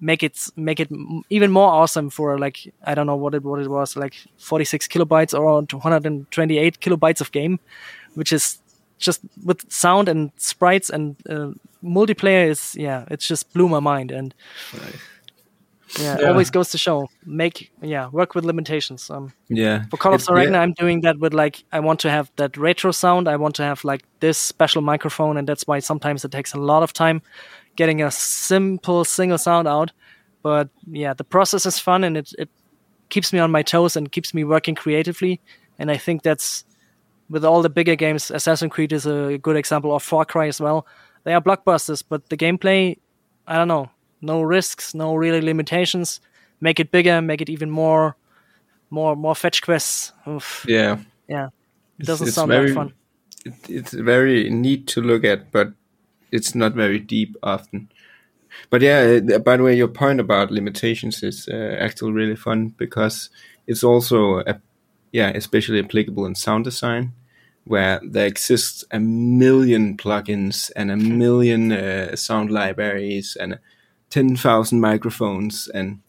make 0.00 0.22
it 0.22 0.48
make 0.56 0.80
it 0.80 0.88
even 1.30 1.50
more 1.50 1.68
awesome 1.68 2.10
for 2.10 2.38
like 2.38 2.72
I 2.84 2.94
don't 2.94 3.06
know 3.06 3.16
what 3.16 3.34
it 3.34 3.42
what 3.44 3.60
it 3.60 3.68
was 3.68 3.96
like 3.96 4.14
46 4.38 4.88
kilobytes 4.88 5.38
or 5.38 5.64
228 5.66 6.80
kilobytes 6.80 7.20
of 7.20 7.30
game, 7.32 7.58
which 8.14 8.32
is 8.32 8.58
just 8.98 9.20
with 9.44 9.70
sound 9.70 10.08
and 10.08 10.30
sprites 10.36 10.88
and 10.90 11.16
uh, 11.28 11.50
multiplayer 11.82 12.48
is 12.48 12.74
yeah 12.76 13.04
it's 13.10 13.26
just 13.26 13.52
blew 13.52 13.68
my 13.68 13.80
mind 13.80 14.12
and 14.12 14.34
yeah, 16.00 16.16
Yeah. 16.20 16.28
always 16.28 16.50
goes 16.50 16.70
to 16.70 16.78
show 16.78 17.08
make 17.26 17.70
yeah 17.82 18.08
work 18.12 18.34
with 18.34 18.44
limitations 18.44 19.10
um 19.10 19.32
Yeah. 19.48 19.82
for 19.90 19.96
Call 19.98 20.14
of 20.14 20.22
It- 20.22 20.50
yeah. 20.50 20.60
I'm 20.62 20.72
doing 20.72 21.02
that 21.02 21.18
with 21.18 21.34
like 21.34 21.64
I 21.72 21.80
want 21.80 22.00
to 22.00 22.10
have 22.10 22.30
that 22.36 22.56
retro 22.56 22.92
sound. 22.92 23.28
I 23.28 23.36
want 23.36 23.54
to 23.56 23.62
have 23.62 23.84
like 23.84 24.04
this 24.20 24.38
special 24.38 24.82
microphone, 24.82 25.36
and 25.38 25.46
that's 25.48 25.66
why 25.66 25.80
sometimes 25.80 26.24
it 26.24 26.30
takes 26.30 26.54
a 26.54 26.58
lot 26.58 26.82
of 26.82 26.92
time 26.92 27.20
getting 27.76 28.02
a 28.02 28.10
simple 28.10 29.04
single 29.04 29.38
sound 29.38 29.68
out. 29.68 29.92
But 30.42 30.68
yeah, 30.90 31.14
the 31.14 31.24
process 31.24 31.66
is 31.66 31.78
fun, 31.78 32.04
and 32.04 32.16
it 32.16 32.32
it 32.38 32.48
keeps 33.08 33.32
me 33.32 33.38
on 33.38 33.50
my 33.50 33.62
toes 33.62 33.96
and 33.96 34.10
keeps 34.10 34.34
me 34.34 34.44
working 34.44 34.74
creatively. 34.74 35.40
And 35.78 35.90
I 35.90 35.96
think 35.96 36.22
that's 36.22 36.64
with 37.30 37.44
all 37.44 37.62
the 37.62 37.70
bigger 37.70 37.96
games. 37.96 38.30
Assassin's 38.30 38.72
Creed 38.72 38.92
is 38.92 39.06
a 39.06 39.38
good 39.38 39.56
example, 39.56 39.90
or 39.90 40.00
Far 40.00 40.24
Cry 40.24 40.48
as 40.48 40.60
well. 40.60 40.86
They 41.24 41.34
are 41.34 41.40
blockbusters, 41.40 42.02
but 42.06 42.28
the 42.28 42.36
gameplay, 42.36 42.98
I 43.46 43.56
don't 43.56 43.68
know, 43.68 43.90
no 44.20 44.42
risks, 44.42 44.94
no 44.94 45.14
really 45.14 45.40
limitations. 45.40 46.20
Make 46.60 46.80
it 46.80 46.90
bigger, 46.90 47.22
make 47.22 47.40
it 47.40 47.48
even 47.48 47.70
more 47.70 48.16
more 48.90 49.16
more 49.16 49.34
fetch 49.34 49.62
quests. 49.62 50.12
Oof. 50.28 50.64
Yeah. 50.68 50.98
Yeah, 51.28 51.48
it 51.98 52.06
doesn't 52.06 52.26
it's 52.26 52.36
sound 52.36 52.50
very, 52.50 52.68
that 52.68 52.74
fun. 52.74 52.92
It, 53.44 53.54
it's 53.70 53.92
very 53.92 54.50
neat 54.50 54.86
to 54.88 55.00
look 55.00 55.24
at, 55.24 55.50
but 55.50 55.72
it's 56.32 56.54
not 56.54 56.74
very 56.74 56.98
deep 56.98 57.36
often. 57.42 57.90
But 58.70 58.82
yeah, 58.82 59.20
uh, 59.34 59.38
by 59.38 59.56
the 59.56 59.62
way, 59.62 59.76
your 59.76 59.88
point 59.88 60.20
about 60.20 60.50
limitations 60.50 61.22
is 61.22 61.48
uh, 61.48 61.76
actually 61.80 62.12
really 62.12 62.36
fun 62.36 62.74
because 62.76 63.30
it's 63.66 63.84
also, 63.84 64.38
a, 64.40 64.60
yeah, 65.12 65.30
especially 65.30 65.78
applicable 65.78 66.26
in 66.26 66.34
sound 66.34 66.64
design, 66.64 67.12
where 67.64 68.00
there 68.02 68.26
exists 68.26 68.84
a 68.90 68.98
million 68.98 69.96
plugins 69.96 70.70
and 70.74 70.90
a 70.90 70.96
million 70.96 71.72
uh, 71.72 72.16
sound 72.16 72.50
libraries 72.50 73.36
and 73.38 73.58
ten 74.10 74.36
thousand 74.36 74.80
microphones 74.80 75.68
and 75.72 76.00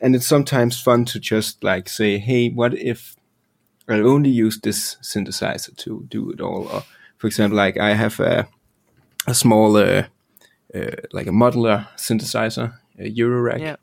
and 0.00 0.14
it's 0.14 0.26
sometimes 0.26 0.80
fun 0.80 1.04
to 1.04 1.20
just 1.20 1.62
like 1.62 1.86
say, 1.86 2.16
hey, 2.16 2.48
what 2.48 2.72
if 2.78 3.16
I'll 3.90 4.08
only 4.08 4.30
use 4.30 4.60
this 4.60 4.96
synthesizer 5.02 5.76
to 5.78 6.06
do 6.08 6.30
it 6.30 6.40
all. 6.40 6.68
Or, 6.68 6.84
for 7.18 7.26
example, 7.26 7.56
like 7.56 7.76
I 7.76 7.94
have 7.94 8.20
a, 8.20 8.48
a 9.26 9.34
small, 9.34 9.76
uh, 9.76 10.04
uh, 10.74 10.96
like 11.12 11.26
a 11.26 11.32
modular 11.32 11.86
synthesizer, 11.96 12.74
a 12.98 13.10
Eurorack. 13.10 13.60
Yeah. 13.60 13.76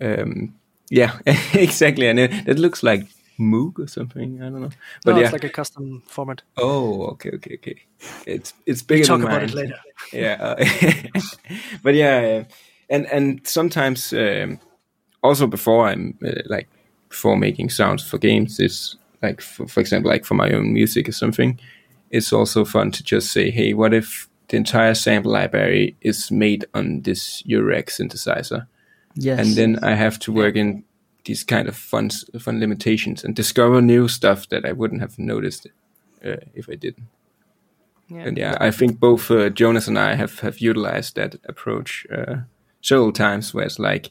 Um, 0.00 0.54
yeah, 0.90 1.18
exactly. 1.54 2.08
And 2.08 2.18
it, 2.18 2.32
it 2.46 2.58
looks 2.58 2.82
like 2.82 3.06
Moog 3.40 3.78
or 3.78 3.88
something. 3.88 4.42
I 4.42 4.50
don't 4.50 4.60
know. 4.60 4.70
But 5.04 5.12
no, 5.12 5.18
yeah. 5.18 5.24
it's 5.24 5.32
like 5.32 5.44
a 5.44 5.48
custom 5.48 6.02
format. 6.06 6.42
oh, 6.56 7.06
okay, 7.12 7.30
okay, 7.34 7.54
okay. 7.54 7.82
It's 8.26 8.52
it's 8.66 8.82
bigger 8.82 9.00
We'll 9.00 9.18
talk 9.18 9.28
about 9.28 9.40
mine. 9.40 9.48
it 9.48 9.54
later. 9.54 9.78
Yeah, 10.12 10.36
uh, 10.40 10.64
but 11.82 11.94
yeah, 11.94 12.18
uh, 12.18 12.44
and 12.90 13.06
and 13.06 13.46
sometimes 13.46 14.12
um, 14.12 14.60
also 15.22 15.46
before 15.46 15.88
I'm 15.88 16.18
uh, 16.24 16.42
like 16.46 16.68
before 17.08 17.36
making 17.36 17.70
sounds 17.70 18.08
for 18.08 18.18
games 18.18 18.60
is 18.60 18.96
like 19.22 19.40
for, 19.40 19.66
for 19.66 19.80
example 19.80 20.10
like 20.10 20.24
for 20.24 20.34
my 20.34 20.52
own 20.52 20.72
music 20.72 21.08
or 21.08 21.12
something. 21.12 21.58
It's 22.10 22.32
also 22.32 22.64
fun 22.64 22.90
to 22.90 23.04
just 23.04 23.30
say, 23.32 23.50
hey, 23.50 23.72
what 23.72 23.94
if 23.94 24.28
the 24.50 24.56
entire 24.56 24.94
sample 24.94 25.32
library 25.32 25.96
is 26.00 26.30
made 26.30 26.66
on 26.74 27.02
this 27.02 27.42
Eurorack 27.42 27.88
synthesizer, 27.88 28.66
Yes. 29.14 29.38
and 29.38 29.56
then 29.56 29.78
I 29.82 29.94
have 29.94 30.18
to 30.20 30.32
work 30.32 30.56
in 30.56 30.84
these 31.24 31.44
kind 31.44 31.68
of 31.68 31.76
fun 31.76 32.10
fun 32.38 32.60
limitations 32.60 33.24
and 33.24 33.36
discover 33.36 33.80
new 33.80 34.08
stuff 34.08 34.48
that 34.48 34.64
I 34.64 34.72
wouldn't 34.72 35.00
have 35.00 35.18
noticed 35.18 35.66
uh, 36.24 36.36
if 36.54 36.68
I 36.68 36.74
didn't. 36.76 37.08
Yeah. 38.08 38.26
And 38.26 38.38
yeah, 38.38 38.56
I 38.60 38.70
think 38.72 38.98
both 38.98 39.30
uh, 39.30 39.50
Jonas 39.50 39.88
and 39.88 39.98
I 39.98 40.14
have, 40.16 40.40
have 40.40 40.58
utilized 40.58 41.14
that 41.14 41.36
approach 41.48 42.06
uh, 42.10 42.36
several 42.80 43.12
times 43.12 43.54
where 43.54 43.64
it's 43.66 43.78
like, 43.78 44.10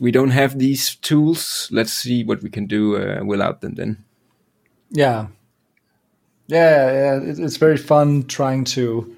we 0.00 0.10
don't 0.10 0.32
have 0.32 0.58
these 0.58 0.96
tools. 0.96 1.68
Let's 1.72 1.92
see 1.92 2.24
what 2.24 2.42
we 2.42 2.50
can 2.50 2.66
do 2.66 2.96
uh, 2.96 3.24
without 3.24 3.60
them 3.60 3.74
then. 3.74 4.04
Yeah, 4.90 5.28
yeah, 6.52 6.92
yeah. 6.92 7.16
It, 7.30 7.38
it's 7.38 7.56
very 7.56 7.76
fun 7.76 8.24
trying 8.24 8.64
to 8.64 9.16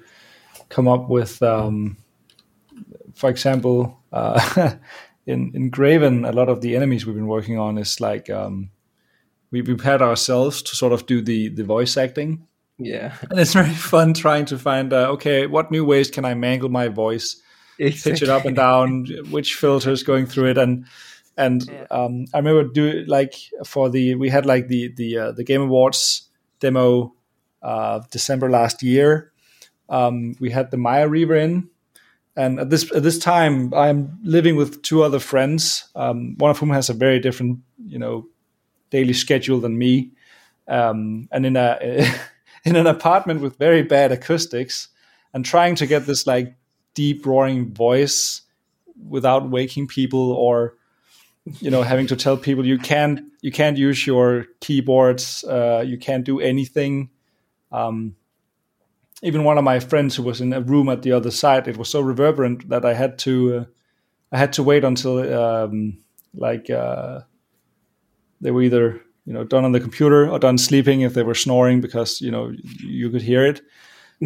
come 0.69 0.87
up 0.87 1.09
with, 1.09 1.41
um, 1.43 1.97
for 3.13 3.29
example, 3.29 3.99
uh, 4.11 4.75
in 5.25 5.51
in 5.53 5.69
Graven, 5.69 6.25
a 6.25 6.31
lot 6.31 6.49
of 6.49 6.61
the 6.61 6.75
enemies 6.75 7.05
we've 7.05 7.15
been 7.15 7.27
working 7.27 7.59
on 7.59 7.77
is 7.77 7.99
like 8.01 8.29
um, 8.29 8.69
we, 9.51 9.61
we've 9.61 9.83
had 9.83 10.01
ourselves 10.01 10.61
to 10.63 10.75
sort 10.75 10.93
of 10.93 11.05
do 11.05 11.21
the 11.21 11.49
the 11.49 11.63
voice 11.63 11.97
acting, 11.97 12.47
Yeah. 12.77 13.13
and 13.29 13.39
it's 13.39 13.53
very 13.53 13.73
fun 13.73 14.13
trying 14.13 14.45
to 14.45 14.57
find 14.57 14.93
uh, 14.93 15.11
okay, 15.11 15.47
what 15.47 15.71
new 15.71 15.85
ways 15.85 16.09
can 16.11 16.25
I 16.25 16.33
mangle 16.33 16.69
my 16.69 16.87
voice, 16.89 17.41
pitch 17.77 18.21
it 18.21 18.29
up 18.29 18.45
and 18.45 18.55
down, 18.55 19.05
which 19.31 19.55
filters 19.55 20.03
going 20.03 20.25
through 20.25 20.51
it, 20.51 20.57
and 20.57 20.85
and 21.37 21.67
Yeah. 21.69 21.87
um, 21.91 22.25
I 22.33 22.37
remember 22.37 22.63
do 22.71 23.03
like 23.07 23.33
for 23.65 23.89
the 23.89 24.15
we 24.15 24.29
had 24.29 24.45
like 24.45 24.67
the 24.67 24.93
the 24.95 25.17
uh, 25.17 25.31
the 25.33 25.43
Game 25.43 25.61
Awards 25.61 26.29
demo 26.59 27.13
uh, 27.65 28.01
December 28.11 28.49
last 28.49 28.83
year. 28.83 29.31
Um, 29.89 30.35
we 30.39 30.51
had 30.51 30.69
the 30.69 30.77
Maya 30.77 31.07
Reaver 31.07 31.35
in, 31.35 31.69
and 32.35 32.59
at 32.59 32.69
this 32.69 32.91
at 32.91 33.01
this 33.03 33.17
time 33.17 33.73
I'm 33.73 34.19
living 34.23 34.55
with 34.55 34.83
two 34.83 35.03
other 35.03 35.19
friends, 35.19 35.89
um, 35.95 36.35
one 36.37 36.51
of 36.51 36.59
whom 36.59 36.69
has 36.69 36.89
a 36.89 36.93
very 36.93 37.19
different 37.19 37.59
you 37.85 37.97
know 37.97 38.27
daily 38.91 39.13
schedule 39.13 39.59
than 39.59 39.77
me, 39.77 40.11
um, 40.67 41.27
and 41.31 41.45
in 41.45 41.57
a 41.57 41.77
in 42.63 42.75
an 42.75 42.87
apartment 42.87 43.41
with 43.41 43.57
very 43.57 43.81
bad 43.81 44.11
acoustics, 44.11 44.89
and 45.33 45.43
trying 45.43 45.75
to 45.75 45.87
get 45.87 46.05
this 46.05 46.27
like 46.27 46.55
deep 46.93 47.25
roaring 47.25 47.73
voice 47.73 48.41
without 49.09 49.49
waking 49.49 49.87
people 49.87 50.31
or 50.31 50.75
you 51.59 51.69
know 51.71 51.81
having 51.81 52.07
to 52.07 52.15
tell 52.15 52.37
people 52.37 52.65
you 52.65 52.77
can't 52.77 53.21
you 53.41 53.51
can't 53.51 53.77
use 53.77 54.05
your 54.05 54.45
keyboards 54.61 55.43
uh, 55.45 55.83
you 55.85 55.97
can't 55.97 56.25
do 56.25 56.39
anything 56.39 57.09
um, 57.75 58.15
even 59.21 59.43
one 59.43 59.57
of 59.57 59.63
my 59.63 59.79
friends 59.79 60.15
who 60.15 60.23
was 60.23 60.41
in 60.41 60.53
a 60.53 60.61
room 60.61 60.89
at 60.89 61.01
the 61.01 61.11
other 61.11 61.31
side 61.31 61.67
it 61.67 61.77
was 61.77 61.89
so 61.89 62.01
reverberant 62.01 62.69
that 62.69 62.85
i 62.85 62.93
had 62.93 63.17
to 63.17 63.57
uh, 63.57 63.65
i 64.31 64.37
had 64.37 64.53
to 64.53 64.63
wait 64.63 64.83
until 64.83 65.17
um, 65.33 65.97
like 66.33 66.69
uh, 66.69 67.21
they 68.41 68.51
were 68.51 68.61
either 68.61 69.01
you 69.25 69.33
know 69.33 69.43
done 69.43 69.65
on 69.65 69.71
the 69.71 69.79
computer 69.79 70.29
or 70.29 70.39
done 70.39 70.57
sleeping 70.57 71.01
if 71.01 71.13
they 71.13 71.23
were 71.23 71.35
snoring 71.35 71.81
because 71.81 72.21
you 72.21 72.31
know 72.31 72.51
you 72.79 73.09
could 73.09 73.21
hear 73.21 73.45
it. 73.45 73.61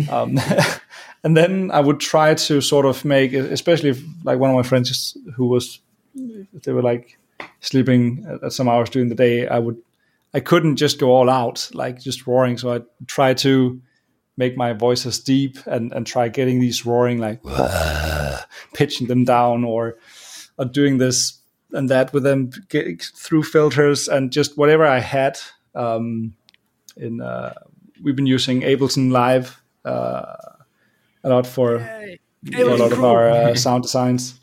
Um, 0.10 0.38
and 1.24 1.36
then 1.36 1.72
i 1.72 1.80
would 1.80 2.00
try 2.00 2.34
to 2.34 2.62
sort 2.62 2.86
of 2.86 3.04
make 3.04 3.34
especially 3.34 3.90
if 3.90 4.02
like 4.24 4.40
one 4.40 4.50
of 4.50 4.56
my 4.56 4.64
friends 4.64 5.18
who 5.36 5.48
was 5.48 5.80
they 6.14 6.72
were 6.72 6.82
like 6.82 7.18
sleeping 7.60 8.26
at 8.44 8.54
some 8.54 8.70
hours 8.70 8.90
during 8.90 9.10
the 9.10 9.16
day 9.16 9.48
i 9.48 9.60
would 9.60 9.78
i 10.34 10.40
couldn't 10.40 10.76
just 10.76 11.00
go 11.00 11.12
all 11.12 11.30
out 11.30 11.70
like 11.74 12.00
just 12.00 12.28
roaring. 12.28 12.58
So 12.58 12.74
i 12.74 12.82
try 13.08 13.34
to 13.36 13.82
make 14.38 14.56
my 14.56 14.74
voice 14.74 15.06
as 15.06 15.20
deep 15.20 15.58
and 15.66 15.92
and 15.92 16.08
try 16.08 16.30
getting 16.30 16.60
these 16.60 16.86
roaring 16.86 17.20
like 17.20 17.42
pitching 18.74 19.08
them 19.08 19.26
down 19.26 19.64
or 19.64 19.98
or 20.58 20.66
doing 20.66 20.98
this 20.98 21.40
and 21.72 21.90
that 21.90 22.14
with 22.14 22.24
them 22.24 22.50
get, 22.70 23.02
through 23.02 23.44
filters 23.44 24.08
and 24.08 24.32
just 24.32 24.58
whatever 24.58 24.86
i 24.86 25.00
had 25.00 25.38
um 25.76 26.34
in 26.98 27.22
uh 27.22 27.54
we've 28.02 28.16
been 28.16 28.26
using 28.26 28.62
ableton 28.62 29.12
live 29.12 29.62
uh 29.86 30.36
a 31.24 31.30
lot 31.30 31.46
for 31.46 31.80
for 32.46 32.62
a 32.62 32.76
lot 32.76 32.92
of 32.92 33.04
our 33.04 33.30
uh, 33.30 33.56
sound 33.56 33.84
designs. 33.84 34.40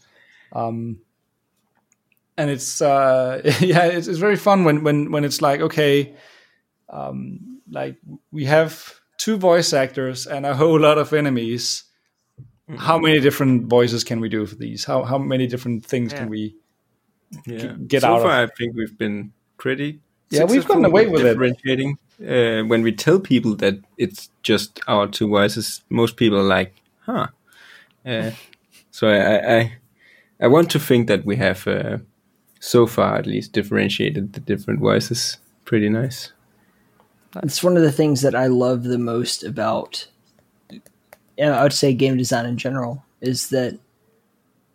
Um, 0.53 1.01
and 2.37 2.51
it's 2.51 2.81
uh, 2.83 3.41
yeah, 3.61 3.87
it's, 3.87 4.07
it's 4.09 4.19
very 4.19 4.37
fun 4.37 4.65
when 4.65 4.83
when 4.85 5.11
when 5.13 5.25
it's 5.25 5.41
like 5.43 5.61
okay, 5.61 6.15
um, 6.89 7.61
like 7.71 7.97
we 8.31 8.45
have 8.47 8.95
two 9.19 9.37
voice 9.37 9.73
actors 9.73 10.27
and 10.27 10.47
a 10.47 10.55
whole 10.55 10.79
lot 10.79 10.99
of 10.99 11.13
enemies. 11.13 11.85
How 12.77 12.99
many 12.99 13.21
different 13.21 13.69
voices 13.69 14.03
can 14.03 14.19
we 14.21 14.29
do 14.29 14.45
for 14.45 14.57
these? 14.57 14.85
How 14.85 15.05
how 15.05 15.19
many 15.19 15.47
different 15.47 15.85
things 15.87 16.13
Yeah. 16.13 16.19
can 16.19 16.29
we? 16.31 16.57
Yeah. 17.47 17.75
get 17.87 18.03
so 18.03 18.09
out 18.09 18.17
of- 18.17 18.23
far, 18.23 18.43
I 18.43 18.47
think 18.47 18.75
we've 18.77 18.97
been 18.99 19.33
pretty. 19.59 20.01
Yeah, 20.31 20.45
we've 20.45 20.67
gotten 20.67 20.85
away 20.85 21.07
with 21.07 21.21
it. 21.21 21.35
differentiating. 21.35 21.99
Uh, 22.21 22.63
when 22.67 22.83
we 22.83 22.93
tell 22.93 23.21
people 23.21 23.55
that 23.57 23.75
it's 23.97 24.31
just 24.43 24.81
our 24.89 25.07
two 25.07 25.29
voices, 25.29 25.83
most 25.91 26.17
people 26.17 26.39
are 26.39 26.59
like, 26.59 26.75
"Huh." 27.05 27.29
Uh, 28.05 28.31
so 28.91 29.09
I, 29.09 29.19
I, 29.19 29.57
I, 29.59 29.73
I 30.41 30.47
want 30.49 30.71
to 30.73 30.79
think 30.81 31.07
that 31.09 31.25
we 31.25 31.37
have, 31.37 31.67
uh, 31.69 31.99
so 32.67 32.85
far 32.85 33.17
at 33.17 33.27
least, 33.27 33.53
differentiated 33.53 34.33
the 34.33 34.41
different 34.41 34.81
voices 34.81 35.37
pretty 35.65 35.89
nice. 35.89 36.33
It's 37.45 37.63
one 37.63 37.77
of 37.77 37.83
the 37.85 37.93
things 37.93 38.23
that 38.23 38.35
I 38.35 38.47
love 38.49 38.83
the 38.83 38.99
most 38.99 39.45
about, 39.45 40.09
you 40.71 40.81
know, 41.39 41.53
I 41.53 41.63
would 41.63 41.73
say 41.73 41.93
game 41.95 42.17
design 42.17 42.45
in 42.47 42.57
general, 42.57 43.05
is 43.21 43.51
that 43.51 43.79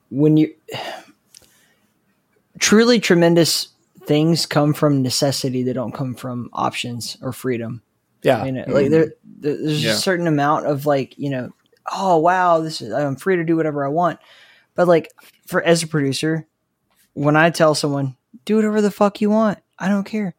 when 0.10 0.38
you 0.38 0.54
truly 2.60 3.00
tremendous 3.00 3.68
things 4.06 4.46
come 4.46 4.74
from 4.74 5.02
necessity 5.02 5.64
they 5.64 5.74
don't 5.74 5.92
come 5.94 6.14
from 6.16 6.50
options 6.54 7.18
or 7.22 7.32
freedom 7.32 7.82
Yeah. 8.24 8.44
you 8.46 8.52
know 8.52 8.64
like 8.68 8.90
there 8.90 9.14
there- 9.40 9.56
there's 9.58 9.84
Yeah. 9.84 9.92
a 9.92 9.96
certain 9.96 10.28
amount 10.28 10.66
of 10.68 10.86
like 10.86 11.18
you 11.18 11.30
know 11.30 11.52
oh 11.92 12.18
wow 12.18 12.60
this 12.60 12.82
is 12.82 12.92
i'm 12.94 13.16
free 13.16 13.36
to 13.36 13.44
do 13.44 13.56
whatever 13.56 13.86
i 13.86 13.90
want 13.90 14.20
but 14.76 14.88
like 14.88 15.12
for 15.48 15.62
as 15.64 15.82
a 15.84 15.88
producer 15.88 16.46
when 17.14 17.36
i 17.36 17.50
tell 17.50 17.76
someone 17.76 18.16
do 18.46 18.56
whatever 18.56 18.82
the 18.82 18.92
fuck 18.92 19.22
you 19.22 19.30
want. 19.30 19.60
I 19.78 19.90
don't 19.90 20.04
care. 20.04 20.36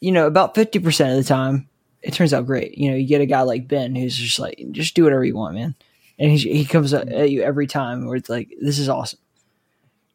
You 0.00 0.12
know 0.12 0.26
about 0.26 0.54
50% 0.54 1.10
of 1.10 1.16
the 1.16 1.24
time 1.24 1.68
it 2.02 2.12
turns 2.12 2.34
out 2.34 2.46
great. 2.46 2.76
You 2.76 2.90
know 2.90 2.96
you 2.96 3.06
get 3.06 3.22
a 3.22 3.26
guy 3.26 3.42
like 3.42 3.68
ben 3.68 3.94
who's 3.94 4.16
just 4.16 4.38
like 4.38 4.62
just 4.72 4.94
do 4.94 5.04
whatever 5.04 5.24
you 5.24 5.36
want 5.36 5.54
man. 5.54 5.74
And 6.18 6.30
he, 6.30 6.38
he 6.58 6.64
comes 6.64 6.92
at 6.92 7.30
you 7.30 7.42
every 7.42 7.66
time 7.66 8.06
where 8.06 8.16
it's 8.16 8.28
like 8.28 8.52
this 8.60 8.78
is 8.78 8.88
awesome. 8.88 9.20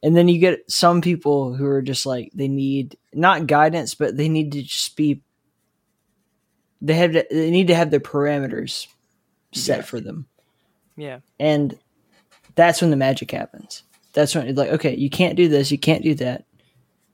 And 0.02 0.16
then 0.16 0.30
you 0.30 0.40
get 0.40 0.70
some 0.72 1.02
people 1.02 1.54
who 1.56 1.66
are 1.66 1.82
just 1.82 2.06
like 2.06 2.32
they 2.34 2.48
need 2.48 2.98
not 3.14 3.48
guidance 3.48 3.96
but 3.96 4.16
they 4.16 4.30
need 4.30 4.52
to 4.54 4.62
just 4.62 4.96
be 4.96 5.24
they 6.82 6.94
have 6.94 7.12
to, 7.12 7.26
they 7.30 7.52
need 7.52 7.68
to 7.68 7.76
have 7.76 7.92
their 7.92 8.00
parameters 8.00 8.88
set 9.54 9.86
for 9.86 10.00
them. 10.00 10.28
Yeah. 10.96 11.20
and 11.40 11.80
that's 12.56 12.82
when 12.82 12.92
the 12.92 12.98
magic 12.98 13.32
happens 13.32 13.84
that's 14.14 14.36
when 14.36 14.48
it's 14.48 14.58
like 14.58 14.70
okay 14.72 14.96
you 14.96 15.10
can't 15.10 15.36
do 15.36 15.48
this 15.48 15.72
you 15.72 15.78
can't 15.78 16.04
do 16.04 16.16
that. 16.16 16.46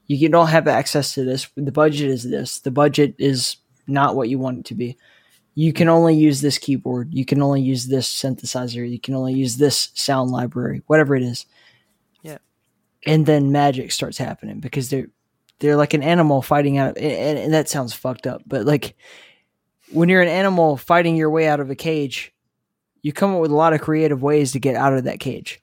You 0.07 0.29
don't 0.29 0.47
have 0.49 0.67
access 0.67 1.15
to 1.15 1.23
this. 1.23 1.47
The 1.55 1.71
budget 1.71 2.09
is 2.11 2.29
this. 2.29 2.59
The 2.59 2.69
budget 2.69 3.15
is 3.17 3.57
not 3.87 4.15
what 4.15 4.29
you 4.29 4.37
want 4.37 4.59
it 4.59 4.65
to 4.65 4.75
be. 4.75 4.97
You 5.55 5.73
can 5.73 5.89
only 5.89 6.15
use 6.15 6.41
this 6.41 6.59
keyboard. 6.59 7.11
You 7.11 7.25
can 7.25 7.41
only 7.41 7.61
use 7.61 7.87
this 7.87 8.07
synthesizer. 8.13 8.87
You 8.87 8.99
can 8.99 9.15
only 9.15 9.33
use 9.33 9.57
this 9.57 9.89
sound 9.95 10.29
library 10.29 10.83
whatever 10.85 11.15
it 11.15 11.23
is. 11.23 11.45
Yeah. 12.21 12.37
and 13.05 13.25
then 13.25 13.51
magic 13.51 13.91
starts 13.91 14.17
happening 14.17 14.59
because 14.59 14.89
they're 14.89 15.07
they're 15.59 15.75
like 15.77 15.93
an 15.93 16.03
animal 16.03 16.41
fighting 16.41 16.77
out 16.77 16.97
and, 16.97 17.37
and 17.37 17.53
that 17.53 17.69
sounds 17.69 17.93
fucked 17.93 18.27
up 18.27 18.41
but 18.45 18.65
like 18.65 18.95
when 19.91 20.09
you're 20.09 20.21
an 20.21 20.27
animal 20.27 20.75
fighting 20.75 21.15
your 21.15 21.29
way 21.29 21.47
out 21.47 21.59
of 21.59 21.69
a 21.69 21.75
cage 21.75 22.33
you 23.03 23.13
come 23.13 23.33
up 23.33 23.41
with 23.41 23.51
a 23.51 23.55
lot 23.55 23.73
of 23.73 23.81
creative 23.81 24.23
ways 24.23 24.51
to 24.51 24.59
get 24.59 24.75
out 24.75 24.93
of 24.93 25.03
that 25.03 25.19
cage 25.19 25.61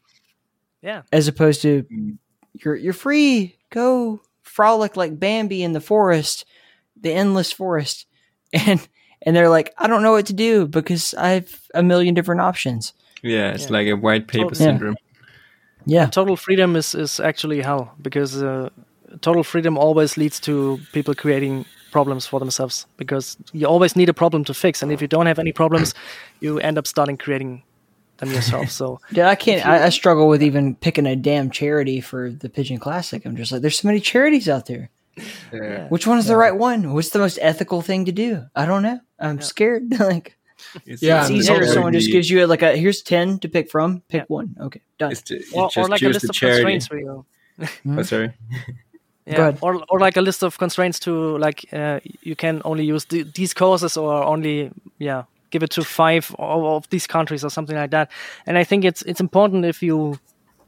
Yeah. 0.83 1.02
as 1.12 1.28
opposed 1.28 1.62
to 1.62 1.85
you're 2.55 2.77
you're 2.77 2.93
free 2.93 3.57
go 3.70 4.20
frolic 4.43 4.97
like 4.97 5.19
bambi 5.19 5.62
in 5.62 5.73
the 5.73 5.81
forest 5.81 6.44
the 7.01 7.12
endless 7.12 7.52
forest 7.52 8.07
and 8.52 8.86
and 9.23 9.35
they're 9.36 9.49
like 9.49 9.73
i 9.78 9.86
don't 9.86 10.02
know 10.02 10.12
what 10.12 10.27
to 10.27 10.33
do 10.35 10.67
because 10.67 11.15
i 11.15 11.28
have 11.31 11.61
a 11.75 11.83
million 11.83 12.15
different 12.15 12.41
options 12.41 12.93
Yeah, 13.23 13.55
it's 13.55 13.65
Yeah. 13.67 13.78
like 13.78 13.89
a 13.89 13.97
white 13.97 14.27
paper 14.27 14.49
Totally. 14.51 14.65
Yeah. 14.65 14.70
syndrome. 14.73 14.97
yeah 15.86 16.07
Total 16.11 16.36
freedom 16.36 16.77
is, 16.77 16.94
is 16.94 17.20
actually 17.20 17.62
hell 17.62 17.94
because 18.02 18.43
uh, 18.43 18.69
total 19.20 19.44
freedom 19.44 19.78
always 19.78 20.17
leads 20.17 20.41
to 20.41 20.78
people 20.93 21.15
creating 21.15 21.65
problems 21.93 22.27
for 22.27 22.41
themselves 22.41 22.86
because 22.97 23.36
you 23.52 23.67
always 23.69 23.94
need 23.97 24.09
a 24.09 24.15
problem 24.15 24.44
to 24.44 24.55
fix. 24.55 24.83
And 24.83 24.91
if 24.93 25.01
you 25.02 25.09
don't 25.09 25.27
have 25.27 25.39
any 25.39 25.52
problems, 25.52 25.94
you 26.41 26.59
end 26.61 26.78
up 26.78 26.86
starting 26.86 27.19
creating 27.19 27.62
them 28.23 28.33
yourself. 28.33 28.70
So 28.70 29.01
Dude, 29.10 29.25
I 29.25 29.34
can't. 29.34 29.67
I, 29.67 29.86
I 29.86 29.89
struggle 29.91 30.28
with 30.28 30.42
even 30.42 30.75
picking 30.75 31.07
a 31.07 31.15
damn 31.17 31.51
charity 31.51 32.01
for 32.01 32.31
the 32.31 32.49
Pigeon 32.49 32.78
Classic. 32.78 33.25
I'm 33.26 33.36
just 33.36 33.52
like, 33.52 33.60
there's 33.62 33.78
so 33.78 33.89
many 33.89 34.01
charities 34.01 34.49
out 34.49 34.67
there. 34.67 34.91
Yeah. 35.52 35.89
Which 35.89 36.07
one 36.07 36.18
is 36.18 36.26
the 36.26 36.36
right 36.36 36.57
one? 36.57 36.94
What's 36.94 37.10
the 37.10 37.18
most 37.18 37.39
ethical 37.42 37.83
thing 37.83 38.07
to 38.07 38.12
do? 38.12 38.47
I 38.57 38.65
don't 38.65 38.83
know. 38.83 38.99
I'm 39.18 39.41
scared. 39.42 39.91
like, 40.01 40.36
It's, 40.86 41.02
Yeah, 41.02 41.20
it's 41.23 41.31
easier 41.31 41.57
if 41.57 41.62
also 41.62 41.75
someone 41.75 41.92
just 41.92 42.10
gives 42.10 42.31
you 42.31 42.47
like 42.47 42.62
a 42.62 42.75
here's 42.76 43.02
ten 43.02 43.39
to 43.41 43.49
pick 43.49 43.70
from. 43.70 44.02
Pick 44.09 44.20
Yeah. 44.23 44.25
one. 44.28 44.57
Okay, 44.59 44.81
done. 44.99 45.12
It's 45.12 45.23
to, 45.23 45.34
you 45.34 45.44
or, 45.55 45.68
just 45.68 45.76
or 45.76 45.89
like 45.89 46.02
a 46.02 46.09
list 46.09 46.25
of 46.25 46.33
charity. 46.33 46.62
constraints 46.62 46.86
for 46.86 46.99
you. 46.99 47.26
Oh, 47.86 48.02
sorry. 48.02 48.33
Yeah, 49.25 49.55
or 49.60 49.84
or 49.89 50.01
like 50.01 50.17
a 50.17 50.20
list 50.20 50.42
of 50.42 50.59
constraints 50.59 50.99
to 51.01 51.39
like 51.39 51.65
uh, 51.73 52.01
you 52.23 52.34
can 52.34 52.60
only 52.65 52.84
use 52.84 53.05
the, 53.05 53.23
these 53.23 53.55
courses 53.55 53.97
or 53.97 54.25
only 54.25 54.73
yeah 54.99 55.23
give 55.53 55.63
it 55.63 55.71
to 55.71 55.85
five 55.85 56.35
of, 56.39 56.89
these 56.91 57.07
countries 57.07 57.45
or 57.45 57.51
something 57.51 57.77
like 57.77 57.93
that. 57.93 58.11
And 58.47 58.59
I 58.59 58.65
think 58.65 58.85
it's 58.85 59.03
it's 59.03 59.21
important 59.21 59.65
if 59.65 59.83
you 59.83 60.19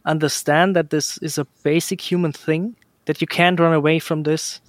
understand 0.04 0.76
that 0.76 0.90
this 0.90 1.18
is 1.18 1.38
a 1.38 1.46
basic 1.64 2.00
human 2.00 2.32
thing 2.32 2.76
that 3.06 3.20
you 3.20 3.26
can't 3.26 3.58
run 3.58 3.74
away 3.74 3.98
from 3.98 4.22
this. 4.22 4.60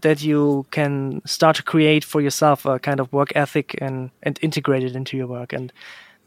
That 0.00 0.22
you 0.22 0.64
can 0.70 1.22
start 1.26 1.56
to 1.56 1.62
create 1.62 2.04
for 2.04 2.20
yourself 2.20 2.64
a 2.66 2.78
kind 2.78 3.00
of 3.00 3.12
work 3.12 3.32
ethic 3.34 3.76
and 3.80 4.10
and 4.22 4.38
integrate 4.42 4.84
it 4.84 4.96
into 4.96 5.16
your 5.16 5.26
work 5.26 5.52
and 5.52 5.72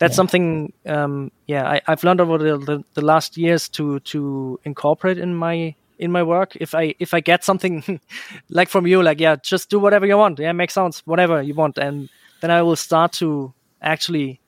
that's 0.02 0.16
something 0.16 0.74
um, 0.88 1.32
yeah 1.46 1.64
I, 1.74 1.82
i've 1.88 2.04
learned 2.04 2.22
over 2.22 2.38
the, 2.40 2.58
the, 2.58 2.84
the 2.96 3.06
last 3.06 3.38
years 3.38 3.70
to 3.70 4.00
to 4.00 4.60
incorporate 4.66 5.20
in 5.20 5.36
my 5.36 5.76
in 6.00 6.12
my 6.12 6.24
work 6.24 6.58
if 6.60 6.74
i 6.74 6.96
if 7.00 7.14
i 7.14 7.20
get 7.20 7.44
something 7.44 8.02
like 8.50 8.68
from 8.68 8.88
you 8.88 9.04
like 9.04 9.20
yeah 9.20 9.36
just 9.36 9.70
do 9.70 9.80
whatever 9.80 10.08
you 10.08 10.18
want 10.18 10.40
yeah 10.40 10.52
make 10.52 10.72
sounds 10.72 11.04
whatever 11.06 11.42
you 11.42 11.54
want 11.54 11.78
and 11.78 12.10
then 12.42 12.52
i 12.52 12.62
will 12.62 12.76
start 12.76 13.12
to 13.12 13.54
actually 13.82 14.40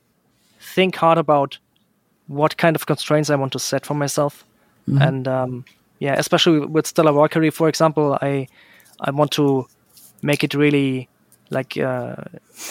think 0.59 0.95
hard 0.95 1.17
about 1.17 1.57
what 2.27 2.57
kind 2.57 2.75
of 2.75 2.85
constraints 2.85 3.29
i 3.29 3.35
want 3.35 3.51
to 3.51 3.59
set 3.59 3.85
for 3.85 3.93
myself. 3.93 4.45
And 5.01 5.27
um, 5.27 5.65
yeah 5.99 6.15
especially 6.17 6.59
with 6.59 6.85
stellar 6.87 7.13
valkyrie 7.13 7.49
for 7.49 7.69
example 7.69 8.17
i 8.21 8.47
i 8.99 9.11
want 9.11 9.31
to 9.31 9.65
make 10.21 10.43
it 10.43 10.53
really 10.53 11.07
like 11.49 11.77
uh, 11.77 12.15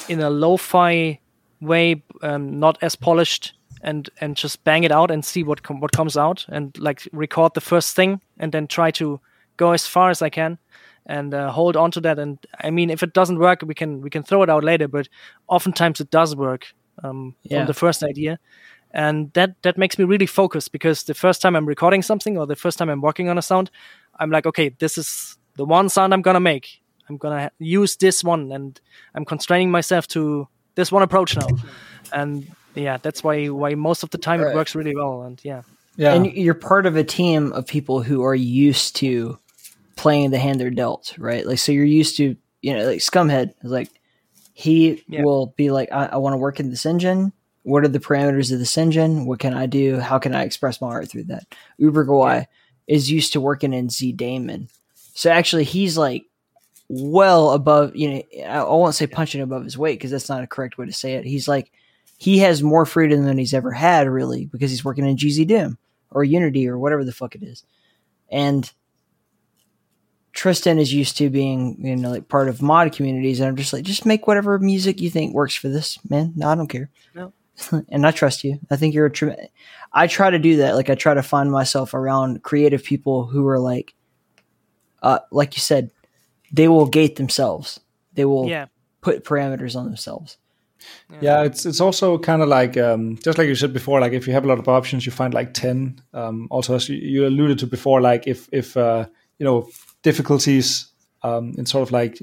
in 0.08 0.20
a 0.20 0.28
lo-fi 0.28 1.18
way, 1.60 2.02
um, 2.22 2.58
not 2.58 2.76
as 2.82 2.96
polished, 2.96 3.54
and 3.82 4.10
and 4.20 4.36
just 4.36 4.62
bang 4.64 4.84
it 4.84 4.92
out 4.92 5.10
and 5.10 5.24
see 5.24 5.42
what 5.42 5.62
com- 5.62 5.80
what 5.80 5.92
comes 5.92 6.16
out, 6.16 6.44
and 6.48 6.76
like 6.78 7.08
record 7.12 7.54
the 7.54 7.60
first 7.60 7.96
thing, 7.96 8.20
and 8.38 8.52
then 8.52 8.66
try 8.66 8.90
to 8.90 9.20
go 9.56 9.72
as 9.72 9.86
far 9.86 10.10
as 10.10 10.22
I 10.22 10.30
can, 10.30 10.58
and 11.06 11.34
uh, 11.34 11.50
hold 11.50 11.76
on 11.76 11.90
to 11.92 12.00
that. 12.00 12.18
And 12.18 12.38
I 12.60 12.70
mean, 12.70 12.90
if 12.90 13.02
it 13.02 13.12
doesn't 13.12 13.38
work, 13.38 13.62
we 13.66 13.74
can 13.74 14.00
we 14.02 14.10
can 14.10 14.22
throw 14.22 14.42
it 14.42 14.50
out 14.50 14.64
later, 14.64 14.88
but 14.88 15.08
oftentimes 15.48 16.00
it 16.00 16.10
does 16.10 16.34
work 16.36 16.66
um, 17.04 17.34
Yeah. 17.42 17.58
from 17.58 17.66
the 17.66 17.74
first 17.74 18.02
idea. 18.02 18.38
And 18.94 19.32
that 19.32 19.54
that 19.62 19.78
makes 19.78 19.98
me 19.98 20.04
really 20.04 20.26
focus 20.26 20.68
because 20.68 21.04
the 21.04 21.14
first 21.14 21.40
time 21.42 21.56
I'm 21.56 21.66
recording 21.68 22.02
something 22.02 22.36
or 22.38 22.46
the 22.46 22.56
first 22.56 22.78
time 22.78 22.90
I'm 22.90 23.00
working 23.00 23.28
on 23.30 23.38
a 23.38 23.42
sound, 23.42 23.70
I'm 24.20 24.30
like, 24.30 24.46
okay, 24.46 24.68
this 24.78 24.98
is 24.98 25.38
the 25.56 25.64
one 25.64 25.88
sound 25.88 26.12
I'm 26.12 26.22
gonna 26.22 26.40
make. 26.40 26.82
I'm 27.08 27.16
gonna 27.16 27.50
use 27.58 27.96
this 27.96 28.22
one, 28.24 28.52
and 28.52 28.80
I'm 29.14 29.24
constraining 29.24 29.70
myself 29.70 30.06
to 30.08 30.46
this 30.74 30.92
one 30.92 31.02
approach 31.02 31.36
now. 31.36 31.48
And 32.12 32.46
yeah, 32.74 32.98
that's 32.98 33.24
why 33.24 33.48
why 33.48 33.74
most 33.74 34.02
of 34.02 34.10
the 34.10 34.18
time 34.18 34.40
Right. 34.40 34.52
it 34.52 34.54
works 34.56 34.74
really 34.74 34.94
well. 34.94 35.22
And 35.22 35.40
yeah, 35.44 35.62
Yeah. 35.96 36.14
And 36.14 36.26
you're 36.26 36.54
part 36.54 36.86
of 36.86 36.96
a 36.96 37.04
team 37.04 37.52
of 37.52 37.66
people 37.66 38.02
who 38.02 38.22
are 38.24 38.34
used 38.68 38.96
to 38.96 39.38
playing 39.96 40.30
the 40.30 40.38
hand 40.38 40.60
they're 40.60 40.70
dealt, 40.70 41.14
right? 41.18 41.46
Like, 41.46 41.58
so 41.58 41.72
you're 41.72 41.84
used 41.84 42.16
to, 42.18 42.36
you 42.60 42.74
know, 42.74 42.86
like 42.86 42.98
Scumhead 42.98 43.54
is 43.62 43.70
like, 43.70 43.88
he 44.54 45.02
Yeah. 45.08 45.22
will 45.22 45.54
be 45.56 45.70
like, 45.70 45.90
I, 45.92 46.06
I 46.12 46.16
want 46.16 46.34
to 46.34 46.38
work 46.38 46.60
in 46.60 46.70
this 46.70 46.86
engine. 46.86 47.32
What 47.62 47.84
are 47.84 47.88
the 47.88 48.00
parameters 48.00 48.52
of 48.52 48.58
this 48.58 48.76
engine? 48.76 49.26
What 49.26 49.38
can 49.38 49.54
I 49.54 49.66
do? 49.66 49.98
How 49.98 50.18
can 50.18 50.34
I 50.34 50.42
express 50.42 50.80
my 50.80 50.88
art 50.88 51.08
through 51.08 51.24
that? 51.24 51.44
Uber 51.78 52.04
Gawai 52.06 52.46
is 52.86 53.10
used 53.10 53.32
to 53.34 53.40
working 53.40 53.72
in 53.72 53.88
GZ 53.88 54.16
Doom. 54.16 54.68
So 55.14 55.30
actually, 55.30 55.64
he's 55.64 55.96
like 55.96 56.24
well 56.88 57.52
above, 57.52 57.94
you 57.96 58.10
know, 58.10 58.22
I 58.46 58.58
I 58.58 58.62
won't 58.64 58.94
say 58.94 59.06
punching 59.06 59.40
above 59.40 59.64
his 59.64 59.78
weight 59.78 59.98
because 59.98 60.10
that's 60.10 60.28
not 60.28 60.42
a 60.42 60.48
correct 60.48 60.76
way 60.76 60.86
to 60.86 60.92
say 60.92 61.14
it. 61.14 61.24
He's 61.24 61.48
like, 61.48 61.70
he 62.18 62.38
has 62.38 62.62
more 62.62 62.84
freedom 62.84 63.24
than 63.24 63.38
he's 63.38 63.54
ever 63.54 63.72
had, 63.72 64.08
really, 64.08 64.46
because 64.46 64.70
he's 64.70 64.84
working 64.84 65.06
in 65.06 65.16
GZ 65.16 65.46
Doom 65.46 65.78
or 66.10 66.24
Unity 66.24 66.68
or 66.68 66.78
whatever 66.78 67.04
the 67.04 67.12
fuck 67.12 67.34
it 67.34 67.42
is. 67.42 67.64
And 68.30 68.70
Tristan 70.32 70.78
is 70.78 70.92
used 70.92 71.18
to 71.18 71.28
being, 71.28 71.76
you 71.78 71.96
know, 71.96 72.10
like 72.10 72.28
part 72.28 72.48
of 72.48 72.62
mod 72.62 72.92
communities, 72.92 73.40
and 73.40 73.48
I'm 73.48 73.56
just 73.56 73.72
like, 73.72 73.84
just 73.84 74.06
make 74.06 74.26
whatever 74.26 74.58
music 74.58 75.00
you 75.00 75.10
think 75.10 75.34
works 75.34 75.54
for 75.54 75.68
this, 75.68 75.98
man. 76.08 76.32
No, 76.36 76.48
I 76.48 76.54
don't 76.54 76.68
care. 76.68 76.90
No. 77.14 77.32
and 77.90 78.06
I 78.06 78.10
trust 78.10 78.44
you. 78.44 78.58
I 78.70 78.76
think 78.76 78.94
you're 78.94 79.06
a 79.06 79.10
true. 79.10 79.34
I 79.92 80.06
try 80.06 80.30
to 80.30 80.38
do 80.38 80.56
that. 80.56 80.74
Like 80.74 80.90
I 80.90 80.94
try 80.94 81.14
to 81.14 81.22
find 81.22 81.50
myself 81.50 81.92
around 81.94 82.42
creative 82.42 82.82
people 82.82 83.26
who 83.26 83.46
are 83.48 83.58
like, 83.58 83.94
uh, 85.02 85.18
like 85.30 85.54
you 85.54 85.60
said, 85.60 85.90
they 86.52 86.68
will 86.68 86.86
gate 86.86 87.16
themselves. 87.16 87.80
They 88.14 88.24
will 88.24 88.48
yeah, 88.48 88.66
put 89.00 89.24
parameters 89.24 89.76
on 89.76 89.84
themselves. 89.84 90.38
Yeah, 91.20 91.42
it's 91.42 91.66
it's 91.66 91.80
also 91.80 92.18
kind 92.18 92.42
of 92.42 92.48
like 92.48 92.76
um, 92.76 93.16
just 93.16 93.38
like 93.38 93.46
you 93.46 93.54
said 93.54 93.72
before. 93.72 94.00
Like 94.00 94.12
if 94.12 94.26
you 94.26 94.32
have 94.32 94.44
a 94.44 94.48
lot 94.48 94.58
of 94.58 94.68
options, 94.68 95.06
you 95.06 95.12
find 95.12 95.34
like 95.34 95.54
ten. 95.54 96.00
Um, 96.12 96.48
also, 96.50 96.74
as 96.74 96.88
you, 96.88 96.96
you 96.96 97.26
alluded 97.26 97.58
to 97.60 97.66
before, 97.66 98.00
like 98.00 98.26
if 98.26 98.48
if 98.50 98.76
uh, 98.76 99.06
you 99.38 99.44
know 99.44 99.68
difficulties 100.02 100.86
um, 101.22 101.54
in 101.58 101.66
sort 101.66 101.82
of 101.88 101.92
like 101.92 102.18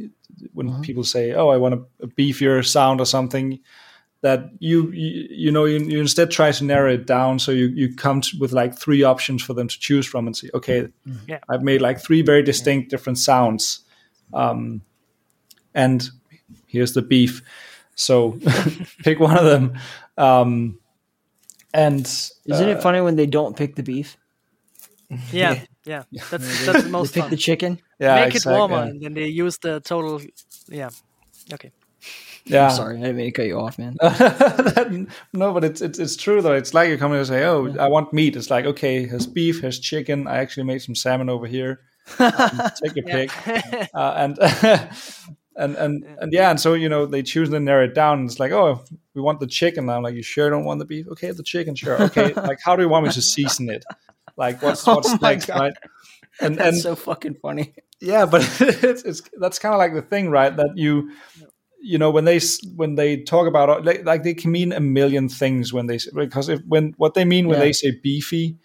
when 0.54 0.82
people 0.82 1.04
say, 1.04 1.34
"Oh, 1.34 1.50
I 1.50 1.58
want 1.58 1.76
a, 1.76 2.04
a 2.04 2.08
beefier 2.08 2.66
sound 2.66 3.02
or 3.02 3.06
something," 3.06 3.60
that 4.22 4.50
you 4.60 4.92
you, 4.92 5.28
you 5.30 5.52
know 5.52 5.66
you, 5.66 5.80
you 5.80 6.00
instead 6.00 6.32
try 6.32 6.52
to 6.52 6.64
narrow 6.64 6.94
it 6.94 7.06
down 7.06 7.40
so 7.40 7.52
you 7.52 7.68
you 7.68 7.96
come 7.96 8.22
to, 8.22 8.38
with 8.40 8.52
like 8.52 8.78
three 8.78 9.04
options 9.04 9.44
for 9.44 9.54
them 9.54 9.68
to 9.68 9.80
choose 9.80 10.06
from 10.06 10.28
and 10.28 10.36
say, 10.36 10.50
"Okay, 10.54 10.88
Yeah. 11.28 11.40
I've 11.50 11.64
made 11.64 11.82
like 11.82 12.00
three 12.00 12.22
very 12.22 12.44
distinct 12.44 12.90
different 12.90 13.18
sounds." 13.18 13.82
Um, 14.34 14.82
and 15.74 16.10
here's 16.68 16.94
the 16.94 17.02
beef. 17.02 17.42
So 17.96 18.40
pick 19.04 19.20
one 19.20 19.38
of 19.38 19.46
them. 19.46 19.78
Um, 20.18 20.80
And 21.74 22.06
Isn't 22.46 22.68
uh, 22.68 22.72
it 22.72 22.82
funny 22.82 23.02
when 23.02 23.16
they 23.16 23.28
don't 23.28 23.56
pick 23.56 23.76
the 23.76 23.84
beef? 23.84 24.18
Yeah, 25.32 25.62
yeah. 25.86 26.04
That's 26.12 26.66
that's 26.66 26.84
the 26.84 26.90
They 26.90 26.90
most 26.90 27.14
pick 27.14 27.24
fun. 27.24 27.30
the 27.32 27.38
chicken. 27.38 27.80
Yeah, 28.00 28.16
Make 28.16 28.36
exactly, 28.36 28.54
it 28.54 28.58
warmer, 28.58 28.76
yeah. 28.78 28.90
and 28.92 29.02
then 29.02 29.14
they 29.14 29.28
use 29.28 29.58
the 29.58 29.80
total. 29.80 30.22
Yeah. 30.68 30.90
Okay. 31.54 31.72
Yeah. 32.46 32.70
Sorry, 32.70 32.98
I 32.98 33.02
didn't 33.02 33.18
mean 33.18 33.26
to 33.28 33.32
cut 33.32 33.46
you 33.46 33.60
off, 33.60 33.78
man. 33.78 33.96
no, 35.34 35.54
but 35.54 35.64
it's, 35.64 35.82
it's 35.82 36.00
it's 36.00 36.16
true 36.16 36.42
though. 36.42 36.54
It's 36.54 36.74
like 36.74 36.90
you 36.90 36.98
come 36.98 37.12
in 37.12 37.18
and 37.20 37.28
say, 37.28 37.44
"Oh, 37.46 37.76
I 37.80 37.88
want 37.88 38.14
meat." 38.14 38.36
It's 38.36 38.50
like, 38.50 38.66
okay, 38.66 39.06
here's 39.06 39.28
beef, 39.28 39.62
here's 39.62 39.80
chicken. 39.80 40.28
I 40.28 40.38
actually 40.38 40.64
made 40.64 40.82
some 40.82 40.96
salmon 40.96 41.30
over 41.30 41.46
here. 41.48 41.82
Um, 42.18 42.34
take 42.82 42.96
your 42.96 43.06
pick, 43.06 43.32
uh, 43.94 44.14
and 44.18 44.38
and 45.56 45.76
and 45.76 46.04
and 46.20 46.34
yeah, 46.34 46.50
and 46.50 46.60
so 46.60 46.74
you 46.74 46.90
know 46.90 47.06
they 47.06 47.22
choose 47.22 47.50
and 47.52 47.66
narrow 47.66 47.86
it 47.86 47.94
down. 47.94 48.26
It's 48.26 48.40
like, 48.40 48.52
oh, 48.52 48.84
we 49.14 49.22
want 49.22 49.40
the 49.40 49.48
chicken. 49.48 49.90
I'm 49.90 50.02
like, 50.04 50.16
you 50.16 50.24
sure 50.24 50.50
don't 50.50 50.64
want 50.66 50.80
the 50.80 50.86
beef? 50.86 51.08
Okay, 51.10 51.32
the 51.32 51.44
chicken, 51.44 51.76
sure. 51.76 52.02
Okay, 52.04 52.34
like 52.34 52.60
how 52.64 52.76
do 52.76 52.82
you 52.84 52.90
want 52.90 53.06
me 53.06 53.12
to 53.12 53.22
season 53.22 53.70
it? 53.70 53.84
Like 54.40 54.62
what's 54.64 54.88
Oh 54.88 54.96
what's 54.96 55.22
my 55.22 55.34
next, 55.34 55.46
God. 55.48 55.60
right? 55.60 55.74
And 56.42 56.58
That's 56.58 56.78
and 56.78 56.84
so 56.84 56.96
fucking 56.96 57.36
funny. 57.42 57.74
yeah 58.02 58.26
but 58.26 58.42
it's, 58.62 59.04
it's 59.04 59.22
that's 59.40 59.60
kind 59.60 59.74
of 59.76 59.80
like 59.80 59.94
the 59.94 60.02
thing 60.02 60.30
right 60.32 60.56
that 60.56 60.72
you 60.76 61.12
you 61.82 61.98
know 61.98 62.10
when 62.12 62.24
they 62.26 62.40
when 62.78 62.96
they 62.96 63.18
talk 63.24 63.46
about 63.48 63.84
like, 63.86 64.06
like 64.06 64.24
they 64.24 64.34
can 64.34 64.52
mean 64.52 64.72
a 64.72 64.80
million 64.80 65.28
things 65.28 65.74
when 65.74 65.88
they 65.88 65.96
s- 65.96 66.08
because 66.16 66.48
if 66.50 66.60
when 66.66 66.94
what 66.98 67.14
they 67.14 67.26
mean 67.26 67.48
when 67.50 67.60
Yeah. 67.60 67.66
they 67.66 67.74
say 67.74 67.92
beefy 68.02 68.56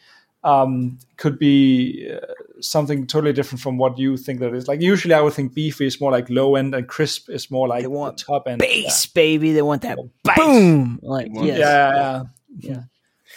um 0.44 0.98
could 1.16 1.36
be 1.38 2.08
uh, 2.14 2.20
something 2.60 3.06
totally 3.06 3.32
different 3.32 3.60
from 3.60 3.76
what 3.78 3.98
you 3.98 4.16
think 4.16 4.38
that 4.40 4.54
is 4.54 4.68
like 4.68 4.80
usually 4.80 5.14
i 5.14 5.20
would 5.20 5.32
think 5.32 5.54
beefy 5.54 5.86
is 5.86 6.00
more 6.00 6.12
like 6.12 6.28
low 6.30 6.54
end 6.54 6.74
and 6.74 6.86
crisp 6.86 7.28
is 7.30 7.50
more 7.50 7.66
like 7.66 7.82
They 7.82 7.88
want 7.88 8.18
the 8.18 8.24
top 8.24 8.46
end 8.46 8.58
Bass, 8.60 9.06
baby. 9.06 9.52
They 9.52 9.62
want 9.62 9.82
that 9.82 9.98
Bass. 10.22 10.36
boom. 10.38 11.00
Like, 11.02 11.28
yes. 11.34 11.58
yeah 11.58 11.58
yeah, 11.58 11.94
yeah. 11.96 12.22
Yeah. 12.70 12.82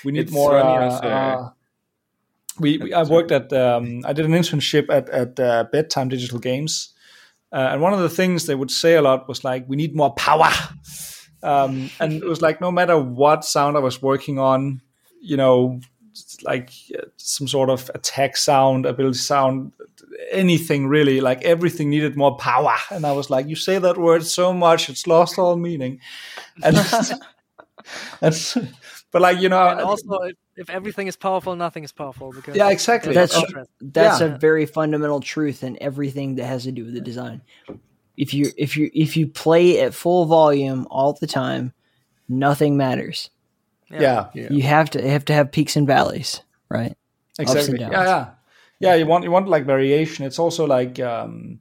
we 0.06 0.12
need 0.12 0.22
It's 0.22 0.32
more 0.34 0.52
funny 0.52 0.78
uh, 0.78 0.88
as, 0.88 1.02
uh, 1.02 1.08
uh, 1.08 1.50
we, 2.60 2.78
we 2.78 2.94
I 2.94 3.04
worked 3.04 3.32
at 3.32 3.52
um, 3.54 4.02
I 4.06 4.14
did 4.14 4.26
an 4.26 4.32
internship 4.32 4.90
at 4.90 5.10
at 5.10 5.40
uh, 5.40 5.66
bedtime 5.72 6.10
digital 6.10 6.40
games, 6.40 6.94
uh, 7.52 7.70
and 7.72 7.82
one 7.82 7.94
of 7.94 8.00
the 8.00 8.10
things 8.10 8.46
they 8.46 8.56
would 8.56 8.72
say 8.72 8.96
a 8.96 9.02
lot 9.02 9.28
was 9.28 9.44
like 9.44 9.66
we 9.68 9.76
need 9.76 9.96
more 9.96 10.14
power, 10.14 10.52
um, 11.44 11.90
and 12.00 12.14
it 12.14 12.26
was 12.26 12.42
like 12.42 12.62
no 12.62 12.72
matter 12.72 13.00
what 13.00 13.46
sound 13.46 13.78
I 13.78 13.82
was 13.82 14.02
working 14.02 14.40
on, 14.40 14.82
you 15.22 15.38
know, 15.38 15.80
like 16.44 16.72
some 17.18 17.48
sort 17.48 17.70
of 17.70 17.90
attack 17.94 18.38
sound, 18.38 18.86
ability 18.86 19.20
sound, 19.20 19.72
anything 20.32 20.88
really, 20.88 21.22
like 21.22 21.44
everything 21.44 21.90
needed 21.90 22.16
more 22.16 22.38
power, 22.38 22.76
and 22.92 23.06
I 23.06 23.12
was 23.12 23.30
like, 23.30 23.48
you 23.48 23.56
say 23.56 23.80
that 23.80 23.98
word 23.98 24.26
so 24.26 24.54
much, 24.54 24.90
it's 24.90 25.08
lost 25.08 25.40
all 25.40 25.56
meaning, 25.56 26.00
and. 26.64 26.78
and 28.22 28.36
but 29.12 29.22
like 29.22 29.40
you 29.40 29.50
know, 29.50 29.68
And 29.68 29.82
also, 29.82 30.14
if, 30.24 30.36
if 30.58 30.70
everything 30.70 31.08
is 31.08 31.16
powerful, 31.16 31.56
nothing 31.56 31.84
is 31.84 31.92
powerful. 31.92 32.32
Because 32.34 32.56
Yeah, 32.56 32.70
exactly. 32.70 33.14
That's 33.14 33.34
contrast. 33.34 33.70
that's 33.80 34.22
Yeah. 34.22 34.36
a 34.36 34.38
very 34.38 34.66
fundamental 34.66 35.20
truth 35.22 35.64
in 35.64 35.78
everything 35.82 36.36
that 36.36 36.46
has 36.46 36.64
to 36.64 36.72
do 36.72 36.86
with 36.86 36.94
the 36.94 37.02
design. 37.02 37.42
If 38.18 38.34
you 38.34 38.48
if 38.58 38.76
you 38.76 38.90
if 38.94 39.16
you 39.16 39.28
play 39.28 39.80
at 39.80 39.94
full 39.94 40.26
volume 40.26 40.88
all 40.90 41.14
the 41.14 41.28
time, 41.28 41.74
nothing 42.28 42.76
matters. 42.78 43.30
yeah. 43.90 44.30
Yeah. 44.34 44.48
You 44.52 44.64
have 44.64 44.90
to 44.92 45.08
have 45.08 45.26
to 45.26 45.34
have 45.34 45.52
peaks 45.52 45.76
and 45.76 45.88
valleys, 45.88 46.42
right? 46.70 46.98
exactly 47.40 47.78
downs. 47.78 47.92
yeah 47.94 48.04
yeah 48.04 48.30
yeah 48.80 48.96
you 48.96 49.06
want 49.06 49.24
you 49.24 49.30
want 49.30 49.48
like 49.48 49.64
variation 49.64 50.26
it's 50.26 50.40
also 50.40 50.66
like 50.66 51.00
um 51.00 51.60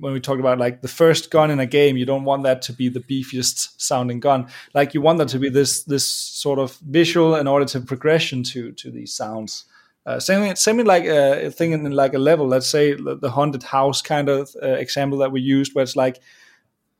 when 0.00 0.12
we 0.12 0.20
talked 0.20 0.40
about 0.40 0.58
like 0.58 0.82
the 0.82 0.88
first 0.88 1.30
gun 1.30 1.50
in 1.50 1.60
a 1.60 1.66
game 1.66 1.96
you 1.96 2.06
don't 2.06 2.24
want 2.24 2.42
that 2.44 2.62
to 2.62 2.72
be 2.72 2.88
the 2.88 3.00
beefiest 3.00 3.80
sounding 3.80 4.20
gun. 4.20 4.48
Like 4.74 4.94
you 4.94 5.00
want 5.00 5.18
that 5.18 5.28
to 5.28 5.38
be 5.38 5.48
this 5.48 5.84
this 5.84 6.06
sort 6.06 6.58
of 6.58 6.76
visual 6.78 7.34
and 7.34 7.48
auditive 7.48 7.86
progression 7.86 8.42
to 8.44 8.72
to 8.72 8.90
these 8.90 9.14
sounds. 9.14 9.64
Uh, 10.06 10.20
same, 10.20 10.54
same 10.54 10.80
in 10.80 10.86
like 10.86 11.04
a, 11.04 11.46
a 11.46 11.50
thing 11.50 11.72
in 11.72 11.90
like 11.92 12.12
a 12.12 12.18
level. 12.18 12.46
Let's 12.46 12.68
say 12.68 12.92
the, 12.92 13.16
the 13.16 13.30
haunted 13.30 13.62
house 13.62 14.02
kind 14.02 14.28
of 14.28 14.54
uh, 14.62 14.66
example 14.66 15.16
that 15.18 15.32
we 15.32 15.40
used, 15.40 15.74
where 15.74 15.82
it's 15.82 15.96
like 15.96 16.20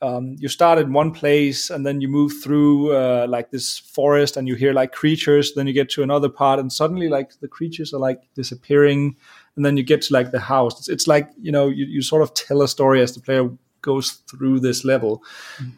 um, 0.05 0.37
you 0.39 0.49
start 0.49 0.79
in 0.79 0.93
one 0.93 1.13
place 1.13 1.71
and 1.71 1.87
then 1.87 2.01
you 2.01 2.09
move 2.09 2.33
through 2.43 2.95
uh, 2.95 3.27
like 3.29 3.51
this 3.51 3.79
forest 3.79 4.37
and 4.37 4.47
you 4.47 4.55
hear 4.55 4.73
like 4.73 4.93
creatures 4.93 5.55
then 5.55 5.67
you 5.67 5.73
get 5.73 5.89
to 5.91 6.03
another 6.03 6.29
part 6.29 6.61
and 6.61 6.73
suddenly 6.73 7.09
like 7.09 7.39
the 7.41 7.49
creatures 7.49 7.95
are 7.95 8.01
like 8.01 8.21
disappearing 8.35 9.17
and 9.57 9.65
then 9.65 9.76
you 9.76 9.83
get 9.83 10.02
to 10.02 10.12
like 10.12 10.31
the 10.33 10.41
house. 10.41 10.78
It's, 10.78 10.89
it's 10.89 11.07
like 11.07 11.31
you 11.41 11.52
know 11.52 11.68
you, 11.68 11.86
you 11.86 12.02
sort 12.02 12.23
of 12.23 12.34
tell 12.34 12.62
a 12.62 12.68
story 12.68 13.00
as 13.00 13.15
the 13.15 13.20
player 13.20 13.49
goes 13.84 14.12
through 14.31 14.58
this 14.60 14.83
level 14.83 15.23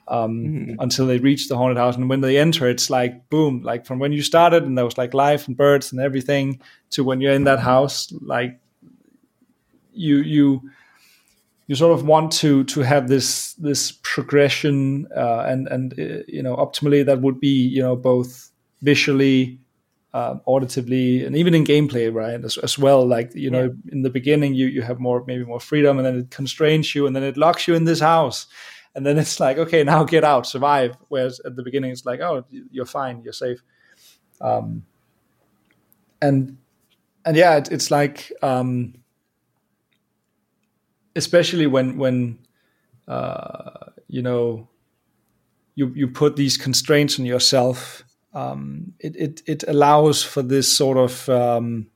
um, 0.06 0.76
until 0.78 1.06
they 1.06 1.18
reach 1.18 1.48
the 1.48 1.56
haunted 1.56 1.76
house. 1.76 1.96
And 1.96 2.08
when 2.08 2.20
they 2.20 2.38
enter 2.38 2.68
it's 2.68 2.88
like 2.88 3.28
boom 3.30 3.62
like 3.62 3.84
from 3.84 3.98
when 3.98 4.12
you 4.12 4.22
started 4.22 4.62
and 4.62 4.78
there 4.78 4.84
was 4.84 4.96
like 4.96 5.12
life 5.12 5.48
and 5.48 5.56
birds 5.56 5.90
and 5.90 6.00
everything 6.00 6.60
to 6.90 7.02
when 7.02 7.20
you're 7.20 7.32
in 7.32 7.44
that 7.44 7.58
house 7.58 8.12
like 8.20 8.60
you 9.92 10.18
you 10.18 10.60
you 11.66 11.74
sort 11.74 11.98
of 11.98 12.06
want 12.06 12.30
to 12.32 12.62
to 12.64 12.80
have 12.80 13.08
this 13.08 13.54
this 13.54 13.92
progression 14.02 15.08
uh, 15.16 15.44
and 15.48 15.66
and 15.68 15.92
uh, 15.98 16.22
you 16.28 16.42
know 16.42 16.54
optimally 16.56 17.04
that 17.04 17.20
would 17.20 17.40
be 17.40 17.48
you 17.48 17.82
know 17.82 17.96
both 17.96 18.50
visually 18.82 19.58
uh, 20.16 20.34
auditively 20.46 21.26
and 21.26 21.36
even 21.36 21.54
in 21.54 21.62
gameplay 21.62 22.10
right 22.10 22.42
as, 22.42 22.56
as 22.58 22.78
well 22.78 23.06
like 23.06 23.34
you 23.34 23.50
know 23.50 23.76
in 23.92 24.00
the 24.00 24.08
beginning 24.08 24.54
you 24.54 24.66
you 24.66 24.80
have 24.80 24.98
more 24.98 25.22
maybe 25.26 25.44
more 25.44 25.60
freedom 25.60 25.98
and 25.98 26.06
then 26.06 26.16
it 26.20 26.30
constrains 26.30 26.94
you 26.94 27.06
and 27.06 27.14
then 27.14 27.22
it 27.22 27.36
locks 27.36 27.68
you 27.68 27.74
in 27.74 27.84
this 27.84 28.00
house. 28.00 28.46
And 28.94 29.04
then 29.04 29.18
it's 29.18 29.38
like 29.38 29.58
okay 29.58 29.84
now 29.84 30.04
get 30.04 30.24
out 30.24 30.46
survive. 30.46 30.96
Whereas 31.08 31.38
at 31.44 31.54
the 31.54 31.62
beginning 31.62 31.90
it's 31.90 32.06
like 32.06 32.20
oh 32.20 32.46
you're 32.70 32.86
fine 32.86 33.20
you're 33.22 33.34
safe. 33.34 33.62
Um 34.40 34.86
and 36.22 36.56
and 37.26 37.36
yeah 37.36 37.58
it, 37.58 37.70
it's 37.70 37.90
like 37.90 38.32
um 38.40 38.94
especially 41.14 41.66
when 41.66 41.98
when 41.98 42.38
uh, 43.06 43.90
you 44.08 44.22
know 44.22 44.68
you 45.74 45.92
you 45.94 46.08
put 46.08 46.36
these 46.36 46.56
constraints 46.56 47.18
on 47.18 47.26
yourself, 47.26 48.02
um, 48.36 48.92
it, 49.00 49.16
it 49.16 49.42
it 49.46 49.64
allows 49.66 50.22
for 50.22 50.42
this 50.42 50.70
sort 50.70 50.98
of 50.98 51.26
um, 51.30 51.86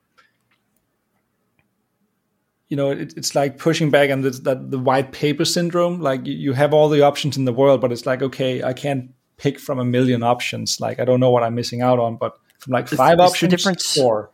you 2.69 2.79
know 2.79 2.91
it, 2.93 3.13
it's 3.15 3.35
like 3.35 3.59
pushing 3.59 3.91
back 3.91 4.11
on 4.11 4.23
this, 4.23 4.39
that 4.41 4.71
the 4.71 4.79
white 4.79 5.13
paper 5.13 5.45
syndrome. 5.45 6.01
Like 6.01 6.27
you, 6.27 6.33
you 6.33 6.53
have 6.55 6.73
all 6.73 6.89
the 6.89 7.03
options 7.03 7.37
in 7.37 7.45
the 7.45 7.53
world, 7.53 7.83
but 7.83 7.93
it's 7.93 8.07
like 8.07 8.23
okay, 8.23 8.63
I 8.63 8.73
can't 8.73 9.11
pick 9.37 9.61
from 9.61 9.79
a 9.79 9.85
million 9.85 10.23
options. 10.23 10.81
Like 10.81 10.99
I 10.99 11.05
don't 11.05 11.21
know 11.21 11.31
what 11.31 11.43
I'm 11.43 11.55
missing 11.55 11.83
out 11.83 11.99
on, 11.99 12.17
but 12.17 12.39
from 12.59 12.73
like 12.73 12.89
five 12.89 13.19
it's 13.19 13.19
the 13.19 13.25
options, 13.25 13.51
difference- 13.51 13.95
four. 13.95 14.31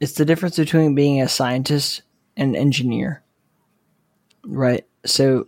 It's 0.00 0.12
the 0.14 0.26
difference 0.26 0.56
between 0.56 0.94
being 0.94 1.22
a 1.22 1.28
scientist 1.28 2.02
and 2.36 2.54
engineer. 2.54 3.22
Right. 4.44 4.84
So 5.06 5.46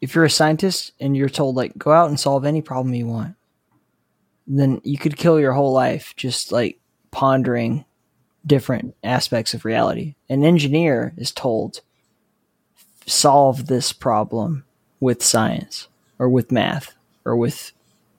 if 0.00 0.14
you're 0.14 0.24
a 0.24 0.30
scientist 0.30 0.92
and 1.00 1.16
you're 1.16 1.28
told 1.28 1.56
like 1.56 1.76
go 1.76 1.90
out 1.90 2.08
and 2.08 2.20
solve 2.20 2.44
any 2.44 2.62
problem 2.62 2.94
you 2.94 3.06
want, 3.06 3.35
then 4.46 4.80
you 4.84 4.98
could 4.98 5.16
kill 5.16 5.40
your 5.40 5.52
whole 5.52 5.72
life 5.72 6.14
just 6.16 6.52
like 6.52 6.78
pondering 7.10 7.84
different 8.46 8.94
aspects 9.02 9.54
of 9.54 9.64
reality. 9.64 10.14
An 10.28 10.44
engineer 10.44 11.12
is 11.16 11.32
told 11.32 11.80
solve 13.06 13.66
this 13.66 13.92
problem 13.92 14.64
with 15.00 15.22
science 15.22 15.88
or 16.18 16.28
with 16.28 16.52
math 16.52 16.94
or 17.24 17.36
with 17.36 17.72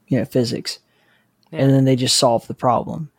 you 0.08 0.20
know 0.20 0.26
physics. 0.26 0.80
And 1.52 1.72
then 1.72 1.86
they 1.86 1.96
just 1.96 2.18
solve 2.18 2.46
the 2.48 2.54
problem. 2.54 3.10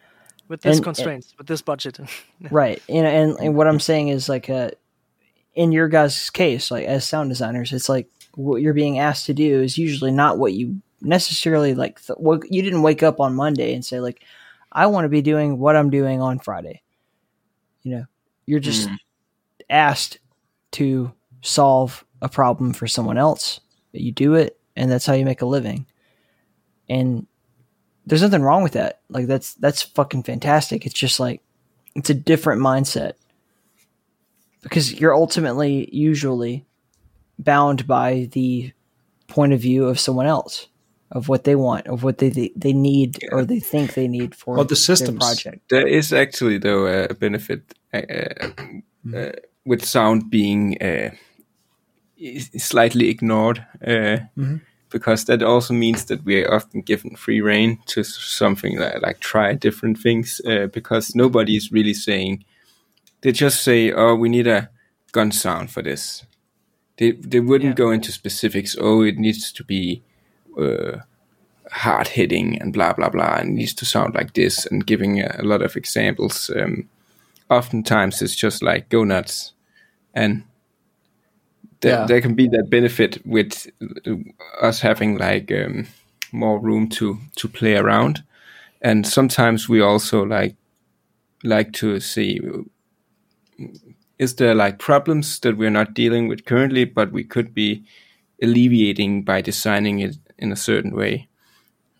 with 0.48 0.60
this 0.62 0.76
and- 0.76 0.84
constraints, 0.84 1.34
with 1.38 1.46
this 1.46 1.62
budget. 1.62 1.98
right 2.50 2.82
you 2.88 3.02
know 3.02 3.08
and, 3.08 3.36
and 3.40 3.54
what 3.54 3.66
i'm 3.66 3.80
saying 3.80 4.08
is 4.08 4.28
like 4.28 4.48
uh 4.48 4.70
in 5.54 5.72
your 5.72 5.88
guys 5.88 6.30
case 6.30 6.70
like 6.70 6.86
as 6.86 7.04
sound 7.04 7.28
designers 7.28 7.72
it's 7.72 7.88
like 7.88 8.08
what 8.34 8.62
you're 8.62 8.74
being 8.74 8.98
asked 8.98 9.26
to 9.26 9.34
do 9.34 9.60
is 9.60 9.76
usually 9.76 10.12
not 10.12 10.38
what 10.38 10.52
you 10.52 10.80
necessarily 11.00 11.74
like 11.74 12.00
th- 12.04 12.18
you 12.50 12.62
didn't 12.62 12.82
wake 12.82 13.02
up 13.02 13.20
on 13.20 13.34
monday 13.34 13.74
and 13.74 13.84
say 13.84 14.00
like 14.00 14.22
i 14.72 14.86
want 14.86 15.04
to 15.04 15.08
be 15.08 15.22
doing 15.22 15.58
what 15.58 15.76
i'm 15.76 15.90
doing 15.90 16.20
on 16.20 16.38
friday. 16.38 16.82
You 17.82 17.96
know 17.96 18.04
you're 18.46 18.60
just 18.60 18.88
hmm. 18.88 18.94
asked 19.70 20.18
to 20.72 21.12
solve 21.42 22.04
a 22.20 22.28
problem 22.28 22.72
for 22.72 22.86
someone 22.86 23.16
else 23.16 23.60
you 23.92 24.12
do 24.12 24.34
it 24.34 24.58
and 24.78 24.90
that's 24.90 25.06
how 25.06 25.12
you 25.12 25.24
make 25.24 25.42
a 25.42 25.46
living. 25.46 25.86
And 26.88 27.26
there's 28.06 28.22
nothing 28.22 28.42
wrong 28.42 28.62
with 28.62 28.72
that. 28.72 29.00
Like 29.10 29.26
that's 29.26 29.54
that's 29.54 29.82
fucking 29.82 30.22
fantastic. 30.22 30.86
It's 30.86 30.94
just 30.94 31.20
like 31.20 31.42
it's 31.94 32.10
a 32.10 32.14
different 32.14 32.62
mindset. 32.62 33.14
Because 34.62 34.98
you're 34.98 35.14
ultimately 35.14 35.88
usually 35.92 36.64
bound 37.38 37.86
by 37.86 38.28
the 38.32 38.72
point 39.26 39.52
of 39.52 39.60
view 39.60 39.86
of 39.86 40.00
someone 40.00 40.26
else 40.26 40.68
of 41.10 41.28
what 41.28 41.44
they 41.44 41.54
want 41.56 41.86
of 41.86 42.02
what 42.02 42.18
they 42.18 42.28
they, 42.30 42.52
they 42.56 42.72
need 42.72 43.18
or 43.32 43.44
they 43.44 43.60
think 43.60 43.94
they 43.94 44.08
need 44.08 44.34
for 44.34 44.58
Or 44.58 44.64
the 44.64 44.68
their 44.74 44.76
systems. 44.76 45.18
project. 45.18 45.68
There 45.70 45.86
is 45.86 46.12
actually 46.12 46.58
though 46.58 46.86
a 46.86 47.14
benefit 47.14 47.62
uh, 47.94 48.02
uh, 48.10 48.48
uh, 49.16 49.32
with 49.64 49.84
sound 49.84 50.30
being 50.30 50.76
uh, 50.82 51.10
slightly 52.58 53.08
ignored 53.08 53.64
uh, 53.86 54.18
because 54.90 55.24
that 55.26 55.42
also 55.42 55.74
means 55.74 56.04
that 56.06 56.24
we 56.24 56.42
are 56.44 56.54
often 56.54 56.80
given 56.82 57.16
free 57.16 57.40
reign 57.40 57.78
to 57.86 58.02
something 58.04 58.78
like, 58.78 59.00
like 59.02 59.20
try 59.20 59.54
different 59.54 59.98
things 59.98 60.40
uh, 60.46 60.66
because 60.66 61.14
nobody 61.14 61.56
is 61.56 61.70
really 61.72 61.94
saying 61.94 62.44
they 63.20 63.32
just 63.32 63.62
say 63.62 63.92
oh 63.92 64.14
we 64.14 64.28
need 64.28 64.46
a 64.46 64.68
gun 65.12 65.32
sound 65.32 65.70
for 65.70 65.82
this. 65.82 66.24
They 66.98 67.12
they 67.12 67.40
wouldn't 67.40 67.78
Yeah. 67.78 67.84
go 67.86 67.90
into 67.92 68.12
specifics 68.12 68.76
oh 68.80 69.02
it 69.02 69.16
needs 69.18 69.52
to 69.52 69.64
be 69.64 70.02
uh, 70.58 70.98
hard 71.70 72.08
hitting 72.08 72.60
and 72.60 72.72
blah 72.72 72.92
blah 72.92 73.10
blah 73.10 73.36
and 73.40 73.54
needs 73.54 73.74
to 73.74 73.84
sound 73.84 74.14
like 74.14 74.32
this 74.34 74.66
and 74.66 74.86
giving 74.86 75.20
a, 75.20 75.36
a 75.38 75.42
lot 75.42 75.62
of 75.62 75.76
examples 75.76 76.50
um, 76.56 76.88
oftentimes 77.50 78.22
it's 78.22 78.34
just 78.36 78.62
like 78.62 78.88
go 78.88 79.04
nuts 79.04 79.52
and 80.14 80.42
there, 81.80 81.92
Yeah. 82.00 82.06
there 82.06 82.20
can 82.20 82.34
be 82.34 82.48
that 82.48 82.70
benefit 82.70 83.24
with 83.26 83.66
us 84.62 84.80
having 84.80 85.18
like 85.18 85.52
um, 85.52 85.86
more 86.32 86.58
room 86.58 86.88
to 86.88 87.18
to 87.36 87.48
play 87.48 87.76
around 87.76 88.22
and 88.80 89.06
sometimes 89.06 89.68
we 89.68 89.80
also 89.82 90.24
like 90.24 90.56
like 91.44 91.72
to 91.72 92.00
see 92.00 92.40
is 94.18 94.34
there 94.36 94.54
like 94.54 94.78
problems 94.78 95.38
that 95.40 95.56
we're 95.56 95.70
not 95.70 95.94
dealing 95.94 96.28
with 96.28 96.44
currently 96.44 96.84
but 96.84 97.12
we 97.12 97.24
could 97.24 97.54
be 97.54 97.84
alleviating 98.42 99.22
by 99.24 99.40
designing 99.40 100.00
it 100.00 100.16
in 100.38 100.52
a 100.52 100.56
certain 100.56 100.94
way. 100.94 101.28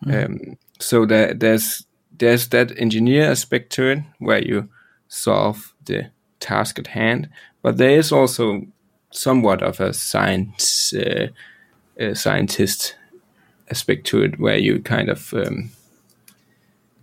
Um, 0.06 0.56
so 0.80 1.04
there's 1.06 1.86
there's 2.18 2.48
that 2.48 2.72
engineer 2.78 3.30
aspect 3.30 3.70
to 3.72 3.88
it 3.90 3.98
where 4.18 4.42
you 4.42 4.68
solve 5.08 5.74
the 5.86 6.10
task 6.40 6.78
at 6.78 6.86
hand 6.86 7.28
but 7.62 7.76
there 7.78 7.98
is 7.98 8.12
also 8.12 8.62
somewhat 9.10 9.62
of 9.62 9.80
a 9.80 9.92
science 9.92 10.92
uh, 10.94 11.28
a 11.96 12.14
scientist 12.14 12.96
aspect 13.70 14.06
to 14.06 14.22
it 14.22 14.38
where 14.38 14.58
you 14.58 14.80
kind 14.80 15.08
of 15.08 15.32
um, 15.34 15.70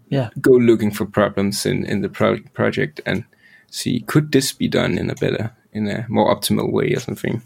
Yeah. 0.10 0.30
go 0.40 0.52
looking 0.52 0.92
for 0.92 1.06
problems 1.06 1.66
in 1.66 1.86
in 1.86 2.02
the 2.02 2.10
pro- 2.10 2.44
project 2.54 3.02
and 3.06 3.24
see 3.72 4.00
could 4.08 4.32
this 4.32 4.54
be 4.54 4.68
done 4.70 4.98
in 4.98 5.10
a 5.10 5.16
better 5.16 5.52
in 5.74 5.88
a 5.88 6.06
more 6.08 6.34
optimal 6.36 6.72
way 6.72 6.94
or 6.96 7.00
something? 7.02 7.42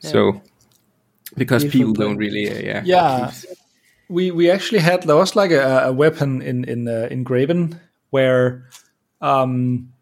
So 0.00 0.40
because 1.34 1.64
people 1.64 1.92
don't 1.92 2.16
really 2.16 2.50
uh, 2.50 2.60
yeah. 2.60 2.82
Yeah. 2.84 3.32
we 4.08 4.30
we 4.30 4.50
actually 4.50 4.80
had 4.80 5.02
there 5.02 5.16
was 5.16 5.34
like 5.34 5.50
a, 5.50 5.86
a 5.86 5.92
weapon 5.92 6.42
in 6.42 6.64
in 6.64 6.88
uh, 6.88 7.08
in 7.10 7.24
Graven 7.24 7.80
where 8.10 8.68
um 9.20 9.92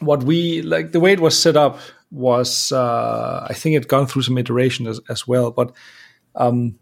what 0.00 0.22
we 0.22 0.62
like 0.62 0.92
the 0.92 1.00
way 1.00 1.12
it 1.12 1.20
was 1.20 1.38
set 1.38 1.56
up 1.56 1.78
was 2.10 2.72
uh 2.72 3.46
I 3.48 3.54
think 3.54 3.76
it 3.76 3.88
gone 3.88 4.06
through 4.06 4.22
some 4.22 4.38
iteration 4.38 4.86
as, 4.86 5.00
as 5.08 5.26
well 5.26 5.50
but 5.50 5.72
um 6.34 6.78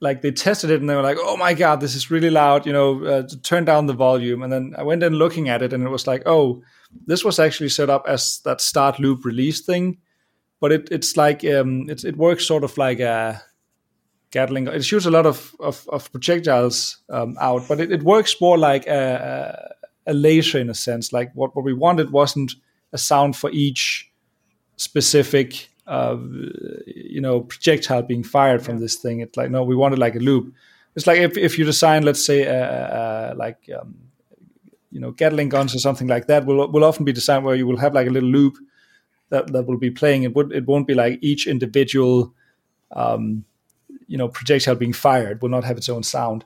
like 0.00 0.20
they 0.20 0.32
tested 0.32 0.70
it 0.70 0.80
and 0.80 0.90
they 0.90 0.96
were 0.96 1.02
like 1.02 1.18
oh 1.20 1.36
my 1.36 1.54
god 1.54 1.80
this 1.80 1.94
is 1.94 2.10
really 2.10 2.30
loud 2.30 2.66
you 2.66 2.72
know 2.72 3.04
uh, 3.04 3.28
turn 3.42 3.64
down 3.64 3.86
the 3.86 3.92
volume. 3.92 4.42
And 4.42 4.52
then 4.52 4.74
I 4.76 4.82
went 4.82 5.02
in 5.02 5.14
looking 5.14 5.48
at 5.48 5.62
it 5.62 5.72
and 5.72 5.84
it 5.84 5.90
was 5.90 6.06
like 6.06 6.22
oh 6.26 6.62
this 7.06 7.24
was 7.24 7.38
actually 7.38 7.70
set 7.70 7.88
up 7.88 8.04
as 8.08 8.40
that 8.44 8.60
start 8.60 8.98
loop 8.98 9.24
release 9.24 9.60
thing 9.60 9.98
but 10.62 10.70
it 10.72 10.88
it's 10.92 11.16
like 11.16 11.44
um 11.44 11.90
it, 11.90 12.04
it 12.04 12.16
works 12.16 12.46
sort 12.46 12.64
of 12.64 12.78
like 12.78 13.00
a 13.00 13.42
Gatling. 14.30 14.66
It 14.66 14.82
shoots 14.82 15.04
a 15.04 15.10
lot 15.10 15.26
of 15.26 15.54
of, 15.60 15.86
of 15.90 16.10
projectiles 16.10 16.96
um, 17.10 17.36
out, 17.38 17.68
but 17.68 17.80
it, 17.80 17.92
it 17.92 18.02
works 18.02 18.40
more 18.40 18.56
like 18.56 18.86
a, 18.86 19.74
a 20.06 20.14
laser 20.14 20.58
in 20.58 20.70
a 20.70 20.74
sense. 20.74 21.12
Like 21.12 21.30
what, 21.34 21.54
what 21.54 21.66
we 21.66 21.74
wanted 21.74 22.12
wasn't 22.12 22.54
a 22.94 22.98
sound 22.98 23.36
for 23.36 23.50
each 23.50 24.10
specific, 24.76 25.68
uh, 25.86 26.16
you 26.86 27.20
know, 27.20 27.42
projectile 27.42 28.00
being 28.00 28.24
fired 28.24 28.64
from 28.64 28.80
this 28.80 28.96
thing. 28.96 29.20
It's 29.20 29.36
like 29.36 29.50
no, 29.50 29.62
we 29.64 29.76
wanted 29.76 29.98
like 29.98 30.14
a 30.14 30.20
loop. 30.20 30.54
It's 30.96 31.06
like 31.06 31.18
if 31.18 31.36
if 31.36 31.58
you 31.58 31.66
design, 31.66 32.02
let's 32.02 32.24
say, 32.24 32.46
uh, 32.46 32.66
uh, 33.00 33.34
like 33.36 33.68
um, 33.78 33.96
you 34.90 35.00
know, 35.00 35.10
Gatling 35.10 35.50
guns 35.50 35.74
or 35.74 35.78
something 35.78 36.08
like 36.08 36.26
that, 36.28 36.46
will 36.46 36.72
will 36.72 36.84
often 36.84 37.04
be 37.04 37.12
designed 37.12 37.44
where 37.44 37.56
you 37.56 37.66
will 37.66 37.80
have 37.80 37.92
like 37.92 38.06
a 38.06 38.10
little 38.10 38.30
loop 38.30 38.56
that 39.32 39.52
that 39.52 39.66
will 39.66 39.78
be 39.78 39.90
playing. 39.90 40.22
It 40.22 40.34
would 40.36 40.52
it 40.52 40.66
won't 40.66 40.86
be 40.86 40.94
like 40.94 41.18
each 41.20 41.48
individual. 41.48 42.32
Um, 42.92 43.44
you 44.12 44.18
know 44.18 44.28
projectile 44.28 44.74
being 44.74 44.92
fired 44.92 45.40
will 45.40 45.48
not 45.48 45.64
have 45.64 45.78
its 45.78 45.88
own 45.88 46.02
sound 46.02 46.44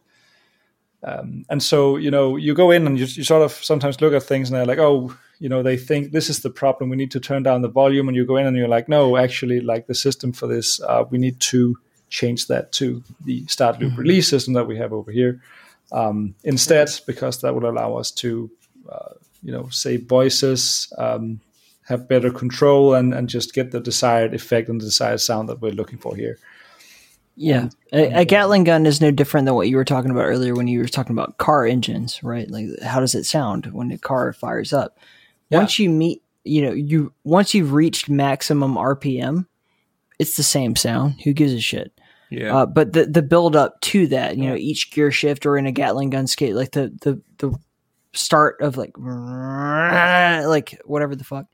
um, 1.02 1.44
and 1.50 1.62
so 1.62 1.97
you 1.97 2.10
know 2.10 2.36
you 2.36 2.55
go 2.55 2.70
in 2.70 2.86
and 2.86 2.98
you, 2.98 3.06
you 3.06 3.24
sort 3.24 3.42
of 3.42 3.52
sometimes 3.52 4.00
look 4.00 4.15
at 4.15 4.23
things 4.23 4.48
and 4.48 4.56
they're 4.56 4.66
like 4.66 4.78
oh 4.78 5.15
you 5.40 5.48
know 5.48 5.62
they 5.62 5.76
think 5.76 6.12
this 6.12 6.31
is 6.31 6.40
the 6.40 6.50
problem 6.50 6.89
we 6.89 6.97
need 6.97 7.10
to 7.10 7.20
turn 7.20 7.42
down 7.42 7.62
the 7.62 7.68
volume 7.68 8.08
and 8.08 8.16
you 8.16 8.24
go 8.24 8.36
in 8.36 8.47
and 8.47 8.56
you're 8.56 8.68
like 8.68 8.89
no 8.89 9.16
actually 9.16 9.60
like 9.60 9.86
the 9.89 9.94
system 9.94 10.32
for 10.32 10.47
this 10.47 10.81
uh, 10.82 11.05
we 11.10 11.18
need 11.18 11.39
to 11.40 11.76
change 12.08 12.47
that 12.47 12.70
to 12.73 13.02
the 13.24 13.44
start 13.47 13.81
loop 13.81 13.98
release 13.98 14.28
system 14.28 14.55
that 14.55 14.66
we 14.66 14.76
have 14.76 14.92
over 14.92 15.10
here 15.10 15.40
um, 15.92 16.34
instead 16.44 16.89
because 17.06 17.40
that 17.40 17.55
will 17.55 17.68
allow 17.68 17.94
us 17.94 18.12
to 18.12 18.50
uh, 18.89 19.15
you 19.42 19.50
know 19.50 19.68
save 19.70 20.05
voices 20.05 20.92
um, 20.98 21.40
have 21.86 22.08
better 22.08 22.31
control 22.31 22.94
and, 22.94 23.15
and 23.15 23.28
just 23.28 23.55
get 23.55 23.70
the 23.70 23.81
desired 23.81 24.34
effect 24.34 24.68
and 24.68 24.81
the 24.81 24.84
desired 24.84 25.20
sound 25.20 25.48
that 25.48 25.60
we're 25.60 25.73
looking 25.73 25.98
for 25.98 26.15
here 26.16 26.39
Yeah, 27.36 27.68
a, 27.92 28.20
a 28.20 28.24
Gatling 28.24 28.65
gun 28.65 28.86
is 28.86 29.00
no 29.02 29.10
different 29.10 29.44
than 29.44 29.55
what 29.55 29.68
you 29.68 29.76
were 29.76 29.84
talking 29.84 30.10
about 30.10 30.24
earlier 30.24 30.55
when 30.55 30.68
you 30.68 30.78
were 30.78 30.89
talking 30.89 31.12
about 31.12 31.36
car 31.36 31.66
engines, 31.66 32.23
right? 32.23 32.50
Like, 32.50 32.66
how 32.82 32.98
does 32.98 33.15
it 33.15 33.24
sound 33.24 33.66
when 33.66 33.89
the 33.89 33.98
car 33.98 34.32
fires 34.32 34.73
up? 34.73 34.98
Yeah. 35.50 35.58
Once 35.58 35.78
you 35.78 35.90
meet, 35.90 36.23
you 36.44 36.62
know, 36.62 36.73
you 36.73 37.12
once 37.24 37.52
you've 37.52 37.74
reached 37.74 38.08
maximum 38.08 38.74
RPM, 38.76 39.47
it's 40.18 40.36
the 40.39 40.42
same 40.42 40.76
sound. 40.76 41.20
Who 41.24 41.34
gives 41.34 41.52
a 41.52 41.60
shit? 41.60 41.92
yeah 42.31 42.56
Uh, 42.56 42.66
but 42.66 42.94
the 42.94 43.05
the 43.05 43.23
build 43.23 43.55
up 43.55 43.81
to 43.82 44.06
that, 44.08 44.39
you 44.39 44.48
know, 44.48 44.56
each 44.56 44.90
gear 44.90 45.12
shift 45.12 45.44
or 45.44 45.58
in 45.58 45.66
a 45.66 45.73
Gatling 45.73 46.10
gun 46.10 46.26
skate, 46.26 46.55
like 46.55 46.73
the 46.73 46.92
the 47.02 47.20
the 47.39 47.55
start 48.15 48.60
of 48.62 48.78
like 48.78 48.92
like 48.97 50.81
whatever 50.86 51.15
the 51.15 51.24
fuck. 51.24 51.47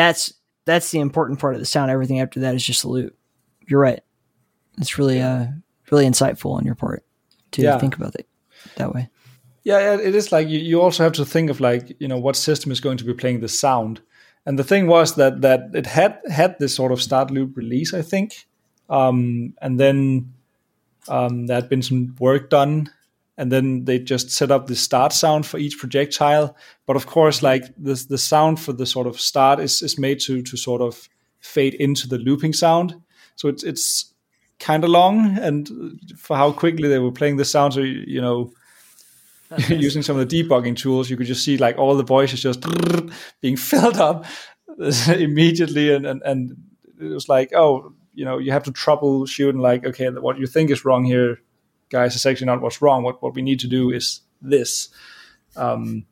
That's 0.00 0.32
that's 0.64 0.90
the 0.90 1.00
important 1.00 1.38
part 1.40 1.54
of 1.54 1.60
the 1.60 1.66
sound. 1.66 1.90
Everything 1.90 2.20
after 2.20 2.40
that 2.40 2.54
is 2.54 2.64
just 2.64 2.84
a 2.84 2.88
loop. 2.88 3.14
You're 3.68 3.80
right. 3.80 4.00
It's 4.78 4.98
really 4.98 5.20
uh 5.20 5.46
really 5.90 6.06
insightful 6.06 6.54
on 6.56 6.64
your 6.64 6.74
part 6.74 7.04
to 7.52 7.62
Yeah. 7.62 7.78
think 7.78 7.96
about 7.96 8.14
it 8.14 8.26
that 8.76 8.94
way. 8.94 9.08
Yeah, 9.62 9.98
it 10.00 10.14
is 10.14 10.32
like 10.32 10.48
you, 10.48 10.58
you 10.58 10.80
also 10.80 11.02
have 11.02 11.12
to 11.14 11.24
think 11.24 11.50
of 11.50 11.60
like 11.60 11.96
you 12.00 12.08
know 12.08 12.18
what 12.18 12.36
system 12.36 12.72
is 12.72 12.80
going 12.80 12.98
to 12.98 13.04
be 13.04 13.14
playing 13.14 13.40
the 13.40 13.48
sound, 13.48 14.00
and 14.46 14.58
the 14.58 14.64
thing 14.64 14.86
was 14.86 15.14
that 15.16 15.40
that 15.42 15.60
it 15.74 15.86
had 15.86 16.18
had 16.30 16.56
this 16.58 16.74
sort 16.74 16.92
of 16.92 17.00
start 17.02 17.30
loop 17.30 17.56
release, 17.56 17.92
I 17.92 18.02
think, 18.02 18.46
um, 18.88 19.52
and 19.60 19.78
then 19.78 20.32
um, 21.08 21.46
there 21.46 21.56
had 21.60 21.68
been 21.68 21.82
some 21.82 22.14
work 22.20 22.48
done, 22.50 22.88
and 23.40 23.50
then 23.50 23.86
they 23.86 23.98
just 23.98 24.30
set 24.30 24.50
up 24.50 24.66
the 24.66 24.76
start 24.76 25.14
sound 25.14 25.46
for 25.46 25.56
each 25.56 25.78
projectile. 25.78 26.54
But 26.86 26.96
of 26.96 27.06
course, 27.06 27.42
like 27.42 27.64
the 27.78 27.94
the 28.08 28.18
sound 28.18 28.60
for 28.60 28.74
the 28.74 28.84
sort 28.84 29.06
of 29.06 29.18
start 29.18 29.60
is 29.60 29.80
is 29.82 29.98
made 29.98 30.20
to 30.20 30.42
to 30.42 30.56
sort 30.58 30.82
of 30.82 31.08
fade 31.40 31.72
into 31.74 32.06
the 32.06 32.18
looping 32.18 32.52
sound, 32.52 32.94
so 33.36 33.48
it's 33.48 33.64
it's 33.64 34.12
kind 34.58 34.84
of 34.84 34.90
long, 34.90 35.38
and 35.38 35.70
for 36.18 36.36
how 36.36 36.52
quickly 36.52 36.86
they 36.86 36.98
were 36.98 37.10
playing 37.10 37.38
the 37.38 37.44
sound, 37.46 37.72
so 37.72 37.80
you, 37.80 38.04
you 38.06 38.20
know 38.20 38.52
using 39.68 40.02
some 40.02 40.18
of 40.18 40.28
the 40.28 40.42
debugging 40.42 40.76
tools, 40.76 41.08
you 41.08 41.16
could 41.16 41.26
just 41.26 41.42
see 41.42 41.56
like 41.56 41.78
all 41.78 41.96
the 41.96 42.04
voices 42.04 42.42
just 42.42 42.62
being 43.40 43.56
filled 43.56 43.96
up 43.96 44.26
immediately, 45.08 45.94
and, 45.94 46.04
and 46.04 46.22
and 46.26 46.56
it 47.00 47.08
was 47.08 47.26
like, 47.26 47.54
oh, 47.54 47.94
you 48.12 48.26
know, 48.26 48.36
you 48.36 48.52
have 48.52 48.64
to 48.64 48.72
troubleshoot 48.72 49.48
and 49.48 49.62
like, 49.62 49.86
okay, 49.86 50.10
what 50.10 50.38
you 50.38 50.46
think 50.46 50.70
is 50.70 50.84
wrong 50.84 51.04
here, 51.04 51.40
guys, 51.90 52.14
it's 52.14 52.26
actually 52.26 52.46
not 52.46 52.62
what's 52.62 52.80
wrong. 52.80 53.02
What 53.02 53.22
what 53.22 53.34
we 53.34 53.42
need 53.42 53.60
to 53.60 53.68
do 53.68 53.90
is 53.90 54.20
this. 54.40 54.88
Um, 55.56 56.06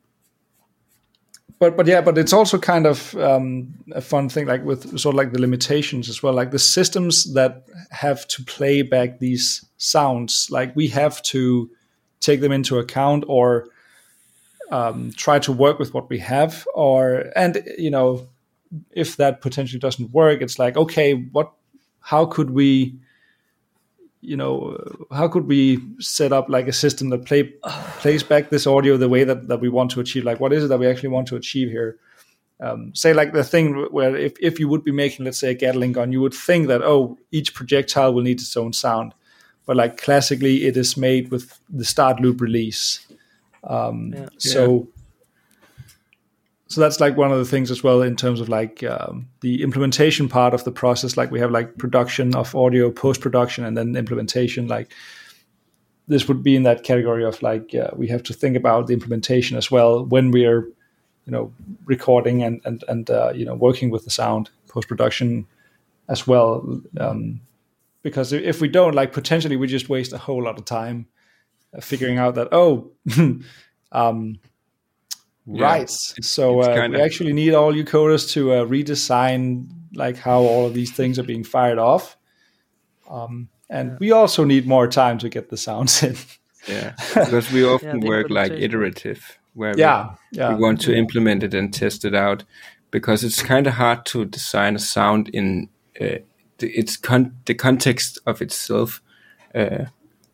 but 1.57 1.75
but 1.75 1.87
yeah, 1.87 2.01
but 2.01 2.17
it's 2.17 2.33
also 2.33 2.57
kind 2.57 2.85
of 2.85 3.15
um, 3.15 3.73
a 3.91 4.01
fun 4.01 4.29
thing, 4.29 4.47
like 4.47 4.63
with 4.63 4.97
sort 4.99 5.15
of 5.15 5.17
like 5.17 5.33
the 5.33 5.41
limitations 5.41 6.07
as 6.07 6.23
well, 6.23 6.33
like 6.33 6.51
the 6.51 6.59
systems 6.59 7.33
that 7.33 7.65
have 7.91 8.27
to 8.29 8.43
play 8.43 8.81
back 8.81 9.19
these 9.19 9.65
sounds. 9.77 10.47
Like 10.49 10.75
we 10.75 10.87
have 10.87 11.21
to 11.23 11.69
take 12.21 12.41
them 12.41 12.51
into 12.51 12.77
account 12.77 13.25
or 13.27 13.67
um, 14.71 15.11
try 15.15 15.39
to 15.39 15.51
work 15.51 15.79
with 15.79 15.93
what 15.93 16.09
we 16.09 16.19
have 16.19 16.67
or 16.73 17.31
and 17.35 17.63
you 17.77 17.89
know 17.89 18.27
if 18.91 19.17
that 19.17 19.41
potentially 19.41 19.79
doesn't 19.79 20.11
work 20.11 20.41
it's 20.41 20.59
like 20.59 20.77
okay 20.77 21.13
what 21.13 21.51
how 22.01 22.25
could 22.25 22.51
we 22.51 22.95
you 24.21 24.35
know 24.35 24.77
how 25.11 25.27
could 25.27 25.47
we 25.47 25.81
set 25.99 26.33
up 26.33 26.49
like 26.49 26.67
a 26.67 26.73
system 26.73 27.09
that 27.09 27.25
play 27.25 27.43
plays 27.99 28.23
back 28.23 28.49
this 28.49 28.67
audio 28.67 28.97
the 28.97 29.09
way 29.09 29.23
that, 29.23 29.47
that 29.47 29.61
we 29.61 29.69
want 29.69 29.91
to 29.91 29.99
achieve? 29.99 30.23
Like 30.23 30.39
what 30.39 30.53
is 30.53 30.63
it 30.63 30.67
that 30.67 30.79
we 30.79 30.87
actually 30.87 31.09
want 31.09 31.27
to 31.29 31.35
achieve 31.35 31.69
here? 31.69 31.97
Um, 32.61 32.93
say 32.93 33.13
like 33.13 33.31
the 33.31 33.43
thing 33.43 33.87
where 33.91 34.15
if, 34.17 34.33
if 34.41 34.59
you 34.59 34.67
would 34.67 34.83
be 34.83 34.91
making 34.91 35.23
let's 35.23 35.39
say 35.39 35.51
a 35.51 35.53
gatling 35.53 35.93
gun 35.93 36.11
you 36.11 36.19
would 36.19 36.33
think 36.33 36.67
that 36.67 36.81
oh 36.81 37.17
each 37.31 37.53
projectile 37.53 38.13
will 38.13 38.23
need 38.23 38.41
its 38.41 38.57
own 38.57 38.73
sound. 38.73 39.13
But 39.65 39.77
like 39.77 39.97
classically 39.97 40.65
it 40.65 40.75
is 40.75 40.97
made 40.97 41.31
with 41.31 41.59
the 41.69 41.85
start 41.85 42.19
loop 42.19 42.41
release. 42.41 43.05
Um, 43.63 44.13
so 44.37 44.87
so 46.69 46.81
that's 46.81 46.99
like 46.99 47.17
one 47.17 47.31
of 47.31 47.39
the 47.39 47.45
things 47.45 47.71
as 47.71 47.83
well 47.83 48.03
in 48.03 48.15
terms 48.15 48.39
of 48.39 48.47
like 48.47 48.83
um, 48.83 49.27
the 49.41 49.63
implementation 49.63 50.29
part 50.29 50.53
of 50.53 50.63
the 50.65 50.71
process. 50.71 51.17
Like 51.17 51.31
we 51.31 51.39
have 51.39 51.49
like 51.49 51.77
production 51.79 52.35
of 52.35 52.55
audio 52.55 52.91
post 52.91 53.21
production 53.21 53.65
and 53.65 53.75
then 53.75 53.95
implementation. 53.95 54.67
Like 54.67 54.91
this 56.07 56.27
would 56.27 56.43
be 56.43 56.55
in 56.55 56.63
that 56.63 56.83
category 56.83 57.25
of 57.25 57.41
like 57.41 57.73
uh, 57.73 57.89
we 57.95 58.07
have 58.09 58.21
to 58.23 58.33
think 58.33 58.55
about 58.55 58.85
the 58.85 58.93
implementation 58.93 59.57
as 59.57 59.71
well 59.71 60.05
when 60.05 60.29
we 60.29 60.45
are 60.45 60.61
you 61.25 61.31
know 61.31 61.51
recording 61.85 62.43
and 62.43 62.61
and 62.65 62.83
and 62.87 63.09
uh, 63.09 63.31
you 63.33 63.45
know 63.45 63.55
working 63.55 63.89
with 63.89 64.05
the 64.05 64.11
sound 64.11 64.51
post 64.67 64.87
production 64.87 65.47
as 66.07 66.27
well. 66.27 66.81
Um, 66.99 67.41
because 68.03 68.31
if 68.31 68.61
we 68.61 68.67
don't 68.67 68.93
like 68.93 69.11
potentially 69.11 69.55
we 69.55 69.65
just 69.65 69.89
waste 69.89 70.13
a 70.13 70.19
whole 70.19 70.43
lot 70.43 70.59
of 70.59 70.65
time 70.65 71.07
figuring 71.81 72.19
out 72.19 72.35
that 72.35 72.47
oh 72.51 72.91
um, 73.91 74.39
Yeah. 75.51 75.63
right 75.65 75.89
so 75.89 76.59
uh, 76.61 76.75
kinda- 76.75 76.97
we 76.97 77.03
actually 77.03 77.33
need 77.33 77.53
all 77.53 77.75
you 77.75 77.83
coders 77.83 78.29
to 78.33 78.51
uh, 78.53 78.65
redesign 78.65 79.65
like 79.95 80.17
how 80.17 80.41
all 80.41 80.65
of 80.67 80.73
these 80.73 80.91
things 80.91 81.17
are 81.17 81.23
being 81.23 81.43
fired 81.43 81.79
off 81.79 82.15
um, 83.09 83.49
and 83.69 83.97
we 83.99 84.11
also 84.11 84.43
need 84.43 84.67
more 84.67 84.87
time 84.87 85.17
to 85.19 85.29
get 85.29 85.49
the 85.49 85.57
sounds 85.57 86.03
in 86.03 86.15
Yeah, 86.67 86.93
because 87.13 87.51
we 87.51 87.63
often 87.63 87.99
the 88.01 88.07
work 88.07 88.29
like 88.29 88.51
implementation. 88.51 88.63
iterative, 88.63 89.39
where 89.53 89.73
we- 89.73 89.79
yeah 89.81 90.15
yeah 90.31 90.53
we 90.53 90.61
want 90.61 90.81
to 90.81 90.93
implement 90.95 91.43
it 91.43 91.53
and 91.53 91.73
test 91.73 92.05
it 92.05 92.13
out 92.15 92.43
because 92.91 93.23
it's 93.23 93.41
kind 93.41 93.67
of 93.67 93.73
hard 93.73 94.05
to 94.05 94.25
design 94.25 94.75
a 94.75 94.79
sound 94.79 95.29
in 95.29 95.69
uh, 96.01 96.17
the, 96.57 96.67
its 96.77 96.97
con- 96.97 97.35
the 97.45 97.53
context 97.55 98.19
of 98.25 98.41
itself. 98.41 99.01
Uh, 99.55 99.85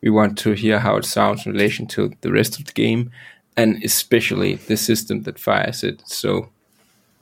we 0.02 0.10
want 0.10 0.38
to 0.38 0.52
hear 0.52 0.78
how 0.78 0.96
it 0.96 1.04
sounds 1.04 1.46
in 1.46 1.52
relation 1.52 1.86
to 1.86 2.12
the 2.20 2.30
rest 2.32 2.58
of 2.58 2.64
the 2.66 2.72
game, 2.72 3.10
and 3.56 3.82
especially 3.82 4.56
the 4.56 4.76
system 4.76 5.22
that 5.22 5.38
fires 5.38 5.82
it. 5.82 6.02
So 6.06 6.50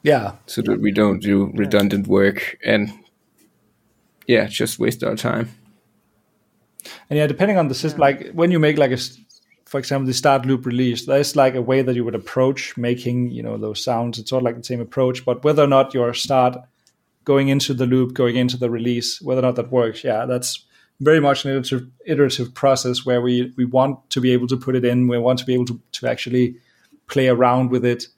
yeah 0.03 0.33
so 0.47 0.61
that 0.61 0.81
we 0.81 0.93
don't 0.93 1.21
do 1.21 1.51
redundant 1.55 2.07
work 2.07 2.59
and 2.65 2.93
yeah, 4.27 4.47
just 4.47 4.79
waste 4.79 5.05
our 5.05 5.17
time. 5.17 5.51
And 7.09 7.19
yeah, 7.19 7.27
depending 7.27 7.59
on 7.59 7.69
the 7.69 7.75
system, 7.75 8.01
like 8.01 8.31
when 8.33 8.51
you 8.51 8.59
make 8.59 8.79
like 8.79 8.93
a 8.93 8.99
for 9.67 9.79
example, 9.79 10.07
the 10.07 10.15
start 10.15 10.47
loop 10.47 10.67
release, 10.67 11.07
there's 11.07 11.35
like 11.35 11.55
a 11.55 11.63
way 11.63 11.83
that 11.83 11.97
you 11.97 12.05
would 12.05 12.15
approach 12.15 12.77
making, 12.77 13.31
you 13.33 13.43
know, 13.43 13.57
those 13.57 13.83
sounds. 13.83 14.19
It's 14.19 14.31
sort 14.31 14.43
of 14.43 14.45
like 14.45 14.57
the 14.57 14.63
same 14.63 14.81
approach, 14.81 15.25
but 15.25 15.43
whether 15.43 15.65
or 15.65 15.67
not 15.67 15.95
your 15.95 16.15
start 16.15 16.57
going 17.25 17.49
into 17.49 17.75
the 17.75 17.87
loop, 17.87 18.13
going 18.13 18.37
into 18.37 18.57
the 18.57 18.71
release, 18.71 19.21
whether 19.21 19.41
or 19.41 19.43
not 19.43 19.57
that 19.57 19.73
works, 19.73 20.05
yeah, 20.05 20.27
that's 20.27 20.65
very 21.05 21.21
much 21.21 21.45
an 21.45 21.51
iterative, 21.51 21.89
iterative 22.07 22.55
process 22.55 23.05
where 23.07 23.21
we 23.21 23.53
we 23.57 23.65
want 23.65 23.99
to 24.11 24.21
be 24.21 24.33
able 24.33 24.47
to 24.49 24.57
put 24.57 24.75
it 24.77 24.85
in. 24.85 25.09
We 25.09 25.19
want 25.19 25.39
to 25.41 25.45
be 25.45 25.55
able 25.55 25.67
to 25.67 25.81
to 25.93 26.07
actually 26.09 26.57
play 27.07 27.29
around 27.29 27.71
with 27.71 27.85
it 27.85 28.09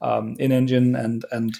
um, 0.00 0.36
in 0.38 0.52
engine 0.52 0.94
and 0.96 1.24
and 1.32 1.58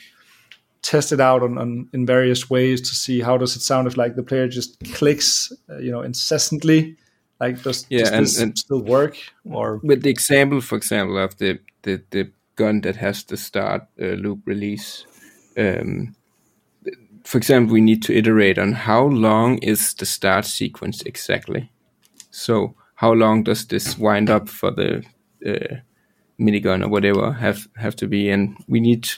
test 0.83 1.13
it 1.13 1.21
out 1.21 1.43
on, 1.43 1.59
on 1.59 1.89
in 1.93 2.07
various 2.07 2.49
ways 2.51 2.81
to 2.81 2.95
see 2.95 3.21
how 3.21 3.37
does 3.37 3.57
it 3.57 3.61
sound 3.63 3.87
if 3.87 3.97
like 3.97 4.15
the 4.17 4.23
player 4.23 4.49
just 4.49 4.79
clicks 4.95 5.53
uh, 5.69 5.79
you 5.79 5.91
know 5.91 6.01
incessantly 6.03 6.97
like 7.41 7.63
does, 7.63 7.87
Yeah, 7.91 8.01
does 8.01 8.13
and- 8.13 8.27
this 8.27 8.41
and- 8.41 8.59
still 8.59 8.83
work 8.83 9.17
or 9.51 9.81
With 9.83 10.03
the 10.03 10.11
example, 10.11 10.61
for 10.61 10.77
example, 10.77 11.19
of 11.25 11.37
the 11.37 11.59
the, 11.83 12.03
the 12.11 12.31
gun 12.57 12.81
that 12.83 12.97
has 12.97 13.25
the 13.25 13.37
start 13.37 13.83
uh, 14.01 14.05
loop 14.17 14.41
release, 14.47 15.07
um, 15.57 16.15
for 17.31 17.39
example, 17.39 17.75
we 17.75 17.81
need 17.81 18.03
to 18.03 18.13
iterate 18.13 18.59
on 18.59 18.73
how 18.73 19.05
long 19.05 19.59
is 19.59 19.95
the 19.95 20.05
start 20.05 20.45
sequence 20.45 21.01
exactly. 21.03 21.71
So, 22.33 22.75
how 22.97 23.13
long 23.13 23.45
does 23.45 23.69
this 23.69 23.97
wind 23.97 24.29
up 24.29 24.49
for 24.49 24.73
the 24.73 25.05
uh, 25.47 25.77
minigun 26.41 26.83
or 26.85 26.89
whatever 26.89 27.31
have 27.31 27.69
have 27.77 27.95
to 27.97 28.09
be? 28.09 28.31
And 28.31 28.57
we 28.67 28.81
need 28.81 29.09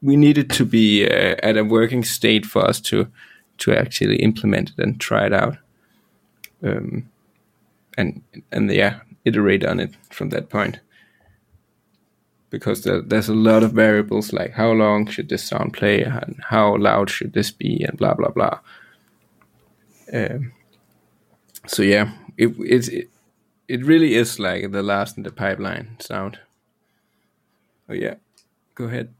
we 0.00 0.16
need 0.16 0.38
it 0.38 0.48
to 0.52 0.64
be 0.64 1.04
uh, 1.04 1.36
at 1.42 1.58
a 1.58 1.64
working 1.64 2.04
state 2.04 2.46
for 2.46 2.64
us 2.64 2.80
to 2.80 3.06
to 3.58 3.74
actually 3.74 4.16
implement 4.16 4.70
it 4.70 4.78
and 4.78 4.98
try 4.98 5.26
it 5.26 5.34
out. 5.34 5.58
Um, 6.62 7.10
and 7.98 8.22
and 8.50 8.72
yeah, 8.72 9.00
iterate 9.26 9.62
on 9.62 9.78
it 9.78 9.94
from 10.10 10.30
that 10.30 10.48
point. 10.48 10.80
Because 12.56 12.82
there, 12.82 13.02
there's 13.02 13.28
a 13.28 13.34
lot 13.34 13.62
of 13.62 13.72
variables 13.72 14.32
like 14.32 14.52
how 14.52 14.72
long 14.72 15.06
should 15.06 15.28
this 15.28 15.44
sound 15.44 15.72
play 15.74 16.02
and 16.02 16.40
how 16.48 16.76
loud 16.76 17.10
should 17.10 17.32
this 17.32 17.50
be 17.50 17.84
and 17.84 17.98
blah 17.98 18.14
blah 18.14 18.30
blah. 18.30 18.58
Um, 20.12 20.52
so 21.66 21.82
yeah, 21.82 22.12
it 22.36 22.54
it's 22.58 22.88
it, 22.88 23.10
it 23.68 23.84
really 23.84 24.14
is 24.14 24.38
like 24.38 24.70
the 24.70 24.82
last 24.82 25.16
in 25.16 25.22
the 25.22 25.32
pipeline 25.32 25.96
sound. 26.00 26.38
Oh 27.88 27.94
yeah, 27.94 28.14
go 28.74 28.84
ahead. 28.84 29.14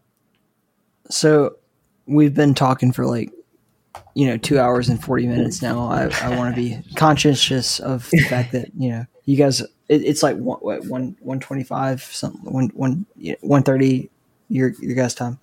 So 1.10 1.56
we've 2.06 2.34
been 2.34 2.54
talking 2.54 2.92
for 2.92 3.06
like 3.06 3.30
you 4.14 4.26
know 4.26 4.36
two 4.36 4.58
hours 4.58 4.88
and 4.88 5.02
40 5.02 5.26
minutes 5.26 5.62
now 5.62 5.88
i, 5.88 6.08
I 6.22 6.36
want 6.36 6.54
to 6.54 6.60
be 6.60 6.78
conscientious 6.96 7.80
of 7.80 8.08
the 8.10 8.18
fact 8.28 8.52
that 8.52 8.70
you 8.76 8.90
know 8.90 9.06
you 9.24 9.36
guys 9.36 9.62
it, 9.88 10.02
it's 10.02 10.22
like 10.22 10.36
one, 10.36 10.58
what, 10.58 10.84
one 10.86 11.16
125 11.20 12.02
something 12.02 12.52
one, 12.52 12.68
one, 12.74 13.06
know, 13.32 13.38
130 13.40 14.10
your 14.48 14.70
your 14.80 14.94
guys 14.94 15.14
time. 15.14 15.38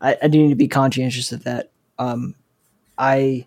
I, 0.00 0.16
I 0.22 0.28
do 0.28 0.38
need 0.38 0.50
to 0.50 0.54
be 0.54 0.68
conscientious 0.68 1.32
of 1.32 1.44
that. 1.44 1.70
Um 1.98 2.34
i 2.98 3.46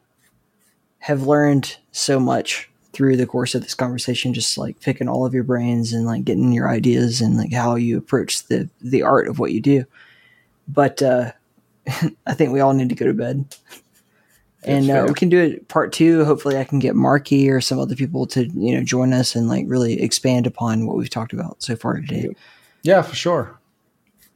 have 1.00 1.24
learned 1.24 1.78
so 1.92 2.20
much 2.20 2.70
through 2.94 3.16
the 3.16 3.26
course 3.26 3.56
of 3.56 3.62
this 3.64 3.74
conversation 3.74 4.34
just 4.34 4.58
like 4.58 4.80
picking 4.82 5.08
all 5.08 5.26
of 5.26 5.34
your 5.34 5.44
brains 5.44 5.94
and 5.94 6.06
like 6.06 6.26
getting 6.26 6.52
your 6.52 6.70
ideas 6.70 7.22
and 7.22 7.38
like 7.38 7.54
how 7.54 7.76
you 7.76 7.98
approach 7.98 8.46
the 8.48 8.70
the 8.82 9.04
art 9.04 9.28
of 9.28 9.40
what 9.40 9.52
you 9.52 9.62
do. 9.62 9.86
But 10.68 11.02
uh 11.02 11.32
I 12.28 12.34
think 12.34 12.52
we 12.52 12.60
all 12.60 12.74
need 12.74 12.90
to 12.90 12.96
go 12.96 13.06
to 13.06 13.14
bed. 13.14 13.46
And 14.64 14.90
uh, 14.90 15.06
we 15.08 15.14
can 15.14 15.30
do 15.30 15.40
it 15.40 15.68
part 15.70 15.94
two. 15.94 16.26
Hopefully, 16.26 16.58
I 16.58 16.66
can 16.66 16.80
get 16.80 16.96
Marky 16.96 17.50
or 17.50 17.62
some 17.62 17.80
other 17.80 17.96
people 17.96 18.26
to 18.28 18.46
you 18.48 18.76
know 18.76 18.84
join 18.84 19.14
us 19.14 19.36
and 19.36 19.48
like 19.48 19.66
really 19.68 20.02
expand 20.02 20.46
upon 20.48 20.86
what 20.86 20.98
we've 20.98 21.10
talked 21.10 21.32
about 21.34 21.62
so 21.64 21.76
far 21.78 21.96
today. 21.96 22.30
yeah 22.84 23.02
for 23.02 23.16
sure 23.16 23.56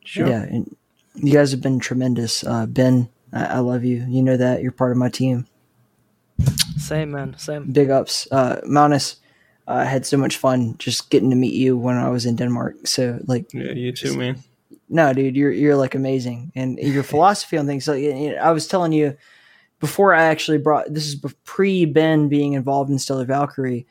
Sure. 0.06 0.27
Yeah, 0.27 0.43
and 0.43 0.76
you 1.16 1.32
guys 1.34 1.52
have 1.52 1.61
been 1.61 1.80
tremendous. 1.80 2.43
Uh, 2.43 2.66
ben, 2.66 3.08
I-, 3.32 3.45
I 3.45 3.60
love 3.60 3.84
you. 3.85 4.06
You 4.08 4.22
know 4.22 4.35
that 4.38 4.61
you're 4.61 4.72
part 4.74 4.92
of 4.92 4.98
my 4.98 5.10
team. 5.10 5.48
Same 6.77 7.11
man, 7.11 7.35
same. 7.38 7.72
Big 7.72 7.90
ups, 7.90 8.27
uh, 8.32 8.60
Magnus. 8.66 9.18
I 9.66 9.85
had 9.85 10.06
so 10.06 10.18
much 10.18 10.35
fun 10.35 10.76
just 10.77 11.10
getting 11.10 11.30
to 11.30 11.38
meet 11.38 11.53
you 11.53 11.77
when 11.77 11.95
I 11.95 12.10
was 12.10 12.26
in 12.26 12.35
Denmark. 12.35 12.85
So 12.85 13.19
like 13.27 13.53
Yeah, 13.53 13.72
you 13.72 13.93
too, 13.93 14.18
man. 14.18 14.43
no, 14.90 15.14
dude, 15.14 15.38
you're 15.38 15.52
you're 15.52 15.77
like 15.77 15.95
amazing, 15.95 16.52
and 16.56 16.77
your 16.80 17.03
philosophy 17.14 17.58
on 17.58 17.66
things. 17.66 17.88
Like 17.88 18.03
I 18.38 18.52
was 18.52 18.68
telling 18.68 18.92
you 18.92 19.16
before, 19.83 20.13
I 20.13 20.23
actually 20.23 20.57
brought 20.57 20.93
this 20.93 21.05
is 21.05 21.15
pre 21.43 21.85
Ben 21.85 22.29
being 22.29 22.53
involved 22.53 22.89
in 22.89 22.97
Stellar 22.97 23.25
Valkyrie. 23.25 23.85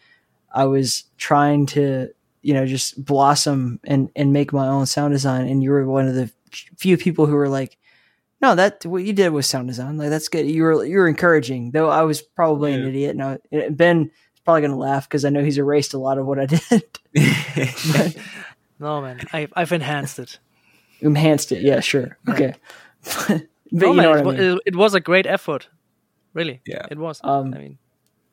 I 0.53 0.65
was 0.65 1.05
trying 1.19 1.67
to 1.67 2.09
you 2.43 2.55
know 2.55 2.67
just 2.67 3.05
blossom 3.05 3.79
and 3.85 4.09
and 4.17 4.33
make 4.33 4.53
my 4.53 4.67
own 4.67 4.87
sound 4.87 5.13
design, 5.13 5.47
and 5.49 5.63
you 5.63 5.71
were 5.71 5.87
one 5.87 6.09
of 6.09 6.15
the 6.15 6.31
few 6.77 6.97
people 6.97 7.27
who 7.27 7.35
were 7.37 7.49
like, 7.49 7.77
no, 8.41 8.55
that 8.55 8.85
what 8.87 9.05
you 9.05 9.13
did 9.13 9.29
was 9.31 9.47
sound 9.47 9.69
design. 9.69 9.97
Like 9.99 10.11
that's 10.11 10.29
good. 10.29 10.47
You 10.47 10.63
were 10.65 10.85
you 10.85 10.99
were 10.99 11.09
encouraging, 11.09 11.71
though. 11.73 11.89
I 11.91 12.03
was 12.03 12.23
probably 12.23 12.73
an 12.75 12.89
idiot. 12.89 13.15
No, 13.17 13.39
Ben 13.71 14.11
is 14.35 14.41
probably 14.45 14.63
gonna 14.63 14.77
laugh 14.79 15.09
because 15.09 15.25
I 15.25 15.29
know 15.31 15.45
he's 15.45 15.59
erased 15.59 15.95
a 15.95 15.99
lot 15.99 16.19
of 16.19 16.27
what 16.27 16.39
I 16.41 16.47
did. 16.55 16.63
But- 17.15 18.17
No 18.81 19.01
man, 19.01 19.21
I've 19.33 19.53
I've 19.55 19.71
enhanced 19.73 20.19
it. 20.19 20.39
enhanced 21.01 21.53
it. 21.53 21.63
Yeah, 21.63 21.79
sure. 21.79 22.19
Okay. 22.29 22.55
but 23.29 23.43
No, 23.71 23.93
you 23.93 24.03
know 24.03 24.13
it, 24.15 24.25
what 24.25 24.35
I 24.35 24.39
mean. 24.41 24.51
it, 24.57 24.63
it 24.67 24.77
was 24.77 24.95
a 24.95 25.01
great 25.01 25.25
effort. 25.27 25.69
Really. 26.35 26.61
Yeah. 26.67 26.87
It 26.91 26.99
was. 26.99 27.21
Um, 27.23 27.55
I 27.55 27.59
mean, 27.59 27.79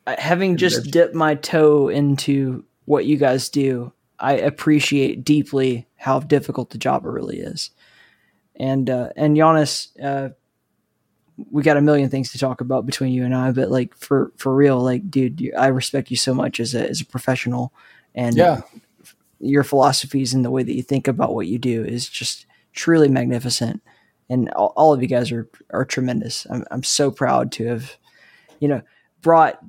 having 0.07 0.57
just 0.57 0.91
dipped 0.91 1.15
my 1.15 1.35
toe 1.35 1.89
into 1.89 2.65
what 2.85 3.05
you 3.05 3.17
guys 3.17 3.49
do, 3.49 3.93
I 4.19 4.33
appreciate 4.33 5.23
deeply 5.23 5.87
how 5.95 6.19
difficult 6.19 6.71
the 6.71 6.77
job 6.77 7.05
really 7.05 7.39
is. 7.39 7.71
And 8.55 8.89
uh, 8.89 9.09
and 9.15 9.35
Jonas, 9.37 9.89
uh, 10.01 10.29
we 11.51 11.63
got 11.63 11.77
a 11.77 11.81
million 11.81 12.09
things 12.09 12.31
to 12.31 12.37
talk 12.37 12.61
about 12.61 12.85
between 12.85 13.13
you 13.13 13.23
and 13.23 13.35
I, 13.35 13.51
but 13.51 13.71
like 13.71 13.95
for 13.95 14.31
for 14.35 14.53
real, 14.53 14.79
like 14.79 15.09
dude, 15.09 15.39
you, 15.39 15.53
I 15.57 15.67
respect 15.67 16.11
you 16.11 16.17
so 16.17 16.33
much 16.33 16.59
as 16.59 16.75
a 16.75 16.89
as 16.89 16.99
a 17.01 17.05
professional, 17.05 17.73
and 18.13 18.35
yeah 18.35 18.61
your 19.39 19.63
philosophies 19.63 20.33
and 20.33 20.43
the 20.43 20.51
way 20.51 20.63
that 20.63 20.75
you 20.75 20.83
think 20.83 21.07
about 21.07 21.33
what 21.33 21.47
you 21.47 21.57
do 21.57 21.83
is 21.83 22.07
just 22.07 22.45
truly 22.73 23.07
magnificent. 23.07 23.81
And 24.29 24.49
all, 24.51 24.73
all 24.75 24.93
of 24.93 25.01
you 25.01 25.07
guys 25.07 25.31
are 25.31 25.47
are 25.71 25.85
tremendous. 25.85 26.45
I'm 26.49 26.65
I'm 26.71 26.83
so 26.83 27.11
proud 27.11 27.51
to 27.53 27.65
have, 27.65 27.95
you 28.59 28.67
know, 28.67 28.81
brought 29.21 29.63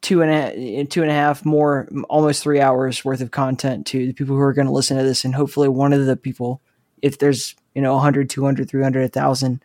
two 0.00 0.22
and 0.22 0.30
a 0.30 0.84
two 0.84 1.02
and 1.02 1.10
a 1.10 1.14
half 1.14 1.44
more, 1.44 1.88
almost 2.08 2.42
three 2.42 2.60
hours 2.60 3.04
worth 3.04 3.20
of 3.20 3.30
content 3.30 3.86
to 3.88 4.06
the 4.06 4.12
people 4.12 4.36
who 4.36 4.42
are 4.42 4.52
going 4.52 4.66
to 4.66 4.72
listen 4.72 4.96
to 4.96 5.04
this, 5.04 5.24
and 5.24 5.34
hopefully 5.34 5.68
one 5.68 5.92
of 5.92 6.06
the 6.06 6.16
people, 6.16 6.60
if 7.02 7.18
there's 7.18 7.54
you 7.74 7.82
know 7.82 7.94
100, 7.94 8.30
200, 8.30 8.68
300, 8.68 9.00
1,000, 9.02 9.62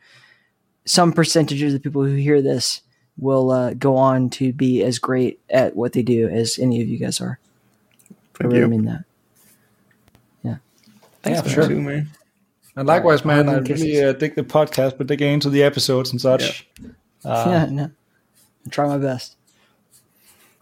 some 0.86 1.14
percentage 1.14 1.62
of 1.62 1.72
the 1.72 1.80
people 1.80 2.04
who 2.04 2.16
hear 2.16 2.42
this 2.42 2.82
will 3.18 3.52
uh, 3.52 3.74
go 3.74 3.96
on 3.96 4.30
to 4.30 4.52
be 4.52 4.84
as 4.84 5.00
great 5.00 5.40
at 5.50 5.76
what 5.76 5.94
they 5.94 6.02
do 6.02 6.28
as 6.28 6.58
any 6.58 6.82
of 6.82 6.88
you 6.88 6.98
guys 6.98 7.22
are. 7.22 7.40
I 8.42 8.46
really 8.46 8.60
you. 8.60 8.68
mean 8.68 8.86
that. 8.86 9.04
yeah 10.44 10.58
Thanks 11.22 11.42
for 11.42 11.50
You 11.50 11.54
sure 11.54 11.68
too, 11.68 11.82
man. 11.82 12.10
And 12.76 12.88
likewise, 12.88 13.24
man, 13.24 13.50
I 13.50 13.58
really 13.58 14.04
uh, 14.04 14.14
dig 14.14 14.36
the 14.36 14.44
podcast, 14.44 14.98
but 14.98 15.08
digging 15.08 15.34
into 15.34 15.50
the 15.50 15.64
episodes 15.64 16.12
and 16.12 16.20
such. 16.20 16.68
yeah, 17.24 17.68
no. 17.70 17.84
I'll 17.84 18.72
try 18.72 18.88
my 18.88 18.98
best. 18.98 19.36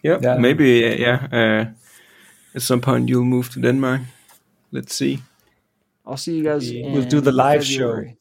Yep. 0.04 0.22
Yeah. 0.24 0.38
Maybe 0.38 0.86
uh, 0.86 0.96
yeah. 0.96 1.28
Uh, 1.32 1.72
at 2.56 2.62
some 2.62 2.82
point 2.82 3.08
you'll 3.08 3.24
move 3.24 3.50
to 3.52 3.62
Denmark. 3.62 4.02
Let's 4.72 4.94
see. 4.96 5.22
I'll 6.06 6.18
see 6.18 6.38
you 6.38 6.44
guys. 6.44 6.72
We'll 6.72 7.06
do 7.06 7.22
the 7.22 7.32
live 7.32 7.64
show. 7.64 7.90
February. 7.90 8.18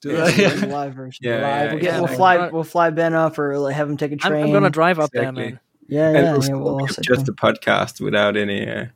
Do 0.00 0.10
Yeah, 0.10 0.30
that. 0.30 0.56
the 0.60 0.66
live 0.66 0.94
version. 0.94 1.20
Yeah, 1.22 1.34
Live. 1.34 1.42
yeah, 1.42 1.72
we'll, 1.72 1.80
get, 1.80 1.92
yeah. 1.92 1.98
we'll 2.00 2.16
fly. 2.16 2.48
We'll 2.48 2.64
fly 2.64 2.90
Ben 2.90 3.14
up, 3.14 3.38
or 3.38 3.58
like, 3.58 3.74
have 3.74 3.88
him 3.88 3.96
take 3.96 4.12
a 4.12 4.14
I'm, 4.14 4.18
train. 4.18 4.44
I'm 4.44 4.52
gonna 4.52 4.70
drive 4.70 4.98
up 4.98 5.10
there, 5.12 5.30
man. 5.32 5.60
Yeah, 5.88 6.06
and 6.08 6.16
yeah. 6.16 6.30
it'll 6.30 6.44
yeah 6.44 6.54
we'll 6.54 6.76
be 6.76 6.82
also 6.82 7.02
just 7.02 7.26
come. 7.26 7.34
a 7.38 7.52
podcast 7.52 8.00
without 8.00 8.36
any. 8.36 8.68
Uh, 8.68 8.86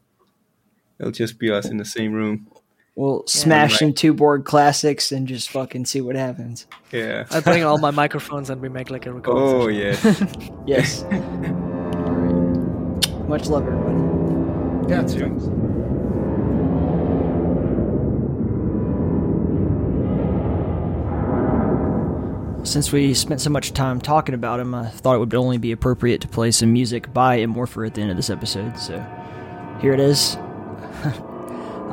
it'll 0.99 1.13
just 1.13 1.39
be 1.39 1.51
us 1.51 1.67
in 1.69 1.77
the 1.77 1.85
same 1.85 2.13
room. 2.13 2.49
We'll 2.97 3.27
smash 3.27 3.73
right. 3.73 3.79
some 3.79 3.93
two 3.93 4.15
board 4.15 4.45
classics 4.45 5.11
and 5.11 5.27
just 5.27 5.51
fucking 5.51 5.87
see 5.87 6.01
what 6.01 6.15
happens. 6.15 6.67
Yeah. 6.93 7.27
I 7.31 7.41
bring 7.41 7.65
all 7.65 7.79
my 7.79 7.91
microphones 8.03 8.51
and 8.51 8.61
we 8.61 8.69
make 8.69 8.89
like 8.89 9.07
a 9.07 9.13
recording. 9.13 9.43
Oh 9.43 9.95
session. 9.95 10.29
yeah. 10.41 10.49
Yes. 10.67 11.03
All 11.03 11.11
right. 11.11 11.55
Much 13.29 13.47
love, 13.49 13.67
everybody. 13.67 14.91
yeah, 14.91 15.03
too. 15.03 15.41
Since 22.65 22.93
we 22.93 23.13
spent 23.13 23.41
so 23.43 23.51
much 23.51 23.73
time 23.75 24.01
talking 24.01 24.35
about 24.35 24.59
him, 24.59 24.75
I 24.75 24.89
thought 24.89 25.17
it 25.17 25.19
would 25.19 25.35
only 25.35 25.59
be 25.59 25.73
appropriate 25.73 26.23
to 26.23 26.29
play 26.29 26.51
some 26.51 26.73
music 26.73 27.13
by 27.13 27.37
Immorpher 27.37 27.85
at 27.85 27.95
the 27.95 28.01
end 28.01 28.11
of 28.11 28.17
this 28.17 28.31
episode. 28.31 28.79
So 28.79 29.05
here 29.81 29.93
it 29.93 30.01
is. 30.01 30.39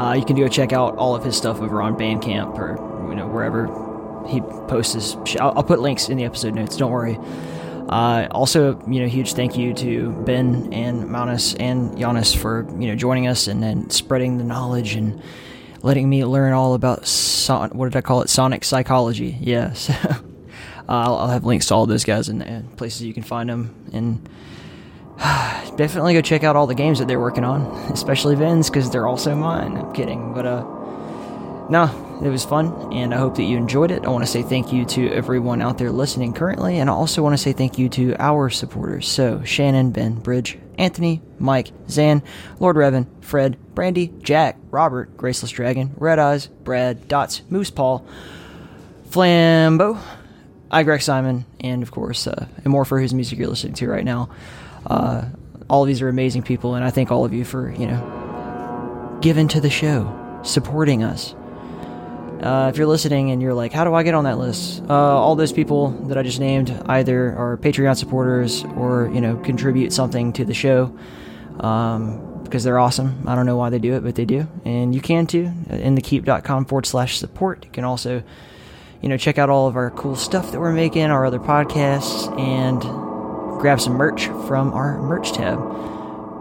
Uh, 0.01 0.13
you 0.13 0.25
can 0.25 0.35
go 0.35 0.47
check 0.47 0.73
out 0.73 0.97
all 0.97 1.15
of 1.15 1.23
his 1.23 1.37
stuff 1.37 1.61
over 1.61 1.79
on 1.79 1.95
Bandcamp 1.95 2.57
or 2.57 3.07
you 3.07 3.15
know 3.15 3.27
wherever 3.27 3.67
he 4.27 4.41
posts 4.67 4.93
his. 4.93 5.15
Sh- 5.25 5.37
I'll, 5.39 5.53
I'll 5.57 5.63
put 5.63 5.79
links 5.79 6.09
in 6.09 6.17
the 6.17 6.23
episode 6.23 6.55
notes. 6.55 6.75
Don't 6.75 6.91
worry. 6.91 7.19
Uh, 7.87 8.27
also, 8.31 8.81
you 8.87 8.99
know, 8.99 9.07
huge 9.07 9.33
thank 9.33 9.57
you 9.57 9.75
to 9.75 10.11
Ben 10.25 10.73
and 10.73 11.07
Magnus 11.07 11.53
and 11.55 11.95
Jonas 11.99 12.33
for 12.33 12.65
you 12.79 12.87
know 12.87 12.95
joining 12.95 13.27
us 13.27 13.45
and 13.45 13.61
then 13.61 13.91
spreading 13.91 14.39
the 14.39 14.43
knowledge 14.43 14.95
and 14.95 15.21
letting 15.83 16.09
me 16.09 16.25
learn 16.25 16.53
all 16.53 16.73
about 16.73 17.07
what 17.71 17.91
did 17.91 17.95
I 17.95 18.01
call 18.01 18.23
it? 18.23 18.29
Sonic 18.29 18.63
psychology. 18.63 19.37
Yes. 19.39 19.89
uh, 20.05 20.15
I'll, 20.87 21.15
I'll 21.15 21.29
have 21.29 21.43
links 21.43 21.67
to 21.67 21.75
all 21.75 21.85
those 21.85 22.05
guys 22.05 22.27
and, 22.27 22.41
and 22.41 22.75
places 22.75 23.03
you 23.03 23.13
can 23.13 23.23
find 23.23 23.49
them. 23.49 23.75
And 23.93 24.27
definitely 25.75 26.13
go 26.13 26.21
check 26.21 26.43
out 26.43 26.55
all 26.55 26.67
the 26.67 26.75
games 26.75 26.99
that 26.99 27.07
they're 27.07 27.19
working 27.19 27.43
on, 27.43 27.61
especially 27.91 28.35
Vin's 28.35 28.69
because 28.69 28.89
they're 28.89 29.07
also 29.07 29.35
mine. 29.35 29.77
I'm 29.77 29.93
kidding, 29.93 30.33
but 30.33 30.45
uh, 30.45 30.63
no, 31.69 32.19
it 32.23 32.29
was 32.29 32.43
fun, 32.43 32.91
and 32.91 33.13
I 33.13 33.17
hope 33.17 33.35
that 33.35 33.43
you 33.43 33.55
enjoyed 33.55 33.91
it. 33.91 34.03
I 34.03 34.09
want 34.09 34.23
to 34.23 34.29
say 34.29 34.41
thank 34.41 34.73
you 34.73 34.83
to 34.85 35.11
everyone 35.11 35.61
out 35.61 35.77
there 35.77 35.91
listening 35.91 36.33
currently, 36.33 36.79
and 36.79 36.89
I 36.89 36.93
also 36.93 37.21
want 37.21 37.33
to 37.33 37.37
say 37.37 37.53
thank 37.53 37.77
you 37.77 37.87
to 37.89 38.15
our 38.19 38.49
supporters. 38.49 39.07
So, 39.07 39.43
Shannon, 39.43 39.91
Ben, 39.91 40.15
Bridge, 40.15 40.57
Anthony, 40.79 41.21
Mike, 41.37 41.71
Zan, 41.87 42.23
Lord 42.59 42.75
Revan, 42.75 43.05
Fred, 43.23 43.57
Brandy, 43.75 44.11
Jack, 44.23 44.57
Robert, 44.71 45.15
Graceless 45.17 45.51
Dragon, 45.51 45.93
Red 45.97 46.17
Eyes, 46.17 46.47
Brad, 46.47 47.07
Dots, 47.07 47.43
Moose 47.49 47.71
Paul, 47.71 48.05
Flambo. 49.09 49.99
I, 50.73 50.83
Greg 50.83 51.01
Simon, 51.01 51.45
and 51.59 51.83
of 51.83 51.91
course, 51.91 52.27
uh, 52.27 52.47
Immorpher, 52.63 52.97
whose 52.97 53.13
music 53.13 53.37
you're 53.37 53.49
listening 53.49 53.73
to 53.73 53.89
right 53.89 54.05
now. 54.05 54.29
Uh, 54.85 55.25
all 55.69 55.83
of 55.83 55.87
these 55.87 56.01
are 56.01 56.09
amazing 56.09 56.43
people, 56.43 56.75
and 56.75 56.83
I 56.83 56.89
thank 56.89 57.11
all 57.11 57.23
of 57.23 57.33
you 57.33 57.45
for, 57.45 57.71
you 57.71 57.87
know, 57.87 59.17
giving 59.21 59.47
to 59.49 59.61
the 59.61 59.69
show, 59.69 60.39
supporting 60.43 61.03
us. 61.03 61.33
Uh, 62.41 62.69
if 62.73 62.77
you're 62.77 62.87
listening 62.87 63.29
and 63.29 63.39
you're 63.39 63.53
like, 63.53 63.71
how 63.71 63.83
do 63.83 63.93
I 63.93 64.01
get 64.01 64.15
on 64.15 64.23
that 64.23 64.39
list? 64.39 64.83
Uh, 64.89 64.93
all 64.93 65.35
those 65.35 65.53
people 65.53 65.89
that 66.07 66.17
I 66.17 66.23
just 66.23 66.39
named 66.39 66.71
either 66.87 67.35
are 67.37 67.57
Patreon 67.57 67.95
supporters 67.95 68.63
or, 68.75 69.11
you 69.13 69.21
know, 69.21 69.37
contribute 69.37 69.93
something 69.93 70.33
to 70.33 70.43
the 70.43 70.53
show 70.55 70.97
um, 71.59 72.41
because 72.43 72.63
they're 72.63 72.79
awesome. 72.79 73.27
I 73.27 73.35
don't 73.35 73.45
know 73.45 73.57
why 73.57 73.69
they 73.69 73.77
do 73.77 73.93
it, 73.93 74.03
but 74.03 74.15
they 74.15 74.25
do. 74.25 74.47
And 74.65 74.95
you 74.95 75.01
can 75.01 75.27
too. 75.27 75.51
In 75.69 75.95
thekeep.com 75.95 76.65
forward 76.65 76.87
slash 76.87 77.19
support. 77.19 77.63
You 77.63 77.71
can 77.71 77.83
also, 77.83 78.23
you 79.01 79.09
know, 79.09 79.17
check 79.17 79.37
out 79.37 79.51
all 79.51 79.67
of 79.67 79.75
our 79.75 79.91
cool 79.91 80.15
stuff 80.15 80.51
that 80.51 80.59
we're 80.59 80.73
making, 80.73 81.05
our 81.05 81.25
other 81.25 81.39
podcasts, 81.39 82.35
and 82.39 83.10
grab 83.61 83.79
some 83.79 83.93
merch 83.93 84.25
from 84.47 84.73
our 84.73 85.01
merch 85.01 85.31
tab. 85.31 85.59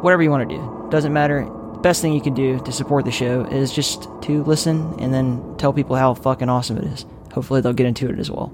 Whatever 0.03 0.23
you 0.23 0.31
want 0.31 0.49
to 0.49 0.57
do. 0.57 0.89
Doesn't 0.91 1.13
matter. 1.13 1.45
The 1.45 1.81
best 1.81 2.03
thing 2.03 2.13
you 2.15 2.21
can 2.21 2.35
do 2.35 2.59
to 2.61 2.73
support 2.73 3.05
the 3.05 3.13
show 3.13 3.45
is 3.45 3.73
just 3.73 4.09
to 4.23 4.43
listen 4.45 4.99
and 4.99 5.13
then 5.13 5.57
tell 5.59 5.73
people 5.73 5.97
how 5.97 6.15
fucking 6.15 6.49
awesome 6.49 6.79
it 6.79 6.85
is. 6.85 7.07
Hopefully 7.33 7.61
they'll 7.61 7.73
get 7.73 7.87
into 7.87 8.09
it 8.09 8.19
as 8.19 8.31
well. 8.31 8.53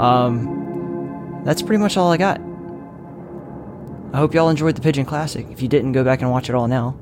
Um, 0.00 1.42
that's 1.44 1.62
pretty 1.62 1.80
much 1.80 1.96
all 1.96 2.12
I 2.12 2.16
got. 2.16 2.40
I 4.12 4.18
hope 4.18 4.34
y'all 4.34 4.48
enjoyed 4.48 4.74
the 4.74 4.80
Pigeon 4.80 5.04
Classic. 5.04 5.46
If 5.50 5.62
you 5.62 5.68
didn't, 5.68 5.92
go 5.92 6.02
back 6.02 6.20
and 6.20 6.30
watch 6.30 6.48
it 6.48 6.54
all 6.54 6.66
now. 6.66 6.98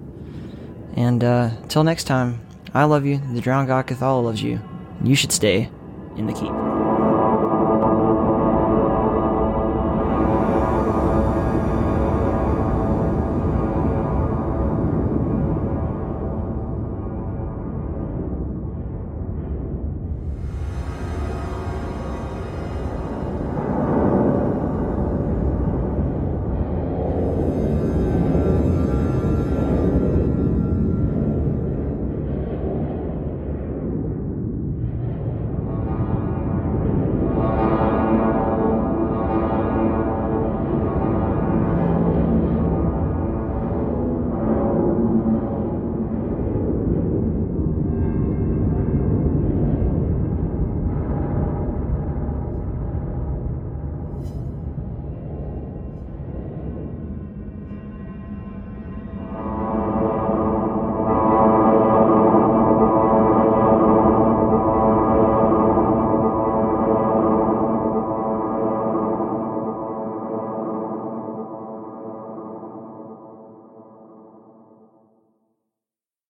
And 0.95 1.23
uh, 1.23 1.51
till 1.69 1.85
next 1.85 2.05
time, 2.05 2.41
I 2.75 2.85
love 2.85 3.07
you. 3.07 3.21
The 3.33 3.41
Drowned 3.41 3.69
God 3.69 3.87
Cathala 3.87 4.23
loves 4.23 4.43
you. 4.43 4.61
You 5.03 5.15
should 5.15 5.33
stay 5.33 5.71
in 6.17 6.27
the 6.27 6.33
keep. 6.33 6.86